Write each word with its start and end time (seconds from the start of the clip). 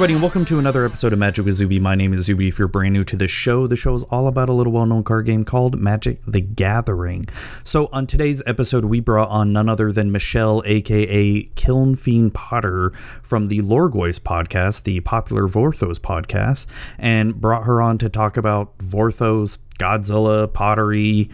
everybody, 0.00 0.14
and 0.14 0.22
welcome 0.22 0.46
to 0.46 0.58
another 0.58 0.86
episode 0.86 1.12
of 1.12 1.18
Magic 1.18 1.44
with 1.44 1.56
Zuby. 1.56 1.78
My 1.78 1.94
name 1.94 2.14
is 2.14 2.24
Zuby. 2.24 2.48
If 2.48 2.58
you're 2.58 2.68
brand 2.68 2.94
new 2.94 3.04
to 3.04 3.16
the 3.16 3.28
show, 3.28 3.66
the 3.66 3.76
show 3.76 3.94
is 3.94 4.02
all 4.04 4.28
about 4.28 4.48
a 4.48 4.52
little 4.54 4.72
well 4.72 4.86
known 4.86 5.04
card 5.04 5.26
game 5.26 5.44
called 5.44 5.78
Magic 5.78 6.22
the 6.26 6.40
Gathering. 6.40 7.26
So, 7.64 7.90
on 7.92 8.06
today's 8.06 8.42
episode, 8.46 8.86
we 8.86 9.00
brought 9.00 9.28
on 9.28 9.52
none 9.52 9.68
other 9.68 9.92
than 9.92 10.10
Michelle, 10.10 10.62
aka 10.64 11.42
Kiln 11.54 11.96
Fiend 11.96 12.32
Potter, 12.32 12.94
from 13.22 13.48
the 13.48 13.60
Lorgoys 13.60 14.18
podcast, 14.18 14.84
the 14.84 15.00
popular 15.00 15.46
Vorthos 15.46 15.98
podcast, 15.98 16.64
and 16.96 17.38
brought 17.38 17.64
her 17.64 17.82
on 17.82 17.98
to 17.98 18.08
talk 18.08 18.38
about 18.38 18.78
Vorthos, 18.78 19.58
Godzilla, 19.78 20.50
pottery, 20.50 21.28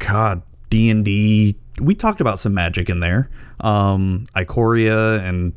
God, 0.00 0.42
D&D. 0.68 1.56
We 1.80 1.94
talked 1.94 2.20
about 2.20 2.40
some 2.40 2.54
magic 2.54 2.90
in 2.90 2.98
there. 2.98 3.30
Um, 3.60 4.26
Ikoria 4.34 5.20
and 5.20 5.52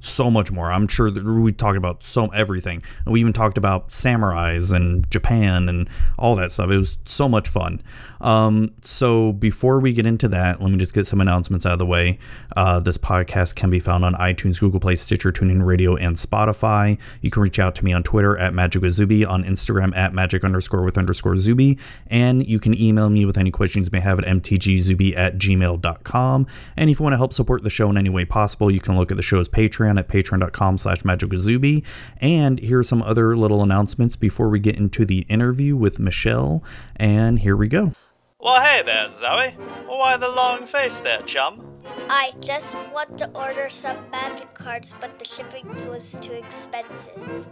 so 0.00 0.30
much 0.30 0.50
more. 0.50 0.70
I'm 0.70 0.88
sure 0.88 1.10
that 1.10 1.24
we 1.24 1.52
talked 1.52 1.76
about 1.76 2.04
so 2.04 2.28
everything. 2.28 2.82
And 3.04 3.12
we 3.12 3.20
even 3.20 3.32
talked 3.32 3.58
about 3.58 3.88
samurais 3.88 4.72
and 4.72 5.10
Japan 5.10 5.68
and 5.68 5.88
all 6.18 6.36
that 6.36 6.52
stuff. 6.52 6.70
It 6.70 6.78
was 6.78 6.98
so 7.04 7.28
much 7.28 7.48
fun. 7.48 7.82
Um, 8.20 8.74
so 8.82 9.32
before 9.32 9.80
we 9.80 9.92
get 9.92 10.06
into 10.06 10.28
that, 10.28 10.60
let 10.60 10.70
me 10.70 10.78
just 10.78 10.94
get 10.94 11.06
some 11.06 11.20
announcements 11.20 11.64
out 11.64 11.74
of 11.74 11.78
the 11.78 11.86
way. 11.86 12.18
Uh, 12.56 12.80
this 12.80 12.98
podcast 12.98 13.54
can 13.54 13.70
be 13.70 13.80
found 13.80 14.04
on 14.04 14.14
iTunes, 14.14 14.60
Google 14.60 14.80
Play, 14.80 14.96
Stitcher, 14.96 15.32
TuneIn 15.32 15.64
Radio, 15.64 15.96
and 15.96 16.16
Spotify. 16.16 16.98
You 17.22 17.30
can 17.30 17.42
reach 17.42 17.58
out 17.58 17.74
to 17.76 17.84
me 17.84 17.92
on 17.92 18.02
Twitter 18.02 18.36
at 18.36 18.52
Magic 18.54 18.82
with 18.82 18.92
Zuby, 18.92 19.24
on 19.24 19.44
Instagram 19.44 19.96
at 19.96 20.12
Magic 20.12 20.44
underscore 20.44 20.82
with 20.82 20.98
underscore 20.98 21.36
Zuby, 21.36 21.78
and 22.08 22.46
you 22.46 22.58
can 22.58 22.78
email 22.78 23.08
me 23.08 23.24
with 23.24 23.38
any 23.38 23.50
questions 23.50 23.88
you 23.88 23.90
may 23.92 24.00
have 24.00 24.18
at 24.18 24.24
mtgzuby 24.24 25.16
at 25.16 25.38
gmail.com. 25.38 26.46
And 26.76 26.90
if 26.90 26.98
you 26.98 27.02
want 27.02 27.14
to 27.14 27.18
help 27.18 27.32
support 27.32 27.62
the 27.62 27.70
show 27.70 27.88
in 27.90 27.96
any 27.96 28.10
way 28.10 28.24
possible, 28.24 28.70
you 28.70 28.80
can 28.80 28.96
look 28.96 29.10
at 29.10 29.16
the 29.16 29.22
show's 29.22 29.48
Patreon 29.48 29.89
at 29.98 30.08
patreon.com 30.08 30.78
slash 30.78 31.04
Magic 31.04 31.30
with 31.30 31.84
And 32.20 32.58
here 32.58 32.80
are 32.80 32.84
some 32.84 33.02
other 33.02 33.36
little 33.36 33.62
announcements 33.62 34.16
before 34.16 34.48
we 34.48 34.60
get 34.60 34.76
into 34.76 35.04
the 35.04 35.20
interview 35.28 35.76
with 35.76 35.98
Michelle. 35.98 36.62
And 36.96 37.38
here 37.38 37.56
we 37.56 37.68
go. 37.68 37.92
Well, 38.38 38.62
hey 38.62 38.82
there, 38.82 39.10
Zoe. 39.10 39.50
Why 39.86 40.16
the 40.16 40.30
long 40.30 40.66
face 40.66 41.00
there, 41.00 41.20
chum? 41.22 41.62
I 42.08 42.32
just 42.40 42.74
want 42.92 43.18
to 43.18 43.30
order 43.32 43.68
some 43.68 43.98
magic 44.10 44.54
cards, 44.54 44.94
but 45.00 45.18
the 45.18 45.24
shipping 45.24 45.68
was 45.88 46.18
too 46.20 46.32
expensive. 46.32 47.46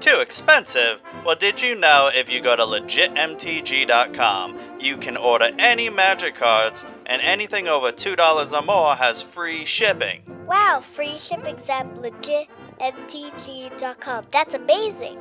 Too 0.00 0.18
expensive? 0.20 1.00
Well, 1.24 1.36
did 1.36 1.62
you 1.62 1.74
know 1.74 2.10
if 2.12 2.30
you 2.30 2.40
go 2.40 2.56
to 2.56 2.62
legitmtg.com, 2.62 4.58
you 4.78 4.96
can 4.96 5.16
order 5.16 5.50
any 5.58 5.88
magic 5.88 6.34
cards, 6.34 6.84
and 7.06 7.22
anything 7.22 7.68
over 7.68 7.92
$2 7.92 8.52
or 8.52 8.62
more 8.62 8.96
has 8.96 9.22
free 9.22 9.64
shipping? 9.64 10.22
Wow, 10.46 10.80
free 10.80 11.16
shipping's 11.16 11.68
at 11.70 11.94
legitmtg.com. 11.94 14.26
That's 14.30 14.54
amazing. 14.54 15.18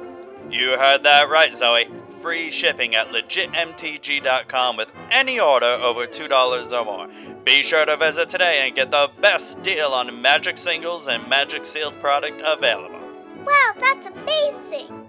You 0.49 0.77
heard 0.77 1.03
that 1.03 1.29
right, 1.29 1.55
Zoe. 1.55 1.88
Free 2.21 2.51
shipping 2.51 2.95
at 2.95 3.07
legitmtg.com 3.07 4.77
with 4.77 4.94
any 5.11 5.39
order 5.39 5.66
over 5.66 6.05
$2 6.05 6.71
or 6.71 6.85
more. 6.85 7.07
Be 7.44 7.63
sure 7.63 7.85
to 7.85 7.97
visit 7.97 8.29
today 8.29 8.61
and 8.66 8.75
get 8.75 8.91
the 8.91 9.09
best 9.21 9.61
deal 9.61 9.88
on 9.89 10.21
magic 10.21 10.57
singles 10.57 11.07
and 11.07 11.27
magic 11.29 11.66
sealed 11.66 11.99
product 12.01 12.41
available. 12.44 12.99
Wow, 13.45 13.73
that's 13.80 14.08
amazing. 14.08 15.07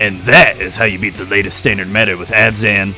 And 0.00 0.20
that 0.22 0.58
is 0.58 0.76
how 0.76 0.84
you 0.84 0.98
beat 0.98 1.14
the 1.14 1.24
latest 1.24 1.58
standard 1.58 1.88
meta 1.88 2.16
with 2.16 2.30
Abzan. 2.30 2.94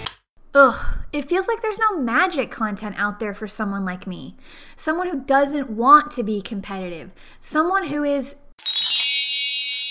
Ugh, 0.55 0.99
it 1.13 1.27
feels 1.27 1.47
like 1.49 1.61
there's 1.61 1.79
no 1.79 1.99
magic 1.99 2.51
content 2.51 2.97
out 2.99 3.21
there 3.21 3.35
for 3.35 3.47
someone 3.47 3.85
like 3.85 4.07
me. 4.07 4.37
Someone 4.77 5.09
who 5.09 5.21
doesn't 5.21 5.71
want 5.71 6.13
to 6.13 6.23
be 6.23 6.41
competitive. 6.41 7.13
Someone 7.41 7.89
who 7.89 8.03
is. 8.03 8.37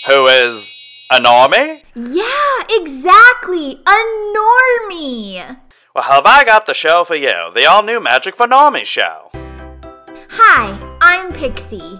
Who 0.06 0.26
is 0.26 0.70
a 1.10 1.20
normie? 1.20 1.82
Yeah, 1.94 2.62
exactly! 2.68 3.80
A 3.86 4.34
normie! 4.36 5.56
Well, 5.94 6.04
have 6.04 6.26
I 6.26 6.44
got 6.44 6.66
the 6.66 6.74
show 6.74 7.04
for 7.04 7.14
you? 7.14 7.50
The 7.54 7.64
all 7.64 7.82
new 7.82 8.00
Magic 8.00 8.36
for 8.36 8.46
Normie 8.46 8.84
show. 8.84 9.30
Hi, 10.30 10.78
I'm 11.00 11.32
Pixie. 11.32 11.98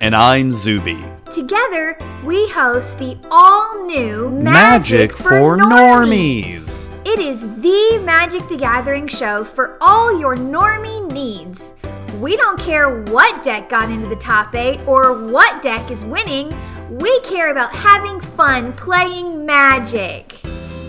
And 0.00 0.14
I'm 0.14 0.52
Zuby. 0.52 1.02
Together, 1.32 1.96
we 2.24 2.48
host 2.50 2.98
the 2.98 3.16
all 3.30 3.86
new 3.86 4.28
Magic, 4.30 5.12
for 5.12 5.56
normies. 5.56 6.88
It 7.06 7.18
is 7.18 7.40
the 7.40 8.02
Magic 8.04 8.46
the 8.48 8.58
Gathering 8.58 9.08
show 9.08 9.42
for 9.42 9.78
all 9.80 10.18
your 10.18 10.36
normie 10.36 11.10
needs. 11.10 11.72
We 12.20 12.36
don't 12.36 12.58
care 12.60 13.04
what 13.04 13.42
deck 13.42 13.70
got 13.70 13.90
into 13.90 14.08
the 14.08 14.16
top 14.16 14.54
8 14.54 14.86
or 14.86 15.26
what 15.26 15.62
deck 15.62 15.90
is 15.90 16.04
winning. 16.04 16.52
We 16.90 17.18
care 17.20 17.50
about 17.50 17.74
having 17.74 18.20
fun 18.20 18.74
playing 18.74 19.46
Magic. 19.46 20.40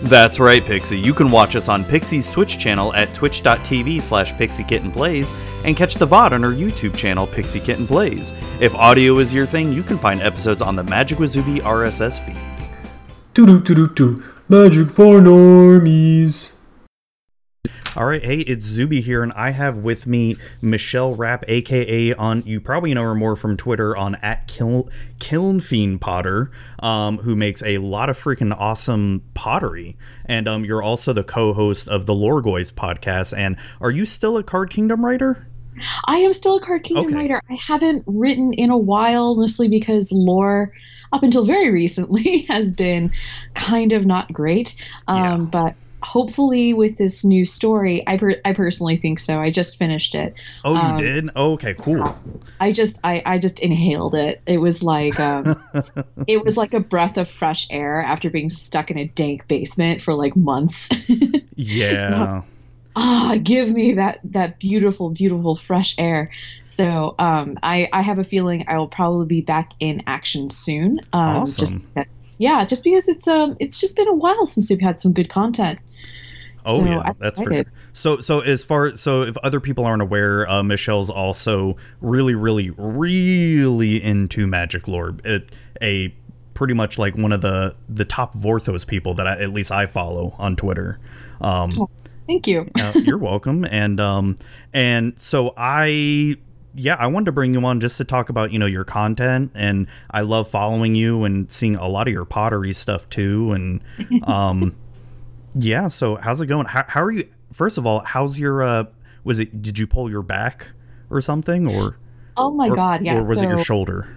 That's 0.02 0.38
right, 0.38 0.64
Pixie. 0.64 0.98
You 0.98 1.12
can 1.12 1.28
watch 1.28 1.56
us 1.56 1.68
on 1.68 1.84
Pixie's 1.84 2.30
Twitch 2.30 2.58
channel 2.58 2.94
at 2.94 3.12
twitch.tv 3.14 4.00
slash 4.00 4.32
pixiekittenplays 4.32 5.34
and 5.64 5.76
catch 5.76 5.96
the 5.96 6.06
VOD 6.06 6.32
on 6.32 6.44
our 6.44 6.52
YouTube 6.52 6.96
channel, 6.96 7.26
Pixie 7.26 7.60
Kitten 7.60 7.86
Plays. 7.86 8.32
If 8.60 8.74
audio 8.74 9.18
is 9.18 9.34
your 9.34 9.44
thing, 9.44 9.72
you 9.72 9.82
can 9.82 9.98
find 9.98 10.22
episodes 10.22 10.62
on 10.62 10.76
the 10.76 10.84
Magic 10.84 11.18
with 11.18 11.34
RSS 11.34 12.24
feed. 12.24 12.38
Doo 13.34 13.46
doo 13.46 13.60
doo 13.60 13.74
doo 13.74 13.88
doo. 13.88 14.22
Magic 14.48 14.90
for 14.90 15.20
normies. 15.20 16.57
All 17.98 18.06
right, 18.06 18.22
hey, 18.24 18.38
it's 18.38 18.64
Zuby 18.64 19.00
here, 19.00 19.24
and 19.24 19.32
I 19.32 19.50
have 19.50 19.78
with 19.78 20.06
me 20.06 20.36
Michelle 20.62 21.16
Rapp, 21.16 21.44
aka 21.48 22.14
on 22.14 22.44
you 22.46 22.60
probably 22.60 22.94
know 22.94 23.02
her 23.02 23.14
more 23.16 23.34
from 23.34 23.56
Twitter 23.56 23.96
on 23.96 24.14
at 24.16 24.46
Kil- 24.46 24.88
Kiln 25.18 25.58
Fiend 25.58 26.00
Potter, 26.00 26.52
um, 26.78 27.18
who 27.18 27.34
makes 27.34 27.60
a 27.64 27.78
lot 27.78 28.08
of 28.08 28.16
freaking 28.16 28.54
awesome 28.56 29.24
pottery, 29.34 29.96
and 30.26 30.46
um, 30.46 30.64
you're 30.64 30.80
also 30.80 31.12
the 31.12 31.24
co-host 31.24 31.88
of 31.88 32.06
the 32.06 32.12
Lorgoys 32.14 32.72
podcast. 32.72 33.36
And 33.36 33.56
are 33.80 33.90
you 33.90 34.06
still 34.06 34.36
a 34.36 34.44
Card 34.44 34.70
Kingdom 34.70 35.04
writer? 35.04 35.44
I 36.06 36.18
am 36.18 36.32
still 36.32 36.58
a 36.58 36.60
Card 36.60 36.84
Kingdom 36.84 37.06
Okay. 37.06 37.14
writer. 37.16 37.42
I 37.50 37.58
haven't 37.60 38.04
written 38.06 38.52
in 38.52 38.70
a 38.70 38.78
while, 38.78 39.34
mostly 39.34 39.66
because 39.66 40.12
lore, 40.12 40.72
up 41.12 41.24
until 41.24 41.44
very 41.44 41.72
recently, 41.72 42.42
has 42.48 42.72
been 42.72 43.10
kind 43.54 43.92
of 43.92 44.06
not 44.06 44.32
great. 44.32 44.76
Um, 45.08 45.16
Yeah. 45.18 45.36
But 45.50 45.74
hopefully, 46.02 46.72
with 46.72 46.96
this 46.96 47.24
new 47.24 47.44
story, 47.44 48.02
I 48.06 48.16
per- 48.16 48.40
I 48.44 48.52
personally 48.52 48.96
think 48.96 49.18
so. 49.18 49.40
I 49.40 49.50
just 49.50 49.76
finished 49.76 50.14
it. 50.14 50.34
Oh, 50.64 50.74
you 50.74 50.80
Um, 50.80 50.96
did? 50.98 51.30
Oh, 51.36 51.52
okay, 51.52 51.74
cool. 51.78 52.18
I 52.60 52.72
just 52.72 53.00
I, 53.04 53.22
I 53.24 53.38
just 53.38 53.60
inhaled 53.60 54.14
it. 54.14 54.42
It 54.46 54.58
was 54.58 54.82
like 54.82 55.18
um, 55.20 55.56
it 56.26 56.44
was 56.44 56.56
like 56.56 56.74
a 56.74 56.80
breath 56.80 57.16
of 57.16 57.28
fresh 57.28 57.66
air 57.70 58.00
after 58.00 58.30
being 58.30 58.48
stuck 58.48 58.90
in 58.90 58.98
a 58.98 59.08
dank 59.08 59.46
basement 59.48 60.00
for 60.02 60.14
like 60.14 60.36
months. 60.36 60.90
Yeah. 61.56 62.42
ah 62.96 63.36
give 63.42 63.70
me 63.72 63.94
that 63.94 64.18
that 64.24 64.58
beautiful 64.58 65.10
beautiful 65.10 65.54
fresh 65.56 65.94
air 65.98 66.30
so 66.64 67.14
um 67.18 67.56
i 67.62 67.88
i 67.92 68.00
have 68.00 68.18
a 68.18 68.24
feeling 68.24 68.64
i 68.68 68.76
will 68.78 68.88
probably 68.88 69.26
be 69.26 69.40
back 69.40 69.72
in 69.80 70.02
action 70.06 70.48
soon 70.48 70.96
um 71.12 71.46
just 71.46 71.78
because, 71.94 72.36
yeah 72.38 72.64
just 72.64 72.84
because 72.84 73.08
it's 73.08 73.28
um 73.28 73.56
it's 73.60 73.80
just 73.80 73.96
been 73.96 74.08
a 74.08 74.14
while 74.14 74.46
since 74.46 74.70
we've 74.70 74.80
had 74.80 75.00
some 75.00 75.12
good 75.12 75.28
content 75.28 75.80
Oh 76.66 76.78
So, 76.78 76.84
yeah, 76.84 77.12
that's 77.18 77.40
for 77.40 77.52
sure. 77.52 77.64
So 77.92 78.20
so 78.20 78.40
as 78.40 78.62
far 78.62 78.96
so 78.96 79.22
if 79.22 79.36
other 79.38 79.60
people 79.60 79.84
aren't 79.84 80.02
aware, 80.02 80.48
uh, 80.48 80.62
Michelle's 80.62 81.10
also 81.10 81.76
really 82.00 82.34
really 82.34 82.70
really 82.70 84.02
into 84.02 84.46
magic 84.46 84.88
lore. 84.88 85.16
It, 85.24 85.56
a 85.80 86.14
pretty 86.54 86.74
much 86.74 86.98
like 86.98 87.16
one 87.16 87.32
of 87.32 87.40
the 87.40 87.74
the 87.88 88.04
top 88.04 88.34
Vorthos 88.34 88.86
people 88.86 89.14
that 89.14 89.26
I, 89.26 89.40
at 89.40 89.52
least 89.52 89.70
I 89.70 89.86
follow 89.86 90.34
on 90.38 90.56
Twitter. 90.56 90.98
Um, 91.40 91.70
thank 92.26 92.46
you 92.46 92.68
uh, 92.78 92.92
you're 92.96 93.18
welcome. 93.18 93.64
And 93.64 94.00
um 94.00 94.36
and 94.72 95.14
so 95.18 95.54
I 95.56 96.36
yeah, 96.74 96.96
I 96.96 97.06
wanted 97.06 97.26
to 97.26 97.32
bring 97.32 97.54
you 97.54 97.64
on 97.64 97.80
just 97.80 97.96
to 97.98 98.04
talk 98.04 98.28
about, 98.28 98.52
you 98.52 98.58
know, 98.58 98.66
your 98.66 98.84
content 98.84 99.52
and 99.54 99.86
I 100.10 100.20
love 100.20 100.48
following 100.48 100.94
you 100.94 101.24
and 101.24 101.50
seeing 101.52 101.76
a 101.76 101.88
lot 101.88 102.06
of 102.06 102.12
your 102.12 102.24
pottery 102.24 102.72
stuff 102.72 103.08
too 103.08 103.52
and 103.52 103.80
um 104.24 104.76
yeah, 105.54 105.88
so 105.88 106.16
how's 106.16 106.40
it 106.40 106.46
going? 106.46 106.66
How 106.66 106.84
how 106.88 107.02
are 107.02 107.10
you 107.10 107.28
First 107.52 107.78
of 107.78 107.86
all, 107.86 108.00
how's 108.00 108.38
your 108.38 108.62
uh 108.62 108.84
was 109.24 109.38
it 109.38 109.62
did 109.62 109.78
you 109.78 109.86
pull 109.86 110.10
your 110.10 110.22
back 110.22 110.68
or 111.10 111.20
something 111.20 111.66
or 111.66 111.96
oh 112.36 112.50
my 112.50 112.68
or, 112.68 112.74
god 112.74 113.02
yeah 113.02 113.16
or 113.18 113.28
was 113.28 113.38
so 113.38 113.44
it 113.44 113.48
your 113.48 113.64
shoulder? 113.64 114.08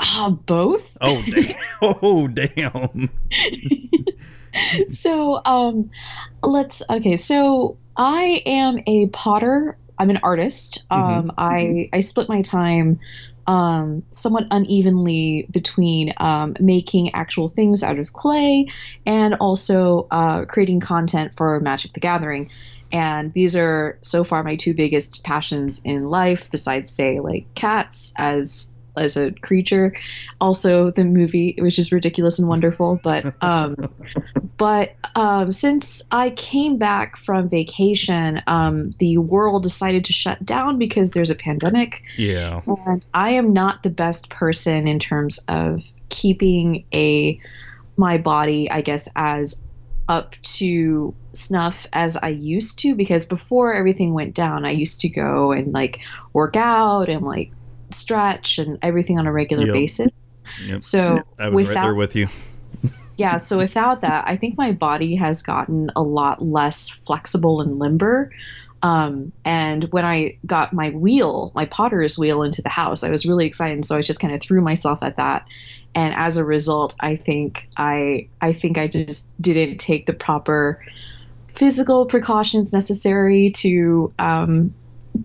ah, 0.00 0.30
both 0.46 0.96
Oh 1.00 1.22
damn. 1.26 1.54
oh 1.82 2.28
damn. 2.28 3.10
so 4.86 5.44
um 5.44 5.90
let's 6.42 6.82
okay 6.90 7.16
so 7.16 7.76
i 7.96 8.42
am 8.46 8.78
a 8.86 9.08
potter 9.08 9.76
i'm 9.98 10.10
an 10.10 10.18
artist 10.22 10.84
um 10.90 11.32
i 11.38 11.88
i 11.92 12.00
split 12.00 12.28
my 12.28 12.42
time 12.42 12.98
um 13.46 14.02
somewhat 14.10 14.46
unevenly 14.50 15.46
between 15.50 16.12
um 16.18 16.54
making 16.60 17.14
actual 17.14 17.48
things 17.48 17.82
out 17.82 17.98
of 17.98 18.12
clay 18.12 18.66
and 19.06 19.34
also 19.34 20.06
uh 20.10 20.44
creating 20.46 20.80
content 20.80 21.32
for 21.36 21.60
magic 21.60 21.92
the 21.92 22.00
gathering. 22.00 22.50
And 22.92 23.32
these 23.32 23.56
are 23.56 23.98
so 24.02 24.22
far 24.22 24.44
my 24.44 24.56
two 24.56 24.74
biggest 24.74 25.24
passions 25.24 25.80
in 25.84 26.10
life 26.10 26.48
besides 26.50 26.90
say 26.90 27.18
like 27.20 27.46
cats 27.54 28.12
as 28.16 28.73
as 28.96 29.16
a 29.16 29.32
creature. 29.32 29.94
Also, 30.40 30.90
the 30.90 31.04
movie, 31.04 31.56
which 31.58 31.78
is 31.78 31.92
ridiculous 31.92 32.38
and 32.38 32.48
wonderful, 32.48 33.00
but 33.02 33.34
um, 33.42 33.76
but 34.56 34.94
um, 35.14 35.52
since 35.52 36.02
I 36.10 36.30
came 36.30 36.78
back 36.78 37.16
from 37.16 37.48
vacation, 37.48 38.42
um, 38.46 38.90
the 38.98 39.18
world 39.18 39.62
decided 39.62 40.04
to 40.06 40.12
shut 40.12 40.44
down 40.44 40.78
because 40.78 41.10
there's 41.10 41.30
a 41.30 41.34
pandemic, 41.34 42.02
Yeah. 42.16 42.60
and 42.66 43.06
I 43.14 43.30
am 43.30 43.52
not 43.52 43.82
the 43.82 43.90
best 43.90 44.30
person 44.30 44.86
in 44.86 44.98
terms 44.98 45.38
of 45.48 45.82
keeping 46.08 46.84
a 46.94 47.40
my 47.96 48.18
body, 48.18 48.70
I 48.70 48.80
guess, 48.80 49.08
as 49.16 49.62
up 50.08 50.34
to 50.42 51.14
snuff 51.32 51.86
as 51.92 52.16
I 52.16 52.28
used 52.28 52.78
to 52.80 52.94
because 52.94 53.24
before 53.24 53.74
everything 53.74 54.12
went 54.12 54.34
down, 54.34 54.64
I 54.64 54.70
used 54.70 55.00
to 55.00 55.08
go 55.08 55.52
and 55.52 55.72
like 55.72 56.00
work 56.32 56.56
out 56.56 57.08
and 57.08 57.24
like 57.24 57.50
stretch 57.94 58.58
and 58.58 58.78
everything 58.82 59.18
on 59.18 59.26
a 59.26 59.32
regular 59.32 59.66
Yep. 59.66 59.74
basis. 59.74 60.08
Yep. 60.66 60.82
So 60.82 61.22
I 61.38 61.48
was 61.48 61.64
right 61.64 61.68
without 61.68 61.82
there 61.82 61.94
with 61.94 62.16
you. 62.16 62.28
yeah, 63.16 63.36
so 63.36 63.58
without 63.58 64.00
that, 64.02 64.24
I 64.26 64.36
think 64.36 64.58
my 64.58 64.72
body 64.72 65.14
has 65.14 65.42
gotten 65.42 65.90
a 65.96 66.02
lot 66.02 66.44
less 66.44 66.88
flexible 66.88 67.60
and 67.60 67.78
limber. 67.78 68.30
Um, 68.82 69.32
and 69.46 69.84
when 69.84 70.04
I 70.04 70.36
got 70.44 70.74
my 70.74 70.90
wheel, 70.90 71.50
my 71.54 71.64
potter's 71.64 72.18
wheel 72.18 72.42
into 72.42 72.60
the 72.60 72.68
house, 72.68 73.02
I 73.02 73.10
was 73.10 73.24
really 73.24 73.46
excited. 73.46 73.72
And 73.72 73.86
so 73.86 73.96
I 73.96 74.02
just 74.02 74.20
kind 74.20 74.34
of 74.34 74.42
threw 74.42 74.60
myself 74.60 74.98
at 75.02 75.16
that. 75.16 75.46
And 75.94 76.14
as 76.14 76.36
a 76.36 76.44
result, 76.44 76.94
I 77.00 77.16
think 77.16 77.66
I 77.78 78.28
I 78.42 78.52
think 78.52 78.76
I 78.76 78.88
just 78.88 79.30
didn't 79.40 79.78
take 79.78 80.04
the 80.04 80.12
proper 80.12 80.84
physical 81.48 82.04
precautions 82.04 82.72
necessary 82.72 83.50
to 83.52 84.12
um, 84.18 84.74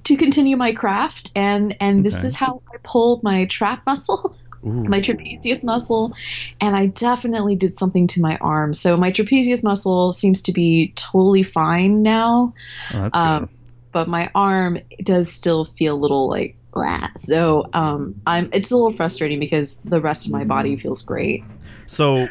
to 0.03 0.15
continue 0.15 0.57
my 0.57 0.73
craft. 0.73 1.31
And 1.35 1.75
and 1.79 2.05
this 2.05 2.15
Okay. 2.17 2.27
is 2.27 2.35
how 2.35 2.61
I 2.73 2.77
pulled 2.83 3.23
my 3.23 3.45
trap 3.45 3.83
muscle 3.87 4.35
Ooh. 4.65 4.83
my 4.89 4.99
trapezius 4.99 5.63
muscle 5.63 6.11
and 6.59 6.75
i 6.75 6.87
definitely 6.87 7.55
did 7.55 7.73
something 7.73 8.07
to 8.07 8.19
my 8.21 8.35
arm 8.41 8.73
so 8.73 8.97
my 8.97 9.09
trapezius 9.09 9.63
muscle 9.63 10.11
seems 10.11 10.41
to 10.41 10.51
be 10.51 10.91
totally 10.97 11.43
fine 11.43 12.03
now 12.03 12.53
Oh, 12.93 13.03
that's 13.03 13.17
um, 13.17 13.39
good. 13.45 13.49
but 13.93 14.09
my 14.09 14.29
arm 14.35 14.77
does 15.03 15.31
still 15.31 15.63
feel 15.63 15.95
a 15.95 16.01
little 16.01 16.27
like 16.29 16.57
"Blah." 16.73 17.07
so 17.15 17.69
um 17.73 18.15
i'm 18.27 18.49
it's 18.51 18.69
a 18.69 18.75
little 18.75 18.91
frustrating 18.91 19.39
because 19.39 19.79
the 19.85 20.01
rest 20.01 20.25
of 20.25 20.33
my 20.33 20.43
body 20.43 20.75
feels 20.75 21.01
great 21.03 21.43
So, 21.87 22.27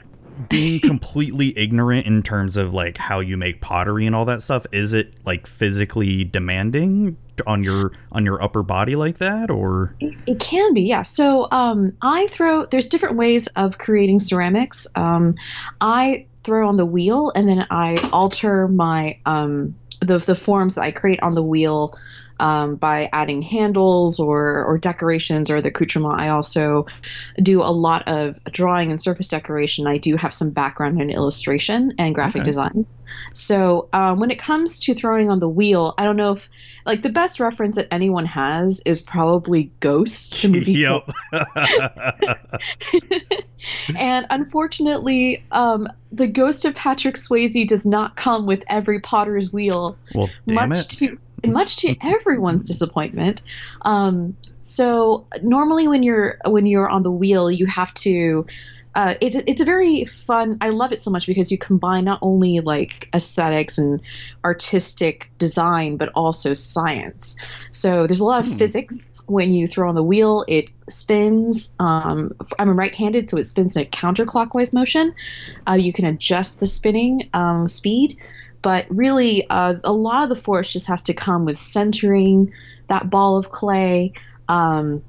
being 0.49 0.81
completely 0.81 1.57
ignorant 1.59 2.07
in 2.07 2.23
terms 2.23 2.57
of 2.57 2.73
like 2.73 2.99
how 2.99 3.21
you 3.21 3.37
make 3.37 3.61
pottery 3.61 4.07
and 4.07 4.15
all 4.15 4.25
that 4.25 4.43
stuff, 4.43 4.67
is 4.73 4.95
it 4.95 5.15
like 5.25 5.47
physically 5.47 6.25
demanding 6.25 7.17
on 7.47 7.63
your 7.63 7.93
on 8.13 8.25
your 8.25 8.43
upper 8.43 8.63
body 8.63 8.97
like 8.97 9.19
that, 9.19 9.51
or 9.51 9.95
It 10.01 10.41
can 10.41 10.75
be, 10.75 10.83
yeah. 10.83 11.03
So 11.03 11.49
um, 11.51 11.97
I 12.03 12.27
throw. 12.29 12.67
There's 12.67 12.89
different 12.89 13.17
ways 13.17 13.47
of 13.49 13.79
creating 13.79 14.21
ceramics. 14.21 14.87
Um, 14.95 15.35
I 15.81 16.27
throw 16.45 16.69
on 16.69 16.77
the 16.77 16.87
wheel, 16.87 17.33
and 17.35 17.49
then 17.49 17.67
I 17.71 17.97
alter 18.13 18.69
my 18.69 19.19
um, 19.27 19.75
the 20.01 20.19
the 20.19 20.35
forms 20.35 20.75
that 20.77 20.83
I 20.83 20.91
create 20.93 21.21
on 21.23 21.35
the 21.35 21.43
wheel 21.43 21.95
um, 22.41 22.77
by 22.77 23.09
adding 23.13 23.43
handles 23.43 24.21
or 24.21 24.65
or 24.65 24.79
decorations 24.79 25.51
or 25.51 25.61
the 25.61 25.69
accoutrement. 25.69 26.21
I 26.21 26.29
also 26.29 26.87
do 27.43 27.63
a 27.63 27.73
lot 27.73 28.07
of 28.07 28.43
drawing 28.45 28.91
and 28.91 29.01
surface 29.01 29.29
decoration. 29.29 29.87
I 29.87 29.99
do 29.99 30.17
have 30.17 30.33
some 30.33 30.51
background 30.51 31.01
in 31.01 31.11
illustration 31.11 31.93
and 31.99 32.15
graphic 32.15 32.43
Okay. 32.43 32.45
design. 32.45 32.87
So 33.33 33.89
um, 33.93 34.21
when 34.21 34.31
it 34.31 34.39
comes 34.39 34.79
to 34.81 34.95
throwing 34.95 35.31
on 35.31 35.39
the 35.39 35.49
wheel, 35.49 35.95
I 35.99 36.05
don't 36.05 36.17
know 36.17 36.33
if 36.33 36.49
like 36.85 37.03
the 37.03 37.11
best 37.11 37.41
reference 37.41 37.77
that 37.77 37.89
anyone 37.91 38.27
has 38.27 38.81
is 38.85 39.01
probably 39.01 39.71
Ghost, 39.81 40.45
yep. 40.45 41.09
and 43.99 44.27
unfortunately, 44.31 45.45
um, 45.53 45.89
the 46.13 46.27
ghost 46.27 46.65
of 46.65 46.75
Patrick 46.75 47.17
Swayze 47.17 47.67
does 47.67 47.85
not 47.85 48.17
come 48.17 48.47
with 48.47 48.65
every 48.69 49.01
Potter's 49.01 49.53
wheel, 49.53 49.97
well, 50.15 50.31
damn 50.47 50.69
much 50.69 50.85
it. 50.85 50.91
to 50.99 51.19
much 51.47 51.77
to 51.79 51.97
everyone's 52.03 52.67
disappointment. 52.67 53.43
Um, 53.83 54.37
so 54.61 55.27
normally, 55.43 55.89
when 55.89 56.03
you're 56.03 56.39
when 56.47 56.67
you're 56.67 56.89
on 56.89 57.03
the 57.03 57.11
wheel, 57.13 57.51
you 57.51 57.67
have 57.67 57.93
to. 57.95 58.47
Uh, 58.95 59.15
it's 59.21 59.37
it's 59.47 59.61
a 59.61 59.65
very 59.65 60.05
fun. 60.07 60.59
I 60.61 60.71
love 60.71 60.93
it 60.93 61.01
so 61.01 61.11
much 61.11 61.27
because 61.27 61.53
you 61.53 61.59
combine 61.59 62.05
not 62.05 62.19
only 62.21 62.59
like 62.61 63.09
aesthetics 63.15 63.79
and 63.79 64.01
artistic 64.45 65.31
design, 65.39 65.97
but 65.97 66.09
also 66.17 66.53
science. 66.53 67.37
So 67.71 68.07
there's 68.09 68.19
a 68.19 68.25
lot 68.25 68.41
of 68.45 68.51
Hmm. 68.51 68.57
physics 68.57 69.21
when 69.27 69.53
you 69.53 69.69
throw 69.69 69.89
on 69.89 69.95
the 69.95 70.03
wheel. 70.03 70.45
It 70.49 70.71
spins. 70.89 71.75
Um, 71.79 72.33
I'm 72.59 72.77
right-handed, 72.77 73.31
so 73.31 73.37
it 73.37 73.45
spins 73.45 73.77
in 73.77 73.83
a 73.83 73.87
counterclockwise 73.87 74.73
motion. 74.73 75.13
Uh, 75.69 75.75
you 75.75 75.93
can 75.93 76.05
adjust 76.05 76.59
the 76.59 76.67
spinning 76.67 77.29
um, 77.35 77.69
speed, 77.69 78.19
but 78.63 78.87
really, 78.89 79.49
uh, 79.51 79.75
a 79.85 79.93
lot 79.93 80.23
of 80.23 80.29
the 80.29 80.41
force 80.41 80.73
just 80.73 80.87
has 80.89 81.03
to 81.03 81.15
come 81.15 81.45
with 81.45 81.59
centering 81.59 82.53
that 82.89 83.11
ball 83.11 83.37
of 83.37 83.51
clay. 83.51 84.13
Um, 84.49 85.03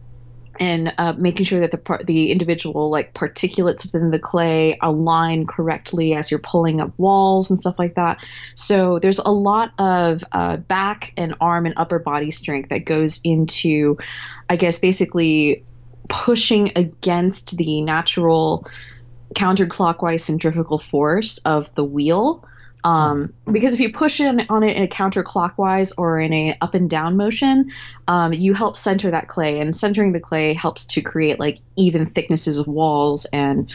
and 0.60 0.94
uh, 0.98 1.14
making 1.18 1.46
sure 1.46 1.60
that 1.60 1.72
the 1.72 1.78
par- 1.78 2.02
the 2.04 2.32
individual 2.32 2.90
like 2.90 3.14
particulates 3.14 3.86
within 3.86 4.12
the 4.12 4.20
clay 4.20 4.78
align 4.82 5.46
correctly 5.46 6.14
as 6.14 6.30
you're 6.30 6.40
pulling 6.40 6.82
up 6.82 6.92
walls 6.98 7.50
and 7.50 7.58
stuff 7.58 7.80
like 7.80 7.94
that. 7.94 8.18
So 8.56 9.00
there's 9.00 9.20
a 9.20 9.32
lot 9.32 9.72
of 9.80 10.24
uh, 10.34 10.58
back 10.58 11.14
and 11.16 11.34
arm 11.40 11.66
and 11.66 11.74
upper 11.78 12.00
body 12.00 12.32
strength 12.32 12.70
that 12.70 12.80
goes 12.80 13.22
into, 13.24 13.98
I 14.50 14.58
guess, 14.58 14.80
basically 14.80 15.64
pushing 16.10 16.72
against 16.76 17.58
the 17.58 17.82
natural 17.82 18.68
counterclockwise 19.36 20.22
centrifugal 20.22 20.80
force 20.80 21.38
of 21.40 21.74
the 21.76 21.86
wheel. 21.86 22.44
Um, 22.84 23.34
because 23.52 23.74
if 23.74 23.80
you 23.80 23.92
push 23.92 24.20
in 24.20 24.46
on 24.50 24.64
it 24.64 24.78
in 24.78 24.84
a 24.84 24.88
counterclockwise 24.88 25.92
or 25.98 26.20
in 26.20 26.32
a 26.32 26.58
up 26.62 26.74
and 26.74 26.90
down 26.90 27.18
motion, 27.18 27.70
um, 28.08 28.32
you 28.34 28.54
help 28.54 28.78
center 28.78 29.12
that 29.12 29.28
clay, 29.28 29.60
and 29.60 29.76
centering 29.76 30.14
the 30.14 30.20
clay 30.20 30.54
helps 30.54 30.86
to 30.86 31.02
create 31.02 31.40
like 31.40 31.60
even 31.76 32.06
thicknesses 32.06 32.58
of 32.58 32.68
walls 32.68 33.26
and 33.34 33.70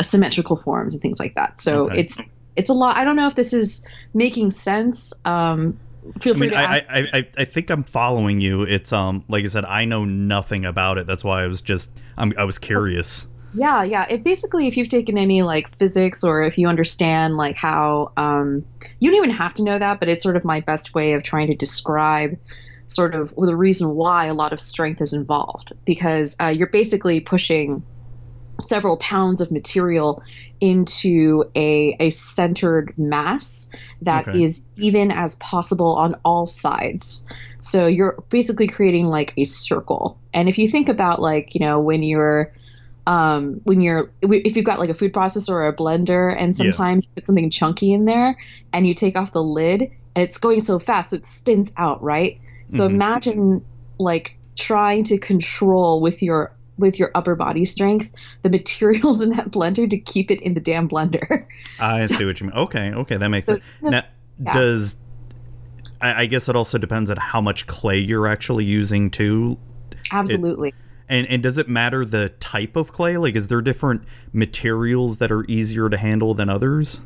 symmetrical 0.00 0.56
forms 0.56 0.94
and 0.94 1.02
things 1.02 1.20
like 1.20 1.34
that. 1.34 1.60
So 1.60 1.86
Okay. 1.86 2.00
it's 2.00 2.20
it's 2.56 2.70
a 2.70 2.74
lot. 2.74 2.96
I 2.96 3.04
don't 3.04 3.16
know 3.16 3.26
if 3.26 3.34
this 3.34 3.52
is 3.52 3.84
making 4.14 4.50
sense. 4.50 5.12
Um, 5.26 5.78
feel 6.20 6.34
I 6.34 6.38
free 6.38 6.46
mean, 6.48 6.56
to 6.56 6.64
ask. 6.64 6.86
I, 6.88 7.08
I, 7.12 7.28
I 7.36 7.44
think 7.44 7.68
I'm 7.68 7.84
following 7.84 8.40
you. 8.40 8.62
It's 8.62 8.92
um, 8.92 9.24
like 9.28 9.44
I 9.44 9.48
said, 9.48 9.64
I 9.66 9.84
know 9.84 10.04
nothing 10.06 10.64
about 10.64 10.96
it. 10.98 11.06
That's 11.06 11.22
why 11.24 11.42
I 11.42 11.46
was 11.46 11.60
just, 11.60 11.90
I'm, 12.16 12.32
I 12.38 12.44
was 12.44 12.58
curious. 12.58 13.26
Yeah, 13.58 13.82
yeah. 13.84 14.06
It 14.10 14.22
basically, 14.22 14.66
if 14.66 14.76
you've 14.76 14.88
taken 14.88 15.16
any 15.16 15.40
like 15.42 15.68
physics 15.78 16.22
or 16.22 16.42
if 16.42 16.58
you 16.58 16.68
understand 16.68 17.36
like 17.38 17.56
how, 17.56 18.12
um, 18.18 18.66
you 19.00 19.10
don't 19.10 19.16
even 19.16 19.30
have 19.34 19.54
to 19.54 19.64
know 19.64 19.78
that, 19.78 19.98
but 19.98 20.08
it's 20.10 20.22
sort 20.22 20.36
of 20.36 20.44
my 20.44 20.60
best 20.60 20.94
way 20.94 21.14
of 21.14 21.22
trying 21.22 21.46
to 21.46 21.54
describe 21.56 22.36
sort 22.88 23.14
of 23.14 23.32
the 23.36 23.56
reason 23.56 23.94
why 23.94 24.26
a 24.26 24.34
lot 24.34 24.52
of 24.52 24.60
strength 24.60 25.00
is 25.00 25.12
involved 25.14 25.72
because 25.86 26.36
uh, 26.40 26.46
you're 26.48 26.68
basically 26.68 27.18
pushing 27.18 27.82
several 28.62 28.96
pounds 28.98 29.40
of 29.40 29.50
material 29.50 30.22
into 30.60 31.44
a, 31.56 31.96
a 32.00 32.10
centered 32.10 32.92
mass 32.96 33.68
that 34.00 34.28
is 34.32 34.62
Okay. 34.62 34.66
even 34.76 35.10
as 35.10 35.36
possible 35.36 35.94
on 35.96 36.14
all 36.24 36.46
sides. 36.46 37.24
So 37.60 37.86
you're 37.86 38.24
basically 38.30 38.66
creating 38.68 39.06
like 39.06 39.34
a 39.36 39.44
circle. 39.44 40.20
And 40.32 40.48
if 40.48 40.58
you 40.58 40.68
think 40.68 40.88
about 40.88 41.20
like, 41.20 41.54
you 41.54 41.60
know, 41.60 41.80
when 41.80 42.02
you're 42.02 42.52
um, 43.06 43.60
when 43.64 43.80
you're 43.80 44.10
if 44.22 44.56
you've 44.56 44.64
got 44.64 44.78
like 44.78 44.90
a 44.90 44.94
food 44.94 45.12
processor 45.12 45.50
or 45.50 45.66
a 45.66 45.74
blender 45.74 46.34
and 46.36 46.56
Yeah. 46.56 46.64
sometimes 46.64 47.04
you 47.06 47.10
put 47.14 47.26
something 47.26 47.50
chunky 47.50 47.92
in 47.92 48.04
there 48.04 48.36
and 48.72 48.86
you 48.86 48.94
take 48.94 49.16
off 49.16 49.32
the 49.32 49.42
lid 49.42 49.82
and 49.82 50.22
it's 50.22 50.38
going 50.38 50.60
so 50.60 50.78
fast 50.78 51.10
so 51.10 51.16
it 51.16 51.26
spins 51.26 51.72
out, 51.76 52.02
right? 52.02 52.40
So 52.70 52.88
Mhm. 52.88 52.90
imagine 52.90 53.64
like 53.98 54.36
trying 54.56 55.04
to 55.04 55.18
control 55.18 56.00
with 56.00 56.22
your 56.22 56.52
with 56.78 56.98
your 56.98 57.10
upper 57.14 57.34
body 57.34 57.64
strength 57.64 58.12
the 58.42 58.50
materials 58.58 59.22
in 59.22 59.30
that 59.30 59.50
blender 59.50 59.88
to 59.88 59.98
keep 59.98 60.30
it 60.30 60.40
in 60.42 60.54
the 60.54 60.60
damn 60.60 60.88
blender. 60.88 61.46
I 61.78 62.06
see 62.06 62.24
what 62.24 62.40
you 62.40 62.48
mean. 62.48 62.56
Okay, 62.56 62.92
okay, 62.92 63.16
that 63.16 63.28
makes 63.28 63.46
So 63.46 63.54
sense. 63.54 63.66
Now, 63.82 64.02
yeah. 64.42 64.52
does 64.52 64.96
I, 66.00 66.22
I 66.22 66.26
guess 66.26 66.48
it 66.48 66.56
also 66.56 66.76
depends 66.76 67.10
on 67.10 67.16
how 67.18 67.40
much 67.40 67.66
clay 67.66 67.98
you're 67.98 68.26
actually 68.26 68.64
using 68.64 69.10
too, 69.10 69.58
Absolutely. 70.10 70.74
And 71.08 71.26
and 71.28 71.42
does 71.42 71.58
it 71.58 71.68
matter 71.68 72.04
the 72.04 72.30
type 72.40 72.76
of 72.76 72.92
clay? 72.92 73.16
Like, 73.16 73.36
is 73.36 73.48
there 73.48 73.60
different 73.62 74.02
materials 74.32 75.18
that 75.18 75.30
are 75.32 75.44
easier 75.48 75.88
to 75.88 75.96
handle 75.96 76.34
than 76.34 76.48
others? 76.48 77.00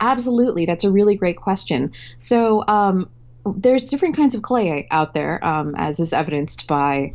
Absolutely. 0.00 0.66
That's 0.66 0.84
a 0.84 0.90
really 0.90 1.16
great 1.16 1.36
question. 1.36 1.92
So, 2.16 2.66
um, 2.68 3.10
there's 3.56 3.84
different 3.84 4.16
kinds 4.16 4.34
of 4.34 4.42
clay 4.42 4.86
out 4.90 5.14
there, 5.14 5.44
um, 5.44 5.74
as 5.76 6.00
is 6.00 6.12
evidenced 6.12 6.66
by 6.66 7.14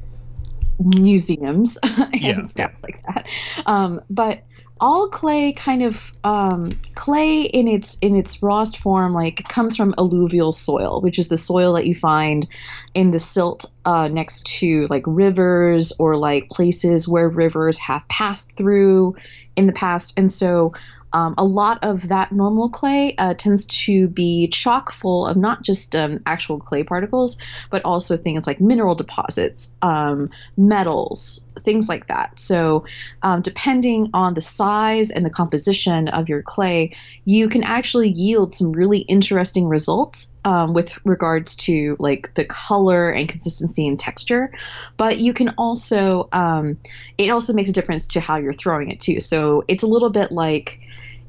museums 0.79 1.77
and 1.83 2.13
Yeah, 2.13 2.45
stuff 2.47 2.71
like 2.81 3.01
that. 3.07 3.27
Um, 3.65 4.01
but 4.09 4.43
all 4.83 5.07
clay 5.07 5.53
kind 5.53 5.81
of 5.81 6.11
um, 6.25 6.69
clay 6.93 7.43
in 7.43 7.69
its 7.69 7.97
in 8.01 8.17
its 8.17 8.43
rawest 8.43 8.77
form 8.77 9.13
like 9.13 9.47
comes 9.47 9.77
from 9.77 9.95
alluvial 9.97 10.51
soil 10.51 10.99
which 10.99 11.17
is 11.17 11.29
the 11.29 11.37
soil 11.37 11.71
that 11.71 11.87
you 11.87 11.95
find 11.95 12.49
in 12.93 13.11
the 13.11 13.19
silt 13.19 13.63
uh, 13.85 14.09
next 14.09 14.45
to 14.45 14.85
like 14.89 15.03
rivers 15.07 15.93
or 15.99 16.17
like 16.17 16.49
places 16.49 17.07
where 17.07 17.29
rivers 17.29 17.79
have 17.79 18.05
passed 18.09 18.51
through 18.57 19.15
in 19.55 19.67
the 19.67 19.73
past. 19.73 20.13
And 20.17 20.31
so 20.31 20.73
um, 21.13 21.35
a 21.37 21.43
lot 21.43 21.79
of 21.83 22.07
that 22.09 22.31
normal 22.31 22.69
clay 22.69 23.15
uh, 23.17 23.35
tends 23.35 23.65
to 23.67 24.07
be 24.07 24.47
chock 24.47 24.91
full 24.91 25.27
of 25.27 25.37
not 25.37 25.61
just 25.61 25.95
um, 25.95 26.19
actual 26.25 26.59
clay 26.59 26.83
particles, 26.83 27.37
but 27.69 27.83
also 27.85 28.17
things 28.17 28.47
like 28.47 28.59
mineral 28.59 28.95
deposits, 28.95 29.75
um, 29.83 30.29
metals, 30.57 31.39
things 31.59 31.87
like 31.87 32.07
that. 32.07 32.39
So, 32.39 32.83
um, 33.21 33.41
depending 33.41 34.09
on 34.13 34.33
the 34.33 34.41
size 34.41 35.11
and 35.11 35.23
the 35.23 35.29
composition 35.29 36.07
of 36.07 36.27
your 36.27 36.41
clay, 36.41 36.95
you 37.25 37.47
can 37.47 37.63
actually 37.63 38.09
yield 38.09 38.55
some 38.55 38.71
really 38.71 38.99
interesting 38.99 39.67
results 39.67 40.31
um, 40.45 40.73
with 40.73 40.97
regards 41.05 41.55
to 41.57 41.95
like 41.99 42.33
the 42.33 42.45
color 42.45 43.11
and 43.11 43.29
consistency 43.29 43.87
and 43.87 43.99
texture. 43.99 44.51
But 44.97 45.19
you 45.19 45.31
can 45.31 45.49
also, 45.59 46.27
um, 46.31 46.77
it 47.19 47.29
also 47.29 47.53
makes 47.53 47.69
a 47.69 47.73
difference 47.73 48.07
to 48.09 48.19
how 48.19 48.37
you're 48.37 48.51
throwing 48.53 48.89
it 48.89 48.99
too. 48.99 49.19
So, 49.19 49.63
it's 49.67 49.83
a 49.83 49.87
little 49.87 50.09
bit 50.09 50.31
like 50.31 50.79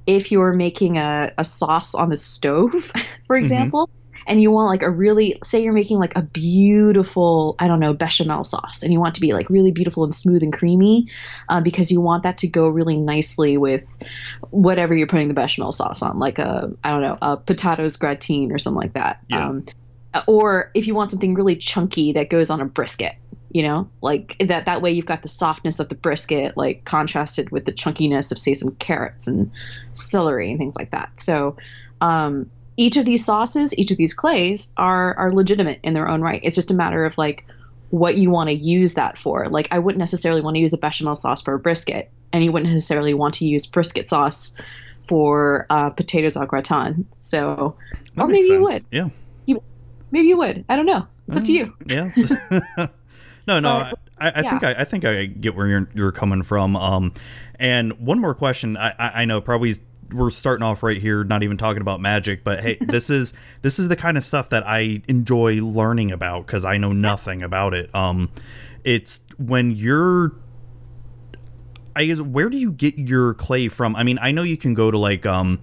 if 0.06 0.30
you're 0.30 0.52
making 0.52 0.98
a, 0.98 1.32
a 1.38 1.44
sauce 1.44 1.94
on 1.94 2.10
the 2.10 2.16
stove, 2.16 2.92
for 3.26 3.36
example, 3.36 3.86
mm-hmm. 3.86 4.22
and 4.26 4.42
you 4.42 4.50
want 4.50 4.68
like 4.68 4.82
a 4.82 4.90
really, 4.90 5.36
say 5.44 5.62
you're 5.62 5.72
making 5.72 5.98
like 5.98 6.16
a 6.16 6.22
beautiful, 6.22 7.56
I 7.58 7.68
don't 7.68 7.80
know, 7.80 7.94
bechamel 7.94 8.44
sauce, 8.44 8.82
and 8.82 8.92
you 8.92 9.00
want 9.00 9.14
to 9.14 9.20
be 9.20 9.32
like 9.32 9.48
really 9.50 9.70
beautiful 9.70 10.04
and 10.04 10.14
smooth 10.14 10.42
and 10.42 10.52
creamy 10.52 11.08
uh, 11.48 11.60
because 11.60 11.90
you 11.90 12.00
want 12.00 12.22
that 12.22 12.38
to 12.38 12.48
go 12.48 12.68
really 12.68 12.96
nicely 12.96 13.56
with 13.56 13.98
whatever 14.50 14.94
you're 14.94 15.06
putting 15.06 15.28
the 15.28 15.34
bechamel 15.34 15.72
sauce 15.72 16.02
on, 16.02 16.18
like 16.18 16.38
a, 16.38 16.70
I 16.84 16.90
don't 16.90 17.02
know, 17.02 17.18
a 17.22 17.36
potatoes 17.36 17.96
gratin 17.96 18.52
or 18.52 18.58
something 18.58 18.80
like 18.80 18.94
that. 18.94 19.24
Yeah. 19.28 19.48
Um, 19.48 19.64
or 20.28 20.70
if 20.74 20.86
you 20.86 20.94
want 20.94 21.10
something 21.10 21.34
really 21.34 21.56
chunky 21.56 22.12
that 22.12 22.30
goes 22.30 22.50
on 22.50 22.60
a 22.60 22.64
brisket, 22.64 23.16
you 23.54 23.62
know 23.62 23.88
like 24.02 24.36
that 24.40 24.66
that 24.66 24.82
way 24.82 24.90
you've 24.90 25.06
got 25.06 25.22
the 25.22 25.28
softness 25.28 25.80
of 25.80 25.88
the 25.88 25.94
brisket 25.94 26.56
like 26.56 26.84
contrasted 26.84 27.50
with 27.50 27.64
the 27.64 27.72
chunkiness 27.72 28.30
of 28.30 28.38
say 28.38 28.52
some 28.52 28.74
carrots 28.76 29.26
and 29.26 29.50
celery 29.94 30.50
and 30.50 30.58
things 30.58 30.74
like 30.76 30.90
that. 30.90 31.08
So 31.18 31.56
um, 32.00 32.50
each 32.76 32.96
of 32.96 33.06
these 33.06 33.24
sauces 33.24 33.72
each 33.78 33.92
of 33.92 33.96
these 33.96 34.12
clays 34.12 34.72
are 34.76 35.14
are 35.14 35.32
legitimate 35.32 35.78
in 35.84 35.94
their 35.94 36.08
own 36.08 36.20
right. 36.20 36.40
It's 36.42 36.56
just 36.56 36.70
a 36.70 36.74
matter 36.74 37.04
of 37.04 37.16
like 37.16 37.46
what 37.90 38.18
you 38.18 38.28
want 38.28 38.48
to 38.48 38.54
use 38.54 38.94
that 38.94 39.16
for. 39.16 39.48
Like 39.48 39.68
i 39.70 39.78
wouldn't 39.78 40.00
necessarily 40.00 40.40
want 40.40 40.56
to 40.56 40.60
use 40.60 40.72
a 40.72 40.78
bechamel 40.78 41.14
sauce 41.14 41.40
for 41.40 41.54
a 41.54 41.58
brisket 41.58 42.10
and 42.32 42.42
you 42.42 42.50
wouldn't 42.50 42.72
necessarily 42.72 43.14
want 43.14 43.34
to 43.34 43.46
use 43.46 43.66
brisket 43.66 44.08
sauce 44.08 44.52
for 45.06 45.66
uh, 45.70 45.90
potatoes 45.90 46.36
au 46.36 46.44
gratin. 46.44 47.06
So 47.20 47.76
that 48.16 48.24
or 48.24 48.26
maybe 48.26 48.48
sense. 48.48 48.50
you 48.50 48.62
would. 48.62 48.84
Yeah. 48.90 49.08
You, 49.46 49.62
maybe 50.10 50.26
you 50.26 50.36
would. 50.38 50.64
I 50.68 50.74
don't 50.74 50.86
know. 50.86 51.06
It's 51.28 51.38
up 51.38 51.44
to 51.44 51.52
you. 51.52 51.72
yeah 51.86 52.10
No, 53.46 53.60
no, 53.60 53.92
I, 54.18 54.30
I 54.30 54.40
yeah. 54.40 54.50
think 54.50 54.64
I, 54.64 54.74
I, 54.80 54.84
think 54.84 55.04
I 55.04 55.26
get 55.26 55.54
where 55.54 55.66
you're 55.66 55.88
you're 55.94 56.12
coming 56.12 56.42
from. 56.42 56.76
Um, 56.76 57.12
and 57.58 57.92
one 57.98 58.18
more 58.18 58.34
question. 58.34 58.76
I, 58.76 58.94
I 58.98 59.24
know 59.24 59.40
probably 59.40 59.76
we're 60.12 60.30
starting 60.30 60.62
off 60.62 60.82
right 60.82 61.00
here, 61.00 61.24
not 61.24 61.42
even 61.42 61.56
talking 61.56 61.80
about 61.80 62.00
magic, 62.00 62.44
but 62.44 62.60
hey, 62.60 62.78
this 62.80 63.10
is 63.10 63.34
this 63.62 63.78
is 63.78 63.88
the 63.88 63.96
kind 63.96 64.16
of 64.16 64.24
stuff 64.24 64.48
that 64.50 64.66
I 64.66 65.02
enjoy 65.08 65.54
learning 65.62 66.12
about 66.12 66.46
because 66.46 66.64
I 66.64 66.78
know 66.78 66.92
nothing 66.92 67.42
about 67.42 67.74
it. 67.74 67.94
Um, 67.94 68.30
it's 68.84 69.20
when 69.36 69.72
you're 69.72 70.32
I 71.96 72.06
guess 72.06 72.20
where 72.20 72.48
do 72.48 72.56
you 72.56 72.72
get 72.72 72.98
your 72.98 73.34
clay 73.34 73.68
from? 73.68 73.94
I 73.94 74.02
mean, 74.02 74.18
I 74.20 74.32
know 74.32 74.42
you 74.42 74.56
can 74.56 74.74
go 74.74 74.90
to 74.90 74.98
like 74.98 75.26
um 75.26 75.60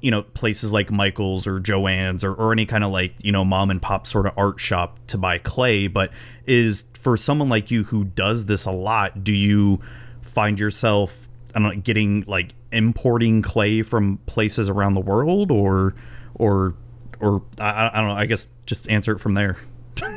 you 0.00 0.10
know 0.10 0.22
places 0.22 0.70
like 0.70 0.90
Michael's 0.90 1.46
or 1.46 1.60
Joann's 1.60 2.24
or, 2.24 2.34
or 2.34 2.52
any 2.52 2.66
kind 2.66 2.84
of 2.84 2.90
like 2.90 3.14
you 3.18 3.32
know 3.32 3.44
mom 3.44 3.70
and 3.70 3.80
pop 3.80 4.06
sort 4.06 4.26
of 4.26 4.36
art 4.36 4.60
shop 4.60 4.98
to 5.08 5.18
buy 5.18 5.38
clay 5.38 5.86
but 5.86 6.12
is 6.46 6.84
for 7.04 7.18
someone 7.18 7.50
like 7.50 7.70
you 7.70 7.84
who 7.84 8.02
does 8.02 8.46
this 8.46 8.64
a 8.64 8.70
lot 8.70 9.22
do 9.22 9.30
you 9.30 9.78
find 10.22 10.58
yourself 10.58 11.28
I 11.54 11.60
don't 11.60 11.74
know, 11.74 11.80
getting 11.82 12.24
like 12.26 12.54
importing 12.72 13.42
clay 13.42 13.82
from 13.82 14.16
places 14.26 14.70
around 14.70 14.94
the 14.94 15.00
world 15.00 15.52
or 15.52 15.94
or 16.34 16.74
or 17.20 17.42
I, 17.60 17.90
I 17.92 18.00
don't 18.00 18.08
know 18.08 18.14
I 18.14 18.24
guess 18.24 18.48
just 18.64 18.88
answer 18.88 19.12
it 19.12 19.20
from 19.20 19.34
there 19.34 19.58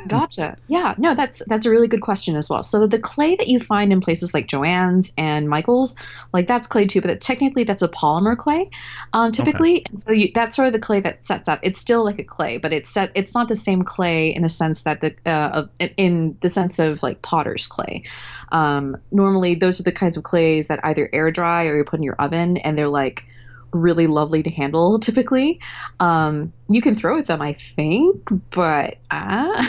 gotcha. 0.08 0.58
Yeah, 0.68 0.96
no, 0.98 1.16
that's 1.16 1.44
that's 1.48 1.66
a 1.66 1.70
really 1.70 1.88
good 1.88 2.02
question 2.02 2.36
as 2.36 2.50
well. 2.50 2.64
So 2.64 2.88
the 2.88 3.00
clay 3.00 3.36
that 3.36 3.48
you 3.48 3.60
find 3.60 3.92
in 3.92 4.02
places 4.02 4.34
like 4.34 4.48
Joann's 4.48 5.12
and 5.18 5.50
Michael's, 5.50 5.96
like 6.34 6.48
that's 6.48 6.68
clay 6.68 6.86
too, 6.86 7.02
but 7.02 7.10
it, 7.10 7.22
technically 7.22 7.64
that's 7.64 7.82
a 7.82 7.88
polymer 7.88 8.38
clay, 8.38 8.70
um, 9.14 9.32
typically. 9.32 9.82
Okay. 9.82 9.96
So 9.96 10.12
you, 10.12 10.32
that's 10.34 10.56
sort 10.56 10.68
of 10.68 10.74
the 10.74 10.80
clay 10.80 11.00
that 11.02 11.24
sets 11.24 11.48
up. 11.48 11.60
It's 11.62 11.80
still 11.80 12.04
like 12.04 12.20
a 12.20 12.24
clay, 12.24 12.58
but 12.58 12.74
it's 12.74 12.90
set. 12.90 13.12
It's 13.16 13.34
not 13.34 13.48
the 13.48 13.56
same 13.56 13.84
clay 13.84 14.34
in 14.34 14.44
the 14.44 14.50
sense 14.50 14.82
that 14.84 15.02
the 15.02 15.16
uh, 15.26 15.68
in 15.98 16.38
the 16.42 16.50
sense 16.50 16.80
of 16.80 17.04
like 17.04 17.22
potter's 17.22 17.68
clay. 17.68 18.04
Um, 18.52 18.98
normally, 19.12 19.56
those 19.56 19.80
are 19.80 19.84
the 19.84 19.92
kinds 19.92 20.18
of 20.18 20.24
clays 20.24 20.68
that 20.68 20.80
either 20.84 21.10
air 21.14 21.32
dry 21.32 21.66
or 21.66 21.78
you 21.78 21.84
put 21.84 22.00
in 22.00 22.04
your 22.04 22.16
oven, 22.16 22.58
and 22.58 22.78
they're 22.78 22.90
like 22.90 23.26
really 23.72 24.08
lovely 24.08 24.44
to 24.44 24.50
handle 24.50 25.00
typically. 25.08 25.60
Um, 26.00 26.54
you 26.70 26.82
can 26.82 26.96
throw 26.96 27.16
with 27.16 27.28
them, 27.28 27.42
I 27.42 27.54
think, 27.54 28.30
but 28.52 28.98
uh, 29.12 29.66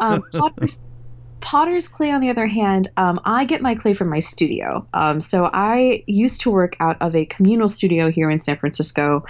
um, 0.00 0.22
potter's, 0.34 0.80
potter's, 1.40 1.88
clay, 1.88 2.10
on 2.10 2.20
the 2.20 2.30
other 2.30 2.46
hand, 2.46 2.90
um, 2.96 3.20
I 3.24 3.44
get 3.44 3.62
my 3.62 3.74
clay 3.74 3.94
from 3.94 4.08
my 4.08 4.18
studio. 4.18 4.86
Um, 4.94 5.20
so 5.20 5.50
I 5.52 6.02
used 6.06 6.40
to 6.42 6.50
work 6.50 6.76
out 6.80 7.00
of 7.00 7.14
a 7.14 7.26
communal 7.26 7.68
studio 7.68 8.10
here 8.10 8.30
in 8.30 8.40
San 8.40 8.56
Francisco, 8.56 9.24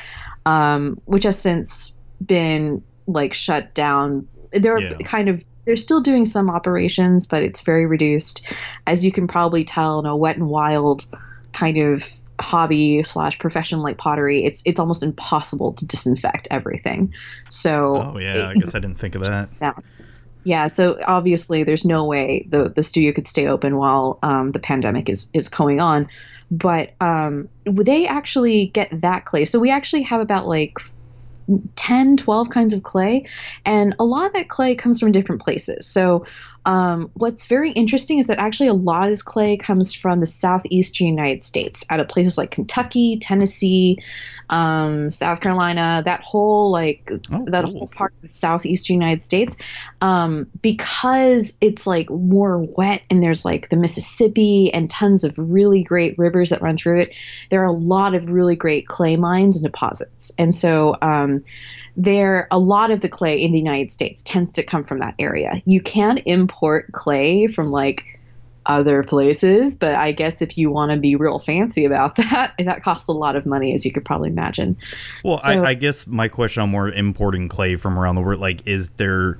um, 0.46 1.00
which 1.04 1.24
has 1.24 1.38
since 1.38 1.96
been 2.24 2.82
like 3.06 3.32
shut 3.34 3.74
down. 3.74 4.26
They're 4.52 4.80
yeah. 4.80 4.96
kind 5.04 5.28
of 5.28 5.44
they're 5.64 5.76
still 5.76 6.00
doing 6.00 6.24
some 6.24 6.48
operations, 6.48 7.26
but 7.26 7.42
it's 7.42 7.60
very 7.60 7.84
reduced. 7.84 8.42
As 8.86 9.04
you 9.04 9.12
can 9.12 9.28
probably 9.28 9.64
tell 9.64 9.98
in 9.98 10.06
a 10.06 10.16
wet 10.16 10.36
and 10.36 10.48
wild 10.48 11.04
kind 11.52 11.76
of 11.76 12.18
hobby 12.40 13.02
slash 13.04 13.38
profession 13.38 13.80
like 13.80 13.99
pottery, 13.99 14.45
it's 14.45 14.62
it's 14.64 14.80
almost 14.80 15.02
impossible 15.02 15.73
to 15.75 15.85
disinfect 15.87 16.49
everything. 16.50 17.12
So 17.49 18.12
oh 18.14 18.18
yeah, 18.18 18.35
it, 18.35 18.45
I 18.45 18.54
guess 18.54 18.75
I 18.75 18.78
didn't 18.78 18.99
think 18.99 19.14
of 19.14 19.23
that. 19.23 19.49
Yeah. 19.61 19.73
Yeah, 20.45 20.66
so 20.68 20.99
obviously 21.07 21.62
there's 21.62 21.85
no 21.85 22.04
way 22.04 22.47
the 22.49 22.71
the 22.71 22.83
studio 22.83 23.12
could 23.12 23.26
stay 23.26 23.47
open 23.47 23.76
while 23.76 24.18
um, 24.23 24.52
the 24.52 24.59
pandemic 24.59 25.09
is 25.09 25.28
is 25.35 25.49
going 25.49 25.80
on, 25.80 26.09
but 26.50 26.95
um, 27.00 27.49
they 27.66 28.07
actually 28.07 28.66
get 28.66 28.88
that 29.02 29.26
clay. 29.26 29.45
So 29.45 29.59
we 29.59 29.71
actually 29.71 30.02
have 30.02 30.21
about 30.21 30.49
like 30.49 30.78
10, 31.76 32.16
12 32.16 32.50
kinds 32.50 32.73
of 32.73 32.83
clay. 32.83 33.26
And 33.64 33.95
a 33.99 34.04
lot 34.04 34.26
of 34.26 34.33
that 34.35 34.49
clay 34.49 34.75
comes 34.75 35.00
from 35.00 35.12
different 35.12 35.40
places. 35.40 35.87
So 35.87 36.26
um, 36.68 37.10
what's 37.14 37.46
very 37.46 37.72
interesting 37.72 38.18
is 38.18 38.26
that 38.26 38.38
actually 38.38 38.68
a 38.68 38.75
lot 38.75 39.04
of 39.04 39.08
this 39.08 39.22
clay 39.22 39.56
comes 39.56 39.94
from 39.94 40.20
the 40.20 40.26
southeastern 40.26 41.06
United 41.06 41.42
States, 41.42 41.82
out 41.88 41.98
of 41.98 42.08
places 42.08 42.37
like 42.37 42.50
Kentucky, 42.50 43.18
Tennessee, 43.18 43.98
um, 44.50 45.10
South 45.10 45.40
Carolina, 45.40 46.02
that 46.04 46.20
whole 46.20 46.70
like 46.70 47.10
oh, 47.32 47.46
that 47.46 47.64
cool. 47.64 47.78
whole 47.78 47.87
part 47.87 48.12
of 48.12 48.20
the 48.20 48.28
southeastern 48.28 48.92
United 48.92 49.22
States, 49.22 49.56
um, 50.02 50.46
because 50.60 51.56
it's 51.62 51.87
like 51.87 52.10
more 52.10 52.58
wet 52.58 53.00
and 53.08 53.22
there's 53.22 53.46
like 53.46 53.70
the 53.70 53.76
Mississippi 53.76 54.70
and 54.75 54.90
tons 54.90 55.25
of 55.25 55.32
really 55.38 55.82
great 55.82 56.18
rivers 56.18 56.50
that 56.50 56.60
run 56.60 56.76
through 56.76 57.00
it. 57.00 57.14
There 57.48 57.62
are 57.62 57.66
a 57.66 57.72
lot 57.72 58.14
of 58.14 58.28
really 58.28 58.56
great 58.56 58.88
clay 58.88 59.16
mines 59.16 59.56
and 59.56 59.64
deposits, 59.64 60.30
and 60.37 60.54
so 60.54 60.96
um, 61.00 61.42
there 61.97 62.49
a 62.50 62.59
lot 62.59 62.90
of 62.90 63.00
the 63.00 63.09
clay 63.09 63.42
in 63.42 63.52
the 63.52 63.59
United 63.59 63.90
States 63.90 64.23
tends 64.23 64.52
to 64.54 64.62
come 64.62 64.85
from 64.85 64.99
that 65.00 65.14
area. 65.18 65.62
You 65.64 65.80
can 65.80 66.18
import 66.18 66.92
clay 66.92 67.47
from 67.47 67.71
like 67.71 68.04
other 68.68 69.02
places, 69.02 69.75
but 69.75 69.95
I 69.95 70.12
guess 70.12 70.42
if 70.42 70.59
you 70.59 70.71
want 70.71 70.92
to 70.92 70.99
be 70.99 71.16
real 71.16 71.38
fancy 71.38 71.85
about 71.85 72.16
that, 72.16 72.52
that 72.59 72.83
costs 72.83 73.09
a 73.09 73.12
lot 73.12 73.35
of 73.35 73.47
money, 73.47 73.75
as 73.75 73.85
you 73.85 73.92
could 73.92 74.04
probably 74.04 74.28
imagine. 74.28 74.76
Well, 75.25 75.38
so, 75.38 75.50
I, 75.50 75.71
I, 75.71 75.75
guess 75.75 76.07
my 76.07 76.28
question 76.28 76.62
on 76.62 76.71
more 76.71 76.90
importing 76.90 77.49
clay 77.49 77.76
from 77.76 77.99
around 77.99 78.16
the 78.16 78.23
world, 78.23 78.40
like, 78.40 78.66
is 78.66 78.90
there 78.90 79.38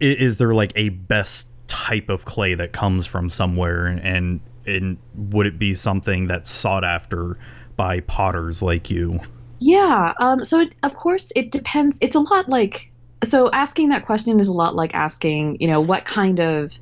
is 0.00 0.36
there 0.36 0.54
like 0.54 0.72
a 0.76 0.90
best 0.90 1.48
type 1.66 2.08
of 2.08 2.24
clay 2.24 2.54
that 2.54 2.72
comes 2.72 3.06
from 3.06 3.28
somewhere, 3.28 3.86
and 3.86 4.40
and 4.66 4.98
would 5.14 5.46
it 5.46 5.58
be 5.58 5.74
something 5.74 6.26
that's 6.26 6.50
sought 6.50 6.84
after 6.84 7.36
by 7.76 8.00
potters 8.00 8.62
like 8.62 8.90
you? 8.90 9.20
Yeah. 9.58 10.12
Um, 10.20 10.44
so, 10.44 10.60
it, 10.60 10.74
of 10.82 10.94
course, 10.94 11.32
it 11.34 11.50
depends. 11.50 11.98
It's 12.00 12.16
a 12.16 12.20
lot 12.20 12.48
like 12.48 12.90
so 13.24 13.50
asking 13.50 13.88
that 13.88 14.06
question 14.06 14.38
is 14.38 14.48
a 14.48 14.52
lot 14.52 14.74
like 14.74 14.94
asking, 14.94 15.60
you 15.60 15.66
know, 15.66 15.80
what 15.80 16.04
kind 16.04 16.38
of 16.38 16.78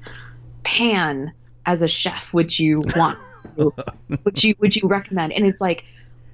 pan 0.63 1.33
as 1.65 1.83
a 1.83 1.89
chef 1.89 2.33
would 2.35 2.59
you 2.59 2.83
want? 2.95 3.19
would 4.25 4.45
you 4.45 4.55
would 4.59 4.77
you 4.77 4.87
recommend? 4.89 5.33
And 5.33 5.47
it's 5.47 5.61
like, 5.61 5.85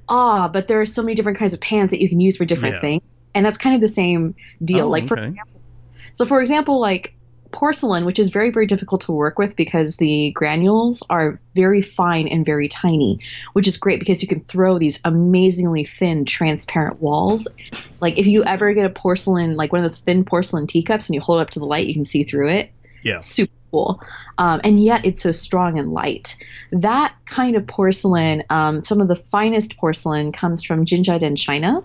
ah, 0.09 0.49
but 0.49 0.69
there 0.69 0.81
are 0.81 0.87
so 0.87 1.03
many 1.03 1.15
different 1.15 1.39
kinds 1.39 1.53
of 1.53 1.61
pans 1.61 1.91
that 1.91 2.01
you 2.01 2.09
can 2.09 2.21
use 2.21 2.37
for 2.37 2.45
different 2.45 2.77
yeah. 2.77 2.81
things, 2.81 3.03
and 3.35 3.47
that's 3.47 3.59
kind 3.59 3.75
of 3.75 3.81
the 3.81 3.89
same 3.89 4.35
deal. 4.65 4.87
Oh, 4.87 4.91
like 4.91 5.07
for 5.07 5.19
okay. 5.19 5.29
example, 5.29 5.61
so 6.13 6.25
for 6.25 6.41
example, 6.41 6.81
like 6.81 7.15
porcelain, 7.53 8.05
which 8.05 8.19
is 8.19 8.31
very, 8.31 8.51
very 8.51 8.67
difficult 8.67 9.01
to 9.03 9.13
work 9.13 9.39
with 9.39 9.55
because 9.57 9.97
the 9.99 10.33
granules 10.33 11.03
are 11.11 11.39
very 11.55 11.83
fine 11.83 12.27
and 12.27 12.45
very 12.45 12.69
tiny, 12.69 13.21
which 13.53 13.69
is 13.69 13.77
great 13.77 13.99
because 14.01 14.23
you 14.23 14.29
can 14.29 14.41
throw 14.41 14.79
these 14.79 15.01
amazingly 15.05 15.85
thin, 15.85 16.25
transparent 16.25 17.01
walls. 17.01 17.47
Like 18.01 18.19
if 18.19 18.27
you 18.27 18.43
ever 18.45 18.73
get 18.73 18.87
a 18.87 18.91
porcelain, 18.91 19.57
like 19.57 19.73
one 19.73 19.85
of 19.85 19.91
those 19.91 20.01
thin 20.01 20.25
porcelain 20.25 20.67
teacups, 20.67 21.09
and 21.09 21.15
you 21.15 21.21
hold 21.21 21.41
it 21.41 21.43
up 21.43 21.51
to 21.51 21.61
the 21.61 21.67
light, 21.67 21.87
you 21.87 21.95
can 21.95 22.05
see 22.05 22.25
through 22.25 22.49
it. 22.49 22.71
Yeah. 23.03 23.17
Super 23.19 23.53
cool. 23.71 24.01
Um, 24.39 24.61
and 24.65 24.83
yet 24.83 25.05
it's 25.05 25.23
so 25.23 25.33
strong 25.33 25.79
and 25.79 25.93
light. 25.93 26.37
That 26.71 27.15
kind 27.27 27.57
of 27.57 27.67
porcelain, 27.67 28.45
um, 28.51 28.83
some 28.83 29.01
of 29.01 29.09
the 29.09 29.17
finest 29.17 29.77
porcelain 29.77 30.33
comes 30.33 30.63
from 30.65 30.85
Jingdezhen, 30.85 31.37
China. 31.37 31.83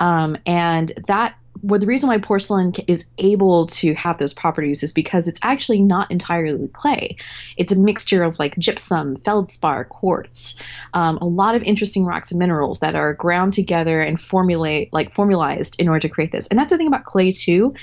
Um, 0.00 0.36
and 0.46 0.92
that 1.06 1.36
well, 1.64 1.80
the 1.80 1.86
reason 1.86 2.08
why 2.08 2.18
porcelain 2.18 2.74
is 2.86 3.06
able 3.16 3.66
to 3.68 3.94
have 3.94 4.18
those 4.18 4.34
properties 4.34 4.82
is 4.82 4.92
because 4.92 5.26
it's 5.26 5.40
actually 5.42 5.80
not 5.80 6.10
entirely 6.10 6.68
clay. 6.68 7.16
It's 7.56 7.72
a 7.72 7.78
mixture 7.78 8.22
of 8.22 8.38
like 8.38 8.54
gypsum, 8.58 9.16
feldspar, 9.16 9.84
quartz, 9.84 10.56
um, 10.92 11.16
a 11.18 11.24
lot 11.24 11.54
of 11.54 11.62
interesting 11.62 12.04
rocks 12.04 12.30
and 12.30 12.38
minerals 12.38 12.80
that 12.80 12.94
are 12.94 13.14
ground 13.14 13.54
together 13.54 14.02
and 14.02 14.20
formulate 14.20 14.92
like 14.92 15.10
formalized 15.10 15.80
in 15.80 15.88
order 15.88 16.00
to 16.00 16.08
create 16.10 16.32
this. 16.32 16.46
And 16.48 16.58
that's 16.58 16.70
the 16.70 16.76
thing 16.76 16.86
about 16.86 17.04
clay 17.04 17.30
too 17.30 17.74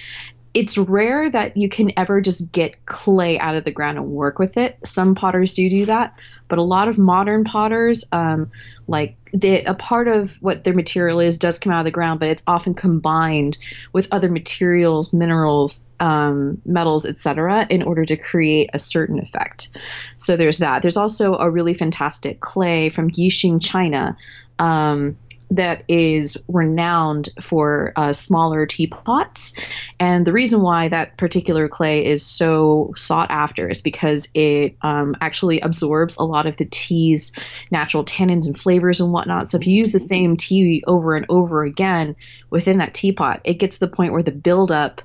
it's 0.54 0.78
rare 0.78 1.30
that 1.30 1.56
you 1.56 1.70
can 1.70 1.92
ever 1.98 2.20
just 2.20 2.52
get 2.52 2.86
clay 2.86 3.40
out 3.40 3.56
of 3.56 3.64
the 3.64 3.72
ground 3.72 3.98
and 3.98 4.08
work 4.08 4.38
with 4.38 4.58
it. 4.58 4.78
Some 4.84 5.16
potters 5.16 5.54
do 5.54 5.70
do 5.70 5.86
that, 5.86 6.14
but 6.50 6.60
a 6.60 6.64
lot 6.64 6.90
of 6.90 6.98
modern 6.98 7.46
potters, 7.46 8.04
um, 8.12 8.52
like 8.88 9.16
the, 9.34 9.64
a 9.64 9.74
part 9.74 10.10
of 10.10 10.36
what 10.42 10.66
their 10.66 10.74
material 10.74 11.22
is, 11.22 11.38
does 11.38 11.58
come 11.58 11.72
out 11.72 11.80
of 11.80 11.86
the 11.86 11.92
ground, 11.92 12.20
but 12.20 12.28
it's 12.28 12.44
often 12.48 12.74
combined 12.74 13.58
with 13.94 14.10
other 14.12 14.30
materials, 14.30 15.14
minerals, 15.14 15.86
um, 16.02 16.62
metals, 16.66 17.06
etc., 17.06 17.66
in 17.70 17.82
order 17.84 18.06
to 18.06 18.18
create 18.18 18.70
a 18.74 18.80
certain 18.80 19.20
effect. 19.20 19.70
So 20.18 20.36
there's 20.36 20.58
that. 20.58 20.82
There's 20.82 20.98
also 20.98 21.36
a 21.36 21.50
really 21.50 21.74
fantastic 21.74 22.42
clay 22.42 22.90
from 22.90 23.10
Yixing, 23.10 23.62
China. 23.62 24.18
Um, 24.60 25.18
that 25.52 25.84
is 25.90 26.38
renowned 26.48 27.30
for 27.42 27.92
uh, 27.98 28.14
smaller 28.14 28.66
teapots. 28.66 29.54
And 30.00 30.26
the 30.26 30.32
reason 30.32 30.62
why 30.62 30.88
that 30.88 31.18
particular 31.18 31.68
clay 31.68 32.06
is 32.06 32.26
so 32.26 32.94
sought 32.96 33.30
after 33.30 33.70
is 33.70 33.82
because 33.82 34.30
it 34.34 34.78
um, 34.82 35.16
actually 35.20 35.60
absorbs 35.60 36.16
a 36.18 36.24
lot 36.24 36.48
of 36.48 36.56
the 36.56 36.66
tea's 36.72 37.34
natural 37.70 38.06
tannins 38.06 38.46
and 38.46 38.58
flavors 38.58 39.02
and 39.02 39.12
whatnot. 39.12 39.50
So 39.50 39.58
if 39.58 39.68
you 39.68 39.76
use 39.76 39.92
the 39.92 40.00
same 40.00 40.38
tea 40.38 40.84
over 40.88 41.16
and 41.16 41.26
over 41.28 41.64
again 41.64 42.16
within 42.50 42.78
that 42.78 42.94
teapot, 42.94 43.42
it 43.44 43.56
gets 43.56 43.76
to 43.76 43.82
the 43.82 43.94
point 43.94 44.14
where 44.14 44.24
the 44.24 44.32
buildup 44.32 45.02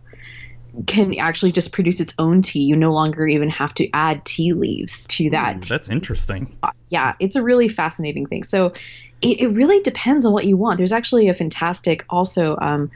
can 0.86 1.18
actually 1.18 1.52
just 1.52 1.72
produce 1.72 2.00
its 2.00 2.14
own 2.18 2.42
tea. 2.42 2.60
You 2.60 2.76
no 2.76 2.92
longer 2.92 3.26
even 3.26 3.48
have 3.48 3.72
to 3.74 3.88
add 3.92 4.24
tea 4.24 4.52
leaves 4.52 5.06
to 5.06 5.30
that. 5.30 5.56
Ooh, 5.56 5.68
that's 5.68 5.88
interesting. 5.88 6.56
Yeah, 6.88 7.14
it's 7.18 7.34
a 7.34 7.42
really 7.42 7.68
fascinating 7.68 8.26
thing. 8.26 8.44
So 8.44 8.72
it, 9.22 9.40
it 9.40 9.48
really 9.48 9.80
depends 9.82 10.24
on 10.24 10.32
what 10.32 10.44
you 10.46 10.56
want. 10.56 10.78
There's 10.78 10.92
actually 10.92 11.28
a 11.28 11.34
fantastic 11.34 12.04
also 12.10 12.56
um, 12.60 12.90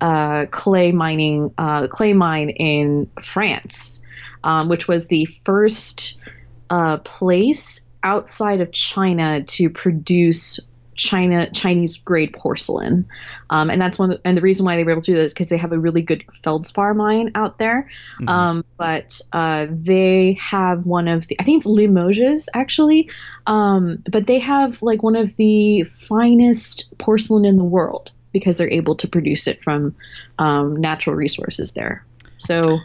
uh, 0.00 0.46
clay 0.50 0.92
mining 0.92 1.52
uh, 1.58 1.88
clay 1.88 2.12
mine 2.12 2.50
in 2.50 3.10
France, 3.22 4.02
um, 4.44 4.68
which 4.68 4.88
was 4.88 5.08
the 5.08 5.26
first 5.44 6.18
uh, 6.70 6.98
place 6.98 7.86
outside 8.02 8.60
of 8.60 8.70
China 8.72 9.42
to 9.42 9.68
produce 9.68 10.60
China 10.96 11.50
Chinese 11.50 11.96
grade 11.96 12.32
porcelain, 12.32 13.06
um, 13.50 13.70
and 13.70 13.80
that's 13.80 13.98
one. 13.98 14.18
And 14.24 14.36
the 14.36 14.40
reason 14.40 14.66
why 14.66 14.76
they 14.76 14.84
were 14.84 14.90
able 14.90 15.02
to 15.02 15.12
do 15.12 15.16
this 15.16 15.32
because 15.32 15.48
they 15.48 15.56
have 15.56 15.72
a 15.72 15.78
really 15.78 16.02
good 16.02 16.24
feldspar 16.42 16.94
mine 16.94 17.30
out 17.34 17.58
there. 17.58 17.88
Mm-hmm. 18.16 18.28
Um, 18.28 18.64
but 18.76 19.20
uh, 19.32 19.66
they 19.70 20.36
have 20.40 20.86
one 20.86 21.08
of 21.08 21.28
the 21.28 21.38
I 21.40 21.44
think 21.44 21.58
it's 21.58 21.66
Limoges 21.66 22.48
actually, 22.54 23.08
um, 23.46 24.02
but 24.10 24.26
they 24.26 24.38
have 24.38 24.82
like 24.82 25.02
one 25.02 25.16
of 25.16 25.36
the 25.36 25.84
finest 25.94 26.92
porcelain 26.98 27.44
in 27.44 27.56
the 27.56 27.64
world 27.64 28.10
because 28.32 28.56
they're 28.56 28.68
able 28.68 28.94
to 28.96 29.08
produce 29.08 29.46
it 29.46 29.62
from 29.62 29.94
um, 30.38 30.76
natural 30.76 31.16
resources 31.16 31.72
there. 31.72 32.04
So. 32.38 32.78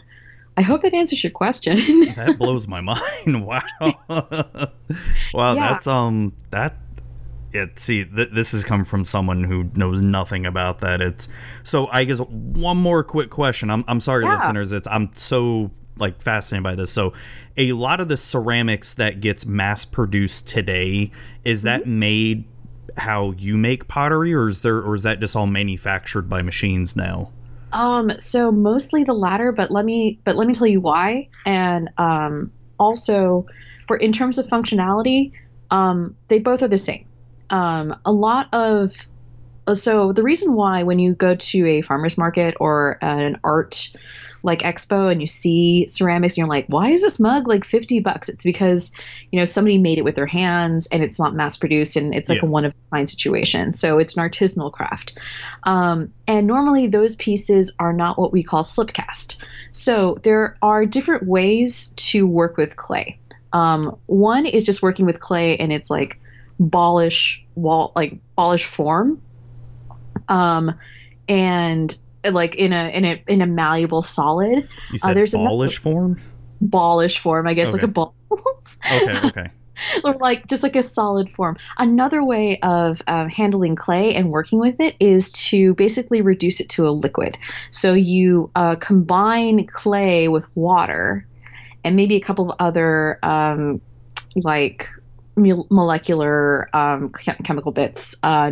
I 0.56 0.60
hope 0.60 0.82
that 0.82 0.92
answers 0.92 1.24
your 1.24 1.30
question. 1.30 1.76
that 2.14 2.36
blows 2.38 2.68
my 2.68 2.82
mind. 2.82 3.00
Wow. 3.26 3.62
wow, 4.08 5.54
yeah. 5.54 5.54
that's 5.54 5.86
um 5.86 6.34
that 6.50 6.76
it 7.54 7.78
see 7.78 8.04
th- 8.04 8.30
this 8.30 8.52
has 8.52 8.64
come 8.64 8.84
from 8.84 9.04
someone 9.04 9.44
who 9.44 9.70
knows 9.74 10.00
nothing 10.00 10.46
about 10.46 10.78
that. 10.78 11.00
It's 11.00 11.28
so 11.62 11.88
i 11.88 12.04
guess 12.04 12.18
one 12.18 12.76
more 12.76 13.04
quick 13.04 13.30
question. 13.30 13.70
I'm, 13.70 13.84
I'm 13.88 14.00
sorry 14.00 14.24
yeah. 14.24 14.36
listeners 14.36 14.72
it's 14.72 14.88
i'm 14.88 15.10
so 15.14 15.70
like 15.98 16.20
fascinated 16.20 16.64
by 16.64 16.74
this. 16.74 16.90
So 16.90 17.12
a 17.56 17.72
lot 17.72 18.00
of 18.00 18.08
the 18.08 18.16
ceramics 18.16 18.94
that 18.94 19.20
gets 19.20 19.46
mass 19.46 19.84
produced 19.84 20.46
today 20.46 21.10
is 21.44 21.60
mm-hmm. 21.60 21.66
that 21.66 21.86
made 21.86 22.44
how 22.96 23.32
you 23.32 23.56
make 23.56 23.88
pottery 23.88 24.34
or 24.34 24.48
is 24.48 24.60
there 24.60 24.78
or 24.78 24.94
is 24.94 25.02
that 25.02 25.20
just 25.20 25.34
all 25.34 25.46
manufactured 25.46 26.28
by 26.28 26.42
machines 26.42 26.94
now? 26.94 27.30
Um 27.72 28.12
so 28.18 28.52
mostly 28.52 29.04
the 29.04 29.14
latter 29.14 29.52
but 29.52 29.70
let 29.70 29.84
me 29.84 30.18
but 30.24 30.36
let 30.36 30.46
me 30.46 30.54
tell 30.54 30.66
you 30.66 30.80
why. 30.80 31.28
And 31.46 31.88
um 31.98 32.52
also 32.78 33.46
for 33.86 33.96
in 33.96 34.12
terms 34.12 34.38
of 34.38 34.46
functionality 34.46 35.32
um 35.70 36.14
they 36.28 36.38
both 36.38 36.62
are 36.62 36.68
the 36.68 36.78
same 36.78 37.06
um, 37.52 37.94
a 38.04 38.12
lot 38.12 38.48
of 38.52 39.06
uh, 39.68 39.74
so 39.74 40.12
the 40.12 40.24
reason 40.24 40.54
why 40.54 40.82
when 40.82 40.98
you 40.98 41.14
go 41.14 41.36
to 41.36 41.66
a 41.66 41.82
farmers 41.82 42.18
market 42.18 42.56
or 42.58 42.98
an 43.00 43.38
art 43.44 43.88
like 44.44 44.58
expo 44.62 45.12
and 45.12 45.20
you 45.20 45.26
see 45.28 45.86
ceramics 45.86 46.32
and 46.32 46.38
you're 46.38 46.48
like 46.48 46.66
why 46.66 46.90
is 46.90 47.00
this 47.00 47.20
mug 47.20 47.46
like 47.46 47.64
50 47.64 48.00
bucks? 48.00 48.28
It's 48.28 48.42
because 48.42 48.90
you 49.30 49.38
know 49.38 49.44
somebody 49.44 49.78
made 49.78 49.98
it 49.98 50.02
with 50.02 50.16
their 50.16 50.26
hands 50.26 50.88
and 50.88 51.04
it's 51.04 51.20
not 51.20 51.34
mass 51.36 51.56
produced 51.56 51.94
and 51.94 52.12
it's 52.12 52.28
like 52.28 52.42
yeah. 52.42 52.48
a 52.48 52.50
one 52.50 52.64
of 52.64 52.72
a 52.72 52.96
kind 52.96 53.08
situation. 53.08 53.72
So 53.72 53.98
it's 53.98 54.16
an 54.16 54.28
artisanal 54.28 54.72
craft. 54.72 55.16
Um, 55.62 56.08
and 56.26 56.48
normally 56.48 56.88
those 56.88 57.14
pieces 57.14 57.72
are 57.78 57.92
not 57.92 58.18
what 58.18 58.32
we 58.32 58.42
call 58.42 58.64
slip 58.64 58.92
cast 58.92 59.36
so 59.72 60.18
there 60.22 60.56
are 60.62 60.86
different 60.86 61.26
ways 61.26 61.88
to 61.96 62.26
work 62.26 62.56
with 62.56 62.76
clay. 62.76 63.18
Um, 63.54 63.96
one 64.06 64.46
is 64.46 64.64
just 64.64 64.82
working 64.82 65.06
with 65.06 65.20
clay 65.20 65.56
and 65.56 65.72
it's 65.72 65.90
like 65.90 66.20
ballish 66.68 67.44
wall 67.54 67.92
like 67.96 68.18
ballish 68.36 68.64
form 68.64 69.20
um 70.28 70.74
and 71.28 71.98
like 72.30 72.54
in 72.54 72.72
a 72.72 72.88
in 72.94 73.04
a 73.04 73.22
in 73.26 73.42
a 73.42 73.46
malleable 73.46 74.02
solid 74.02 74.68
you 74.90 74.96
uh, 74.96 74.98
said 74.98 75.10
uh, 75.10 75.14
there's 75.14 75.32
ballish 75.32 75.78
form 75.78 76.20
ballish 76.60 77.18
form 77.18 77.46
i 77.46 77.54
guess 77.54 77.68
okay. 77.68 77.74
like 77.74 77.82
a 77.82 77.88
ball 77.88 78.14
okay 78.30 79.20
okay 79.24 79.50
or 80.04 80.14
like 80.14 80.46
just 80.46 80.62
like 80.62 80.76
a 80.76 80.82
solid 80.82 81.30
form. 81.30 81.56
Another 81.78 82.24
way 82.24 82.58
of 82.60 83.02
uh, 83.06 83.28
handling 83.28 83.76
clay 83.76 84.14
and 84.14 84.30
working 84.30 84.58
with 84.58 84.80
it 84.80 84.96
is 85.00 85.30
to 85.32 85.74
basically 85.74 86.22
reduce 86.22 86.60
it 86.60 86.68
to 86.70 86.86
a 86.86 86.90
liquid. 86.90 87.36
So 87.70 87.94
you 87.94 88.50
uh, 88.54 88.76
combine 88.76 89.66
clay 89.66 90.28
with 90.28 90.46
water 90.56 91.26
and 91.84 91.96
maybe 91.96 92.16
a 92.16 92.20
couple 92.20 92.50
of 92.50 92.56
other 92.58 93.18
um, 93.22 93.80
like 94.36 94.88
molecular 95.36 96.68
um, 96.74 97.10
chemical 97.10 97.72
bits 97.72 98.14
uh, 98.22 98.50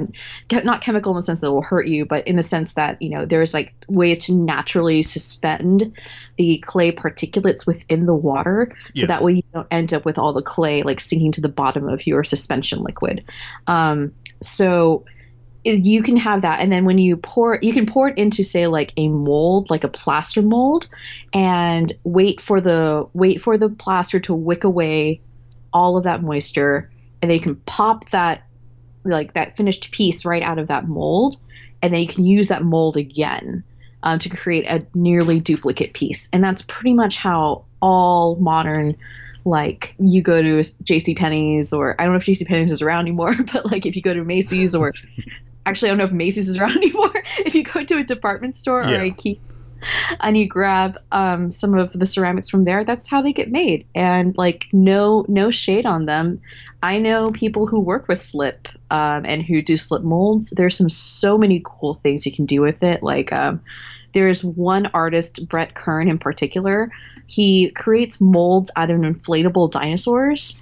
not 0.65 0.81
chemical 0.81 1.13
in 1.13 1.17
the 1.17 1.23
sense 1.23 1.41
that 1.41 1.49
it 1.49 1.51
will 1.51 1.63
hurt 1.63 1.87
you 1.87 2.07
but 2.07 2.27
in 2.27 2.37
the 2.37 2.43
sense 2.43 2.73
that 2.73 3.01
you 3.03 3.11
know 3.11 3.27
there's 3.27 3.53
like 3.53 3.75
ways 3.89 4.25
to 4.25 4.35
naturally 4.35 5.03
suspend 5.03 5.93
the 6.37 6.57
clay 6.59 6.91
particulates 6.91 7.67
within 7.67 8.07
the 8.07 8.15
water. 8.15 8.73
So 8.95 9.03
yeah. 9.03 9.07
that 9.09 9.23
way 9.23 9.35
you 9.35 9.43
don't 9.53 9.67
end 9.71 9.93
up 9.93 10.07
with 10.07 10.17
all 10.17 10.33
the 10.33 10.41
clay 10.41 10.83
like 10.83 10.99
sinking 10.99 11.33
to 11.33 11.41
the 11.43 11.51
bottom 11.51 11.87
of 11.87 12.07
your 12.07 12.25
suspension 12.25 12.83
liquid. 12.83 13.23
Um, 13.67 14.13
so 14.41 15.05
you 15.65 16.03
can 16.03 16.17
have 16.17 16.41
that. 16.41 16.61
And 16.61 16.73
then 16.73 16.87
when 16.87 16.97
you 16.97 17.19
pour 17.19 17.59
you 17.61 17.75
can 17.75 17.85
pour 17.85 18.09
it 18.09 18.17
into 18.17 18.43
say 18.43 18.67
like 18.67 18.95
a 18.97 19.09
mold 19.09 19.69
like 19.69 19.85
a 19.85 19.89
plaster 19.89 20.41
mold 20.41 20.89
and 21.35 21.93
wait 22.05 22.41
for 22.41 22.59
the 22.61 23.07
wait 23.13 23.41
for 23.43 23.59
the 23.59 23.69
plaster 23.69 24.19
to 24.21 24.33
wick 24.33 24.65
away 24.65 25.21
all 25.73 25.97
of 25.97 26.05
that 26.05 26.23
moisture 26.23 26.91
and 27.23 27.31
then 27.31 27.37
you 27.37 27.43
can 27.43 27.57
pop 27.57 28.09
that 28.11 28.43
like 29.05 29.33
that 29.33 29.57
finished 29.57 29.91
piece 29.93 30.25
right 30.25 30.43
out 30.43 30.59
of 30.59 30.69
that 30.69 30.89
mold 30.89 31.37
and 31.83 31.95
then 31.95 32.01
you 32.01 32.09
can 32.09 32.25
use 32.25 32.49
that 32.49 32.63
mold 32.63 32.97
again 32.97 33.63
um, 34.03 34.19
to 34.19 34.29
create 34.29 34.65
a 34.67 34.85
nearly 34.95 35.41
duplicate 35.41 35.93
piece 35.95 36.29
and 36.33 36.43
that's 36.43 36.63
pretty 36.63 36.93
much 36.93 37.17
how 37.17 37.65
all 37.81 38.37
modern 38.37 38.97
like 39.45 39.95
you 39.99 40.21
go 40.21 40.43
to 40.43 40.59
jc 40.59 41.17
penney's 41.17 41.73
or 41.73 41.99
i 41.99 42.05
don't 42.05 42.13
know 42.13 42.19
if 42.19 42.25
jc 42.25 42.47
penney's 42.47 42.71
is 42.71 42.83
around 42.83 43.03
anymore 43.03 43.35
but 43.53 43.71
like 43.71 43.87
if 43.87 43.97
you 43.97 44.03
go 44.03 44.13
to 44.13 44.25
macy's 44.25 44.75
or 44.75 44.93
actually 45.67 45.89
i 45.89 45.91
don't 45.91 45.99
know 45.99 46.05
if 46.05 46.13
macy's 46.13 46.49
is 46.49 46.57
around 46.57 46.77
anymore 46.77 47.13
if 47.39 47.55
you 47.55 47.63
go 47.63 47.83
to 47.85 47.99
a 47.99 48.05
department 48.05 48.55
store 48.55 48.83
yeah. 48.83 49.01
or 49.01 49.11
ikea 49.11 49.39
and 50.21 50.37
you 50.37 50.47
grab 50.47 50.99
um, 51.13 51.51
some 51.51 51.75
of 51.75 51.93
the 51.93 52.07
ceramics 52.07 52.49
from 52.49 52.65
there 52.65 52.85
that's 52.85 53.07
how 53.07 53.23
they 53.23 53.33
get 53.33 53.51
made. 53.51 53.87
And 53.95 54.37
like 54.37 54.69
no 54.73 55.25
no 55.29 55.51
shade 55.51 55.87
on 55.87 56.07
them. 56.07 56.41
I 56.83 56.99
know 56.99 57.31
people 57.33 57.67
who 57.67 57.79
work 57.79 58.09
with 58.09 58.23
slip 58.23 58.69
um, 58.91 59.25
and 59.27 59.43
who 59.43 59.61
do 59.61 59.77
slip 59.77 60.03
molds. 60.03 60.51
There's 60.51 60.77
some 60.77 60.89
so 60.89 61.37
many 61.37 61.61
cool 61.65 61.95
things 61.95 62.25
you 62.25 62.33
can 62.33 62.47
do 62.47 62.63
with 62.63 62.83
it. 62.83 63.03
Like 63.03 63.33
um, 63.33 63.61
there's 64.13 64.43
one 64.43 64.87
artist, 64.95 65.47
Brett 65.49 65.75
Kern 65.75 66.09
in 66.09 66.19
particular. 66.19 66.91
He 67.27 67.71
creates 67.71 68.21
molds 68.21 68.71
out 68.77 68.91
of 68.91 69.01
inflatable 69.01 69.71
dinosaurs, 69.71 70.61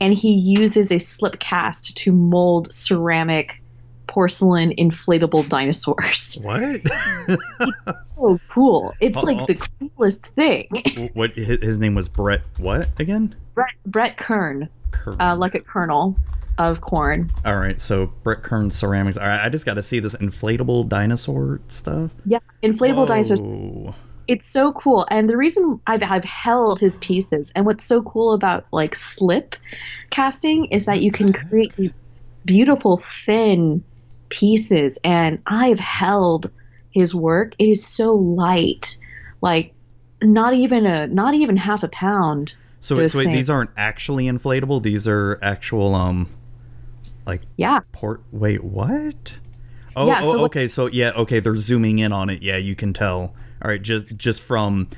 and 0.00 0.14
he 0.14 0.32
uses 0.32 0.90
a 0.90 0.98
slip 0.98 1.40
cast 1.40 1.96
to 1.98 2.12
mold 2.12 2.72
ceramic, 2.72 3.60
porcelain, 4.06 4.72
inflatable 4.78 5.48
dinosaurs. 5.48 6.38
What? 6.42 6.80
It's 7.28 8.14
so 8.16 8.38
cool. 8.48 8.94
It's 9.00 9.16
Uh-oh. 9.18 9.26
like 9.26 9.46
the 9.46 9.68
coolest 9.96 10.26
thing. 10.28 11.10
what? 11.14 11.32
His, 11.32 11.78
name 11.78 11.94
was 11.94 12.08
Brett. 12.08 12.42
What 12.58 12.98
again? 13.00 13.34
Brett, 13.54 13.70
Brett 13.86 14.16
Kern, 14.16 14.68
Kern. 14.92 15.20
uh, 15.20 15.36
like 15.36 15.54
a 15.54 15.60
kernel 15.60 16.16
of 16.58 16.80
corn. 16.80 17.30
All 17.44 17.56
right, 17.56 17.80
so 17.80 18.06
Brett 18.22 18.42
Kern 18.42 18.70
ceramics. 18.70 19.16
All 19.16 19.26
right, 19.26 19.44
I 19.44 19.48
just 19.48 19.66
got 19.66 19.74
to 19.74 19.82
see 19.82 19.98
this 20.00 20.14
inflatable 20.14 20.88
dinosaur 20.88 21.60
stuff. 21.68 22.10
Yeah, 22.24 22.38
inflatable 22.62 23.06
dinosaurs. 23.06 23.94
It's 24.28 24.46
so 24.46 24.72
cool, 24.72 25.06
and 25.10 25.28
the 25.28 25.36
reason 25.36 25.80
I've 25.86 26.02
I've 26.02 26.24
held 26.24 26.80
his 26.80 26.98
pieces, 26.98 27.52
and 27.54 27.64
what's 27.66 27.84
so 27.84 28.02
cool 28.02 28.32
about 28.32 28.66
like 28.72 28.94
slip 28.94 29.54
casting 30.10 30.64
is 30.66 30.84
that 30.86 31.00
you 31.00 31.12
can 31.12 31.32
create 31.32 31.74
these 31.76 32.00
beautiful 32.44 32.96
thin 32.98 33.82
pieces, 34.28 34.98
and 35.04 35.40
I've 35.46 35.78
held 35.78 36.50
his 36.90 37.14
work. 37.14 37.54
It 37.58 37.68
is 37.68 37.86
so 37.86 38.14
light, 38.14 38.96
like 39.40 39.72
not 40.22 40.54
even 40.54 40.86
a 40.86 41.06
not 41.06 41.34
even 41.34 41.56
half 41.56 41.82
a 41.82 41.88
pound. 41.88 42.54
So, 42.80 42.96
wait, 42.96 43.10
things. 43.10 43.36
these 43.36 43.50
aren't 43.50 43.70
actually 43.76 44.26
inflatable. 44.26 44.82
These 44.82 45.08
are 45.08 45.38
actual 45.42 45.94
um, 45.94 46.28
like 47.26 47.42
Yeah, 47.56 47.80
port. 47.92 48.22
Wait, 48.30 48.62
what? 48.62 49.34
Oh, 49.96 50.06
Yeah, 50.06 50.20
oh, 50.22 50.32
so 50.32 50.44
okay. 50.44 50.68
So 50.68 50.86
yeah, 50.86 51.10
okay. 51.12 51.40
They're 51.40 51.56
zooming 51.56 51.98
in 51.98 52.12
on 52.12 52.30
it. 52.30 52.42
Yeah, 52.42 52.56
you 52.56 52.76
can 52.76 52.92
tell. 52.92 53.34
All 53.62 53.70
right, 53.70 53.82
just 53.82 54.16
just 54.16 54.42
from. 54.42 54.88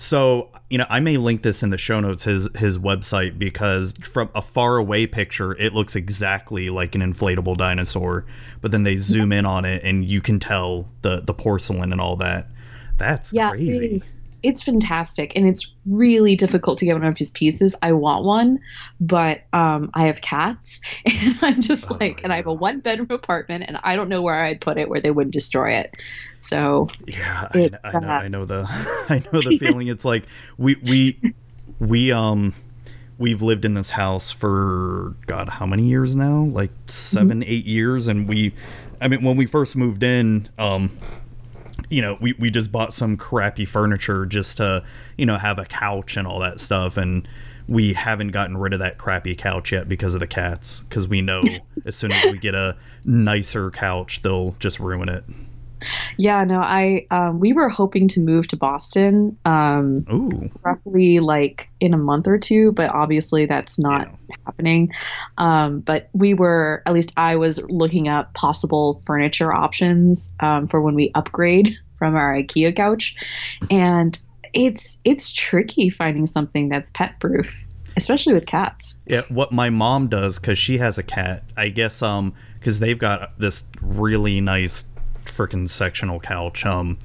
So 0.00 0.48
you 0.70 0.78
know, 0.78 0.86
I 0.88 1.00
may 1.00 1.18
link 1.18 1.42
this 1.42 1.62
in 1.62 1.68
the 1.68 1.76
show 1.76 2.00
notes 2.00 2.24
his 2.24 2.48
his 2.56 2.78
website 2.78 3.38
because 3.38 3.92
from 4.00 4.30
a 4.34 4.40
far 4.40 4.78
away 4.78 5.06
picture, 5.06 5.52
it 5.58 5.74
looks 5.74 5.94
exactly 5.94 6.70
like 6.70 6.94
an 6.94 7.02
inflatable 7.02 7.58
dinosaur, 7.58 8.24
but 8.62 8.72
then 8.72 8.84
they 8.84 8.96
zoom 8.96 9.30
in 9.30 9.44
on 9.44 9.66
it 9.66 9.84
and 9.84 10.06
you 10.06 10.22
can 10.22 10.40
tell 10.40 10.88
the 11.02 11.20
the 11.20 11.34
porcelain 11.34 11.92
and 11.92 12.00
all 12.00 12.16
that. 12.16 12.46
That's 12.96 13.30
yeah, 13.30 13.50
crazy. 13.50 13.84
it 13.84 13.92
is. 13.92 14.12
It's 14.42 14.62
fantastic, 14.62 15.36
and 15.36 15.46
it's 15.46 15.70
really 15.84 16.34
difficult 16.34 16.78
to 16.78 16.86
get 16.86 16.94
one 16.94 17.04
of 17.04 17.18
his 17.18 17.30
pieces. 17.32 17.76
I 17.82 17.92
want 17.92 18.24
one, 18.24 18.58
but 18.98 19.42
um, 19.52 19.90
I 19.92 20.06
have 20.06 20.22
cats, 20.22 20.80
and 21.04 21.36
I'm 21.42 21.60
just 21.60 21.90
Oh, 21.90 21.98
like, 22.00 22.22
and 22.24 22.32
I 22.32 22.36
have 22.36 22.46
a 22.46 22.52
one 22.54 22.80
bedroom 22.80 23.10
apartment, 23.10 23.64
and 23.68 23.78
I 23.82 23.96
don't 23.96 24.08
know 24.08 24.22
where 24.22 24.42
I'd 24.42 24.62
put 24.62 24.78
it 24.78 24.88
where 24.88 25.00
they 25.02 25.10
wouldn't 25.10 25.34
destroy 25.34 25.72
it. 25.72 25.94
So 26.40 26.88
Yeah, 27.06 27.48
I, 27.52 27.58
It's, 27.58 27.70
kn- 27.70 27.80
I 27.84 27.98
know. 28.00 28.08
uh, 28.08 28.10
I 28.12 28.28
know 28.28 28.44
the. 28.44 28.64
I 29.08 29.22
know 29.32 29.40
the 29.42 29.58
feeling. 29.58 29.88
It's 29.88 30.04
like 30.04 30.24
we 30.58 30.76
we 30.76 31.34
we 31.78 32.12
um 32.12 32.54
we've 33.18 33.42
lived 33.42 33.64
in 33.66 33.74
this 33.74 33.90
house 33.90 34.30
for 34.30 35.14
God, 35.26 35.48
how 35.50 35.66
many 35.66 35.84
years 35.86 36.16
now? 36.16 36.44
Like 36.44 36.70
7 36.86 37.42
eight 37.44 37.64
years, 37.66 38.08
and 38.08 38.28
we. 38.28 38.54
I 39.02 39.08
mean, 39.08 39.22
when 39.22 39.36
we 39.36 39.46
first 39.46 39.76
moved 39.76 40.02
in, 40.02 40.48
um, 40.58 40.90
you 41.88 42.00
know, 42.02 42.16
we 42.20 42.32
we 42.34 42.50
just 42.50 42.70
bought 42.72 42.92
some 42.94 43.16
crappy 43.16 43.64
furniture 43.64 44.24
just 44.26 44.56
to 44.58 44.84
you 45.18 45.26
know 45.26 45.38
have 45.38 45.58
a 45.58 45.64
couch 45.64 46.16
and 46.16 46.26
all 46.26 46.38
that 46.40 46.60
stuff, 46.60 46.96
and 46.96 47.26
we 47.68 47.92
haven't 47.92 48.28
gotten 48.28 48.56
rid 48.56 48.72
of 48.72 48.78
that 48.80 48.98
crappy 48.98 49.34
couch 49.36 49.72
yet 49.72 49.88
because 49.88 50.14
of 50.14 50.20
the 50.20 50.26
cats. 50.26 50.80
Because 50.88 51.06
we 51.06 51.20
know 51.20 51.44
as 51.84 51.96
soon 51.96 52.12
as 52.12 52.24
we 52.32 52.38
get 52.38 52.54
a 52.54 52.76
nicer 53.04 53.70
couch, 53.70 54.22
they'll 54.22 54.52
just 54.58 54.80
ruin 54.80 55.08
it. 55.08 55.24
Yeah, 56.16 56.44
no, 56.44 56.60
I 56.60 57.06
um, 57.10 57.40
we 57.40 57.52
were 57.52 57.68
hoping 57.68 58.08
to 58.08 58.20
move 58.20 58.48
to 58.48 58.56
Boston, 58.56 59.36
um, 59.44 60.04
Ooh. 60.12 60.50
roughly 60.62 61.18
like 61.18 61.68
in 61.80 61.94
a 61.94 61.98
month 61.98 62.26
or 62.26 62.38
two, 62.38 62.72
but 62.72 62.94
obviously 62.94 63.46
that's 63.46 63.78
not 63.78 64.08
Yeah. 64.28 64.36
happening. 64.46 64.92
Um, 65.38 65.80
but 65.80 66.08
we 66.12 66.34
were, 66.34 66.82
at 66.86 66.92
least 66.92 67.12
I 67.16 67.36
was 67.36 67.62
looking 67.70 68.08
up 68.08 68.32
possible 68.34 69.02
furniture 69.06 69.52
options 69.52 70.32
um, 70.40 70.68
for 70.68 70.80
when 70.80 70.94
we 70.94 71.10
upgrade 71.14 71.76
from 71.98 72.16
our 72.16 72.34
IKEA 72.34 72.74
couch, 72.74 73.14
and 73.70 74.18
it's 74.52 74.98
it's 75.04 75.30
tricky 75.32 75.90
finding 75.90 76.26
something 76.26 76.68
that's 76.68 76.90
pet 76.90 77.18
proof, 77.20 77.64
especially 77.96 78.34
with 78.34 78.46
cats. 78.46 79.00
Yeah, 79.06 79.22
what 79.28 79.52
my 79.52 79.70
mom 79.70 80.08
does 80.08 80.38
because 80.38 80.58
she 80.58 80.78
has 80.78 80.98
a 80.98 81.02
cat. 81.02 81.44
I 81.56 81.68
guess 81.68 82.02
um 82.02 82.34
because 82.58 82.78
they've 82.78 82.98
got 82.98 83.38
this 83.38 83.62
really 83.80 84.40
nice 84.40 84.84
freaking 85.40 85.68
sectional 85.68 86.20
couch. 86.20 86.66
Um, 86.66 86.98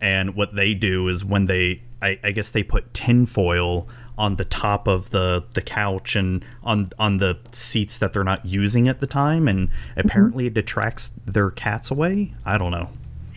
and 0.00 0.34
what 0.34 0.54
they 0.54 0.74
do 0.74 1.08
is 1.08 1.24
when 1.24 1.46
they, 1.46 1.82
I, 2.00 2.18
I 2.24 2.32
guess 2.32 2.50
they 2.50 2.62
put 2.62 2.94
tinfoil 2.94 3.86
on 4.16 4.36
the 4.36 4.44
top 4.44 4.86
of 4.86 5.10
the 5.10 5.44
the 5.54 5.60
couch 5.60 6.14
and 6.14 6.44
on 6.62 6.92
on 7.00 7.16
the 7.16 7.36
seats 7.50 7.98
that 7.98 8.12
they're 8.12 8.22
not 8.22 8.46
using 8.46 8.86
at 8.86 9.00
the 9.00 9.08
time, 9.08 9.48
and 9.48 9.70
apparently 9.96 10.46
it 10.46 10.54
detracts 10.54 11.10
their 11.26 11.50
cats 11.50 11.90
away. 11.90 12.32
I 12.44 12.56
don't 12.56 12.70
know. 12.70 12.88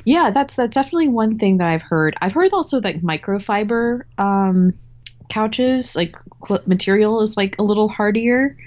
Yeah, 0.05 0.29
that's 0.29 0.55
that's 0.55 0.75
definitely 0.75 1.07
one 1.07 1.39
thing 1.39 1.57
that 1.57 1.69
I've 1.69 1.81
heard. 1.81 2.15
I've 2.21 2.33
heard 2.33 2.53
also 2.53 2.79
that 2.81 3.01
microfiber 3.01 4.03
um, 4.19 4.73
couches, 5.29 5.95
like 5.95 6.15
cl- 6.47 6.61
material, 6.65 7.21
is 7.21 7.37
like 7.37 7.57
a 7.59 7.63
little 7.63 7.89
hardier, 7.89 8.57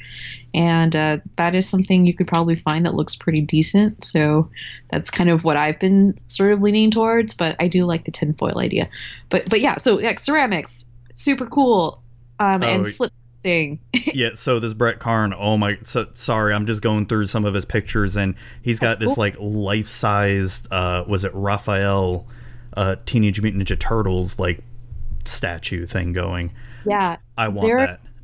and 0.54 0.94
uh, 0.96 1.18
that 1.36 1.54
is 1.54 1.68
something 1.68 2.06
you 2.06 2.14
could 2.14 2.26
probably 2.26 2.54
find 2.56 2.84
that 2.86 2.94
looks 2.94 3.14
pretty 3.14 3.40
decent. 3.40 4.02
So 4.04 4.50
that's 4.90 5.10
kind 5.10 5.30
of 5.30 5.44
what 5.44 5.56
I've 5.56 5.78
been 5.78 6.16
sort 6.26 6.52
of 6.52 6.60
leaning 6.62 6.90
towards. 6.90 7.34
But 7.34 7.56
I 7.60 7.68
do 7.68 7.84
like 7.84 8.04
the 8.04 8.10
tinfoil 8.10 8.58
idea. 8.58 8.88
But 9.28 9.48
but 9.48 9.60
yeah, 9.60 9.76
so 9.76 9.98
yeah, 10.00 10.16
ceramics, 10.16 10.86
super 11.14 11.46
cool, 11.46 12.02
um, 12.38 12.62
Oh, 12.62 12.66
and 12.66 12.86
slip 12.86 13.12
sting. 13.40 13.80
yeah, 13.92 14.30
so 14.34 14.60
this 14.60 14.74
Brett 14.74 14.98
Kern, 14.98 15.34
oh 15.36 15.56
my, 15.56 15.78
so, 15.84 16.06
sorry, 16.14 16.54
I'm 16.54 16.66
just 16.66 16.82
going 16.82 17.06
through 17.06 17.26
some 17.26 17.44
of 17.44 17.54
his 17.54 17.64
pictures, 17.64 18.16
and 18.16 18.34
he's 18.62 18.78
got 18.78 18.98
That's 18.98 18.98
this 18.98 19.14
cool. 19.14 19.20
like 19.22 19.36
life-sized, 19.38 20.68
uh, 20.70 21.04
was 21.06 21.24
it 21.24 21.32
Raphael, 21.34 22.26
uh, 22.76 22.96
Teenage 23.06 23.40
Mutant 23.40 23.66
Ninja 23.66 23.78
Turtles 23.78 24.38
like 24.38 24.62
statue 25.24 25.86
thing 25.86 26.12
going. 26.12 26.52
yeah, 26.86 27.16
I 27.36 27.48
want 27.48 27.68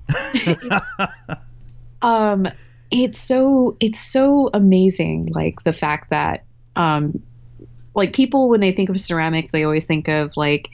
that. 0.09 1.41
um 2.03 2.47
it's 2.91 3.19
so 3.19 3.77
it's 3.81 3.99
so 3.99 4.49
amazing 4.55 5.27
like 5.35 5.63
the 5.65 5.73
fact 5.73 6.11
that 6.11 6.45
um 6.77 7.21
like 7.95 8.13
people 8.13 8.49
when 8.49 8.61
they 8.61 8.71
think 8.73 8.89
of 8.89 9.01
ceramics 9.01 9.51
they 9.51 9.65
always 9.65 9.85
think 9.85 10.09
of 10.09 10.37
like 10.37 10.69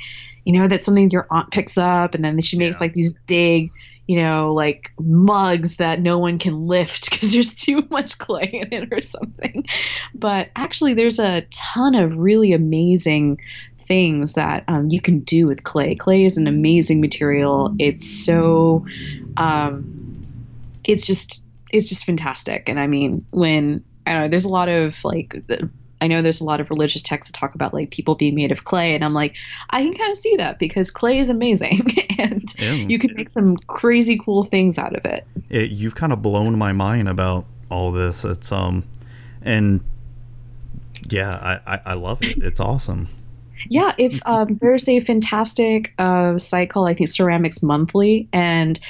you 0.44 0.52
know 0.52 0.68
that's 0.68 0.84
something 0.84 1.10
your 1.10 1.26
aunt 1.30 1.50
picks 1.50 1.78
up 1.78 2.14
and 2.14 2.24
then 2.24 2.38
she 2.40 2.58
makes 2.58 2.76
Yeah. 2.76 2.80
like 2.84 2.94
these 2.94 3.14
big 3.26 3.70
you 4.08 4.20
know 4.20 4.52
like 4.52 4.90
mugs 5.00 5.76
that 5.76 6.00
no 6.00 6.18
one 6.18 6.38
can 6.38 6.66
lift 6.66 7.10
because 7.10 7.32
there's 7.32 7.54
too 7.54 7.86
much 7.90 8.18
clay 8.18 8.50
in 8.52 8.72
it 8.72 8.92
or 8.92 9.00
something 9.00 9.64
but 10.14 10.50
actually 10.56 10.92
there's 10.92 11.18
a 11.18 11.42
ton 11.52 11.94
of 11.94 12.14
really 12.18 12.52
amazing 12.52 13.38
things 13.82 14.34
that 14.34 14.64
um, 14.68 14.88
you 14.90 15.00
can 15.00 15.20
do 15.20 15.46
with 15.46 15.64
clay 15.64 15.94
clay 15.94 16.24
is 16.24 16.36
an 16.36 16.46
amazing 16.46 17.00
material 17.00 17.74
it's 17.78 18.08
so 18.08 18.84
um, 19.36 19.84
it's 20.84 21.06
just 21.06 21.40
it's 21.72 21.88
just 21.88 22.04
fantastic 22.04 22.68
and 22.68 22.78
i 22.80 22.86
mean 22.86 23.24
when 23.30 23.82
i 24.06 24.12
don't 24.12 24.22
know 24.22 24.28
there's 24.28 24.44
a 24.44 24.48
lot 24.48 24.68
of 24.68 25.02
like 25.04 25.42
the, 25.46 25.68
i 26.00 26.06
know 26.06 26.20
there's 26.20 26.40
a 26.40 26.44
lot 26.44 26.60
of 26.60 26.68
religious 26.70 27.02
texts 27.02 27.32
that 27.32 27.38
talk 27.38 27.54
about 27.54 27.72
like 27.72 27.90
people 27.90 28.14
being 28.14 28.34
made 28.34 28.52
of 28.52 28.64
clay 28.64 28.94
and 28.94 29.04
i'm 29.04 29.14
like 29.14 29.36
i 29.70 29.82
can 29.82 29.94
kind 29.94 30.10
of 30.12 30.18
see 30.18 30.36
that 30.36 30.58
because 30.58 30.90
clay 30.90 31.18
is 31.18 31.30
amazing 31.30 31.80
and 32.18 32.54
Ew. 32.60 32.86
you 32.88 32.98
can 32.98 33.14
make 33.14 33.28
some 33.28 33.56
crazy 33.68 34.18
cool 34.18 34.42
things 34.42 34.78
out 34.78 34.94
of 34.94 35.04
it 35.04 35.26
It- 35.48 35.70
you've 35.70 35.94
kind 35.94 36.12
of 36.12 36.20
blown 36.20 36.58
my 36.58 36.72
mind 36.72 37.08
about 37.08 37.46
all 37.70 37.90
this. 37.90 38.22
It's 38.22 38.52
um, 38.52 38.84
and 39.40 39.80
yeah, 41.08 41.60
I, 41.66 41.74
I, 41.74 41.80
I 41.86 41.94
love 41.94 42.22
it. 42.22 42.36
It's 42.42 42.60
awesome. 42.60 43.08
Yeah 43.68 43.94
if 43.98 44.20
um, 44.26 44.54
there's 44.60 44.88
a 44.88 45.00
fantastic 45.00 45.94
uh, 45.98 46.36
site 46.38 46.70
called 46.70 46.88
i 46.88 46.94
think 46.94 47.08
ceramics 47.08 47.62
monthly 47.62 48.28
and 48.32 48.80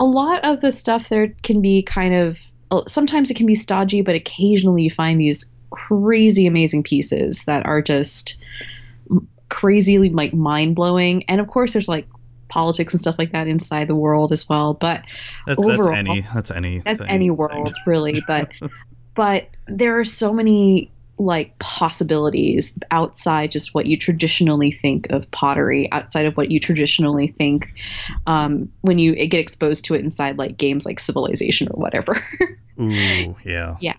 a 0.00 0.04
lot 0.04 0.44
of 0.44 0.60
the 0.60 0.70
stuff 0.70 1.08
there 1.08 1.28
can 1.42 1.60
be 1.60 1.82
kind 1.82 2.14
of 2.14 2.50
uh, 2.70 2.82
sometimes 2.86 3.30
it 3.30 3.34
can 3.34 3.46
be 3.46 3.54
stodgy 3.54 4.02
but 4.02 4.14
occasionally 4.14 4.82
you 4.82 4.90
find 4.90 5.20
these 5.20 5.50
crazy 5.70 6.46
amazing 6.46 6.82
pieces 6.82 7.44
that 7.44 7.64
are 7.66 7.82
just 7.82 8.36
crazily 9.48 10.10
like 10.10 10.34
mind-blowing 10.34 11.24
and 11.24 11.40
of 11.40 11.48
course 11.48 11.72
there's 11.72 11.88
like 11.88 12.06
politics 12.48 12.94
and 12.94 13.00
stuff 13.00 13.16
like 13.18 13.32
that 13.32 13.46
inside 13.46 13.86
the 13.88 13.94
world 13.94 14.32
as 14.32 14.48
well 14.48 14.74
but 14.74 15.04
That's, 15.46 15.62
that's 15.64 15.86
any. 15.86 16.26
That's 16.34 16.50
any. 16.50 16.78
that's 16.80 17.02
any 17.06 17.30
world 17.30 17.74
really 17.86 18.22
but 18.26 18.50
but 19.14 19.48
there 19.66 19.98
are 19.98 20.04
so 20.04 20.32
many 20.32 20.90
like 21.18 21.58
possibilities 21.58 22.78
outside 22.90 23.50
just 23.50 23.74
what 23.74 23.86
you 23.86 23.96
traditionally 23.96 24.70
think 24.70 25.10
of 25.10 25.30
pottery 25.32 25.90
outside 25.92 26.26
of 26.26 26.36
what 26.36 26.50
you 26.50 26.60
traditionally 26.60 27.26
think 27.26 27.68
um, 28.26 28.70
when 28.82 28.98
you 28.98 29.14
get 29.26 29.40
exposed 29.40 29.84
to 29.84 29.94
it 29.94 30.00
inside 30.00 30.38
like 30.38 30.56
games 30.56 30.86
like 30.86 31.00
civilization 31.00 31.68
or 31.72 31.80
whatever 31.80 32.16
Ooh, 32.80 33.36
yeah. 33.44 33.76
Yeah. 33.80 33.94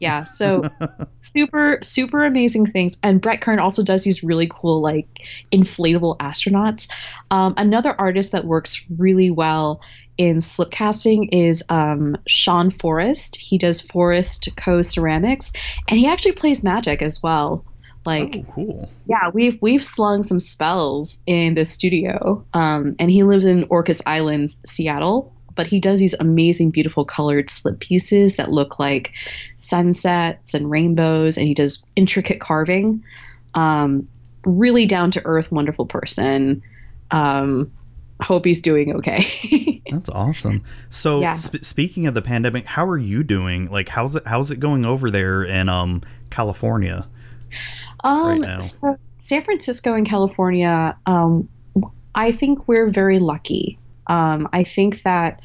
Yeah, 0.00 0.24
so 0.24 0.62
super, 1.16 1.80
super 1.82 2.24
amazing 2.24 2.66
things. 2.66 2.96
And 3.02 3.20
Brett 3.20 3.40
Kern 3.40 3.58
also 3.58 3.82
does 3.82 4.04
these 4.04 4.22
really 4.22 4.48
cool, 4.48 4.80
like, 4.80 5.08
inflatable 5.50 6.16
astronauts. 6.18 6.88
Um, 7.32 7.54
another 7.56 8.00
artist 8.00 8.30
that 8.30 8.44
works 8.44 8.84
really 8.96 9.30
well 9.30 9.80
in 10.18 10.40
slip 10.40 10.70
casting 10.70 11.24
is 11.28 11.64
um, 11.68 12.14
Sean 12.26 12.70
Forrest. 12.70 13.36
He 13.36 13.56
does 13.56 13.80
Forest 13.80 14.48
Co 14.56 14.82
Ceramics, 14.82 15.52
and 15.88 15.98
he 15.98 16.06
actually 16.06 16.32
plays 16.32 16.62
magic 16.62 17.00
as 17.00 17.22
well. 17.22 17.64
Like, 18.04 18.36
oh, 18.36 18.52
cool. 18.52 18.90
yeah, 19.06 19.30
we've 19.32 19.60
we've 19.62 19.84
slung 19.84 20.22
some 20.22 20.40
spells 20.40 21.20
in 21.26 21.54
the 21.54 21.64
studio, 21.64 22.44
um, 22.52 22.96
and 22.98 23.10
he 23.10 23.22
lives 23.22 23.46
in 23.46 23.64
Orcas 23.68 24.02
Island, 24.06 24.50
Seattle. 24.66 25.32
But 25.54 25.66
he 25.66 25.80
does 25.80 25.98
these 25.98 26.14
amazing, 26.20 26.70
beautiful 26.70 27.04
colored 27.04 27.50
slip 27.50 27.80
pieces 27.80 28.36
that 28.36 28.52
look 28.52 28.78
like 28.78 29.12
sunsets 29.56 30.54
and 30.54 30.70
rainbows, 30.70 31.36
and 31.36 31.48
he 31.48 31.54
does 31.54 31.82
intricate 31.96 32.40
carving. 32.40 33.02
Um, 33.54 34.06
really 34.44 34.86
down 34.86 35.10
to 35.12 35.24
earth, 35.24 35.50
wonderful 35.50 35.86
person. 35.86 36.62
Um, 37.10 37.72
hope 38.22 38.44
he's 38.44 38.60
doing 38.60 38.94
okay. 38.96 39.82
That's 39.90 40.08
awesome. 40.08 40.64
So, 40.90 41.20
Yeah. 41.20 41.32
sp- 41.38 41.62
speaking 41.64 42.06
of 42.06 42.14
the 42.14 42.22
pandemic, 42.22 42.66
how 42.66 42.86
are 42.86 42.98
you 42.98 43.22
doing? 43.22 43.70
Like, 43.70 43.88
how's 43.88 44.16
it 44.16 44.26
how's 44.26 44.50
it 44.50 44.60
going 44.60 44.84
over 44.84 45.10
there 45.10 45.44
in 45.44 45.68
um 45.68 46.02
California? 46.30 47.06
Um, 48.04 48.40
now? 48.42 48.58
so 48.58 48.96
San 49.16 49.42
Francisco 49.42 49.94
and 49.94 50.06
California, 50.06 50.96
um, 51.06 51.48
I 52.14 52.32
think 52.32 52.68
we're 52.68 52.88
very 52.90 53.18
lucky. 53.18 53.78
Um, 54.08 54.48
I 54.52 54.62
think 54.64 55.02
that 55.02 55.40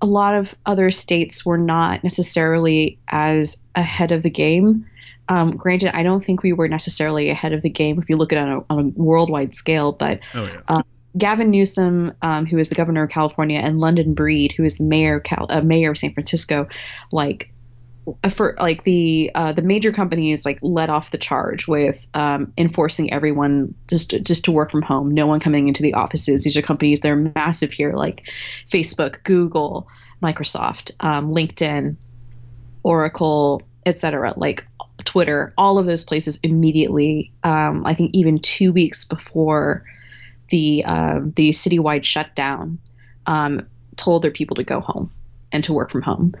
a 0.00 0.06
lot 0.06 0.34
of 0.34 0.54
other 0.66 0.90
states 0.90 1.46
were 1.46 1.58
not 1.58 2.02
necessarily 2.02 2.98
as 3.08 3.60
ahead 3.76 4.10
of 4.12 4.22
the 4.22 4.30
game. 4.30 4.84
Um, 5.28 5.56
granted, 5.56 5.96
I 5.96 6.02
don't 6.02 6.22
think 6.24 6.42
we 6.42 6.52
were 6.52 6.66
necessarily 6.68 7.30
ahead 7.30 7.52
of 7.52 7.62
the 7.62 7.70
game 7.70 7.98
if 8.02 8.08
you 8.08 8.16
look 8.16 8.32
at 8.32 8.38
it 8.38 8.50
on 8.50 8.52
a, 8.52 8.64
on 8.72 8.78
a 8.80 9.02
worldwide 9.02 9.54
scale, 9.54 9.92
but 9.92 10.18
Oh 10.34 10.44
yeah. 10.44 10.60
Gavin 11.18 11.50
Newsom, 11.50 12.12
um, 12.22 12.46
who 12.46 12.58
is 12.58 12.68
the 12.68 12.74
governor 12.74 13.04
of 13.04 13.10
California, 13.10 13.58
and 13.58 13.80
London 13.80 14.14
Breed, 14.14 14.52
who 14.56 14.64
is 14.64 14.78
the 14.78 14.84
mayor 14.84 15.16
of 15.16 15.24
Cal- 15.24 15.46
uh, 15.50 15.60
mayor 15.60 15.90
of 15.90 15.98
San 15.98 16.12
Francisco, 16.12 16.66
like 17.10 17.52
for 18.30 18.56
like 18.58 18.84
the 18.84 19.30
uh, 19.34 19.52
the 19.52 19.62
major 19.62 19.92
companies 19.92 20.44
like 20.44 20.58
let 20.62 20.90
off 20.90 21.10
the 21.10 21.18
charge 21.18 21.68
with 21.68 22.06
um, 22.14 22.52
enforcing 22.58 23.12
everyone 23.12 23.74
just 23.88 24.10
just 24.22 24.44
to 24.44 24.52
work 24.52 24.70
from 24.70 24.82
home, 24.82 25.10
no 25.10 25.26
one 25.26 25.38
coming 25.38 25.68
into 25.68 25.82
the 25.82 25.94
offices. 25.94 26.44
These 26.44 26.56
are 26.56 26.62
companies 26.62 27.00
that 27.00 27.12
are 27.12 27.32
massive 27.36 27.72
here, 27.72 27.92
like 27.92 28.28
Facebook, 28.68 29.22
Google, 29.24 29.86
Microsoft, 30.22 30.92
um, 31.00 31.32
LinkedIn, 31.32 31.96
Oracle, 32.82 33.62
etc. 33.86 34.34
Like 34.36 34.66
Twitter, 35.04 35.52
all 35.58 35.78
of 35.78 35.86
those 35.86 36.04
places 36.04 36.40
immediately. 36.42 37.32
Um, 37.44 37.84
I 37.86 37.94
think 37.94 38.10
even 38.14 38.38
two 38.38 38.72
weeks 38.72 39.04
before 39.04 39.84
the 40.52 40.84
uh, 40.86 41.18
the 41.34 41.50
citywide 41.50 42.04
shutdown, 42.04 42.78
um, 43.26 43.66
told 43.96 44.22
their 44.22 44.30
people 44.30 44.54
to 44.54 44.62
go 44.62 44.80
home 44.80 45.10
and 45.50 45.64
to 45.64 45.72
work 45.72 45.90
from 45.90 46.02
home. 46.02 46.34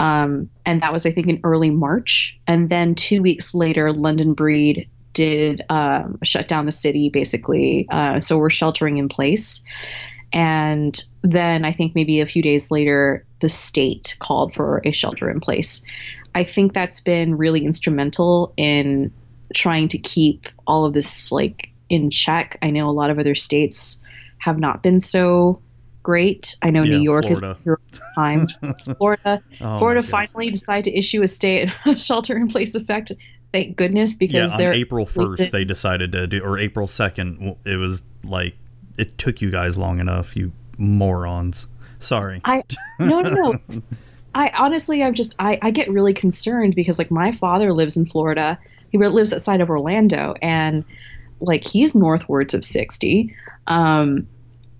Um, 0.00 0.48
and 0.64 0.80
that 0.80 0.92
was, 0.92 1.04
I 1.04 1.10
think, 1.10 1.28
in 1.28 1.40
early 1.44 1.70
March. 1.70 2.38
And 2.46 2.70
then 2.70 2.94
two 2.94 3.22
weeks 3.22 3.54
later, 3.54 3.92
London 3.92 4.32
Breed 4.32 4.88
did 5.12 5.62
um, 5.68 6.18
shut 6.22 6.48
down 6.48 6.64
the 6.64 6.72
city, 6.72 7.10
basically. 7.10 7.86
Uh, 7.90 8.18
so 8.18 8.38
we're 8.38 8.50
sheltering 8.50 8.96
in 8.96 9.08
place. 9.08 9.62
And 10.32 11.04
then 11.22 11.64
I 11.64 11.72
think 11.72 11.94
maybe 11.94 12.20
a 12.20 12.26
few 12.26 12.42
days 12.42 12.70
later, 12.70 13.24
the 13.40 13.48
state 13.48 14.16
called 14.20 14.54
for 14.54 14.80
a 14.84 14.92
shelter 14.92 15.30
in 15.30 15.40
place. 15.40 15.84
I 16.34 16.44
think 16.44 16.72
that's 16.72 17.00
been 17.00 17.36
really 17.36 17.64
instrumental 17.64 18.54
in 18.56 19.12
trying 19.54 19.88
to 19.88 19.98
keep 19.98 20.48
all 20.66 20.86
of 20.86 20.94
this 20.94 21.30
like 21.32 21.69
in 21.90 22.08
check. 22.08 22.56
I 22.62 22.70
know 22.70 22.88
a 22.88 22.92
lot 22.92 23.10
of 23.10 23.18
other 23.18 23.34
states 23.34 24.00
have 24.38 24.58
not 24.58 24.82
been 24.82 25.00
so 25.00 25.60
great. 26.02 26.56
I 26.62 26.70
know 26.70 26.82
Yeah, 26.82 26.96
New 26.96 27.02
York 27.02 27.24
Florida. 27.24 27.58
is 27.66 28.00
time. 28.14 28.46
Florida, 28.96 29.42
Oh, 29.60 29.78
Florida 29.78 30.02
finally 30.02 30.50
decided 30.50 30.84
to 30.90 30.96
issue 30.98 31.20
a 31.22 31.28
state 31.28 31.70
shelter 31.96 32.36
in 32.36 32.48
place 32.48 32.74
effect. 32.74 33.12
Thank 33.52 33.76
goodness, 33.76 34.12
Yeah, 34.12 34.16
because 34.20 34.52
on 34.52 34.58
they're 34.58 34.72
April 34.72 35.04
first 35.04 35.52
they 35.52 35.64
decided 35.64 36.12
to 36.12 36.26
do, 36.26 36.40
or 36.42 36.58
April 36.58 36.86
second. 36.86 37.56
It 37.66 37.76
was 37.76 38.02
like 38.24 38.54
it 38.96 39.18
took 39.18 39.42
you 39.42 39.50
guys 39.50 39.76
long 39.76 39.98
enough, 40.00 40.36
you 40.36 40.52
morons. 40.78 41.66
Sorry. 41.98 42.40
I 42.44 42.62
no 42.98 43.20
no 43.20 43.30
no. 43.30 43.58
I 44.34 44.50
honestly, 44.56 45.02
I'm 45.02 45.14
just 45.14 45.34
I, 45.40 45.58
I 45.60 45.70
get 45.72 45.90
really 45.90 46.14
concerned 46.14 46.76
because 46.76 46.98
like 46.98 47.10
my 47.10 47.32
father 47.32 47.72
lives 47.72 47.96
in 47.96 48.06
Florida. 48.06 48.58
He 48.90 48.98
lives 48.98 49.34
outside 49.34 49.60
of 49.60 49.68
Orlando, 49.68 50.34
and 50.40 50.84
like 51.40 51.64
he's 51.64 51.94
northwards 51.94 52.54
of 52.54 52.64
sixty. 52.64 53.34
Um, 53.66 54.26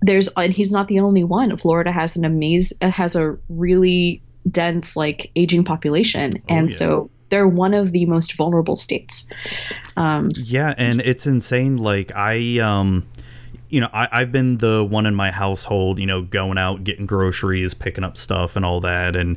there's 0.02 0.28
and 0.36 0.52
he's 0.52 0.70
not 0.70 0.88
the 0.88 1.00
only 1.00 1.24
one. 1.24 1.56
Florida 1.56 1.92
has 1.92 2.16
an 2.16 2.24
amazing 2.24 2.78
has 2.80 3.16
a 3.16 3.36
really 3.48 4.22
dense 4.50 4.96
like 4.96 5.30
aging 5.36 5.64
population, 5.64 6.32
Oh, 6.36 6.42
and 6.48 6.70
yeah. 6.70 6.74
so 6.76 7.10
they're 7.28 7.46
one 7.48 7.74
of 7.74 7.92
the 7.92 8.06
most 8.06 8.34
vulnerable 8.34 8.76
states. 8.76 9.26
Um, 9.96 10.30
Yeah, 10.34 10.74
and 10.76 11.00
it's 11.00 11.26
insane. 11.26 11.76
Like 11.76 12.10
I, 12.16 12.58
um, 12.58 13.06
you 13.68 13.80
know, 13.80 13.88
I, 13.92 14.08
I've 14.10 14.32
been 14.32 14.58
the 14.58 14.82
one 14.84 15.06
in 15.06 15.14
my 15.14 15.30
household, 15.30 15.98
you 16.00 16.06
know, 16.06 16.22
going 16.22 16.58
out, 16.58 16.82
getting 16.82 17.06
groceries, 17.06 17.72
picking 17.74 18.02
up 18.02 18.16
stuff, 18.16 18.56
and 18.56 18.64
all 18.64 18.80
that. 18.80 19.14
And 19.14 19.36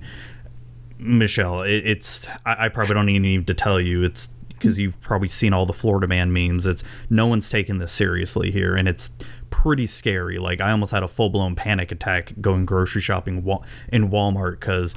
Michelle, 0.97 1.61
it, 1.63 1.83
it's 1.85 2.27
I, 2.45 2.65
I 2.65 2.69
probably 2.69 2.95
don't 2.95 3.09
even 3.09 3.21
need 3.21 3.47
to 3.47 3.53
tell 3.53 3.79
you. 3.79 4.03
It's 4.03 4.29
because 4.63 4.79
you've 4.79 4.99
probably 5.01 5.27
seen 5.27 5.53
all 5.53 5.65
the 5.65 5.73
Florida 5.73 6.07
Man 6.07 6.31
memes. 6.31 6.65
It's 6.65 6.83
no 7.09 7.27
one's 7.27 7.49
taking 7.49 7.79
this 7.79 7.91
seriously 7.91 8.49
here, 8.49 8.75
and 8.75 8.87
it's 8.87 9.11
pretty 9.49 9.85
scary. 9.85 10.39
Like 10.39 10.61
I 10.61 10.71
almost 10.71 10.91
had 10.91 11.03
a 11.03 11.07
full 11.07 11.29
blown 11.29 11.55
panic 11.55 11.91
attack 11.91 12.33
going 12.41 12.65
grocery 12.65 13.01
shopping 13.01 13.45
in 13.89 14.09
Walmart 14.09 14.59
because 14.59 14.95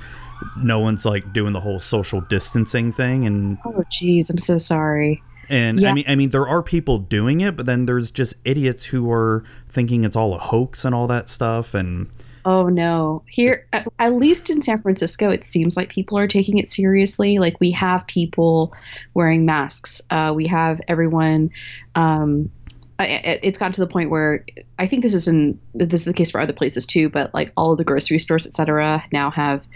no 0.56 0.78
one's 0.78 1.04
like 1.04 1.32
doing 1.32 1.52
the 1.52 1.60
whole 1.60 1.80
social 1.80 2.20
distancing 2.20 2.92
thing 2.92 3.26
and 3.26 3.58
oh, 3.64 3.84
jeez, 3.92 4.30
I'm 4.30 4.38
so 4.38 4.58
sorry. 4.58 5.22
and 5.48 5.84
I 5.84 5.92
mean, 5.92 6.04
I 6.08 6.14
mean, 6.14 6.30
there 6.30 6.48
are 6.48 6.62
people 6.62 6.98
doing 6.98 7.40
it, 7.40 7.56
but 7.56 7.66
then 7.66 7.86
there's 7.86 8.10
just 8.10 8.34
idiots 8.44 8.86
who 8.86 9.10
are 9.10 9.44
thinking 9.68 10.04
it's 10.04 10.16
all 10.16 10.34
a 10.34 10.38
hoax 10.38 10.84
and 10.84 10.94
all 10.94 11.06
that 11.06 11.28
stuff. 11.28 11.74
And 11.74 12.08
Oh 12.46 12.68
no. 12.68 13.24
Here 13.26 13.66
at, 13.72 13.88
at 13.98 14.14
least 14.14 14.48
in 14.50 14.62
San 14.62 14.80
Francisco 14.80 15.30
it 15.30 15.42
seems 15.42 15.76
like 15.76 15.88
people 15.88 16.16
are 16.16 16.28
taking 16.28 16.58
it 16.58 16.68
seriously. 16.68 17.38
Like 17.38 17.58
we 17.60 17.72
have 17.72 18.06
people 18.06 18.72
wearing 19.14 19.44
masks. 19.44 20.00
Uh, 20.10 20.32
we 20.34 20.46
have 20.46 20.80
everyone 20.88 21.50
um 21.96 22.50
it's 22.98 23.58
gotten 23.58 23.72
to 23.72 23.80
the 23.80 23.86
point 23.86 24.10
where 24.10 24.44
I 24.78 24.86
think 24.86 25.02
this 25.02 25.12
is 25.12 25.28
in 25.28 25.58
this 25.74 26.00
is 26.00 26.06
the 26.06 26.14
case 26.14 26.30
for 26.30 26.40
other 26.40 26.52
places 26.52 26.86
too, 26.86 27.10
but 27.10 27.34
like 27.34 27.52
all 27.56 27.72
of 27.72 27.78
the 27.78 27.84
grocery 27.84 28.18
stores, 28.18 28.46
etc., 28.46 29.04
now 29.12 29.30
have 29.30 29.68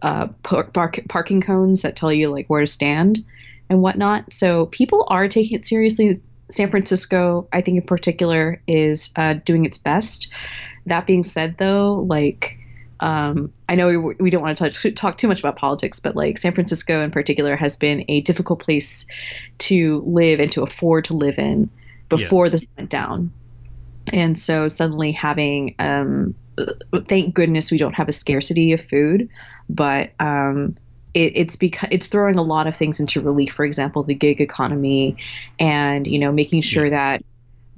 uh, 0.00 0.28
par- 0.44 0.70
park- 0.72 1.04
parking 1.08 1.42
cones 1.42 1.82
that 1.82 1.96
tell 1.96 2.12
you 2.12 2.30
like 2.30 2.46
where 2.46 2.62
to 2.62 2.66
stand 2.66 3.22
and 3.68 3.82
whatnot. 3.82 4.32
So 4.32 4.66
people 4.66 5.06
are 5.10 5.28
taking 5.28 5.58
it 5.58 5.66
seriously. 5.66 6.20
San 6.50 6.70
Francisco, 6.70 7.48
I 7.52 7.60
think 7.60 7.78
in 7.78 7.86
particular, 7.86 8.60
is 8.66 9.10
uh, 9.16 9.34
doing 9.44 9.64
its 9.64 9.78
best. 9.78 10.30
That 10.86 11.06
being 11.06 11.22
said, 11.22 11.56
though, 11.58 12.04
like 12.08 12.58
um, 13.00 13.52
I 13.68 13.74
know 13.74 13.98
we, 13.98 14.14
we 14.20 14.30
don't 14.30 14.42
want 14.42 14.56
to 14.56 14.70
touch, 14.70 14.94
talk 14.94 15.18
too 15.18 15.28
much 15.28 15.40
about 15.40 15.56
politics, 15.56 16.00
but 16.00 16.16
like 16.16 16.38
San 16.38 16.52
Francisco 16.54 17.02
in 17.02 17.10
particular 17.10 17.56
has 17.56 17.76
been 17.76 18.04
a 18.08 18.20
difficult 18.22 18.60
place 18.60 19.06
to 19.58 20.02
live 20.06 20.40
and 20.40 20.50
to 20.52 20.62
afford 20.62 21.04
to 21.06 21.14
live 21.14 21.38
in 21.38 21.68
before 22.08 22.48
this 22.48 22.66
went 22.76 22.90
down. 22.90 23.32
And 24.12 24.38
so 24.38 24.68
suddenly 24.68 25.12
having, 25.12 25.74
um, 25.78 26.34
thank 27.08 27.34
goodness 27.34 27.70
we 27.70 27.78
don't 27.78 27.94
have 27.94 28.08
a 28.08 28.12
scarcity 28.12 28.72
of 28.72 28.80
food, 28.80 29.28
but 29.68 30.12
um, 30.20 30.76
it, 31.14 31.32
it's 31.36 31.56
because 31.56 31.88
it's 31.90 32.08
throwing 32.08 32.38
a 32.38 32.42
lot 32.42 32.66
of 32.66 32.76
things 32.76 33.00
into 33.00 33.20
relief. 33.20 33.52
For 33.52 33.64
example, 33.64 34.02
the 34.02 34.14
gig 34.14 34.40
economy, 34.40 35.16
and 35.58 36.06
you 36.06 36.18
know 36.18 36.32
making 36.32 36.62
sure 36.62 36.90
that 36.90 37.24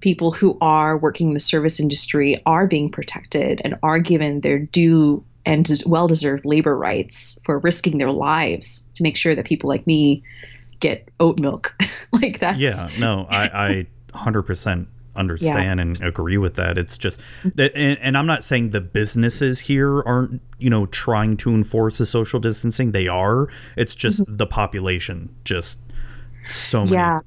people 0.00 0.30
who 0.30 0.56
are 0.60 0.98
working 0.98 1.28
in 1.28 1.34
the 1.34 1.40
service 1.40 1.80
industry 1.80 2.40
are 2.46 2.66
being 2.66 2.90
protected 2.90 3.60
and 3.64 3.76
are 3.82 3.98
given 3.98 4.40
their 4.40 4.58
due 4.58 5.24
and 5.44 5.82
well 5.86 6.08
deserved 6.08 6.44
labor 6.44 6.76
rights 6.76 7.38
for 7.44 7.58
risking 7.60 7.98
their 7.98 8.10
lives 8.10 8.84
to 8.94 9.02
make 9.02 9.16
sure 9.16 9.34
that 9.34 9.44
people 9.44 9.68
like 9.68 9.86
me 9.86 10.22
get 10.80 11.08
oat 11.20 11.38
milk 11.38 11.74
like 12.12 12.40
that. 12.40 12.58
yeah, 12.58 12.88
no, 12.98 13.26
I, 13.30 13.68
I 13.68 13.86
100% 14.12 14.86
understand 15.14 15.80
and 15.80 16.00
agree 16.02 16.36
with 16.36 16.54
that. 16.54 16.78
It's 16.78 16.98
just 16.98 17.20
mm-hmm. 17.20 17.48
that, 17.54 17.74
and, 17.74 17.98
and 18.00 18.18
I'm 18.18 18.26
not 18.26 18.44
saying 18.44 18.70
the 18.70 18.80
businesses 18.80 19.60
here 19.60 20.02
aren't, 20.02 20.42
you 20.58 20.68
know, 20.68 20.86
trying 20.86 21.36
to 21.38 21.50
enforce 21.50 21.98
the 21.98 22.06
social 22.06 22.40
distancing. 22.40 22.92
They 22.92 23.08
are. 23.08 23.48
It's 23.76 23.94
just 23.94 24.20
mm-hmm. 24.20 24.36
the 24.36 24.46
population, 24.46 25.34
just 25.44 25.78
so 26.50 26.84
many, 26.84 26.92
Yeah. 26.92 27.18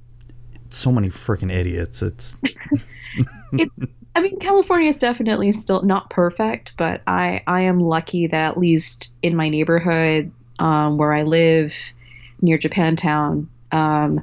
So 0.70 0.92
many 0.92 1.10
freaking 1.10 1.52
idiots. 1.52 2.02
It's, 2.02 2.36
it's 3.54 3.80
I 4.16 4.22
mean 4.22 4.40
California 4.40 4.88
is 4.88 4.98
definitely 4.98 5.52
still 5.52 5.82
not 5.84 6.10
perfect, 6.10 6.74
but 6.78 7.02
I 7.08 7.42
I 7.48 7.62
am 7.62 7.80
lucky 7.80 8.28
that 8.28 8.52
at 8.52 8.58
least 8.58 9.12
in 9.22 9.36
my 9.36 9.50
neighborhood 9.50 10.32
um, 10.60 10.98
where 10.98 11.14
I 11.14 11.24
live 11.24 11.76
near 12.42 12.58
Japantown. 12.58 13.48
Um, 13.72 14.22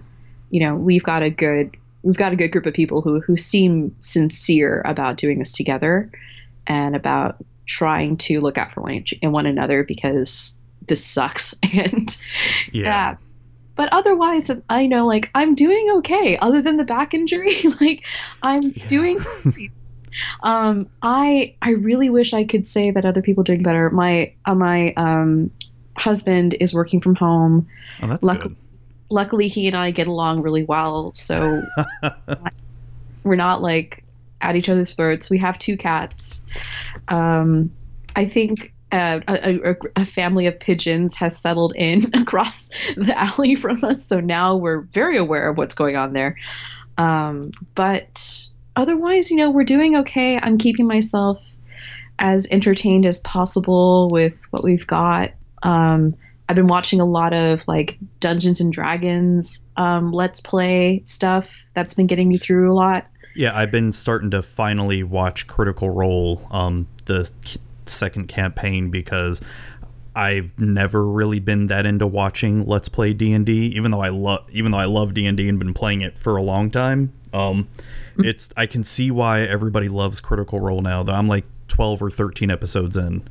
you 0.51 0.61
know, 0.61 0.75
we've 0.75 1.03
got 1.03 1.23
a 1.23 1.31
good 1.31 1.77
we've 2.03 2.17
got 2.17 2.33
a 2.33 2.37
good 2.37 2.53
group 2.53 2.67
of 2.67 2.75
people 2.75 3.01
who 3.01 3.21
who 3.21 3.37
seem 3.37 3.95
sincere 4.01 4.83
about 4.85 5.17
doing 5.17 5.39
this 5.39 5.53
together 5.53 6.11
and 6.67 6.95
about 6.95 7.37
trying 7.67 8.17
to 8.17 8.41
look 8.41 8.59
out 8.59 8.73
for 8.73 8.81
one 8.81 8.93
each, 8.93 9.15
and 9.23 9.33
one 9.33 9.47
another 9.47 9.83
because 9.83 10.57
this 10.87 11.05
sucks 11.05 11.55
and 11.73 12.17
Yeah. 12.73 13.17
But 13.77 13.89
otherwise 13.93 14.51
i 14.69 14.87
know 14.87 15.07
like 15.07 15.31
i'm 15.35 15.55
doing 15.55 15.89
okay 15.99 16.37
other 16.39 16.61
than 16.61 16.77
the 16.77 16.85
back 16.85 17.15
injury. 17.15 17.55
Like 17.81 18.05
i'm 18.43 18.63
Yeah. 18.63 18.87
doing 18.89 19.19
um 20.43 20.89
i 21.03 21.55
i 21.63 21.71
really 21.71 22.09
wish 22.11 22.33
i 22.33 22.45
could 22.45 22.65
say 22.67 22.91
that 22.91 23.05
other 23.05 23.23
people 23.23 23.43
are 23.43 23.45
doing 23.45 23.63
better. 23.63 23.91
My 23.91 24.35
uh, 24.47 24.55
my 24.55 24.93
um 24.97 25.51
husband 25.99 26.55
is 26.61 26.75
working 26.75 27.01
from 27.01 27.15
home. 27.15 27.67
Oh, 28.03 28.09
that's 28.09 28.23
Luck- 28.23 28.41
good. 28.41 28.57
luckily 29.11 29.49
he 29.49 29.67
and 29.69 29.77
i 29.77 29.91
get 29.91 30.07
along 30.09 30.43
really 30.43 30.65
well 30.65 31.13
so 31.15 31.63
we're 33.25 33.37
not 33.37 33.63
like 33.63 34.03
at 34.41 34.55
each 34.57 34.69
other's 34.69 34.93
throats. 34.93 35.31
We 35.31 35.39
have 35.39 35.59
two 35.59 35.77
cats. 35.77 36.45
Um 37.09 37.71
i 38.15 38.25
think 38.25 38.73
uh, 38.97 39.21
a, 39.29 39.71
a, 39.71 39.77
a 39.97 40.05
family 40.05 40.47
of 40.47 40.59
pigeons 40.59 41.15
has 41.17 41.37
settled 41.37 41.73
in 41.77 42.11
across 42.21 42.71
the 42.97 43.15
alley 43.17 43.55
from 43.55 43.83
us 43.85 44.05
so 44.05 44.21
now 44.21 44.57
we're 44.57 44.81
very 44.81 45.17
aware 45.17 45.49
of 45.51 45.57
what's 45.57 45.75
going 45.75 45.97
on 45.97 46.13
there 46.13 46.37
um 46.99 47.53
but 47.75 48.49
otherwise 48.77 49.31
you 49.31 49.37
know 49.37 49.51
we're 49.51 49.65
doing 49.65 49.97
okay 49.97 50.39
i'm 50.43 50.59
keeping 50.59 50.87
myself 50.87 51.57
as 52.19 52.47
entertained 52.51 53.05
as 53.05 53.21
possible 53.21 54.09
with 54.11 54.47
what 54.51 54.65
we've 54.65 54.87
got 54.87 55.33
um 55.63 56.15
I've 56.49 56.55
been 56.57 56.69
watching 56.69 57.01
a 57.01 57.05
lot 57.05 57.33
of 57.33 57.67
like 57.67 57.99
Dungeons 58.21 58.61
and 58.61 58.73
Dragons 58.73 59.67
um, 59.77 60.13
Let's 60.13 60.41
Play 60.41 61.03
stuff. 61.05 61.67
That's 61.75 61.95
been 61.95 62.07
getting 62.07 62.29
me 62.29 62.39
through 62.39 62.71
a 62.71 62.75
lot. 62.75 63.07
Yeah, 63.35 63.57
I've 63.57 63.71
been 63.71 63.93
starting 63.93 64.31
to 64.31 64.43
finally 64.43 65.03
watch 65.03 65.47
Critical 65.47 65.91
Role, 65.91 66.47
um, 66.51 66.87
the 67.05 67.31
second 67.89 68.27
campaign, 68.29 68.91
because 68.91 69.41
I've 70.15 70.59
never 70.59 71.07
really 71.07 71.41
been 71.41 71.67
that 71.67 71.85
into 71.87 72.07
watching 72.07 72.67
Let's 72.67 72.89
Play 72.89 73.13
D 73.13 73.33
and 73.33 73.45
D, 73.45 73.67
even 73.75 73.91
though 73.91 74.01
I 74.01 74.09
love, 74.09 74.47
even 74.51 74.73
though 74.73 74.79
I 74.79 74.87
love 74.87 75.13
D 75.15 75.27
and 75.27 75.37
D 75.37 75.49
and 75.49 75.59
been 75.59 75.75
playing 75.75 76.01
it 76.01 76.19
for 76.19 76.37
a 76.37 76.43
long 76.43 76.71
time. 76.71 77.13
Um, 77.33 77.69
it's 78.19 78.49
I 78.57 78.65
can 78.67 78.83
see 78.83 79.11
why 79.11 79.43
everybody 79.43 79.89
loves 79.91 80.21
Critical 80.21 80.59
Role 80.61 80.81
now. 80.81 81.03
Though 81.03 81.13
I'm 81.13 81.29
like 81.29 81.45
twelve 81.69 82.01
or 82.03 82.11
thirteen 82.11 82.51
episodes 82.51 82.97
in. 82.97 83.29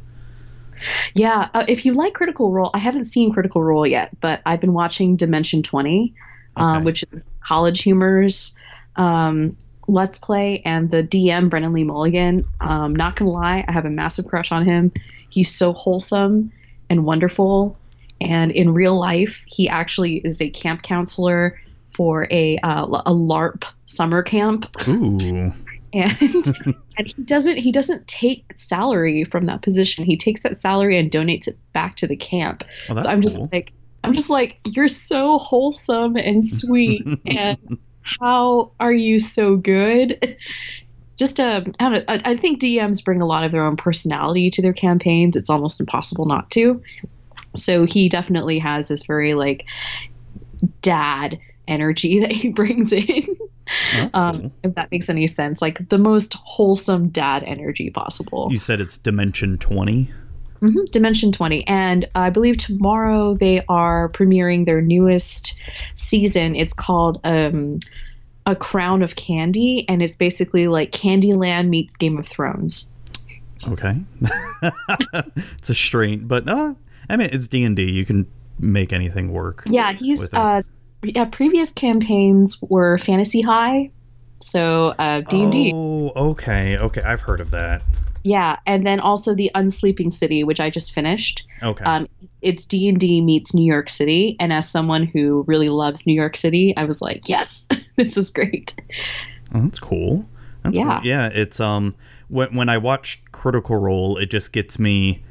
Yeah, 1.16 1.50
uh, 1.54 1.66
if 1.68 1.86
you 1.86 1.94
like 1.94 2.14
Critical 2.14 2.52
Role, 2.52 2.70
I 2.74 2.80
haven't 2.80 3.06
seen 3.06 3.32
Critical 3.34 3.64
Role 3.64 3.88
yet, 3.88 4.12
but 4.20 4.42
I've 4.46 4.60
been 4.60 4.74
watching 4.74 5.16
Dimension 5.16 5.64
20, 5.64 6.14
um, 6.58 6.76
Okay. 6.78 6.86
which 6.86 7.04
is 7.12 7.32
College 7.42 7.82
Humor's 7.82 8.54
um, 8.98 9.56
Let's 9.88 10.18
Play, 10.18 10.62
and 10.66 10.92
the 10.92 11.04
DM, 11.04 11.50
Brennan 11.50 11.74
Lee 11.74 11.84
Mulligan. 11.84 12.46
Um, 12.62 12.96
not 12.96 13.16
gonna 13.16 13.32
lie, 13.32 13.66
I 13.68 13.72
have 13.72 13.86
a 13.86 13.90
massive 13.90 14.26
crush 14.26 14.52
on 14.52 14.66
him. 14.66 14.92
He's 15.30 15.54
so 15.54 15.74
wholesome 15.74 16.52
and 16.90 17.06
wonderful. 17.06 17.78
And 18.22 18.52
in 18.52 18.74
real 18.74 18.98
life, 18.98 19.44
he 19.48 19.68
actually 19.68 20.18
is 20.18 20.42
a 20.42 20.50
camp 20.50 20.84
counselor 20.84 21.60
for 21.90 22.28
a, 22.32 22.58
uh, 22.60 22.86
a 22.86 23.14
LARP 23.14 23.66
summer 23.86 24.22
camp 24.22 24.70
Ooh, 24.88 25.54
and 25.94 26.56
and 26.98 27.08
he 27.08 27.24
doesn't 27.24 27.56
he 27.58 27.72
doesn't 27.72 28.06
take 28.08 28.46
salary 28.56 29.24
from 29.24 29.46
that 29.46 29.62
position. 29.62 30.04
He 30.04 30.18
takes 30.18 30.44
that 30.44 30.58
salary 30.58 30.98
and 30.98 31.10
donates 31.10 31.48
it 31.48 31.58
back 31.72 31.96
to 31.98 32.08
the 32.08 32.18
camp. 32.18 32.64
oh, 32.90 32.98
so 32.98 33.10
I'm 33.10 33.22
just 33.22 33.40
like 33.52 33.72
I'm 34.04 34.14
just 34.14 34.30
like 34.30 34.60
you're 34.66 34.90
so 34.90 35.38
wholesome 35.38 36.18
and 36.18 36.44
sweet 36.44 37.06
and 37.26 37.78
how 38.06 38.72
are 38.80 38.94
you 38.94 39.20
so 39.20 39.56
good? 39.56 40.38
Just 41.18 41.40
uh, 41.40 41.62
I 41.80 41.84
don't 41.84 41.94
know. 41.94 42.04
I, 42.08 42.22
I 42.26 42.36
think 42.36 42.62
DMs 42.62 43.04
bring 43.04 43.22
a 43.22 43.26
lot 43.26 43.44
of 43.44 43.52
their 43.52 43.66
own 43.66 43.78
personality 43.78 44.50
to 44.52 44.62
their 44.62 44.74
campaigns. 44.74 45.36
It's 45.36 45.50
almost 45.50 45.80
impossible 45.80 46.26
not 46.26 46.52
to. 46.52 46.82
So 47.56 47.86
he 47.86 48.10
definitely 48.10 48.60
has 48.60 48.90
this 48.90 49.06
very 49.06 49.34
like 49.34 49.66
dad 50.82 51.40
energy 51.68 52.20
that 52.22 52.32
he 52.32 52.50
brings 52.50 52.92
in. 52.92 53.26
Oh, 53.96 54.10
um, 54.14 54.42
cool. 54.42 54.52
if 54.64 54.76
that 54.76 54.92
makes 54.92 55.10
any 55.10 55.26
sense. 55.26 55.62
Like 55.62 55.90
the 55.90 55.98
most 55.98 56.36
wholesome 56.36 57.10
dad 57.10 57.44
energy 57.44 57.90
possible. 57.90 58.50
You 58.52 58.60
said 58.60 58.80
it's 58.80 58.98
Dimension 58.98 59.58
Twenty. 59.58 60.12
Hmm 60.60 60.86
Dimension 60.92 61.32
20. 61.32 61.68
And 61.68 62.10
I 62.16 62.30
believe 62.30 62.58
tomorrow 62.58 63.36
they 63.36 63.64
are 63.70 64.10
premiering 64.10 64.66
their 64.66 64.82
newest 64.82 65.56
season. 65.96 66.56
It's 66.56 66.74
called 66.74 67.20
um, 67.24 67.80
A 68.46 68.56
Crown 68.56 69.02
of 69.02 69.16
Candy. 69.16 69.86
And 69.88 70.02
it's 70.02 70.16
basically 70.16 70.68
like 70.68 70.92
Candyland 70.92 71.70
meets 71.70 71.96
Game 71.96 72.18
of 72.18 72.28
Thrones. 72.28 72.92
Okay, 73.68 73.96
it's 75.58 75.70
a 75.70 75.76
strain, 75.76 76.28
but 76.28 76.48
uh, 76.48 76.74
I 77.10 77.18
mean 77.18 77.30
it's 77.32 77.48
D 77.48 77.64
and 77.64 77.76
D. 77.76 77.90
You 77.90 78.06
can 78.06 78.28
make 78.60 78.94
anything 78.94 79.32
work. 79.32 79.64
Yeah, 79.66 79.94
he's. 79.94 80.32
Uh, 80.34 80.62
yeah, 81.04 81.26
previous 81.26 81.72
campaigns 81.72 82.62
were 82.62 82.98
Fantasy 82.98 83.42
High. 83.42 83.92
So 84.40 84.94
uh, 85.00 85.22
D&D. 85.22 85.72
Oh, 85.74 86.12
okay, 86.16 86.78
okay. 86.78 87.02
I've 87.02 87.22
heard 87.22 87.42
of 87.42 87.52
that. 87.52 87.82
Yeah, 88.26 88.58
and 88.66 88.88
then 88.88 89.00
also 89.00 89.36
the 89.36 89.52
Unsleeping 89.54 90.12
City, 90.12 90.44
which 90.44 90.60
I 90.60 90.72
just 90.72 90.92
finished. 90.92 91.46
Okay. 91.62 91.86
Um, 91.86 92.08
it's 92.42 92.66
D 92.66 92.90
and 92.90 93.00
D 93.00 93.22
meets 93.22 93.54
New 93.54 93.64
York 93.72 93.88
City, 93.88 94.36
and 94.40 94.52
as 94.52 94.68
someone 94.68 95.06
who 95.06 95.44
really 95.48 95.68
loves 95.68 96.08
New 96.08 96.14
York 96.16 96.36
City, 96.36 96.74
I 96.76 96.86
was 96.86 97.04
like, 97.04 97.30
yes, 97.30 97.68
this 97.98 98.18
is 98.18 98.32
great. 98.32 98.76
Oh, 99.54 99.62
that's 99.62 99.78
cool. 99.80 100.26
That's 100.64 100.76
Yeah. 100.76 100.98
cool. 100.98 101.08
Yeah, 101.08 101.28
it's 101.28 101.60
um 101.60 101.94
when 102.28 102.56
when 102.56 102.68
I 102.68 102.80
watch 102.80 103.22
Critical 103.32 103.76
Role, 103.78 104.18
it 104.18 104.32
just 104.32 104.52
gets 104.52 104.80
me 104.80 105.24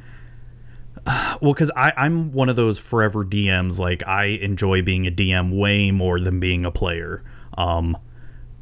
well 1.42 1.56
I 1.74 1.92
I'm 1.96 2.30
one 2.30 2.48
of 2.48 2.54
those 2.54 2.78
forever 2.78 3.24
DMs 3.24 3.80
like 3.80 4.06
I 4.06 4.26
enjoy 4.26 4.82
being 4.82 5.04
a 5.04 5.10
DM 5.10 5.58
way 5.58 5.90
more 5.90 6.20
than 6.20 6.38
being 6.38 6.64
a 6.64 6.70
player. 6.70 7.24
Um 7.58 7.98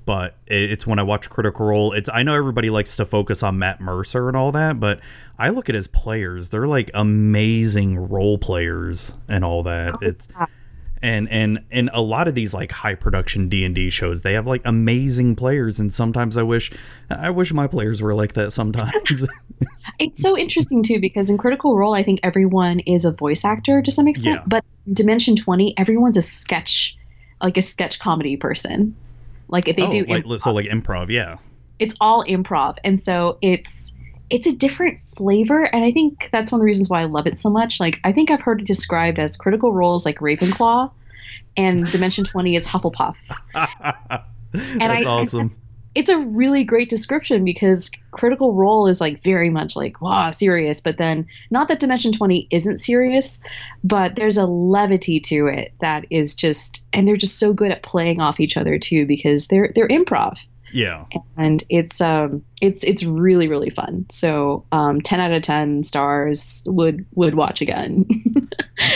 but 0.05 0.37
it's 0.47 0.87
when 0.87 0.99
I 0.99 1.03
watch 1.03 1.29
Critical 1.31 1.67
Role, 1.67 1.93
it's 1.93 2.09
I 2.13 2.23
know 2.23 2.35
everybody 2.35 2.71
likes 2.71 2.97
to 2.97 3.05
focus 3.07 3.43
on 3.43 3.59
Matt 3.59 3.81
Mercer 3.81 4.29
and 4.29 4.37
all 4.37 4.53
that, 4.53 4.79
but 4.81 5.01
I 5.39 5.49
look 5.49 5.69
at 5.69 5.75
his 5.75 5.89
players, 5.89 6.49
they're 6.51 6.67
like 6.67 6.91
amazing 6.95 8.09
role 8.09 8.39
players 8.39 9.13
and 9.29 9.45
all 9.45 9.63
that. 9.65 9.95
Oh, 9.95 9.99
it's 10.03 10.29
and 11.03 11.29
and 11.31 11.65
and 11.71 11.91
a 11.93 12.01
lot 12.01 12.29
of 12.29 12.35
these 12.37 12.55
like 12.55 12.71
high 12.71 12.95
production 12.95 13.49
d&d 13.49 13.91
shows 13.91 14.23
they 14.23 14.35
have 14.35 14.47
like 14.47 14.63
amazing 14.65 15.35
players 15.35 15.81
and 15.81 15.93
sometimes 15.93 16.37
i 16.37 16.45
wish 16.45 16.71
i 17.11 17.29
wish 17.29 17.53
my 17.53 17.67
players 17.67 18.01
were 18.01 18.15
like 18.15 18.35
that 18.35 18.53
sometimes 18.53 19.27
It's 19.99 20.21
so 20.23 20.37
interesting 20.39 20.83
too 20.83 21.01
because 21.01 21.31
in 21.31 21.39
Critical 21.39 21.77
Role, 21.77 21.95
I 21.95 22.03
think 22.03 22.19
everyone 22.25 22.81
is 22.81 23.05
a 23.05 23.13
voice 23.13 23.45
actor 23.45 23.81
to 23.83 23.91
some 23.93 24.09
extent, 24.09 24.37
Yeah. 24.41 24.45
but 24.49 24.65
Dimension 24.93 25.37
Twenty, 25.37 25.77
everyone's 25.79 26.17
a 26.17 26.23
sketch, 26.23 26.97
like 27.41 27.57
a 27.57 27.63
sketch 27.63 28.01
comedy 28.01 28.37
person. 28.37 28.97
Like 29.53 29.69
if 29.69 29.77
they 29.77 29.87
oh, 29.87 29.91
do, 29.91 30.05
like, 30.07 30.25
improv, 30.25 30.41
so 30.41 30.53
like 30.53 30.67
improv 30.67 31.11
yeah 31.11 31.37
it's 31.79 31.97
all 32.01 32.25
improv, 32.25 32.79
and 32.85 32.99
so 32.99 33.39
it's 33.43 33.95
it's 34.31 34.47
a 34.47 34.53
different 34.53 35.01
flavor, 35.01 35.65
and 35.65 35.85
I 35.85 35.93
think 35.93 36.31
that's 36.33 36.51
one 36.53 36.61
of 36.61 36.63
the 36.63 36.67
reasons 36.67 36.89
why 36.89 37.03
I 37.03 37.05
love 37.05 37.27
it 37.27 37.39
so 37.39 37.51
much. 37.51 37.81
Like 37.81 38.01
I 38.05 38.13
think 38.13 38.31
I've 38.31 38.41
heard 38.41 38.61
it 38.61 38.67
described 38.67 39.19
as 39.19 39.37
Critical 39.37 39.73
roles 39.73 40.07
like 40.07 40.19
Ravenclaw, 40.19 40.91
and 41.57 41.91
Dimension 41.91 42.25
Twenty 42.25 42.57
is 42.57 42.67
Hufflepuff. 42.67 43.37
that's 43.53 44.25
I- 44.81 45.05
awesome 45.05 45.57
it's 45.95 46.11
a 46.11 46.19
really 46.19 46.65
great 46.65 46.89
description 46.89 47.45
because 47.45 47.91
critical 48.13 48.55
role 48.55 48.87
is 48.87 49.01
like 49.01 49.21
very 49.21 49.51
much 49.51 49.77
like 49.77 50.01
wow 50.01 50.31
serious 50.31 50.81
but 50.81 50.99
then 50.99 51.27
not 51.51 51.69
that 51.69 51.81
dimension 51.81 52.13
20 52.13 52.47
isn't 52.51 52.79
serious 52.79 53.43
but 53.85 54.17
there's 54.17 54.37
a 54.37 54.47
levity 54.47 55.21
to 55.21 55.47
it 55.47 55.73
that 55.81 56.05
is 56.11 56.35
just 56.35 56.87
and 56.93 57.07
they're 57.07 57.17
just 57.17 57.39
so 57.39 57.53
good 57.53 57.71
at 57.71 57.83
playing 57.83 58.21
off 58.21 58.41
each 58.41 58.57
other 58.57 58.79
too 58.79 59.07
because 59.07 59.49
they're 59.49 59.73
they're 59.75 59.89
improv 59.89 60.45
yeah. 60.73 61.05
And 61.37 61.63
it's 61.69 62.01
um 62.01 62.45
it's 62.61 62.85
it's 62.85 63.03
really 63.05 63.49
really 63.49 63.71
fun. 63.71 64.07
So 64.09 64.65
um 64.73 65.01
10 65.01 65.21
out 65.21 65.33
of 65.33 65.43
10 65.43 65.83
stars 65.83 66.65
would 66.67 67.05
would 67.15 67.35
watch 67.35 67.61
again. 67.61 68.07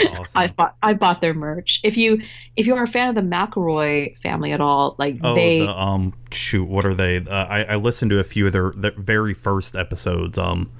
Awesome 0.09 0.41
i 0.41 0.47
bought 0.47 0.75
i 0.83 0.93
bought 0.93 1.21
their 1.21 1.33
merch. 1.33 1.79
If 1.83 1.95
you 1.95 2.21
if 2.57 2.67
you 2.67 2.75
are 2.75 2.83
a 2.83 2.87
fan 2.87 3.09
of 3.09 3.15
the 3.15 3.21
mcelroy 3.21 4.17
family 4.17 4.51
at 4.51 4.59
all 4.59 4.95
like 4.97 5.17
oh 5.23 5.35
they 5.35 5.59
the 5.59 5.69
um 5.69 6.13
shoot 6.31 6.65
what 6.65 6.83
are 6.83 6.95
they? 6.95 7.17
Uh, 7.17 7.45
i 7.45 7.63
i 7.63 7.75
listened 7.75 8.11
to 8.11 8.19
a 8.19 8.23
few 8.23 8.47
of 8.47 8.53
their, 8.53 8.73
their 8.75 8.91
very 8.97 9.33
first 9.33 9.75
episodes 9.75 10.37
um. 10.37 10.71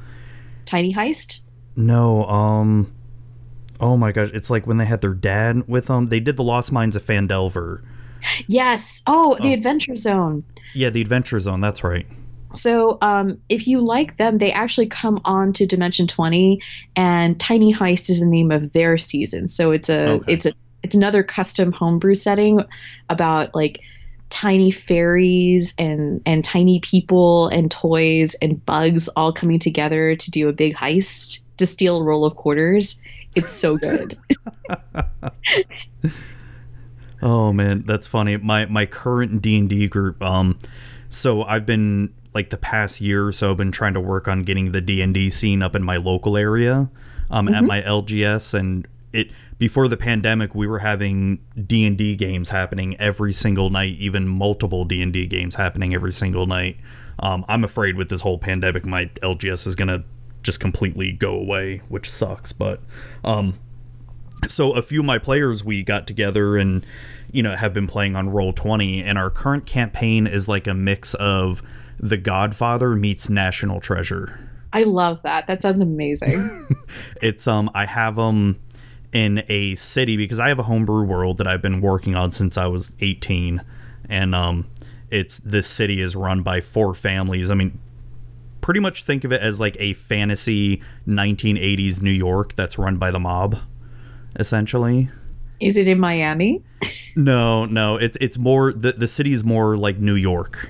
Tiny 0.65 0.93
heist? 0.93 1.39
No 1.77 2.25
um 2.25 2.93
oh 3.79 3.95
my 3.95 4.11
gosh 4.11 4.29
it's 4.33 4.49
like 4.49 4.67
when 4.67 4.77
they 4.77 4.85
had 4.85 5.01
their 5.01 5.13
dad 5.13 5.67
with 5.67 5.85
them 5.85 6.07
they 6.07 6.19
did 6.19 6.35
the 6.35 6.43
lost 6.43 6.71
minds 6.71 6.95
of 6.95 7.05
Phandelver 7.05 7.83
Yes. 8.47 9.01
Oh, 9.07 9.35
the 9.41 9.49
Oh. 9.49 9.53
Adventure 9.53 9.95
Zone. 9.95 10.43
yeah 10.73 10.89
the 10.89 11.01
adventure 11.01 11.39
zone 11.39 11.61
that's 11.61 11.83
right 11.83 12.05
So, 12.53 12.97
um, 13.01 13.37
if 13.49 13.67
you 13.67 13.81
like 13.81 14.17
them, 14.17 14.37
they 14.37 14.51
actually 14.51 14.87
come 14.87 15.19
on 15.25 15.53
to 15.53 15.65
Dimension 15.67 16.07
Twenty, 16.07 16.59
and 16.95 17.37
Tiny 17.39 17.73
Heist 17.73 18.09
is 18.09 18.19
the 18.21 18.25
name 18.25 18.51
of 18.51 18.73
their 18.73 18.97
season. 18.97 19.47
So 19.47 19.71
it's 19.71 19.89
a 19.89 20.11
Okay. 20.11 20.33
it's 20.33 20.45
a 20.45 20.53
it's 20.83 20.95
another 20.95 21.23
custom 21.23 21.71
homebrew 21.71 22.15
setting 22.15 22.63
about 23.09 23.53
like 23.53 23.81
tiny 24.29 24.71
fairies 24.71 25.73
and 25.77 26.21
and 26.25 26.43
tiny 26.43 26.79
people 26.79 27.47
and 27.49 27.69
toys 27.69 28.33
and 28.41 28.65
bugs 28.65 29.07
all 29.15 29.31
coming 29.33 29.59
together 29.59 30.15
to 30.15 30.31
do 30.31 30.47
a 30.49 30.53
big 30.53 30.73
heist 30.75 31.39
to 31.57 31.65
steal 31.65 31.97
a 31.99 32.03
roll 32.03 32.25
of 32.25 32.35
quarters. 32.35 33.01
It's 33.35 33.51
so 33.51 33.75
good. 33.77 34.17
Oh 37.21 37.51
man, 37.51 37.83
that's 37.85 38.07
funny. 38.07 38.37
My 38.37 38.65
my 38.65 38.85
current 38.85 39.41
D 39.41 39.57
and 39.57 39.69
D 39.69 39.87
group. 39.87 40.21
Um, 40.21 40.59
so 41.09 41.43
I've 41.43 41.65
been 41.65 42.13
like 42.33 42.49
the 42.51 42.57
past 42.57 43.01
year 43.01 43.27
or 43.27 43.31
so, 43.31 43.51
I've 43.51 43.57
been 43.57 43.71
trying 43.71 43.95
to 43.95 43.99
work 43.99 44.27
on 44.27 44.43
getting 44.43 44.71
the 44.71 44.81
D 44.81 45.01
and 45.01 45.13
D 45.13 45.29
scene 45.29 45.61
up 45.63 45.75
in 45.75 45.83
my 45.83 45.97
local 45.97 46.37
area, 46.37 46.89
um, 47.31 47.47
at 47.47 47.63
my 47.63 47.81
LGS, 47.81 48.53
and 48.53 48.87
it 49.11 49.31
before 49.57 49.87
the 49.87 49.97
pandemic, 49.97 50.53
we 50.53 50.67
were 50.67 50.79
having 50.79 51.39
D 51.65 51.85
and 51.85 51.97
D 51.97 52.15
games 52.15 52.49
happening 52.49 52.95
every 52.99 53.33
single 53.33 53.71
night, 53.71 53.95
even 53.97 54.27
multiple 54.27 54.85
D 54.85 55.01
and 55.01 55.11
D 55.11 55.25
games 55.25 55.55
happening 55.55 55.95
every 55.95 56.13
single 56.13 56.45
night. 56.45 56.77
Um, 57.19 57.43
I'm 57.47 57.63
afraid 57.63 57.95
with 57.95 58.09
this 58.09 58.21
whole 58.21 58.37
pandemic, 58.37 58.85
my 58.85 59.05
LGS 59.23 59.65
is 59.65 59.75
gonna 59.75 60.03
just 60.43 60.59
completely 60.59 61.11
go 61.11 61.33
away, 61.33 61.81
which 61.89 62.09
sucks. 62.09 62.51
But 62.51 62.81
um, 63.23 63.57
so 64.45 64.73
a 64.73 64.81
few 64.81 64.99
of 64.99 65.05
my 65.05 65.17
players 65.17 65.63
we 65.63 65.83
got 65.83 66.05
together 66.05 66.57
and 66.57 66.85
you 67.31 67.41
know 67.41 67.55
have 67.55 67.73
been 67.73 67.87
playing 67.87 68.15
on 68.15 68.29
roll 68.29 68.53
20 68.53 69.01
and 69.03 69.17
our 69.17 69.29
current 69.29 69.65
campaign 69.65 70.27
is 70.27 70.47
like 70.47 70.67
a 70.67 70.73
mix 70.73 71.13
of 71.15 71.63
the 71.99 72.17
godfather 72.17 72.95
meets 72.95 73.29
national 73.29 73.79
treasure 73.79 74.39
I 74.73 74.83
love 74.83 75.21
that. 75.23 75.47
That 75.47 75.61
sounds 75.61 75.81
amazing. 75.81 76.67
it's 77.21 77.47
um 77.47 77.69
i 77.73 77.85
have 77.85 78.15
them 78.15 78.59
in 79.11 79.43
a 79.47 79.75
city 79.75 80.17
because 80.17 80.39
i 80.39 80.49
have 80.49 80.59
a 80.59 80.63
homebrew 80.63 81.03
world 81.03 81.37
that 81.37 81.47
i've 81.47 81.61
been 81.61 81.81
working 81.81 82.15
on 82.15 82.31
since 82.31 82.57
i 82.57 82.67
was 82.67 82.91
18 82.99 83.63
and 84.09 84.35
um 84.35 84.67
it's 85.09 85.37
this 85.39 85.67
city 85.67 86.01
is 86.01 86.15
run 86.15 86.43
by 86.43 86.59
four 86.59 86.93
families 86.93 87.49
i 87.49 87.55
mean 87.55 87.79
pretty 88.59 88.81
much 88.81 89.03
think 89.03 89.23
of 89.23 89.31
it 89.31 89.41
as 89.41 89.59
like 89.59 89.77
a 89.79 89.93
fantasy 89.93 90.81
1980s 91.07 92.01
new 92.01 92.11
york 92.11 92.53
that's 92.55 92.77
run 92.77 92.97
by 92.97 93.09
the 93.09 93.19
mob 93.19 93.57
essentially 94.37 95.09
Is 95.59 95.77
it 95.77 95.87
in 95.87 95.99
Miami? 95.99 96.63
No, 97.15 97.65
no, 97.65 97.95
it's 97.97 98.17
it's 98.21 98.37
more 98.37 98.71
the 98.71 98.91
the 98.93 99.07
city 99.07 99.33
is 99.33 99.43
more 99.43 99.75
like 99.77 99.97
New 99.97 100.15
York. 100.15 100.69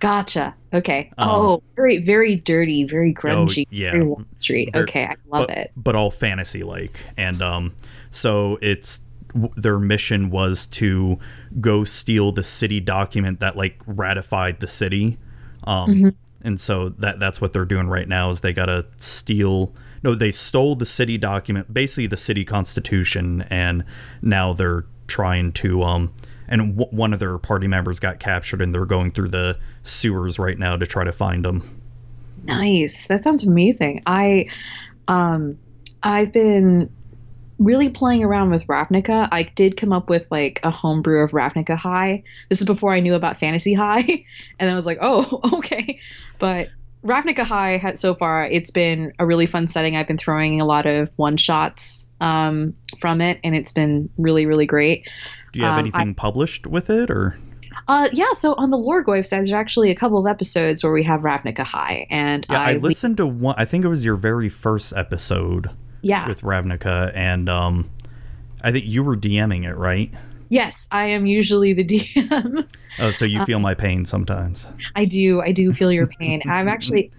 Gotcha. 0.00 0.54
Okay. 0.72 1.10
Um, 1.18 1.28
oh, 1.30 1.62
very, 1.76 1.98
very 1.98 2.36
dirty, 2.36 2.84
very 2.84 3.14
grungy. 3.14 3.66
yeah. 3.70 3.92
Very 3.92 4.04
Wall 4.04 4.22
Street. 4.34 4.70
Okay, 4.74 5.04
I 5.04 5.14
love 5.28 5.46
but, 5.46 5.56
it. 5.56 5.72
But 5.76 5.94
all 5.96 6.10
fantasy 6.10 6.62
like, 6.62 7.00
and 7.16 7.40
um, 7.40 7.74
so 8.10 8.58
it's 8.60 9.00
their 9.56 9.78
mission 9.78 10.30
was 10.30 10.66
to 10.66 11.18
go 11.60 11.84
steal 11.84 12.32
the 12.32 12.42
city 12.42 12.80
document 12.80 13.40
that 13.40 13.56
like 13.56 13.80
ratified 13.86 14.60
the 14.60 14.68
city, 14.68 15.18
um, 15.64 15.90
Mhm. 15.94 16.14
and 16.42 16.60
so 16.60 16.88
that 16.90 17.18
that's 17.20 17.40
what 17.40 17.52
they're 17.52 17.64
doing 17.64 17.88
right 17.88 18.08
now 18.08 18.30
is 18.30 18.40
they 18.40 18.52
gotta 18.52 18.86
steal. 18.98 19.74
No, 20.02 20.14
they 20.14 20.30
stole 20.30 20.76
the 20.76 20.86
city 20.86 21.18
document, 21.18 21.72
basically 21.72 22.06
the 22.06 22.16
city 22.16 22.44
constitution, 22.44 23.42
and 23.50 23.84
now 24.22 24.52
they're 24.52 24.84
trying 25.06 25.52
to 25.52 25.82
um. 25.82 26.12
And 26.50 26.78
w- 26.78 26.96
one 26.96 27.12
of 27.12 27.18
their 27.18 27.36
party 27.36 27.68
members 27.68 28.00
got 28.00 28.20
captured, 28.20 28.62
and 28.62 28.74
they're 28.74 28.86
going 28.86 29.10
through 29.10 29.28
the 29.28 29.58
sewers 29.82 30.38
right 30.38 30.58
now 30.58 30.78
to 30.78 30.86
try 30.86 31.04
to 31.04 31.12
find 31.12 31.44
him. 31.44 31.78
Nice. 32.44 33.06
That 33.06 33.22
sounds 33.22 33.46
amazing. 33.46 34.02
I, 34.06 34.46
um, 35.08 35.58
I've 36.02 36.32
been 36.32 36.90
really 37.58 37.88
playing 37.88 38.22
around 38.22 38.50
with 38.50 38.66
Ravnica. 38.66 39.28
I 39.32 39.42
did 39.42 39.76
come 39.76 39.92
up 39.92 40.08
with 40.08 40.26
like 40.30 40.60
a 40.62 40.70
homebrew 40.70 41.22
of 41.22 41.32
Ravnica 41.32 41.76
High. 41.76 42.22
This 42.48 42.60
is 42.60 42.66
before 42.66 42.92
I 42.92 43.00
knew 43.00 43.14
about 43.14 43.36
Fantasy 43.36 43.74
High, 43.74 44.24
and 44.58 44.70
I 44.70 44.74
was 44.74 44.86
like, 44.86 44.98
oh, 45.00 45.40
okay. 45.58 46.00
But 46.38 46.68
Ravnica 47.04 47.44
High 47.44 47.76
has 47.78 48.00
so 48.00 48.14
far 48.14 48.44
it's 48.46 48.70
been 48.70 49.12
a 49.18 49.26
really 49.26 49.46
fun 49.46 49.66
setting. 49.66 49.96
I've 49.96 50.08
been 50.08 50.18
throwing 50.18 50.60
a 50.60 50.64
lot 50.64 50.86
of 50.86 51.10
one 51.16 51.36
shots 51.36 52.10
um, 52.20 52.74
from 52.98 53.20
it, 53.20 53.38
and 53.44 53.54
it's 53.54 53.72
been 53.72 54.08
really, 54.18 54.46
really 54.46 54.66
great. 54.66 55.08
Do 55.52 55.60
you 55.60 55.64
have 55.64 55.74
Um, 55.74 55.80
anything 55.80 56.14
published 56.14 56.66
with 56.66 56.90
it, 56.90 57.10
or? 57.10 57.38
Uh, 57.86 58.08
yeah, 58.12 58.32
so 58.34 58.54
on 58.58 58.70
the 58.70 58.76
Lore 58.76 59.04
side, 59.22 59.38
there's 59.38 59.52
actually 59.52 59.90
a 59.90 59.94
couple 59.94 60.18
of 60.18 60.26
episodes 60.26 60.82
where 60.82 60.92
we 60.92 61.02
have 61.04 61.22
Ravnica 61.22 61.64
High, 61.64 62.06
and 62.10 62.44
Yeah, 62.50 62.60
I, 62.60 62.72
I, 62.72 62.76
listened 62.76 63.16
to 63.18 63.26
one. 63.26 63.54
I 63.56 63.64
think 63.64 63.84
it 63.84 63.88
was 63.88 64.04
your 64.04 64.16
very 64.16 64.48
first 64.48 64.92
episode 64.94 65.70
yeah, 66.02 66.28
with 66.28 66.42
Ravnica, 66.42 67.12
and 67.14 67.48
um, 67.48 67.90
I 68.62 68.72
think 68.72 68.84
you 68.86 69.02
were 69.02 69.16
DMing 69.16 69.66
it, 69.66 69.76
right? 69.76 70.12
Yes, 70.48 70.88
I 70.90 71.06
am 71.06 71.26
usually 71.26 71.72
the 71.72 71.84
DM. 71.86 72.66
Oh, 72.98 73.10
so 73.10 73.24
you 73.24 73.44
feel 73.44 73.58
my 73.58 73.74
pain 73.74 74.04
sometimes. 74.04 74.66
I 74.96 75.04
do, 75.04 75.40
I 75.40 75.52
do 75.52 75.72
feel 75.72 75.92
your 75.92 76.06
pain. 76.06 76.42
I'm 76.48 76.68
actually, 76.68 77.10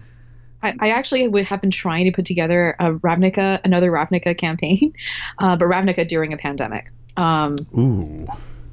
I, 0.62 0.74
I 0.80 0.90
actually 0.90 1.26
would 1.28 1.44
have 1.46 1.60
been 1.60 1.70
trying 1.70 2.04
to 2.06 2.12
put 2.12 2.24
together 2.24 2.76
a 2.78 2.92
Ravnica, 2.92 3.60
another 3.64 3.90
Ravnica 3.90 4.36
campaign, 4.36 4.92
uh, 5.38 5.56
but 5.56 5.66
Ravnica 5.66 6.06
during 6.06 6.32
a 6.32 6.36
pandemic. 6.36 6.90
Um, 7.16 7.56
Ooh, 7.76 8.26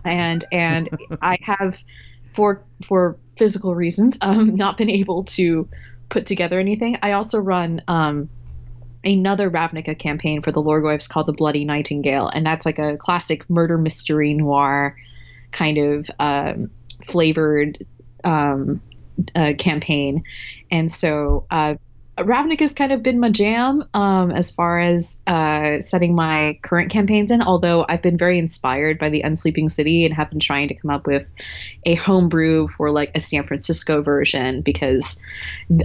and 0.06 0.46
and 0.52 0.90
I 1.22 1.38
have, 1.42 1.84
for 2.32 2.62
for 2.84 3.18
physical 3.36 3.76
reasons, 3.76 4.18
um, 4.22 4.56
not 4.56 4.78
been 4.78 4.90
able 4.90 5.24
to 5.26 5.68
put 6.10 6.26
together 6.26 6.60
anything. 6.60 6.98
I 7.02 7.14
also 7.14 7.40
run 7.40 7.82
um, 7.88 8.30
another 9.08 9.50
Ravnica 9.50 9.98
campaign 9.98 10.42
for 10.42 10.52
the 10.52 10.62
Lorgoyfs 10.62 11.10
called 11.10 11.28
the 11.28 11.34
Bloody 11.34 11.66
Nightingale, 11.66 12.30
and 12.30 12.46
that's 12.46 12.66
like 12.66 12.80
a 12.80 12.98
classic 12.98 13.50
murder 13.50 13.78
mystery 13.78 14.34
noir 14.34 14.96
kind 15.52 15.78
of 15.78 16.12
um, 16.20 16.70
flavored 17.04 17.86
um, 18.24 18.82
uh, 19.36 19.54
campaign, 19.58 20.24
and 20.72 20.92
so. 20.92 21.46
Uh, 21.52 21.76
Ravnica 22.18 22.62
has 22.62 22.74
kind 22.74 22.92
of 22.92 23.04
been 23.04 23.20
my 23.20 23.30
jam 23.30 23.84
um, 23.94 24.32
as 24.32 24.50
far 24.50 24.80
as 24.80 25.22
uh, 25.28 25.80
setting 25.82 26.16
my 26.16 26.60
current 26.64 26.92
campaigns 26.92 27.30
in, 27.30 27.44
although 27.44 27.86
I've 27.90 28.02
been 28.02 28.18
very 28.18 28.40
inspired 28.40 28.98
by 28.98 29.10
the 29.10 29.22
Unsleeping 29.22 29.70
City 29.70 30.04
and 30.04 30.14
have 30.16 30.32
been 30.32 30.40
trying 30.40 30.68
to 30.70 30.74
come 30.74 30.90
up 30.90 31.06
with 31.06 31.30
a 31.86 31.94
homebrew 31.96 32.70
for 32.70 32.90
like 32.90 33.12
a 33.14 33.22
San 33.22 33.46
Francisco 33.46 34.02
version 34.02 34.62
because 34.62 35.20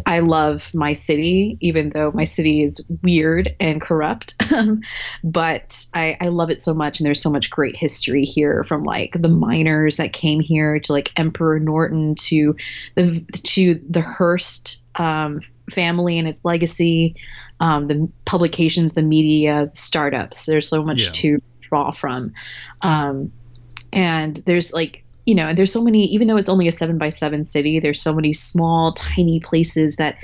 I 0.07 0.21
love 0.21 0.75
my 0.75 0.95
city, 0.95 1.59
even 1.61 1.91
though 1.91 2.13
my 2.13 2.25
city 2.25 2.63
is 2.63 2.81
weird 3.03 3.55
and 3.61 3.81
corrupt. 3.81 4.35
but 5.25 5.85
I, 5.93 6.17
I 6.21 6.29
love 6.29 6.49
it 6.49 6.63
so 6.63 6.73
much, 6.73 6.99
and 6.99 7.07
there's 7.07 7.23
so 7.23 7.31
much 7.31 7.51
great 7.51 7.77
history 7.77 8.25
here 8.25 8.65
from 8.65 8.85
like 8.85 9.21
the 9.21 9.29
miners 9.29 9.97
that 9.97 10.15
came 10.15 10.41
here 10.41 10.81
to 10.81 10.93
like 10.93 11.13
Emperor 11.17 11.61
Norton 11.61 12.15
to 12.15 12.57
the 12.95 13.21
to 13.43 13.81
the 13.89 14.01
Hearst 14.01 14.83
um, 14.97 15.41
family 15.73 16.19
and 16.19 16.29
its 16.29 16.45
legacy, 16.45 17.15
um, 17.61 17.87
the 17.89 18.09
publications, 18.25 18.93
the 18.95 19.03
media, 19.03 19.71
startups. 19.73 20.47
There's 20.47 20.69
so 20.69 20.83
much 20.83 21.07
Yeah. 21.07 21.13
to 21.13 21.39
draw 21.61 21.91
from. 21.91 22.33
Um, 22.83 23.33
and 23.93 24.37
there's 24.47 24.73
like, 24.73 25.05
you 25.27 25.35
know, 25.35 25.55
there's 25.55 25.73
so 25.73 25.83
many, 25.83 26.07
even 26.07 26.29
though 26.29 26.37
it's 26.37 26.49
only 26.49 26.67
a 26.69 26.73
seven 26.73 26.99
by 26.99 27.11
seven 27.11 27.45
city, 27.45 27.79
there's 27.79 28.03
so 28.03 28.15
many 28.15 28.33
small, 28.33 28.93
tiny 28.93 29.41
places 29.41 29.97
that 29.97 30.17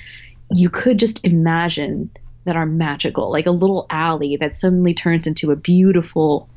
you 0.54 0.68
could 0.68 0.98
just 0.98 1.24
imagine 1.24 2.10
that 2.44 2.56
are 2.56 2.66
magical, 2.66 3.30
like 3.30 3.46
a 3.46 3.50
little 3.50 3.86
alley 3.90 4.36
that 4.36 4.54
suddenly 4.54 4.94
turns 4.94 5.26
into 5.26 5.50
a 5.52 5.56
beautiful, 5.56 6.48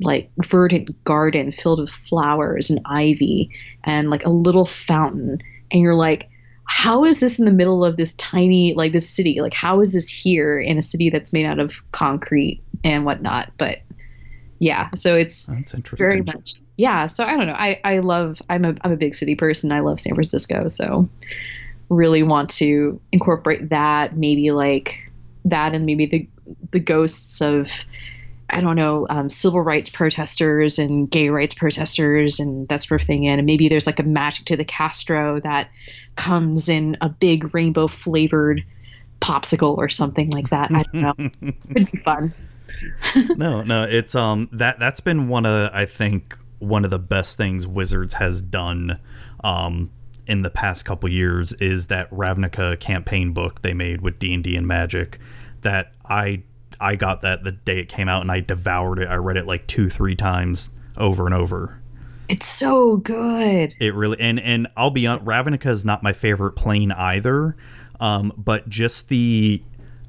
like 0.00 0.30
verdant 0.44 0.90
garden 1.04 1.52
filled 1.52 1.80
with 1.80 1.90
flowers 1.90 2.68
and 2.68 2.80
ivy 2.86 3.48
and 3.84 4.10
like 4.10 4.26
a 4.26 4.30
little 4.30 4.66
fountain. 4.66 5.38
And 5.70 5.80
you're 5.80 5.94
like, 5.94 6.28
how 6.66 7.04
is 7.04 7.20
this 7.20 7.38
in 7.38 7.44
the 7.44 7.52
middle 7.52 7.84
of 7.84 7.96
this 7.96 8.14
tiny 8.14 8.74
like 8.74 8.92
this 8.92 9.08
city 9.08 9.40
like 9.40 9.54
how 9.54 9.80
is 9.80 9.92
this 9.92 10.08
here 10.08 10.58
in 10.58 10.76
a 10.78 10.82
city 10.82 11.08
that's 11.10 11.32
made 11.32 11.46
out 11.46 11.58
of 11.58 11.80
concrete 11.92 12.62
and 12.84 13.04
whatnot 13.04 13.50
but 13.56 13.80
yeah 14.58 14.90
so 14.94 15.14
it's 15.14 15.46
that's 15.46 15.74
interesting. 15.74 16.08
very 16.08 16.22
much 16.22 16.54
yeah 16.76 17.06
so 17.06 17.24
i 17.24 17.36
don't 17.36 17.46
know 17.46 17.54
i 17.54 17.80
i 17.84 17.98
love 17.98 18.42
i'm 18.50 18.64
a, 18.64 18.74
I'm 18.82 18.92
a 18.92 18.96
big 18.96 19.14
city 19.14 19.34
person 19.34 19.70
i 19.70 19.80
love 19.80 20.00
san 20.00 20.14
francisco 20.14 20.68
so 20.68 21.08
really 21.88 22.22
want 22.22 22.50
to 22.50 23.00
incorporate 23.12 23.68
that 23.70 24.16
maybe 24.16 24.50
like 24.50 25.10
that 25.44 25.74
and 25.74 25.86
maybe 25.86 26.06
the 26.06 26.28
the 26.72 26.80
ghosts 26.80 27.40
of 27.40 27.84
I 28.50 28.60
don't 28.60 28.76
know, 28.76 29.06
um, 29.10 29.28
civil 29.28 29.60
rights 29.60 29.90
protesters 29.90 30.78
and 30.78 31.10
gay 31.10 31.30
rights 31.30 31.52
protesters 31.52 32.38
and 32.38 32.68
that 32.68 32.82
sort 32.84 33.00
of 33.00 33.06
thing 33.06 33.24
in. 33.24 33.40
And 33.40 33.46
maybe 33.46 33.68
there's 33.68 33.86
like 33.86 33.98
a 33.98 34.04
magic 34.04 34.46
to 34.46 34.56
the 34.56 34.64
Castro 34.64 35.40
that 35.40 35.68
comes 36.16 36.68
in 36.68 36.96
a 37.00 37.08
big 37.08 37.54
rainbow 37.54 37.86
flavored 37.86 38.64
popsicle 39.20 39.76
or 39.78 39.88
something 39.88 40.30
like 40.30 40.50
that. 40.50 40.70
I 40.70 40.82
don't 40.92 40.94
know. 40.94 41.30
It'd 41.70 41.90
be 41.90 41.98
fun. 41.98 42.34
no, 43.36 43.62
no, 43.62 43.84
it's 43.84 44.14
um 44.14 44.48
that 44.52 44.78
that's 44.78 45.00
been 45.00 45.28
one 45.28 45.46
of 45.46 45.70
I 45.72 45.86
think 45.86 46.36
one 46.58 46.84
of 46.84 46.90
the 46.90 46.98
best 46.98 47.36
things 47.36 47.66
Wizards 47.66 48.14
has 48.14 48.40
done 48.40 48.98
um 49.44 49.90
in 50.26 50.42
the 50.42 50.50
past 50.50 50.84
couple 50.84 51.08
years 51.08 51.52
is 51.54 51.86
that 51.86 52.10
Ravnica 52.10 52.78
campaign 52.80 53.32
book 53.32 53.62
they 53.62 53.72
made 53.72 54.00
with 54.00 54.18
D&D 54.18 54.56
and 54.56 54.66
Magic 54.66 55.20
that 55.62 55.92
I 56.04 56.42
I 56.80 56.96
got 56.96 57.20
that 57.20 57.44
the 57.44 57.52
day 57.52 57.80
it 57.80 57.88
came 57.88 58.08
out 58.08 58.22
and 58.22 58.30
I 58.30 58.40
devoured 58.40 58.98
it. 58.98 59.08
I 59.08 59.14
read 59.14 59.36
it 59.36 59.46
like 59.46 59.66
two, 59.66 59.88
three 59.88 60.16
times 60.16 60.70
over 60.96 61.24
and 61.26 61.34
over. 61.34 61.80
It's 62.28 62.46
so 62.46 62.96
good. 62.98 63.74
It 63.80 63.94
really 63.94 64.18
and 64.20 64.40
and 64.40 64.66
I'll 64.76 64.90
be 64.90 65.06
on 65.06 65.24
Ravnica 65.24 65.66
is 65.66 65.84
not 65.84 66.02
my 66.02 66.12
favorite 66.12 66.52
plane 66.52 66.92
either, 66.92 67.56
um, 68.00 68.32
but 68.36 68.68
just 68.68 69.08
the 69.08 69.62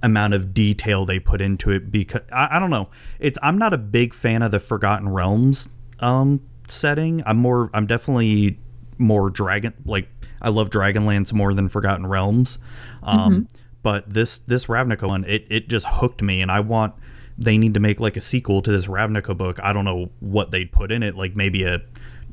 amount 0.04 0.34
of 0.34 0.54
detail 0.54 1.06
they 1.06 1.20
put 1.20 1.42
into 1.42 1.72
it 1.72 1.92
because 1.92 2.22
I, 2.32 2.58
I 2.58 2.60
don't 2.60 2.70
know. 2.70 2.90
It's 3.20 3.38
I'm 3.42 3.58
not 3.58 3.74
a 3.74 3.78
big 3.78 4.14
fan 4.14 4.42
of 4.42 4.52
the 4.52 4.60
Forgotten 4.60 5.10
Realms 5.10 5.70
um 6.00 6.42
setting. 6.68 7.24
I'm 7.26 7.38
more 7.38 7.70
I'm 7.74 7.88
definitely 7.88 8.60
more 8.98 9.30
dragon 9.30 9.74
like 9.86 10.10
I 10.42 10.50
love 10.50 10.70
Dragonlance 10.70 11.34
more 11.34 11.54
than 11.54 11.68
Forgotten 11.68 12.08
Realms. 12.08 12.58
Um 13.04 13.48
but 13.84 14.12
this 14.12 14.40
this 14.40 14.66
Ravnica 14.66 15.08
one 15.08 15.24
it 15.26 15.46
it 15.50 15.70
just 15.70 15.88
hooked 15.88 16.22
me 16.22 16.42
and 16.42 16.52
I 16.52 16.60
want 16.62 16.96
they 17.38 17.58
need 17.58 17.74
to 17.76 17.80
make 17.80 18.00
like 18.00 18.18
a 18.18 18.22
sequel 18.22 18.62
to 18.64 18.72
this 18.72 18.88
Ravnica 18.88 19.38
book. 19.38 19.60
I 19.62 19.72
don't 19.72 19.86
know 19.86 20.10
what 20.20 20.52
they'd 20.52 20.72
put 20.72 20.92
in 20.92 21.04
it, 21.04 21.16
like 21.16 21.36
maybe 21.36 21.64
a 21.64 21.82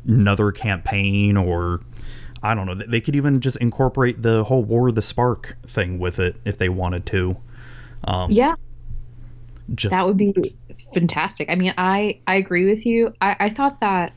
another 0.07 0.53
campaign 0.53 1.37
or 1.37 1.81
I 2.43 2.55
don't 2.55 2.67
know. 2.67 2.75
They 2.75 3.01
could 3.01 3.17
even 3.17 3.41
just 3.41 3.57
incorporate 3.57 4.23
the 4.23 4.45
whole 4.45 4.65
War 4.65 4.89
of 4.89 4.95
the 4.95 5.03
Spark 5.03 5.57
thing 5.67 5.99
with 5.99 6.19
it 6.19 6.37
if 6.45 6.59
they 6.59 6.69
wanted 6.69 7.07
to. 7.07 7.37
Um, 8.05 8.31
Yeah, 8.31 8.55
just 9.75 9.93
that 9.93 10.07
would 10.07 10.19
be 10.19 10.35
fantastic. 10.93 11.49
I 11.49 11.55
mean, 11.55 11.73
I 11.79 12.21
I 12.27 12.35
agree 12.35 12.69
with 12.69 12.85
you. 12.85 13.15
I, 13.21 13.37
I 13.41 13.49
thought 13.49 13.81
that. 13.81 14.13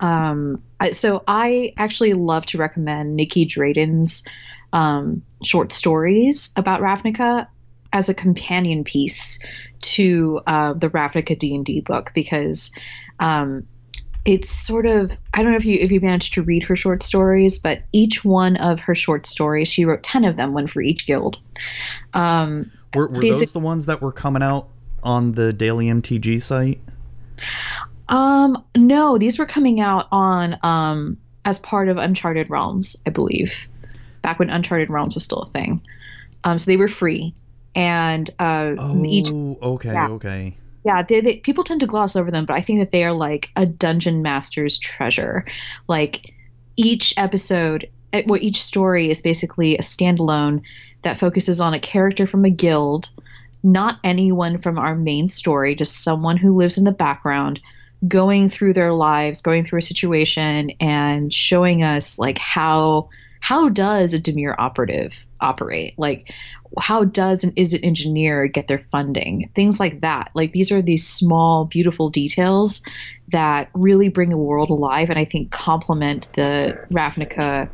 Um, 0.00 0.60
I, 0.80 0.90
so 0.90 1.22
I 1.28 1.72
actually 1.76 2.14
love 2.14 2.44
to 2.46 2.58
recommend 2.58 3.14
Nicky 3.14 3.46
Drayden's 3.46 4.24
um, 4.72 5.22
short 5.44 5.70
stories 5.70 6.52
about 6.56 6.80
Ravnica 6.80 7.46
as 7.92 8.08
a 8.08 8.14
companion 8.14 8.82
piece 8.82 9.38
to 9.82 10.40
uh, 10.46 10.72
the 10.72 10.88
Ravnica 10.88 11.38
D 11.38 11.54
and 11.54 11.64
D 11.64 11.82
book 11.82 12.10
because 12.14 12.72
um, 13.20 13.66
it's 14.24 14.50
sort 14.50 14.86
of 14.86 15.16
I 15.34 15.42
don't 15.42 15.52
know 15.52 15.58
if 15.58 15.64
you 15.64 15.78
if 15.80 15.90
you 15.90 16.00
managed 16.00 16.34
to 16.34 16.42
read 16.42 16.62
her 16.64 16.76
short 16.76 17.02
stories, 17.02 17.58
but 17.58 17.82
each 17.92 18.24
one 18.24 18.56
of 18.56 18.80
her 18.80 18.94
short 18.94 19.26
stories, 19.26 19.68
she 19.68 19.84
wrote 19.84 20.02
ten 20.02 20.24
of 20.24 20.36
them, 20.36 20.52
one 20.52 20.66
for 20.66 20.80
each 20.80 21.06
guild. 21.06 21.38
Um, 22.14 22.70
were, 22.94 23.08
were 23.08 23.20
basic- 23.20 23.48
those 23.48 23.52
the 23.52 23.60
ones 23.60 23.86
that 23.86 24.00
were 24.00 24.12
coming 24.12 24.42
out 24.42 24.68
on 25.02 25.32
the 25.32 25.52
Daily 25.52 25.86
MTG 25.86 26.40
site? 26.42 26.80
Um, 28.08 28.62
no, 28.76 29.18
these 29.18 29.38
were 29.38 29.46
coming 29.46 29.80
out 29.80 30.06
on 30.12 30.56
um 30.62 31.16
as 31.44 31.58
part 31.58 31.88
of 31.88 31.96
Uncharted 31.96 32.48
Realms, 32.50 32.94
I 33.06 33.10
believe, 33.10 33.66
back 34.22 34.38
when 34.38 34.50
Uncharted 34.50 34.90
Realms 34.90 35.14
was 35.14 35.24
still 35.24 35.40
a 35.40 35.48
thing. 35.48 35.80
Um, 36.44 36.58
so 36.58 36.70
they 36.70 36.76
were 36.76 36.88
free, 36.88 37.34
and 37.74 38.30
uh, 38.38 38.74
Oh, 38.78 39.02
each 39.04 39.28
okay, 39.30 39.92
yeah. 39.92 40.08
okay. 40.10 40.56
Yeah, 40.84 41.02
they, 41.02 41.20
they 41.20 41.36
people 41.36 41.64
tend 41.64 41.80
to 41.80 41.86
gloss 41.86 42.16
over 42.16 42.30
them, 42.30 42.44
but 42.44 42.56
I 42.56 42.60
think 42.60 42.80
that 42.80 42.92
they 42.92 43.04
are 43.04 43.12
like 43.12 43.50
a 43.56 43.66
dungeon 43.66 44.22
master's 44.22 44.78
treasure. 44.78 45.44
Like 45.88 46.34
each 46.76 47.14
episode, 47.16 47.88
eh, 48.12 48.22
well, 48.26 48.42
each 48.42 48.62
story 48.62 49.10
is 49.10 49.22
basically 49.22 49.76
a 49.76 49.82
standalone 49.82 50.62
that 51.02 51.18
focuses 51.18 51.60
on 51.60 51.74
a 51.74 51.80
character 51.80 52.26
from 52.26 52.44
a 52.44 52.50
guild, 52.50 53.10
not 53.62 53.98
anyone 54.02 54.58
from 54.58 54.78
our 54.78 54.96
main 54.96 55.28
story, 55.28 55.74
just 55.74 56.02
someone 56.02 56.36
who 56.36 56.56
lives 56.56 56.78
in 56.78 56.84
the 56.84 56.92
background, 56.92 57.60
going 58.08 58.48
through 58.48 58.72
their 58.72 58.92
lives, 58.92 59.40
going 59.40 59.64
through 59.64 59.78
a 59.78 59.82
situation, 59.82 60.70
and 60.80 61.32
showing 61.32 61.84
us 61.84 62.18
like 62.18 62.38
how 62.38 63.08
how 63.42 63.68
does 63.68 64.14
a 64.14 64.20
Dimir 64.20 64.54
operative 64.56 65.26
operate? 65.40 65.98
Like 65.98 66.32
how 66.78 67.04
does 67.04 67.42
an 67.42 67.50
Izzet 67.52 67.84
engineer 67.84 68.46
get 68.46 68.68
their 68.68 68.86
funding? 68.92 69.50
Things 69.54 69.80
like 69.80 70.00
that. 70.00 70.30
Like 70.34 70.52
these 70.52 70.70
are 70.70 70.80
these 70.80 71.06
small 71.06 71.64
beautiful 71.64 72.08
details 72.08 72.82
that 73.28 73.68
really 73.74 74.08
bring 74.08 74.30
the 74.30 74.36
world 74.36 74.70
alive 74.70 75.08
and 75.08 75.18
i 75.18 75.24
think 75.24 75.50
complement 75.52 76.28
the 76.34 76.78
ravnica 76.90 77.68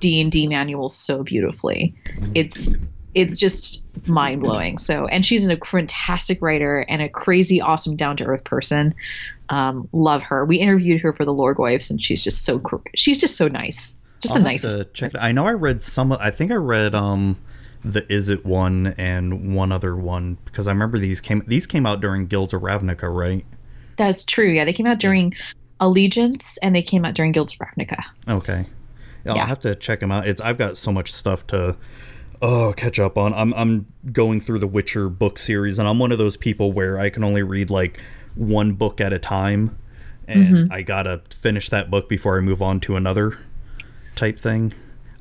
d&d 0.00 0.46
manual 0.46 0.88
so 0.90 1.22
beautifully. 1.22 1.94
It's 2.34 2.76
it's 3.14 3.38
just 3.38 3.82
mind-blowing. 4.06 4.76
So 4.76 5.06
and 5.06 5.24
she's 5.24 5.46
a 5.46 5.56
fantastic 5.56 6.42
writer 6.42 6.80
and 6.88 7.00
a 7.00 7.08
crazy 7.08 7.62
awesome 7.62 7.96
down-to-earth 7.96 8.44
person. 8.44 8.94
Um, 9.48 9.88
love 9.92 10.20
her. 10.22 10.44
We 10.44 10.56
interviewed 10.58 11.00
her 11.00 11.12
for 11.12 11.24
the 11.24 11.32
Lorgoyfs 11.32 11.90
and 11.90 12.02
she's 12.02 12.22
just 12.22 12.44
so 12.44 12.60
she's 12.94 13.18
just 13.18 13.36
so 13.36 13.48
nice 13.48 14.00
just 14.24 14.34
I'll 14.34 14.42
nicest 14.42 14.76
to 14.76 14.84
check 14.86 15.14
it. 15.14 15.18
I 15.20 15.32
know 15.32 15.46
I 15.46 15.52
read 15.52 15.82
some. 15.82 16.12
I 16.12 16.30
think 16.30 16.50
I 16.50 16.56
read 16.56 16.94
um 16.94 17.36
the 17.84 18.02
Izzet 18.02 18.44
one 18.44 18.94
and 18.98 19.54
one 19.54 19.70
other 19.70 19.94
one 19.94 20.38
because 20.46 20.66
I 20.66 20.72
remember 20.72 20.98
these 20.98 21.20
came 21.20 21.42
these 21.46 21.66
came 21.66 21.84
out 21.86 22.00
during 22.00 22.26
Guilds 22.26 22.52
of 22.54 22.62
Ravnica, 22.62 23.14
right? 23.14 23.44
that's 23.96 24.24
true 24.24 24.50
yeah 24.50 24.64
they 24.64 24.72
came 24.72 24.86
out 24.86 24.98
during 24.98 25.32
allegiance 25.78 26.56
and 26.58 26.74
they 26.74 26.82
came 26.82 27.04
out 27.04 27.14
during 27.14 27.30
guilds 27.32 27.52
of 27.54 27.58
ravnica 27.60 28.02
Okay. 28.28 28.66
Yeah, 29.24 29.30
I'll 29.32 29.36
Yeah. 29.36 29.46
have 29.46 29.60
to 29.60 29.74
check 29.76 30.00
them 30.00 30.10
out. 30.10 30.26
It's 30.26 30.40
I've 30.42 30.58
got 30.58 30.76
so 30.78 30.90
much 30.92 31.12
stuff 31.12 31.46
to 31.48 31.76
oh 32.42 32.74
catch 32.76 32.98
up 32.98 33.16
on. 33.16 33.32
I'm 33.34 33.54
I'm 33.54 33.86
going 34.12 34.40
through 34.40 34.58
the 34.58 34.66
Witcher 34.66 35.08
book 35.08 35.38
series, 35.38 35.78
and 35.78 35.86
I'm 35.88 35.98
one 35.98 36.12
of 36.12 36.18
those 36.18 36.36
people 36.36 36.72
where 36.72 36.98
I 36.98 37.08
can 37.10 37.22
only 37.24 37.42
read 37.42 37.70
like 37.70 37.98
one 38.34 38.72
book 38.72 39.00
at 39.00 39.12
a 39.12 39.18
time, 39.18 39.78
and 40.28 40.46
Mm-hmm. 40.46 40.72
I 40.72 40.82
gotta 40.82 41.22
finish 41.30 41.68
that 41.70 41.90
book 41.90 42.08
before 42.08 42.36
I 42.36 42.40
move 42.40 42.60
on 42.60 42.80
to 42.80 42.96
another 42.96 43.38
type 44.16 44.38
thing. 44.38 44.72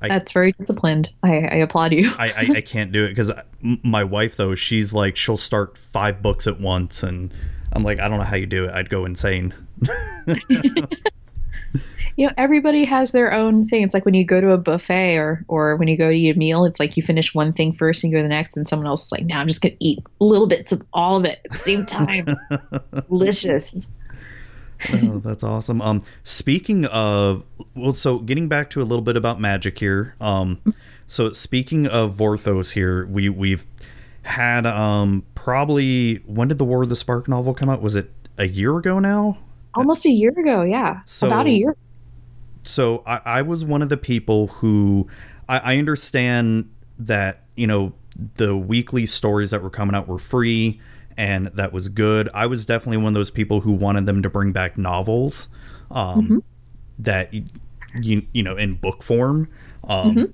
I- 0.02 0.08
That's 0.10 0.32
very 0.34 0.52
disciplined. 0.54 1.10
I, 1.24 1.30
I 1.38 1.56
applaud 1.56 1.94
you. 1.94 2.12
I, 2.18 2.28
I, 2.30 2.48
I 2.58 2.62
can't 2.62 2.92
do 2.92 3.06
it 3.06 3.10
because 3.10 3.32
my 3.62 4.04
wife 4.04 4.36
though 4.36 4.54
she's 4.56 4.92
like 4.94 5.16
she'll 5.16 5.38
start 5.38 5.78
five 5.78 6.22
books 6.22 6.46
at 6.48 6.60
once 6.60 7.04
and 7.04 7.34
I'm 7.72 7.84
like 7.84 8.00
I 8.00 8.10
don't 8.10 8.18
know 8.20 8.26
how 8.26 8.36
you 8.36 8.46
do 8.46 8.66
it 8.66 8.72
I'd 8.74 8.90
go 8.90 9.06
insane 9.06 9.54
You 12.16 12.28
know, 12.28 12.34
everybody 12.38 12.86
has 12.86 13.12
their 13.12 13.34
own 13.34 13.64
thing. 13.64 13.82
It's 13.82 13.96
like 13.96 14.06
when 14.06 14.14
you 14.14 14.24
go 14.24 14.40
to 14.40 14.52
a 14.52 14.58
buffet 14.60 15.16
or 15.18 15.44
or 15.48 15.76
when 15.78 15.88
you 15.88 15.98
go 15.98 16.12
to 16.12 16.16
eat 16.16 16.36
a 16.36 16.38
meal, 16.38 16.64
it's 16.64 16.80
like 16.80 16.96
you 16.96 17.02
finish 17.02 17.34
one 17.34 17.52
thing 17.52 17.74
first 17.74 18.04
and 18.04 18.12
you 18.12 18.18
go 18.18 18.22
to 18.22 18.24
the 18.28 18.30
next, 18.30 18.56
and 18.56 18.68
someone 18.68 18.86
else 18.86 19.06
is 19.08 19.12
like, 19.12 19.26
"No, 19.26 19.38
I'm 19.38 19.48
just 19.48 19.62
gonna 19.62 19.74
eat 19.80 19.98
little 20.20 20.46
bits 20.46 20.72
of 20.72 20.84
all 20.94 21.18
of 21.18 21.26
it 21.26 21.40
at 21.46 21.52
the 21.52 21.58
same 21.58 21.88
time." 21.88 22.28
Delicious. 23.10 23.88
oh, 24.94 25.20
that's 25.20 25.44
awesome. 25.44 25.82
Um, 25.82 26.04
speaking 26.24 26.86
of, 26.86 27.44
well, 27.76 27.94
so 27.94 28.20
getting 28.20 28.48
back 28.48 28.70
to 28.72 28.82
a 28.82 28.84
little 28.84 29.04
bit 29.04 29.16
about 29.18 29.40
magic 29.40 29.80
here. 29.80 30.16
Um, 30.20 30.62
so 31.08 31.34
speaking 31.34 31.88
of 31.88 32.16
Vorthos 32.16 32.74
here, 32.74 33.06
we 33.06 33.30
we've 33.30 33.66
had 34.24 34.66
um 34.66 35.26
probably 35.36 36.16
when 36.26 36.48
did 36.48 36.58
the 36.58 36.66
War 36.66 36.84
of 36.84 36.90
the 36.90 36.96
Spark 36.96 37.28
novel 37.28 37.54
come 37.54 37.70
out? 37.70 37.82
Was 37.82 37.96
it 37.96 38.12
a 38.38 38.48
year 38.48 38.78
ago 38.78 39.00
now? 39.00 39.38
Almost 39.76 40.06
a 40.06 40.12
year 40.12 40.32
ago, 40.32 40.62
yeah, 40.64 41.02
So- 41.06 41.28
about 41.28 41.48
a 41.48 41.52
year. 41.52 41.76
so 42.64 43.04
I, 43.06 43.22
I 43.26 43.42
was 43.42 43.66
one 43.66 43.82
of 43.82 43.90
the 43.90 43.98
people 43.98 44.48
who 44.48 45.08
I, 45.50 45.74
I 45.74 45.78
understand 45.78 46.70
that 47.00 47.44
you 47.56 47.68
know 47.68 47.94
the 48.36 48.56
weekly 48.56 49.06
stories 49.06 49.52
that 49.52 49.62
were 49.64 49.70
coming 49.72 49.96
out 49.96 50.08
were 50.08 50.20
free 50.20 50.80
and 51.18 51.48
that 51.48 51.72
was 51.74 51.90
good. 51.90 52.30
I 52.34 52.46
was 52.48 52.66
definitely 52.66 52.98
one 52.98 53.08
of 53.08 53.14
those 53.16 53.32
people 53.32 53.62
who 53.62 53.72
wanted 53.72 54.06
them 54.06 54.22
to 54.24 54.30
bring 54.30 54.52
back 54.52 54.78
novels 54.78 55.48
um, 55.92 56.44
that 57.00 57.32
y- 57.34 57.44
you, 58.00 58.26
you 58.34 58.44
know 58.44 58.58
in 58.58 58.76
book 58.76 59.04
form. 59.04 59.50
Um, 59.88 60.34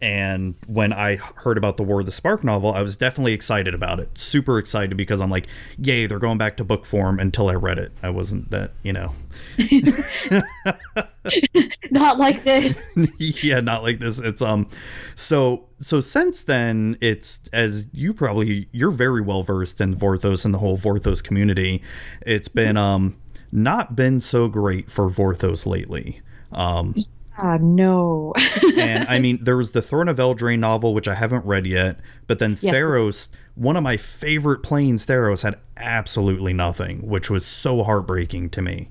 and 0.00 0.54
when 0.66 0.92
i 0.92 1.16
heard 1.16 1.58
about 1.58 1.76
the 1.76 1.82
war 1.82 2.00
of 2.00 2.06
the 2.06 2.12
spark 2.12 2.44
novel 2.44 2.72
i 2.72 2.82
was 2.82 2.96
definitely 2.96 3.32
excited 3.32 3.74
about 3.74 4.00
it. 4.00 4.08
Super 4.16 4.58
excited 4.58 4.96
because 4.96 5.20
i'm 5.20 5.30
like 5.30 5.46
yay 5.78 6.06
they're 6.06 6.18
going 6.18 6.38
back 6.38 6.56
to 6.56 6.64
book 6.64 6.86
form 6.86 7.18
until 7.18 7.48
i 7.48 7.54
read 7.54 7.78
it. 7.78 7.92
I 8.02 8.10
wasn't 8.10 8.50
that 8.50 8.72
you 8.82 8.92
know. 8.92 9.14
Not 11.90 12.18
like 12.18 12.44
this. 12.44 12.84
yeah 13.18 13.60
not 13.60 13.82
like 13.82 13.98
this. 13.98 14.18
It's 14.18 14.42
um 14.42 14.68
so 15.14 15.68
so 15.78 16.00
since 16.00 16.44
then 16.44 16.96
it's 17.00 17.40
as 17.52 17.86
you 17.92 18.12
probably 18.12 18.68
you're 18.72 18.90
very 18.90 19.20
well 19.20 19.42
versed 19.42 19.80
in 19.80 19.94
vorthos 19.94 20.44
and 20.44 20.54
the 20.54 20.58
whole 20.58 20.76
vorthos 20.76 21.22
community. 21.22 21.82
It's 22.22 22.48
been 22.48 22.76
um 22.76 23.16
not 23.50 23.96
been 23.96 24.20
so 24.20 24.48
great 24.48 24.90
for 24.90 25.08
vorthos 25.08 25.66
lately. 25.66 26.20
Um 26.52 26.94
Ah, 27.38 27.56
no. 27.60 28.32
and 28.76 29.06
i 29.08 29.18
mean 29.18 29.38
there 29.42 29.56
was 29.56 29.70
the 29.70 29.80
throne 29.82 30.08
of 30.08 30.16
eldraine 30.18 30.58
novel 30.58 30.92
which 30.92 31.06
i 31.08 31.14
haven't 31.14 31.44
read 31.46 31.66
yet 31.66 31.98
but 32.26 32.38
then 32.40 32.56
Yes. 32.60 32.74
theros 32.74 33.28
one 33.54 33.76
of 33.76 33.82
my 33.82 33.96
favorite 33.96 34.62
planes 34.62 35.06
theros 35.06 35.42
had 35.42 35.56
absolutely 35.76 36.52
nothing 36.52 37.06
which 37.06 37.30
was 37.30 37.46
so 37.46 37.82
heartbreaking 37.84 38.50
to 38.50 38.60
me 38.62 38.90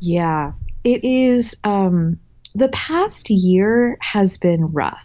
Yeah, 0.00 0.52
it 0.84 1.02
is. 1.04 1.56
Um, 1.64 2.18
the 2.54 2.68
past 2.68 3.30
year 3.30 3.96
has 4.00 4.38
been 4.38 4.66
rough 4.72 5.04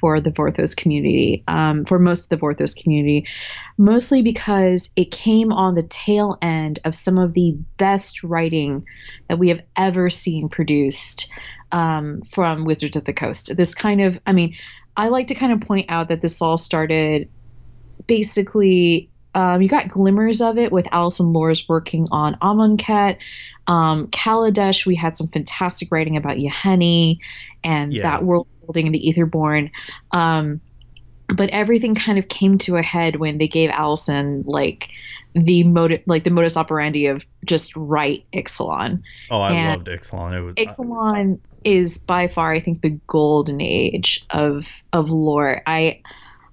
for 0.00 0.20
the 0.20 0.30
Vorthos 0.30 0.76
community, 0.76 1.42
um, 1.48 1.84
for 1.86 1.98
most 1.98 2.24
of 2.24 2.28
the 2.28 2.36
Vorthos 2.36 2.76
community, 2.80 3.26
mostly 3.78 4.20
because 4.20 4.90
it 4.96 5.10
came 5.10 5.50
on 5.50 5.74
the 5.76 5.82
tail 5.84 6.36
end 6.42 6.78
of 6.84 6.94
some 6.94 7.16
of 7.16 7.32
the 7.32 7.56
best 7.78 8.22
writing 8.22 8.84
that 9.28 9.38
we 9.38 9.48
have 9.48 9.62
ever 9.76 10.10
seen 10.10 10.48
produced 10.48 11.26
um, 11.74 12.22
from 12.22 12.64
Wizards 12.64 12.96
of 12.96 13.04
the 13.04 13.12
Coast. 13.12 13.54
This 13.56 13.74
kind 13.74 14.00
of, 14.00 14.18
I 14.26 14.32
mean, 14.32 14.56
I 14.96 15.08
like 15.08 15.26
to 15.26 15.34
kind 15.34 15.52
of 15.52 15.60
point 15.60 15.86
out 15.90 16.08
that 16.08 16.22
this 16.22 16.40
all 16.40 16.56
started 16.56 17.28
basically 18.06 19.10
um, 19.34 19.60
you 19.60 19.68
got 19.68 19.88
glimmers 19.88 20.40
of 20.40 20.56
it 20.58 20.70
with 20.70 20.86
Alison 20.92 21.26
Luhrs 21.26 21.68
working 21.68 22.06
on 22.12 22.36
Amonkhet. 22.36 23.16
Um, 23.66 24.06
Kaladesh, 24.08 24.86
we 24.86 24.94
had 24.94 25.16
some 25.16 25.26
fantastic 25.26 25.90
writing 25.90 26.16
about 26.16 26.36
Yahenni 26.36 27.18
and 27.64 27.92
Yeah. 27.92 28.02
that 28.02 28.24
world 28.24 28.46
building 28.60 28.86
in 28.86 28.92
the 28.92 29.00
Etherborn. 29.00 29.72
Um, 30.12 30.60
but 31.34 31.50
everything 31.50 31.96
kind 31.96 32.16
of 32.16 32.28
came 32.28 32.58
to 32.58 32.76
a 32.76 32.82
head 32.82 33.16
when 33.16 33.38
they 33.38 33.48
gave 33.48 33.70
Alison 33.70 34.44
like 34.46 34.88
the 35.34 35.64
motive, 35.64 36.02
like 36.06 36.22
the 36.22 36.30
modus 36.30 36.56
operandi 36.56 37.06
of 37.06 37.26
just 37.44 37.74
write 37.74 38.24
Ixalan. 38.32 39.02
Oh, 39.30 39.40
I 39.40 39.52
And 39.52 39.68
loved 39.68 39.88
Ixalan. 39.88 40.32
It 40.32 40.42
was 40.42 40.54
Ixalan 40.54 41.40
is 41.64 41.98
by 41.98 42.28
far, 42.28 42.52
I 42.52 42.60
think, 42.60 42.82
the 42.82 42.98
golden 43.06 43.60
age 43.60 44.24
of 44.30 44.82
of 44.92 45.10
lore. 45.10 45.62
I, 45.66 46.02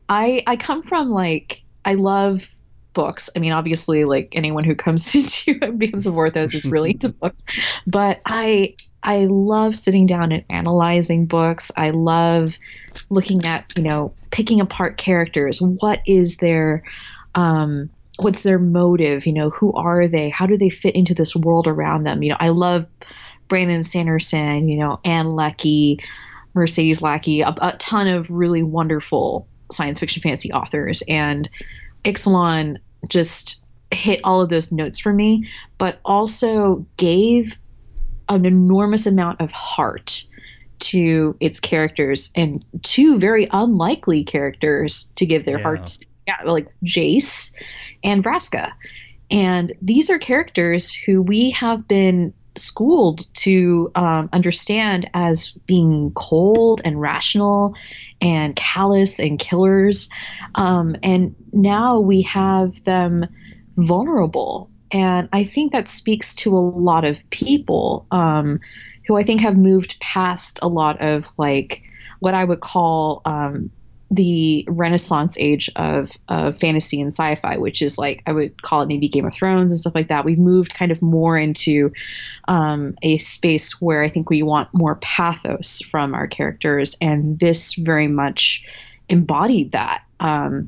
I, 0.09 0.43
I 0.47 0.55
come 0.55 0.83
from 0.83 1.09
like 1.09 1.61
I 1.85 1.95
love 1.95 2.49
books. 2.93 3.29
I 3.35 3.39
mean, 3.39 3.51
obviously, 3.51 4.05
like 4.05 4.29
anyone 4.33 4.63
who 4.63 4.75
comes 4.75 5.13
into 5.15 5.57
and 5.61 5.79
becomes 5.79 6.05
a 6.05 6.11
Vorthos 6.11 6.53
is 6.53 6.65
really 6.65 6.91
into 6.91 7.09
books. 7.21 7.43
But 7.87 8.21
I 8.25 8.75
I 9.03 9.25
love 9.25 9.75
sitting 9.75 10.05
down 10.05 10.31
and 10.31 10.45
analyzing 10.49 11.25
books. 11.25 11.71
I 11.75 11.91
love 11.91 12.57
looking 13.09 13.45
at 13.45 13.71
you 13.75 13.83
know 13.83 14.13
picking 14.31 14.61
apart 14.61 14.97
characters. 14.97 15.61
What 15.61 16.01
is 16.05 16.37
their 16.37 16.83
um, 17.35 17.89
what's 18.17 18.43
their 18.43 18.59
motive? 18.59 19.25
You 19.25 19.33
know, 19.33 19.49
who 19.49 19.73
are 19.73 20.07
they? 20.07 20.29
How 20.29 20.45
do 20.45 20.57
they 20.57 20.69
fit 20.69 20.95
into 20.95 21.13
this 21.13 21.35
world 21.35 21.67
around 21.67 22.03
them? 22.03 22.23
You 22.23 22.29
know, 22.29 22.37
I 22.39 22.49
love 22.49 22.85
Brandon 23.51 23.83
Sanderson. 23.83 24.69
You 24.69 24.77
know, 24.79 25.01
Ann 25.03 25.35
Leckie, 25.35 25.99
Mercedes 26.53 27.01
Lackey, 27.01 27.41
a, 27.41 27.53
a 27.61 27.75
ton 27.79 28.07
of 28.07 28.31
really 28.31 28.63
wonderful 28.63 29.45
science 29.73 29.99
fiction 29.99 30.21
fantasy 30.21 30.53
authors, 30.53 31.03
and 31.09 31.49
Ixalan 32.05 32.77
just 33.09 33.61
hit 33.91 34.21
all 34.23 34.39
of 34.39 34.49
those 34.49 34.71
notes 34.71 34.99
for 34.99 35.11
me, 35.11 35.45
but 35.77 35.99
also 36.05 36.85
gave 36.95 37.57
an 38.29 38.45
enormous 38.45 39.05
amount 39.05 39.41
of 39.41 39.51
heart 39.51 40.23
to 40.79 41.35
its 41.41 41.59
characters 41.59 42.31
and 42.33 42.63
two 42.83 43.19
very 43.19 43.49
unlikely 43.51 44.23
characters 44.23 45.11
to 45.15 45.25
give 45.25 45.43
their 45.43 45.57
Yeah. 45.57 45.63
hearts 45.63 45.99
yeah 46.27 46.37
like 46.45 46.67
jace 46.85 47.53
and 48.03 48.23
vraska 48.23 48.71
and 49.29 49.73
these 49.81 50.09
are 50.09 50.17
characters 50.17 50.93
who 50.93 51.21
we 51.21 51.49
have 51.51 51.87
been 51.87 52.33
schooled 52.55 53.25
to 53.35 53.91
um, 53.95 54.29
understand 54.33 55.09
as 55.13 55.51
being 55.67 56.11
cold 56.15 56.81
and 56.83 56.99
rational 56.99 57.75
and 58.19 58.55
callous 58.55 59.19
and 59.19 59.39
killers. 59.39 60.09
Um, 60.55 60.95
and 61.01 61.35
now 61.53 61.99
we 61.99 62.21
have 62.23 62.83
them 62.83 63.27
vulnerable. 63.77 64.69
And 64.91 65.29
i 65.31 65.43
think 65.43 65.71
that 65.71 65.87
speaks 65.87 66.35
to 66.35 66.55
a 66.55 66.59
lot 66.59 67.05
of 67.05 67.27
people 67.29 68.05
um, 68.11 68.59
who 69.07 69.17
i 69.17 69.23
think 69.23 69.39
have 69.41 69.57
moved 69.57 69.97
past 70.01 70.59
a 70.61 70.67
lot 70.67 70.99
of 71.01 71.31
like 71.37 71.81
what 72.19 72.33
i 72.33 72.43
would 72.43 72.59
call 72.59 73.21
um, 73.25 73.71
the 74.13 74.65
renaissance 74.67 75.37
age 75.39 75.69
of, 75.77 76.11
of 76.27 76.59
fantasy 76.59 76.99
and 76.99 77.11
sci-fi 77.11 77.57
which 77.57 77.81
is 77.81 77.97
like 77.97 78.21
i 78.27 78.33
would 78.33 78.61
call 78.61 78.81
it 78.81 78.87
maybe 78.87 79.07
game 79.07 79.25
of 79.25 79.33
thrones 79.33 79.71
and 79.71 79.79
stuff 79.79 79.95
like 79.95 80.09
that. 80.09 80.25
We've 80.25 80.37
moved 80.37 80.73
kind 80.73 80.91
of 80.91 81.01
more 81.01 81.37
into 81.37 81.91
um, 82.47 82.95
a 83.01 83.17
space 83.17 83.81
where 83.81 84.03
i 84.03 84.09
think 84.09 84.29
we 84.29 84.43
want 84.43 84.69
more 84.73 84.95
pathos 84.95 85.81
from 85.89 86.13
our 86.13 86.27
characters 86.27 86.95
and 87.01 87.39
this 87.39 87.73
very 87.75 88.07
much 88.07 88.63
embodied 89.11 89.71
that. 89.73 90.03
Um, 90.19 90.65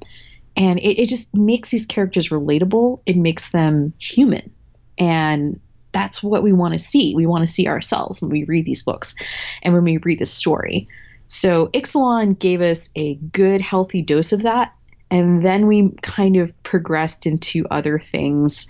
and 0.56 0.80
it, 0.80 1.02
it 1.02 1.10
just 1.10 1.34
makes 1.34 1.72
these 1.72 1.86
characters 1.86 2.30
relatable. 2.30 3.02
It 3.06 3.18
makes 3.18 3.52
them 3.52 3.94
human. 4.00 4.52
And 5.00 5.60
that's 5.94 6.22
what 6.22 6.44
we 6.44 6.54
want 6.54 6.74
to 6.74 6.80
see. 6.80 7.16
We 7.16 7.26
want 7.26 7.48
to 7.48 7.52
see 7.52 7.68
ourselves 7.68 8.22
when 8.22 8.30
we 8.30 8.44
read 8.44 8.66
these 8.66 8.84
books 8.84 9.16
and 9.64 9.74
when 9.74 9.84
we 9.84 9.98
read 9.98 10.20
this 10.20 10.32
story 10.32 10.88
so 11.34 11.68
ixalan 11.68 12.38
gave 12.38 12.62
us 12.62 12.90
a 12.96 13.16
good 13.32 13.62
healthy 13.62 14.02
dose 14.02 14.32
of 14.32 14.44
that 14.44 14.74
and 15.12 15.46
then 15.46 15.68
we 15.68 15.90
kind 16.02 16.36
of 16.38 16.52
progressed 16.64 17.26
into 17.26 17.66
other 17.70 18.00
things 18.00 18.66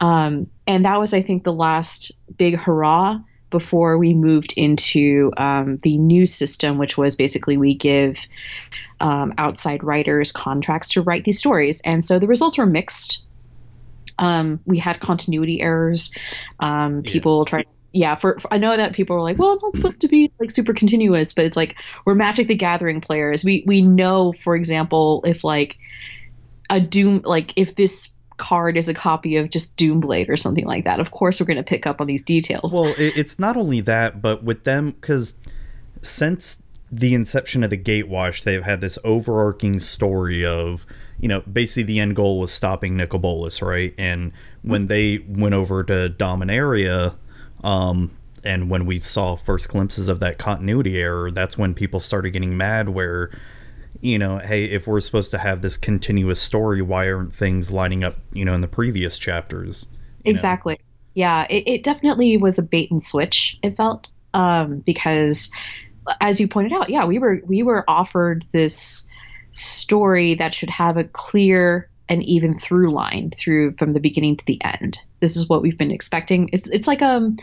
um, 0.00 0.46
and 0.66 0.84
that 0.84 1.00
was 1.00 1.14
i 1.14 1.22
think 1.22 1.44
the 1.44 1.52
last 1.52 2.12
big 2.36 2.56
hurrah 2.56 3.18
before 3.50 3.98
we 3.98 4.14
moved 4.14 4.54
into 4.56 5.30
um, 5.36 5.76
the 5.82 5.98
new 5.98 6.24
system 6.24 6.78
which 6.78 6.96
was 6.96 7.14
basically 7.14 7.56
we 7.56 7.74
give 7.74 8.16
um, 9.02 9.34
outside 9.36 9.82
writers 9.82 10.32
contracts 10.32 10.88
to 10.88 11.02
write 11.02 11.24
these 11.24 11.38
stories. 11.38 11.80
And 11.84 12.04
so 12.04 12.18
the 12.18 12.28
results 12.28 12.56
were 12.56 12.66
mixed. 12.66 13.20
Um, 14.18 14.60
we 14.64 14.78
had 14.78 15.00
continuity 15.00 15.60
errors. 15.60 16.10
Um, 16.60 17.02
Yeah. 17.04 17.12
people 17.12 17.44
trying, 17.44 17.64
yeah, 17.92 18.14
for, 18.14 18.38
for- 18.38 18.52
I 18.52 18.58
know 18.58 18.76
that 18.76 18.94
people 18.94 19.16
are 19.16 19.22
like, 19.22 19.38
well, 19.38 19.52
it's 19.52 19.62
not 19.62 19.76
supposed 19.76 20.00
to 20.00 20.08
be 20.08 20.30
like 20.40 20.50
super 20.50 20.72
continuous, 20.72 21.32
but 21.32 21.44
it's 21.44 21.56
like 21.56 21.76
we're 22.04 22.14
Magic 22.14 22.48
the 22.48 22.54
Gathering 22.54 23.00
players. 23.00 23.44
We 23.44 23.64
we 23.66 23.82
know, 23.82 24.32
for 24.32 24.56
example, 24.56 25.22
if 25.26 25.44
like 25.44 25.78
a 26.70 26.80
Doom, 26.80 27.22
like 27.24 27.52
if 27.56 27.76
this 27.76 28.08
card 28.38 28.76
is 28.76 28.88
a 28.88 28.94
copy 28.94 29.36
of 29.36 29.50
just 29.50 29.76
Doomblade 29.76 30.28
or 30.28 30.36
something 30.36 30.66
like 30.66 30.84
that, 30.84 31.00
of 31.00 31.10
course 31.10 31.38
we're 31.38 31.46
going 31.46 31.58
to 31.58 31.62
pick 31.62 31.86
up 31.86 32.00
on 32.00 32.06
these 32.06 32.22
details. 32.22 32.72
Well, 32.72 32.94
it, 32.98 33.16
it's 33.16 33.38
not 33.38 33.56
only 33.56 33.80
that, 33.82 34.22
but 34.22 34.42
with 34.42 34.64
them, 34.64 34.92
because 34.92 35.34
since 36.00 36.62
the 36.90 37.14
inception 37.14 37.62
of 37.62 37.70
the 37.70 37.78
Gatewatch, 37.78 38.44
they've 38.44 38.62
had 38.62 38.80
this 38.80 38.98
overarching 39.04 39.78
story 39.80 40.44
of, 40.44 40.84
you 41.20 41.28
know, 41.28 41.40
basically 41.40 41.84
the 41.84 42.00
end 42.00 42.16
goal 42.16 42.40
was 42.40 42.52
stopping 42.52 42.96
Nicol 42.96 43.18
Bolas, 43.18 43.62
right? 43.62 43.94
And 43.96 44.32
when 44.62 44.82
hmm. 44.82 44.86
they 44.88 45.18
went 45.26 45.54
over 45.54 45.84
to 45.84 46.14
Dominaria, 46.16 47.14
um, 47.62 48.10
and 48.44 48.70
when 48.70 48.86
we 48.86 49.00
saw 49.00 49.36
first 49.36 49.68
glimpses 49.68 50.08
of 50.08 50.20
that 50.20 50.38
continuity 50.38 51.00
error, 51.00 51.30
that's 51.30 51.56
when 51.56 51.74
people 51.74 52.00
started 52.00 52.30
getting 52.30 52.56
mad 52.56 52.88
where, 52.88 53.30
you 54.00 54.18
know, 54.18 54.38
hey, 54.38 54.64
if 54.64 54.86
we're 54.86 55.00
supposed 55.00 55.30
to 55.30 55.38
have 55.38 55.62
this 55.62 55.76
continuous 55.76 56.40
story, 56.40 56.82
why 56.82 57.10
aren't 57.10 57.32
things 57.32 57.70
lining 57.70 58.02
up, 58.02 58.16
you 58.32 58.44
know, 58.44 58.54
in 58.54 58.60
the 58.60 58.68
previous 58.68 59.18
chapters? 59.18 59.86
you 60.24 60.32
know? 60.32 60.36
Exactly. 60.36 60.80
Yeah, 61.14 61.46
it, 61.50 61.64
it 61.66 61.82
definitely 61.84 62.36
was 62.36 62.58
a 62.58 62.62
bait 62.62 62.90
and 62.90 63.00
switch. 63.00 63.58
It 63.62 63.76
felt 63.76 64.08
um, 64.34 64.78
because, 64.78 65.50
as 66.20 66.40
you 66.40 66.48
pointed 66.48 66.72
out, 66.72 66.90
yeah, 66.90 67.04
we 67.04 67.18
were 67.18 67.40
we 67.46 67.62
were 67.62 67.84
offered 67.86 68.44
this 68.52 69.06
story 69.52 70.34
that 70.34 70.54
should 70.54 70.70
have 70.70 70.96
a 70.96 71.04
clear 71.04 71.88
and 72.08 72.22
even 72.24 72.56
through 72.56 72.90
line 72.92 73.30
through 73.30 73.74
from 73.76 73.92
the 73.92 74.00
beginning 74.00 74.36
to 74.36 74.44
the 74.46 74.60
end. 74.64 74.98
This 75.22 75.36
is 75.36 75.48
what 75.48 75.62
we've 75.62 75.78
been 75.78 75.92
expecting. 75.92 76.50
It's 76.52 76.68
it's 76.68 76.86
like 76.86 77.00
um, 77.00 77.36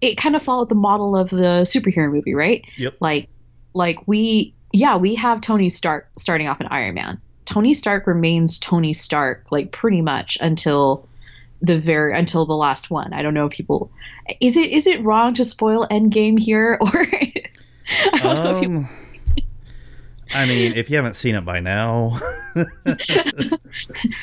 it 0.00 0.16
kind 0.16 0.34
of 0.34 0.42
followed 0.42 0.70
the 0.70 0.74
model 0.74 1.14
of 1.14 1.30
the 1.30 1.62
superhero 1.62 2.10
movie, 2.10 2.34
right? 2.34 2.64
Yep. 2.78 2.96
Like, 3.00 3.28
like 3.74 3.98
we 4.08 4.54
yeah 4.72 4.96
we 4.96 5.14
have 5.14 5.40
Tony 5.40 5.68
Stark 5.68 6.08
starting 6.16 6.48
off 6.48 6.60
in 6.60 6.66
Iron 6.68 6.94
Man. 6.94 7.20
Tony 7.44 7.74
Stark 7.74 8.06
remains 8.06 8.58
Tony 8.58 8.92
Stark 8.92 9.52
like 9.52 9.70
pretty 9.70 10.00
much 10.00 10.38
until 10.40 11.06
the 11.60 11.78
very 11.78 12.18
until 12.18 12.46
the 12.46 12.56
last 12.56 12.90
one. 12.90 13.12
I 13.12 13.22
don't 13.22 13.34
know 13.34 13.46
if 13.46 13.52
people 13.52 13.90
is 14.40 14.56
it 14.56 14.70
is 14.70 14.86
it 14.86 15.02
wrong 15.04 15.34
to 15.34 15.44
spoil 15.44 15.86
Endgame 15.90 16.38
here 16.38 16.78
or 16.80 17.06
I 18.12 18.18
don't 18.18 18.44
know 18.44 18.56
if 18.56 18.62
you, 18.62 18.68
Um, 18.68 18.88
I 20.34 20.46
mean, 20.46 20.72
if 20.72 20.90
you 20.90 20.96
haven't 20.96 21.16
seen 21.16 21.34
it 21.34 21.44
by 21.44 21.60
now, 21.60 22.18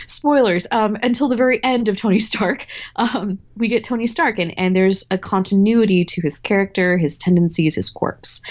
spoilers. 0.08 0.68
Um 0.72 0.97
until 1.04 1.28
the 1.28 1.36
very 1.36 1.64
end 1.64 1.88
of 1.88 1.97
Tony 1.97 2.20
Stark 2.20 2.68
um 2.95 3.39
we 3.58 3.68
get 3.68 3.84
Tony 3.84 4.08
Stark 4.08 4.39
and 4.39 4.58
and 4.58 4.76
there's 4.76 5.06
a 5.12 5.18
continuity 5.18 6.04
to 6.06 6.22
his 6.22 6.39
character 6.39 6.97
his 6.97 7.18
tendencies 7.18 7.76
his 7.76 7.89
quirks. 7.89 8.41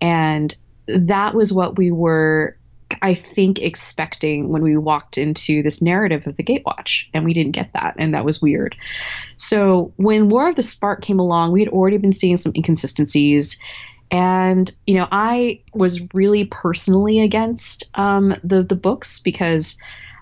And 0.00 0.56
that 0.86 1.34
was 1.34 1.52
what 1.52 1.76
we 1.76 1.90
were 1.90 2.56
I 3.02 3.14
think 3.14 3.60
expecting 3.60 4.50
when 4.50 4.62
we 4.62 4.76
walked 4.76 5.18
into 5.18 5.62
this 5.62 5.82
narrative 5.82 6.26
of 6.26 6.36
the 6.36 6.44
Gatewatch 6.44 7.06
and 7.12 7.24
we 7.24 7.32
didn't 7.32 7.52
get 7.52 7.72
that 7.72 7.94
and 7.98 8.14
that 8.14 8.24
was 8.24 8.40
weird. 8.40 8.76
So 9.36 9.92
when 9.96 10.28
War 10.28 10.48
of 10.48 10.56
the 10.56 10.62
Spark 10.62 11.02
came 11.02 11.18
along 11.18 11.52
we 11.52 11.60
had 11.60 11.68
already 11.68 11.98
been 11.98 12.12
seeing 12.12 12.36
some 12.36 12.52
inconsistencies 12.54 13.58
and 14.10 14.70
you 14.86 14.94
know 14.94 15.08
I 15.10 15.60
was 15.72 16.00
really 16.12 16.44
personally 16.44 17.20
against 17.20 17.90
um, 17.94 18.34
the 18.42 18.62
the 18.62 18.76
books 18.76 19.18
because 19.18 19.76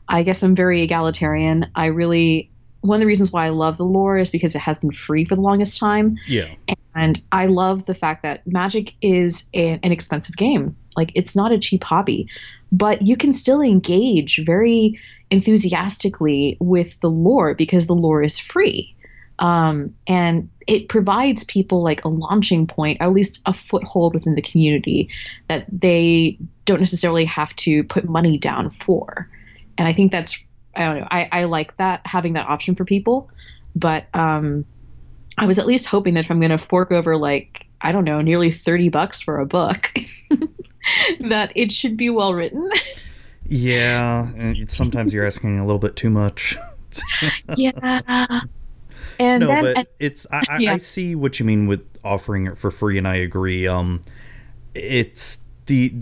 I 0.09 0.23
guess 0.23 0.43
I'm 0.43 0.55
very 0.55 0.83
egalitarian. 0.83 1.71
I 1.75 1.87
really 1.87 2.51
one 2.81 2.97
of 2.97 3.01
the 3.01 3.07
reasons 3.07 3.33
why 3.33 3.47
I 3.47 3.51
love 3.51 3.77
the 3.77 3.85
lore 3.85 4.19
is 4.19 4.31
because 4.31 4.55
it 4.57 4.61
has 4.61 4.79
been 4.79 4.91
free 4.91 5.25
for 5.25 5.37
the 5.37 5.41
longest 5.41 5.79
time, 5.79 6.17
yeah, 6.27 6.49
and 6.95 7.23
I 7.33 7.47
love 7.47 7.87
the 7.87 7.95
fact 7.95 8.23
that 8.23 8.47
Magic 8.47 8.95
is 9.03 9.49
a, 9.55 9.79
an 9.83 9.93
expensive 9.93 10.37
game. 10.37 10.77
Like 10.97 11.13
it's 11.15 11.35
not 11.35 11.53
a 11.53 11.59
cheap 11.59 11.85
hobby, 11.85 12.29
but 12.71 13.07
you 13.07 13.17
can 13.17 13.33
still 13.33 13.61
engage 13.61 14.45
very 14.45 14.99
enthusiastically 15.31 16.57
with 16.61 17.01
the 17.01 17.11
lore 17.11 17.55
because 17.55 17.87
the 17.87 17.95
lore 17.95 18.23
is 18.23 18.39
free. 18.39 18.95
Um, 19.39 19.93
and 20.07 20.49
it 20.67 20.89
provides 20.89 21.45
people 21.45 21.83
like 21.83 22.05
a 22.05 22.09
launching 22.09 22.67
point, 22.67 22.99
or 23.01 23.05
at 23.05 23.13
least 23.13 23.43
a 23.47 23.53
foothold 23.53 24.15
within 24.15 24.35
the 24.35 24.43
community 24.43 25.09
that 25.49 25.67
they 25.71 26.39
don't 26.65 26.81
necessarily 26.81 27.25
have 27.25 27.55
to 27.57 27.83
put 27.85 28.05
money 28.09 28.39
down 28.39 28.71
for. 28.71 29.29
And 29.79 29.89
I 29.89 29.93
think 29.93 30.13
that's 30.13 30.39
I 30.77 30.87
don't 30.87 31.01
know. 31.01 31.09
I, 31.11 31.29
I 31.33 31.45
like 31.45 31.77
that 31.77 32.01
having 32.07 32.33
that 32.35 32.47
option 32.47 32.75
for 32.75 32.85
people, 32.85 33.31
but 33.77 34.07
um, 34.15 34.65
I 35.39 35.47
was 35.47 35.59
at 35.59 35.67
least 35.67 35.87
hoping 35.87 36.15
that 36.15 36.21
if 36.21 36.31
I'm 36.31 36.41
going 36.41 36.51
to 36.51 36.59
fork 36.59 36.93
over 36.93 37.17
like 37.17 37.67
I 37.81 37.93
don't 37.93 38.05
know, 38.05 38.21
nearly 38.21 38.51
thirty 38.51 38.89
bucks 38.89 39.21
for 39.21 39.39
a 39.39 39.47
book, 39.47 39.93
that 41.21 41.53
it 41.57 41.73
should 41.73 41.97
be 41.97 42.11
well 42.11 42.33
written. 42.33 42.71
Yeah, 43.47 44.31
and 44.37 44.71
sometimes 44.71 45.13
you're 45.13 45.27
asking 45.27 45.59
a 45.59 45.67
little 45.67 45.81
bit 45.81 45.97
too 45.97 46.11
much. 46.11 46.57
yeah. 47.57 48.41
And 49.19 49.41
no, 49.41 49.49
then, 49.49 49.63
but 49.63 49.79
and- 49.79 49.87
it's 49.99 50.27
I, 50.31 50.43
I, 50.49 50.59
Yeah. 50.59 50.75
I 50.75 50.77
see 50.79 51.15
what 51.15 51.39
you 51.39 51.47
mean 51.47 51.67
with 51.67 51.81
offering 52.05 52.47
it 52.47 52.59
for 52.59 52.71
free, 52.71 52.99
and 52.99 53.07
I 53.07 53.17
agree. 53.17 53.67
Um, 53.67 54.03
it's 54.75 55.39
the 55.67 55.95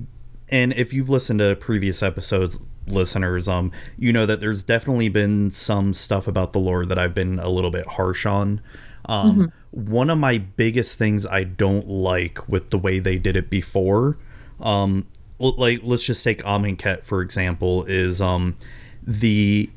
and 0.48 0.72
if 0.72 0.92
you've 0.92 1.08
listened 1.08 1.40
to 1.40 1.54
previous 1.56 2.02
episodes, 2.02 2.58
listeners, 2.86 3.48
um, 3.48 3.70
you 3.98 4.12
know 4.12 4.26
that 4.26 4.40
there's 4.40 4.62
definitely 4.62 5.08
been 5.08 5.52
some 5.52 5.92
stuff 5.92 6.26
about 6.26 6.52
the 6.52 6.58
lore 6.58 6.84
that 6.86 6.98
I've 6.98 7.14
been 7.14 7.38
a 7.38 7.48
little 7.48 7.70
bit 7.70 7.86
harsh 7.86 8.26
on. 8.26 8.60
Um, 9.06 9.52
one 9.70 10.10
of 10.10 10.18
my 10.18 10.38
biggest 10.38 10.98
things 10.98 11.26
I 11.26 11.44
don't 11.44 11.88
like 11.88 12.48
with 12.48 12.70
the 12.70 12.78
way 12.78 12.98
they 12.98 13.18
did 13.18 13.36
it 13.36 13.48
before, 13.50 14.18
um, 14.60 15.06
like 15.38 15.80
let's 15.82 16.04
just 16.04 16.22
take 16.22 16.42
Amonkhet 16.42 17.02
for 17.04 17.22
example, 17.22 17.84
is 17.84 18.20
um, 18.20 18.56
the 19.02 19.70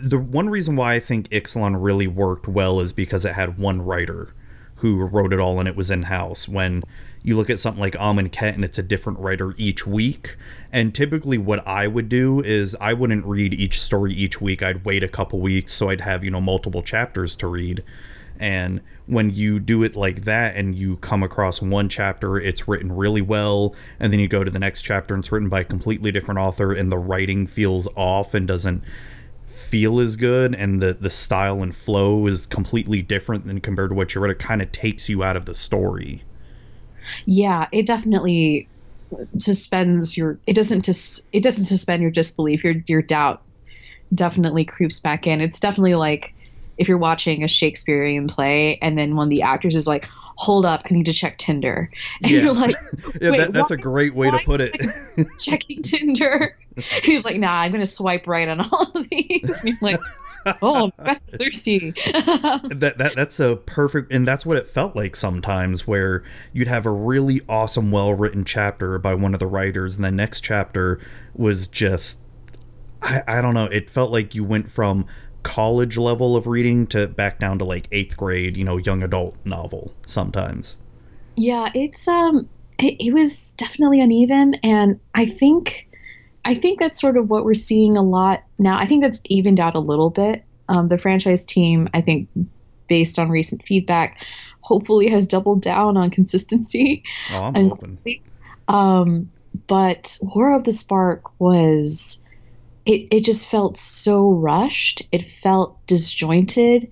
the 0.00 0.18
one 0.18 0.48
reason 0.48 0.76
why 0.76 0.94
I 0.94 1.00
think 1.00 1.28
Ixalan 1.28 1.82
really 1.82 2.06
worked 2.06 2.48
well 2.48 2.80
is 2.80 2.92
because 2.92 3.24
it 3.24 3.34
had 3.34 3.58
one 3.58 3.82
writer 3.82 4.34
who 4.76 5.04
wrote 5.04 5.32
it 5.32 5.38
all 5.38 5.58
and 5.60 5.68
it 5.68 5.76
was 5.76 5.90
in 5.90 6.04
house. 6.04 6.48
When 6.48 6.82
you 7.22 7.36
look 7.36 7.50
at 7.50 7.60
something 7.60 7.80
like 7.80 7.92
Amonkhet 7.94 8.54
and 8.54 8.64
it's 8.64 8.78
a 8.78 8.82
different 8.82 9.18
writer 9.18 9.54
each 9.56 9.86
week, 9.86 10.36
and 10.72 10.94
typically 10.94 11.38
what 11.38 11.66
I 11.66 11.86
would 11.86 12.08
do 12.08 12.40
is 12.40 12.74
I 12.80 12.94
wouldn't 12.94 13.26
read 13.26 13.52
each 13.52 13.80
story 13.80 14.12
each 14.14 14.40
week. 14.40 14.62
I'd 14.62 14.84
wait 14.84 15.04
a 15.04 15.08
couple 15.08 15.40
weeks 15.40 15.72
so 15.72 15.90
I'd 15.90 16.00
have, 16.00 16.24
you 16.24 16.30
know, 16.30 16.40
multiple 16.40 16.82
chapters 16.82 17.36
to 17.36 17.46
read. 17.46 17.84
And 18.40 18.80
when 19.06 19.30
you 19.30 19.60
do 19.60 19.84
it 19.84 19.94
like 19.94 20.24
that 20.24 20.56
and 20.56 20.74
you 20.74 20.96
come 20.96 21.22
across 21.22 21.62
one 21.62 21.88
chapter, 21.88 22.38
it's 22.38 22.66
written 22.66 22.90
really 22.90 23.22
well, 23.22 23.74
and 24.00 24.12
then 24.12 24.18
you 24.18 24.26
go 24.26 24.42
to 24.42 24.50
the 24.50 24.58
next 24.58 24.82
chapter 24.82 25.14
and 25.14 25.22
it's 25.22 25.30
written 25.30 25.48
by 25.48 25.60
a 25.60 25.64
completely 25.64 26.10
different 26.10 26.40
author 26.40 26.72
and 26.72 26.90
the 26.90 26.98
writing 26.98 27.46
feels 27.46 27.86
off 27.94 28.34
and 28.34 28.48
doesn't 28.48 28.82
feel 29.52 30.00
as 30.00 30.16
good 30.16 30.54
and 30.54 30.80
the 30.82 30.94
the 30.94 31.10
style 31.10 31.62
and 31.62 31.74
flow 31.76 32.26
is 32.26 32.46
completely 32.46 33.02
different 33.02 33.46
than 33.46 33.60
compared 33.60 33.90
to 33.90 33.94
what 33.94 34.14
you 34.14 34.20
read 34.20 34.30
it 34.30 34.38
kind 34.38 34.62
of 34.62 34.72
takes 34.72 35.08
you 35.08 35.22
out 35.22 35.36
of 35.36 35.44
the 35.44 35.54
story 35.54 36.22
yeah, 37.24 37.68
it 37.72 37.86
definitely 37.86 38.68
suspends 39.38 40.16
your. 40.16 40.38
It 40.46 40.54
doesn't 40.54 40.84
just. 40.84 41.26
It 41.32 41.42
doesn't 41.42 41.64
suspend 41.64 42.02
your 42.02 42.10
disbelief. 42.10 42.62
Your 42.64 42.74
your 42.86 43.02
doubt 43.02 43.42
definitely 44.14 44.64
creeps 44.64 45.00
back 45.00 45.26
in. 45.26 45.40
It's 45.40 45.58
definitely 45.60 45.94
like 45.94 46.34
if 46.78 46.88
you're 46.88 46.98
watching 46.98 47.42
a 47.42 47.48
Shakespearean 47.48 48.28
play 48.28 48.78
and 48.80 48.98
then 48.98 49.16
one 49.16 49.26
of 49.26 49.30
the 49.30 49.42
actors 49.42 49.74
is 49.74 49.86
like, 49.86 50.06
"Hold 50.36 50.64
up, 50.64 50.82
I 50.90 50.94
need 50.94 51.06
to 51.06 51.12
check 51.12 51.38
Tinder," 51.38 51.90
and 52.22 52.30
Yeah. 52.30 52.42
you're 52.42 52.54
like, 52.54 52.76
yeah, 53.20 53.30
Wait, 53.30 53.38
that, 53.38 53.52
that's 53.52 53.70
a 53.70 53.76
great 53.76 54.14
way 54.14 54.30
to 54.30 54.38
put 54.44 54.60
it 54.60 54.74
checking 55.38 55.82
Tinder. 55.82 56.56
He's 57.02 57.24
like, 57.24 57.36
"Nah, 57.36 57.60
I'm 57.60 57.72
gonna 57.72 57.86
swipe 57.86 58.26
right 58.26 58.48
on 58.48 58.60
all 58.60 58.92
of 58.94 59.08
these." 59.08 59.60
And 59.60 59.68
you're 59.68 59.78
like, 59.80 60.00
"Oh, 60.62 60.90
Beth's 60.98 61.36
thirsty." 61.38 61.90
that, 61.90 62.94
that 62.98 63.12
that's 63.16 63.40
a 63.40 63.56
perfect 63.56 64.12
and 64.12 64.26
that's 64.26 64.44
what 64.46 64.56
it 64.56 64.66
felt 64.66 64.96
like 64.96 65.16
sometimes 65.16 65.86
where 65.86 66.22
you'd 66.52 66.68
have 66.68 66.86
a 66.86 66.90
really 66.90 67.40
awesome 67.48 67.90
well 67.90 68.14
written 68.14 68.44
chapter 68.44 68.98
by 68.98 69.14
one 69.14 69.34
of 69.34 69.40
the 69.40 69.46
writers 69.46 69.96
and 69.96 70.04
the 70.04 70.10
next 70.10 70.40
chapter 70.40 71.00
was 71.34 71.68
just 71.68 72.18
I, 73.00 73.22
I 73.26 73.40
don't 73.40 73.54
know 73.54 73.66
it 73.66 73.90
felt 73.90 74.10
like 74.12 74.34
you 74.34 74.44
went 74.44 74.70
from 74.70 75.06
college 75.42 75.98
level 75.98 76.36
of 76.36 76.46
reading 76.46 76.86
to 76.88 77.06
back 77.06 77.38
down 77.40 77.58
to 77.58 77.64
like 77.64 77.88
eighth 77.92 78.16
grade 78.16 78.56
you 78.56 78.64
know 78.64 78.76
young 78.76 79.02
adult 79.02 79.36
novel 79.44 79.92
sometimes 80.06 80.76
Yeah, 81.36 81.70
it's 81.74 82.06
um 82.08 82.48
it, 82.78 82.96
it 83.04 83.12
was 83.12 83.52
definitely 83.52 84.00
uneven 84.00 84.54
and 84.62 84.98
I 85.14 85.26
think 85.26 85.88
I 86.44 86.54
think 86.54 86.80
that's 86.80 87.00
sort 87.00 87.16
of 87.16 87.30
what 87.30 87.44
we're 87.44 87.54
seeing 87.54 87.96
a 87.96 88.02
lot 88.02 88.42
now. 88.58 88.76
I 88.78 88.86
think 88.86 89.02
that's 89.02 89.20
evened 89.26 89.60
out 89.60 89.74
a 89.74 89.80
little 89.80 90.10
bit. 90.10 90.44
Um, 90.68 90.88
the 90.88 90.98
franchise 90.98 91.44
team, 91.46 91.88
I 91.94 92.00
think, 92.00 92.28
based 92.88 93.18
on 93.18 93.28
recent 93.30 93.62
feedback, 93.64 94.24
hopefully 94.62 95.08
has 95.10 95.26
doubled 95.26 95.62
down 95.62 95.96
on 95.96 96.10
consistency. 96.10 97.02
oh 97.30 97.42
i'm 97.42 97.54
And- 97.56 97.68
hoping 97.70 98.20
Um, 98.68 99.30
but 99.66 100.16
War 100.22 100.54
of 100.56 100.64
the 100.64 100.72
Spark 100.72 101.22
was 101.40 102.22
it 102.86 103.06
it 103.10 103.20
just 103.24 103.48
felt 103.48 103.76
so 103.76 104.30
rushed. 104.32 105.02
It 105.12 105.22
felt 105.22 105.84
disjointed. 105.86 106.90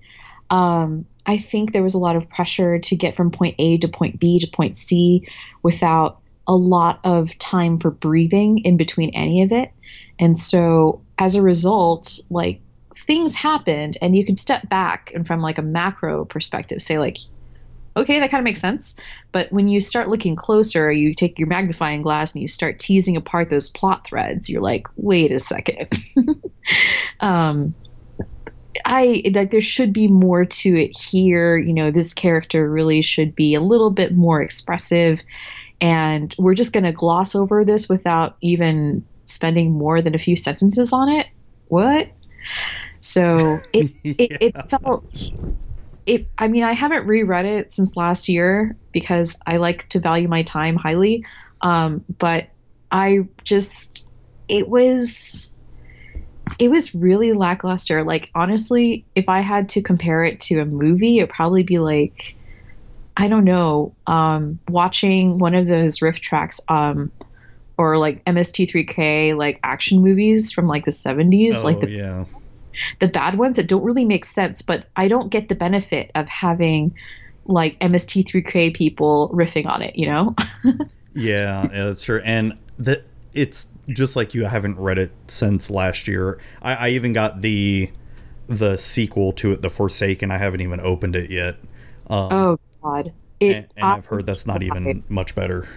Um, 0.49 1.05
I 1.25 1.37
think 1.37 1.71
there 1.71 1.83
was 1.83 1.93
a 1.93 1.99
lot 1.99 2.15
of 2.15 2.29
pressure 2.29 2.79
to 2.79 2.95
get 2.95 3.15
from 3.15 3.31
point 3.31 3.55
A 3.59 3.77
to 3.79 3.87
point 3.87 4.19
B 4.19 4.39
to 4.39 4.47
point 4.47 4.77
C 4.77 5.27
without 5.63 6.20
a 6.47 6.55
lot 6.55 6.99
of 7.03 7.37
time 7.39 7.79
for 7.79 7.91
breathing 7.91 8.59
in 8.59 8.77
between 8.77 9.09
any 9.11 9.41
of 9.41 9.51
it. 9.51 9.71
And 10.19 10.37
so 10.37 11.01
as 11.17 11.35
a 11.35 11.41
result, 11.41 12.19
like 12.29 12.61
things 12.95 13.35
happened 13.35 13.97
and 14.01 14.15
you 14.15 14.25
could 14.25 14.39
step 14.39 14.67
back 14.69 15.11
and 15.15 15.25
from 15.25 15.41
like 15.41 15.57
a 15.57 15.63
macro 15.63 16.25
perspective 16.25 16.81
say 16.81 16.99
like 16.99 17.17
okay, 17.97 18.19
that 18.19 18.31
kind 18.31 18.39
of 18.39 18.45
makes 18.45 18.61
sense. 18.61 18.95
But 19.31 19.51
when 19.51 19.67
you 19.67 19.79
start 19.79 20.09
looking 20.09 20.35
closer, 20.35 20.91
you 20.91 21.13
take 21.13 21.37
your 21.37 21.47
magnifying 21.47 22.01
glass 22.01 22.33
and 22.33 22.41
you 22.41 22.47
start 22.47 22.79
teasing 22.79 23.17
apart 23.17 23.49
those 23.49 23.69
plot 23.69 24.07
threads. 24.07 24.49
You're 24.49 24.61
like, 24.61 24.87
wait 24.95 25.31
a 25.31 25.39
second. 25.39 25.89
um, 27.19 27.75
I 28.85 29.21
like 29.33 29.51
there 29.51 29.61
should 29.61 29.91
be 29.91 30.07
more 30.07 30.45
to 30.45 30.81
it 30.81 30.97
here. 30.97 31.57
You 31.57 31.73
know, 31.73 31.91
this 31.91 32.13
character 32.13 32.69
really 32.69 33.01
should 33.01 33.35
be 33.35 33.53
a 33.53 33.61
little 33.61 33.91
bit 33.91 34.15
more 34.15 34.41
expressive, 34.41 35.21
and 35.81 36.33
we're 36.37 36.53
just 36.53 36.73
going 36.73 36.83
to 36.83 36.91
gloss 36.93 37.35
over 37.35 37.65
this 37.65 37.89
without 37.89 38.37
even 38.41 39.03
spending 39.25 39.71
more 39.71 40.01
than 40.01 40.15
a 40.15 40.19
few 40.19 40.35
sentences 40.35 40.93
on 40.93 41.09
it. 41.09 41.27
What? 41.65 42.07
So 42.99 43.59
it 43.73 43.91
it, 44.03 44.31
it 44.39 44.55
felt 44.69 45.31
it 46.05 46.27
i 46.37 46.47
mean 46.47 46.63
i 46.63 46.73
haven't 46.73 47.05
reread 47.05 47.45
it 47.45 47.71
since 47.71 47.95
last 47.95 48.27
year 48.27 48.75
because 48.91 49.37
i 49.45 49.57
like 49.57 49.87
to 49.89 49.99
value 49.99 50.27
my 50.27 50.41
time 50.43 50.75
highly 50.75 51.23
um, 51.61 52.03
but 52.17 52.49
i 52.91 53.19
just 53.43 54.07
it 54.47 54.67
was 54.67 55.55
it 56.59 56.69
was 56.69 56.93
really 56.95 57.33
lackluster 57.33 58.03
like 58.03 58.31
honestly 58.33 59.05
if 59.15 59.29
i 59.29 59.39
had 59.39 59.69
to 59.69 59.81
compare 59.81 60.23
it 60.23 60.39
to 60.39 60.59
a 60.59 60.65
movie 60.65 61.19
it'd 61.19 61.29
probably 61.29 61.63
be 61.63 61.77
like 61.77 62.35
i 63.17 63.27
don't 63.27 63.45
know 63.45 63.93
um, 64.07 64.59
watching 64.69 65.37
one 65.37 65.55
of 65.55 65.67
those 65.67 66.01
riff 66.01 66.19
tracks 66.19 66.59
um, 66.69 67.11
or 67.77 67.97
like 67.97 68.23
mst3k 68.25 69.35
like 69.35 69.59
action 69.63 70.01
movies 70.01 70.51
from 70.51 70.67
like 70.67 70.85
the 70.85 70.91
70s 70.91 71.59
oh, 71.59 71.63
like 71.63 71.79
the 71.79 71.89
yeah 71.89 72.25
the 72.99 73.07
bad 73.07 73.37
ones 73.37 73.57
that 73.57 73.67
don't 73.67 73.83
really 73.83 74.05
make 74.05 74.25
sense, 74.25 74.61
but 74.61 74.85
I 74.95 75.07
don't 75.07 75.29
get 75.29 75.49
the 75.49 75.55
benefit 75.55 76.11
of 76.15 76.27
having 76.27 76.95
like 77.45 77.79
MST3K 77.79 78.75
people 78.75 79.29
riffing 79.33 79.65
on 79.67 79.81
it, 79.81 79.95
you 79.95 80.07
know? 80.07 80.35
Yeah, 81.13 81.67
that's 81.67 82.03
true. 82.03 82.21
And 82.23 82.57
that 82.79 83.03
it's 83.33 83.67
just 83.89 84.15
like 84.15 84.33
you 84.33 84.45
haven't 84.45 84.79
read 84.79 84.97
it 84.97 85.11
since 85.27 85.69
last 85.69 86.07
year. 86.07 86.39
I, 86.61 86.73
I 86.73 86.89
even 86.91 87.11
got 87.11 87.41
the 87.41 87.91
the 88.47 88.77
sequel 88.77 89.33
to 89.33 89.51
it, 89.51 89.61
The 89.61 89.69
Forsaken. 89.69 90.31
I 90.31 90.37
haven't 90.37 90.61
even 90.61 90.79
opened 90.79 91.17
it 91.17 91.29
yet. 91.29 91.57
Um, 92.07 92.31
oh 92.31 92.59
god. 92.83 93.13
It, 93.39 93.55
and, 93.55 93.67
and 93.77 93.85
I've 93.85 94.05
heard 94.05 94.25
that's 94.25 94.45
not 94.45 94.61
even 94.63 95.03
much 95.09 95.33
better. 95.35 95.67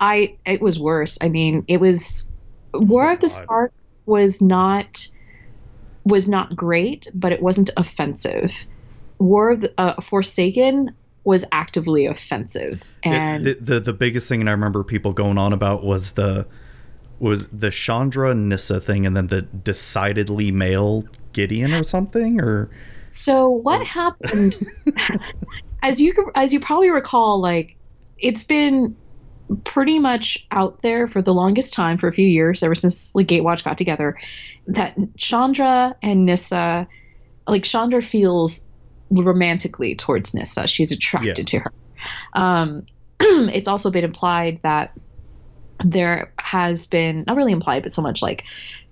I 0.00 0.36
it 0.46 0.60
was 0.60 0.78
worse. 0.78 1.18
I 1.20 1.28
mean, 1.28 1.64
it 1.68 1.78
was 1.78 2.32
War 2.72 3.12
of 3.12 3.20
the. 3.20 3.28
Spark 3.28 3.72
was 4.06 4.42
not 4.42 5.06
was 6.04 6.28
not 6.28 6.54
great, 6.56 7.08
but 7.14 7.32
it 7.32 7.40
wasn't 7.42 7.70
offensive. 7.76 8.66
War 9.18 9.52
of 9.52 9.60
the 9.60 9.72
uh, 9.78 10.00
Forsaken 10.00 10.94
was 11.24 11.44
actively 11.52 12.04
offensive, 12.06 12.82
It- 13.02 13.08
and 13.08 13.44
the, 13.44 13.54
the 13.60 13.80
the 13.80 13.92
biggest 13.92 14.28
thing 14.28 14.40
and 14.40 14.48
I 14.48 14.52
remember 14.52 14.84
people 14.84 15.12
going 15.12 15.38
on 15.38 15.52
about 15.52 15.84
was 15.84 16.12
the 16.12 16.46
was 17.20 17.48
the 17.48 17.70
Chandra 17.70 18.34
Nissa 18.34 18.80
thing, 18.80 19.06
and 19.06 19.16
then 19.16 19.28
the 19.28 19.42
decidedly 19.42 20.50
male 20.50 21.04
Gideon 21.32 21.72
or 21.72 21.84
something, 21.84 22.40
or 22.40 22.68
So 23.10 23.48
what 23.48 23.86
happened? 23.86 24.56
as 25.84 26.00
you 26.00 26.14
as 26.34 26.52
you 26.52 26.60
probably 26.60 26.90
recall, 26.90 27.40
like 27.40 27.76
it's 28.18 28.42
been 28.42 28.96
pretty 29.64 29.98
much 29.98 30.38
out 30.50 30.80
there 30.82 31.06
for 31.06 31.20
the 31.20 31.34
longest 31.34 31.74
time 31.74 31.98
for 31.98 32.08
a 32.08 32.12
few 32.12 32.26
years, 32.26 32.62
ever 32.62 32.74
since 32.74 33.14
like 33.14 33.26
Gatewatch 33.26 33.62
got 33.62 33.76
together, 33.76 34.18
that 34.66 34.96
Chandra 35.18 35.94
and 36.02 36.24
Nissa, 36.24 36.88
like 37.46 37.64
Chandra 37.64 38.00
feels 38.00 38.66
romantically 39.10 39.94
towards 39.94 40.32
Nissa. 40.32 40.66
She's 40.66 40.90
attracted 40.90 41.38
Yeah. 41.38 41.44
to 41.44 41.58
her. 41.58 41.72
Um, 42.32 42.86
it's 43.20 43.68
also 43.68 43.90
been 43.90 44.04
implied 44.04 44.60
that 44.62 44.92
there 45.84 46.32
has 46.40 46.86
been 46.86 47.24
not 47.26 47.36
really 47.36 47.52
implied, 47.52 47.82
but 47.82 47.92
so 47.92 48.00
much 48.00 48.22
like 48.22 48.44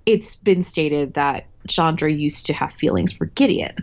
it's 0.05 0.37
been 0.37 0.63
stated 0.63 1.15
that 1.15 1.47
Chandra 1.69 2.11
used 2.11 2.47
to 2.47 2.53
have 2.53 2.73
feelings 2.73 3.13
for 3.13 3.27
Gideon, 3.27 3.77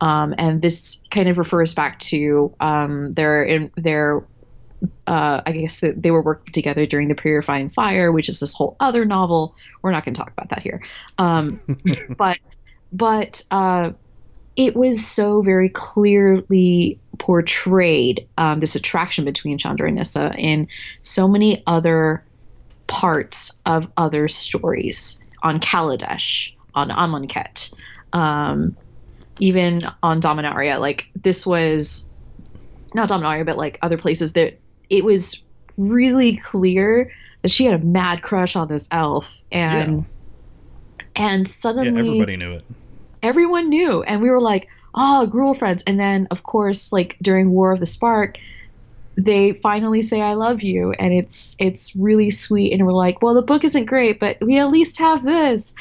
um, 0.00 0.34
and 0.38 0.62
this 0.62 1.00
kind 1.10 1.28
of 1.28 1.38
refers 1.38 1.74
back 1.74 1.98
to 2.00 2.54
um, 2.60 3.12
their 3.12 3.42
in 3.42 3.70
their. 3.76 4.24
Uh, 5.06 5.40
I 5.46 5.52
guess 5.52 5.84
they 5.96 6.10
were 6.10 6.22
working 6.22 6.52
together 6.52 6.86
during 6.86 7.06
the 7.06 7.14
Purifying 7.14 7.68
Fire, 7.68 8.10
which 8.10 8.28
is 8.28 8.40
this 8.40 8.52
whole 8.52 8.76
other 8.80 9.04
novel. 9.04 9.54
We're 9.82 9.92
not 9.92 10.04
going 10.04 10.14
to 10.14 10.18
talk 10.18 10.32
about 10.32 10.48
that 10.48 10.60
here, 10.60 10.82
um, 11.18 11.60
but 12.18 12.38
but 12.92 13.44
uh, 13.52 13.92
it 14.56 14.76
was 14.76 15.06
so 15.06 15.42
very 15.42 15.68
clearly 15.68 16.98
portrayed 17.18 18.26
um, 18.38 18.60
this 18.60 18.74
attraction 18.74 19.24
between 19.24 19.56
Chandra 19.56 19.86
and 19.86 19.96
Nissa 19.96 20.32
in 20.36 20.68
so 21.02 21.26
many 21.26 21.62
other 21.66 22.24
parts 22.86 23.58
of 23.64 23.90
other 23.96 24.28
stories 24.28 25.18
on 25.42 25.58
Kaladesh, 25.58 26.52
on 26.74 26.90
Amonkhet, 26.90 27.70
um, 28.12 28.76
even 29.40 29.82
on 30.02 30.20
Dominaria. 30.20 30.80
Like 30.80 31.06
this 31.14 31.46
was 31.46 32.08
not 32.94 33.08
Dominaria, 33.08 33.46
but 33.46 33.56
like 33.58 33.78
other 33.82 33.98
places 33.98 34.34
that 34.34 34.60
it 34.90 35.04
was 35.04 35.42
really 35.78 36.36
clear 36.36 37.10
that 37.42 37.50
she 37.50 37.64
had 37.64 37.80
a 37.80 37.84
mad 37.84 38.22
crush 38.22 38.56
on 38.56 38.68
this 38.68 38.88
elf, 38.92 39.40
and 39.50 40.06
and 41.16 41.48
suddenly 41.48 41.88
Yeah, 41.88 41.98
everybody 41.98 42.36
knew 42.36 42.52
it. 42.54 42.64
everyone 43.22 43.68
knew 43.68 44.02
and 44.04 44.20
we 44.22 44.30
were 44.30 44.40
like 44.40 44.68
oh 44.94 45.26
gruel 45.26 45.54
friends 45.54 45.82
and 45.86 45.98
then 45.98 46.26
of 46.30 46.42
course 46.44 46.92
like 46.92 47.16
during 47.22 47.50
war 47.50 47.72
of 47.72 47.80
the 47.80 47.86
spark 47.86 48.36
they 49.16 49.52
finally 49.54 50.02
say 50.02 50.22
i 50.22 50.34
love 50.34 50.62
you 50.62 50.92
and 50.98 51.12
it's 51.14 51.54
it's 51.58 51.94
really 51.96 52.30
sweet 52.30 52.72
and 52.72 52.86
we're 52.86 52.92
like 52.92 53.22
well 53.22 53.34
the 53.34 53.42
book 53.42 53.64
isn't 53.64 53.86
great 53.86 54.20
but 54.20 54.38
we 54.42 54.58
at 54.58 54.70
least 54.70 54.98
have 54.98 55.24
this 55.24 55.74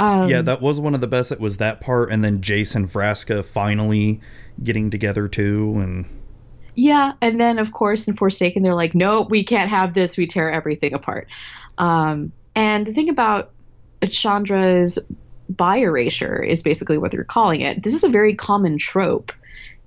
um, 0.00 0.30
yeah, 0.30 0.40
that 0.40 0.62
was 0.62 0.80
one 0.80 0.94
of 0.94 1.02
the 1.02 1.06
best. 1.06 1.30
It 1.30 1.40
was 1.40 1.58
that 1.58 1.82
part, 1.82 2.10
and 2.10 2.24
then 2.24 2.40
Jace 2.40 2.74
and 2.74 2.86
Vraska 2.86 3.44
finally 3.44 4.18
getting 4.64 4.90
together 4.90 5.28
too, 5.28 5.74
and 5.76 6.06
Yeah, 6.74 7.12
and 7.20 7.38
then 7.38 7.58
of 7.58 7.72
course 7.72 8.08
in 8.08 8.16
Forsaken 8.16 8.62
they're 8.62 8.74
like, 8.74 8.94
no, 8.94 9.26
we 9.28 9.44
can't 9.44 9.68
have 9.68 9.92
this. 9.92 10.16
We 10.16 10.26
tear 10.26 10.50
everything 10.50 10.94
apart. 10.94 11.28
Um, 11.76 12.32
and 12.54 12.86
the 12.86 12.94
thing 12.94 13.10
about 13.10 13.50
Chandra's 14.04 14.98
bi 15.50 15.76
erasure 15.76 16.42
is 16.42 16.62
basically 16.62 16.96
what 16.96 17.10
they're 17.10 17.22
calling 17.22 17.60
it. 17.60 17.82
This 17.82 17.92
is 17.92 18.02
a 18.02 18.08
very 18.08 18.34
common 18.34 18.78
trope 18.78 19.32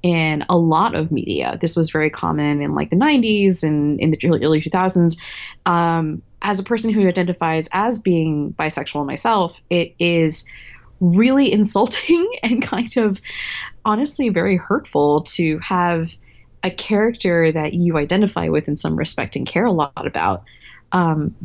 in 0.03 0.45
a 0.49 0.57
lot 0.57 0.93
of 0.95 1.11
media. 1.11 1.57
This 1.61 1.75
was 1.75 1.89
very 1.89 2.09
common 2.09 2.61
in 2.61 2.75
like 2.75 2.89
the 2.89 2.95
90s 2.97 3.63
and 3.63 3.99
in 3.99 4.11
the 4.11 4.19
early, 4.25 4.43
early 4.43 4.61
2000s. 4.61 5.17
Um, 5.65 6.21
as 6.41 6.59
a 6.59 6.63
person 6.63 6.91
who 6.91 7.07
identifies 7.07 7.69
as 7.71 7.99
being 7.99 8.53
bisexual 8.59 9.05
myself, 9.05 9.63
it 9.69 9.95
is 9.97 10.43
really 10.99 11.51
insulting 11.51 12.29
and 12.43 12.61
kind 12.61 12.95
of 12.97 13.21
honestly 13.85 14.29
very 14.29 14.57
hurtful 14.57 15.21
to 15.21 15.57
have 15.59 16.15
a 16.63 16.71
character 16.71 17.51
that 17.51 17.73
you 17.73 17.97
identify 17.97 18.47
with 18.49 18.67
in 18.67 18.77
some 18.77 18.95
respect 18.95 19.35
and 19.35 19.47
care 19.47 19.65
a 19.65 19.71
lot 19.71 19.91
about 19.95 20.43
um, 20.91 21.35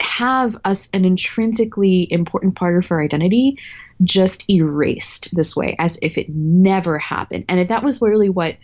have 0.00 0.58
us 0.64 0.88
an 0.92 1.04
intrinsically 1.04 2.10
important 2.10 2.54
part 2.54 2.82
of 2.82 2.90
our 2.90 3.02
identity 3.02 3.56
just 4.04 4.48
erased 4.50 5.34
this 5.36 5.54
way 5.54 5.76
as 5.78 5.98
if 6.02 6.16
it 6.16 6.28
never 6.30 6.98
happened 6.98 7.44
and 7.48 7.68
that 7.68 7.82
was 7.82 8.00
really 8.00 8.28
what 8.28 8.56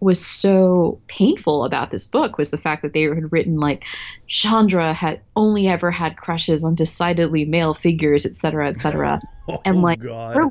was 0.00 0.24
so 0.24 1.00
painful 1.06 1.64
about 1.64 1.90
this 1.90 2.06
book 2.06 2.36
was 2.36 2.50
the 2.50 2.58
fact 2.58 2.82
that 2.82 2.92
they 2.92 3.02
had 3.02 3.32
written 3.32 3.58
like 3.58 3.84
Chandra 4.26 4.92
had 4.92 5.20
only 5.36 5.68
ever 5.68 5.90
had 5.90 6.16
crushes 6.18 6.64
on 6.64 6.74
decidedly 6.74 7.44
male 7.44 7.72
figures, 7.74 8.26
et 8.26 8.36
cetera, 8.36 8.68
et 8.68 8.78
cetera. 8.78 9.20
Oh, 9.48 9.62
and, 9.64 9.80
like, 9.80 10.00
God. 10.00 10.36
her- 10.36 10.50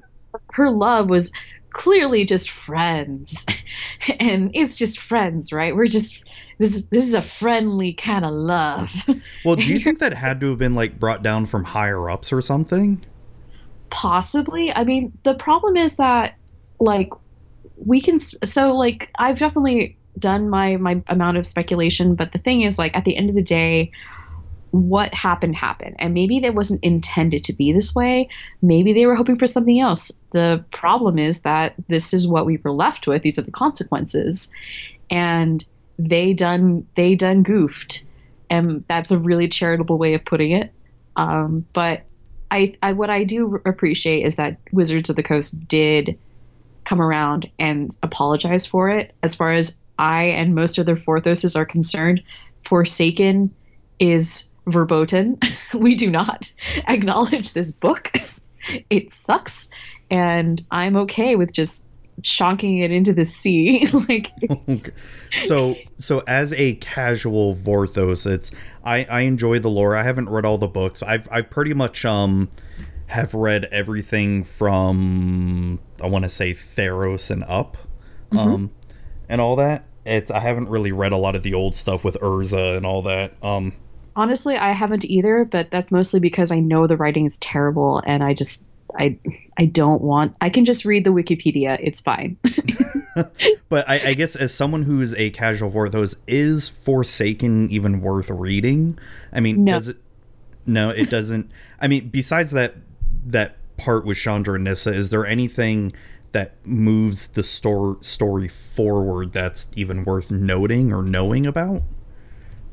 Her 0.54 0.72
love 0.72 1.10
was 1.10 1.30
clearly 1.72 2.24
just 2.24 2.50
friends, 2.50 3.46
and 4.22 4.50
it's 4.54 4.78
just 4.78 5.00
friends, 5.00 5.52
right? 5.52 5.76
We're 5.76 5.88
just 5.88 6.24
this 6.60 6.74
is 6.74 6.86
this 6.88 7.06
is 7.06 7.14
a 7.14 7.22
friendly 7.22 7.92
kind 7.92 8.24
of 8.24 8.32
love. 8.32 8.90
Well, 9.44 9.58
do 9.58 9.66
you 9.66 9.80
think 9.84 10.00
that 10.00 10.14
had 10.14 10.40
to 10.40 10.50
have 10.52 10.58
been 10.58 10.76
like 10.76 10.98
brought 10.98 11.24
down 11.24 11.46
from 11.46 11.66
higher 11.66 12.10
ups 12.10 12.32
or 12.32 12.42
something? 12.42 13.04
Possibly. 13.90 14.72
I 14.74 14.84
mean, 14.84 15.18
the 15.24 15.36
problem 15.36 15.78
is 15.78 15.96
that 15.96 16.36
like 16.80 17.10
we 17.78 18.02
can 18.02 18.20
so 18.20 18.74
like 18.74 19.12
I've 19.18 19.40
definitely 19.40 19.98
done 20.18 20.50
my 20.50 20.78
my 20.78 21.02
amount 21.08 21.38
of 21.38 21.46
speculation, 21.46 22.16
but 22.16 22.32
the 22.32 22.38
thing 22.38 22.62
is 22.62 22.78
like 22.78 22.96
at 22.96 23.06
the 23.06 23.16
end 23.16 23.30
of 23.30 23.36
the 23.36 23.44
day 23.44 23.92
what 24.72 25.14
happened 25.14 25.56
happened. 25.56 25.96
And 26.00 26.14
maybe 26.14 26.40
that 26.42 26.54
wasn't 26.54 26.84
intended 26.84 27.46
to 27.46 27.54
be 27.54 27.72
this 27.72 27.96
way. 27.96 28.28
Maybe 28.62 28.92
they 28.92 29.06
were 29.06 29.16
hoping 29.16 29.38
for 29.38 29.48
something 29.48 29.80
else. 29.80 30.12
The 30.32 30.64
problem 30.72 31.18
is 31.18 31.42
that 31.42 31.76
this 31.88 32.14
is 32.14 32.28
what 32.28 32.46
we 32.46 32.58
were 32.58 32.74
left 32.74 33.08
with. 33.08 33.22
These 33.22 33.40
are 33.40 33.44
the 33.44 33.52
consequences. 33.52 34.52
And 35.10 35.66
they 35.98 36.34
done 36.34 36.86
they 36.96 37.16
done 37.16 37.42
goofed. 37.42 38.06
And 38.50 38.84
that's 38.88 39.12
a 39.12 39.18
really 39.18 39.48
charitable 39.48 39.98
way 39.98 40.14
of 40.14 40.26
putting 40.26 40.52
it. 40.52 40.74
Um, 41.16 41.66
but 41.72 42.02
I, 42.52 42.74
I 42.82 42.94
what 42.94 43.10
I 43.10 43.24
do 43.24 43.62
appreciate 43.66 44.26
is 44.26 44.36
that 44.36 44.58
Wizards 44.72 45.10
of 45.10 45.16
the 45.16 45.24
Coast 45.24 45.68
did 45.68 46.18
come 46.86 47.02
around 47.02 47.50
and 47.60 47.96
apologize 48.04 48.66
for 48.66 48.90
it. 48.90 49.14
As 49.24 49.36
far 49.36 49.52
as 49.52 49.78
I 49.98 50.24
and 50.24 50.56
most 50.56 50.78
other 50.78 50.96
Vorthoses 50.96 51.56
are 51.56 51.66
concerned, 51.66 52.22
Forsaken 52.64 53.54
is 54.00 54.50
verboten. 54.68 55.38
we 55.74 55.96
do 55.96 56.10
not 56.10 56.52
acknowledge 56.88 57.54
this 57.54 57.72
book. 57.72 58.12
it 58.90 59.12
sucks, 59.12 59.70
and 60.10 60.64
I'm 60.72 60.96
okay 60.98 61.36
with 61.36 61.54
just 61.54 61.88
chonking 62.22 62.80
it 62.80 62.92
into 62.92 63.14
the 63.14 63.26
sea. 63.26 63.88
like, 64.10 64.32
so 65.46 65.76
so 65.98 66.24
as 66.28 66.54
a 66.54 66.76
casual 66.76 67.56
Vorthos, 67.56 68.26
it's 68.30 68.52
I 68.84 69.06
I 69.06 69.22
enjoy 69.22 69.60
the 69.60 69.70
lore. 69.70 69.96
I 69.96 70.04
haven't 70.04 70.30
read 70.30 70.46
all 70.46 70.58
the 70.58 70.68
books. 70.68 71.04
I've 71.04 71.28
I've 71.32 71.50
pretty 71.50 71.74
much 71.74 72.06
um 72.06 72.50
have 73.08 73.34
read 73.34 73.66
everything 73.66 74.44
from 74.44 75.80
I 76.02 76.08
want 76.08 76.24
to 76.24 76.30
say 76.30 76.52
Theros 76.54 77.30
and 77.32 77.44
up, 77.46 77.78
um, 78.32 78.72
and 79.30 79.40
all 79.40 79.56
that. 79.58 79.86
It's 80.06 80.32
I 80.32 80.40
haven't 80.40 80.70
really 80.70 80.92
read 80.92 81.12
a 81.12 81.18
lot 81.18 81.36
of 81.36 81.44
the 81.44 81.54
old 81.54 81.76
stuff 81.76 82.04
with 82.04 82.18
Urza 82.22 82.78
and 82.78 82.86
all 82.86 83.02
that. 83.04 83.34
Um, 83.42 83.74
honestly, 84.16 84.58
I 84.58 84.72
haven't 84.72 85.06
either, 85.06 85.46
but 85.46 85.72
that's 85.72 85.92
mostly 85.92 86.20
because 86.20 86.52
I 86.52 86.60
know 86.60 86.88
the 86.88 86.98
writing 86.98 87.26
is 87.26 87.38
terrible, 87.40 88.02
and 88.06 88.24
I 88.24 88.34
just 88.34 88.68
I 88.98 89.18
I 89.58 89.66
don't 89.66 90.02
want. 90.02 90.36
I 90.42 90.50
can 90.50 90.66
just 90.66 90.86
read 90.86 91.04
the 91.04 91.12
Wikipedia. 91.12 91.78
It's 91.82 92.00
fine. 92.00 92.38
but 93.70 93.88
I, 93.90 94.10
I 94.10 94.14
guess 94.14 94.36
as 94.36 94.54
someone 94.54 94.84
who's 94.84 95.14
a 95.16 95.30
casual 95.32 95.72
Vorthos, 95.72 96.16
is 96.28 96.68
Forsaken 96.70 97.70
even 97.72 98.02
worth 98.02 98.30
reading? 98.30 98.98
I 99.34 99.40
mean, 99.40 99.64
No. 99.64 99.74
does 99.74 99.90
it? 99.90 99.98
No, 100.66 100.90
it 100.90 101.10
doesn't. 101.10 101.52
I 101.80 101.88
mean, 101.88 102.10
besides 102.10 102.52
that 102.52 102.76
that 103.26 103.58
part 103.78 104.06
with 104.06 104.18
Chandra 104.18 104.56
and 104.56 104.64
Nissa, 104.64 104.94
is 104.94 105.10
there 105.10 105.26
anything 105.26 105.94
that 106.32 106.56
moves 106.66 107.28
the 107.28 107.44
story 107.44 107.98
story 108.02 108.48
forward 108.48 109.32
that's 109.34 109.68
even 109.76 110.04
worth 110.04 110.32
noting 110.32 110.92
or 110.94 111.02
knowing 111.02 111.46
about? 111.46 111.82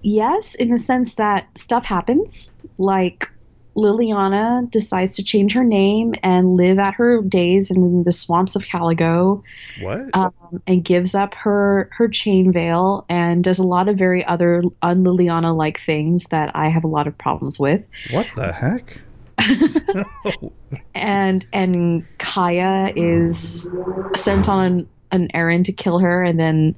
yes, 0.04 0.56
in 0.56 0.68
the 0.68 0.78
sense 0.78 1.14
that 1.14 1.46
stuff 1.56 1.84
happens. 1.84 2.52
Like 2.78 3.30
Liliana 3.76 4.70
decides 4.70 5.16
to 5.16 5.24
change 5.24 5.54
her 5.54 5.64
name 5.64 6.14
and 6.22 6.56
live 6.56 6.78
out 6.78 6.94
her 6.94 7.22
days 7.22 7.70
in 7.70 8.02
the 8.02 8.12
swamps 8.12 8.54
of 8.54 8.64
Caligo, 8.64 9.42
What? 9.80 10.04
um, 10.14 10.32
and 10.66 10.84
gives 10.84 11.14
up 11.14 11.34
her 11.34 11.88
her 11.92 12.08
chain 12.08 12.52
veil 12.52 13.04
and 13.08 13.42
does 13.42 13.58
a 13.58 13.64
lot 13.66 13.88
of 13.88 13.96
very 13.96 14.24
other 14.24 14.62
un-Liliana 14.82 15.56
like 15.56 15.78
things 15.78 16.24
that 16.26 16.54
I 16.54 16.68
have 16.68 16.84
a 16.84 16.88
lot 16.88 17.06
of 17.06 17.16
problems 17.16 17.58
with. 17.58 17.88
what 18.10 18.26
the 18.36 18.52
heck? 18.52 19.00
and 20.94 21.46
and 21.52 22.04
Kaya 22.18 22.92
is 22.94 23.74
sent 24.14 24.48
on 24.48 24.64
an, 24.64 24.88
an 25.10 25.28
errand 25.34 25.66
to 25.66 25.72
kill 25.72 25.98
her, 25.98 26.22
and 26.22 26.38
then 26.38 26.76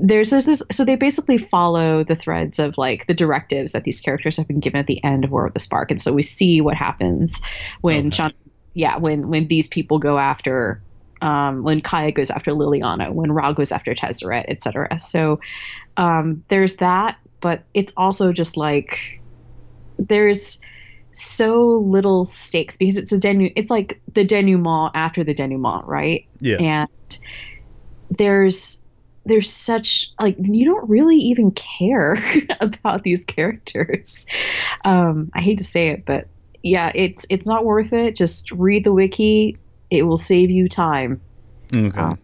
there's 0.00 0.30
this, 0.30 0.46
this. 0.46 0.62
So 0.70 0.84
they 0.84 0.96
basically 0.96 1.38
follow 1.38 2.04
the 2.04 2.14
threads 2.14 2.58
of 2.58 2.78
like 2.78 3.06
the 3.06 3.14
directives 3.14 3.72
that 3.72 3.84
these 3.84 4.00
characters 4.00 4.36
have 4.36 4.48
been 4.48 4.60
given 4.60 4.80
at 4.80 4.86
the 4.86 5.02
end 5.04 5.24
of 5.24 5.30
War 5.30 5.46
of 5.46 5.54
the 5.54 5.60
Spark, 5.60 5.90
and 5.90 6.00
so 6.00 6.12
we 6.12 6.22
see 6.22 6.60
what 6.60 6.76
happens 6.76 7.40
when 7.80 8.08
Okay. 8.08 8.16
Sean, 8.16 8.32
yeah, 8.74 8.96
when 8.96 9.28
when 9.28 9.48
these 9.48 9.68
people 9.68 9.98
go 9.98 10.18
after. 10.18 10.82
Um, 11.22 11.62
when 11.62 11.80
Kaya 11.80 12.12
goes 12.12 12.30
after 12.30 12.50
Liliana, 12.50 13.10
when 13.10 13.32
Ral 13.32 13.54
goes 13.54 13.72
after 13.72 13.94
Tezzeret, 13.94 14.44
etc. 14.48 14.98
So 14.98 15.40
um, 15.96 16.42
there's 16.48 16.76
that, 16.76 17.16
but 17.40 17.62
it's 17.72 17.94
also 17.96 18.30
just 18.30 18.58
like 18.58 19.22
there's 19.98 20.60
so 21.12 21.82
little 21.86 22.24
stakes 22.24 22.76
because 22.76 22.98
it's 22.98 23.12
a 23.12 23.18
denu- 23.18 23.52
it's 23.56 23.70
like 23.70 24.00
the 24.12 24.24
denouement 24.24 24.90
after 24.94 25.24
the 25.24 25.32
denouement, 25.32 25.86
right? 25.86 26.26
Yeah. 26.40 26.56
And 26.56 27.18
there's 28.10 28.83
there's 29.26 29.50
such 29.50 30.12
like 30.20 30.36
you 30.38 30.64
don't 30.64 30.88
really 30.88 31.16
even 31.16 31.50
care 31.52 32.16
about 32.60 33.02
these 33.02 33.24
characters. 33.24 34.26
Um, 34.84 35.30
I 35.34 35.40
hate 35.40 35.58
to 35.58 35.64
say 35.64 35.88
it, 35.88 36.04
but 36.04 36.26
yeah, 36.62 36.92
it's 36.94 37.26
it's 37.30 37.46
not 37.46 37.64
worth 37.64 37.92
it. 37.92 38.16
Just 38.16 38.50
read 38.52 38.84
the 38.84 38.92
wiki. 38.92 39.56
It 39.90 40.02
will 40.02 40.16
save 40.16 40.50
you 40.50 40.68
time. 40.68 41.20
Okay. 41.74 41.98
Uh, 41.98 42.14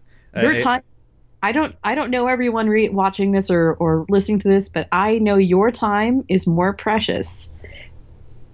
Your 0.41 0.53
I- 0.53 0.59
time. 0.59 0.83
I 1.43 1.53
don't. 1.53 1.75
I 1.85 1.95
don't 1.95 2.11
know 2.11 2.27
everyone 2.27 2.69
re- 2.69 2.91
watching 2.91 3.31
this 3.31 3.51
or 3.51 3.73
or 3.75 4.05
listening 4.11 4.39
to 4.41 4.49
this, 4.49 4.69
but 4.69 4.89
I 4.93 5.19
know 5.19 5.37
your 5.37 5.71
time 5.71 6.23
is 6.29 6.47
more 6.47 6.75
precious 6.75 7.55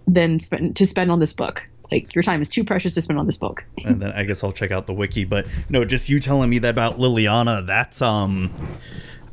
than 0.06 0.38
spend, 0.38 0.76
to 0.76 0.86
spend 0.86 1.10
on 1.10 1.18
this 1.18 1.32
book. 1.32 1.66
Like 1.90 2.14
your 2.14 2.22
time 2.22 2.40
is 2.40 2.48
too 2.48 2.64
precious 2.64 2.94
to 2.94 3.00
spend 3.00 3.18
on 3.18 3.26
this 3.26 3.38
book. 3.38 3.64
and 3.84 4.00
then 4.00 4.12
I 4.12 4.24
guess 4.24 4.42
I'll 4.42 4.52
check 4.52 4.70
out 4.70 4.86
the 4.86 4.94
wiki. 4.94 5.24
But 5.24 5.46
no, 5.68 5.84
just 5.84 6.08
you 6.08 6.20
telling 6.20 6.50
me 6.50 6.58
that 6.60 6.70
about 6.70 6.98
Liliana, 6.98 7.66
that's 7.66 8.02
um 8.02 8.52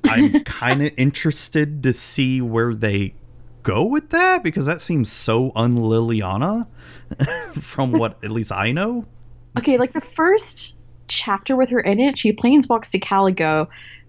I'm 0.03 0.43
kinda 0.45 0.95
interested 0.95 1.83
to 1.83 1.93
see 1.93 2.41
where 2.41 2.73
they 2.75 3.15
go 3.63 3.85
with 3.85 4.09
that 4.09 4.43
because 4.43 4.65
that 4.65 4.81
seems 4.81 5.11
so 5.11 5.51
un 5.55 5.77
Liliana 5.77 6.67
from 7.53 7.91
what 7.93 8.23
at 8.23 8.31
least 8.31 8.51
I 8.53 8.71
know. 8.71 9.05
Okay, 9.57 9.77
like 9.77 9.93
the 9.93 10.01
first 10.01 10.75
chapter 11.07 11.55
with 11.55 11.69
her 11.69 11.79
in 11.79 11.99
it, 11.99 12.17
she 12.17 12.33
planeswalks 12.33 12.89
to 12.91 12.99
Caligo, 12.99 13.67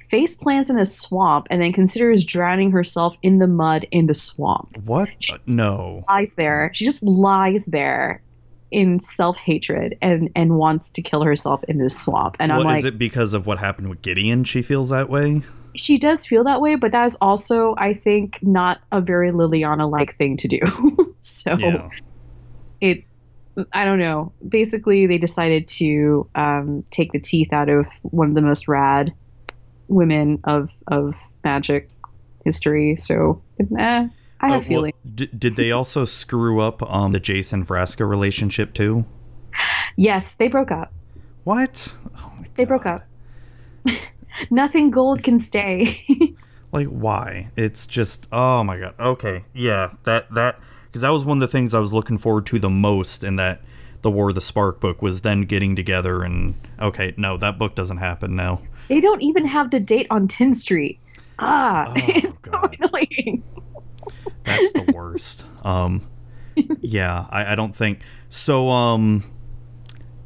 face 0.08 0.36
plants 0.36 0.70
in 0.70 0.78
a 0.78 0.84
swamp, 0.84 1.46
and 1.50 1.60
then 1.60 1.72
considers 1.72 2.24
drowning 2.24 2.70
herself 2.70 3.16
in 3.22 3.38
the 3.38 3.46
mud 3.46 3.86
in 3.90 4.06
the 4.06 4.14
swamp. 4.14 4.76
What? 4.84 5.10
Uh, 5.30 5.38
no. 5.46 6.04
Lies 6.08 6.34
there. 6.36 6.70
She 6.72 6.84
just 6.84 7.02
lies 7.02 7.66
there 7.66 8.22
in 8.74 8.98
self 8.98 9.38
hatred 9.38 9.96
and 10.02 10.28
and 10.34 10.56
wants 10.56 10.90
to 10.90 11.00
kill 11.00 11.22
herself 11.22 11.62
in 11.64 11.78
this 11.78 11.98
swamp. 11.98 12.36
And 12.40 12.52
I'm 12.52 12.64
like, 12.64 12.80
is 12.80 12.84
it 12.84 12.98
because 12.98 13.32
of 13.32 13.46
what 13.46 13.58
happened 13.58 13.88
with 13.88 14.02
Gideon 14.02 14.44
she 14.44 14.60
feels 14.62 14.90
that 14.90 15.08
way? 15.08 15.42
she 15.76 15.98
does 15.98 16.24
feel 16.24 16.44
that 16.44 16.60
way, 16.60 16.76
but 16.76 16.92
that 16.92 17.04
is 17.04 17.16
also, 17.20 17.74
I 17.78 17.94
think, 17.94 18.38
not 18.42 18.80
a 18.92 19.00
very 19.00 19.32
Liliana 19.32 19.90
like 19.90 20.14
thing 20.16 20.36
to 20.38 20.48
do. 20.48 20.60
so 21.22 21.56
Yeah. 21.58 21.88
it 22.80 23.04
i 23.72 23.84
don't 23.84 24.00
know 24.00 24.32
basically 24.48 25.06
they 25.06 25.16
decided 25.16 25.64
to 25.68 26.28
um, 26.34 26.84
take 26.90 27.12
the 27.12 27.20
teeth 27.20 27.52
out 27.52 27.68
of 27.68 27.86
one 28.02 28.28
of 28.28 28.34
the 28.34 28.42
most 28.42 28.66
rad 28.66 29.14
women 29.86 30.40
of 30.42 30.74
of 30.88 31.16
magic 31.44 31.88
history 32.44 32.96
so 32.96 33.40
eh, 33.78 34.08
i 34.44 34.48
have 34.50 34.62
Uh, 34.62 34.68
well, 34.70 34.82
feelings 34.92 35.12
d- 35.14 35.28
did 35.36 35.56
they 35.56 35.70
also 35.72 36.04
screw 36.04 36.60
up 36.60 36.82
um 36.90 37.12
the 37.12 37.20
Jace 37.20 37.52
and 37.52 37.66
Vraska 37.66 38.08
relationship 38.08 38.72
too? 38.74 39.04
yes 39.96 40.34
they 40.34 40.48
broke 40.48 40.70
up 40.70 40.92
What? 41.44 41.96
Oh 42.18 42.32
my 42.38 42.46
they 42.56 42.64
broke 42.64 42.86
up 42.86 43.04
nothing 44.50 44.90
gold 44.90 45.22
can 45.22 45.38
stay 45.38 46.04
Like 46.72 46.88
why? 46.88 47.50
It's 47.56 47.86
just 47.86 48.26
oh 48.32 48.64
my 48.64 48.76
god. 48.80 48.94
Okay, 48.98 49.44
yeah, 49.54 49.92
that 50.02 50.32
that 50.34 50.58
because 50.86 51.02
that 51.02 51.10
was 51.10 51.24
one 51.24 51.36
of 51.38 51.40
the 51.40 51.46
things 51.46 51.72
I 51.72 51.78
was 51.78 51.92
looking 51.92 52.18
forward 52.18 52.46
to 52.46 52.58
the 52.58 52.68
most 52.68 53.22
in 53.22 53.36
that 53.36 53.60
the 54.02 54.10
War 54.10 54.30
of 54.30 54.34
the 54.34 54.40
Spark 54.40 54.80
book 54.80 55.00
was 55.00 55.20
them 55.20 55.44
getting 55.44 55.76
together 55.76 56.24
and 56.24 56.54
okay, 56.80 57.14
no, 57.16 57.36
that 57.36 57.60
book 57.60 57.76
doesn't 57.76 57.98
happen 57.98 58.34
now. 58.34 58.60
they 58.88 59.00
don't 59.00 59.22
even 59.22 59.46
have 59.46 59.70
the 59.70 59.78
date 59.78 60.08
on 60.10 60.26
10 60.26 60.52
street 60.52 60.98
ah 61.38 61.84
Oh, 61.86 61.92
it's 62.08 62.40
God. 62.40 62.76
so 62.80 62.86
annoying 62.88 63.44
That's 64.44 64.72
the 64.72 64.92
worst. 64.94 65.44
um, 65.64 66.06
yeah, 66.80 67.26
I, 67.30 67.52
I 67.52 67.54
don't 67.54 67.74
think 67.74 68.00
so. 68.28 68.68
Um, 68.68 69.24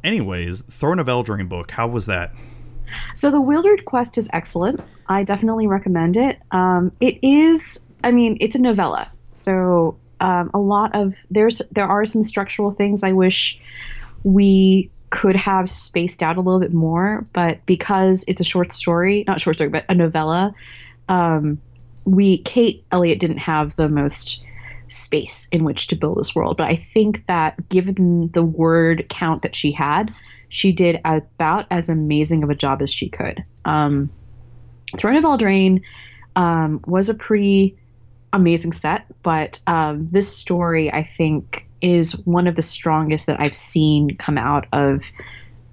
anyways, 0.03 0.61
Throne 0.61 0.99
of 0.99 1.07
Eldraine 1.07 1.49
book. 1.49 1.71
How 1.71 1.87
was 1.87 2.05
that? 2.05 2.33
So 3.15 3.31
the 3.31 3.41
Wildered 3.41 3.85
Quest 3.85 4.17
is 4.17 4.29
excellent. 4.33 4.81
I 5.07 5.23
definitely 5.23 5.67
recommend 5.67 6.17
it. 6.17 6.39
Um, 6.51 6.91
it 6.99 7.19
is, 7.21 7.85
I 8.03 8.11
mean, 8.11 8.37
it's 8.39 8.55
a 8.55 8.61
novella, 8.61 9.11
so 9.29 9.97
um, 10.19 10.51
a 10.53 10.59
lot 10.59 10.93
of 10.95 11.13
there's 11.31 11.61
there 11.71 11.87
are 11.87 12.05
some 12.05 12.23
structural 12.23 12.71
things 12.71 13.03
I 13.03 13.11
wish 13.11 13.59
we 14.23 14.89
could 15.11 15.35
have 15.35 15.67
spaced 15.67 16.21
out 16.21 16.37
a 16.37 16.41
little 16.41 16.59
bit 16.59 16.73
more, 16.73 17.25
but 17.33 17.65
because 17.65 18.23
it's 18.27 18.41
a 18.41 18.43
short 18.43 18.71
story, 18.71 19.23
not 19.27 19.41
short 19.41 19.55
story, 19.55 19.69
but 19.69 19.85
a 19.89 19.95
novella, 19.95 20.53
um, 21.07 21.59
we 22.05 22.39
Kate 22.39 22.83
Elliott 22.91 23.19
didn't 23.19 23.37
have 23.37 23.75
the 23.75 23.89
most 23.89 24.43
space 24.87 25.47
in 25.51 25.63
which 25.63 25.87
to 25.87 25.95
build 25.95 26.17
this 26.17 26.35
world. 26.35 26.57
But 26.57 26.69
I 26.69 26.75
think 26.75 27.25
that 27.27 27.69
given 27.69 28.29
the 28.31 28.43
word 28.43 29.05
count 29.09 29.41
that 29.43 29.55
she 29.55 29.71
had, 29.71 30.13
she 30.49 30.71
did 30.71 30.99
about 31.05 31.67
as 31.71 31.89
amazing 31.89 32.43
of 32.43 32.49
a 32.49 32.55
job 32.55 32.81
as 32.81 32.91
she 32.91 33.07
could. 33.07 33.43
Um, 33.65 34.09
Throne 34.97 35.15
of 35.15 35.23
Eldraine 35.23 35.81
um, 36.35 36.81
was 36.87 37.09
a 37.09 37.13
pretty 37.13 37.77
amazing 38.33 38.73
set, 38.73 39.05
but 39.23 39.59
um, 39.67 40.07
this 40.07 40.35
story 40.35 40.91
I 40.91 41.03
think 41.03 41.67
is 41.81 42.17
one 42.25 42.47
of 42.47 42.55
the 42.55 42.61
strongest 42.61 43.27
that 43.27 43.39
I've 43.39 43.55
seen 43.55 44.17
come 44.17 44.37
out 44.37 44.67
of 44.73 45.11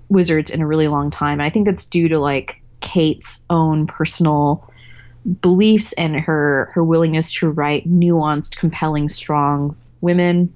Wizards 0.08 0.50
in 0.50 0.60
a 0.60 0.66
really 0.66 0.88
long 0.88 1.10
time, 1.10 1.40
and 1.40 1.46
I 1.46 1.50
think 1.50 1.66
that's 1.66 1.86
due 1.86 2.08
to 2.08 2.18
like 2.18 2.60
Kate's 2.80 3.44
own 3.50 3.86
personal 3.86 4.70
beliefs 5.40 5.92
and 5.94 6.16
her 6.16 6.70
her 6.72 6.84
willingness 6.84 7.32
to 7.32 7.50
write 7.50 7.88
nuanced, 7.88 8.56
compelling, 8.56 9.08
strong 9.08 9.76
women. 10.00 10.52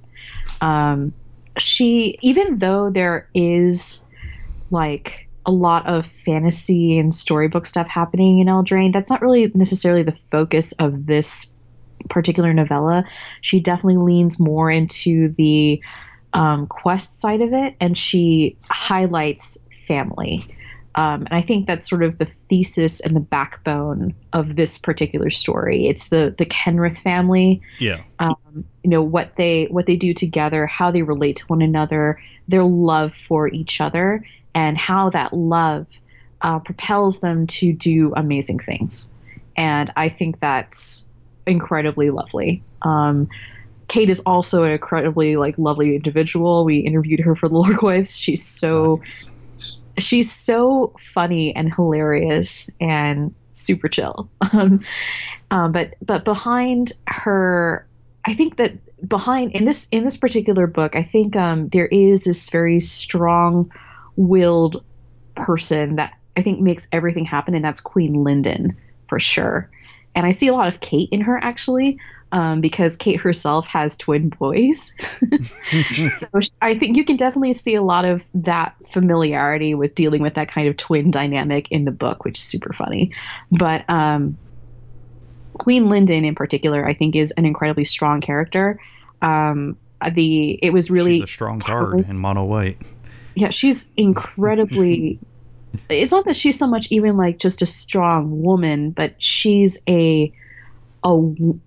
Um, 0.60 1.12
she, 1.58 2.18
even 2.22 2.58
though 2.58 2.90
there 2.90 3.28
is 3.34 4.04
like 4.70 5.28
a 5.46 5.50
lot 5.50 5.86
of 5.86 6.06
fantasy 6.06 6.98
and 6.98 7.14
storybook 7.14 7.66
stuff 7.66 7.88
happening 7.88 8.38
in 8.38 8.46
Eldraine, 8.46 8.92
that's 8.92 9.10
not 9.10 9.22
really 9.22 9.50
necessarily 9.54 10.02
the 10.02 10.12
focus 10.12 10.72
of 10.72 11.06
this 11.06 11.52
particular 12.08 12.52
novella. 12.52 13.04
She 13.40 13.60
definitely 13.60 13.96
leans 13.96 14.38
more 14.38 14.70
into 14.70 15.30
the 15.30 15.82
um, 16.32 16.66
quest 16.66 17.20
side 17.20 17.40
of 17.40 17.52
it, 17.52 17.74
and 17.80 17.98
she 17.98 18.56
highlights 18.70 19.58
family. 19.86 20.46
Um, 20.96 21.22
and 21.26 21.34
I 21.34 21.40
think 21.40 21.66
that's 21.66 21.88
sort 21.88 22.02
of 22.02 22.18
the 22.18 22.24
thesis 22.24 23.00
and 23.00 23.14
the 23.14 23.20
backbone 23.20 24.14
of 24.32 24.56
this 24.56 24.76
particular 24.76 25.30
story. 25.30 25.86
It's 25.86 26.08
the 26.08 26.34
the 26.36 26.46
Kenrith 26.46 26.98
family, 26.98 27.62
Yeah, 27.78 28.02
um, 28.18 28.64
you 28.82 28.90
know 28.90 29.02
what 29.02 29.36
they 29.36 29.66
what 29.70 29.86
they 29.86 29.96
do 29.96 30.12
together, 30.12 30.66
how 30.66 30.90
they 30.90 31.02
relate 31.02 31.36
to 31.36 31.46
one 31.46 31.62
another, 31.62 32.20
their 32.48 32.64
love 32.64 33.14
for 33.14 33.48
each 33.48 33.80
other, 33.80 34.24
and 34.54 34.76
how 34.78 35.10
that 35.10 35.32
love 35.32 35.86
uh, 36.42 36.58
propels 36.58 37.20
them 37.20 37.46
to 37.46 37.72
do 37.72 38.12
amazing 38.16 38.58
things. 38.58 39.12
And 39.56 39.92
I 39.96 40.08
think 40.08 40.40
that's 40.40 41.06
incredibly 41.46 42.10
lovely. 42.10 42.62
Um, 42.82 43.28
Kate 43.88 44.08
is 44.08 44.20
also 44.20 44.64
an 44.64 44.70
incredibly 44.72 45.36
like 45.36 45.58
lovely 45.58 45.94
individual. 45.94 46.64
We 46.64 46.78
interviewed 46.78 47.20
her 47.20 47.34
for 47.34 47.48
the 47.48 47.54
Lore 47.54 47.78
Wives. 47.82 48.18
She's 48.18 48.44
so 48.44 48.96
Nice. 48.96 49.30
She's 50.02 50.32
so 50.32 50.94
funny 50.98 51.54
and 51.54 51.74
hilarious 51.74 52.70
and 52.80 53.34
super 53.52 53.88
chill. 53.88 54.30
Um, 54.52 54.80
um, 55.52 55.72
but 55.72 55.94
but 56.02 56.24
behind 56.24 56.92
her, 57.08 57.86
I 58.24 58.34
think 58.34 58.56
that 58.56 58.72
behind 59.08 59.52
in 59.52 59.64
this 59.64 59.88
in 59.90 60.04
this 60.04 60.16
particular 60.16 60.66
book, 60.66 60.94
I 60.94 61.02
think 61.02 61.36
um, 61.36 61.68
there 61.68 61.86
is 61.86 62.20
this 62.22 62.50
very 62.50 62.78
strong-willed 62.80 63.64
person 65.34 65.96
that 65.96 66.12
I 66.36 66.42
think 66.42 66.60
makes 66.60 66.88
everything 66.92 67.24
happen, 67.24 67.54
and 67.54 67.64
that's 67.64 67.80
Queen 67.80 68.22
Linden 68.24 68.76
for 69.08 69.18
sure. 69.18 69.70
And 70.14 70.26
I 70.26 70.30
see 70.30 70.48
a 70.48 70.52
lot 70.52 70.68
of 70.68 70.80
Kate 70.80 71.08
in 71.10 71.20
her 71.20 71.38
actually. 71.42 71.98
Um, 72.32 72.60
because 72.60 72.96
Kate 72.96 73.20
herself 73.20 73.66
has 73.66 73.96
twin 73.96 74.28
boys. 74.28 74.92
so 76.08 76.28
I 76.62 76.74
think 76.78 76.96
you 76.96 77.04
can 77.04 77.16
definitely 77.16 77.52
see 77.52 77.74
a 77.74 77.82
lot 77.82 78.04
of 78.04 78.24
that 78.34 78.76
familiarity 78.92 79.74
with 79.74 79.96
dealing 79.96 80.22
with 80.22 80.34
that 80.34 80.48
kind 80.48 80.68
of 80.68 80.76
twin 80.76 81.10
dynamic 81.10 81.66
in 81.72 81.86
the 81.86 81.90
book, 81.90 82.24
which 82.24 82.38
is 82.38 82.44
super 82.44 82.72
funny. 82.72 83.12
But 83.50 83.84
um, 83.88 84.38
Queen 85.54 85.90
Linden, 85.90 86.24
in 86.24 86.36
particular, 86.36 86.86
I 86.86 86.94
think 86.94 87.16
is 87.16 87.32
an 87.32 87.44
incredibly 87.46 87.84
strong 87.84 88.20
character. 88.20 88.80
Um, 89.22 89.76
the 90.08 90.58
it 90.62 90.72
was 90.72 90.90
really 90.90 91.16
She's 91.16 91.24
a 91.24 91.26
strong 91.26 91.60
card 91.60 92.08
in 92.08 92.16
mono 92.16 92.44
white. 92.44 92.78
yeah 93.34 93.50
she's 93.50 93.92
incredibly 93.96 95.18
it's 95.90 96.12
not 96.12 96.24
that 96.24 96.36
she's 96.36 96.58
so 96.58 96.66
much 96.66 96.90
even 96.90 97.16
like 97.16 97.38
just 97.38 97.60
a 97.60 97.66
strong 97.66 98.42
woman 98.42 98.90
but 98.92 99.20
she's 99.22 99.78
a 99.88 100.32
a 101.04 101.12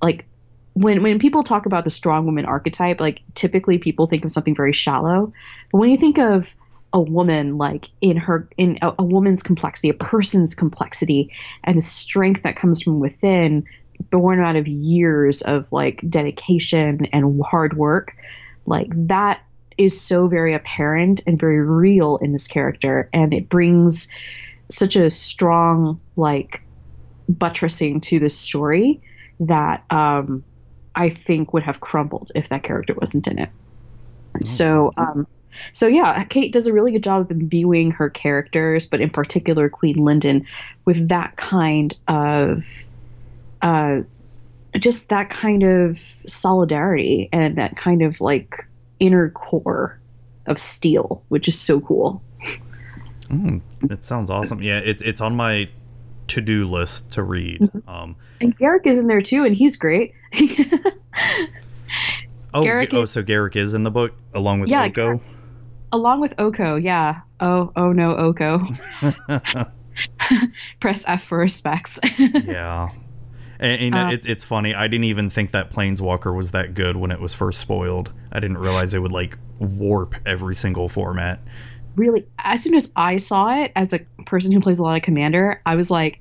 like 0.01 0.25
when 0.73 1.03
when 1.03 1.19
people 1.19 1.43
talk 1.43 1.65
about 1.65 1.83
the 1.83 1.89
strong 1.89 2.25
woman 2.25 2.45
archetype 2.45 2.99
like 2.99 3.21
typically 3.35 3.77
people 3.77 4.07
think 4.07 4.25
of 4.25 4.31
something 4.31 4.55
very 4.55 4.73
shallow. 4.73 5.31
But 5.71 5.77
when 5.77 5.89
you 5.89 5.97
think 5.97 6.17
of 6.17 6.55
a 6.93 7.01
woman 7.01 7.57
like 7.57 7.89
in 8.01 8.17
her 8.17 8.47
in 8.57 8.77
a, 8.81 8.93
a 8.99 9.03
woman's 9.03 9.43
complexity 9.43 9.89
a 9.89 9.93
person's 9.93 10.53
complexity 10.53 11.31
and 11.63 11.77
the 11.77 11.81
strength 11.81 12.43
that 12.43 12.55
comes 12.55 12.81
from 12.81 12.99
within 12.99 13.65
born 14.09 14.39
out 14.43 14.55
of 14.55 14.67
years 14.67 15.41
of 15.43 15.71
like 15.71 16.03
dedication 16.09 17.05
and 17.13 17.41
hard 17.43 17.77
work 17.77 18.15
like 18.65 18.89
that 18.95 19.41
is 19.77 19.99
so 19.99 20.27
very 20.27 20.53
apparent 20.53 21.21
and 21.25 21.39
very 21.39 21.61
real 21.61 22.17
in 22.17 22.31
this 22.31 22.47
character. 22.47 23.09
And 23.13 23.33
it 23.33 23.49
brings 23.49 24.07
such 24.69 24.95
a 24.95 25.09
strong 25.09 25.99
like 26.15 26.61
buttressing 27.29 28.01
to 28.01 28.19
this 28.19 28.37
story 28.37 29.01
that 29.39 29.83
um 29.89 30.43
i 30.95 31.09
think 31.09 31.53
would 31.53 31.63
have 31.63 31.79
crumbled 31.79 32.31
if 32.35 32.49
that 32.49 32.63
character 32.63 32.93
wasn't 32.93 33.27
in 33.27 33.39
it 33.39 33.49
So, 34.43 34.91
um, 34.97 35.27
so 35.71 35.87
yeah, 35.87 36.23
Kate 36.25 36.51
does 36.51 36.67
a 36.67 36.73
really 36.73 36.91
good 36.91 37.03
job 37.03 37.21
of 37.21 37.31
imbuing 37.31 37.91
her 37.91 38.09
characters, 38.09 38.85
but 38.85 39.01
in 39.01 39.09
particular 39.09 39.69
Queen 39.69 39.97
Linden, 39.97 40.45
with 40.85 41.09
that 41.09 41.35
kind 41.35 41.95
of, 42.07 42.85
uh, 43.61 44.01
just 44.77 45.09
that 45.09 45.29
kind 45.29 45.63
of 45.63 45.97
solidarity 45.97 47.29
and 47.31 47.57
that 47.57 47.77
kind 47.77 48.01
of 48.01 48.19
like 48.19 48.67
inner 48.99 49.29
core 49.29 49.99
of 50.47 50.57
steel, 50.57 51.23
which 51.29 51.47
is 51.47 51.59
so 51.59 51.79
cool. 51.79 52.21
Mm, 53.29 53.61
it 53.89 54.03
sounds 54.03 54.29
awesome. 54.29 54.61
Yeah, 54.61 54.79
it, 54.79 55.01
it's 55.03 55.21
on 55.21 55.35
my 55.35 55.69
to-do 56.27 56.65
list 56.65 57.11
to 57.13 57.23
read. 57.23 57.61
Mm-hmm. 57.61 57.89
Um, 57.89 58.15
And 58.41 58.57
Garrick 58.57 58.85
is 58.87 58.99
in 58.99 59.07
there 59.07 59.21
too, 59.21 59.43
and 59.45 59.55
he's 59.55 59.75
great. 59.77 60.13
oh, 62.53 62.63
Garrick 62.63 62.93
oh, 62.93 63.05
so 63.05 63.21
Garrick 63.21 63.55
is 63.55 63.73
in 63.73 63.83
the 63.83 63.91
book 63.91 64.13
along 64.33 64.59
with 64.59 64.69
Yeah, 64.69 64.83
Oko. 64.85 65.21
Along 65.91 66.19
with 66.21 66.33
Oko, 66.39 66.75
yeah. 66.75 67.21
Oh, 67.39 67.71
oh 67.75 67.91
no, 67.91 68.15
Oko. 68.15 68.65
Press 70.79 71.03
F 71.07 71.23
for 71.23 71.37
respects. 71.37 71.99
yeah. 72.17 72.89
And, 73.59 73.81
and 73.81 73.95
Uh, 73.95 74.09
it, 74.13 74.25
it's 74.25 74.43
funny. 74.43 74.73
I 74.73 74.87
didn't 74.87 75.05
even 75.05 75.29
think 75.29 75.51
that 75.51 75.71
Planeswalker 75.71 76.35
was 76.35 76.51
that 76.51 76.73
good 76.73 76.97
when 76.97 77.11
it 77.11 77.19
was 77.19 77.33
first 77.33 77.59
spoiled. 77.59 78.11
I 78.31 78.39
didn't 78.39 78.57
realize 78.57 78.93
it 78.93 78.99
would 78.99 79.11
like 79.11 79.37
warp 79.59 80.15
every 80.25 80.55
single 80.55 80.89
format. 80.89 81.39
Really 81.95 82.25
as 82.39 82.63
soon 82.63 82.75
as 82.75 82.91
i 82.95 83.17
saw 83.17 83.49
it 83.61 83.71
as 83.75 83.93
a 83.93 83.99
person 84.25 84.51
who 84.51 84.59
plays 84.59 84.79
a 84.79 84.83
lot 84.83 84.95
of 84.97 85.01
commander 85.03 85.61
i 85.65 85.75
was 85.75 85.91
like 85.91 86.19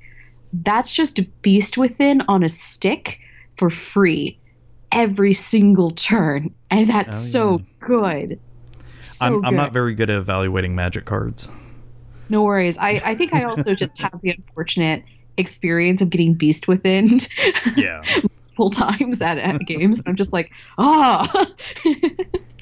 that's 0.61 0.93
just 0.93 1.19
beast 1.41 1.77
within 1.77 2.21
on 2.27 2.43
a 2.43 2.49
stick 2.49 3.19
for 3.57 3.69
free 3.69 4.37
every 4.91 5.33
single 5.33 5.89
turn. 5.89 6.53
And 6.69 6.87
that's 6.87 7.17
Oh, 7.17 7.57
so 7.57 7.61
good. 7.79 8.39
So 8.97 9.25
I'm, 9.25 9.43
I'm 9.45 9.55
not 9.55 9.73
very 9.73 9.95
good 9.95 10.11
at 10.11 10.17
evaluating 10.17 10.75
magic 10.75 11.05
cards. 11.05 11.49
no 12.29 12.43
worries. 12.43 12.77
I 12.77 13.01
i 13.03 13.15
think 13.15 13.33
i 13.33 13.43
also 13.43 13.73
just 13.73 13.99
have 13.99 14.19
the 14.21 14.29
unfortunate 14.29 15.03
experience 15.37 15.99
of 16.01 16.11
getting 16.11 16.35
beast 16.35 16.67
within 16.67 17.17
Yeah. 17.75 18.03
full 18.55 18.69
times 18.69 19.23
at, 19.23 19.39
at 19.39 19.59
games. 19.61 20.03
I'm 20.05 20.15
just 20.15 20.31
like 20.31 20.51
ah 20.77 21.47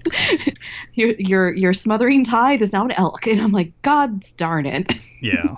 your 0.93 1.11
your 1.17 1.53
your 1.55 1.73
smothering 1.73 2.23
tithe 2.23 2.61
is 2.61 2.73
now 2.73 2.83
an 2.85 2.91
elk 2.91 3.27
and 3.27 3.39
i'm 3.41 3.51
like 3.51 3.71
god 3.81 4.21
darn 4.37 4.65
it 4.65 4.91
Yeah. 5.21 5.55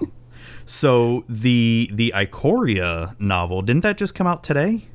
So 0.66 1.24
the 1.30 1.90
the 1.94 2.14
Ikoria 2.16 3.20
novel 3.20 3.62
didn't 3.62 3.84
that 3.84 3.98
just 3.98 4.14
come 4.16 4.28
out 4.28 4.44
today? 4.44 4.86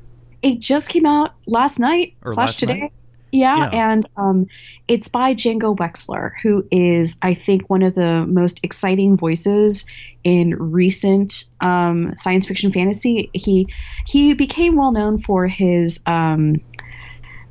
It 0.42 0.60
just 0.60 0.88
came 0.90 1.06
out 1.06 1.32
last 1.46 1.78
night 1.78 2.14
Or 2.22 2.32
slash 2.32 2.48
last 2.48 2.58
today. 2.60 2.80
night? 2.80 2.92
Yeah, 3.32 3.70
Yeah. 3.70 3.90
and 3.92 4.06
um, 4.16 4.46
it's 4.86 5.08
by 5.08 5.34
Django 5.34 5.76
Wexler, 5.76 6.32
who 6.42 6.66
is, 6.70 7.16
I 7.20 7.34
think, 7.34 7.68
one 7.68 7.82
of 7.82 7.94
the 7.94 8.24
most 8.26 8.58
exciting 8.62 9.16
voices 9.18 9.84
in 10.24 10.54
recent 10.56 11.44
um, 11.60 12.12
science 12.16 12.46
fiction 12.46 12.72
fantasy. 12.72 13.28
He 13.34 13.66
he 14.06 14.32
became 14.32 14.76
well 14.76 14.92
known 14.92 15.18
for 15.18 15.46
his, 15.46 16.00
um, 16.06 16.56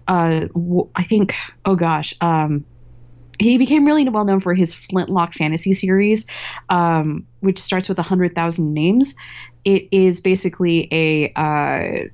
uh, 0.08 0.48
I 0.96 1.04
think, 1.04 1.36
oh 1.66 1.76
gosh, 1.76 2.14
um, 2.22 2.64
he 3.40 3.58
became 3.58 3.86
really 3.86 4.08
well 4.10 4.26
known 4.26 4.40
for 4.40 4.54
his 4.54 4.74
Flintlock 4.74 5.34
fantasy 5.34 5.74
series, 5.74 6.26
um, 6.70 7.26
which 7.42 7.60
starts 7.60 7.88
with 7.88 8.00
a 8.00 8.04
hundred 8.04 8.34
thousand 8.36 8.74
names. 8.74 9.16
It 9.66 9.88
is 9.92 10.22
basically 10.22 10.88
a 10.92 11.32
uh, 11.36 12.08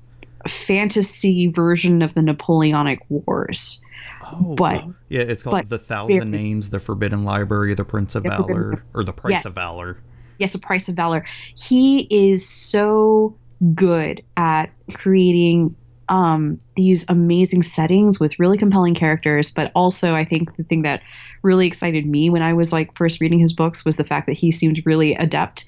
fantasy 0.49 1.47
version 1.47 2.01
of 2.01 2.13
the 2.13 2.21
Napoleonic 2.21 2.99
Wars. 3.09 3.79
Oh, 4.25 4.55
But- 4.55 4.83
yeah, 5.09 5.21
it's 5.21 5.43
called 5.43 5.69
the 5.69 5.77
Thousand 5.77 6.17
very- 6.17 6.29
Names, 6.29 6.69
the 6.71 6.79
Forbidden 6.79 7.23
Library, 7.23 7.73
the 7.73 7.85
Prince 7.85 8.15
of 8.15 8.23
The 8.23 8.29
Valor, 8.29 8.83
or 8.93 9.03
the 9.03 9.13
Price 9.13 9.31
Yes. 9.31 9.45
of 9.45 9.55
Valor. 9.55 9.97
Yes, 10.39 10.51
The 10.53 10.59
price 10.59 10.89
of 10.89 10.95
valor. 10.95 11.23
He 11.55 12.07
is 12.09 12.45
so 12.47 13.35
good 13.75 14.23
at 14.35 14.71
creating 14.93 15.75
um, 16.09 16.59
these 16.75 17.05
amazing 17.09 17.61
settings 17.61 18.19
with 18.19 18.37
really 18.39 18.57
compelling 18.57 18.93
characters. 18.93 19.51
But 19.51 19.71
also, 19.75 20.15
I 20.15 20.25
think 20.25 20.55
the 20.57 20.63
thing 20.63 20.81
that 20.83 21.01
really 21.41 21.67
excited 21.67 22.05
me 22.05 22.29
when 22.29 22.41
I 22.41 22.53
was 22.53 22.71
like 22.71 22.95
first 22.97 23.21
reading 23.21 23.39
his 23.39 23.53
books 23.53 23.85
was 23.85 23.95
the 23.95 24.03
fact 24.03 24.27
that 24.27 24.33
he 24.37 24.51
seemed 24.51 24.81
really 24.85 25.15
adept 25.15 25.65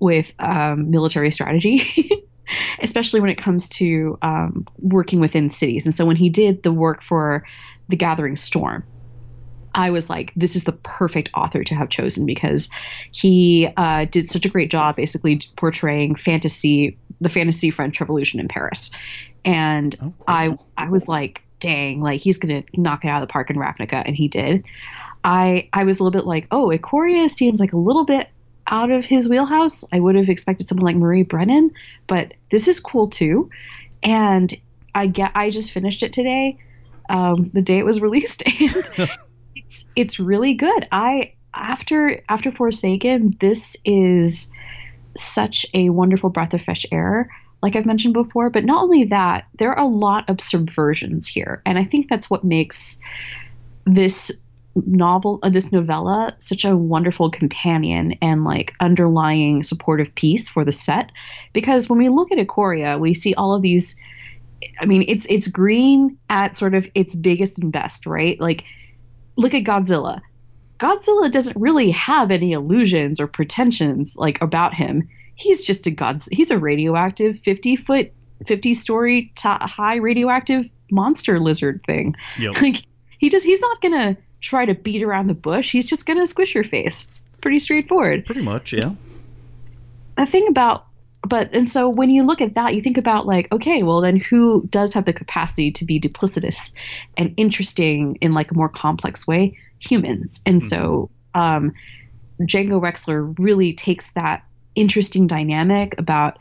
with 0.00 0.34
um, 0.38 0.90
military 0.90 1.30
strategy. 1.30 2.10
Especially 2.82 3.20
when 3.20 3.30
it 3.30 3.38
comes 3.38 3.68
to 3.70 4.18
um, 4.20 4.66
working 4.80 5.18
within 5.18 5.48
cities. 5.48 5.86
And 5.86 5.94
so 5.94 6.04
when 6.04 6.16
he 6.16 6.28
did 6.28 6.62
the 6.62 6.72
work 6.72 7.02
for 7.02 7.42
The 7.88 7.96
Gathering 7.96 8.36
Storm, 8.36 8.84
I 9.74 9.90
was 9.90 10.08
like, 10.08 10.32
this 10.36 10.54
is 10.54 10.64
the 10.64 10.72
perfect 10.72 11.30
author 11.34 11.64
to 11.64 11.74
have 11.74 11.88
chosen 11.88 12.26
because 12.26 12.70
he 13.10 13.68
uh, 13.76 14.04
did 14.06 14.28
such 14.28 14.44
a 14.44 14.48
great 14.48 14.70
job 14.70 14.96
basically 14.96 15.40
portraying 15.56 16.14
fantasy, 16.14 16.98
the 17.20 17.28
fantasy 17.28 17.70
French 17.70 18.00
Revolution 18.00 18.40
in 18.40 18.48
Paris. 18.48 18.90
And 19.44 19.96
Oh, 20.00 20.04
cool. 20.04 20.14
I 20.28 20.58
I 20.76 20.88
was 20.88 21.08
like, 21.08 21.42
dang, 21.60 22.00
like 22.00 22.20
he's 22.20 22.38
gonna 22.38 22.62
knock 22.76 23.04
it 23.04 23.08
out 23.08 23.22
of 23.22 23.28
the 23.28 23.32
park 23.32 23.50
in 23.50 23.56
Ravnica, 23.56 24.02
and 24.04 24.16
he 24.16 24.28
did. 24.28 24.64
I 25.24 25.68
I 25.72 25.84
was 25.84 25.98
a 25.98 26.04
little 26.04 26.18
bit 26.18 26.26
like, 26.26 26.46
oh, 26.50 26.68
Ikoria 26.68 27.28
seems 27.30 27.60
like 27.60 27.72
a 27.72 27.80
little 27.80 28.04
bit 28.04 28.28
out 28.68 28.90
of 28.90 29.04
his 29.04 29.28
wheelhouse. 29.28 29.84
I 29.92 30.00
would 30.00 30.14
have 30.14 30.28
expected 30.28 30.66
someone 30.68 30.84
like 30.86 30.96
Marie 30.96 31.22
Brennan, 31.22 31.70
but 32.06 32.32
this 32.50 32.68
is 32.68 32.80
cool 32.80 33.08
too. 33.08 33.50
And 34.02 34.54
I 34.94 35.06
get 35.06 35.32
I 35.34 35.50
just 35.50 35.72
finished 35.72 36.02
it 36.02 36.12
today, 36.12 36.58
um, 37.08 37.50
the 37.52 37.62
day 37.62 37.78
it 37.78 37.84
was 37.84 38.00
released, 38.02 38.42
and 38.46 39.10
it's 39.56 39.84
it's 39.96 40.20
really 40.20 40.54
good. 40.54 40.86
I 40.92 41.32
after 41.54 42.22
after 42.28 42.50
Forsaken, 42.50 43.36
this 43.40 43.76
is 43.84 44.50
such 45.16 45.64
a 45.74 45.90
wonderful 45.90 46.28
breath 46.30 46.54
of 46.54 46.62
fresh 46.62 46.84
air 46.90 47.30
like 47.64 47.76
I've 47.76 47.86
mentioned 47.86 48.12
before. 48.12 48.50
But 48.50 48.66
not 48.66 48.82
only 48.82 49.04
that, 49.04 49.46
there 49.58 49.72
are 49.72 49.82
a 49.82 49.88
lot 49.88 50.28
of 50.28 50.36
subversions 50.36 51.26
here. 51.26 51.62
And 51.64 51.78
I 51.78 51.84
think 51.84 52.10
that's 52.10 52.28
what 52.28 52.44
makes 52.44 53.00
this 53.86 54.30
novel, 54.84 55.38
uh, 55.42 55.48
this 55.48 55.72
novella, 55.72 56.36
such 56.40 56.66
a 56.66 56.76
wonderful 56.76 57.30
companion 57.30 58.12
and 58.20 58.44
like 58.44 58.74
underlying 58.80 59.62
supportive 59.62 60.14
piece 60.14 60.46
for 60.46 60.62
the 60.62 60.72
set. 60.72 61.10
Because 61.54 61.88
when 61.88 61.98
we 61.98 62.10
look 62.10 62.30
at 62.30 62.36
Ikoria, 62.36 63.00
we 63.00 63.14
see 63.14 63.32
all 63.34 63.54
of 63.54 63.62
these. 63.62 63.96
I 64.80 64.84
mean, 64.84 65.06
it's 65.08 65.24
it's 65.30 65.48
green 65.48 66.18
at 66.28 66.58
sort 66.58 66.74
of 66.74 66.86
its 66.94 67.14
biggest 67.14 67.58
and 67.58 67.72
best, 67.72 68.04
right? 68.04 68.38
Like, 68.42 68.64
look 69.36 69.54
at 69.54 69.64
Godzilla. 69.64 70.20
Godzilla 70.78 71.32
doesn't 71.32 71.56
really 71.56 71.90
have 71.92 72.30
any 72.30 72.52
illusions 72.52 73.18
or 73.18 73.26
pretensions 73.26 74.18
like 74.18 74.38
about 74.42 74.74
him 74.74 75.08
he's 75.34 75.64
just 75.64 75.86
a 75.86 75.90
god 75.90 76.22
he's 76.30 76.50
a 76.50 76.58
radioactive 76.58 77.38
50 77.38 77.76
foot 77.76 78.12
50 78.46 78.74
story 78.74 79.32
t- 79.36 79.48
high 79.48 79.96
radioactive 79.96 80.68
monster 80.90 81.40
lizard 81.40 81.82
thing. 81.86 82.14
Yep. 82.38 82.54
like 82.62 82.84
he 83.18 83.28
just 83.28 83.44
he's 83.44 83.60
not 83.60 83.80
gonna 83.80 84.16
try 84.40 84.66
to 84.66 84.74
beat 84.74 85.02
around 85.02 85.26
the 85.28 85.34
bush. 85.34 85.72
He's 85.72 85.88
just 85.88 86.06
gonna 86.06 86.26
squish 86.26 86.54
your 86.54 86.64
face. 86.64 87.12
Pretty 87.40 87.58
straightforward. 87.58 88.24
Pretty 88.24 88.42
much, 88.42 88.72
yeah. 88.72 88.92
the 90.16 90.26
thing 90.26 90.46
about 90.48 90.86
but 91.26 91.48
and 91.54 91.68
so 91.68 91.88
when 91.88 92.10
you 92.10 92.22
look 92.22 92.42
at 92.42 92.54
that 92.54 92.74
you 92.74 92.82
think 92.82 92.98
about 92.98 93.26
like 93.26 93.50
okay 93.50 93.82
well 93.82 94.02
then 94.02 94.18
who 94.20 94.66
does 94.68 94.92
have 94.92 95.06
the 95.06 95.12
capacity 95.12 95.70
to 95.70 95.84
be 95.84 95.98
duplicitous 95.98 96.70
and 97.16 97.32
interesting 97.38 98.14
in 98.20 98.34
like 98.34 98.50
a 98.50 98.54
more 98.54 98.68
complex 98.68 99.26
way? 99.26 99.56
Humans. 99.80 100.40
And 100.46 100.62
so 100.62 101.10
um 101.34 101.72
django 102.40 102.80
wexler 102.80 103.34
really 103.38 103.72
takes 103.72 104.10
that 104.12 104.44
interesting 104.74 105.26
dynamic 105.26 105.94
about 105.98 106.38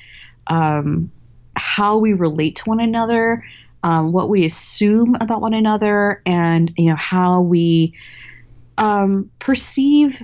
um 0.48 1.12
how 1.56 1.98
we 1.98 2.14
relate 2.14 2.56
to 2.56 2.64
one 2.66 2.80
another 2.80 3.44
um, 3.84 4.14
what 4.14 4.30
we 4.30 4.46
assume 4.46 5.16
about 5.20 5.42
one 5.42 5.54
another 5.54 6.22
and 6.26 6.74
you 6.78 6.90
know 6.90 6.96
how 6.96 7.42
we 7.42 7.94
um, 8.78 9.30
perceive 9.40 10.22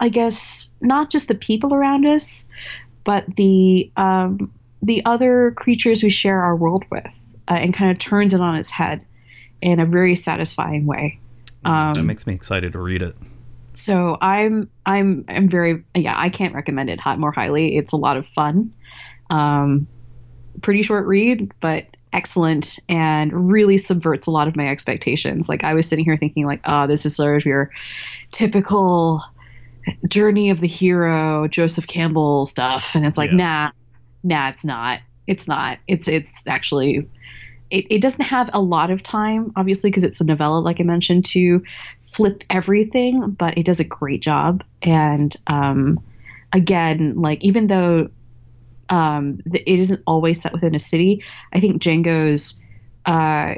i 0.00 0.08
guess 0.08 0.70
not 0.80 1.10
just 1.10 1.28
the 1.28 1.34
people 1.34 1.74
around 1.74 2.06
us 2.06 2.48
but 3.04 3.24
the 3.36 3.90
um, 3.96 4.52
the 4.82 5.04
other 5.04 5.52
creatures 5.52 6.02
we 6.02 6.10
share 6.10 6.42
our 6.42 6.54
world 6.54 6.84
with, 6.90 7.28
uh, 7.48 7.54
and 7.54 7.74
kind 7.74 7.90
of 7.90 7.98
turns 7.98 8.34
it 8.34 8.40
on 8.40 8.54
its 8.54 8.70
head 8.70 9.04
in 9.60 9.80
a 9.80 9.86
very 9.86 10.14
satisfying 10.14 10.86
way. 10.86 11.18
that 11.64 11.96
Um, 11.96 12.06
makes 12.06 12.26
me 12.26 12.34
excited 12.34 12.72
to 12.74 12.78
read 12.78 13.02
it. 13.02 13.16
So 13.78 14.18
I'm 14.20 14.68
I'm 14.86 15.24
I'm 15.28 15.48
very 15.48 15.84
yeah 15.94 16.14
I 16.16 16.30
can't 16.30 16.54
recommend 16.54 16.90
it 16.90 16.98
hot 16.98 17.18
more 17.18 17.30
highly. 17.30 17.76
It's 17.76 17.92
a 17.92 17.96
lot 17.96 18.16
of 18.16 18.26
fun, 18.26 18.72
um, 19.30 19.86
pretty 20.62 20.82
short 20.82 21.06
read, 21.06 21.52
but 21.60 21.86
excellent 22.12 22.78
and 22.88 23.50
really 23.50 23.78
subverts 23.78 24.26
a 24.26 24.30
lot 24.30 24.48
of 24.48 24.56
my 24.56 24.66
expectations. 24.66 25.48
Like 25.48 25.62
I 25.62 25.74
was 25.74 25.86
sitting 25.86 26.04
here 26.04 26.16
thinking 26.16 26.44
like, 26.44 26.60
oh, 26.64 26.86
this 26.88 27.06
is 27.06 27.14
sort 27.14 27.36
of 27.36 27.46
your 27.46 27.70
typical 28.32 29.22
journey 30.08 30.50
of 30.50 30.60
the 30.60 30.66
hero, 30.66 31.46
Joseph 31.46 31.86
Campbell 31.86 32.46
stuff, 32.46 32.96
and 32.96 33.06
it's 33.06 33.16
like, 33.16 33.30
Yeah. 33.30 33.36
nah, 33.36 33.70
nah, 34.24 34.48
it's 34.48 34.64
not. 34.64 35.00
It's 35.28 35.46
not. 35.46 35.78
It's 35.86 36.08
it's 36.08 36.42
actually 36.48 37.08
it, 37.70 37.86
it 37.90 38.00
doesn't 38.00 38.24
have 38.24 38.50
a 38.52 38.60
lot 38.60 38.90
of 38.90 39.02
time, 39.02 39.52
obviously, 39.56 39.90
because 39.90 40.04
it's 40.04 40.20
a 40.20 40.24
novella, 40.24 40.58
like 40.58 40.80
I 40.80 40.84
mentioned, 40.84 41.24
to 41.26 41.62
flip 42.02 42.44
everything, 42.50 43.30
but 43.32 43.56
it 43.58 43.66
does 43.66 43.80
a 43.80 43.84
great 43.84 44.22
job. 44.22 44.64
And 44.82 45.34
um, 45.46 46.00
again, 46.52 47.14
like 47.16 47.44
even 47.44 47.66
though 47.66 48.08
um, 48.88 49.40
it 49.52 49.66
isn't 49.66 50.02
always 50.06 50.40
set 50.40 50.52
within 50.52 50.74
a 50.74 50.78
city, 50.78 51.22
I 51.52 51.60
think 51.60 51.82
Django's 51.82 52.60
uh, 53.06 53.56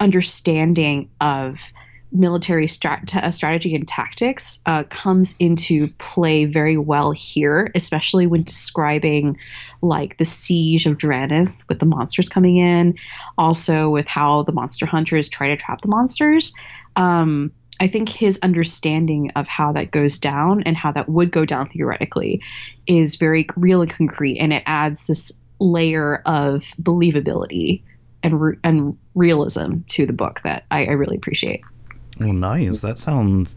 understanding 0.00 1.10
of 1.20 1.72
military 2.12 2.66
strat- 2.66 3.14
uh, 3.14 3.30
strategy 3.30 3.74
and 3.74 3.88
tactics 3.88 4.60
uh, 4.66 4.84
comes 4.84 5.34
into 5.38 5.88
play 5.98 6.44
very 6.44 6.76
well 6.76 7.10
here, 7.12 7.70
especially 7.74 8.26
when 8.26 8.42
describing 8.42 9.36
like 9.80 10.18
the 10.18 10.24
siege 10.24 10.86
of 10.86 10.98
Drannith 10.98 11.64
with 11.68 11.78
the 11.78 11.86
monsters 11.86 12.28
coming 12.28 12.58
in, 12.58 12.94
also 13.38 13.88
with 13.88 14.06
how 14.06 14.42
the 14.42 14.52
monster 14.52 14.86
hunters 14.86 15.28
try 15.28 15.48
to 15.48 15.56
trap 15.56 15.80
the 15.80 15.88
monsters. 15.88 16.52
Um, 16.96 17.50
I 17.80 17.88
think 17.88 18.08
his 18.08 18.38
understanding 18.42 19.30
of 19.34 19.48
how 19.48 19.72
that 19.72 19.90
goes 19.90 20.18
down 20.18 20.62
and 20.64 20.76
how 20.76 20.92
that 20.92 21.08
would 21.08 21.32
go 21.32 21.44
down 21.44 21.68
theoretically 21.68 22.40
is 22.86 23.16
very 23.16 23.46
real 23.56 23.82
and 23.82 23.90
concrete, 23.90 24.38
and 24.38 24.52
it 24.52 24.62
adds 24.66 25.06
this 25.06 25.32
layer 25.58 26.22
of 26.26 26.62
believability 26.82 27.82
and 28.22 28.40
re- 28.40 28.56
and 28.62 28.96
realism 29.14 29.78
to 29.88 30.06
the 30.06 30.12
book 30.12 30.42
that 30.44 30.64
I, 30.70 30.84
I 30.86 30.90
really 30.92 31.16
appreciate. 31.16 31.62
Oh, 32.20 32.32
nice. 32.32 32.80
That 32.80 32.98
sounds. 32.98 33.56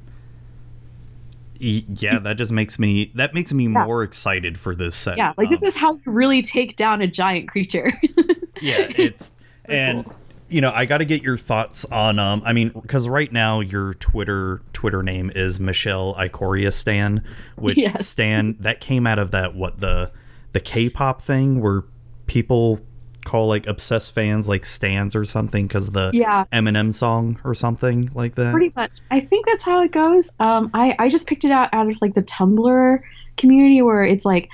Yeah, 1.58 2.20
that 2.20 2.34
just 2.36 2.52
makes 2.52 2.78
me 2.78 3.12
that 3.16 3.34
makes 3.34 3.54
me 3.54 3.64
Yeah. 3.64 3.86
more 3.86 4.04
excited 4.04 4.58
for 4.58 4.76
this 4.76 4.94
set. 4.96 5.18
Yeah, 5.18 5.32
like 5.38 5.50
this 5.50 5.62
Um, 5.64 5.68
is 5.68 5.78
how 5.78 5.94
you 5.94 6.02
really 6.12 6.42
take 6.42 6.76
down 6.76 7.02
a 7.02 7.08
giant 7.08 7.48
creature. 7.48 7.94
yeah, 8.62 8.92
it's 8.98 9.32
and 9.66 10.06
you 10.50 10.60
know 10.60 10.72
I 10.76 10.84
got 10.86 10.98
to 10.98 11.06
get 11.06 11.24
your 11.24 11.38
thoughts 11.38 11.86
on 11.86 12.20
um 12.20 12.42
I 12.46 12.52
mean 12.52 12.70
because 12.70 13.08
right 13.08 13.32
now 13.32 13.62
your 13.62 13.94
Twitter 13.96 14.62
Twitter 14.74 15.02
name 15.02 15.32
is 15.34 15.58
Michelle 15.60 16.14
Ikoria 16.16 16.74
Stan, 16.74 17.24
which 17.56 17.78
Yes. 17.78 18.06
Stan 18.06 18.58
that 18.60 18.82
came 18.82 19.08
out 19.08 19.18
of 19.18 19.32
that 19.32 19.56
what 19.56 19.80
the 19.80 20.12
the 20.52 20.60
K-pop 20.60 21.22
thing 21.22 21.62
where 21.62 21.84
people 22.28 22.82
call 23.26 23.48
like 23.48 23.68
obsessed 23.68 24.14
fans 24.14 24.48
like 24.48 24.66
stands 24.66 25.16
or 25.16 25.26
something 25.26 25.68
because 25.68 25.90
the 25.92 26.12
yeah, 26.14 26.46
Eminem 26.54 26.94
song 26.94 27.38
or 27.44 27.54
something 27.54 28.10
like 28.14 28.36
that. 28.36 28.52
pretty 28.54 28.72
much. 28.76 28.94
I 29.12 29.20
think 29.20 29.46
that's 29.46 29.64
how 29.64 29.82
it 29.84 29.92
goes. 29.92 30.32
Um, 30.40 30.70
I 30.74 30.96
I 31.00 31.10
just 31.10 31.28
picked 31.28 31.44
it 31.44 31.52
out 31.52 31.70
out 31.74 31.90
of 31.90 32.02
like 32.02 32.14
the 32.14 32.24
Tumblr 32.24 33.02
community 33.38 33.82
where 33.82 34.04
it's 34.04 34.24
like 34.26 34.50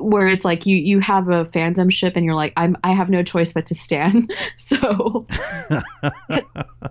where 0.00 0.26
it's 0.26 0.44
like 0.44 0.66
you 0.66 0.76
you 0.76 1.00
have 1.00 1.28
a 1.28 1.44
fandom 1.46 1.90
ship 1.90 2.12
and 2.14 2.22
you're 2.26 2.34
like 2.34 2.52
I'm 2.58 2.76
I 2.84 2.92
have 2.92 3.08
no 3.08 3.22
choice 3.22 3.54
but 3.54 3.64
to 3.66 3.74
stand. 3.74 4.30
So 4.56 5.26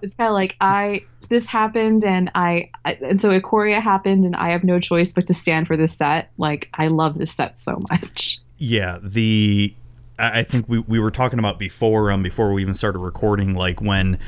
it's 0.01 0.15
kind 0.15 0.27
of 0.29 0.33
like 0.33 0.55
I 0.61 1.01
this 1.29 1.47
happened 1.47 2.03
and 2.03 2.31
I 2.33 2.69
I- 2.85 2.97
and 3.03 3.19
so 3.21 3.29
Ikoria 3.39 3.81
happened 3.81 4.25
and 4.25 4.35
I 4.35 4.49
have 4.49 4.63
no 4.63 4.79
choice 4.79 5.11
but 5.13 5.27
to 5.27 5.33
stand 5.33 5.67
for 5.67 5.77
this 5.77 5.93
set. 5.95 6.31
Like 6.37 6.69
I 6.73 6.87
love 6.87 7.17
this 7.17 7.31
set 7.31 7.57
so 7.57 7.79
much. 7.91 8.39
Yeah, 8.57 8.97
the 9.03 9.73
I 10.19 10.43
think 10.43 10.67
we, 10.67 10.79
we 10.79 10.99
were 10.99 11.11
talking 11.11 11.39
about 11.39 11.59
before 11.59 12.11
um 12.11 12.23
before 12.23 12.51
we 12.53 12.61
even 12.61 12.73
started 12.73 12.99
recording 12.99 13.53
like 13.53 13.81
when 13.81 14.19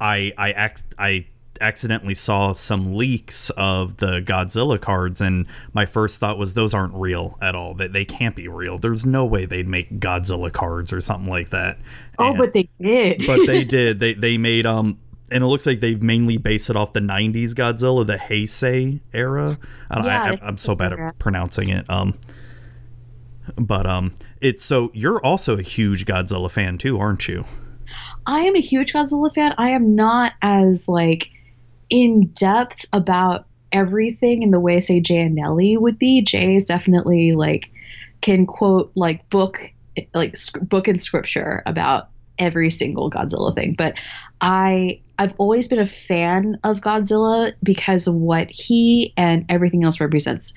I 0.00 0.32
I 0.38 0.66
ac- 0.66 0.84
I 0.98 1.26
accidentally 1.60 2.14
saw 2.14 2.52
some 2.52 2.94
leaks 2.96 3.50
of 3.50 3.98
the 3.98 4.20
Godzilla 4.20 4.80
cards 4.80 5.20
and 5.20 5.46
my 5.72 5.86
first 5.86 6.18
thought 6.18 6.36
was 6.38 6.54
those 6.54 6.74
aren't 6.74 6.94
real 6.94 7.38
at 7.40 7.54
all. 7.54 7.74
That 7.74 7.92
they 7.92 8.04
can't 8.04 8.34
be 8.34 8.48
real. 8.48 8.78
There's 8.78 9.06
no 9.06 9.24
way 9.24 9.44
they'd 9.46 9.68
make 9.68 10.00
Godzilla 10.00 10.52
cards 10.52 10.92
or 10.92 11.00
something 11.00 11.28
like 11.30 11.50
that. 11.50 11.78
Oh, 12.18 12.30
And- 12.30 12.38
but 12.38 12.52
they 12.52 12.64
did. 12.80 13.24
but 13.26 13.46
they 13.46 13.64
did. 13.78 14.00
They 14.00 14.14
they 14.14 14.38
made 14.38 14.66
um 14.66 14.98
and 15.30 15.42
it 15.42 15.46
looks 15.46 15.64
like 15.64 15.80
they've 15.80 16.02
mainly 16.02 16.36
based 16.36 16.68
it 16.68 16.76
off 16.76 16.92
the 16.92 17.00
90s 17.00 17.50
Godzilla, 17.54 18.06
the 18.06 18.16
Heisei 18.18 19.00
era. 19.14 19.58
I 19.90 19.94
don't, 19.94 20.04
Yeah, 20.04 20.22
I, 20.42 20.46
I'm 20.46 20.58
so 20.58 20.74
bad 20.74 20.92
at 20.92 21.18
pronouncing 21.18 21.70
it. 21.70 21.88
Um, 21.88 22.18
but 23.56 23.86
um, 23.86 24.14
it's 24.40 24.64
so 24.64 24.90
you're 24.94 25.24
also 25.24 25.58
a 25.58 25.62
huge 25.62 26.06
Godzilla 26.06 26.50
fan 26.50 26.78
too, 26.78 26.98
aren't 26.98 27.28
you? 27.28 27.44
I 28.26 28.40
am 28.40 28.56
a 28.56 28.60
huge 28.60 28.92
Godzilla 28.92 29.32
fan. 29.32 29.54
I 29.58 29.70
am 29.70 29.94
not 29.94 30.32
as 30.42 30.88
like 30.88 31.30
in 31.90 32.28
depth 32.28 32.86
about 32.92 33.46
everything 33.72 34.42
in 34.42 34.50
the 34.50 34.60
way 34.60 34.80
say 34.80 35.00
Jay 35.00 35.20
and 35.20 35.34
Nelly 35.34 35.76
would 35.76 35.98
be. 35.98 36.22
Jay 36.22 36.56
is 36.56 36.64
definitely 36.64 37.32
like 37.32 37.70
can 38.20 38.46
quote 38.46 38.92
like 38.94 39.28
book 39.30 39.72
like 40.14 40.36
book 40.62 40.88
and 40.88 41.00
scripture 41.00 41.62
about 41.66 42.08
every 42.38 42.70
single 42.70 43.10
Godzilla 43.10 43.54
thing. 43.54 43.74
But 43.76 43.98
I 44.40 45.00
I've 45.18 45.34
always 45.38 45.68
been 45.68 45.78
a 45.78 45.86
fan 45.86 46.58
of 46.64 46.80
Godzilla 46.80 47.52
because 47.62 48.06
of 48.06 48.14
what 48.14 48.50
he 48.50 49.12
and 49.16 49.44
everything 49.48 49.84
else 49.84 50.00
represents. 50.00 50.54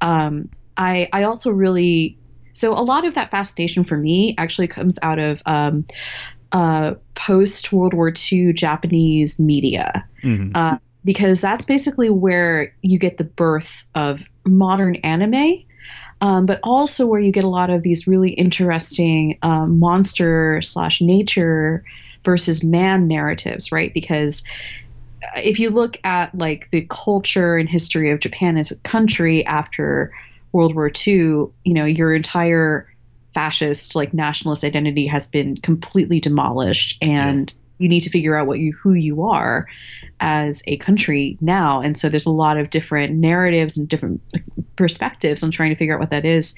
Um, 0.00 0.48
I 0.76 1.08
I 1.12 1.24
also 1.24 1.50
really 1.50 2.16
so 2.56 2.72
a 2.72 2.80
lot 2.80 3.04
of 3.04 3.14
that 3.14 3.30
fascination 3.30 3.84
for 3.84 3.98
me 3.98 4.34
actually 4.38 4.66
comes 4.66 4.98
out 5.02 5.18
of 5.18 5.42
um, 5.44 5.84
uh, 6.52 6.94
post 7.14 7.70
World 7.70 7.92
War 7.92 8.10
II 8.32 8.54
Japanese 8.54 9.38
media 9.38 10.02
Mhm. 10.24 10.52
uh, 10.54 10.78
because 11.04 11.42
that's 11.42 11.66
basically 11.66 12.08
where 12.08 12.74
you 12.80 12.98
get 12.98 13.18
the 13.18 13.24
birth 13.24 13.84
of 13.94 14.24
modern 14.46 14.96
anime. 14.96 15.62
Um, 16.22 16.46
but 16.46 16.58
also 16.62 17.06
where 17.06 17.20
you 17.20 17.30
get 17.30 17.44
a 17.44 17.48
lot 17.48 17.68
of 17.68 17.82
these 17.82 18.06
really 18.06 18.30
interesting 18.30 19.36
um, 19.42 19.78
monster 19.78 20.62
slash 20.62 21.02
nature 21.02 21.84
versus 22.24 22.64
man 22.64 23.06
narratives, 23.06 23.70
right? 23.70 23.92
Because 23.92 24.42
uh, 25.22 25.40
if 25.44 25.60
you 25.60 25.68
look 25.68 25.98
at 26.04 26.34
like 26.34 26.70
the 26.70 26.86
culture 26.88 27.58
and 27.58 27.68
history 27.68 28.10
of 28.10 28.20
Japan 28.20 28.56
as 28.56 28.70
a 28.70 28.76
country 28.76 29.44
after 29.44 30.10
World 30.52 30.74
War 30.74 30.90
II, 31.06 31.14
you 31.14 31.50
know, 31.64 31.84
your 31.84 32.14
entire 32.14 32.88
fascist 33.32 33.94
like 33.94 34.14
nationalist 34.14 34.64
identity 34.64 35.06
has 35.06 35.26
been 35.26 35.58
completely 35.58 36.20
demolished 36.20 36.96
and 37.02 37.52
you 37.78 37.88
need 37.88 38.00
to 38.00 38.08
figure 38.08 38.34
out 38.34 38.46
what 38.46 38.58
you 38.58 38.72
who 38.72 38.94
you 38.94 39.22
are 39.22 39.66
as 40.20 40.62
a 40.66 40.78
country 40.78 41.36
now. 41.40 41.80
And 41.80 41.96
so 41.96 42.08
there's 42.08 42.24
a 42.24 42.30
lot 42.30 42.56
of 42.56 42.70
different 42.70 43.14
narratives 43.14 43.76
and 43.76 43.86
different 43.86 44.22
perspectives 44.76 45.42
on 45.42 45.50
trying 45.50 45.70
to 45.70 45.76
figure 45.76 45.94
out 45.94 46.00
what 46.00 46.10
that 46.10 46.24
is. 46.24 46.54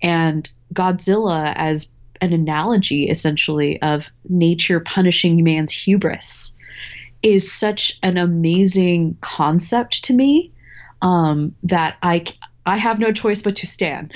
And 0.00 0.50
Godzilla 0.72 1.52
as 1.56 1.92
an 2.22 2.32
analogy 2.32 3.10
essentially 3.10 3.82
of 3.82 4.10
nature 4.28 4.80
punishing 4.80 5.42
man's 5.42 5.72
hubris 5.72 6.56
is 7.22 7.52
such 7.52 7.98
an 8.02 8.16
amazing 8.16 9.16
concept 9.20 10.04
to 10.04 10.14
me 10.14 10.50
um, 11.02 11.54
that 11.62 11.96
I 12.02 12.24
I 12.66 12.76
have 12.76 12.98
no 12.98 13.12
choice 13.12 13.42
but 13.42 13.56
to 13.56 13.66
stand. 13.66 14.12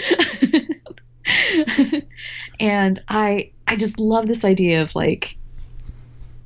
and 2.60 3.00
I 3.08 3.50
I 3.66 3.76
just 3.76 3.98
love 3.98 4.26
this 4.26 4.44
idea 4.44 4.82
of 4.82 4.94
like 4.94 5.36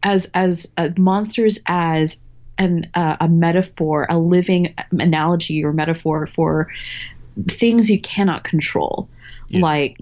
as 0.03 0.31
as 0.35 0.73
uh, 0.79 0.89
monsters 0.97 1.59
as 1.67 2.23
an 2.59 2.91
uh, 2.95 3.17
a 3.21 3.29
metaphor, 3.29 4.07
a 4.09 4.19
living 4.19 4.75
analogy 4.93 5.65
or 5.65 5.73
metaphor 5.73 6.27
for 6.27 6.69
things 7.49 7.91
you 7.91 8.01
cannot 8.01 8.45
control, 8.45 9.09
Yeah. 9.49 9.61
like 9.61 9.99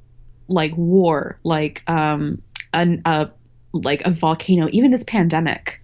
like 0.49 0.77
war, 0.77 1.39
like 1.45 1.83
um 1.89 2.41
an 2.73 3.03
a 3.05 3.29
like 3.73 4.03
a 4.05 4.11
volcano, 4.11 4.69
even 4.73 4.91
this 4.91 5.05
pandemic. 5.05 5.81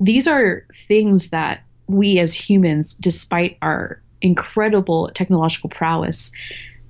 These 0.00 0.26
are 0.26 0.64
things 0.74 1.30
that 1.30 1.64
we 1.88 2.18
as 2.18 2.34
humans, 2.34 2.94
despite 2.94 3.56
our 3.62 4.02
incredible 4.22 5.10
technological 5.14 5.70
prowess, 5.70 6.32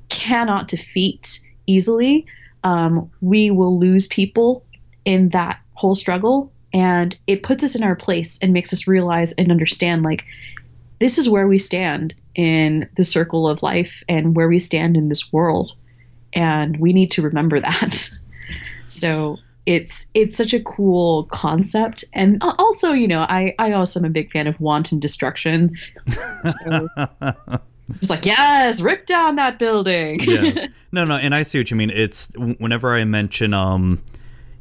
cannot 0.08 0.68
defeat 0.68 1.40
easily. 1.66 2.26
Um, 2.64 3.10
we 3.20 3.50
will 3.50 3.78
lose 3.78 4.06
people 4.06 4.64
in 5.04 5.30
that 5.30 5.60
whole 5.74 5.94
struggle, 5.94 6.52
and 6.72 7.16
it 7.26 7.42
puts 7.42 7.64
us 7.64 7.74
in 7.74 7.82
our 7.82 7.96
place 7.96 8.38
and 8.40 8.52
makes 8.52 8.72
us 8.72 8.86
realize 8.86 9.32
and 9.32 9.50
understand 9.50 10.02
like 10.02 10.24
this 10.98 11.18
is 11.18 11.28
where 11.28 11.46
we 11.46 11.58
stand 11.58 12.14
in 12.34 12.88
the 12.96 13.04
circle 13.04 13.48
of 13.48 13.62
life 13.62 14.02
and 14.08 14.34
where 14.34 14.48
we 14.48 14.58
stand 14.58 14.96
in 14.96 15.08
this 15.08 15.32
world, 15.32 15.74
and 16.32 16.78
we 16.78 16.92
need 16.92 17.10
to 17.12 17.22
remember 17.22 17.60
that. 17.60 18.10
so 18.88 19.36
it's 19.66 20.10
it's 20.14 20.36
such 20.36 20.54
a 20.54 20.60
cool 20.60 21.24
concept 21.24 22.04
and 22.12 22.42
also 22.58 22.92
you 22.92 23.08
know 23.08 23.22
i 23.22 23.54
i 23.58 23.72
also 23.72 24.00
am 24.00 24.04
a 24.04 24.10
big 24.10 24.30
fan 24.30 24.46
of 24.46 24.58
wanton 24.60 25.00
destruction 25.00 25.76
so 26.46 26.88
it's 28.00 28.10
like 28.10 28.24
yes 28.24 28.80
rip 28.80 29.06
down 29.06 29.36
that 29.36 29.58
building 29.58 30.20
yes. 30.20 30.68
No, 30.96 31.04
no, 31.04 31.16
and 31.16 31.34
I 31.34 31.42
see 31.42 31.58
what 31.58 31.70
you 31.70 31.76
mean. 31.76 31.90
It's 31.90 32.28
whenever 32.36 32.94
I 32.94 33.04
mention 33.04 33.52
um 33.52 34.02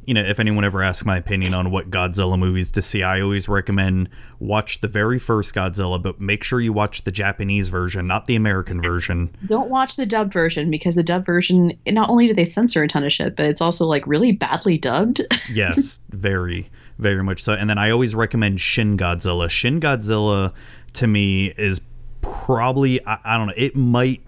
you 0.06 0.14
know, 0.14 0.22
if 0.22 0.38
anyone 0.38 0.64
ever 0.64 0.82
asks 0.82 1.04
my 1.04 1.16
opinion 1.16 1.52
on 1.52 1.72
what 1.72 1.90
Godzilla 1.90 2.38
movies 2.38 2.70
to 2.70 2.82
see, 2.82 3.02
I 3.02 3.20
always 3.20 3.48
recommend 3.48 4.08
watch 4.38 4.80
the 4.80 4.88
very 4.88 5.18
first 5.18 5.52
Godzilla, 5.52 6.00
but 6.00 6.20
make 6.20 6.44
sure 6.44 6.60
you 6.60 6.72
watch 6.72 7.02
the 7.02 7.10
Japanese 7.10 7.68
version, 7.68 8.06
not 8.06 8.26
the 8.26 8.36
American 8.36 8.80
version. 8.80 9.34
Don't 9.46 9.68
watch 9.68 9.96
the 9.96 10.06
dubbed 10.06 10.32
version 10.32 10.70
because 10.70 10.94
the 10.94 11.02
dubbed 11.02 11.26
version, 11.26 11.76
not 11.88 12.08
only 12.08 12.28
do 12.28 12.34
they 12.34 12.44
censor 12.44 12.84
a 12.84 12.88
ton 12.88 13.02
of 13.02 13.12
shit, 13.12 13.34
but 13.34 13.46
it's 13.46 13.60
also 13.60 13.84
like 13.84 14.06
really 14.06 14.30
badly 14.30 14.78
dubbed. 14.78 15.22
yes, 15.50 15.98
very, 16.10 16.70
very 16.98 17.24
much 17.24 17.42
so. 17.42 17.54
And 17.54 17.68
then 17.68 17.78
I 17.78 17.90
always 17.90 18.14
recommend 18.14 18.60
Shin 18.60 18.96
Godzilla. 18.96 19.50
Shin 19.50 19.80
Godzilla 19.80 20.54
to 20.94 21.06
me 21.08 21.52
is 21.58 21.80
probably, 22.20 23.04
I, 23.04 23.18
I 23.24 23.36
don't 23.36 23.48
know, 23.48 23.54
it 23.56 23.74
might 23.74 24.22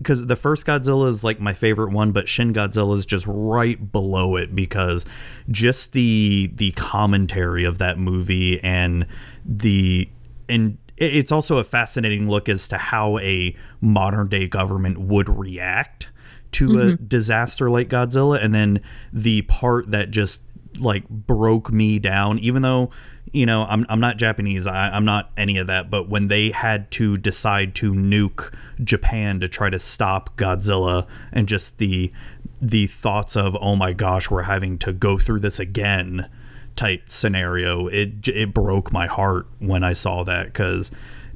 because 0.00 0.26
the 0.26 0.36
first 0.36 0.64
Godzilla 0.64 1.08
is 1.08 1.22
like 1.22 1.40
my 1.40 1.52
favorite 1.52 1.92
one, 1.92 2.10
but 2.10 2.26
Shin 2.26 2.54
Godzilla 2.54 2.96
is 2.96 3.04
just 3.04 3.26
right 3.28 3.92
below 3.92 4.36
it 4.36 4.54
because 4.54 5.04
just 5.50 5.92
the 5.92 6.50
the 6.54 6.72
commentary 6.72 7.64
of 7.64 7.76
that 7.78 7.98
movie 7.98 8.58
and 8.64 9.06
the 9.44 10.08
and 10.48 10.78
it's 10.96 11.30
also 11.30 11.58
a 11.58 11.64
fascinating 11.64 12.30
look 12.30 12.48
as 12.48 12.66
to 12.68 12.78
how 12.78 13.18
a 13.18 13.54
modern 13.82 14.28
day 14.28 14.46
government 14.46 14.98
would 14.98 15.28
react 15.28 16.08
to 16.52 16.68
mm-hmm. 16.70 16.88
a 16.88 16.96
disaster 16.96 17.68
like 17.68 17.88
Godzilla 17.88 18.42
and 18.42 18.54
then 18.54 18.80
the 19.12 19.42
part 19.42 19.90
that 19.90 20.10
just 20.10 20.40
like 20.78 21.06
broke 21.08 21.70
me 21.70 21.98
down 21.98 22.38
even 22.38 22.62
though 22.62 22.90
you 23.32 23.46
know 23.46 23.66
i'm, 23.68 23.86
I'm 23.88 24.00
not 24.00 24.16
japanese 24.16 24.66
I, 24.66 24.90
i'm 24.90 25.04
not 25.04 25.30
any 25.36 25.58
of 25.58 25.66
that 25.66 25.90
but 25.90 26.08
when 26.08 26.28
they 26.28 26.50
had 26.50 26.90
to 26.92 27.16
decide 27.16 27.74
to 27.76 27.92
nuke 27.92 28.52
japan 28.82 29.40
to 29.40 29.48
try 29.48 29.70
to 29.70 29.78
stop 29.78 30.36
godzilla 30.36 31.06
and 31.32 31.48
just 31.48 31.78
the 31.78 32.12
the 32.60 32.86
thoughts 32.86 33.36
of 33.36 33.56
oh 33.60 33.76
my 33.76 33.92
gosh 33.92 34.30
we're 34.30 34.42
having 34.42 34.78
to 34.78 34.92
go 34.92 35.18
through 35.18 35.40
this 35.40 35.58
again 35.58 36.28
type 36.76 37.04
scenario 37.06 37.86
it 37.88 38.26
it 38.28 38.54
broke 38.54 38.92
my 38.92 39.06
heart 39.06 39.46
when 39.58 39.84
i 39.84 39.92
saw 39.92 40.22
that 40.24 40.46
because 40.46 40.90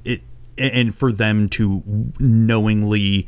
it 0.05 0.23
and 0.57 0.95
for 0.95 1.13
them 1.13 1.49
to 1.49 2.13
knowingly 2.19 3.27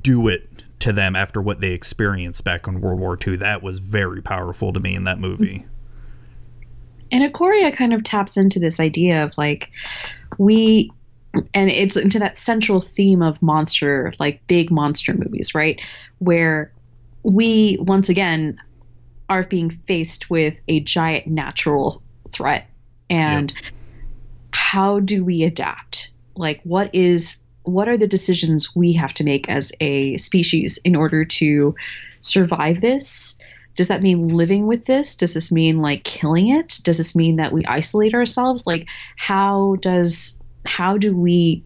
do 0.00 0.28
it 0.28 0.56
to 0.78 0.92
them 0.92 1.16
after 1.16 1.40
what 1.40 1.60
they 1.60 1.72
experienced 1.72 2.44
back 2.44 2.66
in 2.66 2.80
World 2.80 3.00
War 3.00 3.18
II. 3.26 3.36
That 3.36 3.62
was 3.62 3.78
very 3.78 4.20
powerful 4.20 4.72
to 4.72 4.80
me 4.80 4.94
in 4.94 5.04
that 5.04 5.18
movie. 5.18 5.66
And 7.12 7.32
Ikoria 7.32 7.74
kind 7.74 7.92
of 7.92 8.02
taps 8.02 8.36
into 8.36 8.58
this 8.58 8.80
idea 8.80 9.24
of 9.24 9.36
like 9.38 9.70
we 10.38 10.90
and 11.52 11.70
it's 11.70 11.96
into 11.96 12.18
that 12.18 12.36
central 12.36 12.80
theme 12.80 13.22
of 13.22 13.42
monster 13.42 14.12
like 14.18 14.46
big 14.46 14.70
monster 14.70 15.14
movies, 15.14 15.54
right? 15.54 15.80
Where 16.18 16.72
we 17.22 17.78
once 17.80 18.08
again 18.08 18.58
are 19.28 19.44
being 19.44 19.70
faced 19.70 20.30
with 20.30 20.60
a 20.68 20.80
giant 20.80 21.26
natural 21.26 22.02
threat 22.30 22.68
and 23.10 23.52
yep. 23.52 23.72
how 24.52 25.00
do 25.00 25.24
we 25.24 25.42
adapt? 25.42 26.10
Like 26.36 26.60
what 26.64 26.94
is 26.94 27.42
what 27.62 27.88
are 27.88 27.96
the 27.96 28.06
decisions 28.06 28.76
we 28.76 28.92
have 28.92 29.12
to 29.14 29.24
make 29.24 29.48
as 29.48 29.72
a 29.80 30.16
species 30.18 30.78
in 30.84 30.94
order 30.94 31.24
to 31.24 31.74
survive 32.20 32.80
this? 32.80 33.36
Does 33.76 33.88
that 33.88 34.02
mean 34.02 34.28
living 34.28 34.66
with 34.66 34.86
this? 34.86 35.14
Does 35.14 35.34
this 35.34 35.52
mean 35.52 35.80
like 35.80 36.04
killing 36.04 36.48
it? 36.48 36.80
Does 36.82 36.96
this 36.96 37.14
mean 37.14 37.36
that 37.36 37.52
we 37.52 37.64
isolate 37.66 38.14
ourselves? 38.14 38.66
Like 38.66 38.88
how 39.16 39.76
does 39.80 40.38
how 40.64 40.96
do 40.96 41.16
we 41.16 41.62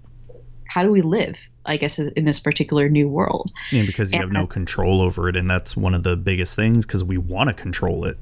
how 0.69 0.83
do 0.83 0.91
we 0.91 1.03
live? 1.03 1.49
I 1.67 1.77
guess 1.77 1.99
in 1.99 2.25
this 2.25 2.41
particular 2.41 2.89
new 2.89 3.09
world. 3.09 3.53
Yeah, 3.71 3.85
because 3.85 4.11
you 4.11 4.17
and, 4.17 4.25
have 4.25 4.33
no 4.33 4.47
control 4.47 5.01
over 5.01 5.29
it, 5.29 5.37
and 5.37 5.49
that's 5.49 5.77
one 5.77 5.95
of 5.95 6.03
the 6.03 6.17
biggest 6.17 6.57
things 6.57 6.87
because 6.87 7.05
we 7.05 7.19
want 7.19 7.49
to 7.49 7.55
control 7.55 8.07
it. 8.07 8.19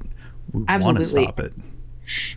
We 0.51 0.63
want 0.63 0.97
to 0.97 1.05
stop 1.05 1.39
it. 1.39 1.53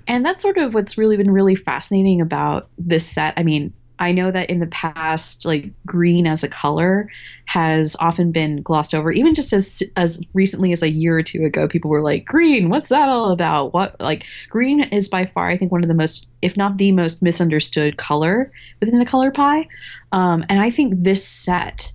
And 0.07 0.25
that's 0.25 0.43
sort 0.43 0.59
of 0.59 0.75
what's 0.75 0.97
really 0.99 1.17
been 1.17 1.31
really 1.31 1.55
fascinating 1.55 2.21
about 2.21 2.69
this 2.79 3.07
set. 3.07 3.35
I 3.37 3.43
mean, 3.43 3.73
I 4.03 4.11
know 4.11 4.33
that 4.33 4.51
in 4.51 4.59
the 4.59 4.67
past, 4.67 5.45
like 5.45 5.71
green 5.87 6.27
as 6.27 6.43
a 6.43 6.49
color 6.49 7.09
has 7.45 7.95
often 8.01 8.33
been 8.33 8.61
glossed 8.61 8.95
over. 8.95 9.13
Even 9.13 9.33
just 9.33 9.53
as 9.53 9.81
as 9.97 10.21
recently 10.35 10.73
as 10.73 10.83
a 10.83 10.91
year 10.91 11.17
or 11.17 11.23
two 11.23 11.45
ago, 11.45 11.69
people 11.69 11.89
were 11.89 12.03
like, 12.03 12.25
"Green, 12.25 12.69
what's 12.69 12.89
that 12.89 13.09
all 13.09 13.31
about?" 13.31 13.73
What 13.73 13.95
like 14.01 14.27
green 14.49 14.81
is 14.81 15.09
by 15.09 15.25
far, 15.25 15.49
I 15.49 15.57
think, 15.57 15.71
one 15.71 15.85
of 15.85 15.89
the 15.89 15.95
most, 15.95 16.27
if 16.43 16.57
not 16.57 16.79
the 16.79 16.91
most, 16.91 17.23
misunderstood 17.23 17.97
color 17.97 18.51
within 18.81 18.99
the 18.99 19.07
color 19.07 19.31
pie. 19.31 19.69
Um, 20.11 20.45
and 20.49 20.59
I 20.59 20.69
think 20.69 20.95
this 20.97 21.25
set 21.25 21.93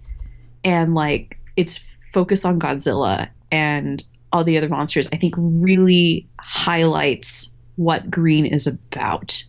and 0.64 0.96
like 0.96 1.38
its 1.58 1.78
focus 2.14 2.46
on 2.46 2.58
Godzilla 2.58 3.28
and 3.52 4.02
all 4.32 4.46
the 4.46 4.58
other 4.58 4.70
monsters, 4.70 5.10
I 5.12 5.18
think 5.18 5.36
really 5.38 6.26
highlights 6.40 7.54
what 7.76 8.10
green 8.10 8.46
is 8.46 8.66
about. 8.66 9.44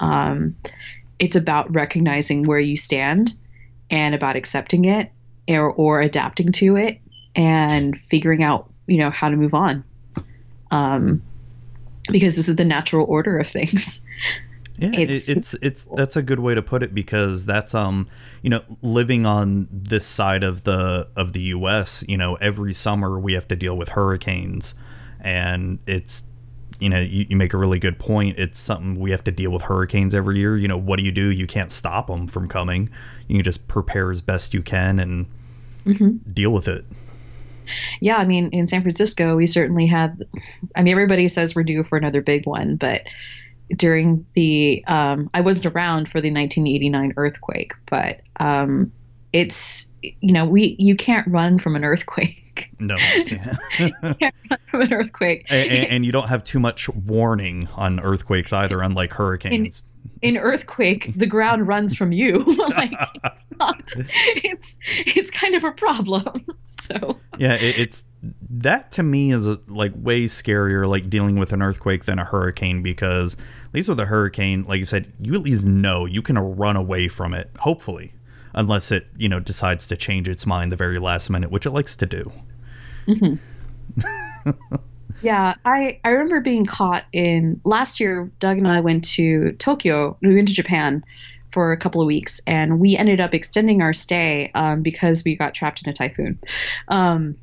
Um, 0.00 0.56
it's 1.18 1.36
about 1.36 1.72
recognizing 1.74 2.44
where 2.44 2.60
you 2.60 2.76
stand 2.76 3.34
and 3.90 4.14
about 4.14 4.36
accepting 4.36 4.84
it 4.84 5.10
or, 5.48 5.72
or 5.72 6.00
adapting 6.00 6.52
to 6.52 6.76
it 6.76 7.00
and 7.34 7.98
figuring 7.98 8.42
out 8.42 8.70
you 8.86 8.98
know 8.98 9.10
how 9.10 9.28
to 9.28 9.36
move 9.36 9.54
on. 9.54 9.84
Um, 10.70 11.22
because 12.10 12.36
this 12.36 12.48
is 12.48 12.56
the 12.56 12.64
natural 12.64 13.06
order 13.06 13.38
of 13.38 13.46
things. 13.46 14.04
Yeah 14.80 14.90
it's, 14.92 15.28
it's 15.28 15.54
it's 15.54 15.88
that's 15.96 16.14
a 16.14 16.22
good 16.22 16.38
way 16.38 16.54
to 16.54 16.62
put 16.62 16.84
it 16.84 16.94
because 16.94 17.44
that's 17.44 17.74
um 17.74 18.06
you 18.42 18.50
know 18.50 18.62
living 18.80 19.26
on 19.26 19.66
this 19.72 20.06
side 20.06 20.44
of 20.44 20.62
the 20.62 21.08
of 21.16 21.32
the 21.32 21.40
US 21.40 22.04
you 22.06 22.16
know 22.16 22.36
every 22.36 22.72
summer 22.72 23.18
we 23.18 23.32
have 23.32 23.48
to 23.48 23.56
deal 23.56 23.76
with 23.76 23.88
hurricanes 23.88 24.74
and 25.20 25.80
it's 25.84 26.22
you 26.78 26.88
know, 26.88 27.00
you, 27.00 27.26
you 27.28 27.36
make 27.36 27.54
a 27.54 27.56
really 27.56 27.78
good 27.78 27.98
point. 27.98 28.38
It's 28.38 28.60
something 28.60 28.98
we 28.98 29.10
have 29.10 29.24
to 29.24 29.30
deal 29.30 29.50
with 29.50 29.62
hurricanes 29.62 30.14
every 30.14 30.38
year. 30.38 30.56
You 30.56 30.68
know, 30.68 30.76
what 30.76 30.98
do 30.98 31.04
you 31.04 31.12
do? 31.12 31.30
You 31.30 31.46
can't 31.46 31.72
stop 31.72 32.06
them 32.06 32.26
from 32.28 32.48
coming. 32.48 32.90
You 33.26 33.36
can 33.36 33.44
just 33.44 33.68
prepare 33.68 34.10
as 34.12 34.20
best 34.20 34.54
you 34.54 34.62
can 34.62 34.98
and 34.98 35.26
mm-hmm. 35.84 36.16
deal 36.28 36.50
with 36.50 36.68
it. 36.68 36.84
Yeah, 38.00 38.16
I 38.16 38.24
mean, 38.24 38.48
in 38.50 38.66
San 38.66 38.82
Francisco, 38.82 39.36
we 39.36 39.46
certainly 39.46 39.86
had. 39.86 40.24
I 40.74 40.82
mean, 40.82 40.92
everybody 40.92 41.28
says 41.28 41.54
we're 41.54 41.64
due 41.64 41.84
for 41.84 41.98
another 41.98 42.22
big 42.22 42.46
one, 42.46 42.76
but 42.76 43.02
during 43.76 44.24
the, 44.32 44.82
um, 44.86 45.28
I 45.34 45.42
wasn't 45.42 45.66
around 45.66 46.08
for 46.08 46.20
the 46.20 46.32
1989 46.32 47.12
earthquake, 47.16 47.74
but 47.90 48.20
um, 48.40 48.90
it's 49.32 49.92
you 50.02 50.32
know 50.32 50.46
we 50.46 50.76
you 50.78 50.96
can't 50.96 51.26
run 51.28 51.58
from 51.58 51.76
an 51.76 51.84
earthquake. 51.84 52.42
No, 52.78 52.96
you 53.16 53.24
can't. 53.24 54.34
from 54.70 54.82
an 54.82 54.92
earthquake. 54.92 55.46
And, 55.50 55.70
and, 55.70 55.90
and, 55.90 56.06
you 56.06 56.12
don't 56.12 56.28
have 56.28 56.44
too 56.44 56.58
much 56.58 56.88
warning 56.88 57.68
on 57.74 58.00
earthquakes 58.00 58.52
either, 58.52 58.80
unlike 58.80 59.12
hurricanes. 59.12 59.82
In, 60.22 60.36
in 60.36 60.36
earthquake, 60.36 61.12
the 61.16 61.26
ground 61.26 61.66
runs 61.68 61.94
from 61.94 62.12
you. 62.12 62.44
like 62.76 62.92
it's 63.24 63.46
not. 63.58 63.82
It's 63.96 64.78
it's 64.88 65.30
kind 65.30 65.54
of 65.54 65.64
a 65.64 65.72
problem. 65.72 66.44
So 66.88 67.18
yeah, 67.38 67.54
it, 67.54 67.78
it's 67.78 68.04
that 68.48 68.92
to 68.92 69.02
me 69.02 69.32
is 69.32 69.46
a, 69.46 69.60
like 69.68 69.92
way 69.94 70.24
scarier, 70.24 70.88
like 70.88 71.10
dealing 71.10 71.38
with 71.38 71.52
an 71.52 71.60
earthquake 71.60 72.06
than 72.06 72.18
a 72.18 72.24
hurricane 72.24 72.82
because 72.82 73.34
at 73.34 73.74
least 73.74 73.90
with 73.90 74.00
a 74.00 74.06
hurricane, 74.06 74.64
like 74.64 74.78
you 74.78 74.84
said, 74.86 75.12
you 75.20 75.34
at 75.34 75.42
least 75.42 75.64
know 75.64 76.06
you 76.06 76.22
can 76.22 76.38
run 76.38 76.76
away 76.76 77.08
from 77.08 77.34
it. 77.34 77.50
Hopefully 77.58 78.14
unless 78.54 78.90
it 78.90 79.06
you 79.16 79.28
know 79.28 79.40
decides 79.40 79.86
to 79.88 79.96
change 79.96 80.28
its 80.28 80.46
mind 80.46 80.72
the 80.72 80.76
very 80.76 80.98
last 80.98 81.30
minute, 81.30 81.50
which 81.50 81.66
it 81.66 81.70
likes 81.70 81.96
to 81.96 82.06
do. 82.06 82.32
Mm-hmm. 83.06 84.52
yeah, 85.22 85.54
I 85.64 86.00
I 86.04 86.10
remember 86.10 86.40
being 86.40 86.66
caught 86.66 87.04
in 87.12 87.60
last 87.64 88.00
year. 88.00 88.30
Doug 88.38 88.58
and 88.58 88.68
I 88.68 88.80
went 88.80 89.04
to 89.10 89.52
Tokyo. 89.52 90.16
We 90.22 90.34
went 90.34 90.48
to 90.48 90.54
Japan 90.54 91.04
for 91.52 91.72
a 91.72 91.76
couple 91.76 92.00
of 92.00 92.06
weeks, 92.06 92.40
and 92.46 92.78
we 92.78 92.96
ended 92.96 93.20
up 93.20 93.34
extending 93.34 93.82
our 93.82 93.92
stay 93.92 94.50
um, 94.54 94.82
because 94.82 95.24
we 95.24 95.36
got 95.36 95.54
trapped 95.54 95.82
in 95.82 95.88
a 95.88 95.94
typhoon. 95.94 96.38
Um, 96.88 97.36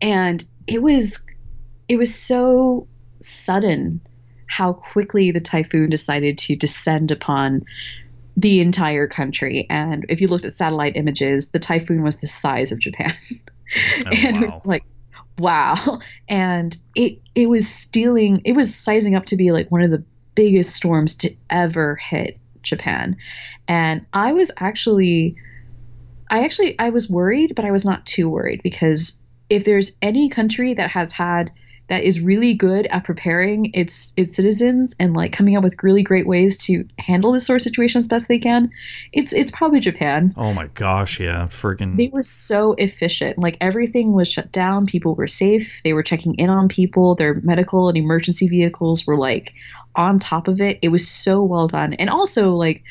and 0.00 0.46
it 0.66 0.82
was 0.82 1.24
it 1.88 1.96
was 1.96 2.14
so 2.14 2.86
sudden 3.20 4.00
how 4.48 4.74
quickly 4.74 5.30
the 5.30 5.40
typhoon 5.40 5.88
decided 5.88 6.36
to 6.36 6.54
descend 6.56 7.10
upon 7.10 7.64
the 8.36 8.60
entire 8.60 9.06
country. 9.06 9.66
And 9.68 10.06
if 10.08 10.20
you 10.20 10.28
looked 10.28 10.44
at 10.44 10.54
satellite 10.54 10.96
images, 10.96 11.50
the 11.50 11.58
typhoon 11.58 12.02
was 12.02 12.20
the 12.20 12.26
size 12.26 12.72
of 12.72 12.78
Japan. 12.78 13.14
Oh, 14.04 14.10
and 14.12 14.42
wow. 14.42 14.62
like, 14.66 14.84
wow. 15.38 15.98
And 16.28 16.76
it 16.94 17.18
it 17.34 17.48
was 17.48 17.66
stealing 17.66 18.42
it 18.44 18.52
was 18.52 18.74
sizing 18.74 19.14
up 19.14 19.24
to 19.26 19.36
be 19.36 19.50
like 19.50 19.70
one 19.70 19.80
of 19.80 19.90
the 19.90 20.04
biggest 20.34 20.76
storms 20.76 21.16
to 21.16 21.34
ever 21.48 21.96
hit 21.96 22.38
Japan. 22.60 23.16
And 23.68 24.04
I 24.12 24.32
was 24.32 24.52
actually 24.58 25.36
I 26.30 26.44
actually 26.44 26.78
I 26.78 26.90
was 26.90 27.08
worried, 27.08 27.54
but 27.54 27.64
I 27.64 27.70
was 27.70 27.86
not 27.86 28.04
too 28.04 28.28
worried 28.28 28.62
because 28.62 29.18
if 29.48 29.64
there's 29.64 29.96
any 30.02 30.28
country 30.28 30.74
that 30.74 30.90
has 30.90 31.14
had 31.14 31.50
that 31.92 32.04
is 32.04 32.22
really 32.22 32.54
good 32.54 32.86
at 32.86 33.04
preparing 33.04 33.70
its 33.74 34.14
its 34.16 34.34
citizens 34.34 34.96
and 34.98 35.12
like 35.12 35.30
coming 35.30 35.58
up 35.58 35.62
with 35.62 35.76
really 35.82 36.02
great 36.02 36.26
ways 36.26 36.56
to 36.56 36.88
handle 36.98 37.32
this 37.32 37.44
sort 37.44 37.58
of 37.58 37.62
situation 37.62 37.98
as 37.98 38.08
best 38.08 38.28
they 38.28 38.38
can, 38.38 38.70
it's 39.12 39.34
it's 39.34 39.50
probably 39.50 39.78
Japan. 39.78 40.32
Oh 40.38 40.54
my 40.54 40.68
gosh, 40.68 41.20
yeah, 41.20 41.48
freaking. 41.48 41.98
They 41.98 42.08
were 42.08 42.22
so 42.22 42.72
efficient. 42.78 43.36
Like 43.36 43.58
everything 43.60 44.14
was 44.14 44.26
shut 44.26 44.50
down. 44.52 44.86
People 44.86 45.14
were 45.14 45.26
safe. 45.26 45.82
They 45.84 45.92
were 45.92 46.02
checking 46.02 46.34
in 46.36 46.48
on 46.48 46.66
people. 46.66 47.14
Their 47.14 47.34
medical 47.42 47.90
and 47.90 47.98
emergency 47.98 48.48
vehicles 48.48 49.06
were 49.06 49.18
like 49.18 49.52
on 49.94 50.18
top 50.18 50.48
of 50.48 50.62
it. 50.62 50.78
It 50.80 50.88
was 50.88 51.06
so 51.06 51.42
well 51.42 51.68
done. 51.68 51.92
And 51.92 52.08
also 52.08 52.54
like 52.54 52.82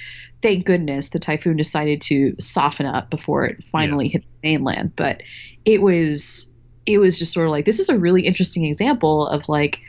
thank 0.44 0.64
goodness 0.64 1.10
the 1.10 1.18
typhoon 1.18 1.57
decided 1.57 2.02
to 2.02 2.36
soften 2.40 2.86
up 2.86 3.10
before 3.10 3.45
it 3.45 3.64
finally 3.64 4.10
hit 4.10 4.22
the 4.22 4.49
mainland. 4.49 4.95
But 4.95 5.23
it 5.65 5.82
was 5.82 6.51
it 6.86 6.98
was 6.98 7.18
just 7.20 7.34
sort 7.34 7.45
of 7.45 7.52
like 7.52 7.66
this 7.66 7.80
is 7.80 7.90
a 7.90 7.98
really 7.98 8.26
interesting 8.26 8.66
example 8.66 9.28
of 9.28 9.48
like 9.49 9.80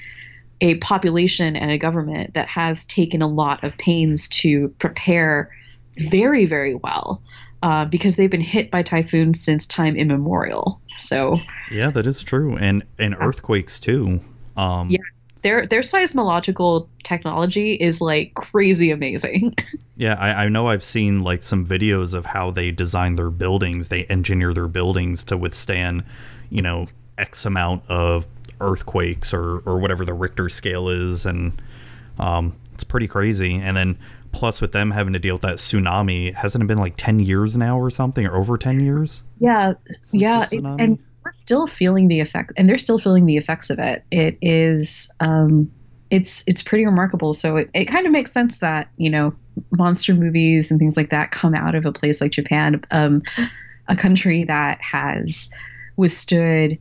a 0.60 0.76
population 0.78 1.56
and 1.56 1.70
a 1.70 1.78
government 1.78 2.34
that 2.34 2.48
has 2.48 2.86
taken 2.86 3.20
a 3.22 3.26
lot 3.26 3.62
of 3.64 3.76
pains 3.78 4.28
to 4.28 4.68
prepare 4.78 5.50
very 5.98 6.46
very 6.46 6.74
well 6.76 7.22
uh, 7.62 7.84
because 7.84 8.16
they've 8.16 8.30
been 8.30 8.40
hit 8.40 8.70
by 8.70 8.82
typhoons 8.82 9.40
since 9.40 9.66
time 9.66 9.96
immemorial. 9.96 10.80
So 10.96 11.36
yeah, 11.70 11.90
that 11.90 12.06
is 12.06 12.22
true, 12.22 12.56
and 12.56 12.82
and 12.98 13.14
earthquakes 13.18 13.78
too. 13.78 14.20
Um, 14.56 14.90
Yeah. 14.90 14.98
their 15.42 15.66
their 15.66 15.80
seismological 15.80 16.88
technology 17.04 17.74
is 17.74 18.00
like 18.00 18.34
crazy 18.34 18.90
amazing. 18.90 19.54
Yeah, 19.94 20.14
I, 20.14 20.44
I 20.44 20.48
know 20.48 20.68
I've 20.68 20.82
seen 20.82 21.20
like 21.20 21.42
some 21.42 21.66
videos 21.66 22.14
of 22.14 22.24
how 22.24 22.50
they 22.50 22.70
design 22.70 23.16
their 23.16 23.30
buildings. 23.30 23.88
They 23.88 24.04
engineer 24.06 24.54
their 24.54 24.66
buildings 24.66 25.22
to 25.24 25.36
withstand, 25.36 26.02
you 26.52 26.62
know, 26.62 26.86
X 27.18 27.44
amount 27.46 27.82
of 27.88 28.28
earthquakes 28.60 29.32
or, 29.34 29.58
or 29.60 29.78
whatever 29.78 30.04
the 30.04 30.14
Richter 30.14 30.48
scale 30.48 30.88
is. 30.88 31.26
And 31.26 31.60
um, 32.18 32.56
it's 32.74 32.84
pretty 32.84 33.08
crazy. 33.08 33.54
And 33.56 33.76
then 33.76 33.98
plus 34.32 34.60
with 34.60 34.72
them 34.72 34.90
having 34.92 35.12
to 35.12 35.18
deal 35.18 35.34
with 35.34 35.42
that 35.42 35.56
tsunami, 35.56 36.34
hasn't 36.34 36.62
it 36.62 36.66
been 36.66 36.78
like 36.78 36.94
10 36.96 37.20
years 37.20 37.56
now 37.56 37.78
or 37.78 37.90
something, 37.90 38.26
or 38.26 38.36
over 38.36 38.56
10 38.58 38.80
years? 38.80 39.22
yeah, 39.40 39.72
yeah, 40.12 40.46
it- 40.52 40.64
and 40.64 40.98
we're 41.24 41.32
still 41.32 41.66
feeling 41.66 42.08
the 42.08 42.20
effect, 42.20 42.52
and 42.56 42.68
they're 42.68 42.78
still 42.78 42.98
feeling 42.98 43.26
the 43.26 43.36
effects 43.36 43.70
of 43.70 43.78
it. 43.78 44.04
It 44.10 44.36
is, 44.42 45.10
um, 45.20 45.70
it's 46.10 46.42
it's 46.48 46.62
pretty 46.62 46.84
remarkable. 46.84 47.32
So 47.32 47.56
it, 47.56 47.70
it 47.74 47.84
kind 47.86 48.06
of 48.06 48.12
makes 48.12 48.32
sense 48.32 48.58
that 48.58 48.88
you 48.96 49.08
know 49.08 49.32
monster 49.70 50.14
movies 50.14 50.70
and 50.70 50.78
things 50.80 50.96
like 50.96 51.10
that 51.10 51.30
come 51.30 51.54
out 51.54 51.74
of 51.74 51.86
a 51.86 51.92
place 51.92 52.20
like 52.20 52.32
Japan, 52.32 52.82
um, 52.90 53.22
a 53.88 53.94
country 53.96 54.44
that 54.44 54.78
has 54.82 55.48
withstood 55.96 56.78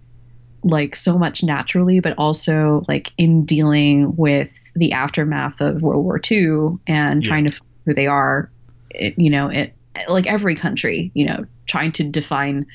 like 0.63 0.95
so 0.95 1.17
much 1.17 1.43
naturally, 1.43 1.99
but 1.99 2.13
also 2.17 2.83
like 2.87 3.11
in 3.17 3.45
dealing 3.45 4.15
with 4.15 4.71
the 4.75 4.91
aftermath 4.91 5.59
of 5.59 5.81
World 5.81 6.03
War 6.03 6.19
II 6.29 6.77
and 6.87 7.23
Yeah. 7.23 7.27
trying 7.27 7.45
to 7.45 7.51
find 7.51 7.69
who 7.85 7.93
they 7.93 8.07
are. 8.07 8.49
It, 8.91 9.17
you 9.17 9.29
know, 9.29 9.47
it 9.47 9.73
like 10.07 10.27
every 10.27 10.55
country, 10.55 11.11
you 11.13 11.25
know, 11.25 11.45
trying 11.65 11.91
to 11.93 12.03
define 12.03 12.65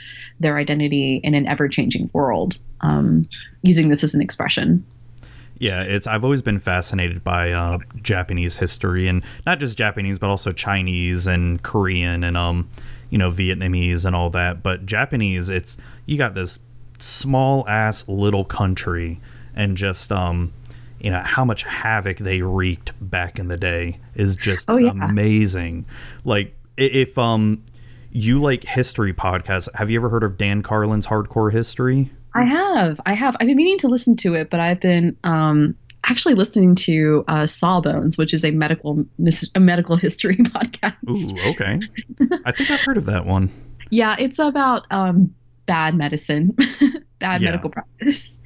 their 0.41 0.57
identity 0.57 1.21
in 1.23 1.35
an 1.35 1.47
ever-changing 1.47 2.11
world. 2.13 2.59
Um, 2.83 3.23
using 3.63 3.89
this 3.89 4.05
as 4.05 4.15
an 4.15 4.21
expression. 4.21 4.85
Yeah, 5.59 5.83
it's 5.83 6.07
I've 6.07 6.25
always 6.25 6.43
been 6.43 6.59
fascinated 6.59 7.25
by 7.25 7.53
uh, 7.53 7.79
Japanese 8.03 8.57
history 8.57 9.09
and 9.09 9.23
not 9.47 9.59
just 9.59 9.79
Japanese 9.79 10.19
but 10.19 10.29
also 10.29 10.53
Chinese 10.53 11.27
and 11.27 11.63
Korean 11.63 12.23
and 12.23 12.37
um 12.37 12.69
you 13.09 13.17
know 13.17 13.31
Vietnamese 13.31 14.05
and 14.05 14.15
all 14.15 14.29
that. 14.31 14.63
But 14.63 14.85
Japanese, 14.85 15.49
it's 15.49 15.79
you 16.07 16.17
got 16.17 16.35
this 16.35 16.59
small 16.99 17.69
ass 17.69 18.09
little 18.09 18.45
country 18.45 19.21
and 19.55 19.77
just 19.77 20.11
um 20.11 20.53
you 21.01 21.11
know 21.11 21.21
how 21.21 21.45
much 21.45 21.63
havoc 21.65 22.17
they 22.19 22.41
wreaked 22.41 22.93
back 23.01 23.39
in 23.39 23.49
the 23.49 23.57
day 23.57 23.99
is 24.15 24.35
just 24.37 24.65
Oh, 24.69 24.77
yeah. 24.79 24.91
amazing. 24.91 25.85
Like 26.25 26.57
if 26.79 27.19
um 27.19 27.63
you 28.11 28.41
like 28.41 28.65
history 28.65 29.13
podcasts, 29.13 29.69
have 29.75 29.91
you 29.91 29.99
ever 29.99 30.09
heard 30.09 30.23
of 30.25 30.39
Dan 30.39 30.63
Carlin's 30.63 31.07
Hardcore 31.07 31.53
History? 31.53 32.11
I 32.35 32.45
have, 32.45 32.99
I 33.05 33.13
have. 33.15 33.37
I've 33.41 33.47
been 33.47 33.57
meaning 33.57 33.79
to 33.79 33.89
listen 33.89 34.17
to 34.17 34.35
it, 34.35 34.49
but 34.49 34.59
I've 34.61 34.81
been 34.81 35.17
um, 35.25 35.75
actually 36.05 36.35
listening 36.35 36.75
to 36.77 37.25
uh, 37.29 37.47
Sawbones, 37.47 38.17
which 38.17 38.33
is 38.33 38.43
a 38.45 38.51
medical 38.53 39.05
mis- 39.19 39.51
a 39.55 39.61
medical 39.61 39.97
history 39.97 40.37
podcast. 40.41 40.95
Ooh, 41.11 41.51
okay. 41.51 41.81
I 42.47 42.53
think 42.53 42.71
I've 42.71 42.81
heard 42.81 42.97
of 42.97 43.05
that 43.07 43.27
one. 43.27 43.51
Yeah, 43.91 44.17
it's 44.19 44.39
about 44.41 44.85
um, 44.91 45.33
bad 45.67 45.95
medicine, 45.95 46.57
bad 47.19 47.43
Yeah. 47.43 47.51
medical 47.51 47.71
practice. 47.71 48.41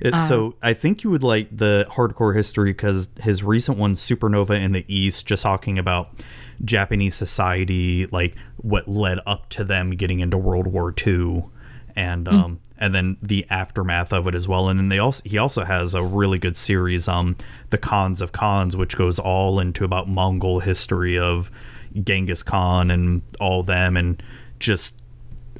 It, 0.00 0.14
Um, 0.14 0.20
so 0.20 0.54
I 0.62 0.74
think 0.74 1.02
you 1.04 1.10
would 1.10 1.22
like 1.22 1.48
the 1.56 1.86
hardcore 1.90 2.34
history 2.36 2.70
because 2.70 3.08
his 3.20 3.42
recent 3.42 3.78
one, 3.78 3.94
Supernova 3.94 4.60
in 4.62 4.72
the 4.72 4.84
East, 4.86 5.26
just 5.26 5.42
talking 5.42 5.78
about 5.78 6.10
Japanese 6.64 7.14
society, 7.14 8.06
like 8.06 8.34
what 8.56 8.88
led 8.88 9.18
up 9.26 9.48
to 9.50 9.64
them 9.64 9.90
getting 9.92 10.20
into 10.20 10.36
World 10.36 10.66
War 10.66 10.94
II, 11.06 11.44
and 11.96 12.26
Mm. 12.26 12.32
um, 12.32 12.60
and 12.80 12.94
then 12.94 13.16
the 13.20 13.44
aftermath 13.50 14.12
of 14.12 14.28
it 14.28 14.34
as 14.36 14.46
well. 14.46 14.68
And 14.68 14.78
then 14.78 14.88
they 14.88 14.98
also 15.00 15.22
he 15.24 15.36
also 15.38 15.64
has 15.64 15.94
a 15.94 16.02
really 16.02 16.38
good 16.38 16.56
series, 16.56 17.08
um, 17.08 17.36
the 17.70 17.78
Cons 17.78 18.20
of 18.20 18.30
Cons, 18.32 18.76
which 18.76 18.96
goes 18.96 19.18
all 19.18 19.58
into 19.58 19.84
about 19.84 20.08
Mongol 20.08 20.60
history 20.60 21.18
of 21.18 21.50
Genghis 22.04 22.42
Khan 22.44 22.90
and 22.90 23.22
all 23.40 23.62
them, 23.64 23.96
and 23.96 24.22
just 24.60 24.94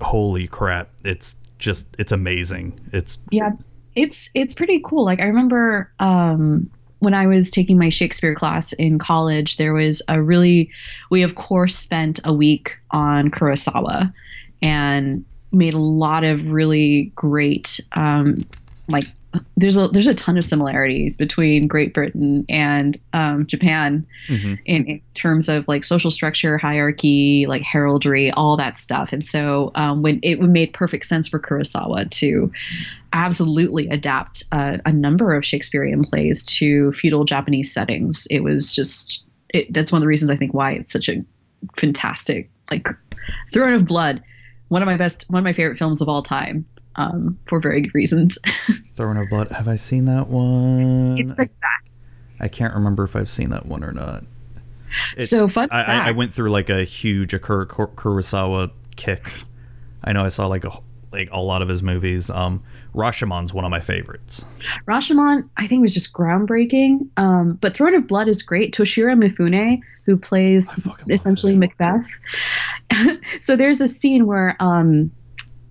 holy 0.03 0.47
crap, 0.47 0.91
it's 1.05 1.37
just 1.59 1.87
it's 1.99 2.13
amazing. 2.13 2.79
It's 2.93 3.19
yeah 3.31 3.51
it's 3.99 4.31
it's 4.35 4.55
pretty 4.55 4.81
cool 4.85 5.05
like 5.05 5.19
i 5.19 5.25
remember 5.25 5.91
um 5.99 6.71
when 7.01 7.15
i 7.15 7.27
was 7.27 7.51
taking 7.51 7.77
my 7.77 7.89
shakespeare 7.89 8.35
class 8.35 8.73
in 8.75 8.99
college 8.99 9.57
there 9.57 9.75
was 9.75 10.01
a 10.09 10.23
really 10.23 10.71
we 11.11 11.23
of 11.23 11.35
course 11.35 11.75
spent 11.75 12.21
a 12.25 12.33
week 12.33 12.79
on 12.93 13.29
kurosawa 13.29 14.13
and 14.63 15.25
made 15.51 15.75
a 15.75 15.79
lot 15.79 16.23
of 16.23 16.47
really 16.49 17.11
great 17.17 17.81
um 17.93 18.45
like 18.89 19.07
there's 19.57 19.77
a 19.77 19.89
there's 19.89 20.07
a 20.07 20.15
ton 20.15 20.39
of 20.39 20.45
similarities 20.45 21.17
between 21.17 21.67
great 21.69 21.93
britain 21.93 22.45
and 22.49 22.99
um, 23.13 23.47
japan 23.47 24.07
mhm. 24.29 24.59
in, 24.65 24.87
in 24.87 25.01
terms 25.19 25.49
of 25.49 25.67
like 25.69 25.85
social 25.85 26.11
structure, 26.11 26.57
hierarchy, 26.57 27.45
like 27.49 27.63
heraldry, 27.63 28.31
all 28.33 28.57
that 28.57 28.79
stuff. 28.79 29.13
And 29.13 29.27
so 29.27 29.71
um, 29.75 30.03
when 30.03 30.21
it 30.23 30.41
made 30.41 30.73
perfect 30.73 31.07
sense 31.07 31.29
for 31.29 31.39
Kurosawa 31.39 32.11
to 32.11 32.51
absolutely 33.13 33.89
adapt 33.89 34.45
uh, 34.53 34.79
a 34.87 34.93
number 34.93 35.35
of 35.35 35.45
Shakespearean 35.45 36.05
plays 36.05 36.45
to 36.47 36.93
feudal 36.93 37.25
Japanese 37.25 37.73
settings, 37.73 38.27
it 38.31 38.41
was 38.41 38.75
just 38.75 39.25
it, 39.51 39.73
that's 39.73 39.93
one 39.93 40.01
of 40.01 40.03
the 40.03 40.09
reasons 40.09 40.31
I 40.31 40.37
think 40.37 40.55
why 40.55 40.73
it's 40.73 40.93
such 40.93 41.09
a 41.09 41.25
fantastic 41.77 42.51
like 42.71 42.87
Throne 43.53 43.75
of 43.75 43.85
Blood, 43.85 44.23
one 44.69 44.83
of 44.83 44.87
my 44.87 44.97
best, 44.97 45.25
one 45.29 45.39
of 45.39 45.45
my 45.45 45.53
favorite 45.53 45.79
films 45.79 46.01
of 46.01 46.09
all 46.09 46.23
time. 46.23 46.65
Um, 46.99 47.39
for 47.47 47.61
very 47.61 47.81
good 47.81 47.95
reasons. 47.95 48.39
Throne 48.97 49.17
of 49.17 49.29
Blood. 49.31 49.51
Have 49.53 49.69
I 49.69 49.77
seen 49.77 50.05
that 50.07 50.29
one? 50.29 51.17
it's 51.19 51.33
like 51.39 51.53
I 52.41 52.49
can't 52.49 52.75
remember 52.75 53.05
if 53.05 53.15
I've 53.17 53.31
seen 53.31 53.51
that 53.51 53.67
one 53.67 53.83
or 53.85 53.93
not. 53.93 54.25
It- 55.17 55.23
so 55.29 55.49
fun. 55.49 55.69
I, 55.71 55.83
I, 55.83 56.09
I 56.09 56.13
went 56.13 56.35
through 56.35 56.51
like 56.51 56.69
a 56.71 56.85
huge 56.85 57.33
Akira 57.33 57.67
Kurosawa 57.67 58.73
kick. 58.97 59.31
I 60.03 60.13
know 60.13 60.25
I 60.25 60.29
saw 60.29 60.47
like 60.49 60.65
a 60.65 60.73
like 61.13 61.29
a 61.31 61.41
lot 61.41 61.63
of 61.63 61.69
his 61.69 61.83
movies. 61.83 62.31
Um, 62.31 62.63
Rashomon's 62.95 63.55
one 63.55 63.65
of 63.65 63.71
my 63.71 63.81
favorites. 63.81 64.45
Rashomon, 64.87 65.49
I 65.57 65.67
think, 65.67 65.83
was 65.83 65.95
just 65.95 66.13
groundbreaking. 66.13 67.09
Um, 67.17 67.55
but 67.61 67.73
Throne 67.73 67.95
of 67.95 68.07
Blood 68.07 68.29
is 68.29 68.43
great. 68.43 68.75
Toshiro 68.75 69.17
Mifune, 69.19 69.81
who 70.05 70.17
plays 70.17 70.71
I 70.73 70.75
fucking 70.81 71.07
love 71.07 71.11
essentially. 71.11 71.57
Macbeth. 71.57 72.09
so 73.41 73.57
there's 73.57 73.81
a 73.81 73.87
scene 73.89 74.27
where, 74.27 74.57
um, 74.61 75.11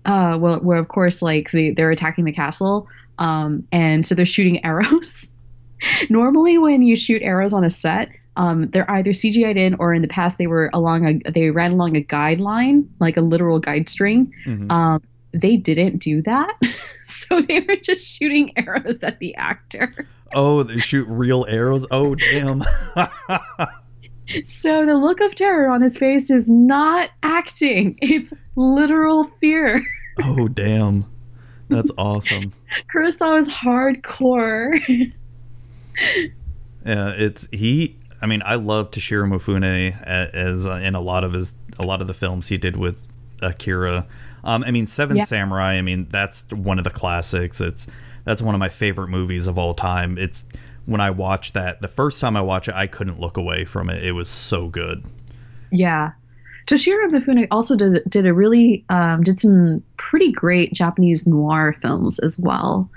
uh, 0.07 0.38
well, 0.39 0.59
where 0.61 0.77
of 0.77 0.88
course, 0.88 1.21
like 1.21 1.51
the, 1.51 1.71
they're 1.71 1.91
attacking 1.91 2.25
the 2.25 2.31
castle, 2.31 2.88
um, 3.19 3.61
and 3.71 4.05
so 4.05 4.15
they're 4.15 4.25
shooting 4.25 4.63
arrows. 4.65 5.31
Normally, 6.09 6.57
when 6.57 6.81
you 6.81 6.95
shoot 6.95 7.21
arrows 7.21 7.53
on 7.53 7.63
a 7.63 7.69
set, 7.69 8.09
um, 8.35 8.69
they're 8.71 8.89
either 8.89 9.11
CGI'd 9.11 9.57
in, 9.57 9.75
or 9.75 9.93
in 9.93 10.01
the 10.01 10.07
past 10.07 10.38
they 10.39 10.47
were 10.47 10.69
along 10.73 11.21
a 11.25 11.31
they 11.31 11.51
ran 11.51 11.71
along 11.73 11.95
a 11.95 12.03
guideline, 12.03 12.88
like 12.99 13.15
a 13.17 13.21
literal 13.21 13.59
guide 13.59 13.89
string. 13.89 14.34
Mhm. 14.45 14.71
Um, 14.71 15.03
they 15.34 15.55
didn't 15.57 15.97
do 15.99 16.21
that, 16.23 16.53
so 17.03 17.41
they 17.41 17.59
were 17.59 17.75
just 17.75 18.01
shooting 18.07 18.53
arrows 18.57 19.03
at 19.03 19.19
the 19.19 19.35
actor. 19.35 19.93
oh, 20.34 20.63
they 20.63 20.77
shoot 20.79 21.05
real 21.07 21.45
arrows. 21.47 21.85
Oh, 21.91 22.15
damn. 22.15 22.63
So 24.43 24.85
the 24.85 24.95
look 24.95 25.21
of 25.21 25.35
terror 25.35 25.69
on 25.69 25.81
his 25.81 25.97
face 25.97 26.29
is 26.29 26.49
not 26.49 27.09
acting; 27.23 27.97
it's 28.01 28.33
literal 28.55 29.23
fear. 29.25 29.81
oh, 30.23 30.47
damn. 30.47 31.05
That's 31.69 31.91
awesome. 31.97 32.53
Kurosawa's 32.93 33.49
hardcore. 33.49 34.79
Yeah, 36.85 37.13
it's 37.17 37.47
he. 37.51 37.97
I 38.21 38.27
mean, 38.27 38.41
I 38.45 38.55
love 38.55 38.91
Toshiro 38.91 39.27
Mifune 39.27 40.01
as 40.05 40.65
uh, 40.65 40.73
in 40.73 40.95
a 40.95 41.01
lot 41.01 41.23
of 41.23 41.33
his 41.33 41.53
a 41.79 41.85
lot 41.85 42.01
of 42.01 42.07
the 42.07 42.13
films 42.13 42.47
he 42.47 42.57
did 42.57 42.77
with 42.77 43.05
Akira. 43.41 44.07
Um, 44.43 44.63
I 44.63 44.71
mean, 44.71 44.87
Seven 44.87 45.17
Yeah. 45.17 45.23
Samurai. 45.25 45.73
I 45.73 45.81
mean, 45.81 46.07
that's 46.09 46.45
one 46.51 46.77
of 46.77 46.83
the 46.85 46.89
classics. 46.89 47.59
It's 47.59 47.87
that's 48.23 48.41
one 48.41 48.55
of 48.55 48.59
my 48.59 48.69
favorite 48.69 49.09
movies 49.09 49.47
of 49.47 49.57
all 49.57 49.73
time. 49.73 50.17
It's 50.17 50.45
when 50.88 51.01
I 51.01 51.11
watched 51.11 51.53
that 51.53 51.81
the 51.81 51.88
first 51.88 52.19
time 52.19 52.35
I 52.35 52.41
watched 52.41 52.69
it, 52.69 52.73
I 52.73 52.88
couldn't 52.88 53.19
look 53.19 53.38
away 53.38 53.65
from 53.65 53.89
it. 53.89 54.03
It 54.03 54.14
was 54.14 54.30
so 54.30 54.69
good. 54.69 55.03
Yeah. 55.72 56.14
Toshiro 56.65 57.09
Mifune 57.11 57.47
also 57.51 57.76
does 57.76 57.99
did 58.09 58.26
a 58.26 58.34
really 58.34 58.84
um, 58.89 59.22
did 59.22 59.39
some 59.39 59.84
pretty 59.97 60.31
great 60.31 60.73
Japanese 60.73 61.27
noir 61.27 61.76
films 61.81 62.19
as 62.19 62.39
well. 62.39 62.89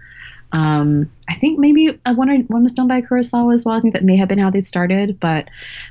Um, 0.52 1.10
I 1.28 1.34
think 1.34 1.58
maybe 1.58 1.98
one 2.04 2.44
one 2.48 2.62
was 2.62 2.72
done 2.72 2.88
by 2.88 3.02
Kurosawa 3.02 3.54
as 3.54 3.64
well. 3.64 3.76
I 3.76 3.80
think 3.80 3.92
that 3.94 4.04
may 4.04 4.16
have 4.16 4.28
been 4.28 4.38
how 4.38 4.50
they 4.50 4.60
started, 4.60 5.18
but 5.20 5.48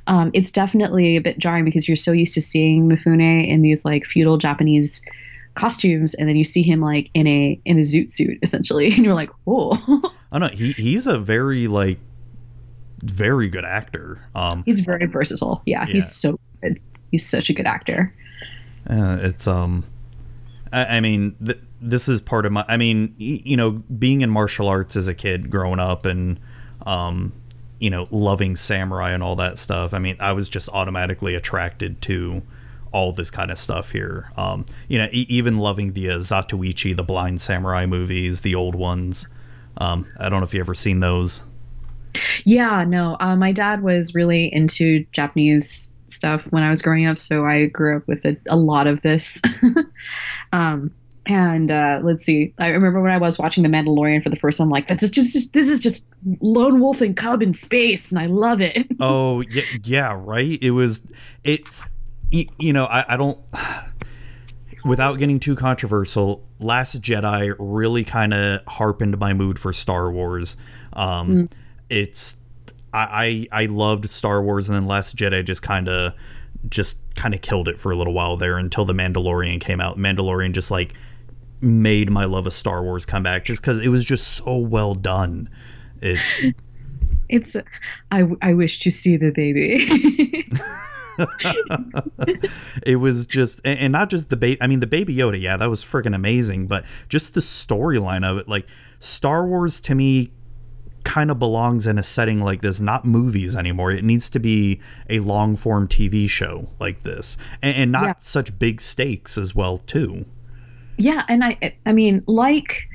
um, 0.07 0.31
it's 0.33 0.51
definitely 0.51 1.15
a 1.15 1.21
bit 1.21 1.37
jarring 1.37 1.63
because 1.65 1.87
you're 1.87 1.97
so 1.97 2.11
used 2.11 2.33
to 2.33 2.41
seeing 2.41 2.89
Mifune 2.89 3.47
in 3.47 3.61
these 3.61 3.85
like 3.85 4.05
feudal 4.05 4.37
Japanese 4.37 5.05
costumes, 5.55 6.13
and 6.13 6.27
then 6.27 6.35
you 6.35 6.43
see 6.43 6.61
him 6.61 6.81
like 6.81 7.09
in 7.13 7.27
a 7.27 7.59
in 7.65 7.77
a 7.77 7.81
zoot 7.81 8.09
suit 8.09 8.37
essentially, 8.41 8.87
and 8.93 9.05
you're 9.05 9.15
like, 9.15 9.31
whoa. 9.43 9.77
I 10.31 10.39
know 10.39 10.49
he 10.49 10.71
he's 10.73 11.07
a 11.07 11.17
very 11.17 11.67
like 11.67 11.99
very 13.01 13.49
good 13.49 13.65
actor. 13.65 14.21
Um, 14.35 14.63
he's 14.65 14.81
very 14.81 15.05
versatile. 15.05 15.61
Yeah, 15.65 15.85
Yeah. 15.87 15.93
he's 15.93 16.11
so 16.11 16.39
good. 16.61 16.79
He's 17.11 17.27
such 17.27 17.49
a 17.49 17.53
good 17.53 17.65
actor. 17.65 18.13
Uh, 18.87 19.17
it's 19.21 19.47
um, 19.47 19.83
I, 20.71 20.97
I 20.97 20.99
mean, 20.99 21.35
th- 21.43 21.59
this 21.81 22.07
is 22.07 22.21
part 22.21 22.45
of 22.45 22.51
my. 22.51 22.65
I 22.67 22.77
mean, 22.77 23.15
y- 23.19 23.41
you 23.43 23.57
know, 23.57 23.71
being 23.71 24.21
in 24.21 24.29
martial 24.29 24.67
arts 24.67 24.95
as 24.95 25.07
a 25.07 25.13
kid, 25.13 25.49
growing 25.49 25.79
up, 25.79 26.05
and 26.05 26.39
um, 26.85 27.33
you 27.79 27.89
know, 27.89 28.07
loving 28.11 28.55
samurai 28.55 29.11
and 29.11 29.23
all 29.23 29.35
that 29.37 29.57
stuff. 29.57 29.93
I 29.93 29.99
mean, 29.99 30.15
I 30.19 30.33
was 30.33 30.49
just 30.49 30.69
automatically 30.69 31.33
attracted 31.35 32.01
to 32.03 32.41
all 32.91 33.11
this 33.13 33.31
kind 33.31 33.51
of 33.51 33.57
stuff 33.57 33.91
here. 33.91 34.31
Um, 34.35 34.65
you 34.87 34.97
know, 34.97 35.07
e- 35.11 35.25
even 35.29 35.57
loving 35.57 35.93
the 35.93 36.09
uh, 36.11 36.17
Zatoichi, 36.17 36.95
the 36.95 37.03
Blind 37.03 37.41
Samurai 37.41 37.85
movies, 37.85 38.41
the 38.41 38.55
old 38.55 38.75
ones. 38.75 39.27
Um, 39.79 40.05
I 40.19 40.29
don't 40.29 40.39
know 40.39 40.45
if 40.45 40.53
you 40.53 40.59
ever 40.59 40.75
seen 40.75 40.99
those. 40.99 41.41
Yeah, 42.45 42.83
no. 42.85 43.17
Uh, 43.19 43.35
my 43.35 43.51
dad 43.51 43.81
was 43.81 44.13
really 44.13 44.53
into 44.53 45.05
Japanese 45.11 45.93
stuff 46.07 46.51
when 46.51 46.63
I 46.63 46.69
was 46.69 46.81
growing 46.81 47.05
up, 47.05 47.17
so 47.17 47.45
I 47.45 47.67
grew 47.67 47.97
up 47.97 48.07
with 48.07 48.25
a, 48.25 48.35
a 48.47 48.57
lot 48.57 48.87
of 48.87 49.01
this. 49.01 49.41
um, 50.53 50.91
and 51.25 51.69
uh, 51.69 52.01
let's 52.03 52.23
see. 52.23 52.53
I 52.57 52.69
remember 52.69 53.01
when 53.01 53.11
I 53.11 53.17
was 53.17 53.37
watching 53.37 53.63
The 53.63 53.69
Mandalorian 53.69 54.23
for 54.23 54.29
the 54.29 54.35
first 54.35 54.57
time, 54.57 54.65
I'm 54.65 54.71
like, 54.71 54.87
this 54.87 55.03
is 55.03 55.11
just 55.11 55.53
this 55.53 55.69
is 55.69 55.79
just 55.79 56.05
lone 56.41 56.79
wolf 56.79 57.01
and 57.01 57.15
cub 57.15 57.41
in 57.41 57.53
space, 57.53 58.09
and 58.11 58.19
I 58.19 58.25
love 58.25 58.61
it. 58.61 58.87
Oh 59.01 59.41
yeah, 59.41 59.63
yeah, 59.83 60.15
right. 60.17 60.57
It 60.61 60.71
was. 60.71 61.01
It's. 61.43 61.87
You 62.31 62.73
know, 62.73 62.85
I, 62.85 63.13
I 63.13 63.17
don't. 63.17 63.39
Without 64.85 65.19
getting 65.19 65.39
too 65.39 65.55
controversial, 65.55 66.45
Last 66.59 67.01
Jedi 67.01 67.55
really 67.59 68.03
kind 68.03 68.33
of 68.33 68.61
harpened 68.67 69.17
my 69.17 69.33
mood 69.33 69.59
for 69.59 69.73
Star 69.73 70.11
Wars. 70.11 70.55
Um, 70.93 71.49
It's. 71.89 72.37
I, 72.91 73.47
I 73.51 73.63
I 73.63 73.65
loved 73.67 74.09
Star 74.09 74.41
Wars, 74.41 74.67
and 74.67 74.75
then 74.75 74.87
Last 74.87 75.15
Jedi 75.15 75.45
just 75.45 75.61
kind 75.61 75.87
of 75.87 76.13
just 76.67 76.97
kind 77.15 77.33
of 77.33 77.41
killed 77.41 77.67
it 77.67 77.79
for 77.79 77.91
a 77.91 77.95
little 77.95 78.13
while 78.13 78.35
there 78.37 78.57
until 78.57 78.85
the 78.85 78.93
Mandalorian 78.93 79.61
came 79.61 79.79
out. 79.79 79.97
Mandalorian 79.97 80.53
just 80.53 80.71
like 80.71 80.93
made 81.61 82.09
my 82.09 82.25
love 82.25 82.47
of 82.47 82.53
Star 82.53 82.83
Wars 82.83 83.05
come 83.05 83.23
back, 83.23 83.45
just 83.45 83.61
because 83.61 83.79
it 83.79 83.89
was 83.89 84.05
just 84.05 84.27
so 84.27 84.57
well 84.57 84.95
done. 84.95 85.49
It 86.01 86.55
It's 87.29 87.55
I 88.11 88.23
I 88.41 88.53
wish 88.53 88.79
to 88.79 88.91
see 88.91 89.15
the 89.15 89.29
baby. 89.29 90.47
it 92.85 92.97
was 92.99 93.25
just 93.25 93.59
and 93.65 93.91
not 93.91 94.09
just 94.09 94.29
the 94.29 94.37
baby 94.37 94.61
i 94.61 94.67
mean 94.67 94.79
the 94.79 94.87
baby 94.87 95.15
yoda 95.15 95.39
yeah 95.39 95.57
that 95.57 95.69
was 95.69 95.83
freaking 95.83 96.15
amazing 96.15 96.67
but 96.67 96.83
just 97.07 97.33
the 97.33 97.39
storyline 97.41 98.25
of 98.25 98.37
it 98.37 98.47
like 98.47 98.65
star 98.99 99.45
wars 99.45 99.79
to 99.79 99.95
me 99.95 100.31
kind 101.03 101.31
of 101.31 101.39
belongs 101.39 101.87
in 101.87 101.97
a 101.97 102.03
setting 102.03 102.41
like 102.41 102.61
this 102.61 102.79
not 102.79 103.05
movies 103.05 103.55
anymore 103.55 103.91
it 103.91 104.03
needs 104.03 104.29
to 104.29 104.39
be 104.39 104.79
a 105.09 105.19
long 105.19 105.55
form 105.55 105.87
tv 105.87 106.29
show 106.29 106.69
like 106.79 107.03
this 107.03 107.37
and, 107.61 107.75
and 107.75 107.91
not 107.91 108.05
Yeah. 108.05 108.13
such 108.19 108.57
big 108.59 108.81
stakes 108.81 109.37
as 109.37 109.55
well 109.55 109.77
too 109.77 110.25
Yeah, 110.97 111.23
and 111.29 111.43
I 111.43 111.77
I 111.85 111.93
mean 111.93 112.23
like 112.27 112.85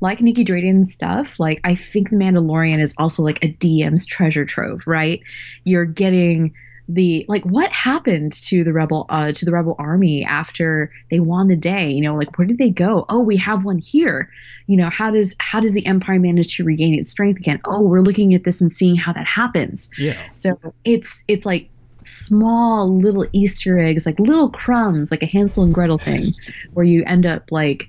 like 0.00 0.20
Nicky 0.20 0.44
Drayden's 0.44 0.92
stuff, 0.92 1.40
like 1.40 1.60
I 1.64 1.74
think 1.74 2.10
The 2.10 2.16
Mandalorian 2.16 2.78
is 2.78 2.94
also 2.98 3.22
like 3.22 3.42
a 3.42 3.54
DM's 3.54 4.04
treasure 4.04 4.44
trove, 4.44 4.86
right? 4.86 5.22
You're 5.64 5.86
getting 5.86 6.52
the 6.88 7.24
like 7.28 7.42
what 7.44 7.70
happened 7.72 8.32
to 8.32 8.62
the 8.62 8.72
rebel 8.72 9.06
uh 9.08 9.32
to 9.32 9.46
the 9.46 9.52
rebel 9.52 9.74
army 9.78 10.22
after 10.22 10.92
they 11.10 11.18
won 11.18 11.48
the 11.48 11.56
day 11.56 11.90
you 11.90 12.02
know 12.02 12.14
like 12.14 12.36
where 12.36 12.46
did 12.46 12.58
they 12.58 12.68
go 12.68 13.06
oh 13.08 13.20
we 13.20 13.36
have 13.38 13.64
one 13.64 13.78
here 13.78 14.30
you 14.66 14.76
know 14.76 14.90
how 14.90 15.10
does 15.10 15.34
how 15.38 15.60
does 15.60 15.72
the 15.72 15.86
empire 15.86 16.18
manage 16.18 16.56
to 16.56 16.64
regain 16.64 16.92
its 16.92 17.08
strength 17.08 17.40
again 17.40 17.58
oh 17.64 17.80
we're 17.80 18.02
looking 18.02 18.34
at 18.34 18.44
this 18.44 18.60
and 18.60 18.70
seeing 18.70 18.96
how 18.96 19.14
that 19.14 19.26
happens 19.26 19.90
yeah 19.96 20.14
so 20.32 20.58
it's 20.84 21.24
it's 21.26 21.46
like 21.46 21.70
small 22.06 22.96
little 22.96 23.26
Easter 23.32 23.78
eggs, 23.78 24.06
like 24.06 24.18
little 24.20 24.50
crumbs, 24.50 25.10
like 25.10 25.22
a 25.22 25.26
Hansel 25.26 25.64
and 25.64 25.74
Gretel 25.74 25.98
thing, 25.98 26.32
where 26.74 26.84
you 26.84 27.02
end 27.06 27.26
up 27.26 27.50
like 27.50 27.88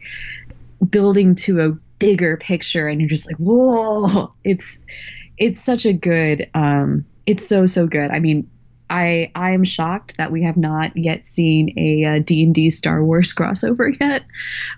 building 0.89 1.35
to 1.35 1.61
a 1.61 1.69
bigger 1.99 2.38
picture, 2.38 2.88
and 2.88 2.99
you're 2.99 3.09
just 3.09 3.27
like, 3.27 3.38
whoa! 3.38 4.34
It's 4.43 4.80
it's 5.38 5.61
such 5.61 5.85
a 5.85 5.93
good, 5.93 6.49
um, 6.53 7.05
it's 7.26 7.47
so 7.47 7.65
so 7.65 7.88
good. 7.88 8.09
I 8.11 8.19
mean. 8.19 8.49
I 8.89 9.31
I 9.35 9.51
am 9.51 9.63
shocked 9.63 10.17
that 10.17 10.31
we 10.31 10.43
have 10.43 10.57
not 10.57 10.95
yet 10.95 11.25
seen 11.25 11.73
a 11.77 12.05
uh, 12.05 12.19
D&D 12.19 12.69
Star 12.69 13.03
Wars 13.03 13.33
crossover 13.33 13.97
yet, 14.01 14.23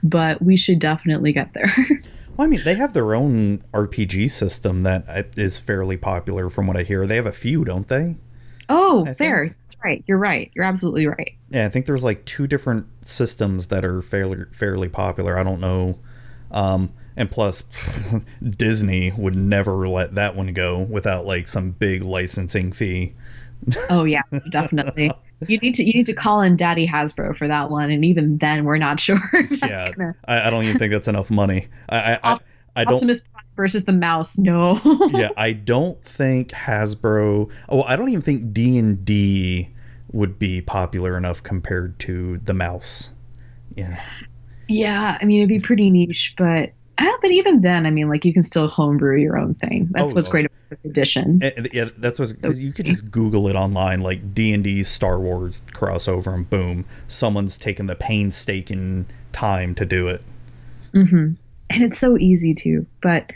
but 0.04 0.42
we 0.42 0.58
should 0.58 0.80
definitely 0.80 1.34
get 1.34 1.54
there. 1.54 1.74
well 2.38 2.46
i 2.46 2.50
mean 2.50 2.62
they 2.64 2.76
have 2.76 2.94
their 2.94 3.16
own 3.16 3.64
rpg 3.74 4.30
system 4.30 4.84
that 4.84 5.04
uh, 5.10 5.50
fairly 5.60 5.98
popular 5.98 6.52
from 6.52 6.68
what 6.68 6.78
i 6.78 6.84
hear 6.84 7.08
they 7.08 7.16
have 7.16 7.26
a 7.26 7.32
few 7.32 7.66
don't 7.66 7.88
they 7.88 8.16
oh, 8.70 9.06
I 9.06 9.14
fair. 9.14 9.48
think- 9.48 9.58
That's 9.64 9.76
right. 9.84 10.04
You're 10.08 10.18
right. 10.18 10.52
You're 10.56 10.66
absolutely 10.66 11.08
right. 11.08 11.32
Yeah, 11.50 11.66
I 11.66 11.70
think 11.70 11.86
there's 11.86 12.04
like 12.04 12.26
two 12.26 12.48
different 12.48 12.88
systems 13.04 13.68
that 13.68 13.86
are 13.86 14.02
fairly 14.02 14.46
fairly 14.52 14.90
popular. 14.90 15.38
I 15.40 15.44
don't 15.44 15.62
know. 15.62 16.00
Um, 16.52 16.94
and 17.16 17.32
plus, 17.32 17.64
Disney 18.44 19.12
would 19.12 19.36
never 19.36 19.88
let 19.88 20.16
that 20.16 20.36
one 20.36 20.54
go 20.54 20.80
without 20.80 21.26
like 21.26 21.48
some 21.48 21.72
big 21.72 22.04
licensing 22.04 22.72
fee. 22.72 23.16
Oh 23.90 24.04
yeah, 24.04 24.22
definitely. 24.50 25.12
You 25.48 25.58
need 25.60 25.76
to 25.76 25.84
you 25.84 25.94
need 25.94 26.06
to 26.08 26.14
call 26.14 26.42
in 26.42 26.56
Daddy 26.56 26.88
Hasbro 26.88 27.36
for 27.36 27.48
that 27.48 27.70
one, 27.70 27.92
and 27.92 28.04
even 28.04 28.38
then, 28.38 28.66
we're 28.66 28.78
not 28.78 29.00
sure. 29.00 29.20
yeah, 29.62 29.92
gonna, 29.92 30.16
I, 30.28 30.48
I 30.48 30.50
don't 30.50 30.64
even 30.64 30.80
think 30.80 30.92
that's 30.92 31.08
enough 31.08 31.30
money. 31.30 31.68
I 31.90 31.98
I, 31.98 32.14
I, 32.14 32.20
Op- 32.24 32.44
I 32.76 32.84
don't. 32.86 32.94
Optimus 32.94 33.24
versus 33.56 33.86
the 33.86 33.94
mouse. 33.94 34.38
No. 34.38 34.80
yeah, 35.12 35.30
I 35.38 35.52
don't 35.52 36.02
think 36.04 36.50
Hasbro. 36.52 37.50
Oh, 37.70 37.84
I 37.84 37.96
don't 37.96 38.10
even 38.10 38.22
think 38.22 38.54
D 38.54 38.78
and 38.78 39.04
D 39.04 39.70
would 40.12 40.40
be 40.40 40.62
popular 40.62 41.18
enough 41.18 41.44
compared 41.44 42.00
to 42.00 42.38
the 42.38 42.54
mouse. 42.54 43.12
Yeah. 43.76 44.02
yeah, 44.68 45.18
I 45.22 45.26
mean 45.26 45.40
it'd 45.40 45.50
be 45.50 45.60
pretty 45.60 45.90
niche, 45.92 46.34
but 46.38 46.72
but 47.22 47.32
even 47.32 47.62
then, 47.62 47.86
I 47.86 47.90
mean, 47.92 48.10
like 48.10 48.26
you 48.26 48.34
can 48.34 48.42
still 48.42 48.68
homebrew 48.68 49.18
your 49.20 49.38
own 49.38 49.54
thing. 49.54 49.88
That's 49.92 50.12
Oh, 50.12 50.16
what's 50.16 50.28
oh. 50.28 50.32
great 50.32 50.46
about 50.46 50.82
the 50.84 50.90
edition. 50.90 51.40
And- 51.44 51.68
yeah, 51.74 51.86
that's 51.98 52.20
what 52.20 52.30
because 52.30 52.62
you 52.62 52.74
could 52.74 52.86
just 52.86 53.10
Google 53.12 53.48
it 53.48 53.56
online, 53.56 54.02
like 54.02 54.34
D 54.34 54.54
and 54.54 54.64
D 54.64 54.84
Star 54.84 55.20
Wars 55.20 55.62
crossover, 55.72 56.34
and 56.34 56.50
boom, 56.50 56.86
someone's 57.08 57.58
taken 57.58 57.88
the 57.88 57.96
painstaking 57.96 59.06
time 59.32 59.76
to 59.76 59.86
do 59.86 60.08
it. 60.08 60.22
hmm 60.94 61.34
And 61.70 61.84
it's 61.84 62.00
so 62.00 62.18
easy 62.18 62.54
too. 62.54 62.86
But 63.02 63.32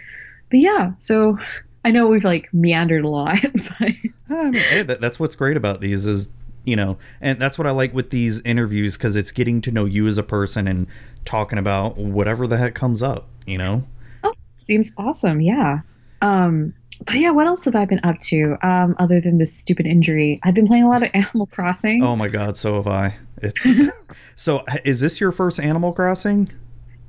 but 0.49 0.59
yeah, 0.59 0.91
so 0.97 1.37
I 1.85 1.91
know 1.91 2.07
we've 2.07 2.23
like 2.25 2.53
meandered 2.53 3.03
a 3.05 3.07
lot, 3.07 3.39
but 3.53 3.91
I 4.29 4.49
mean, 4.51 4.53
hey, 4.53 4.83
that, 4.83 5.01
that's 5.01 5.19
what's 5.19 5.35
great 5.35 5.57
about 5.57 5.81
these 5.81 6.05
is 6.05 6.29
you 6.63 6.75
know, 6.75 6.97
and 7.21 7.39
that's 7.41 7.57
what 7.57 7.65
I 7.65 7.71
like 7.71 7.91
with 7.91 8.11
these 8.11 8.39
interviews 8.41 8.95
because 8.95 9.15
it's 9.15 9.31
getting 9.31 9.61
to 9.61 9.71
know 9.71 9.85
you 9.85 10.07
as 10.07 10.19
a 10.19 10.23
person 10.23 10.67
and 10.67 10.85
talking 11.25 11.57
about 11.57 11.97
whatever 11.97 12.45
the 12.45 12.57
heck 12.57 12.75
comes 12.75 13.01
up. 13.01 13.27
You 13.45 13.57
know, 13.57 13.83
Oh, 14.23 14.33
seems 14.55 14.93
awesome. 14.97 15.41
Yeah. 15.41 15.79
Um, 16.21 16.73
but 17.05 17.15
yeah, 17.15 17.31
what 17.31 17.47
else 17.47 17.65
have 17.65 17.75
I 17.75 17.85
been 17.85 17.99
up 18.03 18.19
to 18.19 18.55
um, 18.61 18.95
other 18.99 19.19
than 19.19 19.39
this 19.39 19.51
stupid 19.51 19.87
injury? 19.87 20.39
I've 20.43 20.53
been 20.53 20.67
playing 20.67 20.83
a 20.83 20.89
lot 20.89 21.01
of 21.03 21.09
Animal 21.13 21.47
Crossing. 21.47 22.03
oh 22.03 22.15
my 22.15 22.27
God, 22.27 22.57
so 22.57 22.75
have 22.75 22.87
I. 22.87 23.15
It's 23.41 23.65
so. 24.35 24.63
Is 24.85 24.99
this 25.01 25.19
your 25.19 25.31
first 25.31 25.59
Animal 25.59 25.93
Crossing? 25.93 26.51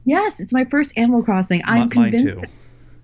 Yes, 0.07 0.41
it's 0.41 0.53
my 0.53 0.65
first 0.65 0.97
Animal 0.99 1.23
Crossing. 1.23 1.61
I'm 1.67 1.91
convinced. 1.91 2.35
too. 2.35 2.43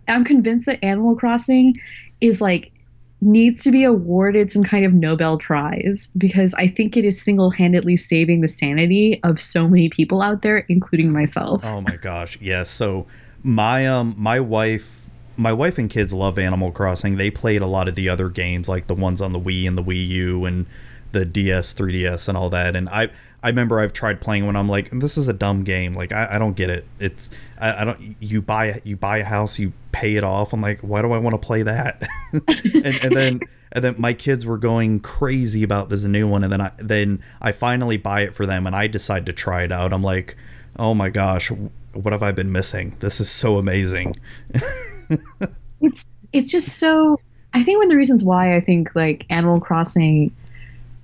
I'm 0.08 0.24
convinced 0.24 0.64
that 0.66 0.82
Animal 0.82 1.14
Crossing 1.14 1.78
is 2.22 2.40
like 2.40 2.72
needs 3.20 3.64
to 3.64 3.70
be 3.70 3.84
awarded 3.84 4.50
some 4.50 4.62
kind 4.62 4.84
of 4.84 4.94
Nobel 4.94 5.38
Prize 5.38 6.08
because 6.16 6.54
I 6.54 6.68
think 6.68 6.96
it 6.96 7.04
is 7.04 7.20
single-handedly 7.20 7.96
saving 7.96 8.40
the 8.40 8.48
sanity 8.48 9.20
of 9.24 9.40
so 9.40 9.68
many 9.68 9.88
people 9.88 10.22
out 10.22 10.42
there, 10.42 10.58
including 10.68 11.12
myself. 11.12 11.64
Oh 11.64 11.80
my 11.80 11.96
gosh, 11.96 12.38
yes. 12.40 12.70
So 12.70 13.06
my 13.42 13.86
um 13.86 14.14
my 14.16 14.40
wife 14.40 14.98
my 15.36 15.52
wife 15.52 15.78
and 15.78 15.88
kids 15.88 16.12
love 16.12 16.38
Animal 16.38 16.72
Crossing. 16.72 17.16
They 17.16 17.30
played 17.30 17.62
a 17.62 17.66
lot 17.66 17.88
of 17.88 17.94
the 17.94 18.08
other 18.08 18.28
games 18.28 18.68
like 18.68 18.88
the 18.88 18.94
ones 18.94 19.22
on 19.22 19.32
the 19.32 19.40
Wii 19.40 19.68
and 19.68 19.78
the 19.78 19.84
Wii 19.84 20.08
U 20.08 20.44
and 20.44 20.66
the 21.12 21.24
DS, 21.24 21.72
3DS, 21.74 22.28
and 22.28 22.36
all 22.36 22.50
that. 22.50 22.74
And 22.74 22.88
I 22.88 23.08
I 23.42 23.48
remember 23.48 23.78
I've 23.78 23.92
tried 23.92 24.20
playing 24.20 24.46
when 24.46 24.56
I'm 24.56 24.68
like, 24.68 24.90
this 24.90 25.16
is 25.16 25.28
a 25.28 25.32
dumb 25.32 25.62
game. 25.62 25.92
Like 25.92 26.12
I, 26.12 26.28
I 26.32 26.38
don't 26.38 26.54
get 26.54 26.70
it. 26.70 26.84
It's 26.98 27.30
I, 27.60 27.82
I 27.82 27.84
don't. 27.84 28.16
You 28.20 28.42
buy 28.42 28.80
you 28.84 28.96
buy 28.96 29.18
a 29.18 29.24
house, 29.24 29.58
you 29.58 29.72
pay 29.92 30.16
it 30.16 30.24
off. 30.24 30.52
I'm 30.52 30.60
like, 30.60 30.80
why 30.80 31.02
do 31.02 31.12
I 31.12 31.18
want 31.18 31.34
to 31.34 31.38
play 31.38 31.62
that? 31.62 32.02
and, 32.32 33.04
and 33.04 33.16
then 33.16 33.40
and 33.72 33.84
then 33.84 33.94
my 33.98 34.12
kids 34.12 34.44
were 34.44 34.58
going 34.58 35.00
crazy 35.00 35.62
about 35.62 35.88
this 35.88 36.04
new 36.04 36.26
one, 36.26 36.42
and 36.42 36.52
then 36.52 36.60
I 36.60 36.72
then 36.78 37.22
I 37.40 37.52
finally 37.52 37.96
buy 37.96 38.22
it 38.22 38.34
for 38.34 38.44
them, 38.44 38.66
and 38.66 38.74
I 38.74 38.86
decide 38.86 39.26
to 39.26 39.32
try 39.32 39.62
it 39.62 39.70
out. 39.70 39.92
I'm 39.92 40.02
like, 40.02 40.36
oh 40.76 40.94
my 40.94 41.08
gosh, 41.08 41.50
what 41.92 42.12
have 42.12 42.22
I 42.22 42.32
been 42.32 42.50
missing? 42.50 42.96
This 42.98 43.20
is 43.20 43.30
so 43.30 43.58
amazing. 43.58 44.16
it's 45.80 46.06
it's 46.32 46.50
just 46.50 46.78
so 46.78 47.20
I 47.54 47.62
think 47.62 47.78
one 47.78 47.86
of 47.86 47.90
the 47.90 47.96
reasons 47.96 48.24
why 48.24 48.56
I 48.56 48.60
think 48.60 48.94
like 48.94 49.26
Animal 49.30 49.60
Crossing 49.60 50.34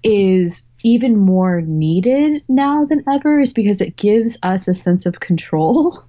is 0.02 0.69
even 0.85 1.16
more 1.16 1.61
needed 1.62 2.43
now 2.48 2.85
than 2.85 3.02
ever 3.12 3.40
is 3.40 3.52
because 3.52 3.81
it 3.81 3.97
gives 3.97 4.39
us 4.43 4.69
a 4.69 4.74
sense 4.74 5.06
of 5.06 5.20
control. 5.20 5.98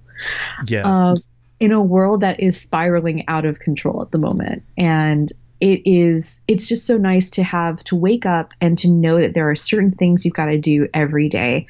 Yes. 0.66 0.86
Um, 0.86 1.18
in 1.60 1.72
a 1.72 1.82
world 1.82 2.22
that 2.22 2.40
is 2.40 2.58
spiraling 2.58 3.22
out 3.28 3.44
of 3.44 3.58
control 3.58 4.00
at 4.00 4.12
the 4.12 4.18
moment. 4.18 4.62
And 4.78 5.30
it 5.60 5.82
is 5.84 6.42
it's 6.48 6.68
just 6.68 6.86
so 6.86 6.96
nice 6.96 7.30
to 7.30 7.42
have 7.42 7.82
to 7.84 7.96
wake 7.96 8.26
up 8.26 8.52
and 8.60 8.76
to 8.78 8.88
know 8.88 9.20
that 9.20 9.34
there 9.34 9.48
are 9.48 9.56
certain 9.56 9.90
things 9.90 10.24
you've 10.24 10.34
got 10.34 10.46
to 10.46 10.58
do 10.58 10.88
every 10.92 11.28
day 11.28 11.66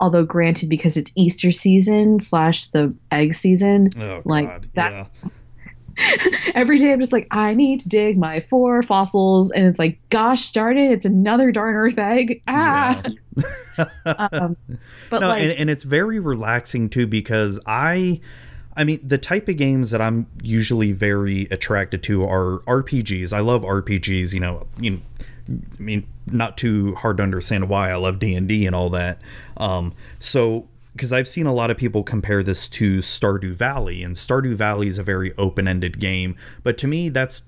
although 0.00 0.24
granted 0.24 0.68
because 0.68 0.96
it's 0.96 1.12
easter 1.16 1.52
season 1.52 2.20
slash 2.20 2.66
the 2.66 2.94
egg 3.12 3.34
season 3.34 3.88
oh, 4.00 4.22
like 4.24 4.46
God, 4.46 4.68
that 4.74 4.92
yeah. 4.92 5.30
every 6.54 6.78
day 6.78 6.92
i'm 6.92 7.00
just 7.00 7.12
like 7.12 7.26
i 7.30 7.54
need 7.54 7.80
to 7.80 7.88
dig 7.88 8.18
my 8.18 8.40
four 8.40 8.82
fossils 8.82 9.50
and 9.50 9.66
it's 9.66 9.78
like 9.78 9.98
gosh 10.10 10.52
darn 10.52 10.76
it 10.76 10.90
it's 10.90 11.06
another 11.06 11.50
darn 11.50 11.74
earth 11.74 11.98
egg 11.98 12.42
ah 12.48 13.02
um, 14.06 14.56
but 15.10 15.20
no, 15.20 15.28
like 15.28 15.42
and, 15.42 15.52
and 15.52 15.70
it's 15.70 15.82
very 15.82 16.18
relaxing 16.18 16.88
too 16.88 17.06
because 17.06 17.60
I, 17.66 18.20
I 18.76 18.84
mean, 18.84 19.00
the 19.06 19.18
type 19.18 19.48
of 19.48 19.56
games 19.56 19.90
that 19.90 20.00
I'm 20.00 20.26
usually 20.42 20.92
very 20.92 21.42
attracted 21.50 22.02
to 22.04 22.24
are 22.24 22.60
RPGs. 22.66 23.32
I 23.32 23.40
love 23.40 23.62
RPGs. 23.62 24.32
You 24.32 24.40
know, 24.40 24.66
you 24.78 24.90
know, 24.90 25.00
I 25.48 25.82
mean, 25.82 26.06
not 26.26 26.56
too 26.56 26.94
hard 26.96 27.18
to 27.18 27.22
understand 27.22 27.68
why 27.68 27.90
I 27.90 27.96
love 27.96 28.18
D 28.18 28.34
and 28.34 28.48
D 28.48 28.66
and 28.66 28.74
all 28.74 28.90
that. 28.90 29.20
Um, 29.56 29.94
so 30.18 30.68
because 30.96 31.12
I've 31.12 31.28
seen 31.28 31.46
a 31.46 31.52
lot 31.52 31.70
of 31.70 31.76
people 31.76 32.02
compare 32.02 32.42
this 32.42 32.66
to 32.68 32.98
Stardew 32.98 33.52
Valley, 33.52 34.02
and 34.02 34.16
Stardew 34.16 34.54
Valley 34.54 34.88
is 34.88 34.98
a 34.98 35.02
very 35.02 35.32
open-ended 35.36 36.00
game, 36.00 36.36
but 36.62 36.78
to 36.78 36.86
me, 36.86 37.10
that's 37.10 37.42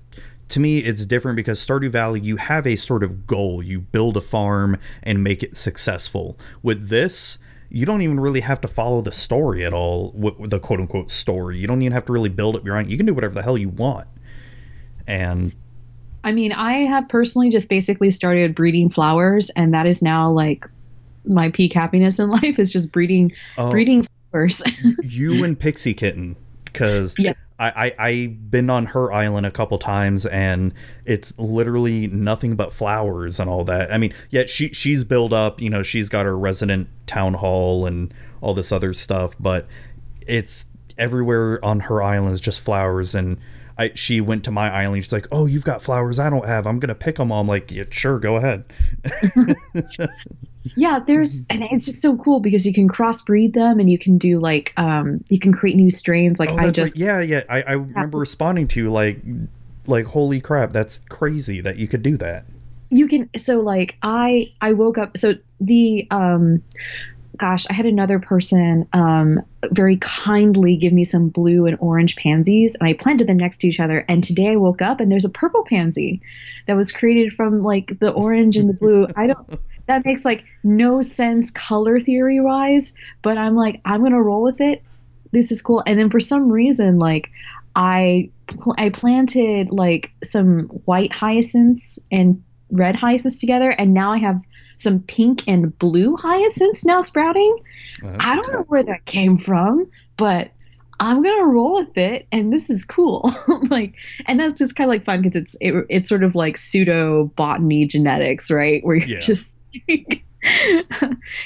to 0.49 0.59
me 0.59 0.79
it's 0.79 1.05
different 1.05 1.35
because 1.35 1.65
Stardew 1.65 1.89
Valley 1.89 2.19
you 2.19 2.37
have 2.37 2.65
a 2.65 2.75
sort 2.75 3.03
of 3.03 3.27
goal. 3.27 3.61
You 3.61 3.79
build 3.79 4.17
a 4.17 4.21
farm 4.21 4.77
and 5.03 5.23
make 5.23 5.43
it 5.43 5.57
successful. 5.57 6.37
With 6.63 6.89
this, 6.89 7.37
you 7.69 7.85
don't 7.85 8.01
even 8.01 8.19
really 8.19 8.41
have 8.41 8.61
to 8.61 8.67
follow 8.67 9.01
the 9.01 9.11
story 9.11 9.65
at 9.65 9.73
all, 9.73 10.11
the 10.39 10.59
quote 10.59 10.79
unquote 10.79 11.11
story. 11.11 11.57
You 11.57 11.67
don't 11.67 11.81
even 11.81 11.93
have 11.93 12.05
to 12.05 12.13
really 12.13 12.29
build 12.29 12.55
up 12.55 12.65
your 12.65 12.77
own. 12.77 12.89
You 12.89 12.97
can 12.97 13.05
do 13.05 13.13
whatever 13.13 13.33
the 13.33 13.43
hell 13.43 13.57
you 13.57 13.69
want. 13.69 14.07
And 15.07 15.53
I 16.23 16.31
mean, 16.31 16.51
I 16.51 16.79
have 16.85 17.07
personally 17.09 17.49
just 17.49 17.69
basically 17.69 18.11
started 18.11 18.53
breeding 18.53 18.89
flowers, 18.89 19.49
and 19.51 19.73
that 19.73 19.85
is 19.85 20.01
now 20.01 20.31
like 20.31 20.67
my 21.25 21.49
peak 21.49 21.73
happiness 21.73 22.19
in 22.19 22.29
life 22.41 22.59
is 22.59 22.71
just 22.71 22.91
breeding 22.91 23.31
Oh. 23.57 23.71
breeding 23.71 24.05
flowers. 24.31 24.63
you 25.03 25.43
and 25.43 25.59
Pixie 25.59 25.93
Kitten, 25.93 26.35
because 26.65 27.15
Yeah. 27.17 27.33
I, 27.61 27.93
I 27.99 28.07
I've 28.07 28.49
been 28.51 28.69
on 28.69 28.85
her 28.87 29.11
island 29.11 29.45
a 29.45 29.51
couple 29.51 29.77
times 29.79 30.25
and 30.25 30.73
it's 31.03 31.37
literally 31.37 32.07
nothing 32.07 32.55
but 32.55 32.71
flowers 32.73 33.37
and 33.39 33.49
all 33.49 33.65
that. 33.65 33.91
I 33.91 33.97
mean, 33.97 34.13
yet 34.29 34.49
she 34.49 34.69
she's 34.69 35.03
built 35.03 35.33
up, 35.33 35.59
you 35.61 35.69
know, 35.69 35.83
she's 35.83 36.07
got 36.07 36.25
her 36.25 36.37
resident 36.37 36.87
town 37.05 37.33
hall 37.33 37.85
and 37.85 38.13
all 38.39 38.53
this 38.53 38.71
other 38.71 38.93
stuff, 38.93 39.35
but 39.41 39.67
it's 40.25 40.65
everywhere 40.97 41.59
on 41.65 41.81
her 41.81 42.01
island 42.01 42.33
is 42.33 42.39
just 42.39 42.61
flowers 42.61 43.13
and 43.13 43.37
I, 43.77 43.91
she 43.95 44.19
went 44.21 44.43
to 44.43 44.51
my 44.51 44.69
island. 44.69 45.03
She's 45.05 45.13
like, 45.13 45.25
"Oh, 45.31 45.45
you've 45.45 45.63
got 45.63 45.81
flowers 45.81 46.19
I 46.19 46.29
don't 46.29 46.45
have. 46.45 46.67
I'm 46.67 46.79
gonna 46.79 46.93
pick 46.95 47.15
them 47.15 47.31
all." 47.31 47.39
I'm 47.39 47.47
like, 47.47 47.71
"Yeah, 47.71 47.85
sure, 47.89 48.19
go 48.19 48.35
ahead." 48.35 48.65
yeah, 50.75 50.99
there's 50.99 51.45
and 51.49 51.63
it's 51.63 51.85
just 51.85 52.01
so 52.01 52.17
cool 52.17 52.39
because 52.39 52.65
you 52.65 52.73
can 52.73 52.87
crossbreed 52.87 53.53
them 53.53 53.79
and 53.79 53.89
you 53.89 53.97
can 53.97 54.17
do 54.17 54.39
like 54.39 54.73
um 54.77 55.23
you 55.29 55.39
can 55.39 55.53
create 55.53 55.75
new 55.75 55.89
strains. 55.91 56.39
Like 56.39 56.49
oh, 56.51 56.57
I 56.57 56.71
just 56.71 56.95
right. 56.95 57.05
yeah, 57.05 57.21
yeah. 57.21 57.43
I, 57.49 57.61
I 57.61 57.71
remember 57.73 58.17
responding 58.17 58.67
to 58.69 58.79
you 58.81 58.91
like, 58.91 59.19
like, 59.85 60.05
holy 60.05 60.41
crap, 60.41 60.71
that's 60.71 60.99
crazy 61.09 61.61
that 61.61 61.77
you 61.77 61.87
could 61.87 62.03
do 62.03 62.17
that. 62.17 62.45
you 62.89 63.07
can 63.07 63.29
so 63.37 63.59
like 63.59 63.95
i 64.01 64.47
i 64.61 64.73
woke 64.73 64.97
up 64.97 65.15
so 65.17 65.35
the 65.61 66.07
um 66.11 66.61
gosh 67.37 67.67
i 67.69 67.73
had 67.73 67.85
another 67.85 68.19
person 68.19 68.87
um 68.93 69.39
very 69.71 69.97
kindly 69.97 70.75
give 70.75 70.91
me 70.91 71.03
some 71.03 71.29
blue 71.29 71.65
and 71.67 71.77
orange 71.79 72.15
pansies 72.15 72.75
and 72.75 72.89
i 72.89 72.93
planted 72.93 73.27
them 73.27 73.37
next 73.37 73.59
to 73.59 73.67
each 73.67 73.79
other 73.79 74.03
and 74.09 74.23
today 74.23 74.49
i 74.49 74.55
woke 74.55 74.81
up 74.81 74.99
and 74.99 75.11
there's 75.11 75.25
a 75.25 75.29
purple 75.29 75.63
pansy 75.65 76.19
that 76.65 76.75
was 76.75 76.91
created 76.91 77.31
from 77.31 77.61
like 77.63 77.97
the 77.99 78.09
orange 78.09 78.57
and 78.57 78.67
the 78.67 78.73
blue 78.73 79.05
i 79.15 79.27
don't 79.27 79.59
that 79.89 80.05
makes 80.05 80.23
like 80.23 80.45
no 80.63 81.01
sense 81.01 81.49
color 81.51 81.99
theory 81.99 82.39
wise 82.39 82.93
but 83.23 83.37
i'm 83.37 83.55
like 83.55 83.81
i'm 83.85 84.01
gonna 84.03 84.21
roll 84.21 84.43
with 84.43 84.61
it. 84.61 84.81
This 85.31 85.51
is 85.51 85.61
cool. 85.61 85.83
And 85.85 85.99
then 85.99 86.09
for 86.09 86.19
some 86.19 86.51
reason 86.51 86.97
like 86.99 87.29
i 87.75 88.29
i 88.77 88.89
planted 88.89 89.69
like 89.69 90.11
some 90.23 90.61
white 90.85 91.11
hyacinths 91.13 91.99
and 92.11 92.41
red 92.71 92.95
hyacinths 92.95 93.39
together 93.39 93.71
and 93.71 93.93
now 93.93 94.11
i 94.11 94.17
have 94.17 94.41
some 94.77 94.99
pink 95.01 95.43
and 95.47 95.77
blue 95.77 96.15
hyacinths 96.15 96.85
now 96.85 97.01
sprouting. 97.01 97.57
Oh, 98.03 98.15
i 98.19 98.35
don't 98.35 98.53
know 98.53 98.65
where 98.69 98.83
that 98.83 99.05
came 99.05 99.35
from 99.37 99.89
but 100.17 100.51
i'm 100.99 101.21
gonna 101.21 101.45
roll 101.45 101.75
with 101.75 101.97
it 101.97 102.27
and 102.31 102.51
this 102.53 102.69
is 102.69 102.85
cool. 102.85 103.29
Like 103.69 103.93
and 104.25 104.39
that's 104.39 104.53
just 104.55 104.75
kind 104.75 104.89
of 104.89 104.93
like 104.93 105.03
fun 105.03 105.21
because 105.21 105.35
it's 105.35 105.55
it, 105.61 105.73
it's 105.89 106.09
sort 106.09 106.23
of 106.23 106.33
like 106.33 106.57
pseudo 106.57 107.25
botany 107.35 107.85
genetics 107.85 108.49
right? 108.49 108.83
Where 108.83 108.95
you're 108.95 109.07
Yeah. 109.07 109.19
just 109.19 109.57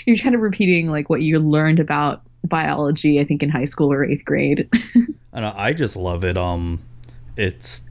you're 0.06 0.18
kind 0.18 0.36
of 0.36 0.42
repeating 0.42 0.90
like 0.90 1.10
what 1.10 1.22
you 1.22 1.40
learned 1.40 1.80
about 1.80 2.22
biology 2.46 3.20
i 3.20 3.24
think 3.24 3.42
in 3.42 3.50
high 3.50 3.64
school 3.64 3.92
or 3.92 4.04
eighth 4.04 4.26
grade 4.26 4.70
And 5.34 5.46
I 5.46 5.54
I 5.70 5.74
just 5.74 5.96
love 5.96 6.24
it. 6.24 6.38
Um, 6.38 6.82
it's 7.36 7.82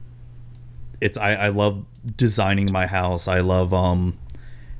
it's 1.01 1.17
I, 1.17 1.33
I 1.33 1.49
love 1.49 1.85
designing 2.15 2.71
my 2.71 2.87
house. 2.87 3.27
I 3.27 3.41
love 3.41 3.73
um, 3.73 4.17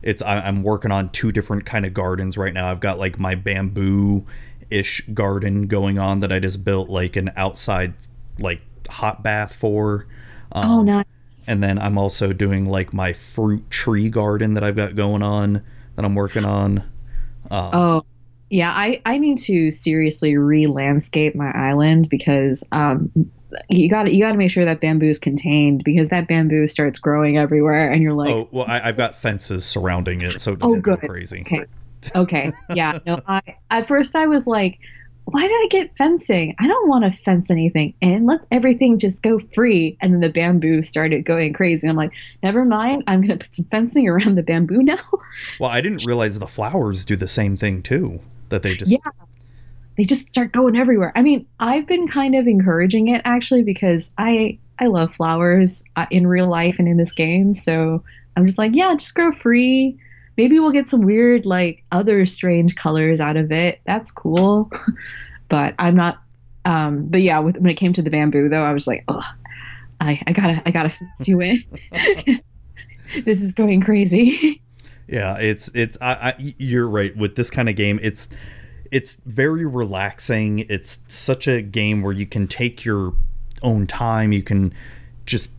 it's 0.01 0.21
I, 0.21 0.39
I'm 0.39 0.63
working 0.63 0.91
on 0.91 1.09
two 1.09 1.31
different 1.31 1.65
kind 1.65 1.85
of 1.85 1.93
gardens 1.93 2.37
right 2.37 2.53
now. 2.53 2.71
I've 2.71 2.79
got 2.79 2.97
like 2.97 3.19
my 3.19 3.35
bamboo 3.35 4.25
ish 4.69 5.01
garden 5.13 5.67
going 5.67 5.99
on 5.99 6.21
that 6.21 6.31
I 6.31 6.39
just 6.39 6.63
built 6.63 6.89
like 6.89 7.17
an 7.17 7.31
outside 7.35 7.93
like 8.39 8.61
hot 8.89 9.21
bath 9.21 9.53
for. 9.53 10.07
Um, 10.53 10.69
oh 10.69 10.81
nice 10.83 11.05
And 11.47 11.61
then 11.61 11.77
I'm 11.77 11.97
also 11.97 12.33
doing 12.33 12.65
like 12.65 12.93
my 12.93 13.13
fruit 13.13 13.69
tree 13.69 14.09
garden 14.09 14.53
that 14.53 14.63
I've 14.63 14.75
got 14.75 14.95
going 14.95 15.21
on 15.21 15.63
that 15.95 16.05
I'm 16.05 16.15
working 16.15 16.45
on. 16.45 16.79
Um, 17.51 17.69
Oh, 17.73 18.05
yeah. 18.49 18.71
I, 18.71 19.01
I 19.05 19.17
need 19.17 19.37
to 19.39 19.71
seriously 19.71 20.37
re-landscape 20.37 21.35
my 21.35 21.51
island 21.51 22.07
because 22.09 22.67
um, 22.71 23.11
you 23.69 23.89
got 23.89 24.11
you 24.11 24.23
got 24.23 24.31
to 24.31 24.37
make 24.37 24.51
sure 24.51 24.65
that 24.65 24.81
bamboo 24.81 25.07
is 25.07 25.19
contained 25.19 25.83
because 25.83 26.09
that 26.09 26.27
bamboo 26.27 26.67
starts 26.67 26.99
growing 26.99 27.37
everywhere, 27.37 27.91
and 27.91 28.01
you're 28.01 28.13
like, 28.13 28.33
oh 28.33 28.47
well, 28.51 28.65
I, 28.67 28.87
I've 28.87 28.97
got 28.97 29.15
fences 29.15 29.65
surrounding 29.65 30.21
it, 30.21 30.41
so 30.41 30.53
it 30.53 30.59
doesn't 30.59 30.81
go 30.81 30.95
good. 30.95 31.09
crazy. 31.09 31.41
okay, 31.41 31.65
okay, 32.15 32.51
yeah. 32.75 32.99
No, 33.05 33.19
I 33.27 33.41
at 33.69 33.87
first 33.87 34.15
I 34.15 34.27
was 34.27 34.47
like, 34.47 34.79
why 35.25 35.41
did 35.41 35.51
I 35.51 35.67
get 35.69 35.97
fencing? 35.97 36.55
I 36.59 36.67
don't 36.67 36.89
want 36.89 37.05
to 37.05 37.11
fence 37.11 37.49
anything 37.49 37.93
in. 38.01 38.25
Let 38.25 38.41
everything 38.51 38.99
just 38.99 39.23
go 39.23 39.39
free. 39.39 39.97
And 40.01 40.13
then 40.13 40.19
the 40.19 40.29
bamboo 40.29 40.81
started 40.81 41.25
going 41.25 41.53
crazy. 41.53 41.87
I'm 41.87 41.95
like, 41.95 42.11
never 42.43 42.65
mind. 42.65 43.03
I'm 43.07 43.21
gonna 43.21 43.37
put 43.37 43.55
some 43.55 43.65
fencing 43.65 44.07
around 44.07 44.35
the 44.35 44.43
bamboo 44.43 44.83
now. 44.83 44.97
Well, 45.59 45.69
I 45.69 45.81
didn't 45.81 46.05
realize 46.05 46.37
the 46.37 46.47
flowers 46.47 47.05
do 47.05 47.15
the 47.15 47.27
same 47.27 47.55
thing 47.57 47.81
too. 47.81 48.19
That 48.49 48.63
they 48.63 48.75
just 48.75 48.91
Yeah. 48.91 48.97
they 49.97 50.03
just 50.03 50.27
start 50.27 50.51
going 50.51 50.75
everywhere. 50.75 51.11
I 51.15 51.21
mean, 51.21 51.45
I've 51.59 51.87
been 51.87 52.07
kind 52.07 52.35
of 52.35 52.45
encouraging 52.47 53.07
it 53.07 53.21
actually 53.25 53.63
because 53.63 54.11
I 54.17 54.59
I 54.79 54.87
love 54.87 55.13
flowers 55.13 55.83
uh, 55.95 56.05
in 56.11 56.27
real 56.27 56.47
life 56.47 56.79
and 56.79 56.87
in 56.87 56.97
this 56.97 57.13
game. 57.13 57.53
So 57.53 58.03
I'm 58.35 58.45
just 58.45 58.57
like, 58.57 58.75
yeah, 58.75 58.93
just 58.95 59.15
grow 59.15 59.31
free. 59.31 59.97
Maybe 60.37 60.59
we'll 60.59 60.71
get 60.71 60.89
some 60.89 61.01
weird 61.01 61.45
like 61.45 61.83
other 61.91 62.25
strange 62.25 62.75
colors 62.75 63.19
out 63.19 63.37
of 63.37 63.51
it. 63.51 63.81
That's 63.85 64.11
cool. 64.11 64.71
but 65.49 65.75
I'm 65.79 65.95
not. 65.95 66.19
Um, 66.65 67.05
but 67.07 67.21
yeah, 67.21 67.39
with, 67.39 67.57
when 67.57 67.69
it 67.69 67.75
came 67.75 67.93
to 67.93 68.01
the 68.01 68.09
bamboo 68.09 68.49
though, 68.49 68.63
I 68.63 68.73
was 68.73 68.87
like, 68.87 69.03
oh, 69.07 69.23
I 69.99 70.21
I 70.27 70.33
gotta 70.33 70.61
I 70.65 70.71
gotta 70.71 70.89
fence 70.89 71.27
you 71.27 71.41
in. 71.41 71.59
this 73.25 73.41
is 73.41 73.53
going 73.53 73.81
crazy. 73.81 74.61
yeah. 75.07 75.37
It's 75.37 75.69
it's 75.73 75.97
I, 76.01 76.13
I 76.13 76.53
you're 76.57 76.87
right 76.87 77.15
with 77.15 77.35
this 77.35 77.49
kind 77.49 77.69
of 77.69 77.75
game. 77.75 77.99
It's 78.01 78.29
it's 78.91 79.17
very 79.25 79.65
relaxing. 79.65 80.59
It's 80.69 80.99
such 81.07 81.47
a 81.47 81.61
game 81.61 82.01
where 82.01 82.13
you 82.13 82.25
can 82.25 82.47
take 82.47 82.85
your 82.85 83.13
own 83.63 83.87
time. 83.87 84.31
You 84.31 84.43
can 84.43 84.73
just 85.25 85.49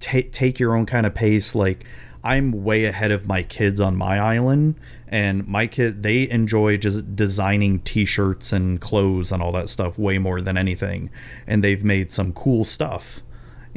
take 0.00 0.32
take 0.32 0.58
your 0.58 0.74
own 0.74 0.86
kind 0.86 1.06
of 1.06 1.14
pace. 1.14 1.54
Like 1.54 1.84
I'm 2.24 2.64
way 2.64 2.84
ahead 2.84 3.10
of 3.10 3.26
my 3.26 3.42
kids 3.42 3.80
on 3.80 3.96
my 3.96 4.18
island, 4.18 4.74
and 5.06 5.46
my 5.46 5.66
kid 5.66 6.02
they 6.02 6.28
enjoy 6.28 6.76
just 6.76 7.14
designing 7.16 7.80
T-shirts 7.80 8.52
and 8.52 8.80
clothes 8.80 9.32
and 9.32 9.42
all 9.42 9.52
that 9.52 9.68
stuff 9.68 9.98
way 9.98 10.18
more 10.18 10.40
than 10.40 10.56
anything, 10.58 11.10
and 11.46 11.62
they've 11.64 11.84
made 11.84 12.10
some 12.12 12.32
cool 12.32 12.64
stuff, 12.64 13.20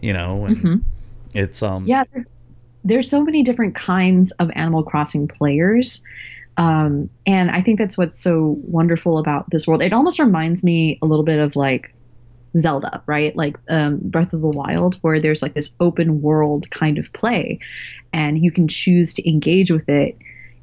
you 0.01 0.13
know. 0.13 0.45
And 0.45 0.57
Mhm. 0.57 0.81
It's 1.33 1.63
um 1.63 1.85
Yeah, 1.87 2.03
there- 2.13 2.25
there's 2.83 3.09
so 3.09 3.23
many 3.23 3.43
different 3.43 3.75
kinds 3.75 4.31
of 4.33 4.49
Animal 4.55 4.83
Crossing 4.83 5.27
players. 5.27 6.03
Um, 6.57 7.09
and 7.25 7.49
I 7.49 7.61
think 7.61 7.79
that's 7.79 7.97
what's 7.97 8.19
so 8.21 8.57
wonderful 8.63 9.17
about 9.19 9.49
this 9.51 9.65
world. 9.67 9.81
It 9.81 9.93
almost 9.93 10.19
reminds 10.19 10.63
me 10.63 10.97
a 11.01 11.05
little 11.05 11.23
bit 11.23 11.39
of 11.39 11.55
like 11.55 11.93
Zelda, 12.57 13.01
right? 13.05 13.35
Like 13.35 13.57
um, 13.69 13.99
Breath 14.01 14.33
of 14.33 14.41
the 14.41 14.49
Wild, 14.49 14.95
where 15.01 15.19
there's 15.19 15.41
like 15.41 15.53
this 15.53 15.75
open 15.79 16.21
world 16.21 16.69
kind 16.69 16.97
of 16.97 17.11
play, 17.13 17.59
and 18.13 18.43
you 18.43 18.51
can 18.51 18.67
choose 18.67 19.13
to 19.15 19.29
engage 19.29 19.71
with 19.71 19.89
it 19.89 20.17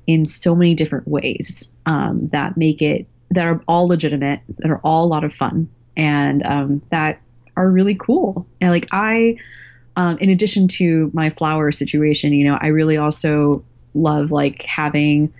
in 0.06 0.26
so 0.26 0.54
many 0.54 0.74
different 0.74 1.06
ways 1.06 1.72
um, 1.86 2.28
that 2.28 2.56
make 2.56 2.82
it 2.82 3.06
that 3.30 3.46
are 3.46 3.62
all 3.68 3.86
legitimate, 3.86 4.40
that 4.58 4.70
are 4.70 4.80
all 4.82 5.04
a 5.04 5.08
lot 5.08 5.24
of 5.24 5.32
fun, 5.32 5.68
and 5.96 6.44
um, 6.44 6.82
that 6.90 7.20
are 7.56 7.70
really 7.70 7.94
cool. 7.94 8.46
And 8.60 8.70
like 8.70 8.88
I 8.92 9.36
um, 9.98 10.16
in 10.18 10.30
addition 10.30 10.68
to 10.68 11.10
my 11.12 11.28
flower 11.28 11.72
situation, 11.72 12.32
you 12.32 12.44
know, 12.44 12.56
I 12.60 12.68
really 12.68 12.96
also 12.96 13.64
love 13.94 14.30
like 14.30 14.62
having 14.62 15.34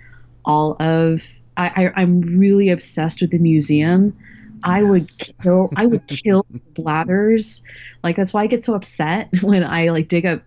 all 0.45 0.75
of. 0.81 1.27
I, 1.55 1.85
I 1.85 2.01
I'm 2.01 2.21
really 2.37 2.69
obsessed 2.69 3.21
with 3.21 3.31
the 3.31 3.37
museum. 3.37 4.17
I 4.63 4.83
would 4.83 5.07
kill. 5.41 5.69
I 5.75 5.85
would 5.85 6.07
kill 6.07 6.45
blathers. 6.75 7.63
Like 8.03 8.15
that's 8.15 8.33
why 8.33 8.43
I 8.43 8.47
get 8.47 8.63
so 8.63 8.75
upset 8.75 9.29
when 9.41 9.63
I 9.63 9.89
like 9.89 10.07
dig 10.07 10.25
up 10.25 10.41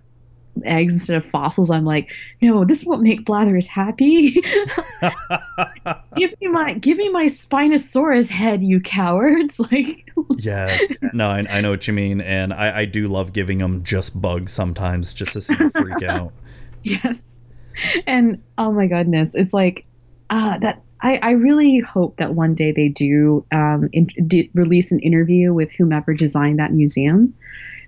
eggs 0.64 0.94
instead 0.94 1.16
of 1.16 1.24
fossils. 1.24 1.70
I'm 1.70 1.84
like, 1.84 2.12
no, 2.40 2.64
this 2.64 2.84
won't 2.84 3.02
make 3.02 3.24
blathers 3.24 3.66
happy. 3.66 4.30
give 6.16 6.34
me 6.40 6.48
my 6.48 6.74
give 6.74 6.98
me 6.98 7.08
my 7.08 7.24
spinosaurus 7.24 8.30
head, 8.30 8.62
you 8.62 8.80
cowards! 8.80 9.60
Like, 9.72 10.10
yes. 10.36 10.96
No, 11.12 11.28
I, 11.28 11.44
I 11.48 11.60
know 11.60 11.70
what 11.70 11.86
you 11.86 11.94
mean, 11.94 12.20
and 12.20 12.52
I, 12.52 12.80
I 12.80 12.84
do 12.84 13.08
love 13.08 13.32
giving 13.32 13.58
them 13.58 13.82
just 13.82 14.20
bugs 14.20 14.52
sometimes, 14.52 15.14
just 15.14 15.32
to 15.32 15.40
see 15.40 15.54
them 15.54 15.70
freak 15.70 16.02
out. 16.02 16.32
yes 16.82 17.32
and 18.06 18.42
oh 18.58 18.72
my 18.72 18.86
goodness 18.86 19.34
it's 19.34 19.54
like 19.54 19.84
uh 20.30 20.58
that 20.58 20.82
I, 21.02 21.16
I 21.16 21.30
really 21.32 21.80
hope 21.80 22.16
that 22.16 22.34
one 22.34 22.54
day 22.54 22.72
they 22.72 22.88
do 22.88 23.44
um 23.52 23.88
in, 23.92 24.06
d- 24.26 24.50
release 24.54 24.92
an 24.92 25.00
interview 25.00 25.52
with 25.52 25.72
whomever 25.72 26.14
designed 26.14 26.58
that 26.58 26.72
museum 26.72 27.34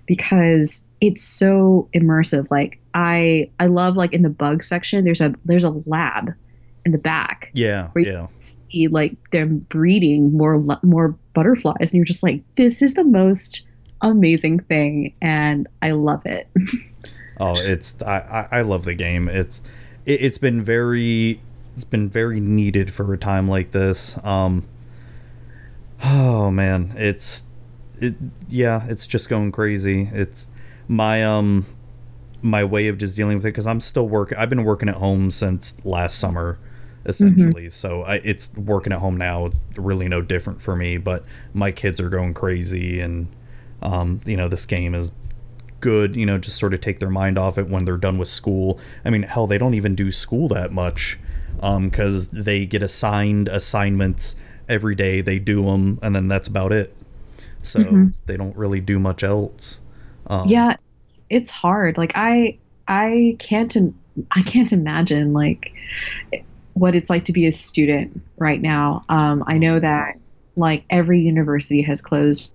because 0.05 0.85
it's 1.01 1.23
so 1.23 1.89
immersive 1.95 2.51
like 2.51 2.79
i 2.93 3.49
i 3.59 3.65
love 3.65 3.95
like 3.97 4.13
in 4.13 4.21
the 4.21 4.29
bug 4.29 4.63
section 4.63 5.03
there's 5.03 5.21
a 5.21 5.33
there's 5.45 5.63
a 5.63 5.71
lab 5.85 6.29
in 6.85 6.91
the 6.91 6.99
back 6.99 7.49
Yeah, 7.55 7.87
Where 7.93 8.05
you 8.05 8.11
yeah. 8.11 8.27
see 8.37 8.87
like 8.89 9.17
them 9.31 9.59
breeding 9.69 10.31
more 10.37 10.61
more 10.83 11.15
butterflies 11.33 11.91
and 11.91 11.93
you're 11.93 12.05
just 12.05 12.21
like 12.21 12.43
this 12.55 12.83
is 12.83 12.93
the 12.93 13.03
most 13.03 13.63
amazing 14.01 14.59
thing 14.59 15.15
and 15.21 15.67
i 15.81 15.89
love 15.91 16.21
it 16.25 16.47
Oh, 17.37 17.55
it's 17.57 18.01
I, 18.01 18.47
I 18.51 18.59
I 18.59 18.61
love 18.61 18.85
the 18.85 18.93
game. 18.93 19.27
It's 19.27 19.61
it, 20.05 20.21
it's 20.21 20.37
been 20.37 20.61
very 20.61 21.41
it's 21.75 21.83
been 21.83 22.09
very 22.09 22.39
needed 22.39 22.91
for 22.91 23.13
a 23.13 23.17
time 23.17 23.47
like 23.47 23.71
this. 23.71 24.17
Um 24.23 24.63
Oh 26.03 26.51
man, 26.51 26.93
it's 26.95 27.43
it 27.99 28.15
yeah, 28.49 28.85
it's 28.87 29.07
just 29.07 29.29
going 29.29 29.51
crazy. 29.51 30.09
It's 30.13 30.47
my 30.87 31.23
um 31.23 31.65
my 32.41 32.63
way 32.63 32.87
of 32.87 32.97
just 32.97 33.15
dealing 33.15 33.37
with 33.37 33.45
it 33.45 33.51
cuz 33.53 33.65
I'm 33.65 33.79
still 33.79 34.07
working 34.07 34.37
I've 34.37 34.49
been 34.49 34.63
working 34.63 34.89
at 34.89 34.95
home 34.95 35.31
since 35.31 35.75
last 35.83 36.19
summer 36.19 36.59
essentially. 37.05 37.69
So 37.69 38.01
I, 38.03 38.15
it's 38.23 38.51
working 38.55 38.91
at 38.91 38.99
home 38.99 39.17
now. 39.17 39.45
It's 39.47 39.57
really 39.77 40.07
no 40.07 40.21
different 40.21 40.61
for 40.61 40.75
me, 40.75 40.97
but 40.97 41.23
my 41.53 41.71
kids 41.71 41.99
are 41.99 42.09
going 42.09 42.33
crazy 42.33 42.99
and 42.99 43.27
um 43.81 44.21
you 44.25 44.37
know, 44.37 44.47
this 44.47 44.65
game 44.65 44.95
is 44.95 45.11
good, 45.81 46.15
you 46.15 46.25
know, 46.25 46.37
just 46.37 46.57
sort 46.57 46.73
of 46.73 46.81
take 46.81 46.99
their 46.99 47.09
mind 47.09 47.37
off 47.37 47.57
it 47.57 47.69
when 47.69 47.85
they're 47.85 47.97
done 47.97 48.17
with 48.17 48.27
school. 48.27 48.79
I 49.03 49.09
mean, 49.09 49.23
hell, 49.23 49.45
they 49.45 49.57
don't 49.57 49.73
even 49.75 49.93
do 49.95 50.11
school 50.11 50.47
that 50.49 50.71
much 50.71 51.19
because 51.59 52.29
they 52.29 52.65
get 52.65 52.83
assigned 52.83 53.47
assignments 53.47 54.35
every 54.67 54.95
day. 54.95 55.21
They 55.21 55.39
do 55.39 55.65
them, 55.65 55.99
and 56.01 56.15
then 56.15 56.27
that's 56.27 56.47
about 56.47 56.71
it. 56.71 56.95
So 57.61 57.81
Mhm. 57.81 58.13
they 58.25 58.37
don't 58.37 58.55
really 58.55 58.79
do 58.79 58.99
much 58.99 59.23
else. 59.23 59.79
Um, 60.27 60.49
yeah 60.49 60.75
it's, 61.03 61.25
it's 61.29 61.51
hard 61.51 61.97
like 61.97 62.11
i 62.15 62.57
i 62.87 63.35
can't 63.39 63.75
i 64.31 64.41
can't 64.41 64.71
imagine 64.73 65.33
like 65.33 65.73
what 66.73 66.95
it's 66.95 67.09
like 67.09 67.25
to 67.25 67.31
be 67.33 67.47
a 67.47 67.51
student 67.51 68.21
right 68.37 68.61
now 68.61 69.01
um 69.09 69.43
i 69.47 69.57
know 69.57 69.79
that 69.79 70.15
like 70.55 70.83
every 70.89 71.19
university 71.19 71.81
has 71.81 72.01
closed 72.01 72.51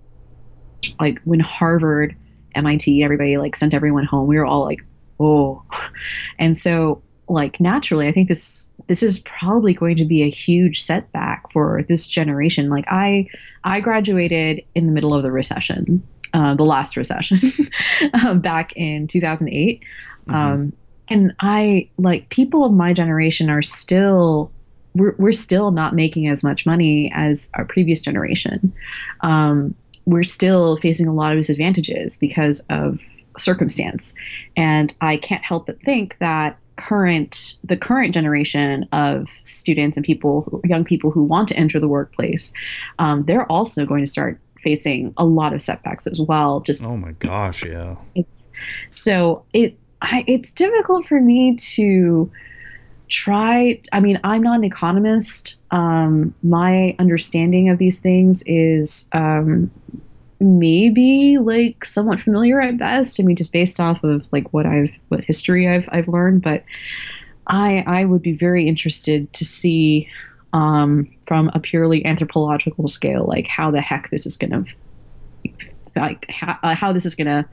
like 0.99 1.21
when 1.23 1.39
harvard 1.39 2.15
mit 2.55 3.03
everybody 3.03 3.37
like 3.37 3.55
sent 3.55 3.73
everyone 3.73 4.03
home 4.05 4.27
we 4.27 4.37
were 4.37 4.45
all 4.45 4.65
like 4.65 4.83
oh 5.19 5.63
and 6.39 6.55
so 6.57 7.01
like 7.31 7.59
naturally 7.59 8.07
i 8.07 8.11
think 8.11 8.27
this 8.27 8.69
this 8.87 9.03
is 9.03 9.19
probably 9.19 9.73
going 9.73 9.95
to 9.95 10.05
be 10.05 10.23
a 10.23 10.29
huge 10.29 10.81
setback 10.81 11.49
for 11.51 11.83
this 11.87 12.05
generation. 12.05 12.69
Like 12.69 12.85
i 12.89 13.27
i 13.63 13.79
graduated 13.79 14.63
in 14.75 14.85
the 14.85 14.91
middle 14.91 15.13
of 15.13 15.23
the 15.23 15.31
recession 15.31 16.01
uh, 16.33 16.55
the 16.55 16.63
last 16.63 16.95
recession 16.95 17.39
um, 18.25 18.39
back 18.41 18.73
in 18.75 19.07
2008 19.07 19.83
mhm. 20.27 20.33
um, 20.33 20.73
and 21.09 21.33
i 21.39 21.89
like 21.97 22.29
people 22.29 22.63
of 22.63 22.71
my 22.71 22.93
generation 22.93 23.49
are 23.49 23.61
still 23.61 24.51
we're, 24.95 25.15
we're 25.17 25.31
still 25.31 25.71
not 25.71 25.95
making 25.95 26.27
as 26.27 26.43
much 26.43 26.65
money 26.65 27.11
as 27.15 27.49
our 27.53 27.65
previous 27.65 28.01
generation. 28.01 28.73
Um, 29.21 29.73
we're 30.05 30.23
still 30.23 30.77
facing 30.77 31.07
a 31.07 31.13
lot 31.13 31.31
of 31.31 31.39
disadvantages 31.39 32.17
because 32.17 32.59
of 32.69 32.99
circumstance. 33.37 34.13
And 34.57 34.93
i 35.01 35.17
can't 35.17 35.43
help 35.43 35.67
but 35.67 35.81
think 35.81 36.17
that 36.17 36.57
current 36.81 37.57
the 37.63 37.77
current 37.77 38.13
generation 38.13 38.87
of 38.91 39.29
students 39.43 39.97
and 39.97 40.05
people 40.05 40.61
young 40.63 40.83
people 40.83 41.11
who 41.11 41.23
want 41.23 41.47
to 41.47 41.55
enter 41.55 41.79
the 41.79 41.87
workplace 41.87 42.53
um, 42.99 43.23
they're 43.25 43.49
also 43.51 43.85
going 43.85 44.03
to 44.03 44.09
start 44.09 44.39
facing 44.57 45.13
a 45.17 45.25
lot 45.25 45.53
of 45.53 45.61
setbacks 45.61 46.07
as 46.07 46.19
well 46.19 46.59
just 46.61 46.83
oh 46.83 46.97
my 46.97 47.11
gosh, 47.13 47.63
yeah. 47.63 47.95
it's 48.15 48.49
so 48.89 49.43
it 49.53 49.77
I, 50.01 50.23
it's 50.27 50.53
difficult 50.53 51.07
for 51.07 51.21
me 51.21 51.55
to 51.55 52.31
try 53.09 53.79
i 53.91 53.99
mean 53.99 54.19
i'm 54.23 54.41
not 54.41 54.57
an 54.57 54.63
economist 54.63 55.57
um, 55.71 56.33
my 56.43 56.95
understanding 56.99 57.69
of 57.69 57.77
these 57.77 57.99
things 57.99 58.43
is 58.45 59.07
um, 59.11 59.69
maybe 60.41 61.37
like 61.37 61.85
somewhat 61.85 62.19
familiar 62.19 62.59
at 62.59 62.77
best 62.77 63.19
i 63.19 63.23
mean 63.23 63.35
just 63.35 63.53
based 63.53 63.79
off 63.79 64.03
of 64.03 64.27
like 64.31 64.51
what 64.53 64.65
i've 64.65 64.97
what 65.09 65.23
history 65.23 65.67
i've 65.67 65.87
i've 65.91 66.07
learned 66.07 66.41
but 66.41 66.63
i 67.47 67.83
i 67.87 68.03
would 68.03 68.21
be 68.21 68.33
very 68.33 68.67
interested 68.67 69.31
to 69.33 69.45
see 69.45 70.07
um, 70.53 71.09
from 71.25 71.49
a 71.53 71.61
purely 71.61 72.05
anthropological 72.05 72.87
scale 72.87 73.25
like 73.25 73.47
how 73.47 73.71
the 73.71 73.79
heck 73.79 74.09
this 74.09 74.25
is 74.25 74.35
to 74.51 74.65
like 75.95 76.25
how, 76.29 76.57
uh, 76.63 76.75
how 76.75 76.93
this 76.93 77.05
is 77.05 77.15
to 77.27 77.47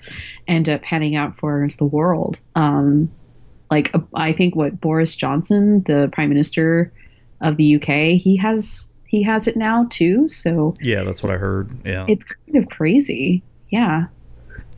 end 0.46 0.68
up 0.68 0.82
panning 0.82 1.16
out 1.16 1.36
for 1.36 1.68
the 1.78 1.84
world. 1.84 2.38
Um, 2.54 3.10
like 3.70 3.94
uh, 3.94 4.00
I 4.14 4.32
think 4.32 4.54
what 4.56 4.80
Boris 4.80 5.16
Johnson, 5.16 5.82
the 5.84 6.08
Prime 6.12 6.28
Minister 6.28 6.92
of 7.40 7.56
the 7.56 7.76
UK, 7.76 8.20
he 8.20 8.36
has 8.36 8.92
he 9.08 9.22
has 9.24 9.48
it 9.48 9.56
now 9.56 9.86
too. 9.90 10.28
So 10.28 10.74
Yeah, 10.80 11.02
that's 11.02 11.22
what 11.22 11.32
I 11.32 11.38
heard. 11.38 11.70
Yeah. 11.84 12.04
it's 12.08 12.24
kind 12.26 12.62
of 12.62 12.68
crazy. 12.70 13.42
Yeah. 13.70 14.06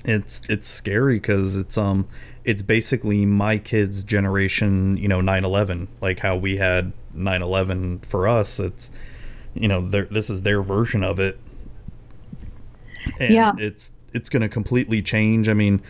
it's 0.05 0.41
it's 0.49 0.67
scary 0.69 1.17
because 1.17 1.57
it's 1.57 1.77
um 1.77 2.07
it's 2.45 2.63
basically 2.63 3.27
my 3.27 3.59
kids 3.59 4.03
generation 4.03 4.97
you 4.97 5.07
know 5.07 5.21
9-11 5.21 5.89
like 6.01 6.21
how 6.21 6.35
we 6.37 6.57
had 6.57 6.93
9-11 7.15 8.05
for 8.07 8.27
us 8.27 8.59
it's 8.59 8.91
you 9.55 9.69
know 9.69 9.83
this 9.87 10.31
is 10.31 10.41
their 10.43 10.63
version 10.63 11.05
of 11.05 11.21
it 11.21 11.39
and 13.21 13.35
Yeah. 13.35 13.53
it's 13.59 13.93
it's 14.15 14.29
going 14.31 14.43
to 14.43 14.49
completely 14.49 15.03
change 15.03 15.49
i 15.49 15.55
mean 15.55 15.83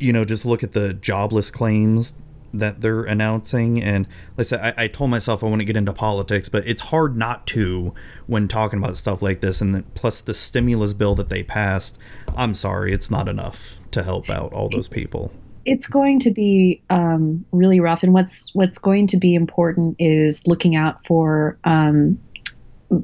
you 0.00 0.12
know 0.12 0.24
just 0.24 0.44
look 0.44 0.62
at 0.64 0.72
the 0.72 0.92
jobless 0.94 1.50
claims 1.50 2.14
that 2.58 2.80
they're 2.80 3.02
announcing. 3.04 3.82
And 3.82 4.06
let's 4.36 4.50
say 4.50 4.58
I, 4.60 4.84
I 4.84 4.88
told 4.88 5.10
myself 5.10 5.42
i 5.42 5.46
want 5.46 5.60
to 5.60 5.64
get 5.66 5.76
into 5.76 5.92
politics 5.92 6.48
but 6.48 6.66
it's 6.66 6.82
hard 6.82 7.16
not 7.16 7.46
to 7.48 7.94
when 8.26 8.48
talking 8.48 8.78
about 8.78 8.96
stuff 8.96 9.22
like 9.22 9.40
this. 9.40 9.60
And 9.60 9.74
then 9.74 9.84
plus 9.94 10.20
the 10.20 10.34
stimulus 10.34 10.92
bill 10.94 11.14
that 11.16 11.28
they 11.28 11.42
passed 11.42 11.98
i'm 12.36 12.54
sorry 12.54 12.92
it's 12.92 13.10
not 13.10 13.28
enough 13.28 13.76
to 13.92 14.02
help 14.02 14.28
out 14.30 14.52
all 14.52 14.68
those 14.68 14.86
It's- 14.86 15.02
people. 15.02 15.32
it's 15.64 15.86
going 15.88 16.20
to 16.20 16.30
be 16.30 16.80
um, 16.90 17.44
really 17.50 17.80
rough. 17.80 18.02
And 18.04 18.12
what's 18.14 18.54
what's 18.54 18.78
going 18.78 19.06
to 19.08 19.16
be 19.16 19.34
important 19.34 19.96
is 19.98 20.46
looking 20.46 20.76
out 20.76 21.04
for 21.06 21.58
um, 21.64 22.18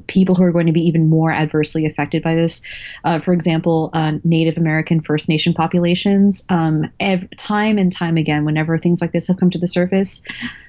people 0.07 0.35
who 0.35 0.43
are 0.43 0.51
going 0.51 0.67
to 0.67 0.71
be 0.71 0.81
even 0.81 1.09
more 1.09 1.31
adversely 1.31 1.85
affected 1.85 2.23
by 2.23 2.35
this. 2.35 2.61
Uh, 3.03 3.19
for 3.19 3.33
example, 3.33 3.89
uh, 3.93 4.13
Native 4.23 4.57
American 4.57 5.01
First 5.01 5.29
Nation 5.29 5.53
populations. 5.53 6.45
Um, 6.49 6.89
ev- 6.99 7.27
time 7.37 7.77
and 7.77 7.91
time 7.91 8.17
again, 8.17 8.45
whenever 8.45 8.77
things 8.77 9.01
like 9.01 9.11
this 9.11 9.27
have 9.27 9.37
come 9.37 9.49
to 9.49 9.57
the 9.57 9.67
surface, 9.67 10.23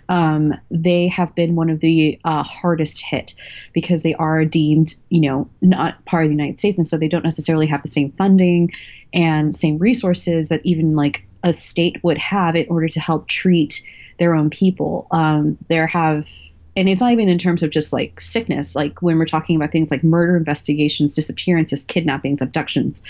um, 0.08 0.54
they 0.70 1.08
have 1.08 1.34
been 1.34 1.54
one 1.54 1.70
of 1.70 1.80
the 1.80 2.18
uh, 2.24 2.42
hardest 2.42 3.02
hit 3.02 3.34
because 3.72 4.02
they 4.02 4.14
are 4.14 4.44
deemed, 4.44 4.94
you 5.08 5.20
know, 5.20 5.48
not 5.62 6.04
part 6.04 6.24
of 6.24 6.30
the 6.30 6.36
United 6.36 6.58
States, 6.58 6.78
and 6.78 6.86
so 6.86 6.96
they 6.96 7.08
don't 7.08 7.24
necessarily 7.24 7.66
have 7.66 7.82
the 7.82 7.88
same 7.88 8.12
funding 8.12 8.70
and 9.12 9.54
same 9.54 9.78
resources 9.78 10.48
that 10.48 10.60
even 10.64 10.96
like 10.96 11.26
a 11.42 11.52
state 11.52 12.02
would 12.02 12.18
have 12.18 12.56
in 12.56 12.66
order 12.68 12.88
to 12.88 13.00
help 13.00 13.28
treat 13.28 13.82
their 14.18 14.34
own 14.34 14.50
people. 14.50 15.06
Um, 15.10 15.58
there 15.68 15.86
have 15.86 16.26
and 16.76 16.88
it's 16.88 17.00
not 17.00 17.12
even 17.12 17.28
in 17.28 17.38
terms 17.38 17.62
of 17.62 17.70
just 17.70 17.92
like 17.92 18.20
sickness 18.20 18.74
like 18.74 19.00
when 19.02 19.18
we're 19.18 19.26
talking 19.26 19.56
about 19.56 19.72
things 19.72 19.90
like 19.90 20.04
murder 20.04 20.36
investigations 20.36 21.14
disappearances 21.14 21.84
kidnappings 21.84 22.42
abductions 22.42 23.02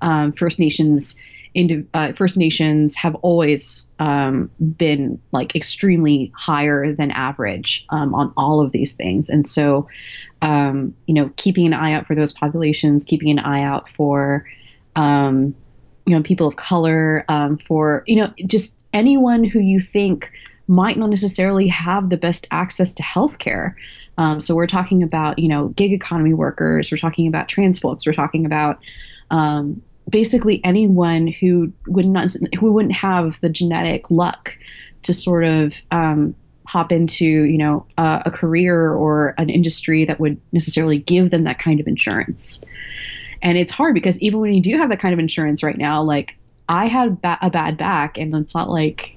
um, 0.00 0.32
first 0.32 0.58
nations 0.58 1.20
uh, 1.94 2.12
first 2.12 2.36
nations 2.36 2.94
have 2.94 3.14
always 3.16 3.90
um, 3.98 4.50
been 4.76 5.20
like 5.32 5.56
extremely 5.56 6.32
higher 6.36 6.92
than 6.92 7.10
average 7.10 7.84
um, 7.90 8.14
on 8.14 8.32
all 8.36 8.60
of 8.60 8.70
these 8.72 8.94
things. 8.94 9.28
And 9.28 9.46
so 9.46 9.88
um, 10.42 10.94
you 11.06 11.14
know 11.14 11.30
keeping 11.36 11.66
an 11.66 11.74
eye 11.74 11.92
out 11.92 12.06
for 12.06 12.14
those 12.14 12.32
populations 12.32 13.04
keeping 13.04 13.30
an 13.30 13.38
eye 13.38 13.62
out 13.62 13.88
for 13.88 14.46
um, 14.96 15.54
you 16.06 16.16
know 16.16 16.22
people 16.22 16.46
of 16.46 16.56
color 16.56 17.24
um, 17.28 17.58
for 17.58 18.04
you 18.06 18.16
know 18.16 18.32
just 18.46 18.76
anyone 18.92 19.44
who 19.44 19.58
you 19.58 19.80
think 19.80 20.30
might 20.70 20.96
not 20.96 21.10
necessarily 21.10 21.66
have 21.66 22.10
the 22.10 22.16
best 22.16 22.46
access 22.52 22.94
to 22.94 23.02
healthcare. 23.02 23.74
Um, 24.18 24.40
so 24.40 24.54
we're 24.54 24.68
talking 24.68 25.02
about, 25.02 25.40
you 25.40 25.48
know, 25.48 25.68
gig 25.68 25.92
economy 25.92 26.32
workers. 26.32 26.92
We're 26.92 26.96
talking 26.96 27.26
about 27.26 27.48
trans 27.48 27.80
folks. 27.80 28.06
We're 28.06 28.12
talking 28.12 28.46
about 28.46 28.78
um, 29.32 29.82
basically 30.08 30.60
anyone 30.62 31.26
who 31.26 31.72
would 31.88 32.06
not 32.06 32.30
who 32.58 32.72
wouldn't 32.72 32.94
have 32.94 33.40
the 33.40 33.48
genetic 33.48 34.08
luck 34.12 34.56
to 35.02 35.12
sort 35.12 35.44
of 35.44 35.82
um, 35.90 36.36
hop 36.68 36.92
into, 36.92 37.24
you 37.24 37.58
know, 37.58 37.84
uh, 37.98 38.22
a 38.24 38.30
career 38.30 38.92
or 38.92 39.34
an 39.38 39.50
industry 39.50 40.04
that 40.04 40.20
would 40.20 40.40
necessarily 40.52 40.98
give 40.98 41.30
them 41.30 41.42
that 41.42 41.58
kind 41.58 41.80
of 41.80 41.88
insurance. 41.88 42.62
And 43.42 43.58
it's 43.58 43.72
hard 43.72 43.94
because 43.94 44.20
even 44.20 44.38
when 44.38 44.54
you 44.54 44.62
do 44.62 44.76
have 44.78 44.90
that 44.90 45.00
kind 45.00 45.12
of 45.12 45.18
insurance 45.18 45.64
right 45.64 45.78
now, 45.78 46.00
like 46.02 46.36
I 46.68 46.86
had 46.86 47.20
ba- 47.20 47.38
a 47.42 47.50
bad 47.50 47.76
back, 47.76 48.18
and 48.18 48.32
it's 48.34 48.54
not 48.54 48.70
like 48.70 49.16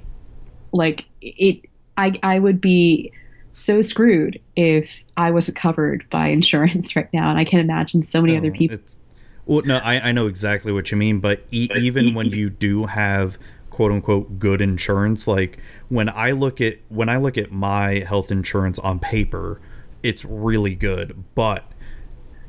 like 0.73 1.05
it 1.21 1.65
I 1.97 2.19
I 2.23 2.39
would 2.39 2.59
be 2.59 3.11
so 3.51 3.81
screwed 3.81 4.39
if 4.55 5.03
I 5.15 5.31
wasn't 5.31 5.57
covered 5.57 6.05
by 6.09 6.27
insurance 6.29 6.95
right 6.95 7.09
now, 7.13 7.29
and 7.29 7.39
I 7.39 7.45
can 7.45 7.59
imagine 7.59 8.01
so 8.01 8.21
many 8.21 8.35
other 8.35 8.51
people. 8.51 8.79
Well, 9.45 9.61
no, 9.65 9.77
I, 9.77 10.09
I 10.09 10.11
know 10.13 10.27
exactly 10.27 10.71
what 10.71 10.89
you 10.91 10.97
mean, 10.97 11.19
but 11.19 11.43
e- 11.51 11.69
even 11.75 12.13
when 12.13 12.27
you 12.27 12.49
do 12.49 12.85
have 12.85 13.37
quote 13.69 13.91
unquote 13.91 14.39
good 14.39 14.61
insurance, 14.61 15.27
like 15.27 15.59
when 15.89 16.09
I 16.09 16.31
look 16.31 16.61
at 16.61 16.77
when 16.89 17.09
I 17.09 17.17
look 17.17 17.37
at 17.37 17.51
my 17.51 17.99
health 17.99 18.31
insurance 18.31 18.79
on 18.79 18.99
paper, 18.99 19.59
it's 20.01 20.23
really 20.23 20.75
good, 20.75 21.23
but 21.35 21.65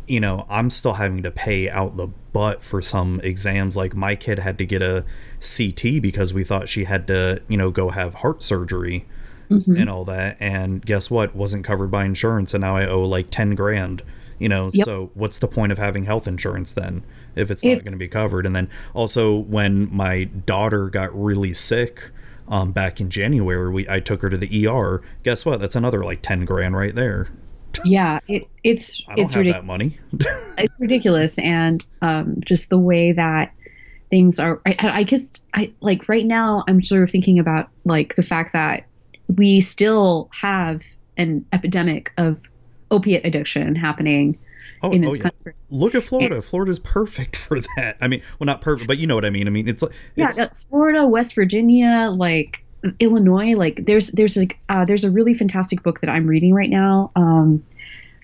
you 0.06 0.20
know, 0.20 0.44
I'm 0.48 0.70
still 0.70 0.94
having 0.94 1.22
to 1.22 1.30
pay 1.30 1.68
out 1.68 1.96
the 1.96 2.09
butt 2.35 2.62
for 2.62 2.82
some 2.82 3.20
exams. 3.20 3.78
Like 3.78 3.94
my 3.94 4.15
kid 4.16 4.40
had 4.40 4.59
to 4.59 4.66
get 4.66 4.82
a 4.82 5.06
CT 5.40 6.02
because 6.02 6.35
we 6.35 6.44
thought 6.44 6.69
she 6.69 6.85
had 6.85 7.06
to, 7.06 7.40
you 7.48 7.56
know, 7.56 7.70
go 7.70 7.89
have 7.89 8.16
heart 8.16 8.43
surgery 8.43 9.06
mm-hmm. 9.48 9.77
and 9.77 9.89
all 9.89 10.05
that. 10.05 10.36
And 10.40 10.85
guess 10.85 11.11
what? 11.11 11.35
Wasn't 11.35 11.65
covered 11.65 11.90
by 11.90 12.05
insurance. 12.05 12.52
And 12.52 12.61
now 12.61 12.77
I 12.77 12.86
owe 12.86 13.05
like 13.05 13.31
10 13.31 13.55
grand, 13.55 14.02
you 14.39 14.51
know. 14.51 14.70
Yep. 14.74 14.85
So 14.85 15.11
what's 15.15 15.39
the 15.39 15.48
point 15.48 15.73
of 15.73 15.78
having 15.78 16.05
health 16.05 16.27
insurance 16.27 16.73
then 16.73 17.05
if 17.36 17.51
it's, 17.51 17.65
it's 17.65 17.78
not 17.78 17.85
going 17.85 17.94
to 17.94 17.98
be 17.98 18.09
covered? 18.09 18.44
And 18.44 18.55
then 18.55 18.69
also 18.93 19.35
when 19.35 19.94
my 19.94 20.24
daughter 20.24 20.90
got 20.90 21.16
really 21.19 21.55
sick, 21.55 22.11
um, 22.47 22.73
back 22.73 23.01
in 23.01 23.09
January, 23.09 23.73
we 23.73 23.89
I 23.89 24.01
took 24.01 24.20
her 24.20 24.28
to 24.28 24.36
the 24.36 24.66
ER. 24.69 25.01
Guess 25.23 25.47
what? 25.47 25.61
That's 25.61 25.77
another 25.77 26.05
like 26.05 26.20
ten 26.20 26.44
grand 26.44 26.77
right 26.77 26.94
there 26.94 27.31
yeah 27.84 28.20
it, 28.28 28.48
it's 28.62 29.02
I 29.09 29.16
don't 29.16 29.24
it's 29.24 29.34
have 29.34 29.44
that 29.44 29.64
money 29.64 29.96
it's 30.59 30.74
ridiculous 30.78 31.38
and 31.38 31.84
um, 32.02 32.36
just 32.44 32.70
the 32.70 32.78
way 32.78 33.12
that 33.12 33.52
things 34.10 34.38
are 34.38 34.60
I, 34.66 34.76
I 34.80 35.05
just 35.05 35.42
i 35.55 35.72
like 35.80 36.09
right 36.09 36.26
now 36.26 36.62
i'm 36.68 36.82
sort 36.82 37.02
of 37.02 37.10
thinking 37.10 37.38
about 37.38 37.68
like 37.84 38.16
the 38.16 38.22
fact 38.22 38.52
that 38.52 38.86
we 39.36 39.60
still 39.60 40.28
have 40.32 40.84
an 41.16 41.44
epidemic 41.52 42.12
of 42.18 42.48
opiate 42.90 43.24
addiction 43.24 43.74
happening 43.74 44.38
oh, 44.82 44.90
in 44.90 45.01
this 45.01 45.14
oh, 45.14 45.16
yeah. 45.16 45.22
country. 45.22 45.55
Look 45.70 45.94
at 45.94 46.02
Florida. 46.02 46.36
And, 46.36 46.44
Florida's 46.44 46.78
perfect 46.78 47.36
for 47.36 47.60
that. 47.76 47.96
I 48.01 48.09
mean, 48.09 48.22
well, 48.38 48.46
not 48.46 48.60
perfect, 48.60 48.86
but 48.86 48.98
you 48.98 49.06
know 49.06 49.14
what 49.14 49.24
I 49.24 49.30
mean. 49.30 49.46
I 49.46 49.51
mean, 49.51 49.68
it's 49.68 49.82
like 49.82 49.92
yeah, 50.16 50.30
Florida, 50.68 51.06
West 51.06 51.34
Virginia, 51.34 52.10
like 52.12 52.64
Illinois, 53.01 53.55
like 53.55 53.86
there's 53.86 54.09
there's 54.09 54.36
like 54.36 54.59
uh, 54.69 54.85
there's 54.85 55.05
a 55.05 55.11
really 55.11 55.35
fantastic 55.35 55.82
book 55.82 56.01
that 56.01 56.11
I'm 56.11 56.27
reading 56.27 56.52
right 56.55 56.70
now. 56.70 57.11
Um, 57.16 57.62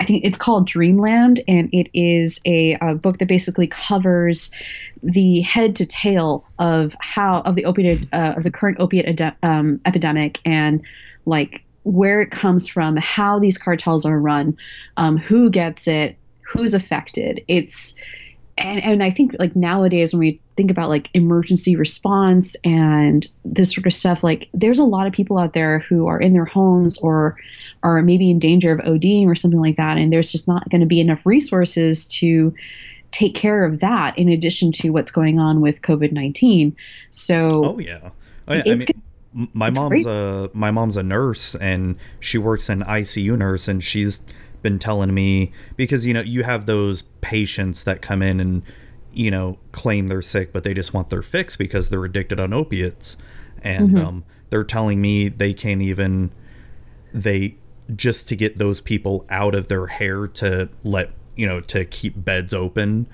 I 0.01 0.05
think 0.05 0.25
it's 0.25 0.39
called 0.39 0.67
Dreamland, 0.67 1.41
and 1.47 1.69
it 1.73 1.91
is 1.93 2.41
a, 2.47 2.79
a 2.81 2.95
book 2.95 3.19
that 3.19 3.29
basically 3.29 3.67
covers 3.67 4.51
the 5.03 5.41
head 5.41 5.77
to 5.77 5.87
tail 5.87 6.45
of 6.59 6.97
how 7.01 7.41
of 7.43 7.55
the 7.55 7.65
opiate 7.65 8.09
uh, 8.13 8.35
of 8.37 8.43
the 8.43 8.51
current 8.51 8.79
opiate 8.81 9.21
um, 9.43 9.81
epidemic 9.85 10.41
and 10.45 10.83
like 11.27 11.63
where 11.83 12.21
it 12.21 12.31
comes 12.31 12.69
from, 12.69 12.97
how 12.97 13.39
these 13.39 13.59
cartels 13.59 14.05
are 14.05 14.21
run, 14.21 14.57
um, 14.97 15.17
who 15.17 15.51
gets 15.51 15.89
it, 15.89 16.17
who's 16.43 16.75
affected. 16.75 17.43
It's 17.49 17.95
and 18.59 18.83
and 18.83 19.03
I 19.03 19.11
think 19.11 19.37
like 19.39 19.57
nowadays 19.57 20.13
when 20.13 20.21
we 20.21 20.41
think 20.61 20.71
about 20.71 20.91
like 20.91 21.09
emergency 21.15 21.75
response 21.75 22.55
and 22.65 23.27
this 23.47 23.73
sort 23.75 23.87
of 23.87 23.95
stuff, 23.95 24.23
like 24.23 24.51
there's 24.53 24.79
a 24.79 24.85
lot 24.85 25.07
of 25.07 25.13
people 25.15 25.39
out 25.39 25.55
there 25.55 25.79
who 25.79 26.07
are 26.07 26.21
in 26.21 26.35
their 26.35 26.45
homes 26.45 26.99
or 26.99 27.35
are 27.83 28.03
maybe 28.03 28.31
in 28.31 28.39
danger 28.39 28.71
of 28.71 28.79
ODing 28.81 29.27
or 29.27 29.35
something 29.35 29.59
like 29.59 29.77
that, 29.77 29.97
and 29.97 30.13
there's 30.13 30.31
just 30.31 30.47
not 30.47 30.69
going 30.69 30.83
to 30.83 30.87
be 30.87 31.01
enough 31.01 31.25
resources 31.25 32.07
to 32.09 32.55
take 33.11 33.35
care 33.35 33.65
of 33.65 33.81
that 33.81 34.17
in 34.19 34.29
addition 34.29 34.71
to 34.71 34.91
what's 34.91 35.11
going 35.11 35.39
on 35.39 35.63
with 35.63 35.81
COVID 35.81 36.13
nineteen. 36.13 36.77
So 37.09 37.65
oh 37.65 37.79
yeah, 37.79 38.11
I, 38.47 38.61
I 38.61 38.63
mean. 38.65 38.81
My 39.33 39.71
mom's 39.71 40.03
great. 40.03 40.07
a 40.07 40.51
my 40.53 40.73
mom's 40.73 40.97
a 40.97 41.05
nurse 41.05 41.55
and 41.55 41.97
she 42.19 42.37
works 42.37 42.69
in 42.69 42.81
ICU 42.81 43.39
nurse 43.39 43.69
and 43.69 43.83
she's 43.83 44.19
been 44.61 44.81
telling 44.81 45.15
me 45.15 45.53
because 45.77 46.05
you 46.05 46.13
know 46.13 46.21
you 46.21 46.43
have 46.43 46.67
those 46.67 47.03
patients 47.21 47.85
that 47.85 48.03
come 48.03 48.23
in 48.23 48.41
and 48.41 48.65
you 49.13 49.31
know 49.31 49.59
claim 49.73 50.09
they're 50.09 50.23
sick 50.23 50.53
but 50.53 50.65
they 50.65 50.75
just 50.75 50.95
want 50.95 51.11
their 51.11 51.23
fix 51.23 51.57
because 51.57 51.89
they're 51.89 52.05
addicted 52.05 52.39
on 52.39 52.53
opiates 52.53 53.17
and 53.63 53.91
mm-hmm. 53.91 54.07
um, 54.07 54.25
they're 54.51 54.65
telling 54.65 55.01
me 55.01 55.29
they 55.29 55.53
can't 55.53 55.83
even 55.83 56.31
they 57.13 57.57
just 57.95 58.29
to 58.29 58.37
get 58.37 58.59
those 58.59 58.81
people 58.81 59.27
out 59.29 59.55
of 59.55 59.69
their 59.69 59.89
hair 59.89 60.27
to 60.27 60.69
let 60.85 61.11
you 61.37 61.47
know 61.47 61.61
to 61.61 61.85
keep 61.85 62.25
beds 62.25 62.55
open 62.55 63.07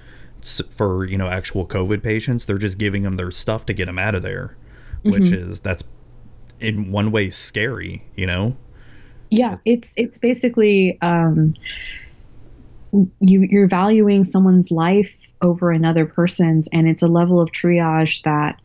for 0.71 1.05
you 1.05 1.19
know 1.19 1.29
actual 1.29 1.67
covid 1.67 2.03
patients 2.03 2.45
they're 2.45 2.59
just 2.59 2.79
giving 2.79 3.03
them 3.03 3.17
their 3.17 3.31
stuff 3.31 3.67
to 3.67 3.73
get 3.73 3.87
them 3.87 3.99
out 3.99 4.15
of 4.15 4.23
there 4.23 4.57
mm-hmm. 4.99 5.11
which 5.11 5.33
is 5.33 5.61
that's 5.61 5.85
in 6.61 6.91
one 6.91 7.11
way 7.11 7.31
scary 7.31 8.05
you 8.15 8.27
know 8.27 8.57
yeah 9.31 9.57
it's 9.65 9.95
it's 9.97 10.19
basically 10.19 10.99
um 11.03 11.55
you 13.21 13.47
you're 13.51 13.67
valuing 13.67 14.25
someone's 14.25 14.71
life 14.71 15.26
over 15.47 15.71
another 15.71 16.05
person's 16.07 16.69
and 16.69 16.89
it's 16.89 17.03
a 17.03 17.09
level 17.09 17.41
of 17.41 17.51
triage 17.53 18.23
that 18.23 18.61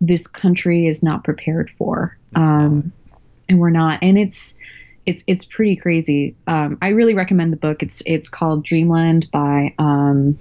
this 0.00 0.26
country 0.26 0.86
is 0.86 1.02
not 1.02 1.24
prepared 1.24 1.70
for. 1.70 2.16
Um 2.34 2.92
and 3.48 3.58
we're 3.58 3.70
not 3.70 4.02
and 4.02 4.16
it's 4.16 4.58
it's 5.06 5.24
it's 5.26 5.44
pretty 5.44 5.76
crazy. 5.76 6.34
Um 6.46 6.78
i 6.80 6.88
really 6.88 7.14
recommend 7.14 7.52
the 7.52 7.58
book. 7.58 7.82
It's 7.82 8.02
it's 8.06 8.28
called 8.28 8.64
dreamland 8.64 9.30
by 9.30 9.74
um 9.78 10.38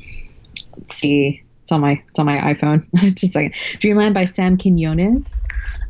let's 0.78 0.96
see 0.96 1.44
it's 1.64 1.72
on 1.72 1.82
my 1.82 2.02
it's 2.08 2.20
on 2.20 2.26
my 2.26 2.38
iphone. 2.54 2.86
Just 2.96 3.24
a 3.24 3.28
second. 3.28 3.54
Dreamland 3.80 4.14
by 4.14 4.26
sam 4.26 4.58
quinones. 4.58 5.44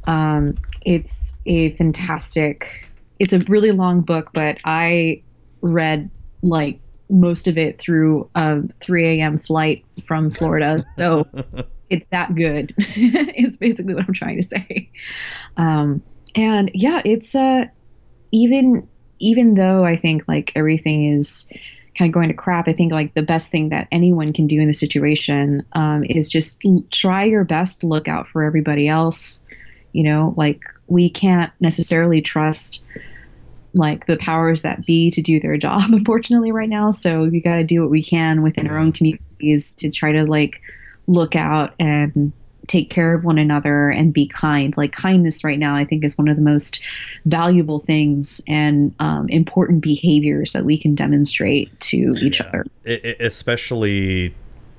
Um 0.08 0.58
it's 0.82 1.38
a 1.46 1.70
fantastic 1.72 2.90
it's 3.20 3.34
a 3.34 3.40
really 3.50 3.72
long 3.72 4.02
book, 4.02 4.30
but 4.34 4.58
I 4.64 5.22
read 5.62 6.10
like 6.42 6.80
most 7.10 7.48
of 7.48 7.58
it 7.58 7.80
through 7.80 8.30
a 8.36 8.62
3 8.80 9.20
a.m. 9.20 9.38
flight 9.38 9.84
from 10.06 10.30
Florida. 10.30 10.84
So 10.98 11.28
it's 11.90 12.06
that 12.12 12.36
good, 12.36 12.74
is 12.78 13.58
basically 13.58 13.96
what 13.96 14.06
I'm 14.08 14.14
trying 14.14 14.38
to 14.38 14.44
say. 14.44 14.90
Um, 15.58 16.04
and 16.36 16.72
yeah, 16.74 17.02
it's 17.04 17.36
uh, 17.36 17.66
even 18.32 18.88
even 19.20 19.56
though 19.56 19.84
I 19.84 19.98
think 19.98 20.28
like 20.28 20.52
everything 20.56 21.14
is 21.14 21.48
kind 21.98 22.10
of 22.10 22.14
going 22.14 22.30
to 22.30 22.34
crap, 22.34 22.68
I 22.68 22.74
think 22.74 22.92
like 22.92 23.14
the 23.14 23.24
best 23.24 23.52
thing 23.52 23.70
that 23.70 23.88
anyone 23.92 24.32
can 24.32 24.48
do 24.48 24.62
in 24.62 24.68
the 24.68 24.74
situation 24.74 25.66
um, 25.74 26.06
is 26.06 26.30
just 26.30 26.64
try 26.92 27.26
your 27.26 27.44
best 27.44 27.82
to 27.82 27.88
look 27.88 28.08
out 28.08 28.28
for 28.30 28.44
everybody 28.44 28.88
else. 28.88 29.44
You 29.92 30.04
know, 30.04 30.34
like 30.38 30.62
we 30.88 31.10
can't 31.10 31.52
necessarily 31.60 32.22
trust 32.22 32.84
like 33.74 34.06
the 34.08 34.18
powers 34.18 34.62
that 34.64 34.86
be 34.86 35.12
to 35.12 35.22
do 35.22 35.40
their 35.40 35.58
job 35.58 35.84
unfortunately 35.92 36.52
right 36.52 36.70
now. 36.70 36.92
So 36.92 37.24
we 37.26 37.42
got 37.42 37.56
to 37.58 37.64
do 37.64 37.82
what 37.82 37.90
we 37.90 38.04
can 38.04 38.42
within 38.42 38.68
our 38.68 38.78
own 38.78 38.92
communities 38.92 39.74
to 39.76 39.90
try 39.92 40.12
to 40.12 40.26
like 40.26 40.62
look 41.08 41.36
out 41.36 41.74
and 41.80 42.32
take 42.68 42.92
care 42.92 43.16
of 43.16 43.24
one 43.24 43.40
another 43.40 43.90
and 43.90 44.14
be 44.14 44.28
kind. 44.28 44.78
Like 44.78 44.92
kindness 44.92 45.44
right 45.44 45.58
now 45.58 45.76
i 45.76 45.84
think 45.84 46.04
is 46.04 46.18
one 46.20 46.28
of 46.28 46.36
the 46.36 46.42
most 46.44 46.84
valuable 47.26 47.80
things 47.80 48.42
and 48.48 48.94
um, 49.00 49.28
important 49.30 49.82
behaviors 49.82 50.54
that 50.54 50.66
we 50.66 50.78
can 50.78 50.94
demonstrate 50.94 51.78
to 51.80 52.14
each 52.22 52.40
Yeah. 52.40 52.48
other. 52.48 52.64
I- 52.86 53.02
I- 53.04 53.16
especially 53.24 54.36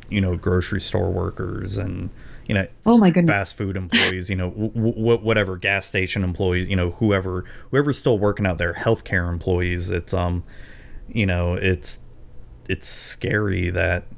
you 0.09 0.21
know 0.21 0.37
grocery 0.37 0.81
store 0.81 1.11
workers 1.11 1.77
and 1.79 2.11
you 2.51 2.55
know 2.55 2.67
oh 2.85 2.99
my 2.99 3.11
goodness 3.11 3.33
fast 3.33 3.57
food 3.57 3.77
employees 3.77 4.29
you 4.29 4.35
know 4.35 4.51
w- 4.51 4.73
w- 4.73 5.21
whatever 5.21 5.57
gas 5.57 5.87
station 5.87 6.25
employees 6.25 6.69
you 6.69 6.75
know 6.75 6.91
whoever 6.91 7.45
whoever's 7.71 7.97
still 7.97 8.19
working 8.19 8.45
out 8.45 8.59
there 8.59 8.75
healthcare 8.75 9.29
employees 9.29 9.89
it's 9.89 10.13
um 10.13 10.43
you 11.07 11.25
know 11.25 11.55
it's 11.55 12.01
it's 12.69 12.89
scary 12.89 13.71
that 13.71 14.09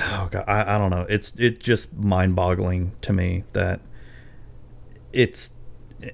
oh 0.00 0.28
god 0.32 0.44
I, 0.48 0.74
I 0.74 0.78
don't 0.78 0.90
know 0.90 1.06
it's 1.08 1.32
it's 1.38 1.64
just 1.64 1.94
mind-boggling 1.94 2.96
to 3.02 3.12
me 3.12 3.44
that 3.52 3.80
it's 5.12 5.50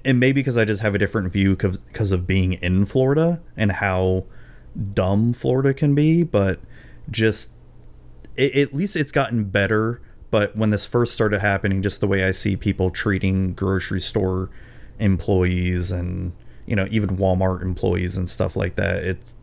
and 0.05 0.19
maybe 0.19 0.41
because 0.41 0.57
I 0.57 0.63
just 0.63 0.83
have 0.83 0.93
a 0.93 0.99
different 0.99 1.31
view 1.31 1.55
because 1.55 2.11
of 2.11 2.27
being 2.27 2.53
in 2.53 2.85
Florida 2.85 3.41
and 3.57 3.71
how 3.71 4.25
dumb 4.93 5.33
Florida 5.33 5.73
can 5.73 5.93
be, 5.93 6.23
but 6.23 6.59
just 7.09 7.49
it, 8.35 8.55
at 8.55 8.73
least 8.73 8.95
it's 8.95 9.11
gotten 9.11 9.45
better. 9.45 10.01
But 10.33 10.55
when 10.55 10.71
this 10.71 10.83
first 10.83 11.13
started 11.13 11.41
happening, 11.41 11.83
just 11.83 12.01
the 12.01 12.07
way 12.07 12.23
I 12.23 12.31
see 12.31 12.55
people 12.55 12.89
treating 12.89 13.53
grocery 13.53 14.01
store 14.01 14.49
employees 14.97 15.91
and 15.91 16.33
you 16.65 16.75
know 16.75 16.87
even 16.89 17.17
Walmart 17.17 17.61
employees 17.61 18.17
and 18.17 18.27
stuff 18.27 18.55
like 18.55 18.75
that, 18.77 19.03
it's 19.03 19.35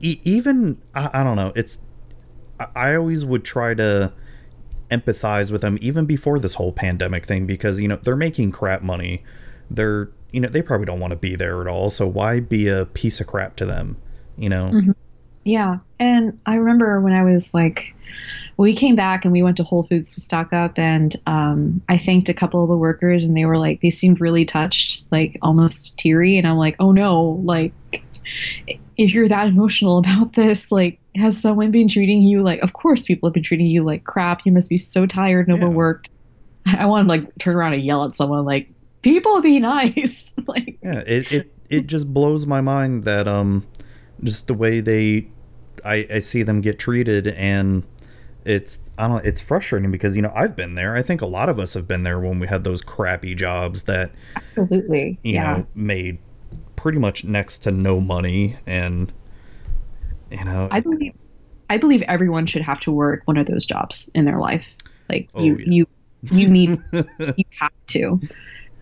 even 0.00 0.76
I, 0.94 1.24
don't 1.24 1.36
know. 1.36 1.50
It's 1.56 1.78
I, 2.60 2.94
always 2.94 3.24
would 3.24 3.42
try 3.42 3.72
to 3.72 4.12
empathize 4.90 5.50
with 5.50 5.62
them 5.62 5.78
even 5.80 6.04
before 6.04 6.38
this 6.38 6.56
whole 6.56 6.74
pandemic 6.74 7.24
thing 7.24 7.46
because 7.46 7.80
you 7.80 7.88
know 7.88 7.96
they're 7.96 8.16
making 8.16 8.52
crap 8.52 8.82
money 8.82 9.24
they're 9.70 10.10
you 10.30 10.40
know 10.40 10.48
they 10.48 10.60
probably 10.60 10.84
don't 10.84 11.00
want 11.00 11.10
to 11.10 11.16
be 11.16 11.34
there 11.34 11.62
at 11.62 11.66
all 11.66 11.88
so 11.88 12.06
why 12.06 12.38
be 12.38 12.68
a 12.68 12.84
piece 12.84 13.18
of 13.18 13.26
crap 13.26 13.56
to 13.56 13.64
them 13.64 13.96
you 14.36 14.50
know 14.50 14.66
Mhm. 14.66 14.94
Yeah. 15.44 15.78
And 15.98 16.38
I 16.46 16.56
remember 16.56 17.00
when 17.00 17.12
I 17.12 17.22
was 17.22 17.54
like, 17.54 17.94
we 18.56 18.74
came 18.74 18.94
back 18.94 19.24
and 19.24 19.32
we 19.32 19.42
went 19.42 19.56
to 19.56 19.64
Whole 19.64 19.86
Foods 19.86 20.14
to 20.14 20.20
stock 20.20 20.52
up, 20.52 20.78
and 20.78 21.14
um, 21.26 21.82
I 21.88 21.98
thanked 21.98 22.28
a 22.28 22.34
couple 22.34 22.62
of 22.62 22.68
the 22.68 22.76
workers, 22.76 23.24
and 23.24 23.36
they 23.36 23.44
were 23.46 23.58
like, 23.58 23.80
they 23.80 23.90
seemed 23.90 24.20
really 24.20 24.44
touched, 24.44 25.02
like 25.10 25.36
almost 25.42 25.96
teary. 25.98 26.38
And 26.38 26.46
I'm 26.46 26.56
like, 26.56 26.76
oh 26.78 26.92
no, 26.92 27.42
like, 27.44 27.74
if 28.96 29.12
you're 29.12 29.28
that 29.28 29.48
emotional 29.48 29.98
about 29.98 30.34
this, 30.34 30.70
like, 30.70 31.00
has 31.16 31.40
someone 31.40 31.70
been 31.70 31.88
treating 31.88 32.22
you 32.22 32.42
like, 32.42 32.60
of 32.60 32.72
course, 32.72 33.04
people 33.04 33.28
have 33.28 33.34
been 33.34 33.42
treating 33.42 33.66
you 33.66 33.84
like 33.84 34.04
crap. 34.04 34.44
You 34.46 34.52
must 34.52 34.68
be 34.68 34.76
so 34.76 35.06
tired 35.06 35.48
and 35.48 35.56
Yeah. 35.56 35.64
overworked. 35.64 36.10
I 36.66 36.86
want 36.86 37.06
to 37.06 37.08
like 37.08 37.28
turn 37.38 37.56
around 37.56 37.74
and 37.74 37.84
yell 37.84 38.04
at 38.04 38.14
someone, 38.14 38.44
like, 38.44 38.68
people 39.02 39.40
be 39.42 39.60
nice. 39.60 40.34
like, 40.46 40.78
yeah 40.82 41.02
it, 41.06 41.32
it 41.32 41.52
it 41.70 41.86
just 41.86 42.12
blows 42.12 42.46
my 42.46 42.60
mind 42.60 43.04
that 43.04 43.26
um 43.26 43.66
just 44.22 44.46
the 44.46 44.54
way 44.54 44.80
they 44.80 45.28
I, 45.84 46.06
I 46.10 46.18
see 46.20 46.42
them 46.42 46.60
get 46.60 46.78
treated 46.78 47.28
and 47.28 47.84
it's 48.44 48.78
I 48.98 49.08
don't 49.08 49.24
it's 49.24 49.40
frustrating 49.40 49.90
because 49.90 50.16
you 50.16 50.22
know 50.22 50.32
I've 50.34 50.56
been 50.56 50.74
there 50.74 50.96
I 50.96 51.02
think 51.02 51.22
a 51.22 51.26
lot 51.26 51.48
of 51.48 51.58
us 51.58 51.74
have 51.74 51.88
been 51.88 52.02
there 52.02 52.20
when 52.20 52.38
we 52.38 52.46
had 52.46 52.64
those 52.64 52.82
crappy 52.82 53.34
jobs 53.34 53.84
that 53.84 54.12
absolutely. 54.36 55.18
you 55.22 55.34
yeah. 55.34 55.56
know 55.56 55.66
made 55.74 56.18
pretty 56.76 56.98
much 56.98 57.24
next 57.24 57.58
to 57.58 57.70
no 57.70 58.00
money 58.00 58.56
and 58.66 59.12
you 60.30 60.44
know 60.44 60.68
I 60.70 60.80
believe 60.80 61.14
I 61.70 61.78
believe 61.78 62.02
everyone 62.02 62.46
should 62.46 62.62
have 62.62 62.80
to 62.80 62.92
work 62.92 63.22
one 63.24 63.36
of 63.36 63.46
those 63.46 63.64
jobs 63.64 64.10
in 64.14 64.24
their 64.26 64.38
life. 64.38 64.76
Like 65.08 65.30
Oh, 65.34 65.42
you 65.42 65.56
yeah. 65.58 65.64
you 65.66 65.86
you 66.30 66.48
need 66.50 66.76
you 66.92 67.44
have 67.60 67.72
to 67.88 68.20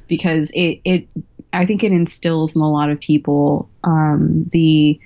because 0.09 0.51
it 0.55 0.81
it 0.85 1.09
I 1.53 1.67
think 1.67 1.85
it 1.85 1.93
instills 1.93 2.57
in 2.57 2.63
a 2.63 2.71
lot 2.71 2.91
of 2.91 2.99
people 2.99 3.69
um, 3.85 4.45
the 4.53 4.99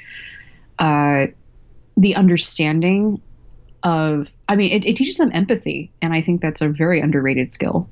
uh, 0.78 1.26
the 1.96 2.14
understanding 2.14 3.20
of 3.86 4.30
I 4.48 4.56
mean 4.56 4.72
it, 4.72 4.84
it 4.84 4.96
teaches 4.96 5.16
them 5.16 5.30
empathy 5.32 5.90
and 6.02 6.12
I 6.12 6.20
think 6.20 6.40
that's 6.42 6.60
a 6.60 6.68
very 6.68 7.00
underrated 7.00 7.52
skill 7.52 7.88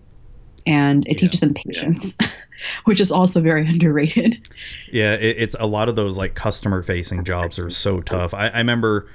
and 0.67 1.07
it 1.07 1.13
Yeah. 1.13 1.19
teaches 1.19 1.41
them 1.41 1.55
patience 1.55 2.19
which 2.85 3.01
is 3.01 3.13
also 3.13 3.41
very 3.41 3.67
underrated. 3.75 4.49
Yeah, 4.91 5.15
it, 5.15 5.37
it's 5.39 5.57
a 5.61 5.67
lot 5.67 5.89
of 5.89 5.97
those 5.97 6.19
like 6.19 6.35
customer 6.35 6.83
facing 6.83 7.25
jobs 7.25 7.59
are 7.59 7.71
so 7.71 8.01
tough. 8.01 8.35
I, 8.35 8.49
I 8.49 8.59
remember 8.59 9.09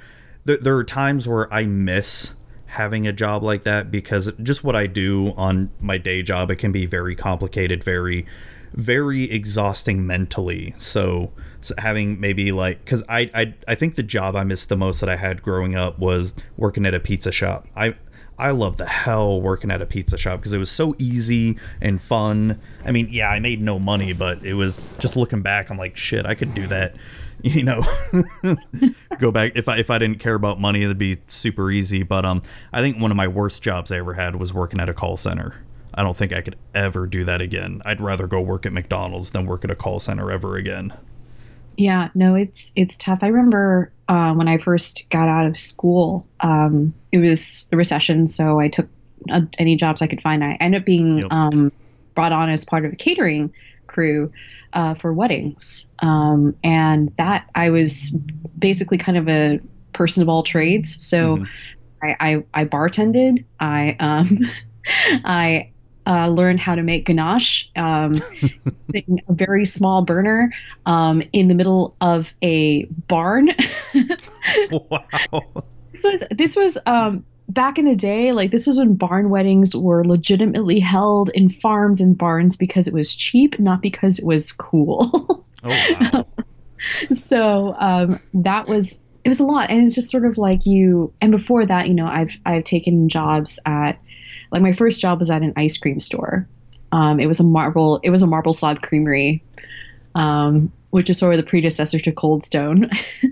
th- 0.46 0.60
there 0.60 0.76
are 0.76 0.84
times 0.84 1.28
where 1.28 1.52
I 1.52 1.66
miss 1.66 2.32
having 2.66 3.06
a 3.06 3.12
job 3.12 3.42
like 3.42 3.64
that 3.64 3.90
because 3.90 4.30
just 4.42 4.62
what 4.62 4.76
I 4.76 4.86
do 4.86 5.34
on 5.36 5.70
my 5.80 5.98
day 5.98 6.22
job, 6.22 6.50
it 6.50 6.56
can 6.56 6.70
be 6.70 6.86
very 6.86 7.16
complicated, 7.16 7.82
very, 7.82 8.24
very 8.72 9.24
exhausting 9.30 10.06
mentally. 10.06 10.74
So, 10.78 11.32
so 11.60 11.74
having 11.78 12.20
maybe 12.20 12.52
like, 12.52 12.84
because 12.84 13.02
I, 13.08 13.30
I 13.34 13.54
I 13.68 13.74
think 13.74 13.96
the 13.96 14.02
job 14.02 14.36
I 14.36 14.44
missed 14.44 14.68
the 14.68 14.76
most 14.76 15.00
that 15.00 15.08
I 15.08 15.16
had 15.16 15.42
growing 15.42 15.76
up 15.76 15.98
was 15.98 16.34
working 16.56 16.86
at 16.86 16.94
a 16.94 17.00
pizza 17.00 17.32
shop. 17.32 17.66
I 17.76 17.94
I 18.40 18.52
love 18.52 18.78
the 18.78 18.86
hell 18.86 19.40
working 19.40 19.70
at 19.70 19.82
a 19.82 19.86
pizza 19.86 20.16
shop 20.16 20.40
because 20.40 20.54
it 20.54 20.58
was 20.58 20.70
so 20.70 20.94
easy 20.98 21.58
and 21.80 22.00
fun. 22.00 22.58
I 22.86 22.90
mean, 22.90 23.08
yeah, 23.10 23.28
I 23.28 23.38
made 23.38 23.60
no 23.60 23.78
money, 23.78 24.14
but 24.14 24.42
it 24.44 24.54
was 24.54 24.80
just 24.98 25.14
looking 25.14 25.42
back, 25.42 25.70
I'm 25.70 25.76
like, 25.76 25.94
shit, 25.94 26.24
I 26.24 26.34
could 26.34 26.54
do 26.54 26.66
that. 26.68 26.96
You 27.42 27.62
know, 27.62 27.82
go 29.18 29.32
back 29.32 29.52
if 29.54 29.66
I 29.66 29.78
if 29.78 29.88
I 29.88 29.96
didn't 29.96 30.18
care 30.18 30.34
about 30.34 30.60
money, 30.60 30.84
it'd 30.84 30.98
be 30.98 31.22
super 31.26 31.70
easy. 31.70 32.02
But 32.02 32.26
um, 32.26 32.42
I 32.70 32.82
think 32.82 32.98
one 32.98 33.10
of 33.10 33.16
my 33.16 33.28
worst 33.28 33.62
jobs 33.62 33.90
I 33.90 33.96
ever 33.96 34.12
had 34.12 34.36
was 34.36 34.52
working 34.52 34.78
at 34.78 34.90
a 34.90 34.92
call 34.92 35.16
center. 35.16 35.54
I 36.00 36.02
don't 36.02 36.16
think 36.16 36.32
I 36.32 36.40
could 36.40 36.56
ever 36.74 37.06
do 37.06 37.24
that 37.24 37.42
again. 37.42 37.82
I'd 37.84 38.00
rather 38.00 38.26
go 38.26 38.40
work 38.40 38.64
at 38.64 38.72
McDonald's 38.72 39.30
than 39.30 39.44
work 39.44 39.64
at 39.66 39.70
a 39.70 39.74
call 39.74 40.00
center 40.00 40.30
ever 40.30 40.56
again. 40.56 40.94
Yeah, 41.76 42.08
no, 42.14 42.34
it's 42.34 42.72
it's 42.74 42.96
tough. 42.96 43.18
I 43.20 43.26
remember 43.26 43.92
uh, 44.08 44.32
when 44.32 44.48
I 44.48 44.56
first 44.56 45.04
got 45.10 45.28
out 45.28 45.44
of 45.46 45.60
school, 45.60 46.26
um, 46.40 46.94
it 47.12 47.18
was 47.18 47.66
the 47.70 47.76
recession, 47.76 48.26
so 48.26 48.60
I 48.60 48.68
took 48.68 48.88
uh, 49.30 49.42
any 49.58 49.76
jobs 49.76 50.00
I 50.00 50.06
could 50.06 50.22
find. 50.22 50.42
I 50.42 50.56
ended 50.58 50.80
up 50.80 50.86
being 50.86 51.18
Yep. 51.18 51.32
um, 51.32 51.70
brought 52.14 52.32
on 52.32 52.48
as 52.48 52.64
part 52.64 52.86
of 52.86 52.94
a 52.94 52.96
catering 52.96 53.52
crew 53.86 54.32
uh, 54.72 54.94
for 54.94 55.12
weddings, 55.12 55.84
um, 55.98 56.56
and 56.64 57.14
that 57.18 57.46
I 57.54 57.68
was 57.68 58.08
basically 58.58 58.96
kind 58.96 59.18
of 59.18 59.28
a 59.28 59.60
person 59.92 60.22
of 60.22 60.30
all 60.30 60.42
trades. 60.42 60.96
So 61.04 61.36
Mhm. 61.36 61.48
I, 62.02 62.16
I 62.20 62.44
I 62.54 62.64
bartended. 62.64 63.44
I 63.60 63.96
um, 64.00 64.40
I 65.24 65.69
uh, 66.06 66.28
learned 66.28 66.60
how 66.60 66.74
to 66.74 66.82
make 66.82 67.06
ganache 67.06 67.70
um, 67.76 68.14
in 68.94 69.20
a 69.28 69.32
very 69.32 69.64
small 69.64 70.02
burner 70.02 70.52
um, 70.86 71.22
in 71.32 71.48
the 71.48 71.54
middle 71.54 71.94
of 72.00 72.32
a 72.42 72.84
barn. 73.08 73.50
wow. 74.70 75.64
this 75.92 76.04
was 76.04 76.24
this 76.30 76.56
was 76.56 76.78
um, 76.86 77.24
back 77.48 77.78
in 77.78 77.84
the 77.84 77.94
day. 77.94 78.32
Like 78.32 78.50
this 78.50 78.66
was 78.66 78.78
when 78.78 78.94
barn 78.94 79.30
weddings 79.30 79.74
were 79.76 80.04
legitimately 80.04 80.80
held 80.80 81.30
in 81.30 81.48
farms 81.48 82.00
and 82.00 82.16
barns 82.16 82.56
because 82.56 82.88
it 82.88 82.94
was 82.94 83.14
cheap, 83.14 83.58
not 83.58 83.82
because 83.82 84.18
it 84.18 84.24
was 84.24 84.52
cool. 84.52 85.44
Oh 85.62 85.96
wow. 86.00 86.26
so 87.12 87.74
um, 87.78 88.18
that 88.32 88.66
was 88.66 89.02
it 89.24 89.28
was 89.28 89.40
a 89.40 89.44
lot 89.44 89.70
and 89.70 89.84
it's 89.84 89.94
just 89.94 90.10
sort 90.10 90.24
of 90.24 90.38
like 90.38 90.64
you 90.64 91.12
and 91.20 91.30
before 91.30 91.66
that 91.66 91.88
you 91.88 91.94
know 91.94 92.06
i've 92.06 92.38
i've 92.46 92.64
taken 92.64 93.08
jobs 93.08 93.58
at 93.66 93.98
like 94.52 94.62
my 94.62 94.72
first 94.72 95.00
job 95.00 95.18
was 95.18 95.30
at 95.30 95.42
an 95.42 95.52
ice 95.56 95.76
cream 95.76 96.00
store. 96.00 96.46
Um, 96.92 97.20
it 97.20 97.26
was 97.26 97.38
a 97.38 97.44
marble 97.44 98.00
it 98.02 98.10
was 98.10 98.22
a 98.22 98.26
marble 98.26 98.52
slab 98.52 98.82
creamery 98.82 99.42
um, 100.14 100.72
which 100.90 101.08
is 101.08 101.18
sort 101.18 101.34
of 101.34 101.44
the 101.44 101.48
predecessor 101.48 102.00
to 102.00 102.12
cold 102.12 102.44
stone. 102.44 102.90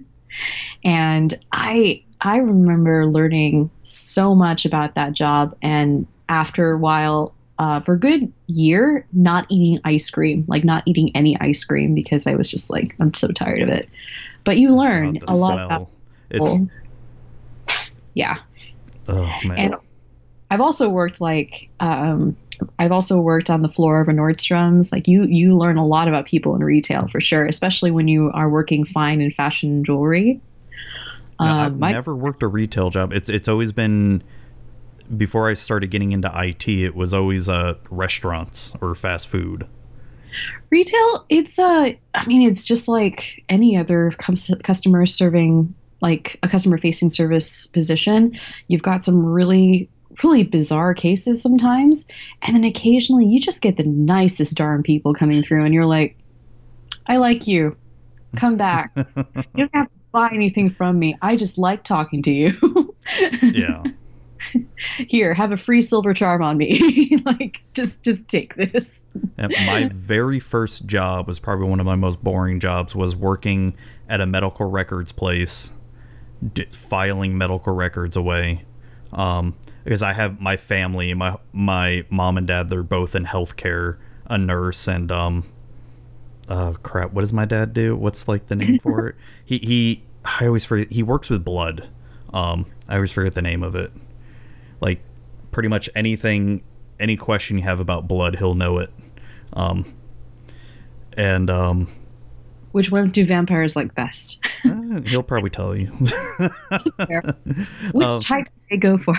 And 0.85 1.35
i 1.53 2.03
i 2.21 2.37
remember 2.37 3.07
learning 3.07 3.71
so 3.83 4.35
much 4.35 4.65
about 4.65 4.95
that 4.95 5.13
job 5.13 5.57
and 5.63 6.07
after 6.29 6.73
a 6.73 6.79
while 6.79 7.35
uh, 7.59 7.81
for 7.81 7.95
a 7.95 7.99
good 7.99 8.33
year 8.47 9.07
not 9.13 9.47
eating 9.49 9.81
ice 9.85 10.09
cream 10.11 10.45
like 10.47 10.65
not 10.65 10.83
eating 10.87 11.11
any 11.17 11.39
ice 11.41 11.65
cream 11.65 11.95
because 11.95 12.27
i 12.27 12.35
was 12.35 12.51
just 12.51 12.71
like 12.71 12.95
i'm 13.01 13.15
so 13.15 13.29
tired 13.29 13.63
of 13.63 13.69
it. 13.69 13.89
But 14.45 14.59
you 14.59 14.71
learn 14.71 15.19
a 15.27 15.37
lot 15.37 15.59
about 15.65 15.89
It's 16.31 16.71
yeah. 18.15 18.39
Oh 19.09 19.33
man. 19.45 19.59
and 19.59 19.75
I've 20.51 20.61
also 20.61 20.89
worked 20.89 21.21
like 21.21 21.69
um, 21.81 22.37
I've 22.79 22.93
also 22.93 23.19
worked 23.21 23.51
on 23.51 23.63
the 23.63 23.69
floor 23.69 24.01
of 24.01 24.09
a 24.09 24.13
Nordstrom's. 24.13 24.91
Like 24.93 25.07
you, 25.07 25.25
you 25.25 25.57
learn 25.57 25.77
a 25.77 25.87
lot 25.87 26.09
about 26.09 26.27
people 26.27 26.57
in 26.57 26.65
retail 26.65 27.07
for 27.09 27.21
sure, 27.21 27.47
especially 27.47 27.91
when 27.91 28.09
you 28.09 28.31
are 28.35 28.49
working 28.51 28.85
fine 28.85 29.21
in 29.21 29.31
fashion 29.31 29.85
jewelry. 29.85 30.41
No, 31.41 31.47
I've 31.47 31.73
Um, 31.75 31.79
my- 31.79 31.93
never 31.93 32.17
worked 32.17 32.43
a 32.43 32.49
retail 32.49 32.91
job. 32.91 33.13
It's 33.13 33.29
it's 33.29 33.49
always 33.49 33.73
been 33.73 34.23
before 35.17 35.49
I 35.49 35.55
started 35.55 35.91
getting 35.91 36.13
into 36.13 36.31
IT. 36.35 36.69
It 36.69 36.95
was 36.97 37.15
always 37.15 37.49
uh, 37.49 37.75
restaurants 37.91 38.73
or 38.81 38.95
fast 38.95 39.29
food. 39.29 39.67
Retail, 40.71 41.25
it's 41.29 41.59
uh 41.59 41.93
I 42.15 42.27
mean, 42.27 42.49
it's 42.49 42.65
just 42.65 42.89
like 42.89 43.43
any 43.49 43.77
other 43.77 44.13
cus- 44.19 44.51
customer 44.65 45.07
serving 45.07 45.75
like 46.01 46.39
a 46.43 46.49
customer 46.49 46.77
facing 46.79 47.09
service 47.09 47.67
position. 47.69 48.39
You've 48.69 48.83
got 48.83 49.03
some 49.05 49.25
really 49.25 49.89
really 50.23 50.43
bizarre 50.43 50.95
cases 50.95 51.43
sometimes, 51.43 52.07
and 52.43 52.55
then 52.55 52.65
occasionally 52.65 53.27
you 53.27 53.41
just 53.41 53.61
get 53.61 53.77
the 53.77 53.85
nicest 53.85 54.57
darn 54.57 54.83
people 54.83 55.15
coming 55.15 55.43
through 55.43 55.65
and 55.65 55.75
you're 55.75 55.87
like, 55.87 56.17
"I 57.07 57.17
like 57.17 57.47
you. 57.47 57.77
Come 58.37 58.57
back. 58.57 58.93
you 58.97 59.05
don't 59.57 59.75
have 59.75 59.87
to 59.87 59.99
buy 60.13 60.31
anything 60.33 60.69
from 60.69 60.99
me. 60.99 61.17
I 61.23 61.37
just 61.37 61.59
like 61.59 61.85
talking 61.85 62.23
to 62.23 62.33
you." 62.33 62.95
yeah. 63.43 63.83
Here, 64.99 65.35
have 65.35 65.53
a 65.53 65.57
free 65.57 65.83
silver 65.83 66.15
charm 66.15 66.43
on 66.43 66.57
me. 66.57 67.19
like 67.25 67.61
just 67.75 68.03
just 68.03 68.29
take 68.29 68.55
this. 68.55 69.05
And 69.37 69.53
my 69.67 69.91
very 69.93 70.41
first 70.41 70.87
job 70.87 71.27
was 71.27 71.39
probably 71.39 71.69
one 71.69 71.81
of 71.81 71.87
my 71.87 71.97
most 71.97 72.23
boring 72.23 72.61
jobs 72.61 72.95
was 72.95 73.15
working 73.17 73.75
at 74.09 74.21
a 74.21 74.27
medical 74.27 74.71
records 74.71 75.13
place 75.13 75.73
d- 76.55 76.67
filing 76.71 77.37
medical 77.37 77.75
records 77.75 78.17
away 78.17 78.65
um, 79.13 79.55
because 79.89 80.03
I 80.03 80.13
have 80.13 80.39
my 80.39 80.59
family 80.59 81.15
my 81.15 81.39
my 81.51 82.05
mom 82.11 82.37
and 82.37 82.47
dad 82.47 82.69
they're 82.69 82.83
both 82.83 83.15
in 83.15 83.25
healthcare 83.25 83.97
a 84.27 84.37
nurse 84.37 84.87
and 84.87 85.11
um 85.11 85.49
uh 86.47 86.73
crap 86.83 87.15
what 87.15 87.23
does 87.23 87.33
my 87.33 87.47
dad 87.47 87.73
do? 87.73 87.97
What's 87.97 88.29
like 88.29 88.49
the 88.49 88.57
name 88.57 88.79
for 88.81 89.09
it? 89.09 89.15
He 89.47 89.57
he 89.57 90.03
I 90.27 90.45
always 90.47 90.67
forget 90.67 90.93
he 90.93 91.03
works 91.03 91.31
with 91.31 91.43
blood. 91.43 91.89
Um 92.35 92.67
I 92.87 92.97
always 92.97 93.13
forget 93.13 93.35
the 93.35 93.41
name 93.41 93.63
of 93.63 93.75
it. 93.75 93.91
Like 94.83 95.01
pretty 95.53 95.71
much 95.71 95.89
anything 95.95 96.63
any 97.01 97.17
question 97.17 97.57
you 97.57 97.65
have 97.65 97.81
about 97.81 98.07
blood 98.07 98.37
he'll 98.37 98.55
know 98.55 98.77
it. 98.77 98.91
Um 99.55 99.91
and 101.17 101.49
um 101.49 101.89
Which 102.73 102.91
ones 102.91 103.11
do 103.11 103.25
vampires 103.25 103.75
like 103.75 103.95
best? 103.95 104.39
uh, 104.67 105.01
he'll 105.07 105.23
probably 105.23 105.49
tell 105.49 105.75
you. 105.75 105.87
Which 107.93 108.05
Um, 108.05 108.21
type 108.21 108.49
they 108.71 108.77
go 108.77 108.97
for? 108.97 109.15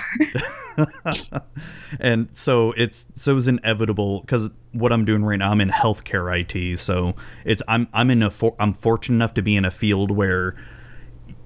and 1.99 2.29
so 2.33 2.73
it's 2.73 3.05
so 3.15 3.37
it's 3.37 3.47
inevitable 3.47 4.21
because 4.21 4.49
what 4.71 4.91
I'm 4.91 5.05
doing 5.05 5.23
right 5.23 5.37
now, 5.37 5.51
I'm 5.51 5.61
in 5.61 5.69
healthcare 5.69 6.39
IT. 6.39 6.77
So 6.79 7.15
it's 7.45 7.61
I'm 7.67 7.87
I'm 7.93 8.09
in 8.09 8.23
a 8.23 8.29
for, 8.29 8.55
I'm 8.59 8.73
fortunate 8.73 9.15
enough 9.15 9.33
to 9.35 9.41
be 9.41 9.55
in 9.55 9.65
a 9.65 9.71
field 9.71 10.11
where 10.11 10.55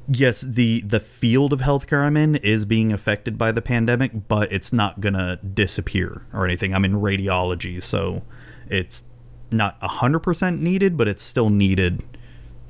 yes, 0.08 0.42
the 0.42 0.82
the 0.82 1.00
field 1.00 1.54
of 1.54 1.62
healthcare 1.62 2.00
I'm 2.00 2.18
in 2.18 2.36
is 2.38 2.66
being 2.66 2.92
affected 2.92 3.38
by 3.38 3.52
the 3.52 3.62
pandemic, 3.62 4.28
but 4.28 4.52
it's 4.52 4.74
not 4.74 5.00
gonna 5.00 5.38
disappear 5.38 6.26
or 6.34 6.46
anything. 6.46 6.74
I'm 6.74 6.86
in 6.86 6.94
radiology, 6.94 7.82
so 7.82 8.24
it's 8.68 9.04
not 9.52 9.82
hundred 9.82 10.20
percent 10.20 10.62
needed, 10.62 10.98
but 10.98 11.08
it's 11.08 11.24
still 11.24 11.50
needed 11.50 12.04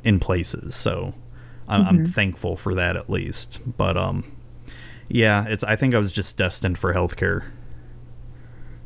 in 0.03 0.19
places. 0.19 0.75
So 0.75 1.13
I'm, 1.67 1.85
I'm 1.85 2.05
thankful 2.05 2.57
for 2.57 2.75
that 2.75 2.95
at 2.95 3.09
least. 3.09 3.59
But 3.77 3.97
um, 3.97 4.32
yeah, 5.09 5.45
it's. 5.47 5.63
I 5.63 5.75
think 5.75 5.95
I 5.95 5.99
was 5.99 6.11
just 6.11 6.37
destined 6.37 6.77
for 6.77 6.93
healthcare. 6.93 7.45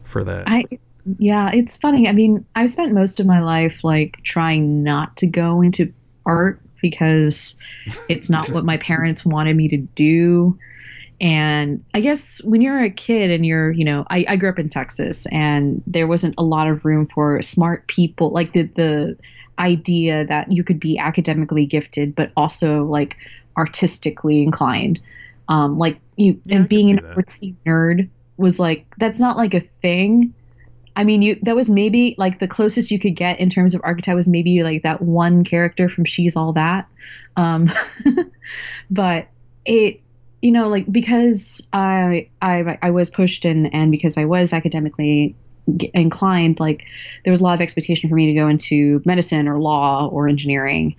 For 0.03 0.23
that, 0.23 0.44
I 0.48 0.65
yeah, 1.18 1.52
it's 1.53 1.77
funny. 1.77 2.07
I 2.07 2.11
mean, 2.11 2.45
I've 2.56 2.69
spent 2.69 2.94
most 2.94 3.19
of 3.19 3.26
my 3.26 3.39
life 3.39 3.84
like 3.84 4.22
trying 4.23 4.84
not 4.84 5.15
to 5.18 5.27
go 5.27 5.61
into 5.61 5.94
art 6.26 6.61
because 6.81 7.57
it's 8.10 8.30
not 8.30 8.49
what 8.49 8.65
my 8.65 8.77
parents 8.77 9.26
wanted 9.26 9.56
me 9.56 9.69
to 9.69 9.77
do. 9.77 10.57
And 11.19 11.84
I 11.94 12.02
guess 12.02 12.44
when 12.44 12.61
you're 12.61 12.84
a 12.84 12.91
kid 12.91 13.31
and 13.31 13.45
you're, 13.45 13.72
you 13.72 13.84
know, 13.84 14.06
I, 14.10 14.26
I 14.27 14.35
grew 14.35 14.49
up 14.49 14.60
in 14.60 14.69
Texas 14.69 15.26
and 15.27 15.81
there 15.88 16.06
wasn't 16.06 16.35
a 16.38 16.44
lot 16.44 16.68
of 16.68 16.85
room 16.85 17.07
for 17.07 17.41
smart 17.41 17.88
people, 17.88 18.30
like 18.30 18.53
the 18.53 18.64
the 18.64 19.18
idea 19.60 20.23
that 20.26 20.52
you 20.52 20.64
could 20.64 20.80
be 20.80 20.99
academically 20.99 21.65
gifted 21.65 22.14
but 22.14 22.31
also 22.38 22.84
like 22.84 23.18
artistically 23.57 24.44
inclined. 24.44 24.99
Um, 25.49 25.77
like 25.77 25.99
you 26.18 26.39
Yeah, 26.45 26.57
and 26.57 26.69
being 26.69 26.91
an 26.91 26.99
artsy 26.99 27.56
nerd 27.65 28.10
was 28.38 28.60
like 28.60 28.85
that's 28.98 29.19
not 29.19 29.38
like 29.38 29.53
a 29.53 29.60
thing. 29.60 30.34
I 30.95 31.03
mean, 31.03 31.22
you 31.22 31.39
that 31.44 31.56
was 31.56 31.69
maybe 31.69 32.15
like 32.18 32.39
the 32.39 32.48
closest 32.48 32.91
you 32.91 32.99
could 32.99 33.15
get 33.15 33.39
in 33.39 33.49
terms 33.49 33.76
of 33.76 33.81
archetype 33.84 34.15
was 34.15 34.27
maybe 34.27 34.64
like 34.64 34.84
that 34.84 35.02
one 35.02 35.44
character 35.44 35.89
from 35.89 36.06
She's 36.06 36.35
All 36.35 36.53
That. 36.53 36.88
Um, 37.35 37.72
but 38.89 39.27
it, 39.65 40.02
you 40.41 40.52
know, 40.52 40.68
like 40.69 40.91
because 40.91 41.68
I 41.72 42.30
I 42.41 42.80
I 42.81 42.89
was 42.91 43.10
pushed 43.10 43.45
and 43.45 43.73
and 43.73 43.91
because 43.91 44.18
I 44.18 44.26
was 44.26 44.53
academically 44.53 45.35
inclined, 45.94 46.60
like 46.60 46.84
there 47.23 47.31
was 47.31 47.41
a 47.41 47.44
lot 47.44 47.53
of 47.53 47.61
expectation 47.61 48.10
for 48.10 48.15
me 48.15 48.27
to 48.27 48.34
go 48.34 48.48
into 48.48 49.02
medicine 49.06 49.48
or 49.48 49.60
law 49.60 50.07
or 50.07 50.27
engineering. 50.27 50.95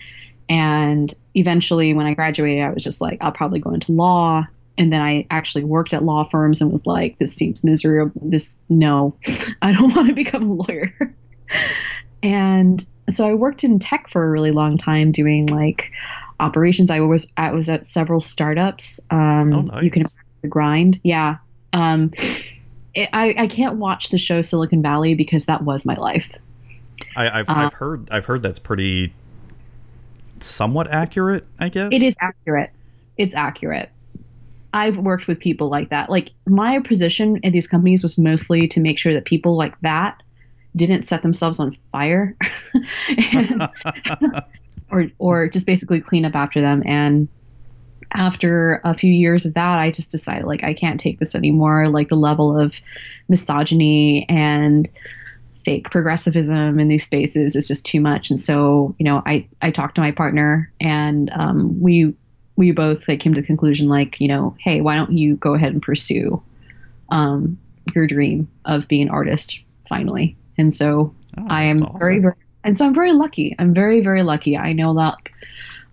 And 0.48 1.12
eventually, 1.34 1.92
when 1.92 2.06
I 2.06 2.14
graduated, 2.14 2.62
I 2.62 2.70
was 2.70 2.82
just 2.82 3.00
like, 3.00 3.18
I'll 3.20 3.32
probably 3.32 3.60
go 3.60 3.70
into 3.70 3.92
law. 3.92 4.46
And 4.78 4.92
then 4.92 5.02
I 5.02 5.26
actually 5.30 5.64
worked 5.64 5.92
at 5.92 6.04
law 6.04 6.24
firms 6.24 6.60
and 6.60 6.70
was 6.70 6.86
like, 6.86 7.18
this 7.18 7.34
seems 7.34 7.64
miserable. 7.64 8.12
This, 8.22 8.62
no, 8.68 9.14
I 9.62 9.72
don't 9.72 9.92
want 9.96 10.08
to 10.08 10.14
become 10.14 10.48
a 10.48 10.54
lawyer. 10.54 11.14
and 12.22 12.84
so 13.10 13.28
I 13.28 13.34
worked 13.34 13.64
in 13.64 13.78
tech 13.78 14.08
for 14.08 14.24
a 14.24 14.30
really 14.30 14.52
long 14.52 14.78
time 14.78 15.12
doing 15.12 15.46
like 15.46 15.90
operations. 16.40 16.90
I 16.90 17.00
was 17.00 17.32
I 17.36 17.50
was 17.52 17.68
at 17.68 17.84
several 17.84 18.20
startups. 18.20 19.00
Um, 19.10 19.52
Oh, 19.52 19.60
nice. 19.62 19.82
You 19.82 19.90
can 19.90 20.06
the 20.42 20.48
grind, 20.48 21.00
yeah. 21.02 21.38
Um, 21.72 22.12
it, 22.94 23.08
I 23.12 23.34
I 23.36 23.46
can't 23.48 23.76
watch 23.76 24.10
the 24.10 24.18
show 24.18 24.40
Silicon 24.40 24.82
Valley 24.82 25.14
because 25.14 25.46
that 25.46 25.62
was 25.62 25.84
my 25.84 25.94
life. 25.94 26.30
I, 27.16 27.40
I've 27.40 27.48
uh, 27.48 27.54
I've 27.56 27.72
heard 27.74 28.08
I've 28.10 28.24
heard 28.26 28.42
that's 28.42 28.58
pretty 28.58 29.12
somewhat 30.40 30.88
accurate. 30.90 31.46
I 31.58 31.68
guess 31.68 31.88
It 31.92 32.02
is 32.02 32.14
accurate. 32.20 32.70
It's 33.16 33.34
accurate. 33.34 33.90
I've 34.78 34.98
worked 34.98 35.26
with 35.26 35.40
people 35.40 35.68
like 35.68 35.88
that. 35.90 36.08
Like 36.08 36.30
my 36.46 36.78
position 36.78 37.38
in 37.42 37.52
these 37.52 37.66
companies 37.66 38.02
was 38.02 38.16
mostly 38.16 38.66
to 38.68 38.80
make 38.80 38.98
sure 38.98 39.12
that 39.12 39.24
people 39.24 39.56
like 39.56 39.78
that 39.80 40.22
didn't 40.76 41.02
set 41.02 41.22
themselves 41.22 41.58
on 41.58 41.76
fire. 41.92 42.36
And- 43.32 43.68
or 44.90 45.06
or 45.18 45.48
just 45.48 45.66
basically 45.66 46.00
clean 46.00 46.24
up 46.24 46.34
after 46.34 46.60
them 46.60 46.82
and 46.86 47.28
after 48.12 48.80
a 48.84 48.94
few 48.94 49.12
years 49.12 49.44
of 49.44 49.52
that 49.52 49.78
i 49.78 49.90
just 49.90 50.10
decided 50.10 50.46
like 50.46 50.64
i 50.64 50.72
can't 50.72 50.98
take 50.98 51.18
this 51.18 51.34
anymore 51.34 51.88
like 51.88 52.08
the 52.08 52.16
level 52.16 52.58
of 52.58 52.80
misogyny 53.28 54.24
and 54.30 54.88
fake 55.54 55.90
progressivism 55.90 56.80
in 56.80 56.88
these 56.88 57.04
spaces 57.04 57.54
is 57.54 57.68
just 57.68 57.84
too 57.84 58.00
much 58.00 58.30
and 58.30 58.40
so 58.40 58.94
you 58.98 59.04
know 59.04 59.22
i 59.26 59.46
i 59.60 59.70
talked 59.70 59.94
to 59.94 60.00
my 60.00 60.10
partner 60.10 60.72
and 60.80 61.28
um, 61.34 61.78
we 61.82 62.14
we 62.58 62.72
both 62.72 63.08
like 63.08 63.20
came 63.20 63.32
to 63.32 63.40
the 63.40 63.46
conclusion 63.46 63.88
like 63.88 64.20
you 64.20 64.28
know 64.28 64.54
hey 64.60 64.82
why 64.82 64.96
don't 64.96 65.12
you 65.12 65.36
go 65.36 65.54
ahead 65.54 65.72
and 65.72 65.82
pursue 65.82 66.42
um, 67.10 67.58
your 67.94 68.06
dream 68.06 68.46
of 68.66 68.86
being 68.86 69.02
an 69.02 69.08
artist 69.08 69.60
finally 69.86 70.36
and 70.58 70.74
so 70.74 71.14
Oh, 71.38 71.46
I 71.48 71.64
am 71.64 71.82
awesome. 71.82 71.98
very, 71.98 72.18
very, 72.18 72.34
and 72.64 72.76
so 72.76 72.86
I'm 72.86 72.94
very 72.94 73.12
lucky. 73.12 73.54
I'm 73.58 73.74
very, 73.74 74.00
very 74.00 74.22
lucky. 74.22 74.56
I 74.56 74.72
know 74.72 74.94
that 74.94 75.16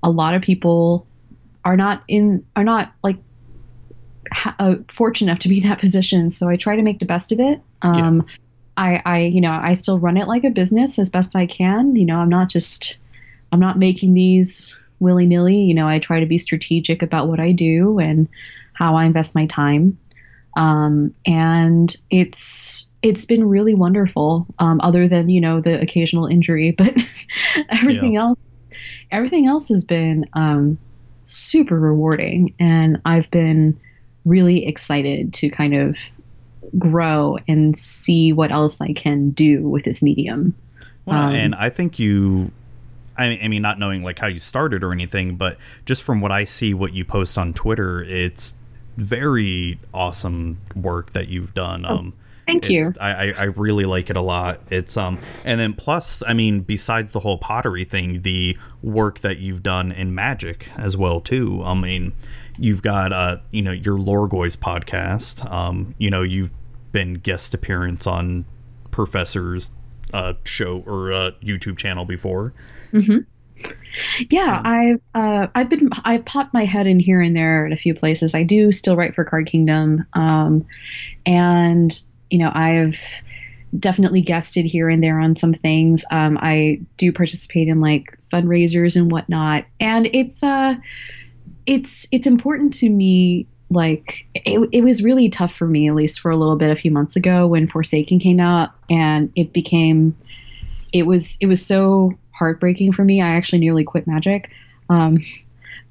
a 0.01 0.09
lot 0.09 0.33
of 0.33 0.41
people 0.41 1.05
are 1.63 1.77
not 1.77 2.03
in, 2.07 2.45
are 2.55 2.63
not 2.63 2.93
like 3.03 3.17
ha- 4.31 4.55
uh, 4.59 4.75
fortunate 4.87 5.31
enough 5.31 5.39
to 5.39 5.49
be 5.49 5.61
in 5.61 5.69
that 5.69 5.79
position. 5.81 6.29
So 6.29 6.49
I 6.49 6.55
try 6.55 6.75
to 6.75 6.81
make 6.81 6.99
the 6.99 7.05
best 7.05 7.31
of 7.31 7.39
it. 7.39 7.59
Um, 7.81 8.25
I, 8.77 9.01
I, 9.05 9.19
you 9.21 9.41
know, 9.41 9.51
I 9.51 9.73
still 9.73 9.99
run 9.99 10.17
it 10.17 10.27
like 10.27 10.43
a 10.43 10.49
business 10.49 10.99
as 10.99 11.09
best 11.09 11.35
I 11.35 11.45
can. 11.45 11.95
You 11.95 12.05
know, 12.05 12.17
I'm 12.17 12.29
not 12.29 12.49
just, 12.49 12.97
I'm 13.51 13.59
not 13.59 13.77
making 13.77 14.13
these 14.13 14.77
willy 14.99 15.25
nilly. 15.25 15.57
You 15.57 15.73
know, 15.73 15.87
I 15.87 15.99
try 15.99 16.19
to 16.19 16.25
be 16.25 16.37
strategic 16.37 17.01
about 17.01 17.27
what 17.27 17.39
I 17.39 17.51
do 17.51 17.99
and 17.99 18.27
how 18.73 18.95
I 18.95 19.05
invest 19.05 19.35
my 19.35 19.45
time. 19.45 19.97
Um, 20.55 21.13
and 21.25 21.95
it's 22.09 22.87
it's 23.01 23.25
been 23.25 23.47
really 23.47 23.75
wonderful. 23.75 24.47
Um, 24.59 24.79
other 24.81 25.07
than 25.07 25.29
you 25.29 25.41
know 25.41 25.61
the 25.61 25.79
occasional 25.79 26.27
injury, 26.27 26.71
but 26.77 26.93
everything 27.69 28.17
else, 28.17 28.39
everything 29.11 29.47
else 29.47 29.69
has 29.69 29.85
been 29.85 30.25
um, 30.33 30.77
super 31.25 31.79
rewarding, 31.79 32.53
and 32.59 33.01
I've 33.05 33.29
been 33.31 33.79
really 34.25 34.65
excited 34.65 35.33
to 35.35 35.49
kind 35.49 35.75
of 35.75 35.97
grow 36.79 37.37
and 37.47 37.77
see 37.77 38.33
what 38.33 38.51
else 38.51 38.81
I 38.81 38.93
can 38.93 39.29
do 39.31 39.67
with 39.67 39.83
this 39.83 40.01
medium. 40.01 40.55
Well, 41.05 41.29
Um, 41.29 41.35
and 41.35 41.55
I 41.55 41.69
think 41.69 41.99
you, 41.99 42.51
I 43.17 43.29
mean, 43.29 43.39
I 43.43 43.47
mean, 43.47 43.61
not 43.61 43.79
knowing 43.79 44.03
like 44.03 44.19
how 44.19 44.27
you 44.27 44.39
started 44.39 44.83
or 44.83 44.91
anything, 44.91 45.35
but 45.35 45.57
just 45.85 46.03
from 46.03 46.21
what 46.21 46.31
I 46.31 46.43
see, 46.43 46.73
what 46.73 46.93
you 46.93 47.05
post 47.05 47.37
on 47.37 47.53
Twitter, 47.53 48.03
it's 48.03 48.55
very 48.97 49.79
awesome 49.93 50.59
work 50.75 51.13
that 51.13 51.27
you've 51.27 51.53
done. 51.53 51.85
Um, 51.85 52.13
Oh, 52.47 52.51
Thank 52.51 52.69
you. 52.69 52.93
I, 53.01 53.09
I 53.09 53.31
I 53.31 53.43
really 53.45 53.85
like 53.85 54.11
it 54.11 54.15
a 54.15 54.21
lot. 54.21 54.61
It's 54.69 54.97
um, 54.97 55.17
and 55.43 55.59
then 55.59 55.73
plus, 55.73 56.21
I 56.27 56.33
mean, 56.33 56.61
besides 56.61 57.11
the 57.11 57.21
whole 57.21 57.39
pottery 57.39 57.85
thing, 57.85 58.21
the 58.21 58.55
work 58.83 59.21
that 59.21 59.39
you've 59.39 59.63
done 59.63 59.91
in 59.91 60.13
Magic 60.13 60.69
as 60.77 60.95
well 60.95 61.19
too. 61.19 61.63
I 61.63 61.73
mean, 61.73 62.13
you've 62.59 62.83
got 62.83 63.11
uh, 63.11 63.39
you 63.49 63.63
know, 63.63 63.71
your 63.71 63.97
Lorgoyfs 63.97 64.57
podcast. 64.57 65.49
Um, 65.51 65.95
you 65.97 66.11
know, 66.11 66.21
you've 66.21 66.51
been 66.91 67.15
guest 67.15 67.55
appearance 67.55 68.05
on 68.05 68.45
Professor's 68.91 69.71
uh, 70.13 70.33
show 70.43 70.83
or 70.85 71.11
uh, 71.11 71.31
YouTube 71.43 71.77
channel 71.77 72.05
before. 72.05 72.53
Hmm 72.95 73.17
Yeah, 74.29 74.61
I've 74.63 75.01
uh, 75.13 75.47
I've 75.55 75.69
been 75.69 75.89
I've 76.03 76.25
popped 76.25 76.53
my 76.53 76.65
head 76.65 76.87
in 76.87 76.99
here 76.99 77.21
and 77.21 77.35
there 77.35 77.65
at 77.65 77.73
a 77.73 77.77
few 77.77 77.93
places. 77.93 78.33
I 78.33 78.43
do 78.43 78.71
still 78.71 78.95
write 78.95 79.15
for 79.15 79.23
Card 79.23 79.47
Kingdom, 79.47 80.05
um, 80.13 80.65
and 81.25 81.99
you 82.29 82.39
know 82.39 82.51
I've 82.53 82.99
definitely 83.77 84.21
guested 84.21 84.65
here 84.65 84.89
and 84.89 85.03
there 85.03 85.19
on 85.19 85.35
some 85.35 85.53
things. 85.53 86.05
Um, 86.11 86.37
I 86.41 86.79
do 86.97 87.11
participate 87.11 87.67
in 87.67 87.81
like 87.81 88.17
fundraisers 88.31 88.95
and 88.95 89.11
whatnot, 89.11 89.65
and 89.79 90.07
it's 90.13 90.43
uh, 90.43 90.75
it's 91.65 92.07
it's 92.11 92.27
important 92.27 92.73
to 92.75 92.89
me. 92.89 93.47
Like 93.71 94.25
it, 94.35 94.69
it 94.71 94.81
was 94.83 95.03
really 95.03 95.27
tough 95.27 95.53
for 95.53 95.67
me, 95.67 95.89
at 95.89 95.95
least 95.95 96.19
for 96.19 96.31
a 96.31 96.37
little 96.37 96.55
bit, 96.55 96.69
a 96.69 96.75
few 96.75 96.91
months 96.91 97.15
ago 97.15 97.47
when 97.47 97.67
Forsaken 97.67 98.19
came 98.19 98.39
out, 98.39 98.69
and 98.89 99.31
it 99.35 99.51
became 99.53 100.15
it 100.93 101.05
was 101.05 101.37
it 101.41 101.47
was 101.47 101.65
so 101.65 102.13
heartbreaking 102.37 102.91
for 102.93 103.03
me. 103.03 103.21
I 103.21 103.29
actually 103.29 103.59
nearly 103.59 103.83
quit 103.83 104.07
Magic, 104.07 104.51
um, 104.89 105.19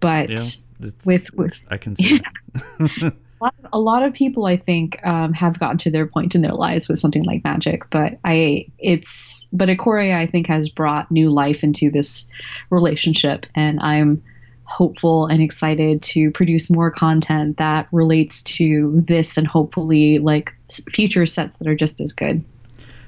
but 0.01 0.31
Yeah, 0.31 0.89
with 1.05 1.33
with 1.35 1.67
I 1.71 1.77
can 1.77 1.97
see. 1.97 2.21
a 2.81 3.13
lot, 3.41 3.55
a 3.73 3.79
lot 3.79 4.03
of 4.03 4.13
people 4.15 4.47
I 4.47 4.57
think 4.57 5.05
um, 5.07 5.33
have 5.33 5.59
gotten 5.59 5.79
to 5.79 5.91
their 5.91 6.07
point 6.07 6.35
in 6.35 6.43
their 6.43 6.53
lives 6.53 6.89
with 6.89 6.99
something 6.99 7.25
like 7.25 7.45
magic, 7.45 7.89
but 7.91 8.19
I 8.25 8.67
it's 8.79 9.49
but 9.53 9.69
Ikoria 9.69 10.17
I 10.17 10.27
think 10.27 10.47
has 10.47 10.69
brought 10.69 11.11
new 11.11 11.31
life 11.31 11.65
into 11.65 11.91
this 11.91 12.29
relationship, 12.71 13.47
and 13.55 13.81
I'm 13.81 14.23
hopeful 14.65 15.27
and 15.27 15.43
excited 15.43 16.03
to 16.03 16.31
produce 16.31 16.71
more 16.71 16.91
content 16.91 17.59
that 17.59 17.87
relates 17.93 18.43
to 18.43 18.93
this 18.97 19.37
and 19.37 19.47
hopefully 19.47 20.19
like 20.19 20.53
future 20.91 21.27
sets 21.27 21.59
that 21.59 21.69
are 21.69 21.77
just 21.77 22.01
as 22.01 22.13
good. 22.13 22.43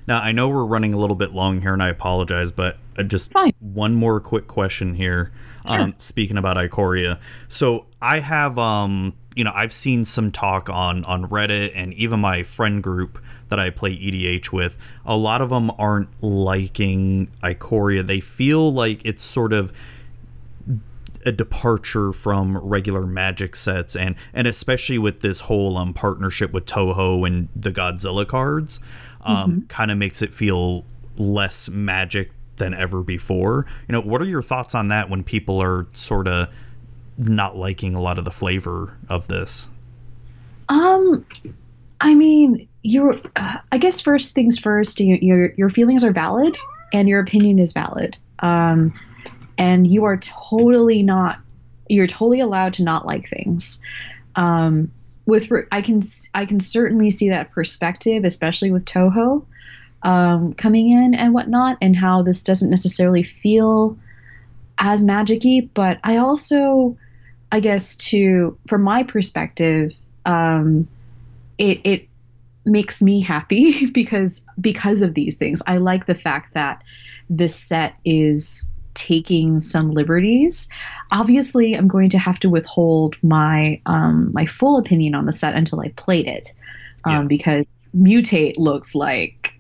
Now 0.07 0.21
I 0.21 0.33
know 0.33 0.49
we're 0.49 0.65
running 0.65 0.95
a 0.95 0.99
little 0.99 1.17
bit 1.17 1.33
long 1.33 1.61
here, 1.63 1.73
and 1.73 1.83
I 1.83 1.89
apologize, 1.89 2.53
but 2.53 2.79
uh, 2.99 3.03
just 3.03 3.31
Fine. 3.33 3.53
one 3.61 3.95
more 3.95 4.21
quick 4.21 4.47
question 4.47 4.95
here. 4.95 5.33
Um, 5.65 5.95
speaking 5.99 6.39
about 6.39 6.57
Ikoria, 6.57 7.19
so 7.49 7.87
I 8.01 8.21
have 8.21 8.57
um, 8.57 9.15
you 9.37 9.45
know, 9.45 9.53
I've 9.55 9.73
seen 9.73 10.05
some 10.05 10.33
talk 10.33 10.69
on 10.71 11.05
on 11.05 11.27
Reddit 11.29 11.73
and 11.75 11.93
even 11.95 12.21
my 12.21 12.43
friend 12.43 12.83
group 12.83 13.23
that 13.49 13.61
I 13.61 13.71
play 13.71 13.97
EDH 13.97 14.51
with. 14.51 14.77
A 15.05 15.17
lot 15.17 15.41
of 15.41 15.51
them 15.51 15.71
aren't 15.79 16.09
liking 16.23 17.31
Ikoria. 17.43 18.05
They 18.05 18.19
feel 18.19 18.73
like 18.73 19.05
it's 19.05 19.23
sort 19.23 19.53
of 19.53 19.73
a 21.25 21.33
departure 21.33 22.13
from 22.13 22.57
regular 22.57 23.05
magic 23.05 23.57
sets 23.57 23.97
and 23.97 24.15
and 24.33 24.47
especially 24.47 24.97
with 24.97 25.23
this 25.23 25.41
whole 25.41 25.77
um 25.77 25.93
partnership 25.93 26.53
with 26.53 26.67
Toho 26.67 27.27
and 27.27 27.49
the 27.55 27.73
Godzilla 27.73 28.27
cards 28.27 28.79
um 29.27 29.67
kind 29.69 29.91
of 29.91 29.99
makes 29.99 30.23
it 30.23 30.33
feel 30.33 30.85
less 31.17 31.69
magic 31.69 32.31
than 32.57 32.75
ever 32.75 33.03
before. 33.03 33.67
You 33.89 33.93
know, 33.93 34.01
what 34.01 34.21
are 34.21 34.27
your 34.27 34.43
thoughts 34.43 34.75
on 34.75 34.89
that 34.89 35.11
when 35.11 35.23
people 35.23 35.63
are 35.63 35.87
sort 35.93 36.29
of 36.29 36.49
not 37.19 37.57
liking 37.57 37.95
a 37.95 38.01
lot 38.01 38.19
of 38.19 38.25
the 38.25 38.31
flavor 38.31 38.97
of 39.09 39.29
this? 39.29 39.69
Um, 40.69 41.25
I 42.01 42.15
mean, 42.15 42.69
your 42.83 43.19
uh, 43.37 43.59
I 43.73 43.79
guess 43.79 44.01
first 44.01 44.35
things 44.35 44.59
first. 44.59 45.01
Your, 45.01 45.19
your 45.19 45.53
your 45.57 45.71
feelings 45.71 46.05
are 46.05 46.13
valid, 46.13 46.57
and 46.93 47.09
your 47.09 47.21
opinion 47.21 47.59
is 47.59 47.73
valid. 47.73 48.17
Um, 48.41 48.93
and 49.59 49.87
you 49.87 50.05
are 50.05 50.19
totally 50.19 51.03
not. 51.03 51.39
You're 51.89 52.07
totally 52.07 52.41
allowed 52.41 52.75
to 52.75 52.83
not 52.83 53.07
like 53.07 53.29
things. 53.29 53.81
Um, 54.35 54.91
with 55.27 55.51
I 55.73 55.83
can 55.83 56.01
I 56.35 56.47
can 56.47 56.61
certainly 56.61 57.11
see 57.11 57.29
that 57.29 57.51
perspective, 57.51 58.25
especially 58.25 58.71
with 58.71 58.85
Toho 58.85 59.45
um, 60.03 60.55
coming 60.55 60.91
in 60.91 61.15
and 61.15 61.35
whatnot, 61.35 61.77
and 61.83 61.97
how 61.97 62.23
this 62.23 62.43
doesn't 62.43 62.71
necessarily 62.71 63.23
feel 63.23 63.99
as 64.79 65.05
magicy. 65.05 65.69
But 65.75 65.99
I 66.05 66.17
also, 66.17 66.97
I 67.53 67.61
guess, 67.61 67.97
to 67.97 68.57
from 68.69 68.83
my 68.83 69.03
perspective, 69.03 69.93
um, 70.25 70.89
it 71.59 71.81
it 71.85 72.09
makes 72.65 73.03
me 73.03 73.21
happy 73.21 73.87
because 73.93 74.45
because 74.61 75.03
of 75.03 75.15
these 75.15 75.37
things. 75.37 75.63
I 75.67 75.77
like 75.77 76.07
the 76.07 76.15
fact 76.15 76.55
that 76.55 76.83
this 77.29 77.55
set 77.55 77.95
is 78.05 78.71
taking 78.97 79.61
some 79.61 79.93
liberties. 79.93 80.69
Obviously, 81.13 81.75
I'm 81.75 81.87
going 81.87 82.11
to 82.11 82.19
have 82.19 82.39
to 82.41 82.51
withhold 82.51 83.15
my 83.23 83.81
um, 83.87 84.33
my 84.33 84.47
full 84.47 84.77
opinion 84.79 85.15
on 85.15 85.27
the 85.27 85.33
set 85.33 85.55
until 85.55 85.81
I've 85.81 85.95
played 85.97 86.27
it, 86.27 86.53
um, 87.05 87.13
Yeah. 87.13 87.23
because 87.29 87.67
mutate 87.95 88.59
looks 88.59 88.95
like 88.95 89.53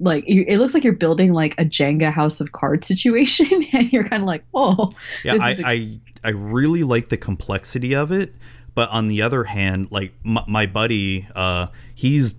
like 0.00 0.24
it 0.26 0.58
looks 0.58 0.74
like 0.74 0.82
you're 0.82 0.92
building 0.94 1.32
like 1.32 1.54
a 1.60 1.64
Jenga 1.64 2.10
house 2.12 2.40
of 2.40 2.50
cards 2.52 2.88
situation, 2.88 3.46
and 3.72 3.92
you're 3.92 4.08
kind 4.08 4.22
of 4.22 4.26
like, 4.26 4.44
oh, 4.54 4.90
Yeah, 5.24 5.34
This 5.34 5.42
I, 5.42 5.50
is 5.52 5.60
ex- 5.60 5.68
I 5.68 6.00
I 6.24 6.30
really 6.30 6.82
like 6.82 7.08
the 7.08 7.16
complexity 7.16 7.94
of 7.94 8.10
it, 8.10 8.34
but 8.74 8.88
on 8.90 9.08
the 9.08 9.22
other 9.22 9.44
hand, 9.44 9.88
like 9.90 10.12
my, 10.24 10.44
my 10.48 10.66
buddy, 10.66 11.28
uh, 11.34 11.68
he's 11.94 12.34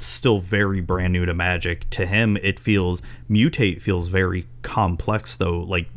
still 0.00 0.40
very 0.40 0.80
brand 0.80 1.12
new 1.12 1.24
to 1.26 1.34
Magic. 1.34 1.88
To 1.90 2.06
him, 2.06 2.36
it 2.38 2.58
feels 2.58 3.00
mutate 3.30 3.80
feels 3.82 4.08
very 4.08 4.46
complex 4.62 5.36
though, 5.36 5.60
like 5.60 5.88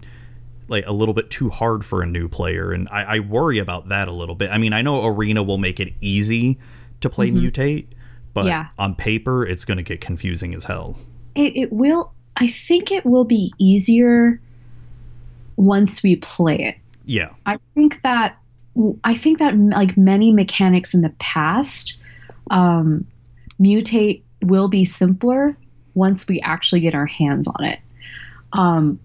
like 0.70 0.86
a 0.86 0.92
little 0.92 1.14
bit 1.14 1.30
too 1.30 1.50
hard 1.50 1.86
for 1.86 2.02
a 2.02 2.06
new 2.06 2.28
player, 2.28 2.72
and 2.74 2.90
I, 2.92 3.16
I 3.16 3.20
worry 3.20 3.58
about 3.58 3.88
that 3.90 4.08
a 4.08 4.12
little 4.12 4.36
bit. 4.36 4.50
I 4.52 4.58
mean, 4.58 4.74
I 4.74 4.82
know 4.82 5.06
Arena 5.06 5.42
will 5.42 5.58
make 5.58 5.80
it 5.80 5.94
easy 6.02 6.60
to 7.02 7.10
play 7.10 7.32
mutate, 7.32 7.88
but 8.34 8.42
Mm-hmm. 8.42 8.48
Yeah. 8.50 8.68
on 8.78 8.94
paper, 8.96 9.46
it's 9.46 9.64
going 9.66 9.78
to 9.78 9.84
get 9.84 10.02
confusing 10.02 10.54
as 10.54 10.66
hell. 10.66 10.98
it, 11.36 11.56
it 11.56 11.72
will 11.74 12.14
i 12.40 12.48
think 12.48 12.92
it 12.92 13.04
will 13.06 13.24
be 13.26 13.52
easier 13.58 14.40
once 15.56 16.04
we 16.04 16.16
play 16.18 16.58
it 16.60 16.76
Yeah, 17.06 17.30
i 17.46 17.58
think 17.74 18.02
that 18.04 18.38
i 19.04 19.16
think 19.16 19.40
that 19.40 19.58
like 19.58 19.98
many 19.98 20.32
mechanics 20.32 20.94
in 20.94 21.02
the 21.02 21.10
past 21.20 21.98
um, 22.52 23.06
mutate 23.60 24.24
will 24.42 24.68
be 24.68 24.86
simpler 24.86 25.58
once 25.94 26.28
we 26.28 26.40
actually 26.42 26.80
get 26.80 26.94
our 26.94 27.06
hands 27.06 27.48
on 27.48 27.66
it. 27.66 27.80
Um, 28.54 29.00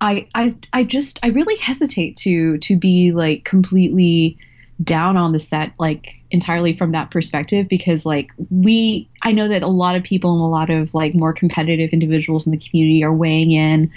I, 0.00 0.26
I 0.34 0.54
i 0.72 0.84
just 0.84 1.20
i 1.22 1.28
really 1.28 1.56
hesitate 1.56 2.16
to 2.18 2.58
to 2.58 2.76
be 2.76 3.12
like 3.12 3.44
completely 3.44 4.38
down 4.82 5.16
on 5.16 5.32
the 5.32 5.38
set 5.38 5.72
like 5.78 6.14
entirely 6.30 6.72
from 6.72 6.92
that 6.92 7.10
perspective 7.10 7.68
because 7.68 8.06
like 8.06 8.30
we 8.48 9.08
i 9.22 9.32
know 9.32 9.48
that 9.48 9.62
a 9.62 9.68
lot 9.68 9.96
of 9.96 10.02
people 10.02 10.32
and 10.32 10.40
a 10.40 10.46
lot 10.46 10.70
of 10.70 10.94
like 10.94 11.14
more 11.14 11.34
competitive 11.34 11.90
individuals 11.90 12.46
in 12.46 12.52
the 12.52 12.58
community 12.58 13.04
are 13.04 13.14
weighing 13.14 13.50
in 13.50 13.90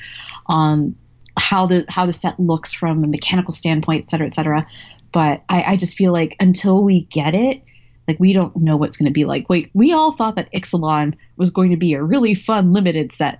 on 0.47 0.93
how 1.37 1.65
the 1.65 1.85
how 1.87 2.05
the 2.05 2.13
set 2.13 2.37
looks 2.39 2.73
from 2.73 3.03
a 3.03 3.07
mechanical 3.07 3.53
standpoint 3.53 4.03
et 4.03 4.09
cetera 4.09 4.27
et 4.27 4.35
cetera. 4.35 4.67
But 5.13 5.43
i, 5.47 5.63
I 5.63 5.77
just 5.77 5.95
feel 5.95 6.11
like 6.11 6.35
until 6.39 6.83
we 6.83 7.05
get 7.05 7.33
it 7.33 7.63
like 8.07 8.19
we 8.19 8.33
don't 8.33 8.55
know 8.57 8.77
what's 8.77 8.97
going 8.97 9.07
to 9.07 9.13
be 9.13 9.25
like 9.25 9.49
wait 9.49 9.69
we 9.73 9.91
all 9.91 10.11
thought 10.11 10.35
that 10.35 10.51
ixalan 10.53 11.13
was 11.37 11.49
going 11.49 11.69
to 11.69 11.77
be 11.77 11.93
a 11.93 12.03
really 12.03 12.33
fun 12.33 12.73
limited 12.73 13.11
set 13.11 13.39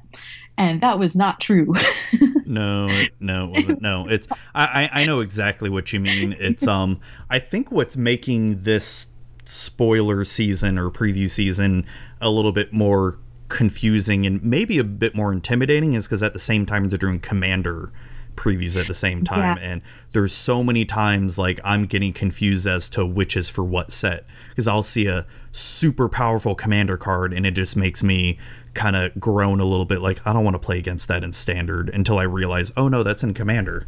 and 0.57 0.81
that 0.81 0.99
was 0.99 1.15
not 1.15 1.40
true 1.40 1.73
No, 2.45 3.06
no, 3.19 3.45
it 3.45 3.52
wasn't. 3.52 3.81
No, 3.81 4.07
it's 4.07 4.27
I, 4.53 4.90
I 4.91 5.06
know 5.06 5.22
exactly 5.22 5.69
what 5.69 5.94
you 5.94 5.99
mean. 5.99 6.35
It's 6.40 6.68
um 6.68 6.99
I 7.30 7.40
think 7.40 7.72
what's 7.72 7.98
making 7.98 8.64
this 8.64 9.07
spoiler 9.45 10.23
season 10.23 10.77
or 10.77 10.90
preview 10.90 11.30
season 11.30 11.85
a 12.22 12.30
little 12.30 12.52
bit 12.52 12.72
more 12.72 13.18
confusing 13.49 14.26
and 14.26 14.41
maybe 14.44 14.80
a 14.80 14.84
bit 14.84 15.14
more 15.14 15.31
intimidating 15.31 15.94
is 15.94 16.06
because 16.06 16.23
at 16.23 16.34
the 16.34 16.40
same 16.40 16.65
time 16.65 16.90
they're 16.90 16.98
doing 16.98 17.19
commander 17.19 17.91
previews 18.36 18.80
at 18.80 18.88
the 18.88 18.94
same 18.94 19.24
time 19.24 19.56
Yeah. 19.58 19.64
and 19.72 19.82
there's 20.12 20.34
so 20.34 20.64
many 20.64 20.86
times 20.86 21.38
like 21.38 21.60
I'm 21.64 21.86
getting 21.86 22.14
confused 22.14 22.68
as 22.68 22.90
to 22.92 23.06
which 23.06 23.36
is 23.38 23.50
for 23.50 23.64
what 23.64 23.92
set 23.92 24.26
because 24.50 24.68
I'll 24.68 24.84
see 24.84 25.08
a 25.08 25.26
super 25.52 26.10
powerful 26.10 26.56
commander 26.56 26.98
card 26.98 27.34
and 27.34 27.46
it 27.46 27.52
just 27.52 27.76
makes 27.76 28.04
me 28.04 28.38
kind 28.74 28.96
of 28.96 29.18
groan 29.20 29.60
a 29.60 29.66
little 29.66 29.86
bit 29.86 30.02
like 30.02 30.20
I 30.26 30.34
don't 30.34 30.44
want 30.44 30.56
to 30.56 30.60
play 30.60 30.80
against 30.80 31.08
that 31.08 31.24
in 31.24 31.32
standard 31.34 31.90
until 31.90 32.18
I 32.18 32.24
realize 32.24 32.72
oh 32.76 32.88
no 32.88 33.04
that's 33.04 33.24
in 33.24 33.34
commander. 33.34 33.88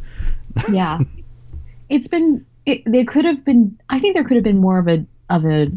Yeah. 0.72 0.98
It's 1.88 2.08
been 2.08 2.44
it, 2.64 2.82
there 2.86 3.04
could 3.04 3.24
have 3.24 3.44
been 3.44 3.78
i 3.90 3.98
think 4.00 4.14
there 4.14 4.24
could 4.24 4.34
have 4.36 4.42
been 4.44 4.58
more 4.58 4.78
of 4.78 4.88
a 4.88 5.04
of 5.30 5.44
a 5.44 5.68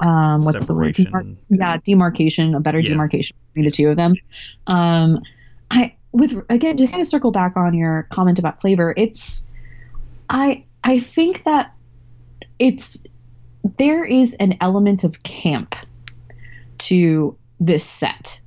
um 0.00 0.44
what's 0.44 0.66
the 0.66 0.74
word? 0.74 0.94
Demar- 0.94 1.24
yeah 1.48 1.76
demarcation 1.84 2.54
a 2.54 2.60
better 2.60 2.78
Yeah. 2.80 2.90
demarcation 2.90 3.36
between 3.54 3.64
the 3.64 3.70
two 3.70 3.88
of 3.88 3.96
them. 3.96 4.14
Um 4.66 5.22
i 5.70 5.94
with 6.16 6.44
again 6.48 6.76
to 6.76 6.86
kind 6.86 7.00
of 7.00 7.06
circle 7.06 7.30
back 7.30 7.56
on 7.56 7.74
your 7.74 8.06
comment 8.10 8.38
about 8.38 8.60
flavor 8.60 8.94
it's 8.96 9.46
i 10.30 10.64
i 10.84 10.98
think 10.98 11.44
that 11.44 11.72
it's 12.58 13.04
there 13.78 14.04
is 14.04 14.34
an 14.34 14.56
element 14.60 15.04
of 15.04 15.22
camp 15.22 15.76
to 16.78 17.36
this 17.60 17.84
set 17.84 18.40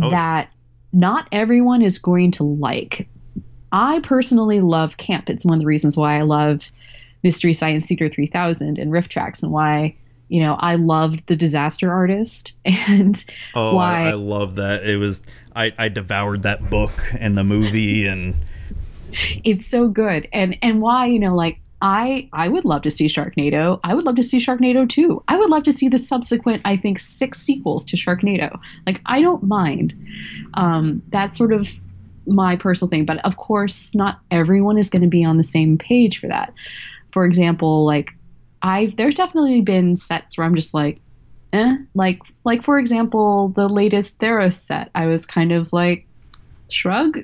Oh. 0.00 0.10
that 0.10 0.52
not 0.92 1.28
everyone 1.30 1.82
is 1.82 1.98
going 1.98 2.32
to 2.32 2.42
like 2.44 3.08
I 3.72 4.00
personally 4.00 4.60
love 4.60 4.96
camp. 4.96 5.28
It's 5.28 5.44
one 5.44 5.54
of 5.54 5.60
the 5.60 5.66
reasons 5.66 5.96
why 5.96 6.16
I 6.16 6.22
love 6.22 6.70
Mystery 7.22 7.52
Science 7.52 7.86
Theater 7.86 8.08
3000 8.08 8.78
and 8.78 8.92
RiffTrax 8.92 9.42
and 9.42 9.50
why 9.50 9.96
you 10.28 10.40
know, 10.40 10.54
I 10.58 10.76
loved 10.76 11.26
the 11.26 11.36
disaster 11.36 11.92
artist 11.92 12.52
and 12.64 13.24
Oh, 13.54 13.76
why 13.76 14.06
I, 14.06 14.10
I 14.10 14.12
love 14.14 14.56
that. 14.56 14.84
It 14.84 14.96
was 14.96 15.22
I, 15.56 15.72
I 15.78 15.88
devoured 15.88 16.42
that 16.42 16.68
book 16.68 17.12
and 17.18 17.38
the 17.38 17.44
movie 17.44 18.06
and 18.06 18.34
it's 19.44 19.66
so 19.66 19.88
good. 19.88 20.28
And 20.32 20.58
and 20.62 20.80
why, 20.80 21.06
you 21.06 21.20
know, 21.20 21.34
like 21.34 21.60
I 21.82 22.28
I 22.32 22.48
would 22.48 22.64
love 22.64 22.82
to 22.82 22.90
see 22.90 23.06
Sharknado. 23.06 23.78
I 23.84 23.94
would 23.94 24.04
love 24.04 24.16
to 24.16 24.22
see 24.22 24.38
Sharknado 24.38 24.88
2. 24.88 25.22
I 25.28 25.36
would 25.36 25.50
love 25.50 25.64
to 25.64 25.72
see 25.72 25.88
the 25.88 25.98
subsequent, 25.98 26.62
I 26.64 26.76
think, 26.76 26.98
six 26.98 27.40
sequels 27.40 27.84
to 27.86 27.96
Sharknado. 27.96 28.58
Like 28.86 29.00
I 29.06 29.20
don't 29.20 29.42
mind. 29.42 29.94
Um, 30.54 31.02
that's 31.10 31.36
sort 31.36 31.52
of 31.52 31.68
my 32.26 32.56
personal 32.56 32.88
thing. 32.88 33.04
But 33.04 33.24
of 33.24 33.36
course, 33.36 33.94
not 33.94 34.18
everyone 34.30 34.78
is 34.78 34.90
going 34.90 35.02
to 35.02 35.08
be 35.08 35.24
on 35.24 35.36
the 35.36 35.42
same 35.42 35.76
page 35.76 36.18
for 36.18 36.26
that. 36.28 36.52
For 37.12 37.24
example, 37.24 37.84
like 37.84 38.10
I've 38.64 38.96
there's 38.96 39.14
definitely 39.14 39.60
been 39.60 39.94
sets 39.94 40.36
where 40.36 40.46
I'm 40.46 40.54
just 40.54 40.72
like, 40.72 40.98
eh. 41.52 41.76
Like 41.94 42.20
like 42.44 42.64
for 42.64 42.78
example, 42.78 43.48
the 43.50 43.68
latest 43.68 44.18
Theros 44.18 44.54
set, 44.54 44.90
I 44.94 45.06
was 45.06 45.26
kind 45.26 45.52
of 45.52 45.72
like, 45.72 46.06
shrug. 46.70 47.18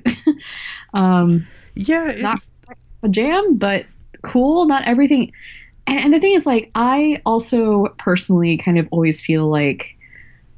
um, 0.93 1.45
yeah, 1.75 2.09
it's 2.11 2.21
Not- 2.21 2.47
a 3.03 3.09
jam, 3.09 3.57
but 3.57 3.87
cool. 4.21 4.65
Not 4.67 4.83
everything. 4.85 5.31
And, 5.87 5.99
and 5.99 6.13
the 6.13 6.19
thing 6.19 6.35
is, 6.35 6.45
like, 6.45 6.69
I 6.75 7.19
also 7.25 7.87
personally 7.97 8.57
kind 8.57 8.77
of 8.77 8.87
always 8.91 9.19
feel 9.19 9.49
like 9.49 9.97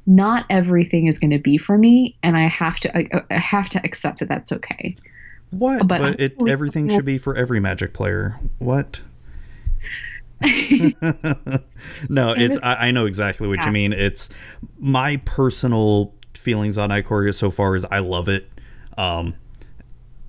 not 0.06 0.44
everything 0.50 1.06
is 1.06 1.18
going 1.18 1.30
to 1.30 1.38
be 1.38 1.56
for 1.56 1.78
me, 1.78 2.14
and 2.22 2.36
I 2.36 2.46
have 2.46 2.78
to 2.80 2.94
I, 2.94 3.08
I 3.30 3.38
have 3.38 3.70
to 3.70 3.80
accept 3.82 4.18
that 4.18 4.28
that's 4.28 4.52
okay. 4.52 4.94
what? 5.50 5.88
but 5.88 6.00
But, 6.00 6.20
it 6.20 6.34
everything 6.46 6.90
should 6.90 7.06
be 7.06 7.16
for 7.16 7.34
every 7.34 7.58
Magic 7.58 7.94
player. 7.94 8.38
What? 8.58 9.00
no, 12.08 12.34
it's 12.36 12.58
I, 12.62 12.88
I 12.88 12.90
know 12.90 13.06
exactly 13.06 13.48
what 13.48 13.58
Yeah. 13.60 13.66
you 13.66 13.72
mean. 13.72 13.92
It's 13.92 14.28
my 14.78 15.16
personal 15.24 16.14
feelings 16.34 16.78
on 16.78 16.90
Ikoria 16.90 17.34
so 17.34 17.50
far 17.50 17.74
is 17.76 17.84
I 17.86 17.98
love 18.00 18.28
it. 18.28 18.48
Um, 18.98 19.34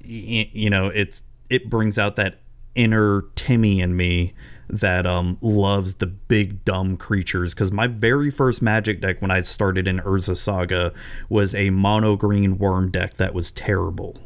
y- 0.03 0.49
you 0.53 0.69
know, 0.69 0.87
it's 0.87 1.23
it 1.49 1.69
brings 1.69 1.97
out 1.99 2.15
that 2.15 2.39
inner 2.75 3.23
Timmy 3.35 3.81
in 3.81 3.95
me 3.95 4.33
that 4.67 5.05
um 5.05 5.37
loves 5.41 5.95
the 5.95 6.07
big 6.07 6.65
dumb 6.65 6.97
creatures 6.97 7.53
because 7.53 7.71
my 7.71 7.85
very 7.85 8.31
first 8.31 8.61
magic 8.63 8.99
deck 8.99 9.21
when 9.21 9.29
I 9.29 9.41
started 9.43 9.87
in 9.87 9.99
Urza 9.99 10.35
Saga 10.35 10.91
was 11.29 11.53
a 11.53 11.69
mono 11.69 12.15
green 12.15 12.57
wurm 12.57 12.91
deck 12.91 13.15
that 13.17 13.33
was 13.35 13.51
terrible. 13.51 14.17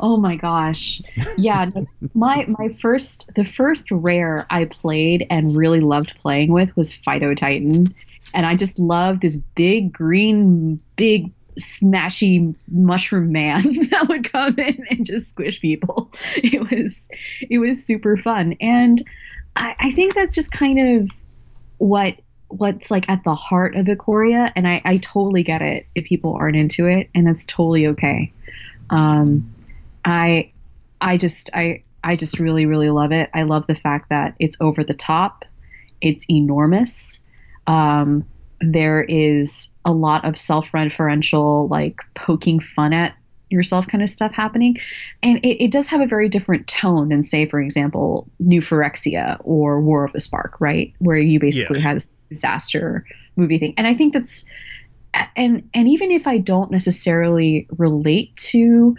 Oh 0.00 0.16
my 0.16 0.36
gosh. 0.36 1.00
Yeah, 1.36 1.70
my 2.14 2.44
my 2.46 2.68
first 2.68 3.34
the 3.34 3.44
first 3.44 3.90
rare 3.90 4.46
I 4.50 4.66
played 4.66 5.26
and 5.30 5.56
really 5.56 5.80
loved 5.80 6.14
playing 6.18 6.52
with 6.52 6.76
was 6.76 6.92
Fido 6.92 7.34
Titan. 7.34 7.94
And 8.32 8.46
I 8.46 8.56
just 8.56 8.78
loved 8.78 9.22
this 9.22 9.36
big 9.54 9.92
green 9.92 10.80
big 10.96 11.30
smashy 11.58 12.54
mushroom 12.68 13.30
man 13.30 13.62
that 13.90 14.08
would 14.08 14.30
come 14.30 14.54
in 14.58 14.84
and 14.90 15.06
just 15.06 15.28
squish 15.30 15.60
people. 15.60 16.12
It 16.36 16.70
was 16.70 17.08
it 17.40 17.58
was 17.58 17.84
super 17.84 18.16
fun. 18.16 18.56
And 18.60 19.02
I, 19.56 19.74
I 19.78 19.92
think 19.92 20.14
that's 20.14 20.34
just 20.34 20.52
kind 20.52 21.00
of 21.00 21.10
what 21.78 22.16
what's 22.48 22.90
like 22.90 23.08
at 23.08 23.24
the 23.24 23.34
heart 23.34 23.74
of 23.76 23.86
Ikoria 23.86 24.52
and 24.54 24.68
I, 24.68 24.80
I 24.84 24.98
totally 24.98 25.42
get 25.42 25.62
it 25.62 25.86
if 25.94 26.04
people 26.04 26.34
aren't 26.34 26.56
into 26.56 26.86
it 26.86 27.08
and 27.14 27.26
that's 27.26 27.46
totally 27.46 27.86
okay. 27.88 28.32
Um 28.90 29.53
I 30.04 30.52
I 31.00 31.16
just 31.16 31.50
I 31.54 31.82
I 32.02 32.16
just 32.16 32.38
really 32.38 32.66
really 32.66 32.90
love 32.90 33.12
it. 33.12 33.30
I 33.34 33.42
love 33.42 33.66
the 33.66 33.74
fact 33.74 34.10
that 34.10 34.34
it's 34.38 34.56
over 34.60 34.84
the 34.84 34.94
top. 34.94 35.44
It's 36.00 36.28
enormous. 36.30 37.20
Um, 37.66 38.24
there 38.60 39.04
is 39.04 39.70
a 39.84 39.92
lot 39.92 40.24
of 40.24 40.38
self-referential 40.38 41.68
like 41.70 41.96
poking 42.14 42.60
fun 42.60 42.92
at 42.92 43.14
yourself 43.50 43.86
kind 43.86 44.02
of 44.02 44.08
stuff 44.08 44.32
happening 44.32 44.76
and 45.22 45.38
it, 45.38 45.64
it 45.64 45.70
does 45.70 45.86
have 45.86 46.00
a 46.00 46.06
very 46.06 46.28
different 46.28 46.66
tone 46.66 47.08
than 47.08 47.22
say 47.22 47.46
for 47.46 47.60
example 47.60 48.28
new 48.40 48.60
phyrexia 48.60 49.38
or 49.44 49.80
war 49.80 50.04
of 50.04 50.12
the 50.12 50.20
spark 50.20 50.56
right 50.60 50.92
where 50.98 51.18
you 51.18 51.38
basically 51.38 51.78
Yeah. 51.78 51.88
have 51.88 51.96
this 51.96 52.08
disaster 52.30 53.04
movie 53.36 53.58
thing 53.58 53.74
and 53.76 53.86
i 53.86 53.94
think 53.94 54.12
that's 54.12 54.44
and 55.36 55.68
and 55.74 55.88
even 55.88 56.10
if 56.10 56.26
i 56.26 56.38
don't 56.38 56.70
necessarily 56.70 57.66
relate 57.76 58.34
to 58.36 58.96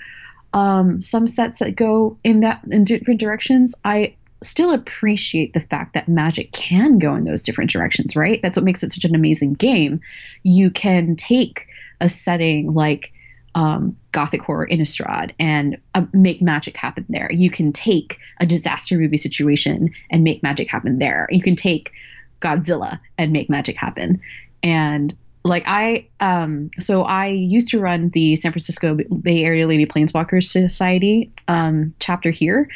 um, 0.56 1.02
some 1.02 1.28
sets 1.28 1.60
that 1.60 1.76
go 1.76 2.18
in 2.24 2.40
that 2.40 2.62
in 2.72 2.86
different 2.86 3.20
directions, 3.20 3.76
I 3.84 4.16
still 4.42 4.72
appreciate 4.72 5.54
the 5.54 5.60
fact 5.60 5.94
that 5.94 6.08
Magic 6.08 6.52
can 6.54 6.98
go 6.98 7.14
in 7.14 7.26
those 7.26 7.44
different 7.44 7.70
directions. 7.70 8.16
Right, 8.16 8.42
that's 8.42 8.58
what 8.58 8.64
makes 8.64 8.82
it 8.82 8.92
such 8.92 9.04
an 9.04 9.14
amazing 9.14 9.54
game. 9.56 10.00
You 10.44 10.72
can 10.72 11.16
take 11.18 11.68
a 12.00 12.08
setting 12.08 12.74
like 12.74 13.12
um, 13.54 13.96
Gothic 14.12 14.42
horror 14.42 14.66
in 14.66 14.80
Innistrad 14.80 15.32
and 15.40 15.78
uh, 15.94 16.06
make 16.14 16.42
magic 16.42 16.76
happen 16.76 17.06
there. 17.10 17.32
You 17.32 17.50
can 17.50 17.72
take 17.72 18.20
a 18.40 18.46
disaster 18.46 18.98
movie 18.98 19.18
situation 19.18 19.90
and 20.10 20.24
make 20.24 20.44
magic 20.44 20.70
happen 20.70 21.00
there. 21.00 21.28
You 21.32 21.42
can 21.42 21.56
take 21.56 21.92
Godzilla 22.42 23.00
and 23.18 23.32
make 23.32 23.50
magic 23.50 23.78
happen. 23.78 24.22
And 24.62 25.16
like 25.46 25.64
I 25.68 26.08
um 26.20 26.72
so 26.80 27.04
I 27.04 27.28
used 27.28 27.70
to 27.70 27.80
run 27.80 28.10
the 28.10 28.36
San 28.36 28.52
Francisco 28.52 28.98
Bay 29.22 29.44
Area 29.44 29.68
Lady 29.68 29.86
Planeswalkers 29.86 30.46
Society 30.46 31.32
um 31.48 31.94
chapter 32.00 32.32
here. 32.32 32.68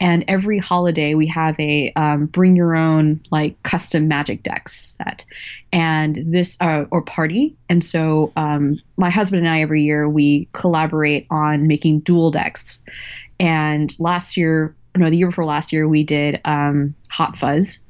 And 0.00 0.24
every 0.28 0.58
holiday 0.58 1.14
we 1.14 1.26
have 1.26 1.58
a 1.58 1.92
um, 1.96 2.26
bring 2.26 2.54
your 2.54 2.76
own 2.76 3.20
like 3.32 3.60
custom 3.64 4.06
magic 4.06 4.44
decks 4.44 4.96
set. 4.96 5.24
And 5.72 6.22
this 6.24 6.56
uh, 6.60 6.84
or 6.92 7.02
party. 7.02 7.56
And 7.68 7.82
so 7.82 8.32
um, 8.36 8.76
my 8.96 9.10
husband 9.10 9.44
and 9.44 9.52
I 9.52 9.60
every 9.60 9.82
year 9.82 10.08
we 10.08 10.48
collaborate 10.52 11.26
on 11.30 11.66
making 11.66 12.00
dual 12.00 12.30
decks. 12.30 12.84
And 13.40 13.92
last 13.98 14.36
year 14.36 14.76
no 14.96 15.10
the 15.10 15.16
year 15.16 15.28
before 15.28 15.44
last 15.44 15.72
year 15.72 15.88
we 15.88 16.04
did 16.04 16.40
um, 16.44 16.94
Hot 17.10 17.36
Fuzz. 17.36 17.80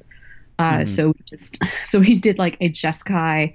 Uh, 0.59 0.78
Mhm. 0.81 0.89
so 0.89 1.09
we 1.09 1.15
just 1.28 1.59
so 1.85 1.98
we 2.01 2.15
did 2.15 2.39
like 2.39 2.56
a 2.60 2.70
Jeskai 2.70 3.52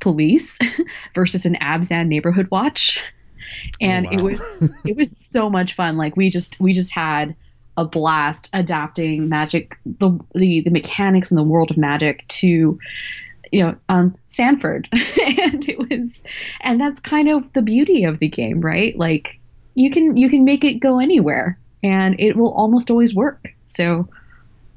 police 0.00 0.58
versus 1.14 1.46
an 1.46 1.54
Abzan 1.60 2.08
neighborhood 2.08 2.48
watch. 2.50 3.02
And 3.80 4.06
Oh, 4.06 4.12
it 4.12 4.20
was 4.22 4.70
it 4.84 4.96
was 4.96 5.16
so 5.32 5.48
much 5.48 5.74
fun. 5.74 5.96
Like 5.96 6.16
we 6.16 6.30
just 6.30 6.58
we 6.60 6.72
just 6.72 6.92
had 6.92 7.34
a 7.76 7.84
blast 7.84 8.48
adapting 8.52 9.28
magic 9.28 9.76
the 9.84 10.18
the, 10.34 10.60
the 10.62 10.70
mechanics 10.70 11.30
in 11.30 11.36
the 11.36 11.42
world 11.44 11.70
of 11.70 11.76
magic 11.76 12.26
to 12.28 12.78
you 13.52 13.62
know 13.62 13.74
um 13.88 14.14
Sanford. 14.26 14.88
and 14.92 15.68
it 15.68 15.78
was 15.78 16.24
and 16.62 16.80
that's 16.80 17.00
kind 17.00 17.28
of 17.28 17.52
the 17.52 17.62
beauty 17.62 18.04
of 18.04 18.18
the 18.18 18.28
game, 18.28 18.60
right? 18.60 18.96
Like 18.98 19.38
you 19.74 19.90
can 19.90 20.16
you 20.16 20.28
can 20.28 20.44
make 20.44 20.64
it 20.64 20.74
go 20.80 20.98
anywhere 20.98 21.58
and 21.82 22.18
it 22.18 22.36
will 22.36 22.52
almost 22.52 22.90
always 22.90 23.14
work. 23.14 23.54
So 23.66 24.08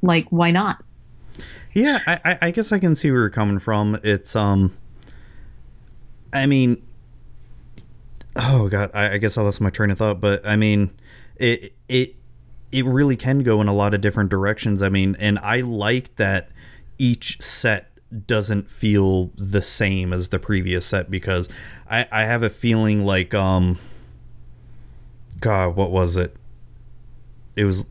like 0.02 0.28
why 0.30 0.52
not? 0.52 0.84
Yeah, 1.74 2.00
I, 2.06 2.20
I- 2.26 2.38
I 2.48 2.52
guess 2.52 2.72
I 2.72 2.80
can 2.80 2.96
see 2.96 3.12
where 3.12 3.22
you're 3.22 3.30
coming 3.30 3.60
from. 3.60 4.00
It's 4.04 4.36
um, 4.36 4.76
I 6.34 6.46
mean, 6.46 6.82
oh 8.36 8.70
god, 8.70 8.92
I, 8.94 9.14
I 9.14 9.18
guess 9.18 9.38
I 9.38 9.42
lost 9.42 9.62
my 9.62 9.70
train 9.70 9.92
of 9.92 9.98
thought. 9.98 10.22
But 10.22 10.46
I 10.46 10.56
mean, 10.56 10.92
it 11.38 11.74
it 11.88 12.16
it 12.72 12.86
really 12.86 13.16
can 13.16 13.40
go 13.40 13.62
in 13.62 13.68
a 13.68 13.74
lot 13.74 13.94
of 13.94 14.02
different 14.02 14.30
directions. 14.30 14.82
I 14.82 14.90
mean, 14.90 15.16
and 15.20 15.40
I 15.40 15.62
like 15.62 16.16
that 16.16 16.50
each 16.98 17.42
set 17.42 17.88
doesn't 18.26 18.70
feel 18.70 19.32
the 19.36 19.62
same 19.62 20.12
as 20.14 20.30
the 20.30 20.40
previous 20.40 20.86
set 20.86 21.10
because 21.12 21.50
I 21.90 22.08
I 22.12 22.24
have 22.24 22.44
a 22.44 22.50
feeling 22.50 23.06
like 23.06 23.34
um, 23.34 23.80
God, 25.40 25.76
what 25.76 25.92
was 25.92 26.16
it? 26.16 26.36
It 27.56 27.66
was. 27.66 27.88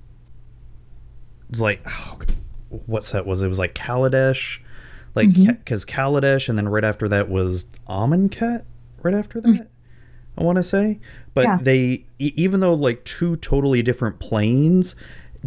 It's 1.50 1.60
like, 1.62 1.80
oh, 1.86 2.18
what 2.68 3.04
set 3.04 3.26
was 3.26 3.42
it? 3.42 3.46
It 3.46 3.48
was 3.48 3.58
like 3.58 3.74
Kaladesh, 3.74 4.60
like 5.18 5.28
mm-hmm. 5.30 5.52
because 5.52 5.84
Kaladesh, 5.84 6.48
and 6.48 6.56
then 6.56 6.68
right 6.68 6.84
after 6.84 7.08
that 7.08 7.28
was 7.28 7.66
Amonkhet. 7.88 8.64
Right 9.02 9.14
after 9.14 9.40
mm-hmm. 9.40 9.58
that, 9.58 9.68
I 10.38 10.42
want 10.42 10.56
to 10.56 10.62
say, 10.62 10.98
but 11.34 11.44
Yeah. 11.44 11.58
they 11.60 12.06
e- 12.18 12.32
even 12.34 12.60
though 12.60 12.74
like 12.74 13.04
two 13.04 13.36
totally 13.36 13.82
different 13.82 14.18
planes, 14.18 14.96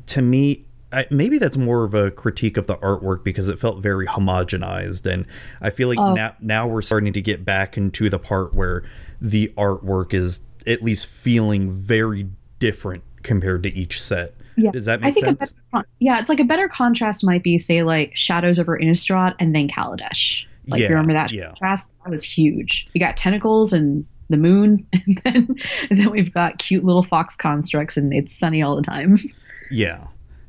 to 0.08 0.22
me. 0.22 0.66
I, 0.94 1.06
maybe 1.10 1.38
that's 1.38 1.56
more 1.56 1.86
of 1.86 1.94
a 1.94 2.12
critique 2.12 2.58
of 2.58 2.68
the 2.68 2.76
artwork 2.80 3.24
because 3.24 3.48
it 3.48 3.58
felt 3.58 3.82
very 3.82 4.06
homogenized, 4.06 5.06
and 5.06 5.26
I 5.62 5.70
feel 5.70 5.88
like 5.88 5.98
Oh. 5.98 6.14
now 6.14 6.36
now 6.42 6.68
we're 6.68 6.82
starting 6.82 7.14
to 7.14 7.22
get 7.22 7.46
back 7.46 7.78
into 7.78 8.10
the 8.10 8.20
part 8.20 8.54
where 8.54 8.84
the 9.22 9.54
artwork 9.58 10.14
is 10.14 10.42
at 10.68 10.84
least 10.84 11.08
feeling 11.08 11.72
very 11.72 12.28
different 12.60 13.04
compared 13.24 13.64
to 13.64 13.74
each 13.74 14.02
set. 14.02 14.36
Yeah. 14.62 14.72
Does 14.72 14.86
that 14.86 15.02
make 15.02 15.18
sense? 15.18 15.54
better, 15.72 15.86
yeah, 16.00 16.20
it's 16.20 16.30
like 16.30 16.40
a 16.40 16.46
better 16.46 16.68
contrast 16.68 17.24
might 17.24 17.44
be 17.44 17.58
say 17.58 17.84
like 17.84 18.16
Shadows 18.16 18.60
over 18.60 18.78
Innistrad 18.78 19.36
and 19.40 19.56
then 19.56 19.68
Kaladesh. 19.68 20.46
Like 20.68 20.82
Yeah, 20.82 20.90
you 20.90 20.94
remember 20.96 21.14
that 21.14 21.32
yeah. 21.32 21.48
contrast? 21.48 21.94
That 22.04 22.12
was 22.12 22.24
huge. 22.24 22.88
You 22.94 23.00
got 23.00 23.18
tentacles 23.18 23.74
and 23.74 24.06
the 24.30 24.38
moon, 24.38 24.86
and 24.94 25.22
then 25.24 25.56
and 25.90 26.00
then 26.00 26.12
we've 26.12 26.34
got 26.34 26.60
cute 26.60 26.84
little 26.84 27.04
fox 27.04 27.36
constructs, 27.36 27.98
and 27.98 28.14
it's 28.14 28.32
sunny 28.32 28.62
all 28.62 28.76
the 28.76 28.84
time. 28.84 29.18
Yeah. 29.74 30.08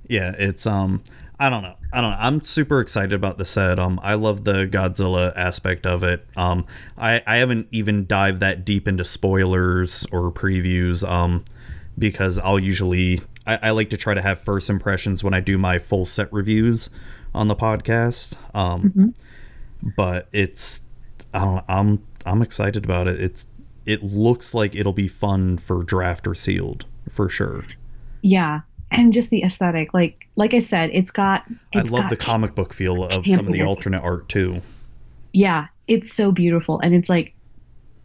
Yeah, 0.09 0.35
it's 0.37 0.67
um 0.67 1.01
I 1.39 1.49
don't 1.49 1.63
know. 1.63 1.77
I 1.93 2.01
don't 2.01 2.11
know. 2.11 2.17
I'm 2.19 2.43
super 2.43 2.81
excited 2.81 3.13
about 3.13 3.39
the 3.39 3.45
set. 3.45 3.79
Um, 3.79 4.01
I 4.03 4.15
love 4.15 4.43
the 4.43 4.67
Godzilla 4.67 5.33
aspect 5.37 5.87
of 5.87 6.03
it. 6.03 6.27
Um, 6.37 6.67
I 6.99 7.23
I 7.25 7.37
haven't 7.37 7.69
even 7.71 8.07
dived 8.07 8.41
that 8.41 8.65
deep 8.65 8.89
into 8.89 9.05
spoilers 9.05 10.05
or 10.11 10.33
previews. 10.33 11.09
Um, 11.09 11.45
because 11.99 12.39
I'll 12.39 12.59
usually 12.59 13.21
I, 13.47 13.59
I 13.63 13.71
like 13.71 13.91
to 13.91 13.97
try 13.97 14.15
to 14.15 14.23
have 14.23 14.41
first 14.41 14.71
impressions 14.71 15.23
when 15.25 15.35
I 15.35 15.41
do 15.41 15.59
my 15.59 15.79
full 15.79 16.07
set 16.07 16.33
reviews 16.33 16.91
on 17.35 17.49
the 17.49 17.57
podcast. 17.57 18.35
Um, 18.55 19.15
but 19.97 20.29
it's 20.33 20.83
I 21.35 21.41
don't 21.41 21.65
I'm 21.69 22.03
I'm 22.25 22.43
excited 22.43 22.85
about 22.85 23.09
it. 23.09 23.21
It's 23.21 23.47
it 23.87 24.03
looks 24.03 24.55
like 24.55 24.75
it'll 24.75 24.93
be 24.93 25.09
fun 25.09 25.59
for 25.59 25.83
draft 25.83 26.27
or 26.27 26.35
sealed 26.35 26.87
for 27.09 27.29
sure. 27.29 27.65
Yeah, 28.21 28.61
and 28.93 29.13
just 29.13 29.31
the 29.31 29.43
aesthetic, 29.43 29.93
like 29.93 30.29
like 30.37 30.55
I 30.55 30.59
said, 30.59 30.91
it's 30.93 31.11
got. 31.11 31.45
I 31.75 31.81
love 31.81 31.91
got 31.91 32.11
the 32.11 32.17
comic 32.17 32.55
book 32.55 32.73
feel 32.73 33.05
of 33.05 33.27
some 33.27 33.47
of 33.47 33.53
the 33.53 33.63
alternate 33.63 34.03
art 34.03 34.29
too. 34.29 34.63
yeah 35.33 35.67
it's 35.89 36.13
so 36.13 36.31
beautiful 36.31 36.79
and 36.81 36.95
it's 36.95 37.09
like 37.09 37.35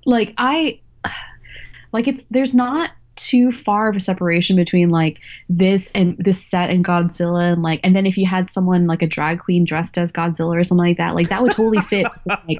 like 0.05 0.33
i 0.37 0.79
like 1.91 2.07
it's 2.07 2.23
there's 2.31 2.53
not 2.53 2.91
too 3.17 3.51
far 3.51 3.89
of 3.89 3.95
a 3.95 3.99
separation 3.99 4.55
between 4.55 4.89
like 4.89 5.19
this 5.49 5.91
and 5.93 6.15
this 6.17 6.43
set 6.43 6.69
and 6.69 6.85
godzilla 6.85 7.53
and 7.53 7.63
like 7.63 7.79
and 7.83 7.95
then 7.95 8.05
if 8.05 8.17
you 8.17 8.25
had 8.25 8.49
someone 8.49 8.87
like 8.87 9.01
a 9.01 9.07
drag 9.07 9.39
queen 9.39 9.63
dressed 9.63 9.97
as 9.97 10.11
godzilla 10.11 10.59
or 10.59 10.63
something 10.63 10.87
like 10.87 10.97
that 10.97 11.15
like 11.15 11.29
that 11.29 11.41
would 11.41 11.51
totally 11.51 11.81
fit 11.81 12.07
like 12.25 12.59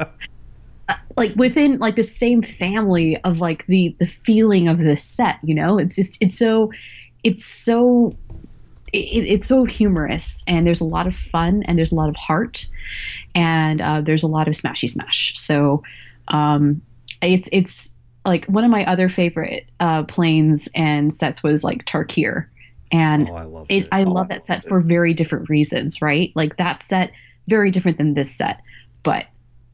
uh, 0.90 0.96
like 1.16 1.34
within 1.36 1.78
like 1.78 1.96
the 1.96 2.04
same 2.04 2.42
family 2.42 3.22
of 3.24 3.40
like 3.40 3.66
the 3.68 3.96
the 4.00 4.08
feeling 4.08 4.68
of 4.68 4.80
this 4.80 5.04
set 5.04 5.38
you 5.44 5.54
know 5.54 5.78
it's 5.78 5.96
just 5.96 6.18
it's 6.22 6.38
so 6.38 6.72
it's 7.24 7.46
so 7.46 8.18
it, 8.94 9.26
it's 9.26 9.48
so 9.48 9.66
humorous 9.66 10.44
and 10.48 10.66
there's 10.66 10.82
a 10.82 10.86
lot 10.86 11.08
of 11.08 11.16
fun 11.16 11.64
and 11.64 11.78
there's 11.78 11.92
a 11.92 11.96
lot 11.96 12.10
of 12.10 12.16
heart 12.16 12.66
and 13.36 13.82
uh, 13.82 14.02
there's 14.02 14.24
a 14.24 14.28
lot 14.28 14.48
of 14.48 14.54
smashy 14.54 14.90
smash. 14.90 15.34
So 15.36 15.84
um, 16.30 16.74
it's 17.22 17.50
it's 17.52 17.96
like 18.28 18.46
one 18.46 18.64
of 18.64 18.70
my 18.70 18.86
other 18.86 19.10
favorite 19.10 19.68
uh, 19.80 20.04
planes 20.04 20.68
and 20.76 21.14
sets 21.14 21.42
was 21.42 21.64
like 21.64 21.86
Tarkir, 21.86 22.48
and 22.92 23.30
Oh, 23.30 23.36
I 23.36 23.44
love 23.44 23.66
it, 23.70 23.84
it. 23.84 23.90
I 23.92 24.04
love 24.04 24.28
that 24.28 24.46
set 24.46 24.66
for 24.66 24.82
very 24.82 25.14
different 25.14 25.50
reasons, 25.50 26.02
right? 26.02 26.32
Like 26.36 26.58
that 26.58 26.84
set 26.84 27.14
very 27.48 27.72
different 27.72 27.98
than 27.98 28.14
this 28.14 28.32
set, 28.32 28.62
but 29.04 29.26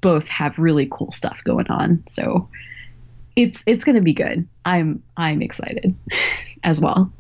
both 0.02 0.28
have 0.28 0.60
really 0.60 0.88
cool 0.92 1.12
stuff 1.12 1.44
going 1.44 1.68
on. 1.68 2.04
So 2.08 2.48
it's 3.36 3.64
it's 3.66 3.84
gonna 3.84 4.02
be 4.02 4.14
good. 4.14 4.48
I'm 4.66 5.02
I'm 5.18 5.42
excited 5.42 5.96
as 6.64 6.80
well. 6.80 7.12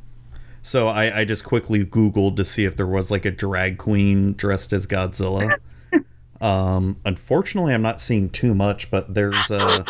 So 0.61 0.87
I, 0.87 1.19
I 1.19 1.25
just 1.25 1.43
quickly 1.43 1.83
Googled 1.83 2.37
to 2.37 2.45
see 2.45 2.63
if 2.63 2.77
there 2.77 2.87
was 2.87 3.11
like 3.11 3.25
a 3.25 3.31
drag 3.31 3.77
queen 3.79 4.33
dressed 4.33 4.71
as 4.71 4.87
Godzilla. 4.87 5.57
um, 6.41 6.95
unfortunately, 7.03 7.73
I'm 7.73 7.81
not 7.81 7.99
seeing 7.99 8.29
too 8.29 8.55
much, 8.55 8.89
but 8.89 9.13
there's 9.13 9.51
uh, 9.51 9.83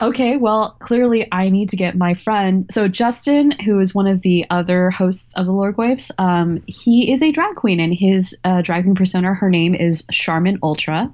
Okay, 0.00 0.36
well, 0.36 0.76
clearly 0.78 1.26
I 1.32 1.48
need 1.48 1.70
to 1.70 1.76
get 1.76 1.96
my 1.96 2.12
friend. 2.12 2.66
So 2.70 2.86
Justin, 2.86 3.52
who 3.52 3.80
is 3.80 3.94
one 3.94 4.06
of 4.06 4.20
the 4.20 4.44
other 4.50 4.90
hosts 4.90 5.34
of 5.36 5.46
the 5.46 5.52
Lorgoyfs, 5.52 6.10
um, 6.18 6.62
he 6.66 7.10
is 7.10 7.22
a 7.22 7.32
drag 7.32 7.56
queen, 7.56 7.80
and 7.80 7.94
his 7.94 8.36
uh, 8.44 8.60
drag 8.60 8.84
queen 8.84 8.94
persona, 8.94 9.32
her 9.32 9.48
name 9.48 9.74
is 9.74 10.06
Charmin 10.10 10.58
Ultra, 10.62 11.10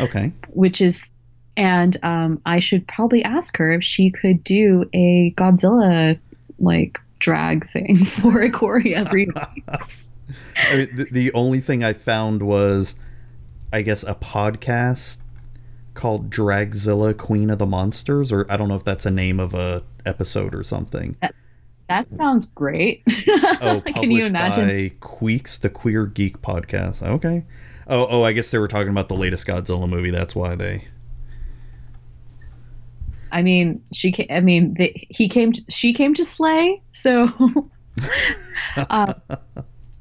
okay. 0.00 0.30
which 0.50 0.82
is, 0.82 1.10
and 1.56 1.96
um, 2.04 2.40
I 2.44 2.58
should 2.58 2.86
probably 2.86 3.24
ask 3.24 3.56
her 3.56 3.72
if 3.72 3.82
she 3.82 4.10
could 4.10 4.44
do 4.44 4.84
a 4.92 5.32
Godzilla 5.36 6.18
like 6.58 6.98
drag 7.20 7.66
thing 7.66 7.96
for 8.04 8.42
a 8.42 8.50
choreo 8.50 9.06
remix. 9.06 10.10
I 10.56 10.76
mean, 10.76 10.96
the, 10.96 11.08
the 11.10 11.32
only 11.32 11.60
thing 11.60 11.82
I 11.82 11.94
found 11.94 12.42
was, 12.42 12.94
I 13.72 13.80
guess, 13.80 14.02
a 14.02 14.14
podcast 14.14 15.18
called 15.98 16.30
Dragzilla 16.30 17.14
Queen 17.16 17.50
of 17.50 17.58
the 17.58 17.66
Monsters, 17.66 18.30
or 18.32 18.46
I 18.50 18.56
don't 18.56 18.68
know 18.68 18.76
if 18.76 18.84
that's 18.84 19.04
a 19.04 19.10
name 19.10 19.40
of 19.40 19.52
a 19.52 19.82
episode 20.06 20.54
or 20.54 20.62
something. 20.62 21.16
that 21.88 22.06
sounds 22.16 22.46
great. 22.46 23.02
Oh, 23.60 23.82
Can 23.84 24.10
you 24.12 24.24
imagine? 24.24 24.68
by 24.68 24.92
Queeks, 25.00 25.58
the 25.58 25.68
Queer 25.68 26.06
Geek 26.06 26.40
podcast. 26.40 27.02
Okay. 27.02 27.44
Oh, 27.88 28.06
oh, 28.08 28.22
I 28.22 28.32
guess 28.32 28.50
they 28.50 28.58
were 28.58 28.68
talking 28.68 28.90
about 28.90 29.08
the 29.08 29.16
latest 29.16 29.46
Godzilla 29.46 29.88
movie. 29.88 30.10
That's 30.10 30.36
why 30.36 30.54
they. 30.54 30.86
I 33.32 33.42
mean, 33.42 33.82
she. 33.92 34.12
Ca- 34.12 34.28
I 34.30 34.40
mean, 34.40 34.74
the, 34.74 34.92
he 34.94 35.28
came. 35.28 35.52
To, 35.52 35.62
she 35.68 35.92
came 35.92 36.14
to 36.14 36.24
slay. 36.24 36.80
So, 36.92 37.28
uh, 38.76 39.14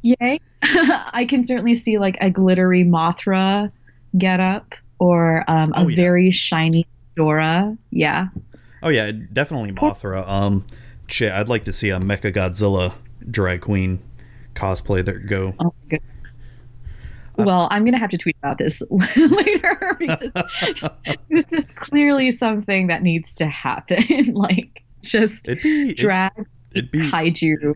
yay! 0.03 0.40
I 0.61 1.26
can 1.28 1.44
certainly 1.44 1.74
see 1.74 1.98
like 1.98 2.18
a 2.22 2.30
glittery 2.30 2.84
Mothra 2.84 3.72
get 4.18 4.40
up, 4.40 4.76
or 4.99 5.44
um, 5.49 5.72
a 5.74 5.82
Oh, 5.82 5.88
yeah. 5.88 5.95
very 5.95 6.32
shiny 6.32 6.86
Dora. 7.15 7.78
Yeah. 7.91 8.28
Oh 8.84 8.90
yeah, 8.90 9.11
definitely 9.34 9.72
Mothra. 9.72 10.28
Um, 10.28 10.65
shit, 11.07 11.32
I'd 11.32 11.49
like 11.49 11.65
to 11.65 11.74
see 11.74 11.90
a 11.90 11.99
Mecha 11.99 12.34
Godzilla 12.34 12.94
drag 13.30 13.61
queen 13.61 13.99
cosplay 14.56 15.03
that 15.06 15.26
go. 15.28 15.53
Oh 15.60 15.65
my 15.65 15.90
goodness. 15.90 16.38
Well, 17.38 17.68
I'm 17.72 17.86
gonna 17.86 17.99
have 17.99 18.10
to 18.11 18.18
tweet 18.18 18.36
about 18.41 18.57
this 18.57 18.82
later 19.15 19.95
because 19.99 20.32
this 21.30 21.53
is 21.53 21.65
clearly 21.76 22.32
something 22.32 22.88
that 22.88 23.03
needs 23.03 23.36
to 23.36 23.45
happen. 23.48 24.03
like, 24.34 24.84
just 25.02 25.48
It'd 25.48 25.61
be 25.64 25.90
it, 25.91 25.98
drag 25.98 26.32
it'd 26.72 26.91
be 26.91 26.99
kaiju. 27.10 27.76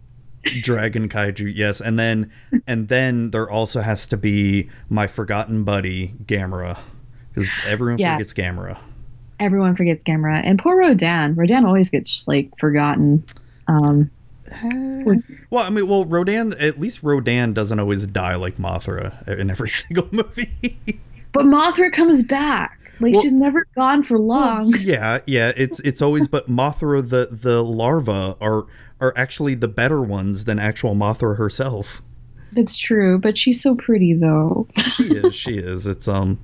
Dragon 0.62 1.08
Kaiju, 1.08 1.52
yes, 1.56 1.80
and 1.82 2.00
then 2.00 2.32
and 2.66 2.88
then 2.88 3.30
there 3.30 3.48
also 3.48 3.82
has 3.82 4.08
to 4.08 4.18
be 4.18 4.70
my 4.90 5.06
forgotten 5.06 5.64
buddy 5.64 6.16
Gamera, 6.26 6.80
because 7.34 7.50
everyone 7.68 7.98
Yes. 8.00 8.14
forgets 8.18 8.34
Gamera. 8.34 8.78
everyone 9.40 9.76
forgets 9.76 10.04
Gamera 10.04 10.42
and 10.44 10.60
poor 10.60 10.78
Rodan. 10.78 11.36
Rodan 11.36 11.66
always 11.66 11.90
gets 11.90 12.28
like 12.28 12.50
forgotten. 12.58 13.24
Um, 13.68 14.10
Well, 15.50 15.66
I 15.66 15.70
mean, 15.70 15.88
well, 15.88 16.06
Rodan. 16.06 16.54
At 16.60 16.80
least 16.80 17.04
Rodan 17.04 17.54
doesn't 17.54 17.80
always 17.80 18.06
die 18.08 18.36
like 18.36 18.58
Mothra 18.58 19.26
in 19.28 19.50
every 19.50 19.70
single 19.82 20.08
movie. 20.12 20.78
but 21.32 21.46
Mothra 21.46 21.92
comes 21.92 22.24
back. 22.24 22.78
Like 23.00 23.14
Well- 23.14 23.22
she's 23.22 23.34
never 23.34 23.66
gone 23.76 24.04
for 24.04 24.20
long. 24.20 24.76
yeah, 24.80 25.20
yeah. 25.26 25.52
It's 25.56 25.80
it's 25.82 26.02
always 26.02 26.28
but 26.28 26.50
Mothra 26.50 27.02
the 27.08 27.28
the 27.32 27.64
larva 27.64 28.36
are 28.42 28.66
are 29.00 29.14
actually 29.18 29.56
the 29.56 29.68
better 29.68 30.02
ones 30.02 30.44
than 30.44 30.60
actual 30.60 30.96
Mothra 30.96 31.38
herself. 31.38 32.02
That's 32.52 32.78
true, 32.78 33.18
but 33.18 33.38
she's 33.38 33.62
so 33.62 33.74
pretty 33.76 34.14
though. 34.14 34.68
She 34.96 35.06
is. 35.06 35.34
she 35.34 35.58
is. 35.58 35.88
It's 35.88 36.08
um. 36.08 36.38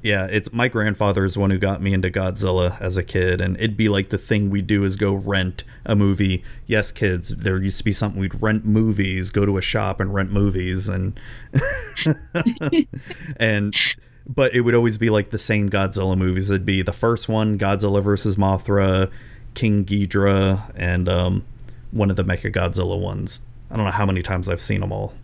Yeah, 0.00 0.26
it's 0.26 0.52
my 0.52 0.68
grandfather 0.68 1.24
is 1.24 1.36
one 1.36 1.50
who 1.50 1.58
got 1.58 1.82
me 1.82 1.92
into 1.92 2.08
Godzilla 2.08 2.80
as 2.80 2.96
a 2.96 3.02
kid, 3.02 3.40
and 3.40 3.56
it'd 3.56 3.76
be 3.76 3.88
like 3.88 4.10
the 4.10 4.18
thing 4.18 4.48
we 4.48 4.62
do 4.62 4.84
is 4.84 4.94
go 4.94 5.12
rent 5.12 5.64
a 5.84 5.96
movie. 5.96 6.44
Yes, 6.66 6.92
kids, 6.92 7.30
there 7.30 7.58
used 7.58 7.78
to 7.78 7.84
be 7.84 7.92
something 7.92 8.20
we'd 8.20 8.40
rent 8.40 8.64
movies, 8.64 9.30
go 9.30 9.44
to 9.44 9.58
a 9.58 9.62
shop 9.62 9.98
and 9.98 10.14
rent 10.14 10.30
movies, 10.30 10.88
and 10.88 11.18
and 13.38 13.74
but 14.28 14.54
it 14.54 14.60
would 14.60 14.74
always 14.74 14.98
be 14.98 15.10
like 15.10 15.30
the 15.30 15.38
same 15.38 15.68
Godzilla 15.68 16.16
movies. 16.16 16.48
It'd 16.48 16.66
be 16.66 16.82
the 16.82 16.92
first 16.92 17.28
one, 17.28 17.58
Godzilla 17.58 18.02
versus 18.02 18.36
Mothra, 18.36 19.10
King 19.54 19.84
Ghidorah, 19.84 20.70
and 20.76 21.08
um, 21.08 21.44
one 21.90 22.10
of 22.10 22.16
the 22.16 22.24
Mecha 22.24 22.52
Godzilla 22.52 23.00
ones. 23.00 23.40
I 23.70 23.76
don't 23.76 23.84
know 23.84 23.90
how 23.90 24.06
many 24.06 24.22
times 24.22 24.48
I've 24.48 24.60
seen 24.60 24.80
them 24.80 24.92
all. 24.92 25.14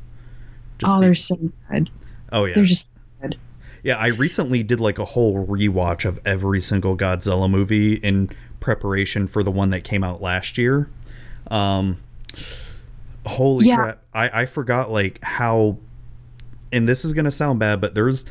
Just 0.78 0.92
oh, 0.92 0.98
the- 0.98 1.06
they're 1.06 1.14
so 1.14 1.36
good. 1.70 1.90
oh 2.32 2.44
yeah, 2.46 2.54
They're 2.56 2.64
just 2.64 2.90
good. 3.22 3.38
Yeah, 3.84 3.96
I 3.98 4.08
recently 4.08 4.62
did 4.64 4.80
like 4.80 4.98
a 4.98 5.04
whole 5.04 5.46
rewatch 5.46 6.04
of 6.04 6.18
every 6.24 6.60
single 6.60 6.96
Godzilla 6.96 7.48
movie 7.48 7.94
in 7.94 8.30
preparation 8.58 9.26
for 9.28 9.42
the 9.42 9.50
one 9.50 9.70
that 9.70 9.84
came 9.84 10.02
out 10.02 10.20
last 10.22 10.56
year. 10.58 10.88
Um, 11.50 11.98
holy 13.26 13.66
Yeah. 13.66 13.76
crap! 13.76 14.02
I 14.14 14.42
I 14.42 14.46
forgot 14.46 14.90
like 14.90 15.22
how, 15.22 15.76
and 16.72 16.88
this 16.88 17.04
is 17.04 17.12
gonna 17.12 17.30
sound 17.30 17.58
bad, 17.60 17.80
but 17.80 17.94
there's 17.94 18.24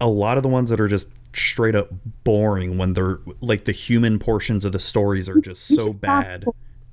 a 0.00 0.08
lot 0.08 0.36
of 0.38 0.42
the 0.42 0.48
ones 0.48 0.70
that 0.70 0.80
are 0.80 0.88
just 0.88 1.08
straight 1.34 1.74
up 1.74 1.90
boring 2.24 2.76
when 2.78 2.94
they're 2.94 3.18
like 3.40 3.66
the 3.66 3.72
human 3.72 4.18
portions 4.18 4.64
of 4.64 4.72
the 4.72 4.80
stories 4.80 5.28
are 5.28 5.40
just 5.40 5.62
so 5.66 5.92
bad. 5.92 6.44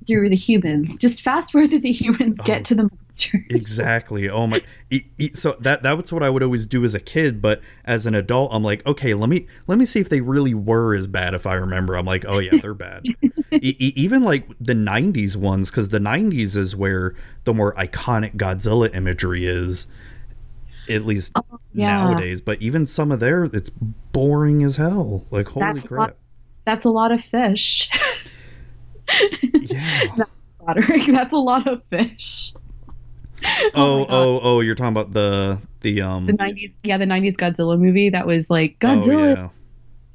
Through 0.06 0.30
the 0.30 0.36
humans, 0.36 0.96
just 0.96 1.20
fast 1.22 1.52
forward 1.52 1.68
through 1.70 1.80
the 1.80 1.92
humans, 1.92 2.38
Oh. 2.40 2.44
get 2.44 2.64
to 2.66 2.74
the 2.74 2.84
monsters. 2.84 3.42
Exactly. 3.50 4.30
Oh 4.30 4.46
my. 4.46 4.62
So 5.34 5.52
that 5.60 5.82
that 5.82 5.98
was 5.98 6.10
what 6.12 6.22
I 6.22 6.30
would 6.30 6.42
always 6.42 6.64
do 6.66 6.82
as 6.84 6.94
a 6.94 7.00
kid, 7.00 7.42
but 7.42 7.60
as 7.84 8.06
an 8.06 8.14
adult, 8.14 8.50
I'm 8.54 8.62
like, 8.62 8.86
okay, 8.86 9.12
let 9.12 9.28
me 9.28 9.46
let 9.66 9.76
me 9.76 9.84
see 9.84 10.00
if 10.00 10.08
they 10.08 10.20
really 10.22 10.54
were 10.54 10.94
as 10.94 11.06
bad. 11.06 11.34
If 11.34 11.46
I 11.46 11.54
remember, 11.54 11.94
I'm 11.94 12.06
like, 12.06 12.24
oh 12.26 12.38
yeah, 12.38 12.56
they're 12.62 12.72
bad. 12.72 13.04
e- 13.52 13.92
even 13.96 14.22
like 14.22 14.48
the 14.60 14.72
'90s 14.72 15.36
ones, 15.36 15.70
because 15.70 15.88
the 15.90 15.98
'90s 15.98 16.56
is 16.56 16.74
where 16.74 17.14
the 17.44 17.52
more 17.52 17.74
iconic 17.74 18.36
Godzilla 18.36 18.94
imagery 18.94 19.46
is, 19.46 19.88
at 20.88 21.04
least 21.04 21.32
Oh, 21.34 21.42
yeah. 21.74 22.04
nowadays. 22.04 22.40
But 22.40 22.62
even 22.62 22.86
some 22.86 23.12
of 23.12 23.20
their, 23.20 23.44
it's 23.44 23.68
boring 23.70 24.62
as 24.62 24.76
hell. 24.76 25.26
Like 25.30 25.48
holy 25.48 25.66
That's 25.66 25.84
a 25.84 25.94
lot- 25.94 26.06
crap. 26.06 26.16
That's 26.64 26.84
a 26.84 26.90
lot 26.90 27.12
of 27.12 27.22
fish. 27.22 27.88
Yeah. 29.52 30.24
Roderick, 30.60 31.06
that's 31.12 31.32
a 31.32 31.38
lot 31.38 31.66
of 31.66 31.82
fish. 31.84 32.52
Oh, 33.74 34.00
my 34.00 34.04
God. 34.04 34.06
oh, 34.10 34.40
oh, 34.42 34.60
you're 34.60 34.74
talking 34.74 34.92
about 34.92 35.12
the 35.12 35.60
the 35.80 36.02
um 36.02 36.26
the 36.26 36.32
90s 36.32 36.76
yeah 36.82 36.98
the 36.98 37.04
90s 37.04 37.34
godzilla 37.34 37.78
movie 37.78 38.10
that 38.10 38.26
was 38.26 38.50
like 38.50 38.76
oh, 38.82 38.86
godzilla 38.86 39.36
yeah. 39.36 39.48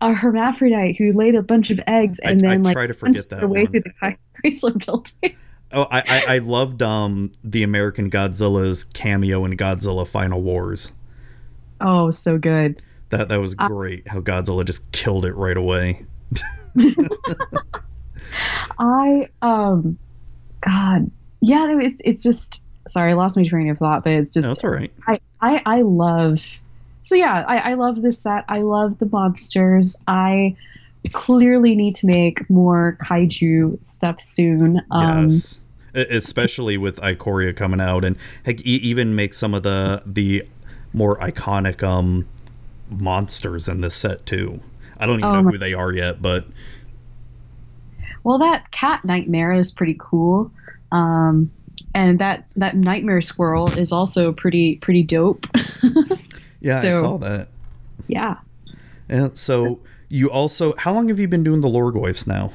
a 0.01 0.13
hermaphrodite 0.13 0.97
who 0.97 1.13
laid 1.13 1.35
a 1.35 1.41
bunch 1.41 1.71
of 1.71 1.79
eggs 1.87 2.19
I- 2.25 2.31
and 2.31 2.41
then 2.41 2.51
I 2.51 2.57
like 2.57 2.73
try 2.75 2.85
to 2.87 2.93
forget 2.93 3.29
punched 3.29 3.31
her 3.31 3.47
that 3.47 3.47
way 3.47 3.63
one. 3.63 3.71
through 3.71 3.83
the 3.83 4.17
Chrysler 4.43 4.85
building. 4.85 5.37
Oh, 5.71 5.87
I, 5.89 6.01
I 6.01 6.35
I 6.35 6.37
loved 6.39 6.81
um 6.83 7.31
the 7.43 7.63
American 7.63 8.11
Godzilla's 8.11 8.83
cameo 8.83 9.45
in 9.45 9.55
Godzilla 9.57 10.05
Final 10.05 10.41
Wars. 10.41 10.91
Oh, 11.79 12.11
so 12.11 12.37
good. 12.37 12.81
That 13.09 13.29
that 13.29 13.37
was 13.39 13.55
I- 13.57 13.67
great. 13.67 14.07
How 14.07 14.19
Godzilla 14.19 14.65
just 14.65 14.91
killed 14.91 15.25
it 15.25 15.33
right 15.33 15.57
away. 15.57 16.05
I 18.79 19.29
um, 19.41 19.97
God, 20.61 21.09
yeah, 21.41 21.77
it's 21.79 22.01
it's 22.05 22.23
just 22.23 22.63
sorry, 22.87 23.11
I 23.11 23.13
lost 23.13 23.37
my 23.37 23.47
train 23.47 23.69
of 23.69 23.77
thought, 23.77 24.03
but 24.03 24.13
it's 24.13 24.31
just 24.31 24.45
No, 24.45 24.49
that's 24.53 24.63
all 24.63 24.71
right. 24.71 24.91
I, 25.07 25.19
I 25.41 25.61
I 25.65 25.81
love 25.81 26.45
so 27.03 27.15
yeah, 27.15 27.43
I, 27.47 27.71
I 27.71 27.73
love 27.73 28.01
this 28.01 28.19
set. 28.19 28.45
I 28.47 28.59
love 28.59 28.97
the 28.99 29.05
monsters. 29.07 29.97
I 30.07 30.55
clearly 31.11 31.75
need 31.75 31.95
to 31.95 32.07
make 32.07 32.49
more 32.49 32.97
kaiju 33.01 33.83
stuff 33.85 34.21
soon. 34.21 34.81
Um 34.91 35.29
yes. 35.29 35.59
Especially 35.95 36.75
with 36.75 36.97
Ikoria 36.97 37.55
coming 37.55 37.79
out, 37.79 38.03
and 38.03 38.17
heck, 38.43 38.61
even 38.61 39.15
make 39.15 39.33
some 39.33 39.53
of 39.53 39.61
the 39.61 40.01
the 40.05 40.43
more 40.91 41.17
iconic 41.19 41.83
um 41.83 42.27
monsters 42.89 43.67
in 43.67 43.81
this 43.81 43.95
set 43.95 44.25
too. 44.25 44.61
I 44.97 45.05
don't 45.05 45.19
even 45.19 45.29
Oh 45.29 45.41
know 45.41 45.51
who 45.51 45.57
they 45.57 45.73
are 45.73 45.91
yet, 45.91 46.21
but 46.21 46.45
well 48.23 48.37
that 48.39 48.71
cat 48.71 49.03
nightmare 49.05 49.53
is 49.53 49.71
pretty 49.71 49.95
cool. 49.99 50.51
Um 50.91 51.51
and 51.95 52.19
that 52.19 52.45
that 52.55 52.75
nightmare 52.75 53.21
squirrel 53.21 53.71
is 53.77 53.91
also 53.91 54.31
pretty 54.31 54.75
pretty 54.77 55.03
dope. 55.03 55.45
yeah, 56.61 56.77
I 56.77 56.81
saw 56.99 57.17
that. 57.19 57.49
yeah. 58.07 58.37
And 59.09 59.37
so 59.37 59.79
you 60.09 60.29
also, 60.31 60.73
how 60.77 60.93
long 60.93 61.09
have 61.09 61.19
you 61.19 61.27
been 61.27 61.43
doing 61.43 61.61
the 61.61 61.67
Lorgoyfs 61.67 62.25
now? 62.27 62.51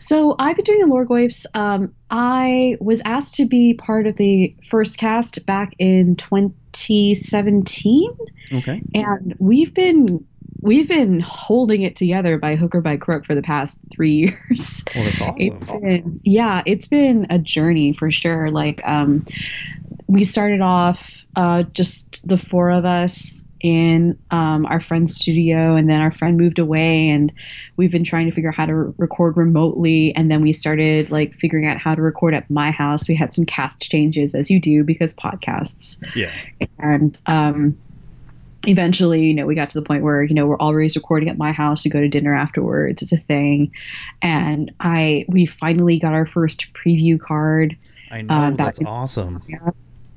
So 0.00 0.34
I've 0.38 0.56
been 0.56 0.64
doing 0.64 0.80
the 0.80 0.86
Lorgoyfs. 0.86 1.46
Um, 1.54 1.94
I 2.10 2.76
was 2.80 3.00
asked 3.04 3.34
to 3.36 3.46
be 3.46 3.74
part 3.74 4.06
of 4.06 4.16
the 4.16 4.54
first 4.68 4.98
cast 4.98 5.44
back 5.46 5.72
in 5.78 6.16
2017, 6.16 8.10
Okay. 8.52 8.82
and 8.94 9.34
we've 9.38 9.72
been 9.72 10.24
we've 10.62 10.88
been 10.88 11.20
holding 11.20 11.82
it 11.82 11.96
together 11.96 12.38
by 12.38 12.56
hook 12.56 12.74
or 12.74 12.80
by 12.80 12.96
crook 12.96 13.26
for 13.26 13.34
the 13.34 13.42
past 13.42 13.80
three 13.92 14.12
years. 14.50 14.84
Well, 14.94 15.04
that's 15.04 15.20
awesome. 15.20 15.36
It's 15.38 15.68
been 15.68 16.20
yeah, 16.24 16.62
it's 16.64 16.88
been 16.88 17.26
a 17.28 17.38
journey 17.38 17.92
for 17.92 18.10
sure. 18.10 18.48
Like 18.48 18.80
um, 18.84 19.26
we 20.06 20.24
started 20.24 20.60
off 20.60 21.22
uh, 21.36 21.64
just 21.74 22.26
the 22.26 22.38
four 22.38 22.70
of 22.70 22.84
us 22.84 23.48
in 23.60 24.18
um, 24.32 24.66
our 24.66 24.80
friend's 24.80 25.14
studio, 25.14 25.76
and 25.76 25.88
then 25.88 26.00
our 26.00 26.10
friend 26.10 26.36
moved 26.36 26.58
away, 26.58 27.08
and 27.10 27.32
we've 27.76 27.92
been 27.92 28.04
trying 28.04 28.28
to 28.28 28.34
figure 28.34 28.50
out 28.50 28.56
how 28.56 28.66
to 28.66 28.74
re- 28.74 28.92
record 28.98 29.36
remotely. 29.36 30.14
And 30.16 30.30
then 30.30 30.42
we 30.42 30.52
started 30.52 31.10
like 31.10 31.32
figuring 31.32 31.66
out 31.66 31.78
how 31.78 31.94
to 31.94 32.02
record 32.02 32.34
at 32.34 32.50
my 32.50 32.70
house. 32.72 33.08
We 33.08 33.14
had 33.14 33.32
some 33.32 33.46
cast 33.46 33.80
changes, 33.88 34.34
as 34.34 34.50
you 34.50 34.60
do, 34.60 34.82
because 34.82 35.14
podcasts 35.14 36.04
yeah. 36.16 36.32
and 36.78 37.16
um, 37.26 37.78
eventually 38.66 39.22
you 39.22 39.34
know 39.34 39.44
we 39.46 39.54
got 39.54 39.68
to 39.70 39.78
the 39.80 39.84
point 39.84 40.02
where 40.04 40.22
you 40.22 40.34
know 40.34 40.46
we're 40.46 40.56
always 40.58 40.94
recording 40.96 41.28
at 41.28 41.36
my 41.36 41.50
house 41.52 41.82
to 41.82 41.88
go 41.88 42.00
to 42.00 42.08
dinner 42.08 42.34
afterwards 42.34 43.02
it's 43.02 43.12
a 43.12 43.16
thing 43.16 43.72
and 44.22 44.70
i 44.80 45.24
we 45.28 45.44
finally 45.46 45.98
got 45.98 46.12
our 46.12 46.26
first 46.26 46.68
preview 46.74 47.18
card 47.18 47.76
I 48.10 48.22
know. 48.22 48.34
Um, 48.34 48.56
that's 48.56 48.78
back 48.78 48.82
in- 48.82 48.86
awesome. 48.86 49.42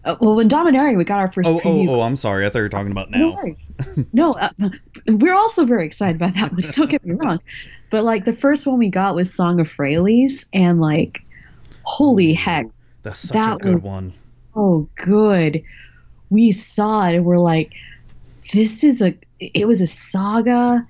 uh, 0.04 0.16
well 0.22 0.36
when 0.36 0.48
dominaria 0.48 0.96
we 0.98 1.04
got 1.06 1.18
our 1.20 1.32
first 1.32 1.50
Oh, 1.50 1.60
preview 1.60 1.88
oh, 1.90 1.96
oh, 1.96 2.02
I'm 2.02 2.16
sorry. 2.16 2.46
I 2.46 2.50
thought 2.50 2.60
you 2.60 2.64
were 2.66 2.70
talking 2.70 2.92
about 2.92 3.10
now. 3.10 3.36
worries. 3.36 3.72
no 4.14 4.34
uh, 4.34 4.50
we're 5.08 5.34
also 5.36 5.66
very 5.66 5.86
excited 5.86 6.18
about 6.18 6.36
that 6.36 6.52
one 6.52 6.62
don't 6.72 6.90
get 6.90 7.04
me 7.06 7.16
wrong 7.16 7.40
but 7.90 8.04
like 8.04 8.26
the 8.26 8.34
first 8.34 8.68
one 8.68 8.78
we 8.78 8.90
got 8.90 9.16
was 9.16 9.34
song 9.34 9.60
of 9.60 9.68
Freyalise 9.68 10.48
and 10.54 10.82
like 10.82 11.22
holy 11.84 12.34
heck 12.34 12.68
That's 13.04 13.20
such 13.20 13.34
that 13.34 13.56
a 13.56 13.58
good 13.58 13.82
one. 13.84 14.08
so 14.54 14.88
good. 14.96 15.64
We 16.32 16.52
saw 16.52 17.08
it 17.08 17.16
and 17.16 17.24
we're 17.24 17.38
like, 17.38 17.72
this 18.54 18.84
is 18.84 19.02
a 19.02 19.16
it 19.40 19.68
was 19.68 19.82
a 19.82 19.88
saga. 19.88 20.86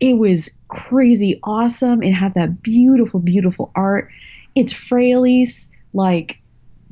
It 0.00 0.14
was 0.14 0.50
crazy 0.68 1.40
awesome. 1.42 2.02
It 2.02 2.12
had 2.12 2.34
that 2.34 2.62
beautiful, 2.62 3.20
beautiful 3.20 3.72
art. 3.74 4.10
It's 4.54 4.72
Freyalise. 4.72 5.68
Like, 5.92 6.38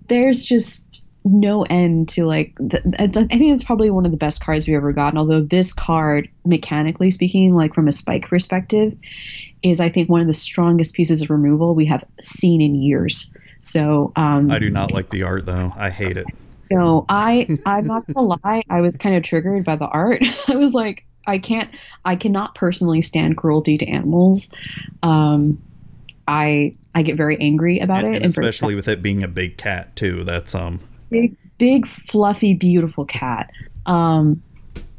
there's 0.08 0.44
just 0.44 1.04
no 1.24 1.64
end 1.64 2.08
to 2.08 2.24
like 2.24 2.54
th- 2.70 2.82
it's, 2.98 3.16
I 3.16 3.26
think 3.26 3.52
it's 3.52 3.64
probably 3.64 3.90
one 3.90 4.06
of 4.06 4.12
the 4.12 4.16
best 4.16 4.40
cards 4.42 4.66
we've 4.66 4.76
ever 4.76 4.92
gotten. 4.92 5.18
Although 5.18 5.42
this 5.42 5.72
card, 5.72 6.28
mechanically 6.44 7.10
speaking, 7.10 7.54
like 7.54 7.74
from 7.74 7.88
a 7.88 7.92
spike 7.92 8.28
perspective, 8.28 8.96
is 9.62 9.80
I 9.80 9.88
think 9.88 10.08
one 10.08 10.20
of 10.20 10.26
the 10.26 10.34
strongest 10.34 10.94
pieces 10.94 11.22
of 11.22 11.30
removal 11.30 11.74
we 11.74 11.86
have 11.86 12.04
seen 12.20 12.60
in 12.60 12.74
years. 12.74 13.30
So 13.60 14.12
um, 14.16 14.50
I 14.50 14.58
do 14.58 14.70
not 14.70 14.92
like 14.92 15.10
the 15.10 15.22
art 15.24 15.46
though. 15.46 15.72
I 15.76 15.90
hate 15.90 16.16
it. 16.16 16.26
No, 16.70 17.05
I 17.09 17.48
I'm 17.66 17.86
not 17.86 18.06
gonna 18.06 18.38
lie. 18.43 18.62
I 18.68 18.80
was 18.80 18.97
kind 18.97 19.16
of 19.16 19.22
triggered 19.22 19.64
by 19.64 19.76
the 19.76 19.86
art. 19.86 20.22
I 20.48 20.56
was 20.56 20.72
like, 20.72 21.05
I 21.26 21.38
can't, 21.38 21.70
I 22.05 22.16
cannot 22.16 22.55
personally 22.55 23.02
stand 23.02 23.36
cruelty 23.36 23.78
to 23.78 23.86
animals. 23.86 24.51
Um, 25.02 25.60
I 26.28 26.74
I 26.94 27.02
get 27.02 27.16
very 27.16 27.38
angry 27.40 27.78
about 27.80 28.05
And, 28.05 28.14
it, 28.14 28.22
and 28.22 28.26
especially 28.26 28.74
with 28.74 28.88
it 28.88 29.02
being 29.02 29.22
a 29.22 29.28
big 29.28 29.56
cat 29.59 29.94
too. 29.97 30.24
That's 30.24 30.55
um 30.55 30.80
big, 31.10 31.36
big, 31.59 31.86
fluffy, 31.86 32.55
beautiful 32.55 33.05
cat. 33.05 33.51
Um, 33.86 34.43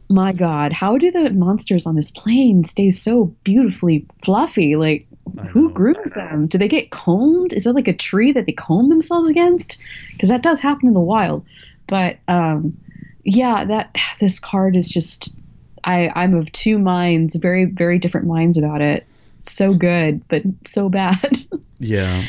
my 0.10 0.32
God, 0.32 0.72
how 0.72 0.98
do 0.98 1.12
the 1.12 1.32
monsters 1.32 1.86
on 1.86 1.96
this 1.96 2.12
plane 2.12 2.64
stay 2.64 2.90
so 2.90 3.26
beautifully 3.44 4.06
fluffy? 4.24 4.76
Like, 4.76 5.07
who 5.52 5.72
grooms 5.72 6.14
them? 6.14 6.48
Do 6.48 6.58
they 6.58 6.68
get 6.68 6.92
combed? 6.92 7.54
Is 7.54 7.66
it 7.66 7.74
like 7.74 7.88
a 7.88 7.94
tree 7.94 8.32
that 8.34 8.46
they 8.46 8.52
comb 8.54 8.90
themselves 8.90 9.30
against? 9.30 9.82
Because 10.14 10.30
that 10.30 10.44
does 10.44 10.60
happen 10.60 10.88
in 10.88 10.94
the 10.94 11.00
wild. 11.00 11.46
But 11.88 12.20
um, 12.28 12.78
yeah, 13.24 13.66
that 13.66 13.96
this 14.20 14.40
card 14.40 14.76
is 14.76 14.90
just 14.90 15.36
I 15.84 16.10
I'm 16.16 16.34
of 16.36 16.52
two 16.52 16.80
minds, 16.80 17.36
very 17.36 17.66
very 17.66 18.00
different 18.00 18.28
minds 18.28 18.58
about 18.58 18.82
it. 18.82 19.06
So 19.38 19.74
good, 19.74 20.28
but 20.28 20.44
so 20.66 20.90
bad. 20.90 21.38
Yeah. 21.80 22.28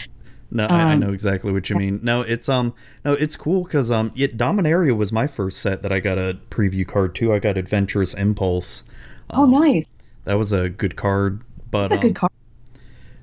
No, 0.50 0.66
I, 0.66 0.92
I 0.92 0.94
Um, 0.94 0.98
know 0.98 1.12
exactly 1.12 1.52
what 1.52 1.68
you 1.68 1.76
mean. 1.76 2.00
No, 2.02 2.22
it's 2.22 2.48
um, 2.48 2.74
no, 3.04 3.12
it's 3.14 3.36
cool 3.36 3.64
because 3.64 3.90
um, 3.90 4.12
it, 4.16 4.36
Dominaria 4.38 4.96
was 4.96 5.12
my 5.12 5.26
first 5.26 5.60
set 5.60 5.82
that 5.82 5.92
I 5.92 6.00
got 6.00 6.18
a 6.18 6.38
preview 6.50 6.86
card 6.86 7.14
too. 7.14 7.32
I 7.32 7.38
got 7.38 7.56
Adventurous 7.58 8.14
Impulse. 8.14 8.82
oh, 9.32 9.44
Um, 9.44 9.50
nice. 9.50 9.94
That 10.24 10.34
was 10.34 10.52
a 10.52 10.68
good 10.68 10.96
card, 10.96 11.42
but 11.70 11.88
That's 11.88 11.92
a 11.92 11.96
um, 11.96 12.00
good 12.00 12.16
card. 12.16 12.32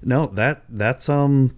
No, 0.05 0.27
that 0.27 0.63
that's 0.69 1.09
um, 1.09 1.55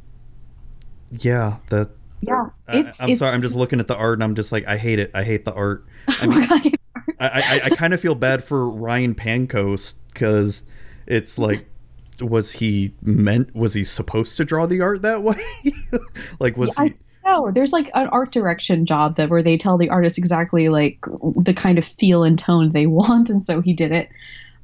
yeah, 1.12 1.58
that 1.70 1.92
Yeah, 2.22 2.50
I, 2.68 2.80
it's. 2.80 3.00
I'm 3.00 3.14
it's, 3.14 3.20
sorry. 3.20 3.34
I'm 3.34 3.42
just 3.42 3.56
looking 3.56 3.80
at 3.80 3.88
the 3.88 3.96
art 3.96 4.16
and 4.16 4.24
I'm 4.24 4.36
just 4.36 4.52
like, 4.52 4.68
I 4.68 4.78
hate 4.78 5.00
it. 5.00 5.12
I 5.14 5.24
hate 5.24 5.46
the 5.46 5.54
art. 5.54 5.86
I 6.20 6.26
Oh 6.26 6.28
mean. 6.28 6.54
I, 7.20 7.28
I, 7.30 7.62
I 7.66 7.70
kind 7.72 7.94
of 7.94 8.02
feel 8.02 8.16
bad 8.16 8.44
for 8.44 8.70
Ryan 8.70 9.16
Pancoast 9.16 9.96
because 10.14 10.64
it's 11.08 11.38
like, 11.38 11.68
was 12.22 12.54
he 12.54 12.96
meant? 13.02 13.56
Was 13.56 13.74
he 13.76 13.84
supposed 13.84 14.38
to 14.38 14.46
draw 14.46 14.66
the 14.68 14.82
art 14.82 15.02
that 15.04 15.24
way? 15.24 15.42
like, 16.40 16.58
was 16.58 16.78
Yeah, 16.78 16.86
he? 16.86 16.96
so. 17.26 17.52
There's 17.54 17.74
like 17.74 17.90
an 17.96 18.08
art 18.10 18.32
direction 18.32 18.86
job 18.86 19.16
that 19.18 19.30
where 19.30 19.44
they 19.44 19.58
tell 19.58 19.78
the 19.78 19.90
artist 19.90 20.18
exactly 20.18 20.70
like 20.70 21.00
the 21.38 21.54
kind 21.54 21.78
of 21.78 21.86
feel 21.86 22.24
and 22.24 22.38
tone 22.40 22.72
they 22.72 22.88
want, 22.88 23.30
and 23.30 23.44
so 23.44 23.62
he 23.62 23.74
did 23.74 23.92
it. 23.92 24.10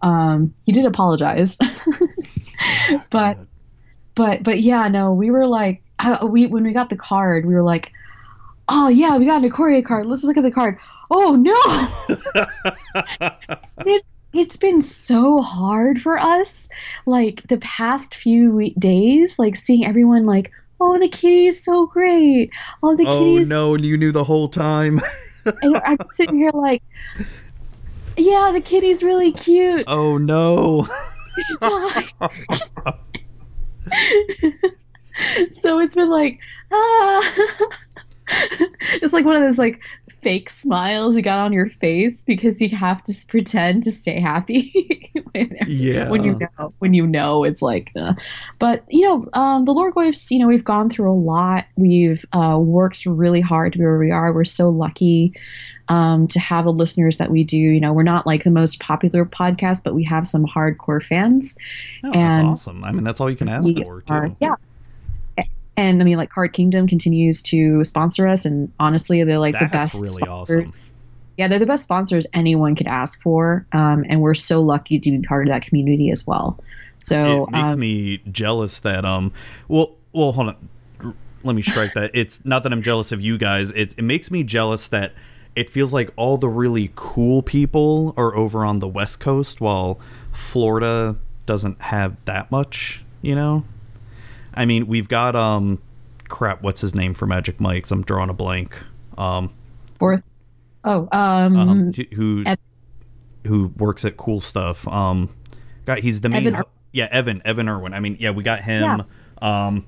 Um, 0.01 0.53
he 0.65 0.71
did 0.73 0.85
apologize, 0.85 1.57
but 3.11 3.37
but 4.15 4.43
but 4.43 4.61
yeah, 4.61 4.87
no, 4.87 5.13
we 5.13 5.31
were 5.31 5.47
like, 5.47 5.81
uh, 5.99 6.25
we 6.29 6.47
when 6.47 6.63
we 6.63 6.73
got 6.73 6.89
the 6.89 6.95
card, 6.95 7.45
we 7.45 7.53
were 7.53 7.63
like, 7.63 7.91
oh 8.69 8.87
yeah, 8.87 9.17
we 9.17 9.25
got 9.25 9.43
an 9.43 9.49
Ikoria 9.49 9.85
card. 9.85 10.07
Let's 10.07 10.23
look 10.23 10.37
at 10.37 10.43
the 10.43 10.51
card. 10.51 10.77
Oh 11.09 11.35
no, 11.35 11.55
it's 13.85 14.13
it's 14.33 14.57
been 14.57 14.81
so 14.81 15.41
hard 15.41 16.01
for 16.01 16.17
us 16.17 16.67
like 17.05 17.43
the 17.47 17.57
past 17.59 18.15
few 18.15 18.51
we- 18.51 18.73
days 18.79 19.37
like 19.37 19.55
seeing 19.55 19.85
everyone 19.85 20.25
like 20.25 20.51
oh 20.81 20.97
the 20.97 21.07
kitty 21.07 21.47
is 21.47 21.63
so 21.63 21.85
great 21.85 22.49
oh 22.81 22.95
the 22.95 23.03
kitty 23.03 23.15
oh 23.15 23.37
is 23.37 23.49
no! 23.49 23.75
You 23.77 23.95
knew 23.95 24.11
the 24.11 24.23
whole 24.23 24.47
time. 24.47 24.99
and 25.61 25.77
i'm 25.85 25.97
sitting 26.15 26.37
here 26.37 26.51
like 26.53 26.81
yeah 28.17 28.51
the 28.53 28.61
kitty's 28.61 29.03
really 29.03 29.31
cute 29.31 29.83
oh 29.87 30.17
no! 30.17 30.87
so 35.51 35.79
it's 35.79 35.95
been 35.95 36.09
like 36.09 36.39
ah. 36.71 37.33
It's 38.93 39.11
like 39.13 39.25
one 39.25 39.35
of 39.35 39.41
those 39.41 39.59
like 39.59 39.83
fake 40.21 40.49
smiles 40.49 41.17
you 41.17 41.21
got 41.21 41.39
on 41.39 41.51
your 41.51 41.67
face 41.67 42.23
because 42.23 42.61
you 42.61 42.69
have 42.69 43.03
to 43.03 43.13
pretend 43.27 43.83
to 43.83 43.91
stay 43.91 44.19
happy 44.19 45.11
when, 45.33 45.57
Yeah. 45.67 46.09
when 46.09 46.23
you 46.23 46.39
know 46.39 46.73
when 46.79 46.93
you 46.93 47.05
know 47.05 47.43
it's 47.43 47.61
like 47.61 47.91
uh, 47.97 48.13
but 48.59 48.85
you 48.89 49.01
know 49.05 49.27
um, 49.33 49.65
the 49.65 49.73
Lorgoyfs 49.73 50.31
you 50.31 50.39
know 50.39 50.47
we've 50.47 50.63
gone 50.63 50.89
through 50.89 51.11
a 51.11 51.13
lot. 51.13 51.65
We've 51.75 52.23
uh, 52.31 52.57
worked 52.61 53.05
really 53.05 53.41
hard 53.41 53.73
to 53.73 53.79
be 53.79 53.83
where 53.83 53.99
we 53.99 54.11
are. 54.11 54.33
We're 54.33 54.45
so 54.45 54.69
lucky 54.69 55.33
um, 55.89 56.27
to 56.29 56.39
have 56.39 56.65
the 56.65 56.71
listeners 56.71 57.17
that 57.17 57.29
we 57.29 57.43
do 57.43 57.57
you 57.57 57.79
know 57.79 57.91
we're 57.93 58.03
not 58.03 58.25
like 58.25 58.43
the 58.43 58.49
most 58.51 58.79
popular 58.79 59.25
podcast 59.25 59.83
but 59.83 59.93
we 59.93 60.03
have 60.03 60.27
some 60.27 60.45
hardcore 60.45 61.03
fans 61.03 61.57
No, 62.03 62.11
that's 62.11 62.39
and 62.39 62.47
awesome. 62.47 62.83
I 62.83 62.91
mean, 62.91 63.03
that's 63.03 63.19
all 63.19 63.29
you 63.29 63.35
can 63.35 63.49
ask 63.49 63.69
for, 63.85 64.03
are- 64.07 64.29
too. 64.29 64.35
yeah 64.39 64.55
and 65.75 65.99
I 66.01 66.05
mean, 66.05 66.17
like 66.17 66.29
Card 66.29 66.53
Kingdom 66.53 66.87
continues 66.87 67.41
to 67.43 67.83
sponsor 67.83 68.27
us, 68.27 68.45
and 68.45 68.71
honestly, 68.79 69.23
they're 69.23 69.39
like 69.39 69.53
the 69.53 69.67
That's 69.71 69.71
best 69.71 69.95
really 69.95 70.21
awesome. 70.29 70.61
sponsors. 70.69 70.95
Yeah, 71.37 71.47
they're 71.47 71.57
the 71.57 71.65
best 71.65 71.81
sponsors 71.81 72.27
anyone 72.33 72.75
could 72.75 72.85
ask 72.85 73.19
for, 73.23 73.65
um, 73.71 74.05
and 74.07 74.21
we're 74.21 74.35
so 74.35 74.61
lucky 74.61 74.99
to 74.99 75.09
be 75.11 75.19
part 75.21 75.47
of 75.47 75.51
that 75.51 75.63
community 75.63 76.11
as 76.11 76.27
well. 76.27 76.59
So 76.99 77.45
it 77.45 77.51
makes 77.51 77.73
um, 77.73 77.79
me 77.79 78.17
jealous 78.31 78.79
that 78.79 79.03
um 79.03 79.33
well 79.67 79.95
well 80.13 80.31
hold 80.31 80.49
on 80.49 81.15
let 81.43 81.55
me 81.55 81.61
strike 81.61 81.93
that 81.95 82.11
it's 82.13 82.45
not 82.45 82.63
that 82.63 82.71
i'm 82.71 82.81
jealous 82.81 83.11
of 83.11 83.19
you 83.19 83.37
guys 83.37 83.71
it, 83.71 83.93
it 83.97 84.03
makes 84.03 84.31
me 84.31 84.41
jealous 84.41 84.87
that 84.87 85.11
it 85.55 85.69
feels 85.69 85.93
like 85.93 86.11
all 86.15 86.37
the 86.37 86.49
really 86.49 86.91
cool 86.95 87.41
people 87.41 88.13
are 88.17 88.35
over 88.35 88.65
on 88.65 88.79
the 88.79 88.87
west 88.87 89.19
coast 89.19 89.61
while 89.61 89.99
florida 90.31 91.17
doesn't 91.45 91.81
have 91.81 92.23
that 92.25 92.49
much 92.51 93.03
you 93.23 93.33
know? 93.33 93.63
I 94.53 94.65
mean 94.65 94.85
we've 94.85 95.07
got 95.07 95.35
um 95.35 95.81
crap 96.29 96.61
what's 96.61 96.81
his 96.81 96.93
name 96.93 97.15
for 97.15 97.25
magic 97.25 97.59
mike's 97.59 97.91
i'm 97.91 98.03
drawing 98.03 98.29
a 98.29 98.33
blank. 98.33 98.77
Um 99.17 99.51
fourth. 99.97 100.21
Oh, 100.83 101.07
um, 101.11 101.55
um 101.57 101.93
who 102.13 102.43
who 103.47 103.67
works 103.77 104.05
at 104.05 104.17
cool 104.17 104.41
stuff. 104.41 104.87
Um 104.87 105.29
God, 105.85 105.99
he's 105.99 106.21
the 106.21 106.29
main 106.29 106.47
Evan 106.47 106.59
Ir- 106.59 106.65
yeah 106.91 107.07
evan 107.11 107.41
evan 107.45 107.67
Erwin. 107.67 107.93
I 107.93 107.99
mean 107.99 108.17
yeah 108.19 108.29
we 108.29 108.43
got 108.43 108.61
him. 108.61 109.03
Um 109.41 109.85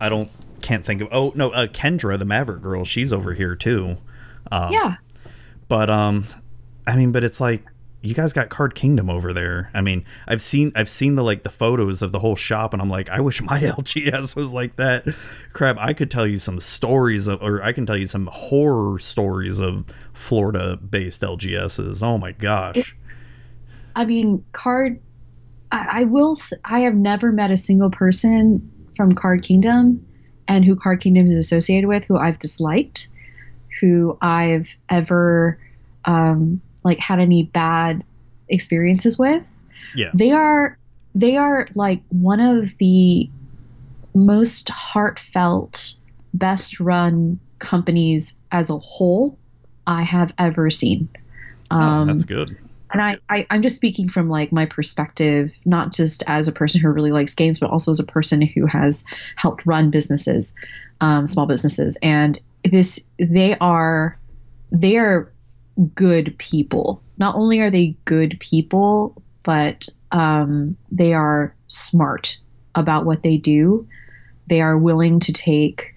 i 0.00 0.08
don't 0.08 0.30
can't 0.62 0.84
think 0.84 1.02
of 1.02 1.08
oh 1.12 1.32
no 1.34 1.50
uh, 1.50 1.66
kendra 1.66 2.18
the 2.18 2.24
maverick 2.24 2.62
girl 2.62 2.84
she's 2.84 3.12
over 3.12 3.34
here 3.34 3.54
too. 3.54 3.98
Um, 4.50 4.72
yeah, 4.72 4.94
but 5.68 5.90
um 5.90 6.26
i 6.86 6.96
mean 6.96 7.12
but 7.12 7.24
it's 7.24 7.40
like 7.40 7.64
you 8.02 8.14
guys 8.14 8.32
got 8.32 8.48
card 8.50 8.74
kingdom 8.74 9.10
over 9.10 9.32
there 9.32 9.70
i 9.74 9.80
mean 9.80 10.04
i've 10.28 10.42
seen 10.42 10.70
i've 10.76 10.90
seen 10.90 11.16
the 11.16 11.24
like 11.24 11.42
the 11.42 11.50
photos 11.50 12.02
of 12.02 12.12
the 12.12 12.20
whole 12.20 12.36
shop 12.36 12.72
and 12.72 12.80
i'm 12.80 12.90
like 12.90 13.08
i 13.08 13.20
wish 13.20 13.42
my 13.42 13.60
lgs 13.78 14.36
was 14.36 14.52
like 14.52 14.76
that 14.76 15.06
crap 15.52 15.76
i 15.78 15.92
could 15.92 16.10
tell 16.10 16.26
you 16.26 16.38
some 16.38 16.60
stories 16.60 17.26
of 17.26 17.42
or 17.42 17.62
i 17.62 17.72
can 17.72 17.84
tell 17.84 17.96
you 17.96 18.06
some 18.06 18.26
horror 18.26 18.98
stories 18.98 19.58
of 19.58 19.84
florida 20.12 20.76
based 20.76 21.22
lgs's 21.22 22.02
oh 22.02 22.16
my 22.16 22.32
gosh 22.32 22.94
I 23.96 24.04
mean, 24.04 24.44
Card. 24.52 25.00
I, 25.72 26.00
I 26.00 26.04
will. 26.04 26.36
I 26.64 26.80
have 26.80 26.94
never 26.94 27.32
met 27.32 27.50
a 27.50 27.56
single 27.56 27.90
person 27.90 28.70
from 28.94 29.12
Card 29.12 29.42
Kingdom, 29.42 30.06
and 30.46 30.64
who 30.64 30.76
Card 30.76 31.00
Kingdom 31.00 31.26
is 31.26 31.32
associated 31.32 31.88
with, 31.88 32.04
who 32.04 32.16
I've 32.16 32.38
disliked, 32.38 33.08
who 33.80 34.16
I've 34.20 34.76
ever 34.88 35.58
um, 36.04 36.60
like 36.84 36.98
had 36.98 37.20
any 37.20 37.44
bad 37.44 38.04
experiences 38.48 39.18
with. 39.18 39.62
Yeah. 39.94 40.10
They 40.14 40.32
are. 40.32 40.78
They 41.14 41.36
are 41.36 41.66
like 41.74 42.02
one 42.10 42.40
of 42.40 42.76
the 42.78 43.30
most 44.14 44.68
heartfelt, 44.68 45.94
best 46.34 46.78
run 46.78 47.38
companies 47.58 48.40
as 48.52 48.68
a 48.68 48.78
whole 48.78 49.38
I 49.86 50.02
have 50.02 50.34
ever 50.38 50.70
seen. 50.70 51.08
oh, 51.70 51.76
Um, 51.76 52.08
that's 52.08 52.24
good 52.24 52.56
and 52.92 53.02
I, 53.02 53.18
I 53.28 53.46
i'm 53.50 53.62
just 53.62 53.76
speaking 53.76 54.08
from 54.08 54.28
like 54.28 54.52
my 54.52 54.66
perspective 54.66 55.52
not 55.64 55.92
just 55.92 56.22
as 56.26 56.48
a 56.48 56.52
person 56.52 56.80
who 56.80 56.88
really 56.88 57.12
likes 57.12 57.34
games 57.34 57.58
but 57.58 57.70
also 57.70 57.90
as 57.90 58.00
a 58.00 58.04
person 58.04 58.40
who 58.40 58.66
has 58.66 59.04
helped 59.36 59.66
run 59.66 59.90
businesses 59.90 60.54
um, 61.00 61.26
small 61.26 61.46
businesses 61.46 61.98
and 62.02 62.40
this 62.64 63.08
they 63.18 63.56
are 63.58 64.18
they 64.70 64.96
are 64.96 65.32
good 65.94 66.34
people 66.38 67.02
not 67.18 67.34
only 67.36 67.60
are 67.60 67.70
they 67.70 67.96
good 68.04 68.36
people 68.40 69.22
but 69.42 69.88
um, 70.12 70.76
they 70.90 71.12
are 71.12 71.54
smart 71.68 72.38
about 72.74 73.04
what 73.04 73.22
they 73.22 73.36
do 73.36 73.86
they 74.48 74.60
are 74.60 74.78
willing 74.78 75.20
to 75.20 75.32
take 75.32 75.94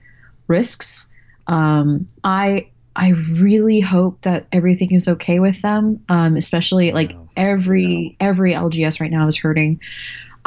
risks 0.48 1.10
um, 1.48 2.08
i 2.24 2.68
I 3.00 3.12
really 3.12 3.80
hope 3.80 4.22
that 4.22 4.48
everything 4.52 4.92
is 4.92 5.08
okay 5.08 5.40
with 5.40 5.62
them. 5.62 6.04
Um, 6.10 6.36
especially 6.36 6.92
like 6.92 7.16
every 7.38 8.18
every 8.20 8.54
LGS 8.54 9.00
right 9.00 9.10
now 9.10 9.26
is 9.26 9.38
hurting. 9.38 9.80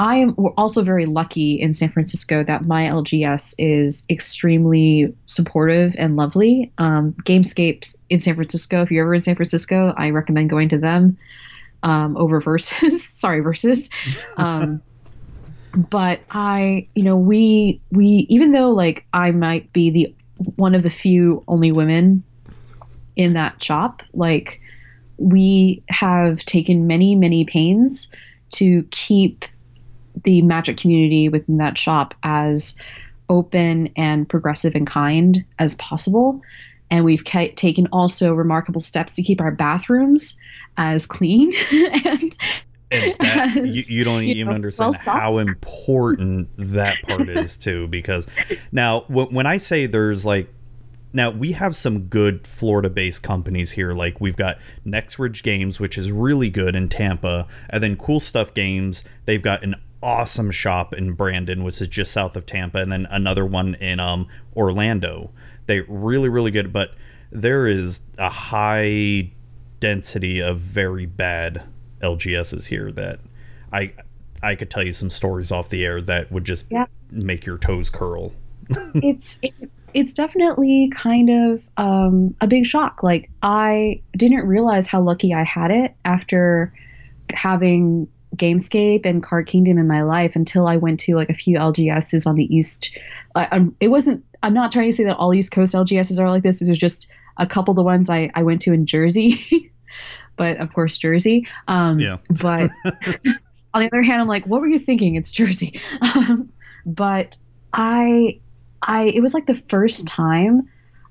I 0.03 0.17
am 0.17 0.35
we're 0.37 0.51
also 0.57 0.83
very 0.83 1.07
lucky 1.07 1.55
in 1.55 1.75
San 1.75 1.89
Francisco 1.89 2.43
that 2.43 2.67
my 2.67 2.87
LGS 2.87 3.55
is 3.59 4.05
extremely 4.11 5.15
supportive 5.27 5.95
and 5.97 6.17
lovely. 6.17 6.73
Um, 6.79 7.13
Gamescapes 7.23 7.95
in 8.11 8.21
San 8.21 8.35
Francisco. 8.35 8.83
If 8.83 8.91
you're 8.91 9.05
ever 9.05 9.15
in 9.15 9.21
San 9.21 9.37
Francisco, 9.37 9.95
I 9.97 10.11
recommend 10.11 10.51
going 10.51 10.69
to 10.71 10.79
them 10.79 11.17
um, 11.85 12.17
over 12.17 12.41
Versus. 12.41 13.09
Sorry, 13.09 13.39
Versus. 13.39 13.91
Um, 14.39 14.83
but 15.73 16.19
I, 16.33 16.89
you 16.97 17.05
know, 17.05 17.17
we 17.17 17.81
we 17.93 18.27
even 18.29 18.51
though 18.51 18.71
like 18.71 19.07
I 19.13 19.31
might 19.31 19.73
be 19.73 19.91
the 19.91 20.15
one 20.57 20.75
of 20.75 20.83
the 20.83 20.91
few 20.91 21.45
only 21.47 21.71
women 21.71 22.25
in 23.15 23.35
that 23.35 23.63
shop, 23.63 24.03
like 24.15 24.61
we 25.19 25.81
have 25.91 26.45
taken 26.45 26.89
many 26.89 27.15
many 27.15 27.45
pains 27.45 28.11
to 28.51 28.83
keep 28.91 29.45
the 30.25 30.43
magic 30.43 30.77
community 30.77 31.29
within 31.29 31.57
that 31.59 31.77
shop 31.79 32.15
as 32.23 32.77
open 33.29 33.89
and 33.97 34.29
progressive 34.29 34.75
and 34.75 34.87
kind 34.87 35.45
as 35.59 35.75
possible 35.77 36.41
and 36.91 37.05
we've 37.07 37.25
ca- 37.25 37.53
taken 37.55 37.87
also 37.93 38.35
remarkable 38.35 38.81
steps 38.81 39.15
to 39.15 39.23
keep 39.23 39.41
our 39.41 39.51
bathrooms 39.51 40.37
as 40.77 41.07
clean 41.07 41.53
and 41.73 42.37
And 42.91 43.15
that, 43.21 43.53
you, 43.55 43.63
as, 43.63 43.91
you 43.91 44.05
don't 44.05 44.25
you 44.25 44.35
even 44.35 44.49
know, 44.49 44.55
understand 44.55 44.87
well-stocked. 44.89 45.19
how 45.19 45.39
important 45.39 46.51
that 46.59 46.97
part 47.09 47.29
is 47.31 47.57
too 47.57 47.89
because 47.89 48.27
now 48.71 49.01
wh- 49.03 49.33
when 49.33 49.47
i 49.47 49.57
say 49.57 49.87
there's 49.87 50.27
like 50.27 50.53
now 51.15 51.31
we 51.31 51.53
have 51.53 51.75
some 51.75 52.01
good 52.09 52.47
florida 52.47 52.91
based 52.91 53.23
companies 53.23 53.71
here 53.73 53.95
like 53.95 54.21
we've 54.21 54.37
got 54.37 54.59
nextridge 54.87 55.43
games 55.43 55.81
which 55.81 55.97
is 55.97 56.13
really 56.13 56.51
good 56.51 56.77
in 56.77 56.89
tampa 56.91 57.47
and 57.71 57.83
then 57.83 57.97
cool 57.97 58.21
stuff 58.21 58.53
games 58.53 59.05
they've 59.25 59.43
got 59.43 59.63
an 59.65 59.75
awesome 60.03 60.51
shop 60.51 60.93
in 60.93 61.13
brandon 61.13 61.63
which 61.63 61.81
is 61.81 61.89
just 61.89 62.13
south 62.13 62.37
of 62.37 62.45
tampa 62.45 62.79
and 62.79 62.91
then 62.91 63.07
another 63.11 63.47
one 63.47 63.75
in 63.77 64.01
um 64.01 64.27
orlando 64.57 65.31
they 65.67 65.81
really 65.83 66.29
really 66.29 66.51
good 66.51 66.73
but 66.73 66.91
there 67.31 67.67
is 67.67 68.01
a 68.19 68.29
high 68.29 69.31
density 69.81 70.41
of 70.41 70.59
very 70.59 71.07
bad 71.07 71.63
LGSs 72.03 72.67
here 72.67 72.93
that 72.93 73.21
I 73.73 73.93
I 74.43 74.55
could 74.55 74.71
tell 74.71 74.83
you 74.85 74.93
some 74.93 75.09
stories 75.11 75.51
off 75.51 75.71
the 75.71 75.85
air 75.85 76.03
that 76.03 76.31
would 76.31 76.45
just 76.45 76.67
Yeah. 76.71 76.87
make 77.11 77.47
your 77.47 77.59
toes 77.59 77.89
curl. 77.91 78.33
it's 78.95 79.39
it, 79.43 79.55
it's 79.95 80.15
definitely 80.15 80.91
kind 80.95 81.31
of 81.31 81.69
um, 81.79 82.35
a 82.41 82.47
big 82.47 82.67
shock. 82.67 83.03
Like 83.03 83.31
I 83.43 84.03
didn't 84.17 84.47
realize 84.47 84.87
how 84.87 85.01
lucky 85.01 85.33
I 85.33 85.43
had 85.43 85.71
it 85.71 85.95
after 86.05 86.73
having 87.31 88.09
Gamescape 88.37 89.05
and 89.05 89.23
Card 89.23 89.47
Kingdom 89.47 89.79
in 89.79 89.87
my 89.87 90.03
life 90.03 90.35
until 90.37 90.67
I 90.67 90.77
went 90.77 91.01
to 91.01 91.15
like 91.15 91.31
a 91.31 91.35
few 91.35 91.59
LGSs 91.59 92.27
on 92.27 92.37
the 92.37 92.55
east. 92.55 92.99
I, 93.35 93.49
I'm, 93.51 93.77
it 93.81 93.89
wasn't. 93.89 94.25
I'm 94.43 94.55
not 94.55 94.73
trying 94.73 94.91
to 94.91 94.97
say 94.97 95.05
that 95.05 95.17
all 95.17 95.33
East 95.35 95.53
Coast 95.53 95.75
LGSs 95.75 96.19
are 96.19 96.29
like 96.29 96.43
this. 96.43 96.61
It 96.61 96.69
was 96.69 96.79
just 96.79 97.09
a 97.39 97.47
couple 97.47 97.73
of 97.73 97.77
the 97.77 97.83
ones 97.83 98.11
I, 98.11 98.31
I 98.35 98.43
went 98.43 98.61
to 98.63 98.73
in 98.73 98.87
Jersey, 98.87 99.73
but 100.37 100.57
of 100.59 100.73
course 100.73 100.99
Jersey. 100.99 101.47
Um, 101.69 102.01
Yeah. 102.01 102.19
But 102.41 102.71
on 103.75 103.83
the 103.83 103.89
other 103.89 104.03
hand, 104.03 104.21
I'm 104.21 104.29
like, 104.29 104.47
what 104.47 104.61
were 104.61 104.69
you 104.69 104.79
thinking? 104.79 105.15
It's 105.17 105.33
Jersey. 105.33 105.81
Um, 106.03 106.51
but 106.85 107.39
I, 107.73 108.41
I, 108.83 109.05
it 109.05 109.21
was 109.21 109.35
like 109.35 109.47
the 109.47 109.55
first 109.55 110.07
time 110.09 110.69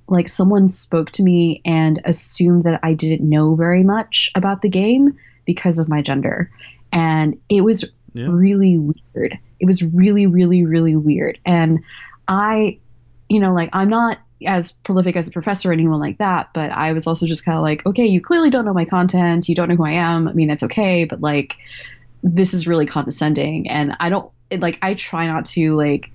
like 0.09 0.27
someone 0.27 0.67
spoke 0.67 1.09
to 1.11 1.23
me 1.23 1.61
and 1.63 2.01
assumed 2.03 2.63
that 2.63 2.79
I 2.83 2.93
didn't 2.93 3.27
know 3.27 3.55
very 3.55 3.83
much 3.83 4.29
about 4.35 4.61
the 4.61 4.69
game 4.69 5.17
because 5.45 5.79
of 5.79 5.87
my 5.87 6.01
gender. 6.01 6.51
And 6.91 7.37
it 7.49 7.61
was 7.61 7.85
Yeah. 8.13 8.27
really 8.29 8.77
weird. 8.77 9.37
It 9.59 9.65
was 9.65 9.81
really, 9.83 10.25
really, 10.27 10.65
really 10.65 10.95
weird. 10.95 11.39
And 11.45 11.79
I, 12.27 12.79
you 13.29 13.39
know, 13.39 13.53
like 13.53 13.69
I'm 13.73 13.89
not 13.89 14.17
as 14.45 14.71
prolific 14.71 15.15
as 15.15 15.27
a 15.27 15.31
professor 15.31 15.69
or 15.69 15.73
anyone 15.73 15.99
like 15.99 16.17
that, 16.17 16.49
but 16.53 16.71
I 16.71 16.93
was 16.93 17.05
also 17.07 17.27
just 17.27 17.45
kind 17.45 17.57
of 17.57 17.63
like, 17.63 17.85
okay, 17.85 18.05
you 18.05 18.19
clearly 18.21 18.49
don't 18.49 18.65
know 18.65 18.73
my 18.73 18.85
content. 18.85 19.47
You 19.47 19.55
don't 19.55 19.69
know 19.69 19.75
who 19.75 19.85
I 19.85 19.91
am. 19.91 20.27
I 20.27 20.33
mean, 20.33 20.47
that's 20.47 20.63
okay, 20.63 21.05
but 21.05 21.21
like, 21.21 21.55
this 22.23 22.53
is 22.53 22.67
really 22.67 22.85
condescending. 22.85 23.69
And 23.69 23.95
I 23.99 24.09
don't, 24.09 24.31
it, 24.49 24.59
like, 24.61 24.79
I 24.81 24.93
try 24.95 25.27
not 25.27 25.45
to, 25.45 25.75
like, 25.75 26.11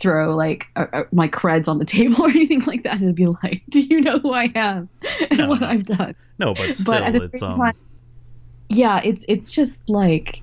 throw 0.00 0.34
like 0.34 0.66
uh, 0.76 0.86
uh, 0.92 1.02
my 1.12 1.28
creds 1.28 1.68
on 1.68 1.78
the 1.78 1.84
table 1.86 2.24
or 2.24 2.30
anything 2.30 2.60
like 2.62 2.82
that 2.84 3.00
and 3.00 3.14
be 3.14 3.26
like, 3.26 3.62
"Do 3.68 3.80
you 3.82 4.00
know 4.00 4.18
who 4.18 4.32
I 4.32 4.50
am 4.54 4.88
and 5.30 5.38
No. 5.38 5.48
what 5.48 5.62
I've 5.62 5.84
done?" 5.84 6.14
No, 6.38 6.54
but 6.54 6.74
still, 6.74 7.00
but 7.00 7.02
at 7.02 7.12
the 7.12 7.20
it's 7.20 7.42
same 7.42 7.42
um. 7.42 7.60
time, 7.60 7.74
yeah, 8.70 9.00
it's 9.04 9.24
it's 9.28 9.50
just 9.50 9.90
like 9.90 10.42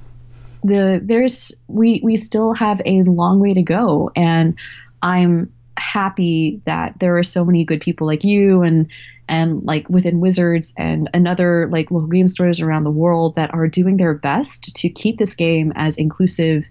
the 0.64 1.00
there's 1.02 1.54
we 1.68 2.02
we 2.04 2.18
still 2.18 2.54
have 2.54 2.82
a 2.86 3.04
long 3.04 3.40
way 3.40 3.54
to 3.54 3.64
go, 3.64 4.12
and 4.16 4.56
I'm 5.02 5.52
happy 5.78 6.62
that 6.66 7.00
there 7.00 7.18
are 7.18 7.24
so 7.24 7.46
many 7.46 7.64
good 7.64 7.80
people 7.80 8.06
like 8.06 8.26
you 8.26 8.64
and 8.64 8.88
and 9.30 9.64
like 9.64 9.90
within 9.90 10.20
Wizards 10.20 10.74
and 10.78 11.10
another 11.14 11.70
like 11.72 11.90
local 11.90 12.10
game 12.10 12.28
stores 12.28 12.60
around 12.60 12.84
the 12.84 12.92
world 12.92 13.36
that 13.36 13.54
are 13.54 13.68
doing 13.68 13.96
their 13.96 14.14
best 14.14 14.76
to 14.76 14.90
keep 14.90 15.18
this 15.18 15.34
game 15.34 15.72
as 15.76 15.98
inclusive 15.98 16.66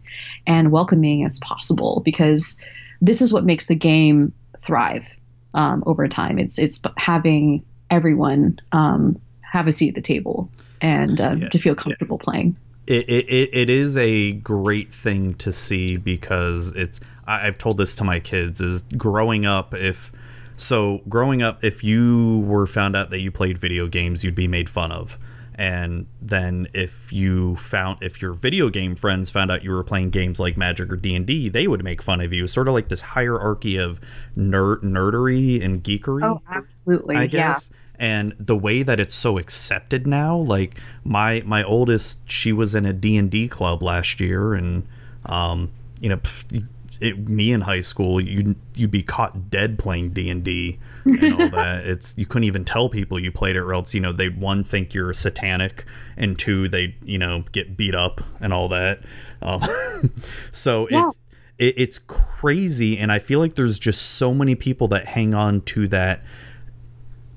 and 0.46 0.70
welcoming 0.70 1.24
as 1.24 1.38
possible 1.40 2.02
because 2.04 2.60
this 3.00 3.22
is 3.22 3.32
what 3.32 3.44
makes 3.44 3.66
the 3.66 3.74
game 3.74 4.30
thrive 4.58 5.16
um, 5.54 5.82
over 5.86 6.06
time. 6.06 6.38
It's 6.38 6.58
it's 6.58 6.82
having 6.98 7.64
everyone 7.90 8.58
um, 8.72 9.18
have 9.40 9.66
a 9.66 9.72
seat 9.72 9.90
at 9.90 9.94
the 9.94 10.02
table 10.02 10.50
and 10.80 11.20
uh, 11.20 11.36
Yeah. 11.38 11.48
to 11.48 11.58
feel 11.58 11.74
comfortable 11.74 12.18
playing. 12.18 12.56
it, 12.86 13.08
it, 13.08 13.50
it, 13.52 13.70
is 13.70 13.96
a 13.96 14.32
great 14.32 14.92
thing 14.92 15.34
to 15.34 15.52
see 15.52 15.96
because 15.96 16.70
it's 16.76 17.00
I've 17.26 17.58
told 17.58 17.78
this 17.78 17.94
to 17.96 18.04
my 18.04 18.20
kids 18.20 18.60
is 18.60 18.82
growing 18.96 19.44
up 19.44 19.74
if 19.74 20.12
so 20.56 21.00
growing 21.08 21.42
up 21.42 21.64
if 21.64 21.82
you 21.82 22.44
were 22.46 22.66
found 22.66 22.94
out 22.94 23.10
that 23.10 23.18
you 23.18 23.30
played 23.32 23.58
video 23.58 23.88
games 23.88 24.22
you'd 24.22 24.36
be 24.36 24.46
made 24.48 24.70
fun 24.70 24.92
of 24.92 25.18
and 25.58 26.06
then 26.22 26.68
if 26.74 27.12
you 27.12 27.56
found 27.56 27.98
if 28.02 28.22
your 28.22 28.32
video 28.34 28.68
game 28.70 28.94
friends 28.94 29.30
found 29.30 29.50
out 29.50 29.64
you 29.64 29.70
were 29.72 29.82
playing 29.82 30.10
games 30.10 30.38
like 30.38 30.56
magic 30.56 30.92
or 30.92 30.96
d&d 30.96 31.48
they 31.48 31.66
would 31.66 31.82
make 31.82 32.00
fun 32.00 32.20
of 32.20 32.32
you 32.32 32.46
sort 32.46 32.68
of 32.68 32.74
like 32.74 32.88
this 32.88 33.00
hierarchy 33.00 33.76
of 33.76 34.00
nerd 34.36 34.82
nerdery 34.82 35.60
and 35.64 35.82
geekery 35.82 36.22
Oh, 36.22 36.40
absolutely. 36.48 37.16
I 37.16 37.22
yeah. 37.24 37.58
And 37.98 38.34
the 38.38 38.56
way 38.56 38.82
that 38.82 39.00
it's 39.00 39.14
so 39.16 39.38
accepted 39.38 40.06
now, 40.06 40.36
like 40.36 40.78
my 41.04 41.42
my 41.46 41.62
oldest, 41.62 42.18
she 42.30 42.52
was 42.52 42.74
in 42.74 42.84
a 42.86 42.92
D 42.92 43.16
and 43.16 43.30
D 43.30 43.48
club 43.48 43.82
last 43.82 44.20
year, 44.20 44.54
and 44.54 44.86
um, 45.26 45.70
you 46.00 46.08
know, 46.08 46.18
pff, 46.18 46.66
it, 47.00 47.28
me 47.28 47.52
in 47.52 47.62
high 47.62 47.80
school, 47.80 48.20
you 48.20 48.54
you'd 48.74 48.90
be 48.90 49.02
caught 49.02 49.50
dead 49.50 49.78
playing 49.78 50.10
D 50.10 50.78
and 51.20 51.32
all 51.32 51.48
that. 51.50 51.86
It's 51.86 52.14
you 52.16 52.26
couldn't 52.26 52.44
even 52.44 52.64
tell 52.64 52.88
people 52.88 53.18
you 53.18 53.30
played 53.32 53.56
it, 53.56 53.60
or 53.60 53.72
else 53.72 53.94
you 53.94 54.00
know 54.00 54.12
they'd 54.12 54.40
one 54.40 54.64
think 54.64 54.94
you're 54.94 55.12
satanic, 55.12 55.84
and 56.16 56.38
two 56.38 56.68
they 56.68 56.96
you 57.04 57.18
know 57.18 57.44
get 57.52 57.76
beat 57.76 57.94
up 57.94 58.20
and 58.40 58.52
all 58.52 58.68
that. 58.68 59.00
Um, 59.42 59.62
so 60.52 60.88
Yeah. 60.90 61.06
it's 61.08 61.16
it, 61.58 61.74
it's 61.78 61.98
crazy, 61.98 62.98
and 62.98 63.10
I 63.12 63.18
feel 63.18 63.38
like 63.40 63.54
there's 63.54 63.78
just 63.78 64.02
so 64.02 64.34
many 64.34 64.54
people 64.54 64.88
that 64.88 65.06
hang 65.06 65.34
on 65.34 65.62
to 65.62 65.88
that 65.88 66.22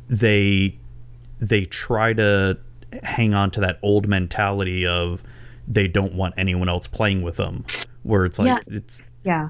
they 0.10 0.78
they 1.40 1.66
try 1.66 2.14
to 2.14 2.58
hang 3.04 3.34
on 3.34 3.52
to 3.52 3.62
that 3.62 3.80
old 3.84 4.08
mentality 4.08 4.86
of 4.86 5.24
they 5.68 5.88
don't 5.88 6.14
want 6.16 6.34
anyone 6.38 6.68
else 6.68 6.88
playing 6.88 7.22
with 7.22 7.38
them 7.38 7.64
where 8.04 8.26
it's 8.26 8.40
like 8.40 8.48
Yeah. 8.48 8.76
it's 8.76 9.18
Yeah. 9.24 9.50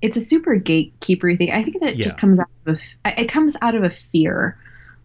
It's 0.00 0.16
a 0.16 0.20
super 0.20 0.54
gatekeeper 0.56 1.34
thing. 1.34 1.50
I 1.50 1.62
think 1.62 1.80
that 1.80 1.90
it 1.90 1.96
Yeah. 1.96 2.04
just 2.04 2.20
comes 2.20 2.38
out 2.38 2.46
of 2.66 2.80
a, 3.04 3.20
it 3.20 3.26
comes 3.26 3.56
out 3.62 3.74
of 3.74 3.82
a 3.82 3.90
fear. 3.90 4.56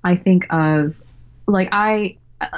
I 0.03 0.15
think 0.15 0.45
of 0.53 1.01
like 1.47 1.69
i 1.71 2.17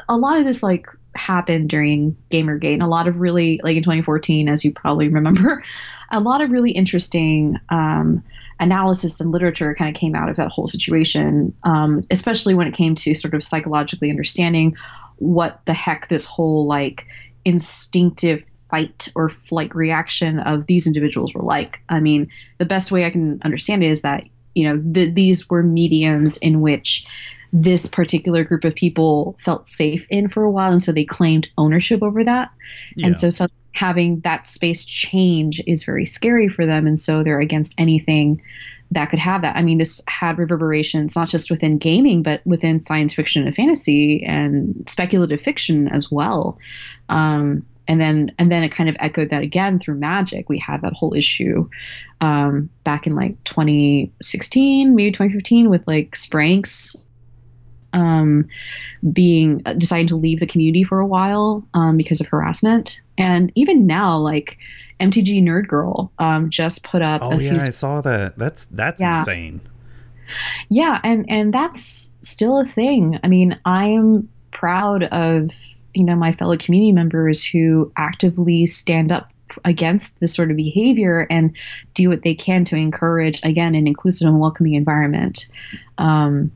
a 0.10 0.18
lot 0.18 0.38
of 0.38 0.46
this 0.46 0.64
like 0.64 0.88
happened 1.16 1.70
during 1.70 2.18
Gamergate 2.30 2.74
and 2.74 2.84
a 2.84 2.88
lot 2.88 3.08
of 3.08 3.20
really 3.20 3.60
like 3.64 3.78
in 3.78 3.84
2014 3.84 4.50
as 4.50 4.66
you 4.66 4.74
probably 4.74 5.08
remember 5.08 5.64
a 6.12 6.20
lot 6.20 6.42
of 6.42 6.52
really 6.52 6.72
interesting 6.72 7.58
um, 7.70 8.24
analysis 8.60 9.20
and 9.20 9.32
literature 9.32 9.76
kind 9.76 9.94
of 9.94 10.00
came 10.00 10.16
out 10.16 10.30
of 10.30 10.36
that 10.36 10.50
whole 10.50 10.68
situation 10.68 11.54
um, 11.64 12.04
especially 12.10 12.54
when 12.54 12.68
it 12.68 12.74
came 12.74 12.96
to 12.96 13.14
sort 13.14 13.34
of 13.34 13.44
psychologically 13.44 14.10
understanding 14.10 14.76
what 15.18 15.62
the 15.66 15.74
heck 15.74 16.08
this 16.08 16.26
whole 16.26 16.66
like 16.66 17.06
instinctive 17.46 18.44
fight 18.70 19.10
or 19.16 19.30
flight 19.30 19.74
reaction 19.76 20.40
of 20.40 20.66
these 20.68 20.88
individuals 20.88 21.34
were 21.34 21.44
like. 21.44 21.80
I 21.90 22.00
mean, 22.00 22.30
the 22.58 22.66
best 22.66 22.92
way 22.92 23.06
I 23.06 23.12
can 23.12 23.40
understand 23.44 23.84
it 23.84 23.90
is 23.90 24.02
that, 24.02 24.24
you 24.54 24.68
know, 24.68 24.82
th- 24.94 25.14
these 25.14 25.50
were 25.50 25.64
mediums 25.64 26.38
in 26.38 26.62
which 26.62 27.06
this 27.54 27.88
particular 27.88 28.44
group 28.44 28.66
of 28.66 28.76
people 28.76 29.38
felt 29.40 29.68
safe 29.68 30.08
in 30.10 30.28
for 30.28 30.44
a 30.44 30.52
while. 30.52 30.72
And 30.72 30.82
so 30.82 30.92
they 30.92 31.06
claimed 31.06 31.48
ownership 31.58 32.04
over 32.04 32.24
that. 32.24 32.52
yeah. 32.96 33.08
And 33.08 33.18
so, 33.18 33.30
so 33.30 33.48
having 33.76 34.22
that 34.22 34.48
space 34.48 34.86
change 34.86 35.62
is 35.68 35.84
very 35.84 36.06
scary 36.06 36.48
for 36.48 36.66
them. 36.66 36.88
And 36.88 37.00
so 37.00 37.24
they're 37.24 37.40
against 37.40 37.76
anything 37.78 38.42
that 38.92 39.10
could 39.10 39.20
have 39.20 39.42
that. 39.42 39.56
I 39.56 39.62
mean, 39.62 39.78
this 39.78 40.02
had 40.08 40.38
reverberations 40.38 41.16
not 41.16 41.28
just 41.28 41.52
within 41.52 41.78
gaming, 41.78 42.24
but 42.24 42.42
within 42.46 42.82
science 42.82 43.14
fiction 43.14 43.46
and 43.46 43.54
fantasy 43.54 44.24
and 44.24 44.88
speculative 44.88 45.42
fiction 45.42 45.88
as 45.90 46.12
well. 46.12 46.58
Um, 47.10 47.66
and 47.88 48.02
then 48.02 48.32
and 48.40 48.52
then 48.52 48.64
it 48.64 48.70
kind 48.70 48.90
of 48.90 48.96
echoed 49.00 49.30
that 49.30 49.44
again 49.44 49.78
through 49.80 49.96
magic. 49.96 50.50
We 50.50 50.58
had 50.58 50.82
that 50.82 50.94
whole 50.94 51.14
issue 51.14 51.70
um, 52.22 52.70
back 52.84 53.06
in 53.06 53.16
like 53.16 53.44
2016, 53.44 54.96
maybe 54.96 55.12
2015, 55.12 55.70
with 55.70 55.88
like 55.88 56.16
Spranks 56.16 56.96
um, 57.96 58.48
being 59.12 59.62
uh, 59.66 59.74
deciding 59.74 60.08
to 60.08 60.16
leave 60.16 60.40
the 60.40 60.48
community 60.48 60.84
for 60.84 61.00
a 61.00 61.08
while 61.08 61.66
um, 61.74 61.98
because 61.98 62.22
of 62.22 62.28
harassment. 62.28 63.02
And 63.18 63.52
even 63.56 63.88
now, 63.88 64.18
like 64.18 64.58
MTG 65.00 65.42
Nerd 65.42 65.68
Girl 65.68 66.12
um, 66.20 66.50
just 66.50 66.84
put 66.84 67.02
up 67.02 67.22
oh 67.22 67.38
yeah 67.38 67.56
i 67.62 67.70
saw 67.70 68.00
that 68.00 68.38
that's 68.38 68.66
that's 68.68 69.02
Yeah. 69.02 69.20
insane 69.20 69.60
yeah, 70.70 71.00
and 71.04 71.26
and 71.30 71.54
that's 71.54 72.14
still 72.22 72.60
a 72.60 72.66
thing. 72.66 73.20
I 73.24 73.28
mean, 73.28 73.60
I'm 73.66 74.30
proud 74.52 75.04
of 75.04 75.52
you 75.94 76.04
know 76.04 76.16
my 76.16 76.32
fellow 76.32 76.58
community 76.58 76.92
members 76.92 77.46
who 77.46 77.92
actively 77.98 78.66
stand 78.66 79.12
up 79.12 79.32
against 79.64 80.20
this 80.20 80.34
sort 80.34 80.52
of 80.52 80.58
behavior 80.58 81.28
and 81.30 81.56
do 81.94 82.10
what 82.10 82.24
they 82.24 82.36
can 82.36 82.66
to 82.66 82.76
encourage 82.76 83.40
again 83.44 83.76
an 83.76 83.88
inclusive 83.88 84.28
and 84.28 84.40
welcoming 84.40 84.74
environment. 84.74 85.48
Um, 85.98 86.52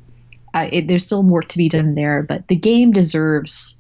I, 0.54 0.68
it, 0.68 0.88
there's 0.88 1.06
still 1.06 1.24
more 1.24 1.44
to 1.44 1.58
be 1.58 1.70
done 1.70 1.96
there, 1.96 2.24
but 2.24 2.48
the 2.48 2.56
game 2.56 2.92
deserves 2.92 3.78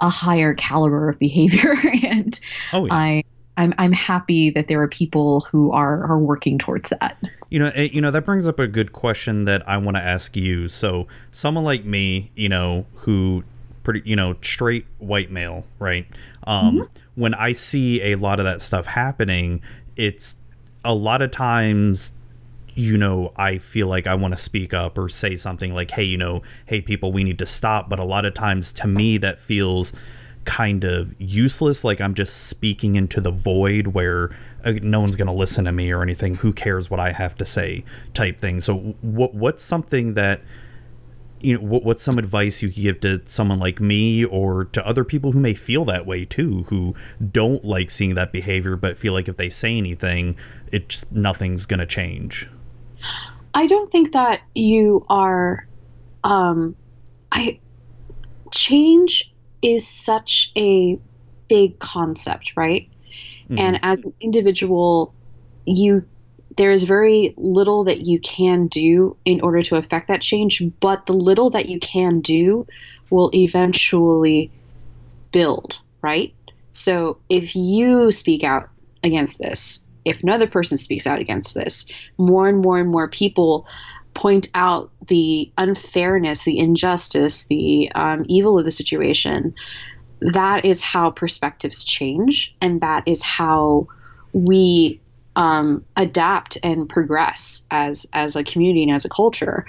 a 0.00 0.08
higher 0.08 0.54
caliber 0.54 1.08
of 1.08 1.18
behavior, 1.18 1.74
and 2.02 2.38
oh 2.72 2.86
yeah 2.86 2.94
I. 2.94 3.24
I'm, 3.58 3.72
I'm 3.78 3.92
happy 3.92 4.50
that 4.50 4.68
there 4.68 4.82
are 4.82 4.86
people 4.86 5.40
who 5.50 5.72
are, 5.72 6.04
are 6.04 6.18
working 6.18 6.58
towards 6.58 6.90
that. 6.90 7.16
You 7.48 7.58
know, 7.58 7.72
eh, 7.74 7.88
you 7.90 8.02
know 8.02 8.10
that 8.10 8.26
brings 8.26 8.46
up 8.46 8.58
a 8.58 8.66
good 8.66 8.92
question 8.92 9.46
that 9.46 9.66
I 9.66 9.78
want 9.78 9.96
to 9.96 10.02
ask 10.02 10.36
you. 10.36 10.68
So, 10.68 11.06
someone 11.32 11.64
like 11.64 11.82
me, 11.82 12.30
you 12.34 12.50
know, 12.50 12.84
who 12.96 13.44
pretty, 13.86 14.02
you 14.04 14.16
know, 14.16 14.34
straight 14.42 14.84
white 14.98 15.30
male, 15.30 15.64
right? 15.78 16.06
Um, 16.44 16.88
When 17.14 17.34
I 17.34 17.52
see 17.52 18.02
a 18.02 18.16
lot 18.16 18.40
of 18.40 18.44
that 18.44 18.60
stuff 18.60 18.84
happening, 18.84 19.62
it's 19.94 20.34
a 20.84 20.92
lot 20.92 21.22
of 21.22 21.30
times, 21.30 22.12
you 22.76 22.98
know, 22.98 23.32
I 23.36 23.56
feel 23.56 23.88
like 23.88 24.06
I 24.06 24.14
want 24.14 24.36
to 24.36 24.38
speak 24.38 24.74
up 24.74 24.98
or 24.98 25.08
say 25.08 25.36
something 25.36 25.74
like, 25.74 25.92
"Hey, 25.92 26.04
you 26.04 26.18
know, 26.18 26.42
hey, 26.66 26.82
people, 26.82 27.10
we 27.10 27.24
need 27.24 27.38
to 27.38 27.46
stop." 27.46 27.88
But 27.88 27.98
a 27.98 28.04
lot 28.04 28.24
of 28.26 28.34
times, 28.34 28.72
to 28.74 28.86
me, 28.86 29.16
that 29.18 29.40
feels 29.40 29.92
kind 30.44 30.84
of 30.84 31.12
useless. 31.18 31.82
Like 31.84 32.00
i'm 32.00 32.14
just 32.14 32.46
speaking 32.46 32.94
into 32.94 33.20
the 33.20 33.32
void 33.32 33.88
where 33.88 34.30
uh, 34.64 34.74
no 34.80 35.00
one's 35.00 35.16
going 35.16 35.26
to 35.26 35.32
listen 35.32 35.64
to 35.64 35.72
me 35.72 35.90
or 35.90 36.02
anything. 36.02 36.36
Who 36.36 36.52
cares 36.52 36.88
what 36.88 37.00
i 37.00 37.12
have 37.12 37.34
to 37.38 37.46
say 37.46 37.84
type 38.14 38.40
thing. 38.40 38.60
So 38.60 38.96
what 39.02 39.34
what's 39.34 39.64
something 39.64 40.14
that 40.14 40.40
you 41.40 41.58
know 41.58 41.64
what, 41.66 41.82
what's 41.82 42.02
some 42.02 42.18
advice 42.18 42.62
you 42.62 42.68
could 42.68 42.82
give 42.82 43.00
to 43.00 43.22
someone 43.26 43.58
like 43.58 43.80
me 43.80 44.24
or 44.24 44.66
to 44.66 44.86
other 44.86 45.04
people 45.04 45.32
who 45.32 45.40
may 45.40 45.54
feel 45.54 45.84
that 45.84 46.06
way 46.06 46.24
too 46.24 46.62
who 46.68 46.94
don't 47.30 47.62
like 47.64 47.90
seeing 47.90 48.14
that 48.14 48.32
behavior 48.32 48.74
but 48.74 48.96
feel 48.96 49.12
like 49.12 49.28
if 49.28 49.36
they 49.36 49.50
say 49.50 49.76
anything 49.76 50.34
it's 50.72 51.04
nothing's 51.12 51.66
going 51.66 51.78
to 51.78 51.86
change 51.86 52.48
I 53.54 53.66
don't 53.66 53.90
think 53.90 54.12
that 54.12 54.42
you 54.54 55.04
are. 55.08 55.66
Um, 56.24 56.74
I 57.32 57.58
change 58.52 59.32
is 59.62 59.86
such 59.86 60.52
a 60.56 60.98
big 61.48 61.78
concept, 61.78 62.52
right? 62.56 62.88
Mhm. 63.50 63.58
And 63.58 63.78
as 63.82 64.02
an 64.04 64.12
individual, 64.20 65.14
you 65.64 66.04
there 66.56 66.70
is 66.70 66.84
very 66.84 67.34
little 67.36 67.84
that 67.84 68.06
you 68.06 68.18
can 68.20 68.66
do 68.68 69.16
in 69.26 69.40
order 69.42 69.62
to 69.62 69.76
affect 69.76 70.08
that 70.08 70.22
change, 70.22 70.62
but 70.80 71.04
the 71.06 71.12
little 71.12 71.50
that 71.50 71.68
you 71.68 71.78
can 71.80 72.20
do 72.20 72.66
will 73.10 73.30
eventually 73.34 74.50
build, 75.32 75.82
right? 76.02 76.32
So 76.70 77.18
if 77.28 77.54
you 77.54 78.10
speak 78.10 78.42
out 78.42 78.70
against 79.02 79.38
this, 79.38 79.85
if 80.06 80.22
another 80.22 80.46
person 80.46 80.78
speaks 80.78 81.06
out 81.06 81.18
against 81.18 81.54
this, 81.54 81.84
more 82.16 82.48
and 82.48 82.62
more 82.62 82.78
and 82.78 82.90
more 82.90 83.08
people 83.08 83.66
point 84.14 84.48
out 84.54 84.90
the 85.08 85.52
unfairness, 85.58 86.44
the 86.44 86.58
injustice, 86.58 87.44
the 87.44 87.92
um, 87.94 88.24
evil 88.28 88.58
of 88.58 88.64
the 88.64 88.70
situation. 88.70 89.54
That 90.20 90.64
is 90.64 90.80
how 90.80 91.10
perspectives 91.10 91.84
change, 91.84 92.54
and 92.62 92.80
that 92.80 93.02
is 93.06 93.22
how 93.22 93.86
we 94.32 94.98
um, 95.36 95.84
adapt 95.96 96.56
and 96.62 96.88
progress 96.88 97.66
as 97.70 98.06
as 98.14 98.36
a 98.36 98.44
community 98.44 98.82
and 98.82 98.92
as 98.92 99.04
a 99.04 99.10
culture. 99.10 99.66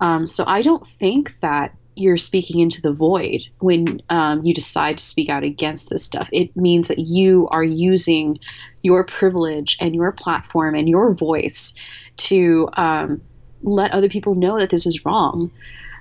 Um, 0.00 0.26
so 0.26 0.44
I 0.46 0.62
don't 0.62 0.86
think 0.86 1.38
that 1.40 1.74
you're 1.96 2.16
speaking 2.16 2.60
into 2.60 2.80
the 2.80 2.92
void 2.92 3.42
when 3.58 4.00
um, 4.08 4.42
you 4.42 4.54
decide 4.54 4.96
to 4.96 5.04
speak 5.04 5.28
out 5.28 5.44
against 5.44 5.90
this 5.90 6.02
stuff. 6.02 6.28
It 6.32 6.56
means 6.56 6.88
that 6.88 6.98
you 6.98 7.48
are 7.48 7.64
using 7.64 8.38
your 8.82 9.04
privilege 9.04 9.76
and 9.80 9.94
your 9.94 10.12
platform 10.12 10.74
and 10.74 10.88
your 10.88 11.12
voice 11.14 11.74
to 12.16 12.68
um, 12.74 13.20
let 13.62 13.90
other 13.92 14.08
people 14.08 14.34
know 14.34 14.58
that 14.58 14.70
this 14.70 14.86
is 14.86 15.04
wrong. 15.04 15.50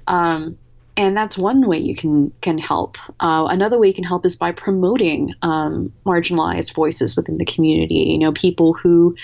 Um, 0.08 0.58
and 0.98 1.16
that's 1.16 1.38
one 1.38 1.66
way 1.68 1.78
you 1.78 1.96
can 1.96 2.32
can 2.42 2.58
help. 2.58 2.98
Uh, 3.22 3.48
another 3.50 3.80
way 3.80 3.88
you 3.88 3.94
can 3.94 4.04
help 4.04 4.26
is 4.26 4.36
by 4.36 4.52
promoting 4.52 5.30
um, 5.42 5.94
marginalized 6.06 6.74
voices 6.74 7.16
within 7.16 7.38
the 7.38 7.46
community. 7.46 7.96
You 7.96 8.18
know, 8.18 8.34
people 8.34 8.74
who 8.74 9.16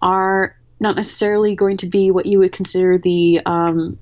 are 0.00 0.56
not 0.80 0.96
necessarily 0.96 1.54
going 1.54 1.76
to 1.76 1.86
be 1.86 2.10
what 2.10 2.24
you 2.24 2.38
would 2.38 2.52
consider 2.52 2.96
the 2.96 3.40
um, 3.44 3.98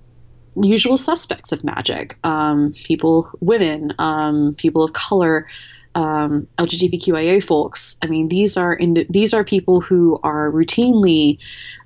usual 0.63 0.97
suspects 0.97 1.51
of 1.51 1.65
magic. 1.65 2.17
Um, 2.23 2.73
people, 2.85 3.29
women, 3.41 3.95
um, 3.99 4.55
people 4.57 4.85
of 4.85 4.93
color, 4.93 5.49
um, 5.95 6.47
LGBTQIA 6.59 7.43
folks. 7.43 7.97
I 8.03 8.07
mean, 8.07 8.29
these 8.29 8.57
are 8.57 8.75
in, 8.75 9.07
these 9.09 9.35
are 9.35 9.45
people 9.45 9.81
who 9.81 10.19
are 10.23 10.51
routinely 10.51 11.39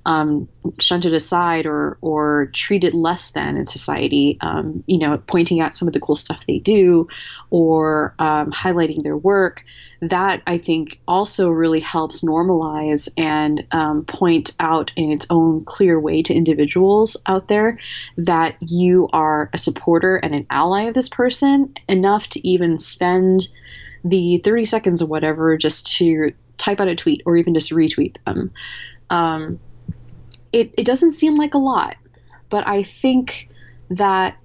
um, 0.04 0.48
shunted 0.80 1.14
aside 1.14 1.64
or 1.64 1.96
or 2.00 2.50
treated 2.52 2.92
less 2.92 3.32
than 3.32 3.56
in 3.56 3.66
society. 3.66 4.36
Um, 4.40 4.82
you 4.86 4.98
know, 4.98 5.22
pointing 5.26 5.60
out 5.60 5.74
some 5.74 5.86
of 5.86 5.94
the 5.94 6.00
cool 6.00 6.16
stuff 6.16 6.46
they 6.46 6.58
do, 6.58 7.06
or 7.50 8.14
um, 8.18 8.50
highlighting 8.50 9.02
their 9.02 9.16
work. 9.16 9.64
That 10.00 10.42
I 10.48 10.58
think 10.58 11.00
also 11.06 11.48
really 11.48 11.78
helps 11.78 12.22
normalize 12.22 13.08
and 13.16 13.64
um, 13.70 14.04
point 14.06 14.52
out 14.58 14.92
in 14.96 15.12
its 15.12 15.28
own 15.30 15.64
clear 15.64 16.00
way 16.00 16.22
to 16.22 16.34
individuals 16.34 17.16
out 17.26 17.46
there 17.46 17.78
that 18.16 18.56
you 18.60 19.08
are 19.12 19.48
a 19.52 19.58
supporter 19.58 20.16
and 20.16 20.34
an 20.34 20.46
ally 20.50 20.82
of 20.82 20.94
this 20.94 21.08
person 21.08 21.72
enough 21.88 22.28
to 22.30 22.46
even 22.46 22.80
spend 22.80 23.48
the 24.04 24.38
30 24.38 24.64
seconds 24.64 25.02
or 25.02 25.06
whatever 25.06 25.56
just 25.56 25.86
to 25.96 26.32
type 26.58 26.80
out 26.80 26.88
a 26.88 26.96
tweet 26.96 27.22
or 27.26 27.36
even 27.36 27.54
just 27.54 27.70
retweet 27.70 28.16
them. 28.24 28.50
Um, 29.10 29.60
it, 30.52 30.72
it 30.76 30.86
doesn't 30.86 31.12
seem 31.12 31.36
like 31.36 31.54
a 31.54 31.58
lot, 31.58 31.96
but 32.50 32.66
I 32.66 32.82
think 32.82 33.48
that 33.90 34.36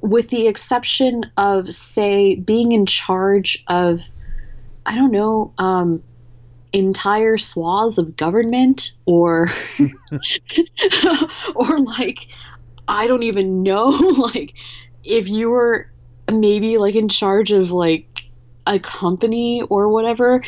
with 0.00 0.30
the 0.30 0.46
exception 0.46 1.30
of, 1.36 1.72
say, 1.72 2.34
being 2.34 2.72
in 2.72 2.86
charge 2.86 3.62
of, 3.66 4.08
I 4.86 4.94
don't 4.94 5.12
know, 5.12 5.52
um, 5.58 6.02
entire 6.72 7.36
swaths 7.36 7.98
of 7.98 8.16
government 8.16 8.92
or, 9.04 9.50
or 11.54 11.78
like, 11.80 12.28
I 12.88 13.06
don't 13.06 13.22
even 13.24 13.62
know, 13.62 13.88
like, 14.34 14.54
if 15.04 15.28
you 15.28 15.50
were 15.50 15.90
maybe 16.30 16.78
like 16.78 16.94
in 16.94 17.08
charge 17.08 17.52
of 17.52 17.72
like 17.72 18.09
a 18.70 18.78
company 18.78 19.62
or 19.68 19.88
whatever, 19.88 20.42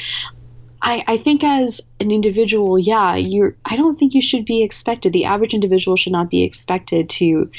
I, 0.81 1.05
I 1.07 1.17
think 1.19 1.45
as 1.45 1.83
an 2.01 2.11
individual, 2.11 2.79
yeah, 2.79 3.15
you're 3.17 3.55
I 3.67 3.77
don't 3.77 3.99
think 3.99 4.15
you 4.15 4.23
should 4.23 4.47
be 4.47 4.63
expected. 4.63 5.13
The 5.13 5.27
average 5.27 5.53
individual 5.53 5.97
should 5.97 6.13
not 6.13 6.31
be 6.31 6.43
expected 6.43 7.11
to 7.11 7.51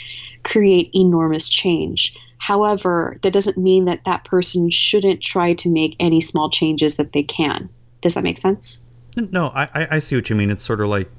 create 0.43 0.89
enormous 0.95 1.47
change. 1.47 2.15
However, 2.39 3.15
that 3.21 3.31
doesn't 3.31 3.57
mean 3.57 3.85
that 3.85 4.03
that 4.05 4.25
person 4.25 4.69
shouldn't 4.69 5.21
try 5.21 5.53
to 5.53 5.69
make 5.69 5.95
any 5.99 6.19
small 6.19 6.49
changes 6.49 6.97
that 6.97 7.13
they 7.13 7.23
can. 7.23 7.69
Does 8.01 8.15
that 8.15 8.23
make 8.23 8.37
sense? 8.37 8.83
No, 9.15 9.47
I, 9.55 9.87
I 9.91 9.99
see 9.99 10.15
what 10.15 10.29
you 10.29 10.35
mean. 10.35 10.49
It's 10.49 10.63
sort 10.63 10.81
of 10.81 10.89
like 10.89 11.09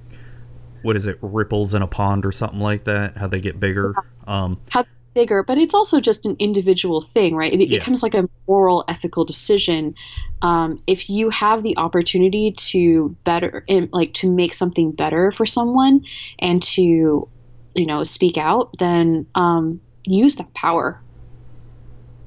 what 0.85 0.97
is 0.97 1.07
it, 1.07 1.19
ripples 1.23 1.73
in 1.73 1.81
a 1.81 1.87
pond 1.87 2.27
or 2.27 2.33
something 2.33 2.61
like 2.61 2.85
that? 2.85 3.17
How 3.17 3.27
they 3.27 3.41
get 3.41 3.59
bigger. 3.59 3.95
Um, 4.27 4.61
How 4.69 4.85
bigger, 5.15 5.43
but 5.43 5.59
it's 5.59 5.75
also 5.75 6.01
just 6.01 6.27
an 6.27 6.37
individual 6.39 7.01
thing, 7.01 7.35
right? 7.37 7.53
It 7.53 7.69
Yeah. 7.69 7.79
becomes 7.79 8.03
like 8.03 8.15
a 8.15 8.29
moral, 8.49 8.85
ethical 8.89 9.25
decision. 9.25 9.95
Um, 10.43 10.83
if 10.87 11.09
you 11.09 11.31
have 11.31 11.63
the 11.63 11.77
opportunity 11.79 12.53
to 12.71 13.17
better, 13.25 13.65
like 13.93 14.13
to 14.15 14.31
make 14.31 14.55
something 14.55 14.93
better 14.93 15.31
for 15.31 15.47
someone, 15.47 16.03
and 16.39 16.63
to, 16.75 17.31
you 17.75 17.87
know, 17.87 18.05
speak 18.05 18.37
out, 18.37 18.71
then 18.79 19.27
um, 19.35 19.81
use 20.07 20.37
that 20.37 20.53
power. 20.55 21.01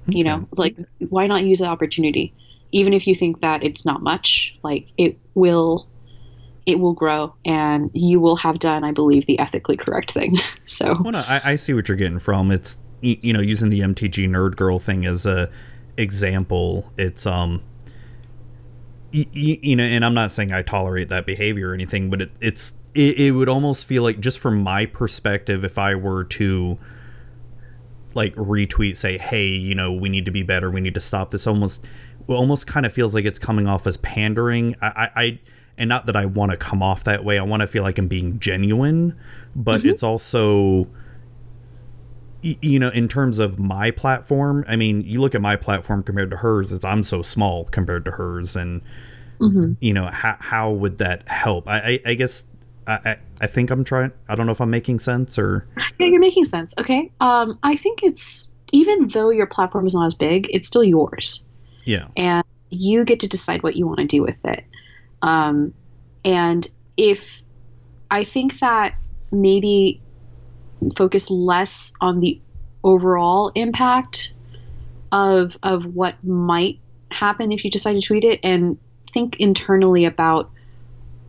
You 0.09 0.23
know, 0.23 0.47
like 0.55 0.77
why 1.09 1.27
not 1.27 1.43
use 1.43 1.59
that 1.59 1.69
opportunity, 1.69 2.33
even 2.71 2.93
if 2.93 3.07
you 3.07 3.13
think 3.13 3.41
that 3.41 3.61
it's 3.63 3.85
not 3.85 4.01
much. 4.01 4.53
Like 4.63 4.87
it 4.97 5.19
will. 5.35 5.89
It 6.67 6.79
will 6.79 6.93
grow, 6.93 7.33
and 7.45 7.89
you 7.93 8.19
will 8.19 8.35
have 8.35 8.59
done, 8.59 8.83
I 8.83 8.91
believe, 8.91 9.25
the 9.25 9.39
ethically 9.39 9.77
correct 9.77 10.11
thing. 10.11 10.37
So, 10.67 10.97
Well, 11.01 11.13
no, 11.13 11.19
I, 11.19 11.53
I 11.53 11.55
see 11.55 11.73
what 11.73 11.87
you're 11.87 11.97
getting 11.97 12.19
from. 12.19 12.51
It's 12.51 12.77
you 13.01 13.31
know 13.31 13.39
using 13.39 13.69
the 13.69 13.79
MTG 13.79 14.27
nerd 14.29 14.57
girl 14.57 14.79
thing 14.79 15.05
as 15.05 15.25
a 15.25 15.49
example. 15.97 16.91
It's 16.97 17.25
um, 17.25 17.63
y- 19.13 19.25
y- 19.33 19.59
you 19.61 19.75
know, 19.77 19.83
and 19.83 20.03
I'm 20.03 20.13
not 20.13 20.33
saying 20.33 20.51
I 20.51 20.61
tolerate 20.61 21.07
that 21.09 21.25
behavior 21.25 21.69
or 21.69 21.73
anything, 21.73 22.09
but 22.09 22.21
it, 22.21 22.31
it's 22.41 22.73
it, 22.93 23.17
it 23.17 23.31
would 23.31 23.47
almost 23.47 23.85
feel 23.85 24.03
like 24.03 24.19
just 24.19 24.39
from 24.39 24.61
my 24.61 24.85
perspective, 24.85 25.63
if 25.63 25.77
I 25.77 25.95
were 25.95 26.25
to 26.25 26.77
like 28.13 28.35
retweet, 28.35 28.97
say, 28.97 29.17
hey, 29.17 29.45
you 29.47 29.73
know, 29.75 29.93
we 29.93 30.09
need 30.09 30.25
to 30.25 30.31
be 30.31 30.43
better, 30.43 30.69
we 30.69 30.81
need 30.81 30.95
to 30.95 30.99
stop 30.99 31.31
this. 31.31 31.45
Almost, 31.47 31.87
almost 32.27 32.67
kind 32.67 32.85
of 32.85 32.91
feels 32.91 33.13
like 33.13 33.25
it's 33.25 33.39
coming 33.39 33.67
off 33.67 33.85
as 33.87 33.95
pandering. 33.97 34.75
I, 34.81 35.09
I 35.15 35.39
and 35.77 35.87
not 35.87 36.05
that 36.07 36.15
I 36.15 36.25
want 36.25 36.51
to 36.51 36.57
come 36.57 36.81
off 36.81 37.03
that 37.05 37.23
way. 37.23 37.37
I 37.37 37.43
want 37.43 37.61
to 37.61 37.67
feel 37.67 37.83
like 37.83 37.97
I'm 37.97 38.07
being 38.07 38.39
genuine, 38.39 39.17
but 39.55 39.85
it's 39.85 40.03
also 40.03 40.87
you 42.41 42.79
know 42.79 42.89
in 42.89 43.07
terms 43.07 43.39
of 43.39 43.59
my 43.59 43.89
platform 43.89 44.63
i 44.67 44.75
mean 44.75 45.01
you 45.01 45.19
look 45.19 45.33
at 45.33 45.41
my 45.41 45.55
platform 45.55 46.03
compared 46.03 46.29
to 46.29 46.37
hers 46.37 46.71
it's 46.71 46.85
i'm 46.85 47.03
so 47.03 47.23
small 47.23 47.65
compared 47.65 48.05
to 48.05 48.11
hers 48.11 48.55
and 48.55 48.81
mhm. 49.39 49.75
you 49.79 49.91
know 49.91 50.05
how, 50.05 50.37
how 50.39 50.71
would 50.71 50.99
that 50.99 51.27
help 51.27 51.67
i 51.67 51.79
i, 51.79 51.99
I 52.05 52.13
guess 52.13 52.43
I, 52.85 52.99
I 53.03 53.17
i 53.41 53.47
think 53.47 53.71
i'm 53.71 53.83
trying 53.83 54.11
i 54.29 54.35
don't 54.35 54.45
know 54.45 54.51
if 54.51 54.61
i'm 54.61 54.69
making 54.69 54.99
sense 54.99 55.37
or 55.37 55.67
Yeah, 55.99 56.07
you're 56.07 56.19
making 56.19 56.45
sense. 56.45 56.75
Okay. 56.77 57.11
Um, 57.21 57.57
I 57.63 57.75
think 57.75 58.03
it's 58.03 58.51
even 58.71 59.07
though 59.07 59.29
your 59.29 59.47
platform 59.47 59.85
is 59.85 59.93
not 59.93 60.05
as 60.05 60.13
big, 60.13 60.47
it's 60.51 60.67
still 60.67 60.83
yours, 60.83 61.45
yeah 61.85 62.07
and 62.15 62.43
you 62.69 63.03
get 63.05 63.19
to 63.21 63.27
decide 63.27 63.63
what 63.63 63.75
you 63.75 63.87
want 63.87 63.99
to 63.99 64.05
do 64.05 64.21
with 64.21 64.43
it. 64.45 64.63
Um, 65.21 65.73
and 66.23 66.67
if 66.95 67.41
I 68.09 68.23
think 68.23 68.59
that 68.59 68.95
maybe 69.31 70.01
focus 70.95 71.29
less 71.29 71.93
on 72.01 72.19
the 72.19 72.39
overall 72.83 73.51
impact 73.55 74.31
of 75.11 75.57
of 75.63 75.95
what 75.95 76.21
might 76.23 76.79
happen 77.11 77.51
if 77.51 77.63
you 77.63 77.71
decide 77.71 77.93
to 77.93 78.01
tweet 78.01 78.23
it, 78.23 78.39
and 78.43 78.77
think 79.11 79.39
internally 79.39 80.05
about 80.05 80.51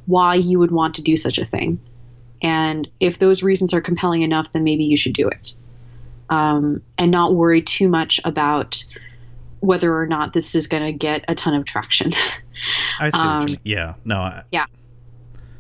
why 0.07 0.35
you 0.35 0.59
would 0.59 0.71
want 0.71 0.95
to 0.97 1.03
do 1.03 1.17
such 1.17 1.39
a 1.39 1.45
thing. 1.45 1.79
And 2.41 2.89
if 3.01 3.19
those 3.19 3.43
reasons 3.43 3.75
are 3.75 3.81
compelling 3.81 4.23
enough, 4.23 4.53
then 4.53 4.65
maybe 4.65 4.85
you 4.85 4.97
should 4.97 5.13
do 5.13 5.29
it. 5.29 5.53
Um, 6.31 6.83
and 6.99 7.11
not 7.11 7.35
worry 7.35 7.63
too 7.63 7.89
much 7.89 8.21
about 8.25 8.85
whether 9.61 9.97
or 9.97 10.07
not 10.07 10.33
this 10.33 10.55
is 10.55 10.67
going 10.67 10.85
to 10.85 10.93
get 10.93 11.25
a 11.29 11.35
ton 11.35 11.55
of 11.55 11.65
traction. 11.65 12.13
i 13.01 13.11
see 13.11 13.19
Um, 13.19 13.59
yeah 13.65 13.95
no 14.05 14.21
I, 14.21 14.43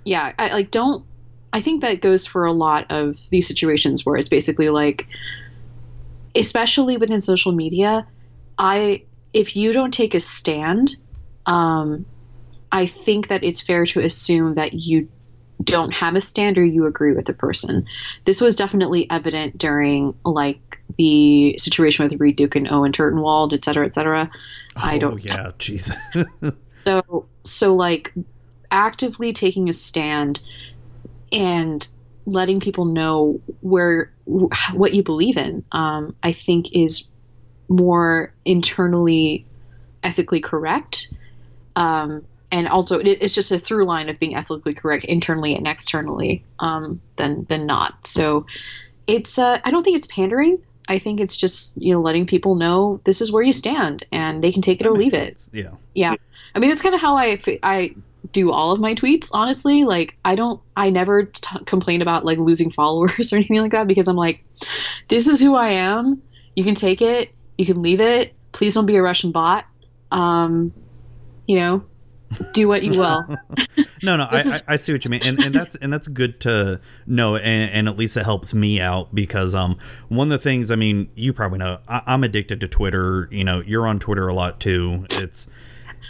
yeah, 0.09 0.33
I, 0.39 0.52
like 0.52 0.70
don't. 0.70 1.05
I 1.52 1.60
think 1.60 1.83
that 1.83 2.01
goes 2.01 2.27
for 2.27 2.44
a 2.44 2.52
lot 2.52 2.86
of 2.91 3.18
these 3.31 3.47
situations 3.47 4.05
where 4.05 4.17
it's 4.17 4.28
basically 4.28 4.70
like, 4.70 5.07
especially 6.35 6.97
within 6.97 7.20
social 7.20 7.52
media, 7.52 8.07
I 8.57 9.05
if 9.35 9.55
you 9.55 9.73
don't 9.73 9.93
take 9.93 10.15
a 10.15 10.20
stand, 10.20 10.97
um, 11.44 12.07
I 12.73 12.86
think 12.86 13.28
that 13.28 13.44
it's 13.44 13.60
fair 13.60 13.85
to 13.86 14.01
assume 14.01 14.55
that 14.55 14.73
you 14.73 15.09
don't 15.64 15.92
have 15.92 16.14
a 16.14 16.20
standard, 16.20 16.64
you 16.66 16.86
agree 16.86 17.12
with 17.12 17.26
the 17.26 17.32
person. 17.32 17.84
This 18.24 18.40
was 18.40 18.54
definitely 18.56 19.10
evident 19.10 19.58
during 19.58 20.14
like 20.24 20.80
the 20.96 21.56
situation 21.58 22.04
with 22.04 22.20
Reid 22.20 22.36
Duke 22.36 22.56
and 22.56 22.70
Owen 22.70 22.92
Turtenwald, 22.92 23.52
et 23.52 23.64
cetera, 23.64 23.84
et 23.86 23.94
cetera. 23.94 24.30
I 24.76 24.96
oh 24.96 25.00
don't- 25.00 25.24
yeah 25.24 25.50
jesus 25.58 25.96
So 26.64 27.26
so 27.42 27.74
like 27.74 28.12
actively 28.70 29.32
taking 29.32 29.68
a 29.68 29.72
stand 29.72 30.40
and 31.32 31.86
letting 32.26 32.60
people 32.60 32.84
know 32.84 33.40
where 33.60 34.12
what 34.24 34.94
you 34.94 35.02
believe 35.02 35.36
in 35.36 35.64
um, 35.72 36.14
I 36.22 36.32
think 36.32 36.72
is 36.72 37.08
more 37.68 38.32
internally 38.44 39.44
ethically 40.02 40.40
correct 40.40 41.08
um, 41.76 42.24
and 42.51 42.68
also 42.68 42.99
it, 42.99 43.07
it's 43.07 43.35
just 43.35 43.52
a 43.52 43.59
through 43.59 43.85
line 43.85 44.09
of 44.09 44.18
being 44.18 44.35
ethically 44.35 44.75
correct 44.75 45.05
internally 45.05 45.55
and 45.55 45.67
externally 45.67 46.44
um, 46.59 47.01
than 47.17 47.44
than 47.49 47.67
not. 47.67 48.07
So 48.07 48.47
it's 49.07 49.39
uh, 49.39 49.60
I 49.65 49.70
don't 49.70 49.85
think 49.85 49.97
it's 49.97 50.07
pandering. 50.07 50.59
I 50.89 50.99
think 50.99 51.20
it's 51.20 51.36
just 51.36 51.77
you 51.77 51.93
know 51.93 52.01
letting 52.01 52.27
people 52.27 52.55
know 52.55 53.01
this 53.05 53.20
is 53.20 53.31
where 53.31 53.43
you 53.43 53.52
stand 53.52 54.07
and 54.12 54.43
they 54.43 54.52
can 54.52 54.62
take 54.62 54.81
it 54.81 54.85
That 54.85 54.91
or 54.91 54.97
leave 54.97 55.15
it. 55.15 55.47
Yeah. 55.52 55.73
yeah. 55.94 56.15
I 56.55 56.59
mean, 56.59 56.70
that's 56.70 56.83
kind 56.83 56.94
of 56.94 57.01
how 57.01 57.17
I 57.17 57.39
I 57.62 57.94
do 58.33 58.51
all 58.51 58.73
of 58.73 58.81
my 58.81 58.94
tweets 58.94 59.31
honestly. 59.33 59.85
Like 59.85 60.17
i 60.25 60.35
don't 60.35 60.60
i 60.77 60.91
never 60.91 61.25
t- 61.25 61.65
complain 61.67 62.02
about 62.02 62.25
like 62.25 62.39
losing 62.39 62.70
followers 62.81 63.33
or 63.33 63.36
anything 63.36 63.60
like 63.60 63.73
that 63.73 63.86
because 63.86 64.09
i'm 64.09 64.17
like 64.17 64.44
this 65.09 65.27
is 65.27 65.41
who 65.41 65.55
i 65.55 65.70
am. 65.70 66.23
You 66.57 66.65
can 66.65 66.75
take 66.75 67.01
it. 67.01 67.31
You 67.57 67.67
can 67.67 67.83
leave 67.83 68.01
it. 68.01 68.35
Please 68.51 68.75
don't 68.75 68.86
be 68.86 68.97
a 68.97 69.02
russian 69.02 69.33
bot. 69.33 69.67
Um 70.10 70.73
you 71.47 71.59
know 71.59 71.85
do 72.52 72.68
what 72.68 72.82
you 72.82 72.98
will. 72.98 73.23
No, 74.00 74.16
no, 74.16 74.28
I, 74.31 74.40
is- 74.40 74.62
I, 74.68 74.74
I 74.74 74.76
see 74.76 74.92
what 74.92 75.05
you 75.05 75.10
mean, 75.10 75.23
and 75.24 75.40
and 75.40 75.52
that's 75.52 75.74
and 75.74 75.92
that's 75.92 76.07
good 76.07 76.39
to 76.42 76.81
know, 77.05 77.34
and, 77.34 77.70
and 77.73 77.89
at 77.89 77.97
least 77.98 78.16
it 78.16 78.23
helps 78.24 78.55
me 78.55 78.81
out 78.81 79.12
because 79.12 79.57
um 79.57 79.76
one 80.08 80.28
of 80.28 80.31
the 80.31 80.42
things 80.42 80.70
I 80.70 80.76
mean 80.76 81.10
you 81.16 81.32
probably 81.32 81.58
know 81.58 81.81
I, 81.89 82.02
I'm 82.07 82.23
addicted 82.23 82.60
to 82.60 82.68
Twitter. 82.68 83.28
You 83.32 83.42
know, 83.42 83.60
you're 83.60 83.89
on 83.89 83.98
Twitter 83.98 84.28
a 84.28 84.34
lot 84.34 84.60
too. 84.60 85.05
It's 85.10 85.48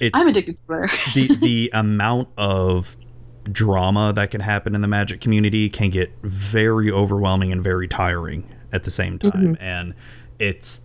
it's 0.02 0.14
i'm 0.14 0.28
addicted 0.28 0.58
to 0.58 0.66
twitter. 0.66 0.90
the 1.14 1.34
the 1.36 1.70
amount 1.72 2.28
of 2.36 2.96
drama 3.50 4.12
that 4.14 4.30
can 4.30 4.42
happen 4.42 4.74
in 4.74 4.82
the 4.82 4.88
magic 4.88 5.22
community 5.22 5.70
can 5.70 5.88
get 5.88 6.12
very 6.22 6.90
overwhelming 6.90 7.50
and 7.52 7.62
very 7.62 7.88
tiring 7.88 8.46
at 8.70 8.82
the 8.84 8.90
same 8.90 9.18
time. 9.18 9.56
And 9.60 9.94
it's 10.38 10.82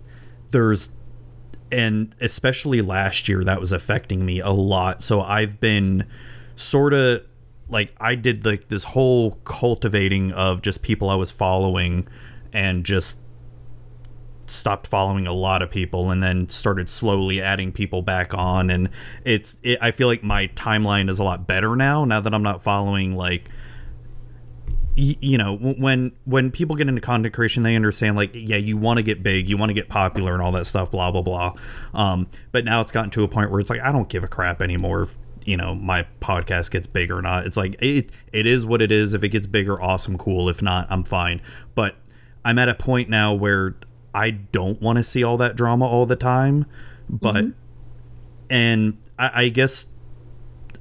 there's 0.52 0.92
and 1.74 2.16
especially 2.22 2.82
last 2.82 3.28
year 3.28 3.44
that 3.44 3.60
was 3.60 3.72
affecting 3.72 4.26
me 4.26 4.40
a 4.40 4.52
lot. 4.52 5.02
So 5.02 5.22
i've 5.22 5.60
been 5.60 6.06
sort 6.56 6.94
of 6.94 7.24
like 7.68 7.94
i 8.00 8.14
did 8.14 8.46
like 8.46 8.70
this 8.70 8.84
whole 8.84 9.32
cultivating 9.44 10.32
of 10.34 10.62
just 10.62 10.84
people 10.84 11.10
i 11.10 11.16
was 11.16 11.32
following 11.32 12.08
and 12.54 12.86
just 12.86 13.18
stopped 14.46 14.86
following 14.86 15.26
a 15.26 15.34
lot 15.34 15.62
of 15.62 15.72
people 15.72 16.12
and 16.12 16.22
then 16.22 16.50
started 16.50 16.90
slowly 16.90 17.42
adding 17.42 17.72
people 17.72 18.02
back 18.02 18.34
on. 18.34 18.70
And 18.70 18.90
it's 19.24 19.58
it, 19.64 19.78
i 19.82 19.92
feel 19.92 20.08
like 20.08 20.24
my 20.24 20.48
timeline 20.50 21.10
is 21.10 21.20
a 21.20 21.24
lot 21.24 21.48
better 21.48 21.76
now 21.76 22.06
now 22.06 22.20
that 22.22 22.34
i'm 22.34 22.44
not 22.44 22.62
following 22.62 23.16
like 23.16 23.50
you 24.96 25.38
know 25.38 25.56
when 25.58 26.12
when 26.26 26.52
people 26.52 26.76
get 26.76 26.88
into 26.88 27.02
content 27.02 27.34
creation 27.34 27.64
they 27.64 27.76
understand 27.76 28.16
like 28.16 28.30
yeah 28.34 28.58
you 28.58 28.78
want 28.78 28.98
to 28.98 29.04
get 29.04 29.24
big 29.24 29.50
you 29.50 29.58
want 29.58 29.70
to 29.70 29.74
get 29.74 29.90
popular 29.90 30.34
and 30.34 30.42
all 30.42 30.52
that 30.52 30.66
stuff 30.66 30.92
blah 30.92 31.12
blah 31.12 31.22
blah. 31.22 31.54
Um 31.94 32.28
but 32.52 32.64
now 32.64 32.82
it's 32.82 32.92
gotten 32.92 33.10
to 33.12 33.24
a 33.24 33.28
point 33.28 33.50
where 33.50 33.60
it's 33.60 33.70
like 33.70 33.82
i 33.82 33.92
don't 33.92 34.10
give 34.10 34.24
a 34.24 34.28
crap 34.28 34.62
anymore 34.62 35.04
if 35.04 35.18
you 35.46 35.58
know 35.58 35.74
my 35.74 36.06
podcast 36.22 36.72
gets 36.72 36.88
big 36.88 37.12
or 37.12 37.22
not. 37.22 37.46
It's 37.48 37.58
like 37.58 37.76
it 37.82 38.12
it 38.32 38.46
is 38.46 38.66
what 38.66 38.82
it 38.82 38.92
is. 38.92 39.14
If 39.14 39.24
it 39.24 39.30
gets 39.30 39.48
bigger 39.48 39.82
awesome 39.82 40.18
cool. 40.18 40.48
If 40.48 40.62
not 40.62 40.88
i'm 40.92 41.04
fine. 41.04 41.42
But 41.74 41.96
i'm 42.46 42.60
at 42.60 42.70
a 42.70 42.76
point 42.76 43.10
now 43.10 43.34
where 43.34 43.76
i 44.14 44.30
don't 44.30 44.80
want 44.80 44.98
to 44.98 45.04
see 45.04 45.24
all 45.24 45.38
that 45.38 45.56
drama 45.56 45.86
all 45.86 46.06
the 46.06 46.16
time. 46.16 46.68
But 47.10 47.46
and 48.50 48.98
I, 49.18 49.46
I 49.46 49.50
guess 49.50 49.88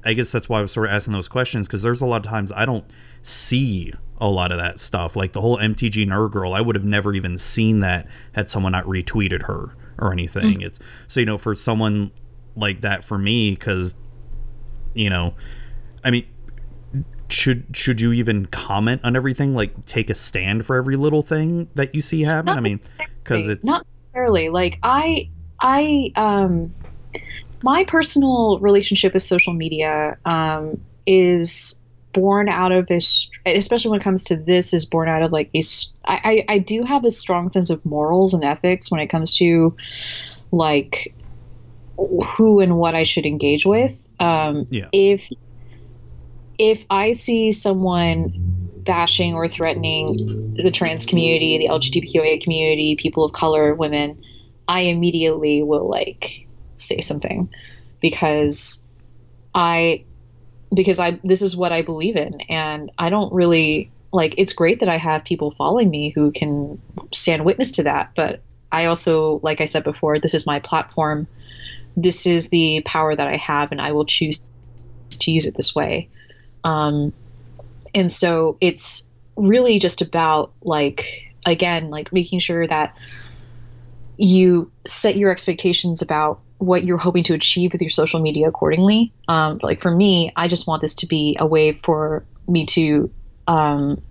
I 0.05 0.13
guess 0.13 0.31
that's 0.31 0.49
why 0.49 0.59
I 0.59 0.61
was 0.61 0.71
sort 0.71 0.87
of 0.87 0.93
asking 0.93 1.13
those 1.13 1.27
questions 1.27 1.67
because 1.67 1.81
there's 1.81 2.01
a 2.01 2.05
lot 2.05 2.25
of 2.25 2.29
times 2.29 2.51
I 2.51 2.65
don't 2.65 2.85
see 3.21 3.93
a 4.23 4.29
lot 4.29 4.53
of 4.53 4.57
that 4.57 4.79
stuff. 4.79 5.17
Like 5.17 5.33
the 5.33 5.41
whole 5.41 5.57
MTG 5.57 6.07
Nerd 6.07 6.31
Girl, 6.31 6.53
I 6.53 6.61
would 6.61 6.77
have 6.77 6.85
never 6.85 7.13
even 7.13 7.37
seen 7.37 7.81
that 7.81 8.07
had 8.31 8.49
someone 8.49 8.71
not 8.71 8.85
retweeted 8.85 9.43
her 9.43 9.75
or 9.99 10.13
anything. 10.13 10.61
It's 10.61 10.79
so 11.07 11.19
you 11.19 11.25
know 11.25 11.37
for 11.37 11.53
someone 11.53 12.11
like 12.55 12.81
that 12.81 13.03
for 13.03 13.17
me 13.17 13.51
because 13.51 13.93
you 14.93 15.09
know, 15.09 15.35
I 16.03 16.09
mean. 16.09 16.25
Should 17.29 17.65
should 17.75 17.99
you 17.99 18.13
even 18.13 18.45
comment 18.45 19.01
on 19.03 19.15
everything? 19.15 19.55
Like 19.55 19.87
take 19.87 20.11
a 20.11 20.13
stand 20.13 20.67
for 20.67 20.75
every 20.75 20.95
little 20.95 21.23
thing 21.23 21.67
that 21.73 21.95
you 21.95 22.01
see 22.03 22.21
happen? 22.21 22.45
Not 22.47 22.57
I 22.57 22.59
mean, 22.59 22.79
because 23.23 23.47
it's 23.47 23.63
not 23.63 23.87
necessarily 24.13 24.49
like 24.49 24.77
i 24.83 25.27
i 25.61 26.11
um 26.15 26.71
my 27.63 27.83
personal 27.85 28.59
relationship 28.59 29.13
with 29.13 29.23
social 29.23 29.53
media 29.53 30.15
um 30.25 30.79
is 31.07 31.81
born 32.13 32.47
out 32.49 32.71
of 32.71 32.87
a 32.89 32.99
especially 33.45 33.91
when 33.91 33.99
it 33.99 34.03
comes 34.03 34.23
to 34.25 34.35
this 34.35 34.73
is 34.73 34.85
born 34.85 35.09
out 35.09 35.21
of 35.21 35.31
like 35.31 35.49
a 35.55 35.61
I 36.05 36.45
I 36.47 36.59
do 36.59 36.83
have 36.83 37.03
a 37.05 37.09
strong 37.09 37.51
sense 37.51 37.69
of 37.69 37.83
morals 37.85 38.33
and 38.33 38.43
ethics 38.43 38.91
when 38.91 38.99
it 38.99 39.07
comes 39.07 39.35
to 39.37 39.75
like 40.51 41.15
who 41.97 42.59
and 42.59 42.77
what 42.77 42.95
I 42.95 43.03
should 43.03 43.25
engage 43.25 43.65
with. 43.65 44.07
Um, 44.19 44.65
Yeah. 44.69 44.89
If 44.91 45.29
if 46.59 46.85
I 46.89 47.13
see 47.13 47.51
someone 47.51 48.31
bashing 48.83 49.33
or 49.33 49.47
threatening 49.47 50.53
the 50.55 50.71
trans 50.71 51.05
community, 51.05 51.57
the 51.57 51.67
LGBTQIA 51.67 52.41
community, 52.41 52.95
people 52.95 53.25
of 53.25 53.33
color, 53.33 53.73
women, 53.73 54.21
I 54.67 54.81
immediately 54.81 55.63
will 55.63 55.89
like 55.89 56.47
say 56.75 57.01
something 57.01 57.49
because 58.01 58.83
I 59.55 60.05
because 60.73 60.99
I 60.99 61.19
this 61.23 61.41
is 61.41 61.55
what 61.55 61.71
I 61.71 61.81
believe 61.81 62.15
in 62.15 62.39
and 62.49 62.91
I 62.97 63.09
don't 63.09 63.31
really 63.33 63.91
like 64.11 64.35
it's 64.37 64.53
great 64.53 64.79
that 64.79 64.89
I 64.89 64.97
have 64.97 65.23
people 65.23 65.51
following 65.51 65.89
me 65.89 66.09
who 66.09 66.31
can 66.31 66.79
stand 67.13 67.45
witness 67.45 67.71
to 67.71 67.83
that, 67.83 68.11
but 68.15 68.41
I 68.71 68.85
also 68.85 69.39
like 69.43 69.61
I 69.61 69.65
said 69.65 69.83
before, 69.83 70.19
this 70.19 70.33
is 70.33 70.45
my 70.45 70.59
platform. 70.59 71.27
This 71.95 72.25
is 72.25 72.49
the 72.49 72.81
power 72.85 73.15
that 73.15 73.27
I 73.27 73.37
have 73.37 73.71
and 73.71 73.81
I 73.81 73.91
will 73.91 74.05
choose 74.05 74.41
to 75.11 75.31
use 75.31 75.45
it 75.45 75.55
this 75.55 75.75
way. 75.75 76.09
Um 76.63 77.13
and 77.93 78.11
so 78.11 78.57
it's 78.61 79.07
really 79.35 79.79
just 79.79 80.01
about 80.01 80.53
like 80.61 81.07
again 81.45 81.89
like 81.89 82.13
making 82.13 82.39
sure 82.39 82.67
that 82.67 82.95
you 84.17 84.71
set 84.85 85.17
your 85.17 85.31
expectations 85.31 86.01
about 86.01 86.39
what 86.65 86.83
you're 86.83 86.97
hoping 86.97 87.23
to 87.23 87.33
achieve 87.33 87.73
with 87.73 87.81
your 87.81 87.89
social 87.89 88.19
media 88.19 88.47
accordingly. 88.47 89.11
Um, 89.27 89.59
like 89.61 89.81
for 89.81 89.91
me 89.91 90.31
i 90.35 90.47
just 90.47 90.67
want 90.67 90.81
this 90.81 90.95
to 90.95 91.07
be 91.07 91.35
a 91.39 91.45
way 91.45 91.71
for 91.71 92.25
me 92.47 92.65
to 92.67 93.11
um, 93.47 94.01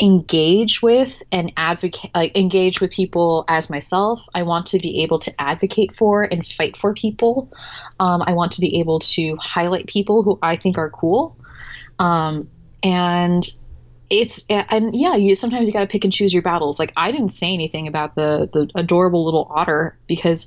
engage 0.00 0.82
with 0.82 1.22
and 1.32 1.52
advocate 1.56 2.10
like 2.14 2.36
engage 2.36 2.80
with 2.80 2.90
people 2.90 3.44
as 3.48 3.70
myself. 3.70 4.20
I 4.34 4.42
want 4.42 4.66
to 4.66 4.78
be 4.78 5.02
able 5.02 5.18
to 5.20 5.40
advocate 5.40 5.96
for 5.96 6.22
and 6.22 6.46
fight 6.46 6.76
for 6.76 6.92
people. 6.92 7.50
Um, 7.98 8.22
i 8.26 8.32
want 8.32 8.52
to 8.52 8.60
be 8.60 8.78
able 8.78 8.98
to 8.98 9.36
highlight 9.40 9.86
people 9.86 10.22
who 10.22 10.38
i 10.42 10.56
think 10.56 10.76
are 10.76 10.90
cool. 10.90 11.36
Um, 11.98 12.48
and 12.82 13.48
it's 14.10 14.44
and 14.48 14.94
yeah 14.94 15.16
you 15.16 15.34
sometimes 15.34 15.66
you 15.66 15.72
got 15.72 15.80
to 15.80 15.86
pick 15.86 16.04
and 16.04 16.12
choose 16.12 16.32
your 16.32 16.42
battles 16.42 16.78
like 16.78 16.92
i 16.96 17.10
didn't 17.10 17.30
say 17.30 17.52
anything 17.52 17.88
about 17.88 18.14
the 18.14 18.48
the 18.52 18.68
adorable 18.74 19.24
little 19.24 19.50
otter 19.54 19.98
because 20.06 20.46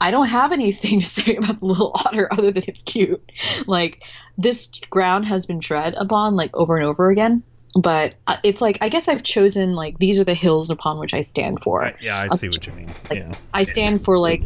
i 0.00 0.10
don't 0.10 0.28
have 0.28 0.52
anything 0.52 1.00
to 1.00 1.06
say 1.06 1.36
about 1.36 1.60
the 1.60 1.66
little 1.66 1.92
otter 2.04 2.28
other 2.32 2.50
than 2.50 2.62
it's 2.66 2.82
cute 2.82 3.22
like 3.66 4.02
this 4.36 4.70
ground 4.90 5.26
has 5.26 5.46
been 5.46 5.60
tread 5.60 5.94
upon 5.94 6.36
like 6.36 6.50
over 6.54 6.76
and 6.76 6.84
over 6.84 7.10
again 7.10 7.42
but 7.74 8.14
uh, 8.26 8.36
it's 8.44 8.60
like 8.60 8.78
i 8.80 8.88
guess 8.88 9.08
i've 9.08 9.22
chosen 9.22 9.74
like 9.74 9.98
these 9.98 10.18
are 10.18 10.24
the 10.24 10.34
hills 10.34 10.70
upon 10.70 10.98
which 10.98 11.14
i 11.14 11.20
stand 11.20 11.58
for 11.62 11.84
I, 11.84 11.94
yeah, 12.00 12.26
I 12.30 12.36
see 12.36 12.48
what 12.48 12.66
you 12.66 12.72
mean. 12.72 12.94
Like, 13.10 13.20
Yeah. 13.20 13.34
I 13.52 13.62
stand 13.62 14.04
for 14.04 14.18
like 14.18 14.42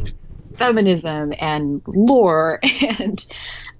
feminism 0.57 1.33
and 1.39 1.81
lore 1.87 2.59
and 2.99 3.25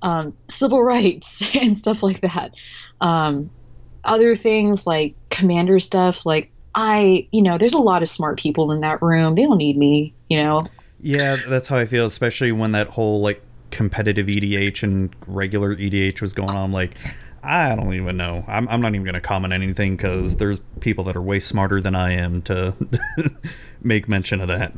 um, 0.01 0.33
civil 0.49 0.83
rights 0.83 1.43
and 1.55 1.75
stuff 1.75 2.03
like 2.03 2.21
that. 2.21 2.51
Um, 3.01 3.51
other 4.03 4.35
things 4.35 4.85
like 4.85 5.15
commander 5.29 5.79
stuff, 5.79 6.25
like 6.25 6.51
I, 6.75 7.27
you 7.31 7.41
know, 7.41 7.57
there's 7.57 7.73
a 7.73 7.79
lot 7.79 8.01
of 8.01 8.07
smart 8.07 8.39
people 8.39 8.71
in 8.71 8.81
that 8.81 9.01
room. 9.01 9.35
They 9.35 9.43
don't 9.43 9.57
need 9.57 9.77
me, 9.77 10.13
you 10.29 10.41
know. 10.41 10.65
Yeah, 10.99 11.37
that's 11.47 11.67
how 11.67 11.77
I 11.77 11.85
feel, 11.85 12.05
especially 12.05 12.51
when 12.51 12.71
that 12.71 12.87
whole 12.87 13.21
like 13.21 13.41
competitive 13.71 14.27
EDH 14.27 14.83
and 14.83 15.15
regular 15.27 15.75
EDH 15.75 16.21
was 16.21 16.33
going 16.33 16.51
on. 16.51 16.71
Like, 16.71 16.95
I 17.43 17.75
don't 17.75 17.93
even 17.93 18.17
know. 18.17 18.45
I'm, 18.47 18.67
I'm 18.69 18.81
not 18.81 18.95
even 18.95 19.03
going 19.03 19.13
to 19.15 19.21
comment 19.21 19.53
anything 19.53 19.97
because 19.97 20.37
there's 20.37 20.61
people 20.79 21.03
that 21.05 21.15
are 21.15 21.21
way 21.21 21.39
smarter 21.39 21.81
than 21.81 21.93
I 21.93 22.13
am 22.13 22.41
to 22.43 22.75
make 23.81 24.07
mention 24.07 24.41
of 24.41 24.47
that. 24.47 24.73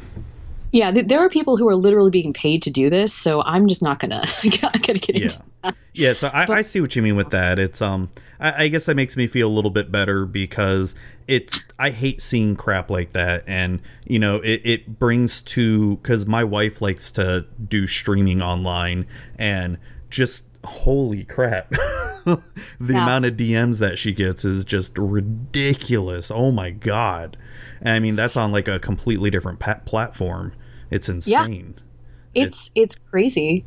Yeah, 0.72 0.92
th- 0.92 1.08
there 1.08 1.20
are 1.20 1.30
people 1.30 1.56
who 1.58 1.68
are 1.70 1.76
literally 1.76 2.12
being 2.12 2.34
paid 2.34 2.62
to 2.64 2.70
do 2.70 2.90
this, 2.90 3.14
so 3.14 3.42
I'm 3.44 3.68
just 3.68 3.82
not 3.82 4.00
gonna 4.00 4.24
get 4.44 4.90
into 4.90 5.18
Yeah. 5.20 5.72
Yeah, 5.94 6.14
so 6.14 6.28
I, 6.28 6.46
I 6.52 6.62
see 6.62 6.82
what 6.82 6.96
you 6.96 7.02
mean 7.02 7.16
with 7.16 7.30
that. 7.30 7.58
It's 7.58 7.82
um, 7.82 8.10
I, 8.40 8.66
I 8.66 8.68
guess 8.68 8.86
that 8.88 8.96
makes 8.96 9.16
me 9.16 9.28
feel 9.28 9.48
a 9.48 9.54
little 9.54 9.72
bit 9.72 9.92
better 9.92 10.26
because 10.26 10.94
it's 11.28 11.64
I 11.80 11.90
hate 11.92 12.22
seeing 12.22 12.56
crap 12.58 12.90
like 12.90 13.14
that, 13.14 13.44
and 13.48 13.80
you 14.06 14.20
know 14.20 14.38
it, 14.38 14.62
it 14.66 15.00
brings 15.00 15.42
to 15.44 15.96
because 15.98 16.26
my 16.26 16.44
wife 16.44 16.82
likes 16.82 17.10
to 17.12 17.46
do 17.70 17.88
streaming 17.88 18.42
online, 18.42 19.08
and 19.40 19.78
just 20.10 20.44
holy 20.66 21.24
crap, 21.24 21.70
the 22.26 22.42
Yeah. 22.82 23.04
amount 23.04 23.24
of 23.26 23.36
DMs 23.36 23.80
that 23.80 23.98
she 23.98 24.12
gets 24.12 24.44
is 24.44 24.66
just 24.66 24.98
ridiculous. 24.98 26.30
Oh 26.30 26.52
my 26.52 26.72
god, 26.72 27.38
and 27.86 27.96
I 27.96 28.00
mean 28.00 28.16
that's 28.16 28.36
on 28.36 28.52
like 28.52 28.68
a 28.68 28.80
completely 28.80 29.30
different 29.30 29.60
pa- 29.60 29.82
platform. 29.86 30.54
It's 30.90 31.08
insane. 31.08 31.76
Yeah, 32.34 32.46
it's 32.46 32.72
it's 32.76 32.98
crazy 33.10 33.66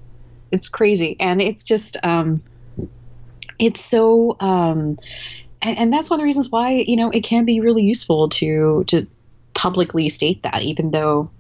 it's 0.51 0.69
crazy 0.69 1.17
and 1.21 1.41
it's 1.41 1.63
just 1.63 1.97
um 2.03 2.43
it's 3.59 3.81
so 3.81 4.37
um 4.41 4.99
and, 5.61 5.79
and 5.79 5.93
that's 5.93 6.11
one 6.11 6.19
of 6.19 6.21
the 6.21 6.25
reasons 6.25 6.51
why 6.51 6.71
you 6.87 6.97
know 6.97 7.11
it 7.11 7.23
can 7.23 7.45
be 7.45 7.61
really 7.61 7.83
useful 7.83 8.29
to 8.29 8.85
to 8.87 9.07
publicly 9.55 10.09
state 10.09 10.43
that 10.43 10.63
even 10.63 10.91
though 10.91 11.31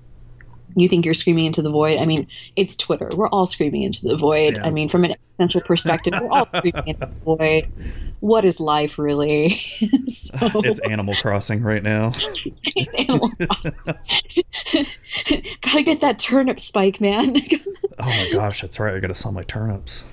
you 0.76 0.88
think 0.88 1.04
you're 1.04 1.14
screaming 1.14 1.46
into 1.46 1.62
the 1.62 1.70
void. 1.70 1.98
I 1.98 2.06
mean, 2.06 2.26
it's 2.56 2.76
Twitter. 2.76 3.10
We're 3.14 3.28
all 3.28 3.46
screaming 3.46 3.82
into 3.82 4.06
the 4.06 4.16
void. 4.16 4.54
Yeah, 4.54 4.66
I 4.66 4.70
mean, 4.70 4.88
from 4.88 5.04
an 5.04 5.12
existential 5.12 5.60
perspective, 5.62 6.12
we're 6.20 6.28
all 6.30 6.46
screaming 6.54 6.86
into 6.88 7.00
the 7.06 7.12
void. 7.24 7.72
What 8.20 8.44
is 8.44 8.58
life 8.60 8.98
really? 8.98 9.50
so, 10.06 10.36
It's 10.64 10.80
Animal 10.80 11.14
Crossing 11.16 11.62
right 11.62 11.82
now. 11.82 12.12
it's 12.64 12.96
Animal 13.08 13.30
Crossing. 13.30 14.86
Gotta 15.62 15.82
get 15.82 16.00
that 16.00 16.18
turnip 16.18 16.60
spike, 16.60 17.00
man. 17.00 17.36
Oh 18.00 18.04
my 18.04 18.30
gosh, 18.30 18.60
that's 18.60 18.78
right. 18.78 18.94
I 18.94 19.00
gotta 19.00 19.14
sell 19.14 19.32
my 19.32 19.42
turnips. 19.42 20.04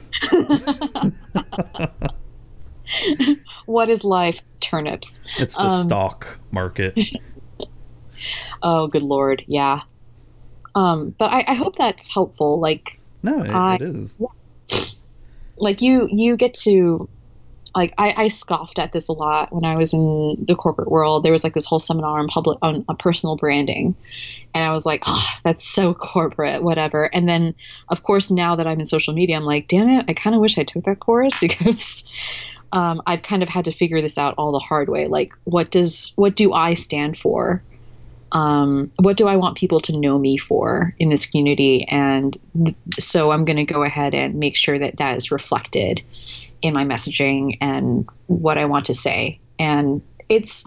what 3.66 3.90
is 3.90 4.03
life? 4.03 4.42
Turnips. 4.59 5.22
It's 5.38 5.56
the 5.56 5.61
Um, 5.64 5.85
stock 5.88 6.40
market. 6.51 6.98
Oh, 8.64 8.88
good 8.88 9.03
lord, 9.03 9.43
yeah. 9.48 9.82
Um, 10.76 11.16
but 11.18 11.32
I, 11.32 11.44
I 11.48 11.54
hope 11.54 11.78
that's 11.78 12.14
helpful. 12.14 12.60
Like, 12.60 13.00
No, 13.24 13.42
it, 13.42 13.50
I- 13.50 13.76
it 13.76 13.82
is. 13.82 14.18
like 15.58 15.82
you 15.82 16.08
you 16.12 16.36
get 16.36 16.54
to 16.54 17.08
like 17.76 17.94
I, 17.98 18.14
I 18.24 18.28
scoffed 18.30 18.80
at 18.80 18.94
this 18.94 19.10
a 19.10 19.14
lot 19.14 19.54
when 19.54 19.66
I 19.66 19.76
was 19.76 19.94
in 19.94 20.38
the 20.48 20.56
corporate 20.56 20.90
world. 20.90 21.24
There 21.24 21.32
was 21.32 21.44
like 21.44 21.54
this 21.54 21.66
whole 21.66 21.80
seminar 21.80 22.20
on 22.20 22.28
public 22.28 22.58
on, 22.62 22.86
on 22.88 22.95
personal 22.98 23.36
branding, 23.36 23.95
and 24.54 24.64
I 24.64 24.72
was 24.72 24.86
like, 24.86 25.04
oh, 25.06 25.30
that's 25.44 25.68
so 25.68 25.94
corporate, 25.94 26.64
whatever. 26.64 27.14
And 27.14 27.28
then, 27.28 27.54
of 27.90 28.04
course, 28.04 28.32
now 28.32 28.56
that 28.56 28.66
I'm 28.66 28.80
in 28.80 28.86
social 28.86 29.14
media, 29.14 29.36
I'm 29.36 29.44
like, 29.44 29.68
damn 29.68 29.90
it, 29.90 30.06
I 30.08 30.14
kind 30.14 30.36
of 30.36 30.42
wish 30.42 30.58
I 30.58 30.64
took 30.64 30.86
that 30.86 31.02
course 31.02 31.38
because 31.42 32.06
um, 32.72 33.02
I've 33.06 33.24
kind 33.24 33.44
of 33.44 33.50
had 33.50 33.66
to 33.66 33.72
figure 33.74 34.02
this 34.02 34.18
out 34.18 34.36
all 34.38 34.54
the 34.54 34.60
hard 34.60 34.88
way. 34.88 35.08
Like, 35.08 35.34
what 35.44 35.70
does 35.72 36.14
what 36.16 36.36
do 36.36 36.54
I 36.54 36.74
stand 36.76 37.18
for? 37.18 37.62
Um, 38.36 38.92
what 38.98 39.16
do 39.16 39.30
I 39.30 39.38
want 39.38 39.58
people 39.58 39.80
to 39.80 39.98
know 39.98 40.20
me 40.20 40.38
for 40.38 40.94
in 41.00 41.08
this 41.08 41.26
community? 41.26 41.86
And 41.88 42.38
so 43.00 43.32
I'm 43.32 43.46
going 43.46 43.56
to 43.56 43.64
go 43.64 43.82
ahead 43.82 44.14
and 44.14 44.36
make 44.36 44.58
sure 44.58 44.78
that 44.78 44.98
that 44.98 45.16
is 45.16 45.32
reflected 45.32 46.04
in 46.62 46.74
my 46.74 46.84
messaging 46.84 47.58
and 47.62 48.06
what 48.28 48.58
I 48.58 48.66
want 48.66 48.88
to 48.88 48.94
say. 48.94 49.40
And 49.58 50.02
it's 50.28 50.66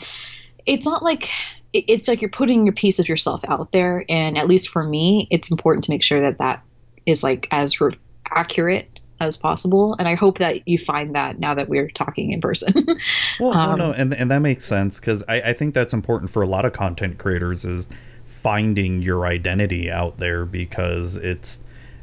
it's 0.64 0.86
not 0.86 1.02
like 1.02 1.28
it's 1.74 2.08
like 2.08 2.22
you're 2.22 2.30
putting 2.30 2.64
your 2.64 2.72
piece 2.72 2.98
of 2.98 3.06
yourself 3.06 3.42
out 3.46 3.70
there. 3.72 4.02
And 4.08 4.38
at 4.38 4.48
least 4.48 4.70
for 4.70 4.82
me, 4.82 5.28
it's 5.30 5.50
important 5.50 5.84
to 5.84 5.90
make 5.90 6.02
sure 6.02 6.22
that 6.22 6.38
that 6.38 6.62
is 7.04 7.22
like 7.22 7.48
as 7.50 7.82
re- 7.82 7.98
accurate 8.30 8.97
as 9.20 9.36
possible. 9.36 9.94
And 9.98 10.08
I 10.08 10.14
hope 10.14 10.38
that 10.38 10.66
you 10.66 10.78
find 10.78 11.14
that 11.14 11.38
now 11.38 11.54
that 11.54 11.68
we're 11.68 11.88
talking 11.90 12.32
in 12.32 12.40
person. 12.40 12.72
Well, 13.40 13.52
Um, 13.52 13.78
no, 13.78 13.86
no, 13.88 13.92
and 13.92 14.14
and 14.14 14.30
that 14.30 14.40
makes 14.40 14.64
sense 14.64 14.98
because 14.98 15.22
I, 15.28 15.40
I 15.40 15.52
think 15.52 15.74
that's 15.74 15.92
important 15.92 16.30
for 16.30 16.42
a 16.42 16.46
lot 16.46 16.64
of 16.64 16.72
content 16.72 17.18
creators 17.18 17.64
is 17.64 17.88
finding 18.24 19.02
your 19.02 19.26
identity 19.26 19.90
out 19.90 20.18
there 20.18 20.44
because 20.44 21.16
it's 21.16 21.60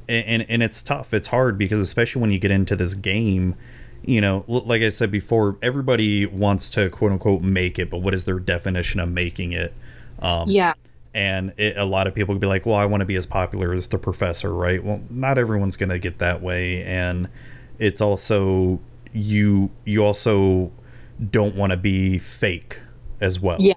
and 0.08 0.46
and 0.50 0.64
it's 0.64 0.82
tough. 0.82 1.14
It's 1.14 1.28
hard 1.28 1.58
because 1.58 1.80
especially 1.80 2.22
when 2.22 2.32
you 2.32 2.40
get 2.40 2.52
into 2.52 2.76
this 2.76 2.94
game, 2.94 3.56
you 4.04 4.22
know, 4.22 4.44
like 4.48 4.82
I 4.82 4.90
said 4.90 5.12
before, 5.12 5.58
everybody 5.62 6.26
wants 6.26 6.70
to 6.72 6.90
quote 6.90 7.12
unquote 7.12 7.42
make 7.42 7.80
it, 7.80 7.90
but 7.90 7.98
what 8.00 8.14
is 8.14 8.26
their 8.26 8.40
definition 8.40 9.00
of 9.00 9.10
making 9.10 9.52
it? 9.52 9.74
Um, 10.20 10.50
yeah. 10.50 10.74
And 11.16 11.54
it, 11.56 11.78
a 11.78 11.86
lot 11.86 12.08
of 12.08 12.14
people 12.14 12.36
could 12.36 12.42
be 12.42 12.48
like, 12.48 12.66
"Well, 12.66 12.76
I 12.76 12.86
want 12.86 13.00
to 13.02 13.06
be 13.06 13.16
as 13.16 13.26
popular 13.26 13.74
as 13.74 13.88
the 13.88 13.98
professor," 13.98 14.54
right? 14.54 14.84
Well, 14.84 15.02
not 15.10 15.38
everyone's 15.38 15.78
going 15.78 15.90
to 15.90 15.98
get 15.98 16.20
that 16.20 16.42
way, 16.42 16.84
and 16.84 17.30
it's 17.80 18.02
also 18.02 18.80
you 19.14 19.72
you 19.86 20.04
also 20.04 20.72
don't 21.32 21.56
want 21.56 21.72
to 21.72 21.78
be 21.78 22.20
fake 22.20 22.80
as 23.22 23.40
well. 23.40 23.58
Yeah. 23.60 23.74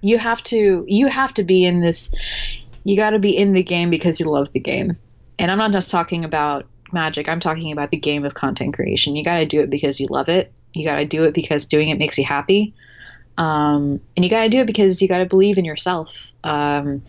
you 0.00 0.18
have 0.18 0.42
to 0.44 0.84
you 0.88 1.06
have 1.06 1.32
to 1.34 1.44
be 1.44 1.64
in 1.64 1.80
this 1.80 2.12
you 2.82 2.96
got 2.96 3.10
to 3.10 3.20
be 3.20 3.36
in 3.36 3.52
the 3.52 3.62
game 3.62 3.88
because 3.88 4.18
you 4.18 4.26
love 4.26 4.52
the 4.52 4.58
game 4.58 4.96
and 5.38 5.52
i'm 5.52 5.58
not 5.58 5.70
just 5.70 5.92
talking 5.92 6.24
about 6.24 6.66
magic 6.92 7.28
i'm 7.28 7.38
talking 7.38 7.70
about 7.70 7.92
the 7.92 7.96
game 7.96 8.24
of 8.24 8.34
content 8.34 8.74
creation 8.74 9.14
you 9.14 9.22
got 9.22 9.36
to 9.36 9.46
do 9.46 9.60
it 9.60 9.70
because 9.70 10.00
you 10.00 10.08
love 10.10 10.28
it 10.28 10.52
you 10.74 10.84
got 10.84 10.96
to 10.96 11.04
do 11.04 11.22
it 11.22 11.32
because 11.32 11.64
doing 11.64 11.88
it 11.88 11.98
makes 11.98 12.18
you 12.18 12.24
happy 12.24 12.74
um, 13.38 14.00
and 14.16 14.24
you 14.24 14.30
got 14.30 14.42
to 14.42 14.48
do 14.48 14.60
it 14.60 14.66
because 14.66 15.00
you 15.00 15.08
got 15.08 15.18
to 15.18 15.26
believe 15.26 15.58
in 15.58 15.64
yourself. 15.64 16.32
Um, 16.44 17.02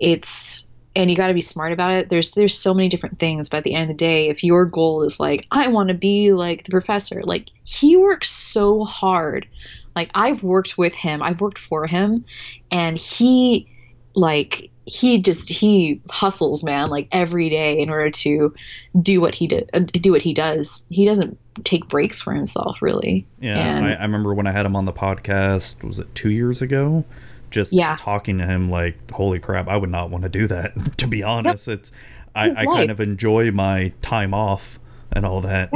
it's 0.00 0.68
and 0.94 1.10
you 1.10 1.16
got 1.16 1.28
to 1.28 1.34
be 1.34 1.40
smart 1.40 1.72
about 1.72 1.92
it. 1.92 2.10
There's 2.10 2.32
there's 2.32 2.58
so 2.58 2.74
many 2.74 2.88
different 2.88 3.18
things 3.18 3.52
at 3.52 3.64
the 3.64 3.74
end 3.74 3.90
of 3.90 3.96
the 3.96 4.04
day. 4.04 4.28
If 4.28 4.44
your 4.44 4.66
goal 4.66 5.02
is 5.02 5.20
like 5.20 5.46
i 5.50 5.68
want 5.68 5.88
to 5.88 5.94
be 5.94 6.32
like 6.32 6.64
the 6.64 6.70
professor 6.70 7.22
like 7.24 7.50
he 7.64 7.96
works 7.96 8.30
so 8.30 8.84
hard. 8.84 9.46
Like 9.94 10.10
i've 10.14 10.42
worked 10.42 10.78
with 10.78 10.94
him 10.94 11.22
i've 11.22 11.40
worked 11.42 11.58
for 11.58 11.86
him 11.86 12.24
and 12.70 12.96
he 12.96 13.68
like 14.14 14.71
he 14.86 15.18
just 15.18 15.48
he 15.48 16.00
hustles 16.10 16.64
man 16.64 16.88
like 16.88 17.06
every 17.12 17.48
day 17.48 17.78
in 17.78 17.88
order 17.88 18.10
to 18.10 18.52
do 19.00 19.20
what 19.20 19.34
he 19.34 19.46
did 19.46 19.70
uh, 19.74 19.78
do 19.78 20.10
what 20.10 20.22
he 20.22 20.34
does 20.34 20.84
he 20.90 21.04
doesn't 21.04 21.38
take 21.64 21.86
breaks 21.88 22.20
for 22.20 22.32
himself 22.34 22.80
really 22.82 23.24
Yeah, 23.40 23.84
I, 23.84 23.92
I 23.92 24.02
remember 24.02 24.34
when 24.34 24.46
I 24.46 24.52
had 24.52 24.64
him 24.66 24.74
on 24.74 24.86
the 24.86 24.92
podcast. 24.92 25.84
Was 25.84 25.98
it 26.00 26.12
two 26.14 26.30
years 26.30 26.62
ago? 26.62 27.04
Just 27.50 27.74
Yeah. 27.74 27.94
talking 27.98 28.38
to 28.38 28.46
him, 28.46 28.70
like, 28.70 29.10
holy 29.10 29.38
crap, 29.38 29.68
I 29.68 29.76
would 29.76 29.90
not 29.90 30.08
want 30.08 30.24
to 30.24 30.30
do 30.30 30.46
that. 30.46 30.96
to 30.96 31.06
be 31.06 31.22
honest, 31.22 31.68
it's 31.68 31.92
I, 32.34 32.50
I 32.62 32.64
kind 32.64 32.90
of 32.90 32.98
enjoy 33.00 33.50
my 33.50 33.92
time 34.00 34.32
off 34.32 34.80
and 35.12 35.26
all 35.26 35.42
that. 35.42 35.70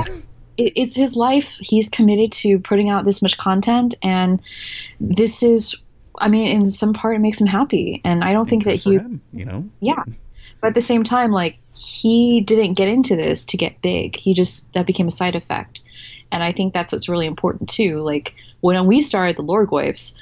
it, 0.57 0.73
it's 0.75 0.97
his 0.97 1.15
life. 1.15 1.59
He's 1.61 1.91
committed 1.91 2.33
to 2.33 2.59
putting 2.59 2.89
out 2.89 3.05
this 3.05 3.21
much 3.21 3.37
content, 3.37 3.95
and 4.03 4.41
this 4.99 5.43
is, 5.43 5.77
I 6.19 6.29
mean, 6.29 6.49
in 6.49 6.65
some 6.65 6.93
part, 6.93 7.17
it 7.17 7.21
makes 7.21 7.41
him 7.41 7.47
happy. 7.47 8.01
And 8.05 8.25
I 8.25 8.33
don't 8.33 8.49
think 8.49 8.65
Good 8.65 8.73
that 8.73 8.77
he, 8.77 8.95
him, 8.95 9.23
you 9.33 9.45
know. 9.45 9.69
yeah. 9.81 10.03
But 10.61 10.69
at 10.69 10.75
the 10.75 10.81
same 10.81 11.03
time, 11.03 11.33
like 11.33 11.59
he 11.75 12.41
didn't 12.41 12.75
get 12.75 12.89
into 12.89 13.17
this 13.17 13.45
to 13.47 13.57
get 13.57 13.83
big. 13.83 14.17
He 14.17 14.35
just 14.35 14.73
that 14.73 14.87
became 14.87 15.09
a 15.09 15.11
side 15.11 15.35
effect, 15.35 15.81
and 16.33 16.43
I 16.43 16.53
think 16.53 16.73
that's 16.73 16.93
what's 16.93 17.09
really 17.09 17.27
important 17.27 17.69
too. 17.69 18.01
Like 18.01 18.35
when 18.61 18.87
we 18.87 19.01
started 19.01 19.37
the 19.37 19.43
Lorgoyfs, 19.43 20.15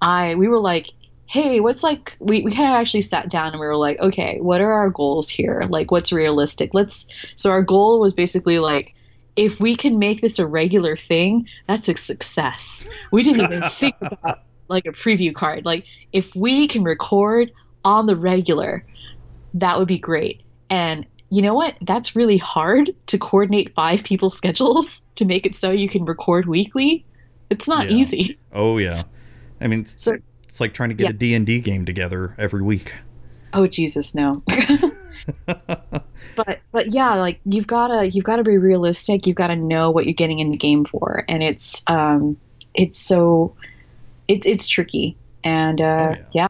I 0.00 0.34
we 0.34 0.48
were 0.48 0.60
like. 0.60 0.92
Hey, 1.26 1.60
what's 1.60 1.82
like 1.82 2.14
we, 2.18 2.42
we 2.42 2.52
kind 2.52 2.68
of 2.68 2.74
actually 2.78 3.00
sat 3.00 3.30
down 3.30 3.52
and 3.52 3.60
we 3.60 3.66
were 3.66 3.78
like, 3.78 3.98
okay, 4.00 4.38
what 4.42 4.60
are 4.60 4.70
our 4.70 4.90
goals 4.90 5.30
here? 5.30 5.64
Like 5.66 5.90
what's 5.90 6.12
realistic? 6.12 6.74
Let's 6.74 7.06
so 7.36 7.48
our 7.48 7.62
goal 7.62 8.00
was 8.00 8.12
basically 8.12 8.58
like 8.58 8.94
if 9.34 9.58
we 9.58 9.74
can 9.74 9.98
make 9.98 10.20
this 10.20 10.38
a 10.38 10.46
regular 10.46 10.94
thing, 10.94 11.48
that's 11.66 11.88
a 11.88 11.96
success. 11.96 12.86
We 13.12 13.22
didn't 13.22 13.40
even 13.50 13.70
think 13.70 13.94
about 14.02 14.42
like 14.68 14.86
a 14.86 14.92
preview 14.92 15.34
card. 15.34 15.64
Like 15.64 15.84
if 16.12 16.34
we 16.34 16.68
can 16.68 16.82
record 16.84 17.50
on 17.84 18.06
the 18.06 18.16
regular, 18.16 18.84
that 19.54 19.78
would 19.78 19.88
be 19.88 19.98
great. 19.98 20.42
And 20.70 21.06
you 21.30 21.42
know 21.42 21.54
what? 21.54 21.76
That's 21.82 22.14
really 22.14 22.36
hard 22.38 22.94
to 23.06 23.18
coordinate 23.18 23.74
five 23.74 24.04
people's 24.04 24.36
schedules 24.38 25.02
to 25.16 25.24
make 25.24 25.46
it 25.46 25.54
so 25.56 25.70
you 25.70 25.88
can 25.88 26.04
record 26.04 26.46
weekly. 26.46 27.04
It's 27.50 27.68
not 27.68 27.90
Yeah. 27.90 27.96
easy. 27.96 28.38
Oh 28.52 28.78
yeah, 28.78 29.04
I 29.60 29.66
mean, 29.66 29.80
it's, 29.80 30.02
So- 30.02 30.18
it's 30.48 30.60
like 30.60 30.74
trying 30.74 30.90
to 30.90 30.94
get 30.94 31.04
Yeah. 31.04 31.10
a 31.10 31.12
D 31.14 31.34
and 31.34 31.46
D 31.46 31.60
game 31.60 31.84
together 31.84 32.34
every 32.38 32.62
week. 32.62 32.94
Oh 33.54 33.66
Jesus, 33.66 34.14
no. 34.14 34.42
but 35.46 36.60
but 36.72 36.92
yeah, 36.92 37.14
like 37.14 37.40
you've 37.44 37.66
gotta 37.66 38.10
you've 38.10 38.24
gotta 38.24 38.42
be 38.42 38.58
realistic. 38.58 39.26
You've 39.26 39.36
gotta 39.36 39.56
know 39.56 39.90
what 39.90 40.04
you're 40.04 40.14
getting 40.14 40.38
in 40.38 40.50
the 40.50 40.56
game 40.56 40.84
for, 40.84 41.24
and 41.28 41.42
it's 41.42 41.82
um 41.88 42.36
it's 42.74 42.98
so 42.98 43.54
it's 44.28 44.46
it's 44.46 44.68
tricky. 44.68 45.16
And 45.44 45.80
uh, 45.80 46.14
Oh, 46.16 46.24
yeah. 46.32 46.48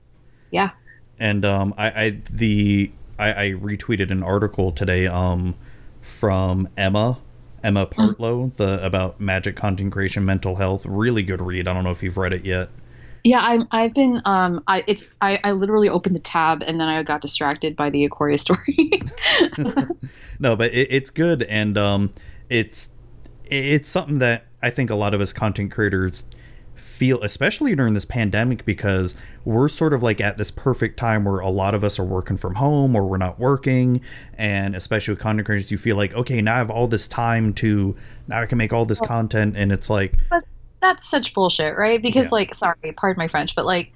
yeah, 0.51 0.70
and 1.18 1.44
um, 1.44 1.75
I, 1.78 1.86
I 2.05 2.18
the 2.31 2.91
I, 3.18 3.31
I 3.33 3.51
retweeted 3.52 4.10
an 4.10 4.23
article 4.23 4.73
today 4.73 5.07
um 5.07 5.55
from 6.01 6.68
Emma 6.76 7.18
Emma 7.62 7.86
Partlow 7.86 8.52
the 8.57 8.84
about 8.84 9.20
magic 9.20 9.55
content 9.57 9.92
creation 9.92 10.25
mental 10.25 10.57
health 10.57 10.84
really 10.84 11.23
good 11.23 11.41
read 11.41 11.68
I 11.68 11.75
don't 11.75 11.84
know 11.84 11.92
if 11.92 12.02
you've 12.02 12.17
read 12.17 12.33
it 12.33 12.44
yet 12.44 12.70
yeah. 13.25 13.41
I'm 13.41 13.68
I've 13.70 13.94
been 13.94 14.20
um 14.25 14.65
I 14.67 14.83
it's 14.89 15.09
I 15.20 15.39
I 15.44 15.52
literally 15.52 15.89
opened 15.89 16.17
the 16.17 16.20
tab 16.20 16.65
and 16.65 16.81
then 16.81 16.89
I 16.89 17.01
got 17.05 17.20
distracted 17.20 17.76
by 17.76 17.89
the 17.89 18.09
Ikoria 18.09 18.39
story. 18.39 19.01
no 20.41 20.57
but 20.57 20.73
it, 20.73 20.89
it's 20.91 21.10
good 21.10 21.44
and 21.44 21.78
um 21.78 22.10
it's 22.49 22.89
it's 23.44 23.89
something 23.89 24.18
that 24.18 24.47
I 24.60 24.70
think 24.70 24.91
a 24.91 24.97
lot 24.97 25.15
of 25.15 25.20
us 25.20 25.33
content 25.33 25.70
creators 25.70 26.25
feel 27.02 27.20
especially 27.24 27.74
during 27.74 27.94
this 27.94 28.05
pandemic 28.05 28.64
because 28.64 29.16
we're 29.44 29.68
sort 29.68 29.92
of 29.92 30.05
like 30.05 30.20
at 30.20 30.39
this 30.39 30.52
perfect 30.52 30.97
time 30.97 31.24
where 31.24 31.40
a 31.40 31.50
lot 31.50 31.74
of 31.74 31.82
us 31.82 31.98
are 31.98 32.05
working 32.05 32.36
from 32.36 32.55
home 32.55 32.94
or 32.94 33.05
we're 33.05 33.16
not 33.16 33.40
working 33.40 34.00
and 34.34 34.76
especially 34.76 35.10
with 35.10 35.20
content 35.20 35.44
creators 35.44 35.68
you 35.68 35.76
feel 35.76 35.97
like 35.97 36.14
okay 36.14 36.40
now 36.40 36.55
I 36.55 36.58
have 36.58 36.70
all 36.70 36.86
this 36.86 37.08
time 37.08 37.55
to 37.55 37.97
now 38.28 38.40
I 38.40 38.47
can 38.47 38.56
make 38.56 38.72
all 38.72 38.84
this 38.84 39.00
content 39.00 39.56
and 39.56 39.72
it's 39.72 39.90
like 39.90 40.16
That's 40.81 41.10
such 41.10 41.34
bullshit, 41.34 41.76
right? 41.76 42.00
Because 42.00 42.26
Yeah. 42.26 42.31
like 42.31 42.55
sorry, 42.55 42.76
pardon 42.97 43.18
my 43.18 43.26
French, 43.26 43.56
but 43.56 43.66
like 43.66 43.90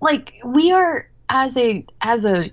like 0.00 0.32
we 0.46 0.70
are 0.70 1.08
as 1.28 1.56
a 1.56 1.84
as 2.02 2.24
a 2.24 2.52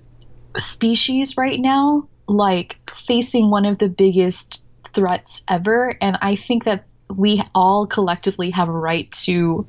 species 0.56 1.36
right 1.36 1.60
now 1.60 2.08
like 2.26 2.76
facing 2.90 3.50
one 3.50 3.64
of 3.64 3.78
the 3.78 3.88
biggest 3.88 4.64
threats 4.94 5.44
ever 5.46 5.96
and 6.00 6.18
I 6.22 6.34
think 6.34 6.64
that 6.64 6.86
we 7.16 7.42
all 7.54 7.86
collectively 7.86 8.50
have 8.50 8.68
a 8.68 8.72
right 8.72 9.10
to 9.12 9.66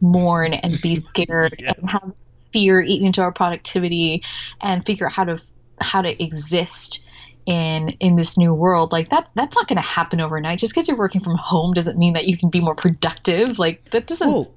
mourn 0.00 0.52
and 0.54 0.80
be 0.80 0.94
scared 1.10 1.54
Yes. 1.58 1.74
and 1.78 1.88
have 1.90 2.12
fear 2.52 2.80
eat 2.80 3.02
into 3.02 3.20
our 3.22 3.32
productivity 3.32 4.22
and 4.60 4.84
figure 4.84 5.06
out 5.06 5.12
how 5.12 5.24
to 5.24 5.40
how 5.80 6.02
to 6.02 6.22
exist 6.22 7.04
in 7.46 7.90
in 8.00 8.16
this 8.16 8.36
new 8.36 8.52
world 8.52 8.92
like 8.92 9.08
that 9.10 9.28
that's 9.34 9.56
not 9.56 9.66
going 9.66 9.76
to 9.76 9.82
happen 9.82 10.20
overnight 10.20 10.58
just 10.58 10.74
because 10.74 10.86
you're 10.88 10.96
working 10.96 11.22
from 11.22 11.36
home 11.36 11.72
doesn't 11.72 11.96
mean 11.98 12.12
that 12.12 12.26
you 12.26 12.36
can 12.36 12.50
be 12.50 12.60
more 12.60 12.74
productive 12.74 13.58
like 13.58 13.82
that 13.90 14.06
doesn't 14.06 14.28
Well, 14.28 14.54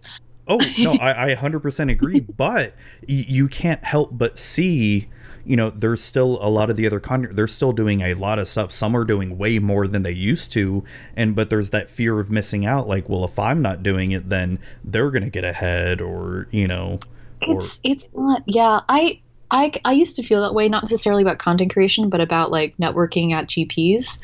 oh 0.47 0.59
no, 0.79 0.93
I, 0.99 1.31
I 1.31 1.35
100% 1.35 1.91
agree. 1.91 2.19
but 2.19 2.75
y- 3.07 3.25
you 3.27 3.47
can't 3.47 3.83
help 3.83 4.09
but 4.17 4.37
see, 4.37 5.07
you 5.45 5.55
know, 5.55 5.69
there's 5.69 6.03
still 6.03 6.37
a 6.41 6.49
lot 6.49 6.69
of 6.69 6.75
the 6.75 6.87
other 6.87 6.99
con. 6.99 7.27
They're 7.31 7.47
still 7.47 7.73
doing 7.73 8.01
a 8.01 8.13
lot 8.13 8.39
of 8.39 8.47
stuff. 8.47 8.71
Some 8.71 8.95
are 8.95 9.03
doing 9.03 9.37
way 9.37 9.59
more 9.59 9.87
than 9.87 10.03
they 10.03 10.11
used 10.11 10.51
to, 10.53 10.83
and 11.15 11.35
but 11.35 11.49
there's 11.49 11.71
that 11.71 11.89
fear 11.89 12.19
of 12.19 12.31
missing 12.31 12.65
out. 12.65 12.87
Like, 12.87 13.09
well, 13.09 13.25
if 13.25 13.37
I'm 13.37 13.61
not 13.61 13.83
doing 13.83 14.11
it, 14.11 14.29
then 14.29 14.59
they're 14.83 15.11
gonna 15.11 15.29
get 15.29 15.43
ahead, 15.43 16.01
or 16.01 16.47
you 16.51 16.67
know, 16.67 16.99
or 17.47 17.59
it's 17.59 17.79
it's 17.83 18.11
not 18.13 18.43
yeah 18.45 18.81
i 18.89 19.19
I, 19.51 19.71
I 19.85 19.91
used 19.91 20.15
to 20.15 20.23
feel 20.23 20.41
that 20.41 20.55
way 20.55 20.67
not 20.67 20.83
necessarily 20.83 21.21
about 21.21 21.37
content 21.37 21.71
creation 21.71 22.09
but 22.09 22.21
about 22.21 22.51
like 22.51 22.75
networking 22.77 23.33
at 23.33 23.47
gps 23.47 24.19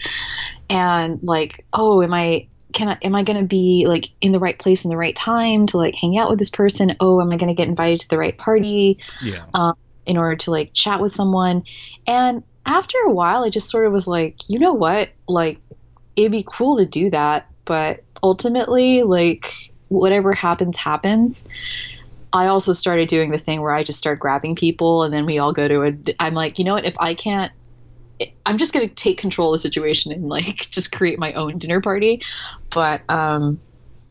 and 0.69 1.19
like 1.22 1.65
oh 1.73 2.01
am 2.01 2.14
i 2.14 2.48
can 2.73 2.89
i 2.89 2.98
am 3.03 3.15
i 3.15 3.23
going 3.23 3.39
to 3.39 3.45
be 3.45 3.85
like 3.88 4.09
in 4.22 4.31
the 4.31 4.39
right 4.39 4.57
place 4.57 4.83
in 4.83 4.89
the 4.89 4.98
right 4.98 5.15
time 5.15 5.67
to 5.67 5.77
like 5.77 5.93
hang 5.95 6.17
out 6.17 6.30
with 6.30 6.39
this 6.39 6.49
person 6.49 6.95
oh 6.99 7.22
am 7.22 7.31
i 7.31 7.38
going 7.38 7.48
to 7.48 7.53
get 7.53 7.67
invited 7.67 7.99
to 7.99 8.09
the 8.09 8.17
right 8.17 8.38
party 8.38 8.98
yeah, 9.22 9.45
um, 9.53 9.75
in 10.09 10.17
order 10.17 10.35
to 10.35 10.49
like 10.51 10.73
chat 10.73 10.99
with 10.99 11.11
someone. 11.11 11.63
And 12.07 12.43
after 12.65 12.97
a 13.05 13.11
while 13.11 13.43
i 13.43 13.49
just 13.49 13.69
sort 13.69 13.85
of 13.85 13.93
was 13.93 14.07
like 14.07 14.38
you 14.49 14.59
know 14.59 14.73
what? 14.73 15.09
Like 15.27 15.59
it'd 16.15 16.31
be 16.31 16.45
cool 16.45 16.77
to 16.77 16.85
do 16.85 17.09
that 17.11 17.47
but 17.63 18.03
ultimately 18.23 19.03
like 19.03 19.53
whatever 19.88 20.33
happens 20.33 20.75
happens. 20.75 21.47
I 22.33 22.47
also 22.47 22.73
started 22.73 23.07
doing 23.07 23.31
the 23.31 23.38
thing 23.38 23.61
where 23.61 23.71
i 23.71 23.83
just 23.83 23.99
start 23.99 24.19
grabbing 24.19 24.55
people 24.55 25.03
and 25.03 25.13
then 25.13 25.25
we 25.25 25.38
all 25.38 25.53
go 25.53 25.67
to 25.67 25.83
a 25.83 25.93
i'm 26.19 26.33
like 26.33 26.57
you 26.57 26.65
know 26.65 26.73
what? 26.73 26.85
If 26.85 26.95
i 26.99 27.13
can't 27.13 27.51
i'm 28.47 28.57
just 28.57 28.73
going 28.73 28.89
to 28.89 28.95
take 28.95 29.17
control 29.17 29.53
of 29.53 29.59
the 29.59 29.61
situation 29.61 30.11
and 30.11 30.27
like 30.27 30.55
just 30.71 30.91
create 30.91 31.19
my 31.19 31.33
own 31.33 31.59
dinner 31.59 31.81
party. 31.81 32.23
But 32.71 33.01
um 33.09 33.59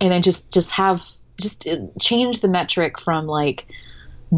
and 0.00 0.12
then 0.12 0.22
just 0.22 0.52
just 0.52 0.70
have 0.70 1.04
just 1.40 1.66
uh, 1.66 1.76
change 2.00 2.40
the 2.40 2.48
metric 2.48 3.00
from 3.00 3.26
like 3.26 3.66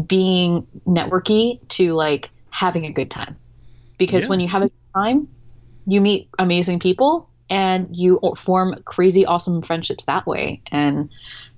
being 0.07 0.65
networky 0.85 1.59
to 1.69 1.93
like 1.93 2.29
having 2.49 2.85
a 2.85 2.91
good 2.91 3.09
time. 3.11 3.35
Because 3.97 4.23
Yeah. 4.23 4.29
when 4.29 4.39
you 4.39 4.47
have 4.47 4.61
a 4.61 4.65
good 4.65 4.93
time 4.93 5.27
you 5.87 6.01
meet 6.01 6.29
amazing 6.39 6.79
people 6.79 7.27
and 7.49 7.95
you 7.95 8.19
form 8.37 8.81
crazy 8.85 9.25
awesome 9.25 9.61
friendships 9.61 10.05
that 10.05 10.25
way. 10.25 10.61
And 10.71 11.09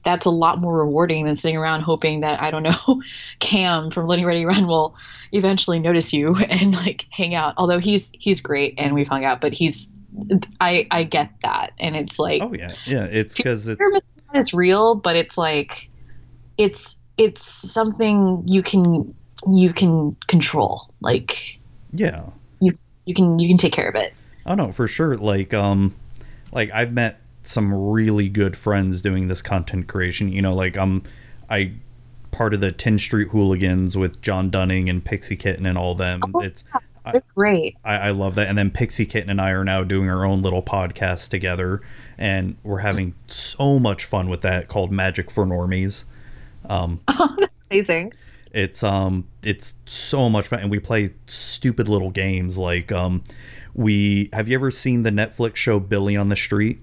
that's 0.03 0.25
a 0.25 0.29
lot 0.31 0.59
more 0.59 0.77
rewarding 0.77 1.25
than 1.25 1.35
sitting 1.35 1.55
around 1.55 1.79
hoping 1.79 2.19
that 2.21 2.41
i 2.41 2.51
don't 2.51 2.63
know 2.63 3.01
cam 3.39 3.89
from 3.89 4.05
Loading 4.05 4.25
Ready 4.25 4.45
Run 4.45 4.67
will 4.67 4.95
eventually 5.31 5.79
notice 5.79 6.11
you 6.11 6.35
and 6.49 6.73
like 6.73 7.07
hang 7.09 7.35
out. 7.35 7.53
Although 7.57 7.79
he's 7.79 8.11
he's 8.19 8.41
great 8.41 8.73
and 8.77 8.93
we've 8.93 9.07
hung 9.07 9.23
out 9.23 9.39
but 9.39 9.53
he's 9.53 9.89
i 10.59 10.87
i 10.91 11.03
get 11.03 11.31
that. 11.43 11.71
And 11.79 11.95
it's 11.95 12.19
like 12.19 12.41
oh 12.41 12.53
yeah, 12.53 12.73
yeah. 12.85 13.05
It's 13.05 13.35
because 13.35 13.67
it's 13.67 13.77
fear 13.77 13.87
of 13.87 13.93
missing 13.93 14.35
out 14.35 14.41
is 14.41 14.53
real, 14.53 14.95
but 14.95 15.15
it's 15.15 15.37
like 15.37 15.89
it's 16.57 16.99
it's 17.17 17.43
something 17.43 18.43
you 18.45 18.64
can 18.64 19.14
you 19.48 19.74
can 19.74 20.16
control. 20.27 20.90
Like 21.01 21.59
yeah. 21.92 22.24
you 22.59 22.77
you 23.06 23.14
can 23.14 23.40
you 23.40 23.48
can 23.48 23.58
take 23.58 23.74
care 23.74 23.88
of 23.88 23.95
it. 23.95 24.14
Oh 24.45 24.56
no, 24.56 24.72
for 24.72 24.88
sure. 24.88 25.16
Like 25.16 25.53
um 25.53 25.95
like 26.51 26.72
I've 26.72 26.93
met 26.93 27.22
some 27.43 27.74
really 27.74 28.30
good 28.30 28.58
friends 28.58 29.01
doing 29.01 29.27
this 29.27 29.42
content 29.42 29.88
creation. 29.88 30.32
You 30.32 30.42
know, 30.42 30.53
like 30.53 30.77
um 30.77 31.03
I 31.50 31.74
part 32.32 32.53
of 32.53 32.61
the 32.61 32.72
10 32.72 32.98
Street 32.98 33.30
Hooligans 33.30 33.95
with 33.95 34.22
John 34.22 34.50
Dunning 34.50 34.90
and 34.90 35.06
Pixie 35.06 35.35
Kitten 35.35 35.66
and 35.66 35.77
all 35.77 35.93
them. 35.93 36.22
Oh, 36.33 36.40
It's 36.40 36.64
They're 37.11 37.22
great. 37.35 37.77
I, 37.85 37.95
I 37.95 38.09
love 38.09 38.35
that. 38.35 38.48
And 38.48 38.58
then 38.58 38.72
Pixie 38.72 39.06
Kitten 39.06 39.30
and 39.30 39.40
I 39.40 39.51
are 39.51 39.64
now 39.64 39.83
doing 39.83 40.09
our 40.09 40.25
own 40.25 40.42
little 40.42 40.64
podcast 40.64 41.30
together 41.30 41.82
and 42.17 42.58
we're 42.64 42.80
having 42.80 43.14
so 43.27 43.77
much 43.77 44.06
fun 44.06 44.30
with 44.30 44.42
that 44.42 44.67
called 44.67 44.92
Magic 44.92 45.30
for 45.30 45.45
Normies. 45.45 46.06
Um 46.69 47.01
Amazing. 47.72 48.14
it's 48.51 48.83
um 48.83 49.27
it's 49.42 49.75
so 49.85 50.30
much 50.30 50.48
fun 50.48 50.59
and 50.59 50.69
we 50.69 50.80
play 50.80 51.09
stupid 51.27 51.88
little 51.88 52.11
games 52.11 52.58
like 52.58 52.92
um 52.92 53.24
we 53.74 54.30
have 54.32 54.48
you 54.48 54.56
ever 54.56 54.69
seen 54.69 55.03
the 55.03 55.09
Netflix 55.09 55.56
show 55.56 55.80
Billy 55.80 56.16
on 56.16 56.30
the 56.30 56.35
Street? 56.35 56.80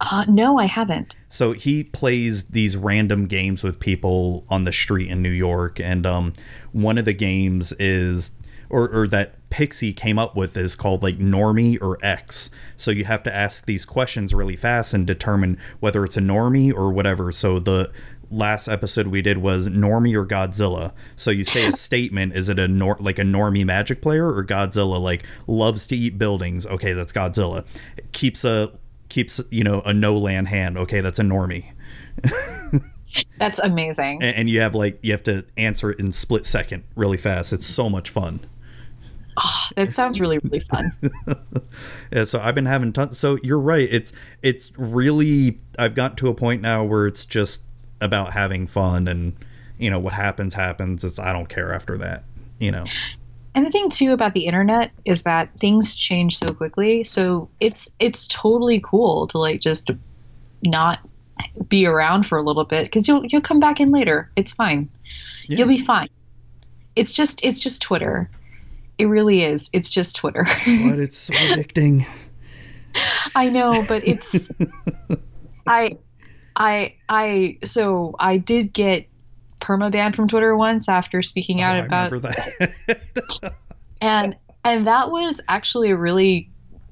Uh, 0.00 0.24
no, 0.28 0.58
I 0.58 0.64
haven't. 0.66 1.16
So 1.28 1.52
he 1.52 1.84
plays 1.84 2.44
these 2.46 2.76
random 2.76 3.26
games 3.26 3.62
with 3.62 3.78
people 3.80 4.44
on 4.50 4.64
the 4.64 4.72
street 4.72 5.08
in 5.10 5.22
New 5.22 5.30
York, 5.30 5.78
and 5.78 6.04
um, 6.04 6.32
one 6.72 6.98
of 6.98 7.04
the 7.04 7.12
games 7.12 7.72
is, 7.78 8.32
or, 8.68 8.88
or 8.88 9.08
that 9.08 9.34
Pixie 9.50 9.92
came 9.92 10.18
up 10.18 10.34
with 10.34 10.56
is 10.56 10.74
called 10.74 11.02
like 11.02 11.18
Normie 11.18 11.80
or 11.80 11.96
X. 12.02 12.50
So 12.76 12.90
you 12.90 13.04
have 13.04 13.22
to 13.22 13.34
ask 13.34 13.66
these 13.66 13.84
questions 13.84 14.34
really 14.34 14.56
fast 14.56 14.92
and 14.94 15.06
determine 15.06 15.58
whether 15.80 16.04
it's 16.04 16.16
a 16.16 16.20
Normie 16.20 16.74
or 16.74 16.90
whatever. 16.92 17.30
So 17.30 17.58
the 17.60 17.92
last 18.30 18.68
episode 18.68 19.08
we 19.08 19.22
did 19.22 19.38
was 19.38 19.68
Normie 19.68 20.14
or 20.14 20.26
Godzilla. 20.26 20.92
So 21.16 21.30
you 21.30 21.44
say 21.44 21.64
a 21.66 21.72
statement: 21.76 22.34
is 22.34 22.48
it 22.48 22.58
a 22.58 22.68
nor- 22.68 22.96
like 23.00 23.18
a 23.18 23.22
Normie 23.22 23.64
Magic 23.64 24.00
player 24.02 24.28
or 24.34 24.44
Godzilla 24.44 25.00
like 25.00 25.24
loves 25.46 25.86
to 25.88 25.96
eat 25.96 26.18
buildings? 26.18 26.66
Okay, 26.66 26.92
that's 26.92 27.12
Godzilla. 27.12 27.64
Keeps 28.12 28.44
a 28.44 28.72
keeps 29.10 29.40
you 29.50 29.62
know 29.62 29.80
a 29.82 29.92
no 29.92 30.16
land 30.16 30.48
hand 30.48 30.76
okay 30.76 31.00
that's 31.00 31.18
a 31.20 31.22
normie 31.22 31.66
That's 33.38 33.60
amazing. 33.60 34.22
and, 34.22 34.34
and 34.36 34.50
you 34.50 34.60
have 34.60 34.74
like 34.74 34.98
you 35.02 35.12
have 35.12 35.22
to 35.24 35.44
answer 35.56 35.90
it 35.90 36.00
in 36.00 36.12
split 36.12 36.44
second 36.46 36.82
really 36.96 37.18
fast 37.18 37.52
it's 37.52 37.66
so 37.66 37.88
much 37.88 38.10
fun 38.10 38.40
Oh, 39.36 39.66
that 39.76 39.92
sounds 39.92 40.20
really 40.20 40.38
really 40.38 40.64
fun. 40.70 40.90
yeah 42.12 42.24
so 42.24 42.40
i've 42.40 42.54
been 42.54 42.66
having 42.66 42.92
tons 42.92 43.18
so 43.18 43.36
you're 43.42 43.58
right 43.58 43.88
it's 43.90 44.12
it's 44.42 44.72
really 44.78 45.60
i've 45.78 45.94
gotten 45.94 46.16
to 46.16 46.28
a 46.28 46.34
point 46.34 46.62
now 46.62 46.82
where 46.82 47.06
it's 47.06 47.24
just 47.26 47.62
about 48.00 48.32
having 48.32 48.66
fun 48.66 49.08
and 49.08 49.34
you 49.78 49.90
know 49.90 49.98
what 49.98 50.12
happens 50.12 50.54
happens 50.54 51.04
it's 51.04 51.18
i 51.18 51.32
don't 51.32 51.48
care 51.48 51.72
after 51.72 51.96
that 51.96 52.24
you 52.58 52.70
know 52.70 52.84
And 53.54 53.64
the 53.64 53.70
thing 53.70 53.88
too 53.88 54.12
about 54.12 54.34
the 54.34 54.46
internet 54.46 54.90
is 55.04 55.22
that 55.22 55.48
things 55.60 55.94
change 55.94 56.36
so 56.36 56.52
quickly. 56.52 57.04
So 57.04 57.48
it's 57.60 57.88
it's 58.00 58.26
totally 58.26 58.80
cool 58.84 59.28
to 59.28 59.38
like 59.38 59.60
just 59.60 59.90
not 60.62 60.98
be 61.68 61.86
around 61.86 62.26
for 62.26 62.36
a 62.36 62.42
little 62.42 62.64
bit 62.64 62.84
because 62.84 63.06
you'll 63.06 63.24
you'll 63.26 63.40
come 63.40 63.60
back 63.60 63.78
in 63.78 63.92
later. 63.92 64.28
It's 64.34 64.52
fine. 64.52 64.90
Yeah. 65.46 65.58
You'll 65.58 65.68
be 65.68 65.78
fine. 65.78 66.08
It's 66.96 67.12
just 67.12 67.44
it's 67.44 67.60
just 67.60 67.80
Twitter. 67.80 68.28
It 68.98 69.06
really 69.06 69.44
is. 69.44 69.70
It's 69.72 69.88
just 69.90 70.16
Twitter. 70.16 70.44
but 70.66 70.98
it's 70.98 71.16
so 71.16 71.34
addicting 71.34 72.06
I 73.36 73.50
know, 73.50 73.84
but 73.86 74.06
it's 74.06 74.50
I 75.68 75.92
I 76.56 76.94
I 77.08 77.58
so 77.64 78.14
I 78.18 78.36
did 78.38 78.72
get 78.72 79.06
permabanned 79.60 80.14
from 80.14 80.28
Twitter 80.28 80.56
once 80.56 80.88
after 80.88 81.22
speaking 81.22 81.60
Oh, 81.60 81.64
out 81.64 81.76
I 81.76 81.86
about 81.86 82.22
that 82.22 83.54
and 84.00 84.36
and 84.64 84.86
that 84.86 85.10
was 85.10 85.40
actually 85.48 85.90
a 85.90 85.96
really 85.96 86.50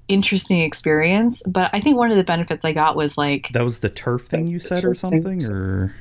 interesting 0.08 0.60
experience 0.60 1.42
but 1.46 1.70
i 1.72 1.80
think 1.80 1.96
one 1.96 2.10
of 2.10 2.16
the 2.16 2.24
benefits 2.24 2.64
i 2.64 2.72
got 2.72 2.96
was 2.96 3.16
like 3.16 3.48
that 3.52 3.62
was 3.62 3.78
the 3.78 3.88
TERF 3.88 4.22
thing 4.22 4.46
you 4.46 4.58
said 4.58 4.84
or 4.84 4.94
something 4.94 5.42
or 5.50 5.94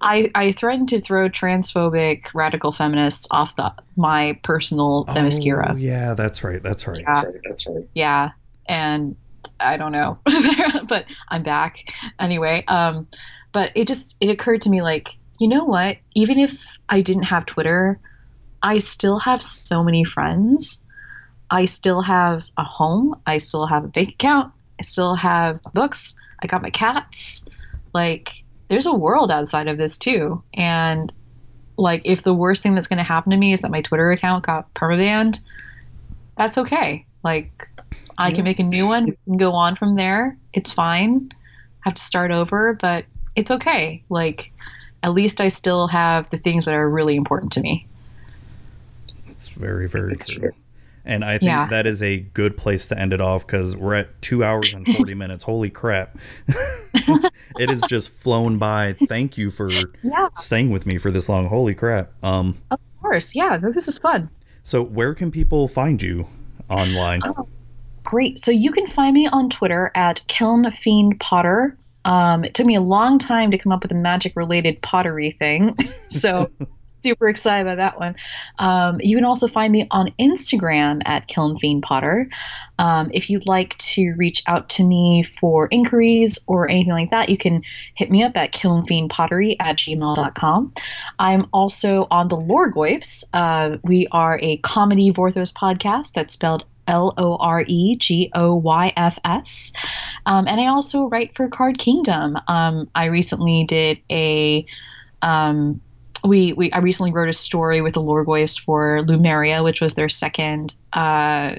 i 0.00 0.30
i 0.34 0.52
threatened 0.52 0.88
to 0.90 1.00
throw 1.00 1.28
transphobic 1.28 2.24
radical 2.34 2.72
feminists 2.72 3.26
off 3.30 3.56
the 3.56 3.72
my 3.96 4.38
personal 4.42 5.04
oh, 5.08 5.12
themyscira 5.14 5.72
oh 5.72 5.76
yeah 5.76 6.14
that's 6.14 6.42
right 6.44 6.62
that's 6.62 6.86
right 6.86 7.00
Yeah. 7.00 7.24
That's 7.44 7.66
right. 7.66 7.88
Yeah 7.94 8.30
and 8.68 9.16
i 9.60 9.76
don't 9.76 9.92
know 9.92 10.18
but 10.88 11.06
i'm 11.28 11.42
back. 11.42 11.92
Anyway 12.18 12.64
um 12.68 13.06
but 13.52 13.72
it 13.74 13.86
just 13.86 14.14
it 14.20 14.28
occurred 14.28 14.62
to 14.62 14.70
me 14.70 14.82
like 14.82 15.16
you 15.38 15.48
know 15.48 15.64
what? 15.64 15.98
Even 16.14 16.38
if 16.38 16.64
i 16.88 17.00
didn't 17.00 17.24
have 17.24 17.46
twitter 17.46 17.98
i 18.62 18.78
still 18.78 19.18
have 19.18 19.42
so 19.42 19.82
many 19.82 20.04
friends. 20.04 20.82
I 21.48 21.66
still 21.66 22.00
have 22.00 22.42
a 22.56 22.64
home. 22.64 23.20
I 23.24 23.38
still 23.38 23.66
have 23.66 23.84
a 23.84 23.88
bank 23.88 24.08
account. 24.14 24.52
I 24.80 24.82
still 24.82 25.14
have 25.14 25.60
books. 25.74 26.16
I 26.42 26.48
got 26.48 26.62
my 26.62 26.70
cats. 26.70 27.46
Like 27.94 28.42
there's 28.68 28.86
a 28.86 28.92
world 28.92 29.30
outside 29.30 29.68
of 29.68 29.78
this 29.78 29.96
too. 29.96 30.42
And 30.54 31.12
like 31.78 32.02
if 32.04 32.24
the 32.24 32.34
worst 32.34 32.64
thing 32.64 32.74
that's 32.74 32.88
going 32.88 32.96
to 32.96 33.04
happen 33.04 33.30
to 33.30 33.36
me 33.36 33.52
is 33.52 33.60
that 33.60 33.70
my 33.70 33.82
twitter 33.82 34.10
account 34.10 34.46
got 34.46 34.72
permabanned 34.74 35.38
that's 36.36 36.58
okay. 36.58 37.04
Like 37.24 37.68
I 38.18 38.28
Yeah. 38.30 38.34
can 38.36 38.44
make 38.44 38.58
a 38.58 38.62
new 38.64 38.86
one 38.86 39.06
and 39.26 39.38
go 39.38 39.52
on 39.52 39.76
from 39.76 39.94
there. 39.96 40.36
It's 40.52 40.72
fine. 40.72 41.30
I 41.32 41.88
have 41.88 41.94
to 41.94 42.02
start 42.02 42.30
over, 42.30 42.74
but 42.80 43.04
it's 43.36 43.50
okay. 43.50 44.02
Like, 44.08 44.50
at 45.02 45.12
least 45.12 45.40
I 45.40 45.48
still 45.48 45.86
have 45.88 46.28
the 46.30 46.38
things 46.38 46.64
that 46.64 46.74
are 46.74 46.88
really 46.88 47.14
important 47.16 47.52
to 47.52 47.60
me. 47.60 47.86
It's 49.28 49.48
very, 49.48 49.86
very 49.88 50.16
true. 50.16 50.50
And 51.04 51.24
I 51.24 51.38
think 51.38 51.50
Yeah. 51.50 51.66
that 51.66 51.86
is 51.86 52.02
a 52.02 52.18
good 52.20 52.56
place 52.56 52.88
to 52.88 52.98
end 52.98 53.12
it 53.12 53.20
off 53.20 53.46
because 53.46 53.76
we're 53.76 53.94
at 53.94 54.20
two 54.22 54.42
hours 54.42 54.74
and 54.74 54.84
40 54.88 55.14
minutes. 55.22 55.44
Holy 55.44 55.70
crap. 55.70 56.16
it 57.58 57.68
has 57.68 57.84
just 57.84 58.10
flown 58.10 58.58
by. 58.58 58.94
Thank 58.94 59.38
you 59.38 59.50
for 59.50 59.92
Yeah, 60.02 60.28
staying 60.36 60.70
with 60.70 60.84
me 60.86 60.98
for 60.98 61.10
this 61.12 61.28
long. 61.28 61.46
Holy 61.46 61.74
crap. 61.74 62.10
Um, 62.24 62.56
of 62.72 62.80
course. 63.00 63.36
Yeah, 63.36 63.56
this 63.58 63.86
is 63.86 63.98
fun. 63.98 64.30
so 64.64 64.82
where 64.82 65.14
can 65.14 65.30
people 65.30 65.68
find 65.68 66.02
you 66.02 66.26
online? 66.68 67.20
Great. 68.06 68.38
So 68.38 68.52
you 68.52 68.70
can 68.70 68.86
find 68.86 69.12
me 69.12 69.26
on 69.26 69.50
Twitter 69.50 69.90
at 69.96 70.24
Kiln 70.28 70.70
Fiend 70.70 71.18
Potter. 71.18 71.76
Um, 72.04 72.44
it 72.44 72.54
took 72.54 72.64
me 72.64 72.76
a 72.76 72.80
long 72.80 73.18
time 73.18 73.50
to 73.50 73.58
come 73.58 73.72
up 73.72 73.82
with 73.82 73.90
a 73.90 73.96
magic 73.96 74.36
related 74.36 74.80
pottery 74.80 75.32
thing. 75.32 75.76
so 76.08 76.48
super 77.00 77.28
excited 77.28 77.66
about 77.66 77.78
that 77.78 77.98
one. 77.98 78.14
Um, 78.60 79.00
you 79.00 79.16
can 79.16 79.24
also 79.24 79.48
find 79.48 79.72
me 79.72 79.88
on 79.90 80.12
Instagram 80.20 81.02
at 81.04 81.26
Kiln 81.26 81.58
Fiend 81.58 81.82
Potter. 81.82 82.30
Um, 82.78 83.10
if 83.12 83.28
you'd 83.28 83.48
like 83.48 83.76
to 83.78 84.12
reach 84.12 84.44
out 84.46 84.68
to 84.70 84.84
me 84.84 85.24
for 85.24 85.66
inquiries 85.72 86.38
or 86.46 86.70
anything 86.70 86.92
like 86.92 87.10
that, 87.10 87.28
you 87.28 87.36
can 87.36 87.64
hit 87.96 88.08
me 88.08 88.22
up 88.22 88.36
at 88.36 88.52
kilnfiendpottery 88.52 89.56
at 89.58 89.78
gmail.com. 89.78 90.72
I'm 91.18 91.46
also 91.52 92.06
on 92.12 92.28
the 92.28 92.36
Lorgoyfs. 92.36 93.24
Uh, 93.32 93.78
we 93.82 94.06
are 94.12 94.38
a 94.40 94.58
comedy 94.58 95.10
Vorthos 95.10 95.52
podcast 95.52 96.12
that's 96.12 96.34
spelled 96.34 96.64
L 96.86 97.14
O 97.16 97.36
R 97.36 97.64
E 97.66 97.96
G 97.96 98.30
O 98.34 98.54
Y 98.54 98.92
F 98.96 99.18
S. 99.24 99.72
Um, 100.26 100.46
and 100.48 100.60
I 100.60 100.66
also 100.66 101.06
write 101.06 101.34
for 101.34 101.48
Card 101.48 101.78
Kingdom. 101.78 102.36
Um, 102.48 102.88
I 102.94 103.06
recently 103.06 103.64
did 103.64 104.00
a. 104.10 104.66
Um, 105.22 105.80
we, 106.24 106.52
we 106.54 106.72
I 106.72 106.78
recently 106.78 107.12
wrote 107.12 107.28
a 107.28 107.32
story 107.32 107.80
with 107.82 107.94
the 107.94 108.02
Lorgoyfs 108.02 108.60
for 108.60 109.00
Lumeria, 109.02 109.62
which 109.62 109.80
was 109.80 109.94
their 109.94 110.08
second 110.08 110.74
uh, 110.92 111.56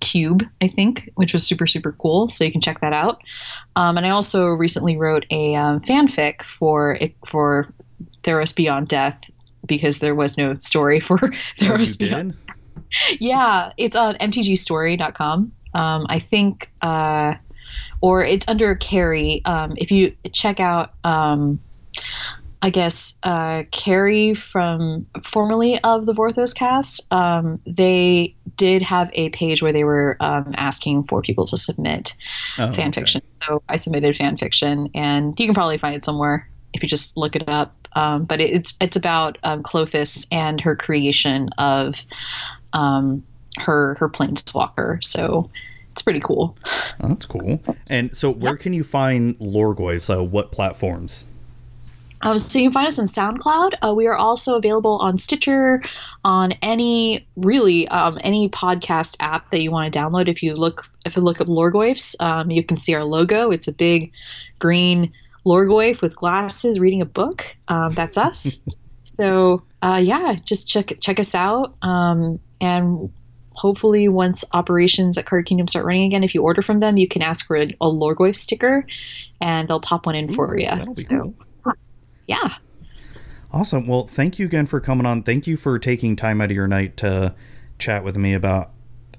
cube, 0.00 0.44
I 0.60 0.68
think, 0.68 1.10
which 1.16 1.32
was 1.32 1.46
super 1.46 1.66
super 1.66 1.92
cool. 1.92 2.28
So 2.28 2.44
you 2.44 2.52
can 2.52 2.60
check 2.60 2.80
that 2.80 2.92
out. 2.92 3.20
Um, 3.74 3.96
and 3.96 4.06
I 4.06 4.10
also 4.10 4.46
recently 4.46 4.96
wrote 4.96 5.26
a 5.30 5.54
um, 5.54 5.80
fanfic 5.80 6.42
for 6.42 6.98
for 7.26 7.68
Theros 8.22 8.54
Beyond 8.54 8.88
Death 8.88 9.30
because 9.66 9.98
there 9.98 10.14
was 10.14 10.36
no 10.38 10.56
story 10.60 11.00
for 11.00 11.18
Oh, 11.22 11.28
Theros 11.58 11.98
Beyond 11.98 12.32
did? 12.32 12.45
Yeah, 13.20 13.72
it's 13.76 13.96
on 13.96 14.14
mtgstory.com. 14.16 15.52
Um, 15.74 16.06
I 16.08 16.18
think, 16.18 16.70
uh, 16.82 17.34
or 18.00 18.24
it's 18.24 18.46
under 18.48 18.74
Carrie. 18.74 19.42
Um, 19.44 19.74
if 19.76 19.90
you 19.90 20.14
check 20.32 20.60
out, 20.60 20.94
um, 21.04 21.60
I 22.62 22.70
guess, 22.70 23.18
uh, 23.22 23.64
Carrie 23.70 24.34
from 24.34 25.06
formerly 25.22 25.78
of 25.84 26.06
the 26.06 26.14
Vorthos 26.14 26.54
cast, 26.54 27.06
um, 27.12 27.60
they 27.66 28.34
did 28.56 28.82
have 28.82 29.10
a 29.12 29.28
page 29.30 29.62
where 29.62 29.72
they 29.72 29.84
were 29.84 30.16
um, 30.20 30.54
asking 30.56 31.04
for 31.04 31.20
people 31.20 31.46
to 31.46 31.58
submit 31.58 32.14
Oh, 32.58 32.72
fan 32.72 32.88
okay. 32.88 33.00
fiction. 33.00 33.20
So 33.46 33.62
I 33.68 33.76
submitted 33.76 34.16
fan 34.16 34.36
fiction, 34.38 34.88
and 34.94 35.38
you 35.38 35.46
can 35.46 35.54
probably 35.54 35.78
find 35.78 35.94
it 35.94 36.02
somewhere 36.04 36.48
if 36.72 36.82
you 36.82 36.88
just 36.88 37.16
look 37.16 37.36
it 37.36 37.48
up. 37.48 37.74
Um, 37.92 38.24
but 38.24 38.40
it, 38.40 38.50
it's 38.50 38.74
it's 38.80 38.96
about 38.96 39.38
um, 39.42 39.62
Klothys 39.62 40.26
and 40.32 40.60
her 40.60 40.74
creation 40.76 41.48
of 41.58 42.04
um, 42.76 43.24
her 43.58 43.94
her 43.94 44.08
planeswalker. 44.08 45.02
So 45.02 45.50
it's 45.90 46.02
pretty 46.02 46.20
cool. 46.20 46.56
Oh, 47.00 47.08
that's 47.08 47.26
cool. 47.26 47.60
And 47.88 48.14
so 48.16 48.30
where 48.30 48.56
can 48.56 48.74
you 48.74 48.84
find 48.84 49.38
Lorgoy? 49.38 50.02
So 50.02 50.22
what 50.22 50.52
platforms? 50.52 51.24
Um, 52.22 52.38
so 52.38 52.58
you 52.58 52.66
can 52.66 52.72
find 52.72 52.88
us 52.88 52.98
on 52.98 53.06
SoundCloud. 53.06 53.74
Uh, 53.82 53.94
we 53.94 54.06
are 54.06 54.14
also 54.14 54.56
available 54.56 54.98
on 54.98 55.18
Stitcher, 55.18 55.82
on 56.24 56.52
any 56.62 57.26
really 57.36 57.88
um, 57.88 58.18
any 58.22 58.48
podcast 58.48 59.16
app 59.20 59.50
that 59.50 59.60
you 59.60 59.70
want 59.70 59.92
to 59.92 59.98
download. 59.98 60.28
If 60.28 60.42
you 60.42 60.54
look 60.54 60.86
if 61.04 61.16
you 61.16 61.22
look 61.22 61.40
up 61.40 61.46
Lorgoyfs, 61.46 62.14
um, 62.20 62.50
you 62.50 62.62
can 62.62 62.76
see 62.76 62.94
our 62.94 63.04
logo. 63.04 63.50
It's 63.50 63.68
a 63.68 63.72
big 63.72 64.12
green 64.58 65.12
Lorgoyf 65.46 66.02
with 66.02 66.16
glasses 66.16 66.80
reading 66.80 67.00
a 67.00 67.06
book. 67.06 67.56
Um, 67.68 67.92
that's 67.92 68.16
us. 68.16 68.60
so 69.16 69.62
uh, 69.82 70.00
yeah, 70.02 70.36
just 70.44 70.68
check 70.68 70.92
check 71.00 71.18
us 71.18 71.34
out. 71.34 71.76
Um, 71.82 72.38
and 72.60 73.12
hopefully, 73.52 74.08
once 74.08 74.44
operations 74.52 75.16
at 75.16 75.26
Card 75.26 75.46
Kingdom 75.46 75.68
start 75.68 75.86
running 75.86 76.04
again, 76.04 76.22
if 76.22 76.34
you 76.34 76.42
order 76.42 76.62
from 76.62 76.78
them, 76.78 76.96
you 76.96 77.08
can 77.08 77.22
ask 77.22 77.46
for 77.46 77.56
a, 77.56 77.64
a 77.80 77.86
Lorgoyf 77.86 78.36
sticker, 78.36 78.86
and 79.40 79.68
they'll 79.68 79.80
pop 79.80 80.06
one 80.06 80.14
in 80.14 80.32
for 80.34 80.58
you. 80.58 80.68
So, 80.96 81.34
cool. 81.64 81.74
Yeah. 82.26 82.54
Awesome. 83.52 83.86
Well, 83.86 84.06
thank 84.06 84.38
you 84.38 84.46
again 84.46 84.66
for 84.66 84.80
coming 84.80 85.06
on. 85.06 85.22
Thank 85.22 85.46
you 85.46 85.56
for 85.56 85.78
taking 85.78 86.16
time 86.16 86.40
out 86.40 86.50
of 86.50 86.56
your 86.56 86.68
night 86.68 86.96
to 86.98 87.34
chat 87.78 88.04
with 88.04 88.16
me 88.16 88.34
about 88.34 88.72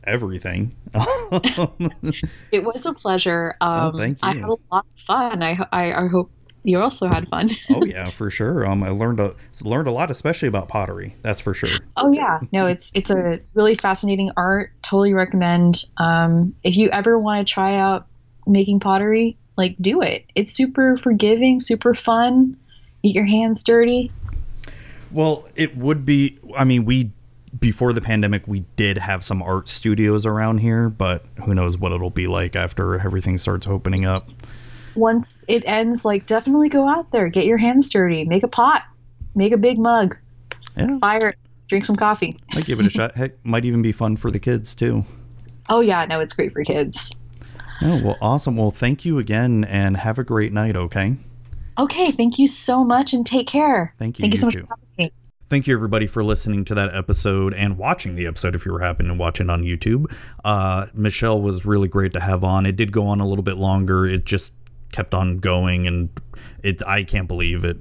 everything. 0.04 0.76
It 2.52 2.64
was 2.64 2.86
a 2.86 2.94
pleasure. 2.94 3.56
Um, 3.60 3.92
Oh, 3.94 3.98
thank 3.98 4.20
I 4.22 4.34
had 4.34 4.44
a 4.44 4.48
lot 4.48 4.60
of 4.72 4.86
fun. 5.06 5.44
I, 5.44 5.58
I, 5.72 5.94
I 5.94 6.08
hope 6.08 6.32
you 6.64 6.80
also 6.80 7.08
had 7.08 7.28
fun. 7.28 7.50
oh 7.70 7.84
yeah, 7.86 8.10
for 8.10 8.30
sure. 8.30 8.66
Um, 8.66 8.84
I 8.84 8.90
learned 8.90 9.20
a 9.20 9.36
learned 9.64 9.88
a 9.88 9.92
lot, 9.92 10.12
especially 10.12 10.48
about 10.48 10.68
pottery. 10.68 11.16
That's 11.22 11.42
for 11.42 11.54
sure. 11.54 11.70
oh 11.96 12.12
yeah, 12.12 12.40
no, 12.52 12.68
it's 12.68 12.92
it's 12.94 13.12
a 13.12 13.40
really 13.54 13.76
fascinating 13.76 14.32
art. 14.38 14.72
Totally 14.82 15.14
recommend. 15.14 15.86
Um, 15.98 16.56
if 16.64 16.78
you 16.78 16.90
ever 16.90 17.18
want 17.18 17.48
to 17.48 17.54
try 17.54 17.76
out 17.76 18.08
making 18.46 18.80
pottery, 18.80 19.38
like 19.58 19.76
do 19.80 20.02
it. 20.02 20.26
It's 20.36 20.54
super 20.54 20.98
forgiving, 20.98 21.60
super 21.60 21.94
fun. 21.94 22.58
Get 23.04 23.14
your 23.14 23.26
hands 23.26 23.64
dirty. 23.64 24.12
Well, 25.12 25.48
it 25.56 25.78
would 25.78 26.06
be. 26.06 26.40
I 26.56 26.64
mean, 26.64 26.86
we 26.86 27.12
before 27.58 27.94
the 27.94 28.02
pandemic, 28.02 28.48
we 28.48 28.66
did 28.76 28.98
have 28.98 29.24
some 29.24 29.42
art 29.42 29.68
studios 29.68 30.26
around 30.26 30.60
here, 30.60 30.90
but 30.90 31.26
who 31.46 31.54
knows 31.54 31.78
what 31.78 31.92
it'll 31.92 32.10
be 32.10 32.28
like 32.28 32.56
after 32.56 33.00
everything 33.00 33.38
starts 33.38 33.68
opening 33.68 34.06
up. 34.06 34.28
Once 34.98 35.46
it 35.48 35.64
ends, 35.66 36.04
like 36.06 36.26
definitely 36.26 36.70
go 36.70 36.88
out 36.88 37.12
there, 37.12 37.30
get 37.30 37.46
your 37.46 37.58
hands 37.58 37.90
dirty, 37.90 38.26
make 38.26 38.44
a 38.44 38.48
pot, 38.48 38.84
make 39.36 39.52
a 39.54 39.58
big 39.58 39.78
mug, 39.78 40.18
Yeah, 40.76 40.98
fire, 41.00 41.30
it, 41.30 41.38
drink 41.68 41.86
some 41.86 41.96
coffee. 41.96 42.38
might 42.54 42.66
give 42.66 42.80
it 42.80 42.86
a 42.86 42.90
shot. 42.90 43.16
Heck, 43.16 43.44
might 43.46 43.66
even 43.66 43.82
be 43.82 43.92
fun 43.92 44.18
for 44.18 44.32
the 44.32 44.40
kids 44.40 44.74
too. 44.76 45.06
Oh 45.70 45.82
yeah, 45.82 46.06
no, 46.06 46.20
it's 46.20 46.34
great 46.34 46.52
for 46.54 46.64
kids. 46.64 47.12
Oh 47.82 48.02
well, 48.04 48.18
awesome. 48.22 48.58
Well, 48.58 48.72
thank 48.72 49.06
you 49.06 49.20
again, 49.20 49.64
and 49.66 49.98
have 49.98 50.18
a 50.18 50.24
great 50.24 50.52
night. 50.52 50.76
Okay. 50.76 51.16
Okay, 51.78 52.10
thank 52.12 52.40
you 52.40 52.48
so 52.48 52.84
much 52.84 53.14
and 53.14 53.24
take 53.26 53.48
care. 53.48 53.94
Thank 54.00 54.18
you. 54.18 54.24
Thank 54.24 54.34
you 54.34 54.40
so 54.40 54.48
much 54.48 54.56
too. 54.56 54.62
for 54.62 54.68
having 54.70 54.88
me. 54.98 55.12
Thank 55.50 55.68
you, 55.68 55.76
everybody, 55.76 56.08
for 56.08 56.24
listening 56.24 56.66
to 56.66 56.76
that 56.76 56.94
episode 56.94 57.54
and 57.54 57.78
watching 57.78 58.16
the 58.16 58.26
episode 58.26 58.56
if 58.56 58.66
you 58.66 58.74
were 58.74 58.82
happening 58.82 59.12
to 59.12 59.18
watch 59.18 59.40
it 59.40 59.50
on 59.50 59.62
YouTube. 59.64 60.12
Uh, 60.44 60.88
Michelle 60.94 61.40
was 61.40 61.66
really 61.66 61.88
great 61.88 62.12
to 62.14 62.20
have 62.20 62.44
on. 62.44 62.66
It 62.66 62.76
did 62.76 62.92
go 62.92 63.06
on 63.06 63.22
a 63.22 63.28
little 63.28 63.44
bit 63.44 63.58
longer. 63.58 64.06
It 64.08 64.26
just 64.26 64.52
kept 64.92 65.14
on 65.14 65.38
going, 65.38 65.88
and 65.88 66.10
it 66.64 66.82
I 66.86 67.04
can't 67.04 67.28
believe 67.28 67.64
it. 67.64 67.78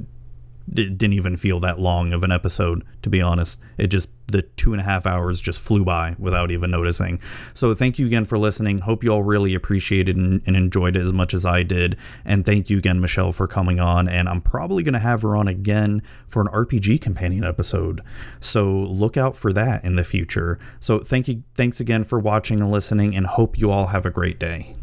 It 0.68 0.98
didn't 0.98 1.12
even 1.12 1.36
feel 1.36 1.60
that 1.60 1.78
long 1.78 2.12
of 2.12 2.24
an 2.24 2.32
episode, 2.32 2.84
to 3.02 3.08
be 3.08 3.22
honest. 3.22 3.60
It 3.78 3.86
just, 3.86 4.08
the 4.26 4.42
two 4.42 4.72
and 4.72 4.80
a 4.80 4.84
half 4.84 5.06
hours 5.06 5.40
just 5.40 5.60
flew 5.60 5.84
by 5.84 6.16
without 6.18 6.50
even 6.50 6.72
noticing. 6.72 7.20
So, 7.54 7.72
thank 7.72 8.00
you 8.00 8.06
again 8.06 8.24
for 8.24 8.36
listening. 8.36 8.78
Hope 8.78 9.04
you 9.04 9.10
all 9.10 9.22
really 9.22 9.54
appreciated 9.54 10.16
and, 10.16 10.42
and 10.44 10.56
enjoyed 10.56 10.96
it 10.96 11.02
as 11.02 11.12
much 11.12 11.34
as 11.34 11.46
I 11.46 11.62
did. 11.62 11.96
And 12.24 12.44
thank 12.44 12.68
you 12.68 12.78
again, 12.78 13.00
Michelle, 13.00 13.30
for 13.30 13.46
coming 13.46 13.78
on. 13.78 14.08
And 14.08 14.28
I'm 14.28 14.40
probably 14.40 14.82
going 14.82 14.94
to 14.94 14.98
have 14.98 15.22
her 15.22 15.36
on 15.36 15.46
again 15.46 16.02
for 16.26 16.42
an 16.42 16.48
RPG 16.48 17.00
companion 17.00 17.44
episode. 17.44 18.00
So, 18.40 18.68
look 18.72 19.16
out 19.16 19.36
for 19.36 19.52
that 19.52 19.84
in 19.84 19.94
the 19.94 20.04
future. 20.04 20.58
So, 20.80 20.98
thank 20.98 21.28
you. 21.28 21.44
Thanks 21.54 21.78
again 21.78 22.02
for 22.02 22.18
watching 22.18 22.60
and 22.60 22.72
listening, 22.72 23.14
and 23.14 23.24
hope 23.24 23.56
you 23.56 23.70
all 23.70 23.86
have 23.86 24.04
a 24.04 24.10
great 24.10 24.40
day. 24.40 24.74